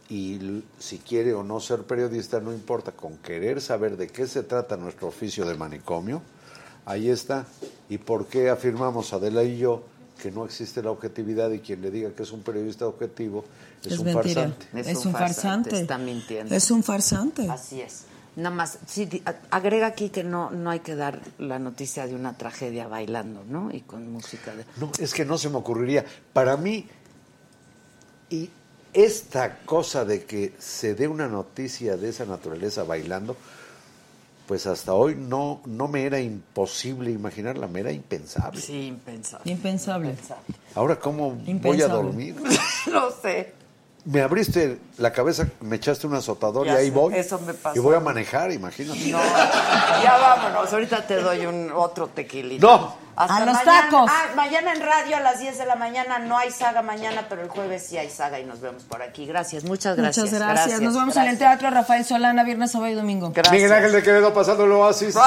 y 0.09 0.63
si 0.79 0.99
quiere 0.99 1.33
o 1.33 1.43
no 1.43 1.61
ser 1.61 1.83
periodista, 1.85 2.41
no 2.41 2.53
importa, 2.53 2.93
con 2.93 3.17
querer 3.19 3.61
saber 3.61 3.97
de 3.97 4.09
qué 4.09 4.27
se 4.27 4.43
trata 4.43 4.77
nuestro 4.77 5.09
oficio 5.09 5.47
de 5.47 5.55
manicomio, 5.55 6.21
ahí 6.85 7.09
está. 7.09 7.47
¿Y 7.89 7.99
por 7.99 8.27
qué 8.27 8.51
afirmamos 8.51 9.13
Adela 9.13 9.43
y 9.43 9.59
yo 9.59 9.83
que 10.23 10.31
no 10.31 10.45
existe 10.45 10.83
la 10.83 10.91
objetividad 10.91 11.51
y 11.51 11.59
quien 11.61 11.81
le 11.83 11.91
diga 11.91 12.11
que 12.11 12.23
es 12.23 12.33
un 12.33 12.43
periodista 12.43 12.87
objetivo 12.87 13.45
es, 13.85 13.93
Es, 13.93 13.99
un 13.99 14.05
mentira. 14.05 14.43
farsante? 14.43 14.67
Es 14.91 15.05
un 15.05 15.13
farsante, 15.13 15.13
farsante. 15.13 15.81
está 15.81 15.99
mintiendo. 15.99 16.55
Es 16.55 16.71
un 16.71 16.83
farsante. 16.83 17.51
Así 17.51 17.81
es. 17.81 18.05
Nada 18.37 18.55
más, 18.55 18.79
sí, 18.87 19.23
agrega 19.51 19.87
aquí 19.87 20.09
que 20.11 20.25
no, 20.25 20.51
no 20.51 20.71
hay 20.71 20.81
que 20.81 20.97
dar 20.97 21.21
la 21.39 21.59
noticia 21.61 22.07
de 22.07 22.15
una 22.17 22.37
tragedia 22.37 22.89
bailando, 22.89 23.45
¿no? 23.49 23.71
Y 23.73 23.83
con 23.83 24.11
música 24.11 24.55
de... 24.55 24.65
No, 24.77 24.91
es 24.99 25.15
que 25.15 25.25
no 25.25 25.39
se 25.39 25.49
me 25.51 25.57
ocurriría. 25.57 26.05
Para 26.33 26.57
mí, 26.57 26.89
y 28.31 28.51
esta 28.93 29.59
cosa 29.59 30.05
de 30.05 30.25
que 30.25 30.55
se 30.59 30.95
dé 30.95 31.07
una 31.07 31.29
noticia 31.29 31.97
de 31.97 32.09
esa 32.09 32.25
naturaleza 32.25 32.83
bailando, 32.83 33.37
pues 34.47 34.67
hasta 34.67 34.93
hoy 34.95 35.15
no, 35.15 35.61
no 35.65 35.89
me 35.89 36.05
era 36.05 36.21
imposible 36.21 37.11
imaginarla, 37.11 37.67
me 37.67 37.81
era 37.81 37.93
impensable. 37.93 38.61
Sí, 38.61 38.89
impensable. 38.89 39.51
Impensable. 39.51 40.17
Ahora, 40.75 40.99
¿cómo 40.99 41.31
voy 41.31 41.47
a 41.47 41.51
Impensable. 41.51 41.95
dormir? 41.95 42.37
no 42.93 43.11
sé. 43.23 43.55
Me 44.07 44.21
abriste 44.21 44.79
la 44.99 45.13
cabeza, 45.13 45.47
me 45.63 45.77
echaste 45.77 46.07
un 46.07 46.15
azotador 46.15 46.67
Ya 46.67 46.75
y 46.75 46.77
ahí 46.77 46.85
sé, 46.89 46.91
voy. 46.91 47.15
eso 47.15 47.39
me 47.39 47.55
pasó. 47.55 47.75
Y 47.75 47.81
voy 47.81 47.95
a 47.97 48.01
manejar, 48.01 48.53
imagínate. 48.53 49.01
No, 49.11 49.19
ya 50.03 50.19
vámonos. 50.21 50.71
Ahorita 50.71 51.07
te 51.07 51.17
doy 51.23 51.47
un 51.47 51.73
otro 51.75 52.09
tequilito. 52.09 52.67
No. 52.67 53.05
Hasta 53.17 53.37
A 53.37 53.41
los 53.47 53.55
mañana. 53.55 53.83
tacos. 53.91 54.11
Ah, 54.13 54.25
mañana 54.35 54.73
en 54.75 54.81
radio 54.83 55.17
a 55.17 55.21
las 55.21 55.39
10 55.41 55.57
de 55.57 55.65
la 55.67 55.77
mañana. 55.77 56.19
No 56.19 56.37
hay 56.37 56.51
saga 56.51 56.83
mañana, 56.83 57.27
pero 57.29 57.43
el 57.43 57.49
jueves 57.49 57.87
sí 57.87 57.97
hay 57.97 58.11
saga 58.11 58.41
y 58.41 58.45
nos 58.45 58.61
vemos 58.61 58.83
por 58.83 59.01
aquí. 59.03 59.25
Gracias, 59.25 59.65
muchas 59.65 59.97
gracias. 59.97 60.27
Muchas 60.27 60.39
gracias. 60.41 60.81
Nos 60.83 60.95
vemos 60.95 61.17
en 61.17 61.29
el. 61.29 61.39
Teatro 61.39 61.71
Rafael 61.71 62.05
Solana, 62.05 62.43
viernes, 62.45 62.73
sábado 62.73 62.91
y 62.91 62.95
domingo. 62.95 63.31
Gracias. 63.33 63.53
Miguel 63.55 63.73
Ángel 63.73 63.93
de 63.93 64.03
Quevedo 64.03 64.35
pasando 64.35 64.65
el 64.65 64.73
oasis. 64.73 65.17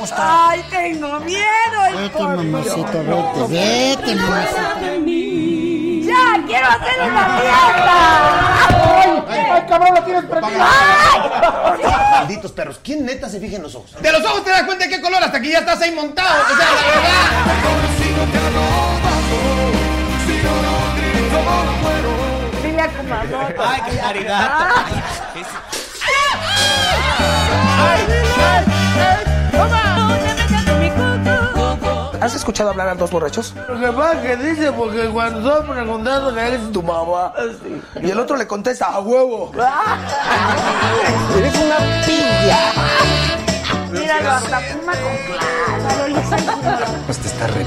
gustar. 0.00 0.50
Ay, 0.50 0.64
tengo 0.70 1.20
miedo. 1.20 1.86
el 1.88 1.96
Vete, 1.96 2.22
mamacita, 2.22 3.02
vete, 3.02 3.46
vete, 3.48 4.14
mamacita. 4.16 4.76
Ya, 6.10 6.42
quiero 6.46 6.66
hacer 6.66 7.02
una 7.02 7.24
fiesta. 7.38 7.96
¡Ay, 9.52 9.62
cabrón, 9.68 9.94
lo 9.94 10.02
tienes 10.02 10.24
prendido! 10.24 10.64
Malditos 12.12 12.52
perros, 12.52 12.80
¿quién 12.82 13.04
neta 13.06 13.28
se 13.28 13.38
fija 13.38 13.56
en 13.56 13.62
los 13.62 13.74
ojos? 13.74 13.94
De 14.00 14.12
los 14.12 14.24
ojos 14.24 14.44
te 14.44 14.50
das 14.50 14.62
cuenta 14.64 14.84
de 14.84 14.90
qué 14.90 15.00
color 15.00 15.22
hasta 15.22 15.40
que 15.40 15.50
ya 15.50 15.60
estás 15.60 15.80
ahí 15.82 15.92
montado. 15.92 16.42
O 16.42 16.56
sea, 16.56 16.66
la 16.66 16.82
verdad. 16.82 18.10
Dile 22.62 22.88
Kumamoto. 22.88 23.62
Ay, 23.62 23.80
qué 23.90 24.00
arigato. 24.00 24.64
¿Has 32.20 32.34
escuchado 32.34 32.70
hablar 32.70 32.88
a 32.88 32.94
dos 32.94 33.10
borrachos? 33.10 33.54
Lo 33.68 33.80
que 33.80 33.92
pasa 33.92 34.12
es 34.12 34.20
que 34.20 34.36
dice, 34.44 34.72
porque 34.72 35.08
cuando 35.08 35.38
estoy 35.38 35.74
preguntando 35.74 36.34
que 36.34 36.40
eres 36.40 36.70
tu 36.70 36.82
mamá. 36.82 37.32
Y 38.02 38.10
el 38.10 38.18
otro 38.18 38.36
le 38.36 38.46
contesta, 38.46 38.86
a 38.86 39.00
huevo. 39.00 39.50
Eres 41.36 41.54
una 41.56 41.78
pilla. 42.04 42.72
Míralo, 43.90 44.30
hasta 44.30 44.60
fuma 44.60 44.92
con. 44.92 45.10
Pues 47.06 47.18
te 47.18 47.28
está 47.28 47.46
re 47.46 47.66